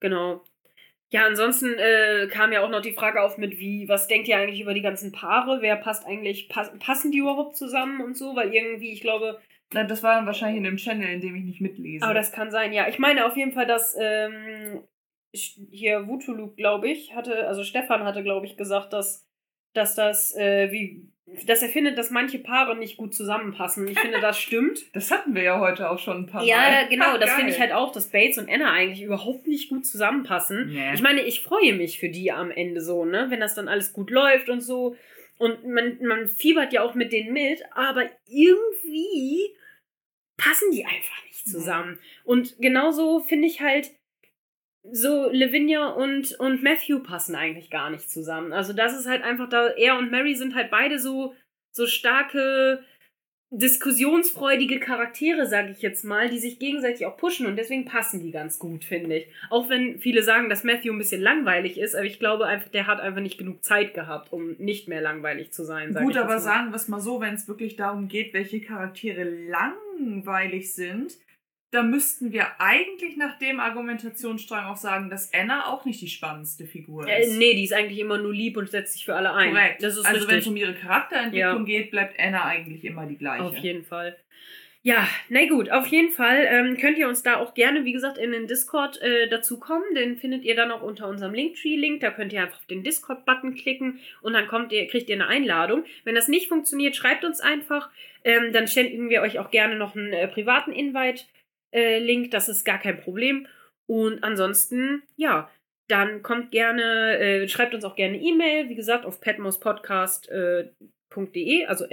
Genau. 0.00 0.42
Ja, 1.10 1.24
ansonsten 1.26 1.74
äh, 1.78 2.26
kam 2.30 2.52
ja 2.52 2.62
auch 2.62 2.68
noch 2.68 2.82
die 2.82 2.92
Frage 2.92 3.22
auf 3.22 3.38
mit, 3.38 3.58
wie, 3.58 3.88
was 3.88 4.08
denkt 4.08 4.28
ihr 4.28 4.36
eigentlich 4.36 4.60
über 4.60 4.74
die 4.74 4.82
ganzen 4.82 5.10
Paare? 5.10 5.62
Wer 5.62 5.76
passt 5.76 6.06
eigentlich, 6.06 6.48
pass, 6.50 6.70
passen 6.78 7.10
die 7.10 7.18
überhaupt 7.18 7.56
zusammen 7.56 8.02
und 8.02 8.16
so? 8.16 8.36
Weil 8.36 8.52
irgendwie, 8.52 8.92
ich 8.92 9.00
glaube, 9.00 9.40
Na, 9.72 9.84
das 9.84 10.02
war 10.02 10.16
dann 10.16 10.26
wahrscheinlich 10.26 10.58
in 10.58 10.64
dem 10.64 10.76
Channel, 10.76 11.08
in 11.08 11.20
dem 11.20 11.34
ich 11.34 11.44
nicht 11.44 11.60
mitlese. 11.62 12.04
aber 12.04 12.14
das 12.14 12.30
kann 12.30 12.50
sein, 12.50 12.74
ja. 12.74 12.88
Ich 12.88 12.98
meine 12.98 13.24
auf 13.24 13.36
jeden 13.36 13.52
Fall, 13.52 13.66
dass 13.66 13.96
ähm, 13.98 14.84
hier 15.32 16.06
Wutulu, 16.06 16.54
glaube 16.54 16.88
ich, 16.90 17.14
hatte, 17.14 17.46
also 17.46 17.64
Stefan 17.64 18.04
hatte, 18.04 18.22
glaube 18.22 18.44
ich, 18.44 18.58
gesagt, 18.58 18.92
dass, 18.92 19.26
dass 19.72 19.94
das, 19.94 20.36
äh, 20.36 20.70
wie, 20.72 21.10
dass 21.46 21.62
er 21.62 21.68
findet, 21.68 21.98
dass 21.98 22.10
manche 22.10 22.38
Paare 22.38 22.76
nicht 22.76 22.96
gut 22.96 23.14
zusammenpassen. 23.14 23.86
Ich 23.88 23.98
finde, 23.98 24.20
das 24.20 24.38
stimmt. 24.38 24.80
das 24.94 25.10
hatten 25.10 25.34
wir 25.34 25.42
ja 25.42 25.60
heute 25.60 25.90
auch 25.90 25.98
schon 25.98 26.18
ein 26.18 26.26
paar 26.26 26.42
Mal. 26.42 26.48
Ja, 26.48 26.86
genau, 26.90 27.18
das 27.18 27.30
Geil. 27.30 27.36
finde 27.36 27.52
ich 27.52 27.60
halt 27.60 27.72
auch, 27.72 27.92
dass 27.92 28.10
Bates 28.10 28.38
und 28.38 28.50
Anna 28.50 28.72
eigentlich 28.72 29.02
überhaupt 29.02 29.46
nicht 29.46 29.68
gut 29.68 29.86
zusammenpassen. 29.86 30.70
Nee. 30.72 30.94
Ich 30.94 31.02
meine, 31.02 31.22
ich 31.22 31.42
freue 31.42 31.74
mich 31.74 31.98
für 31.98 32.08
die 32.08 32.32
am 32.32 32.50
Ende 32.50 32.80
so, 32.80 33.04
ne? 33.04 33.26
Wenn 33.28 33.40
das 33.40 33.54
dann 33.54 33.68
alles 33.68 33.92
gut 33.92 34.10
läuft 34.10 34.48
und 34.48 34.60
so. 34.60 34.96
Und 35.38 35.66
man, 35.66 35.98
man 36.02 36.28
fiebert 36.28 36.72
ja 36.72 36.82
auch 36.82 36.94
mit 36.94 37.12
denen 37.12 37.32
mit, 37.32 37.62
aber 37.72 38.10
irgendwie 38.26 39.54
passen 40.36 40.70
die 40.72 40.84
einfach 40.84 41.24
nicht 41.26 41.46
zusammen. 41.46 41.98
Und 42.24 42.56
genauso 42.58 43.20
finde 43.20 43.46
ich 43.46 43.60
halt, 43.60 43.90
so 44.82 45.28
Lavinia 45.30 45.88
und, 45.88 46.38
und 46.38 46.62
Matthew 46.62 47.00
passen 47.00 47.34
eigentlich 47.34 47.70
gar 47.70 47.90
nicht 47.90 48.10
zusammen. 48.10 48.52
Also 48.52 48.72
das 48.72 48.98
ist 48.98 49.06
halt 49.06 49.22
einfach 49.22 49.48
da, 49.48 49.68
er 49.68 49.98
und 49.98 50.10
Mary 50.10 50.34
sind 50.34 50.54
halt 50.54 50.70
beide 50.70 50.98
so, 50.98 51.34
so 51.72 51.86
starke 51.86 52.84
diskussionsfreudige 53.50 54.78
Charaktere, 54.78 55.46
sage 55.46 55.70
ich 55.70 55.80
jetzt 55.80 56.04
mal, 56.04 56.28
die 56.28 56.38
sich 56.38 56.58
gegenseitig 56.58 57.06
auch 57.06 57.16
pushen 57.16 57.46
und 57.46 57.56
deswegen 57.56 57.86
passen 57.86 58.20
die 58.20 58.30
ganz 58.30 58.58
gut, 58.58 58.84
finde 58.84 59.16
ich. 59.18 59.28
Auch 59.48 59.70
wenn 59.70 59.98
viele 59.98 60.22
sagen, 60.22 60.50
dass 60.50 60.64
Matthew 60.64 60.92
ein 60.92 60.98
bisschen 60.98 61.22
langweilig 61.22 61.78
ist, 61.78 61.94
aber 61.94 62.04
ich 62.04 62.18
glaube 62.18 62.44
einfach, 62.44 62.68
der 62.68 62.86
hat 62.86 63.00
einfach 63.00 63.22
nicht 63.22 63.38
genug 63.38 63.64
Zeit 63.64 63.94
gehabt, 63.94 64.32
um 64.34 64.52
nicht 64.58 64.86
mehr 64.86 65.00
langweilig 65.00 65.50
zu 65.50 65.64
sein. 65.64 65.94
Gut, 65.94 66.18
aber 66.18 66.40
sagen 66.40 66.70
wir 66.70 66.76
es 66.76 66.88
mal 66.88 67.00
so, 67.00 67.22
wenn 67.22 67.34
es 67.34 67.48
wirklich 67.48 67.76
darum 67.76 68.08
geht, 68.08 68.34
welche 68.34 68.60
Charaktere 68.60 69.24
langweilig 69.24 70.74
sind, 70.74 71.14
da 71.70 71.82
müssten 71.82 72.32
wir 72.32 72.60
eigentlich 72.60 73.16
nach 73.16 73.38
dem 73.38 73.60
Argumentationsstrang 73.60 74.66
auch 74.66 74.76
sagen, 74.76 75.10
dass 75.10 75.32
Anna 75.34 75.66
auch 75.66 75.84
nicht 75.84 76.00
die 76.00 76.08
spannendste 76.08 76.64
Figur 76.64 77.06
ist. 77.06 77.34
Äh, 77.34 77.36
nee, 77.36 77.54
die 77.54 77.64
ist 77.64 77.74
eigentlich 77.74 77.98
immer 77.98 78.16
nur 78.16 78.32
lieb 78.32 78.56
und 78.56 78.70
setzt 78.70 78.94
sich 78.94 79.04
für 79.04 79.14
alle 79.14 79.34
ein. 79.34 79.50
Korrekt. 79.50 79.84
also 79.84 80.28
wenn 80.28 80.38
es 80.38 80.46
um 80.46 80.56
ihre 80.56 80.74
Charakterentwicklung 80.74 81.66
ja. 81.66 81.80
geht, 81.80 81.90
bleibt 81.90 82.18
Anna 82.18 82.44
eigentlich 82.44 82.84
immer 82.84 83.06
die 83.06 83.18
gleiche. 83.18 83.44
Auf 83.44 83.56
jeden 83.58 83.84
Fall. 83.84 84.16
Ja, 84.82 85.06
na 85.28 85.44
gut, 85.46 85.70
auf 85.70 85.88
jeden 85.88 86.10
Fall 86.10 86.46
ähm, 86.48 86.78
könnt 86.78 86.96
ihr 86.96 87.08
uns 87.08 87.22
da 87.22 87.36
auch 87.36 87.52
gerne, 87.52 87.84
wie 87.84 87.92
gesagt, 87.92 88.16
in 88.16 88.30
den 88.30 88.46
Discord 88.46 89.02
äh, 89.02 89.28
dazukommen. 89.28 89.94
Den 89.94 90.16
findet 90.16 90.44
ihr 90.44 90.54
dann 90.54 90.70
auch 90.70 90.82
unter 90.82 91.08
unserem 91.08 91.34
Linktree-Link. 91.34 92.00
Da 92.00 92.10
könnt 92.10 92.32
ihr 92.32 92.40
einfach 92.40 92.58
auf 92.58 92.66
den 92.66 92.84
Discord-Button 92.84 93.56
klicken 93.56 93.98
und 94.22 94.32
dann 94.32 94.46
kommt 94.46 94.72
ihr, 94.72 94.86
kriegt 94.86 95.10
ihr 95.10 95.16
eine 95.16 95.26
Einladung. 95.26 95.84
Wenn 96.04 96.14
das 96.14 96.28
nicht 96.28 96.48
funktioniert, 96.48 96.96
schreibt 96.96 97.24
uns 97.24 97.40
einfach. 97.40 97.90
Ähm, 98.24 98.52
dann 98.52 98.68
schenken 98.68 99.10
wir 99.10 99.20
euch 99.20 99.38
auch 99.38 99.50
gerne 99.50 99.76
noch 99.76 99.94
einen 99.94 100.12
äh, 100.12 100.28
privaten 100.28 100.72
Invite 100.72 101.24
äh, 101.72 101.98
Link, 101.98 102.30
das 102.30 102.48
ist 102.48 102.64
gar 102.64 102.78
kein 102.78 103.00
Problem. 103.00 103.46
Und 103.86 104.22
ansonsten, 104.22 105.02
ja, 105.16 105.50
dann 105.88 106.22
kommt 106.22 106.50
gerne, 106.50 107.18
äh, 107.18 107.48
schreibt 107.48 107.74
uns 107.74 107.84
auch 107.84 107.96
gerne 107.96 108.18
E-Mail, 108.18 108.68
wie 108.68 108.74
gesagt, 108.74 109.06
auf 109.06 109.20
petmospodcast.de, 109.20 110.70
äh, 111.62 111.64
also 111.66 111.86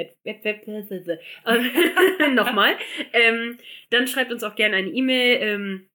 nochmal. 2.34 2.76
Ähm, 3.14 3.58
dann 3.90 4.08
schreibt 4.08 4.32
uns 4.34 4.44
auch 4.44 4.56
gerne 4.56 4.76
eine 4.76 4.90
E-Mail 4.90 5.38
ähm, 5.42 5.90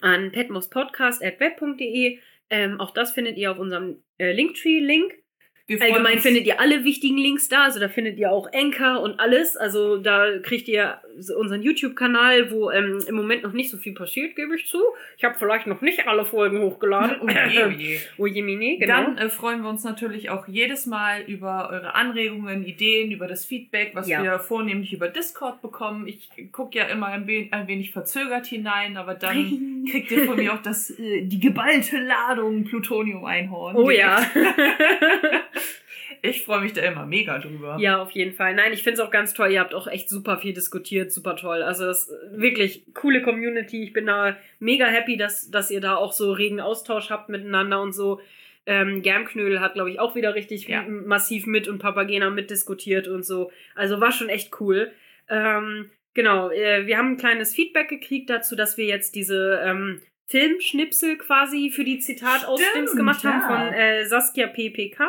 an 0.00 0.32
petmospodcast.web.de. 0.32 2.18
Ähm, 2.50 2.80
auch 2.80 2.90
das 2.90 3.12
findet 3.12 3.36
ihr 3.38 3.52
auf 3.52 3.58
unserem 3.58 4.02
äh, 4.18 4.32
Linktree-Link. 4.32 5.23
Allgemein 5.66 6.18
findet 6.18 6.46
ihr 6.46 6.60
alle 6.60 6.84
wichtigen 6.84 7.16
Links 7.16 7.48
da, 7.48 7.64
also 7.64 7.80
da 7.80 7.88
findet 7.88 8.18
ihr 8.18 8.30
auch 8.30 8.52
Anchor 8.52 9.00
und 9.00 9.18
alles. 9.18 9.56
Also 9.56 9.96
da 9.96 10.38
kriegt 10.42 10.68
ihr 10.68 10.98
unseren 11.38 11.62
YouTube-Kanal, 11.62 12.50
wo 12.50 12.70
ähm, 12.70 13.02
im 13.06 13.14
Moment 13.14 13.44
noch 13.44 13.52
nicht 13.52 13.70
so 13.70 13.78
viel 13.78 13.94
passiert, 13.94 14.36
gebe 14.36 14.56
ich 14.56 14.66
zu. 14.66 14.78
Ich 15.16 15.24
habe 15.24 15.36
vielleicht 15.38 15.66
noch 15.66 15.80
nicht 15.80 16.06
alle 16.06 16.26
Folgen 16.26 16.60
hochgeladen. 16.60 17.16
Oh 17.22 17.28
je, 17.28 17.64
oh 17.64 17.68
je. 17.68 17.98
oh 18.18 18.26
je 18.26 18.42
mini, 18.42 18.76
genau. 18.76 19.04
Dann 19.04 19.16
äh, 19.16 19.30
freuen 19.30 19.62
wir 19.62 19.70
uns 19.70 19.84
natürlich 19.84 20.28
auch 20.28 20.46
jedes 20.48 20.84
Mal 20.84 21.22
über 21.22 21.70
eure 21.70 21.94
Anregungen, 21.94 22.66
Ideen, 22.66 23.10
über 23.10 23.26
das 23.26 23.46
Feedback, 23.46 23.92
was 23.94 24.06
ja. 24.06 24.22
wir 24.22 24.38
vornehmlich 24.40 24.92
über 24.92 25.08
Discord 25.08 25.62
bekommen. 25.62 26.06
Ich 26.06 26.28
gucke 26.52 26.76
ja 26.76 26.84
immer 26.84 27.06
ein, 27.06 27.26
wenig, 27.26 27.54
ein 27.54 27.66
wenig 27.68 27.92
verzögert 27.92 28.44
hinein, 28.44 28.98
aber 28.98 29.14
dann 29.14 29.86
kriegt 29.90 30.10
ihr 30.10 30.26
von 30.26 30.36
mir 30.36 30.52
auch 30.52 30.62
das, 30.62 30.90
äh, 30.90 31.22
die 31.22 31.40
geballte 31.40 31.98
Ladung 32.00 32.64
Plutonium-Einhorn. 32.64 33.76
Oh 33.76 33.88
direkt. 33.88 33.98
ja. 33.98 34.26
Ich 36.24 36.42
freue 36.42 36.62
mich 36.62 36.72
da 36.72 36.80
immer 36.80 37.04
mega 37.04 37.38
drüber. 37.38 37.76
Ja, 37.78 38.00
auf 38.00 38.10
jeden 38.12 38.32
Fall. 38.32 38.54
Nein, 38.54 38.72
ich 38.72 38.82
finde 38.82 38.94
es 38.94 39.06
auch 39.06 39.10
ganz 39.10 39.34
toll. 39.34 39.52
Ihr 39.52 39.60
habt 39.60 39.74
auch 39.74 39.86
echt 39.86 40.08
super 40.08 40.38
viel 40.38 40.54
diskutiert, 40.54 41.12
super 41.12 41.36
toll. 41.36 41.62
Also 41.62 41.84
das 41.84 42.08
ist 42.08 42.16
wirklich 42.32 42.82
coole 42.94 43.20
Community. 43.20 43.82
Ich 43.82 43.92
bin 43.92 44.06
da 44.06 44.34
mega 44.58 44.86
happy, 44.86 45.18
dass, 45.18 45.50
dass 45.50 45.70
ihr 45.70 45.82
da 45.82 45.96
auch 45.96 46.12
so 46.12 46.32
regen 46.32 46.60
Austausch 46.60 47.10
habt 47.10 47.28
miteinander 47.28 47.82
und 47.82 47.92
so. 47.92 48.22
Ähm, 48.64 49.02
Germknödel 49.02 49.60
hat, 49.60 49.74
glaube 49.74 49.90
ich, 49.90 50.00
auch 50.00 50.14
wieder 50.14 50.34
richtig 50.34 50.66
ja. 50.66 50.86
massiv 50.88 51.46
mit 51.46 51.68
und 51.68 51.78
Papagena 51.78 52.30
mitdiskutiert 52.30 53.06
und 53.06 53.22
so. 53.22 53.50
Also 53.74 54.00
war 54.00 54.10
schon 54.10 54.30
echt 54.30 54.58
cool. 54.60 54.92
Ähm, 55.28 55.90
genau, 56.14 56.48
äh, 56.48 56.86
wir 56.86 56.96
haben 56.96 57.12
ein 57.12 57.16
kleines 57.18 57.54
Feedback 57.54 57.90
gekriegt 57.90 58.30
dazu, 58.30 58.56
dass 58.56 58.78
wir 58.78 58.86
jetzt 58.86 59.14
diese 59.14 59.60
ähm, 59.62 60.00
Filmschnipsel 60.28 61.18
quasi 61.18 61.68
für 61.70 61.84
die 61.84 61.98
Zitatausdings 61.98 62.96
gemacht 62.96 63.24
ja. 63.24 63.32
haben 63.32 63.42
von 63.42 63.74
äh, 63.74 64.06
Saskia 64.06 64.46
PPK. 64.46 65.06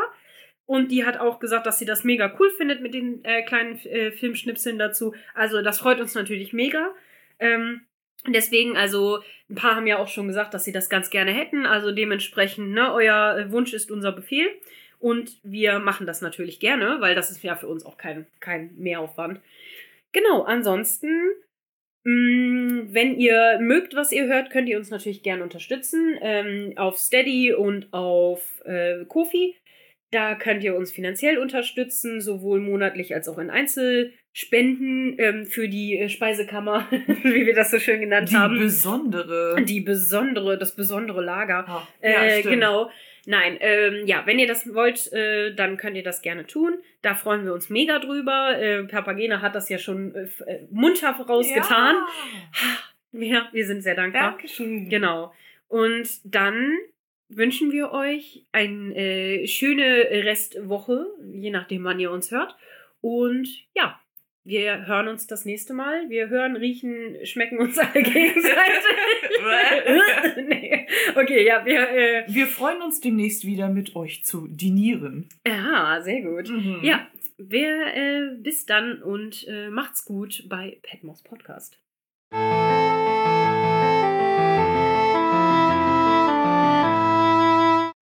Und 0.65 0.91
die 0.91 1.05
hat 1.05 1.17
auch 1.17 1.39
gesagt, 1.39 1.67
dass 1.67 1.77
sie 1.77 1.85
das 1.85 2.03
mega 2.03 2.35
cool 2.39 2.49
findet 2.51 2.81
mit 2.81 2.93
den 2.93 3.23
äh, 3.23 3.43
kleinen 3.43 3.77
äh, 3.85 4.11
Filmschnipseln 4.11 4.79
dazu. 4.79 5.13
Also 5.33 5.61
das 5.61 5.79
freut 5.79 5.99
uns 5.99 6.15
natürlich 6.15 6.53
mega. 6.53 6.93
Ähm, 7.39 7.81
deswegen, 8.27 8.75
also 8.75 9.19
ein 9.49 9.55
paar 9.55 9.75
haben 9.75 9.85
ja 9.85 9.99
auch 9.99 10.07
schon 10.07 10.27
gesagt, 10.27 10.53
dass 10.53 10.65
sie 10.65 10.71
das 10.71 10.89
ganz 10.89 11.11
gerne 11.11 11.31
hätten. 11.31 11.67
Also 11.67 11.91
dementsprechend, 11.91 12.71
ne, 12.71 12.91
euer 12.93 13.51
Wunsch 13.51 13.73
ist 13.73 13.91
unser 13.91 14.11
Befehl. 14.11 14.47
Und 14.99 15.39
wir 15.43 15.77
machen 15.77 16.07
das 16.07 16.21
natürlich 16.21 16.59
gerne, 16.59 16.97
weil 16.99 17.13
das 17.13 17.29
ist 17.29 17.43
ja 17.43 17.55
für 17.55 17.67
uns 17.67 17.85
auch 17.85 17.97
kein, 17.97 18.25
kein 18.39 18.73
Mehraufwand. 18.75 19.41
Genau, 20.13 20.43
ansonsten, 20.43 21.29
mh, 22.05 22.11
mm, 22.11 22.87
wenn 22.93 23.19
ihr 23.19 23.59
mögt, 23.61 23.95
was 23.95 24.11
ihr 24.11 24.25
hört, 24.25 24.49
könnt 24.49 24.67
ihr 24.67 24.77
uns 24.77 24.89
natürlich 24.89 25.21
gerne 25.21 25.43
unterstützen. 25.43 26.17
Ähm, 26.21 26.73
auf 26.77 26.97
Steady 26.97 27.53
und 27.53 27.93
auf 27.93 28.63
äh, 28.65 29.05
Kofi. 29.05 29.55
Da 30.11 30.35
könnt 30.35 30.63
ihr 30.63 30.75
uns 30.75 30.91
finanziell 30.91 31.37
unterstützen, 31.37 32.21
sowohl 32.21 32.59
monatlich 32.59 33.13
als 33.13 33.27
auch 33.27 33.37
in 33.37 33.49
Einzelspenden 33.49 35.15
ähm, 35.19 35.45
für 35.45 35.67
die 35.67 35.97
äh, 35.97 36.09
Speisekammer, 36.09 36.87
wie 37.23 37.45
wir 37.45 37.55
das 37.55 37.71
so 37.71 37.79
schön 37.79 37.99
genannt 37.99 38.29
die 38.31 38.35
haben. 38.35 38.55
Die 38.55 38.61
besondere. 38.61 39.63
Die 39.63 39.81
besondere, 39.81 40.57
das 40.57 40.75
besondere 40.75 41.23
Lager. 41.23 41.65
Oh, 41.67 42.05
ja, 42.07 42.23
äh, 42.23 42.41
genau. 42.43 42.89
Nein, 43.25 43.57
ähm, 43.59 44.05
ja, 44.05 44.23
wenn 44.25 44.37
ihr 44.37 44.47
das 44.47 44.71
wollt, 44.73 45.11
äh, 45.11 45.53
dann 45.55 45.77
könnt 45.77 45.97
ihr 45.97 46.03
das 46.03 46.21
gerne 46.21 46.45
tun. 46.45 46.75
Da 47.01 47.15
freuen 47.15 47.43
wir 47.43 47.53
uns 47.53 47.69
mega 47.69 47.97
drüber. 47.99 48.57
Äh, 48.59 48.83
Papagena 48.83 49.41
hat 49.41 49.55
das 49.55 49.67
ja 49.69 49.79
schon 49.79 50.13
äh, 50.13 50.27
äh 50.45 50.67
munter 50.69 51.15
vorausgetan. 51.15 51.95
Ja. 53.11 53.21
ja, 53.21 53.49
wir 53.51 53.65
sind 53.65 53.81
sehr 53.81 53.95
dankbar. 53.95 54.31
Dankeschön. 54.31 54.89
Genau. 54.89 55.33
Und 55.67 56.07
dann 56.23 56.77
wünschen 57.29 57.71
wir 57.71 57.91
euch 57.91 58.45
eine 58.51 58.95
äh, 58.95 59.47
schöne 59.47 59.83
Restwoche, 59.83 61.07
je 61.33 61.49
nachdem, 61.49 61.83
wann 61.83 61.99
ihr 61.99 62.11
uns 62.11 62.31
hört. 62.31 62.55
Und 63.01 63.47
ja, 63.75 63.99
wir 64.43 64.85
hören 64.85 65.07
uns 65.07 65.25
das 65.25 65.43
nächste 65.43 65.73
Mal. 65.73 66.07
Wir 66.09 66.29
hören, 66.29 66.55
riechen, 66.55 67.17
schmecken 67.25 67.57
uns 67.57 67.79
alle 67.79 67.91
gegenseitig. 68.03 68.83
nee. 70.47 70.87
Okay, 71.15 71.45
ja, 71.45 71.65
wir. 71.65 71.89
Äh, 71.89 72.25
wir 72.27 72.45
freuen 72.45 72.81
uns 72.83 73.01
demnächst 73.01 73.43
wieder 73.45 73.69
mit 73.69 73.95
euch 73.95 74.23
zu 74.23 74.47
dinieren. 74.47 75.27
Ja, 75.47 75.99
sehr 76.01 76.21
gut. 76.21 76.49
Mhm. 76.49 76.79
Ja, 76.83 77.07
wer, 77.37 77.95
äh, 77.95 78.35
bis 78.37 78.67
dann 78.67 79.01
und 79.01 79.47
äh, 79.47 79.69
macht's 79.69 80.05
gut 80.05 80.45
bei 80.47 80.77
Petmos 80.83 81.23
Podcast. 81.23 81.79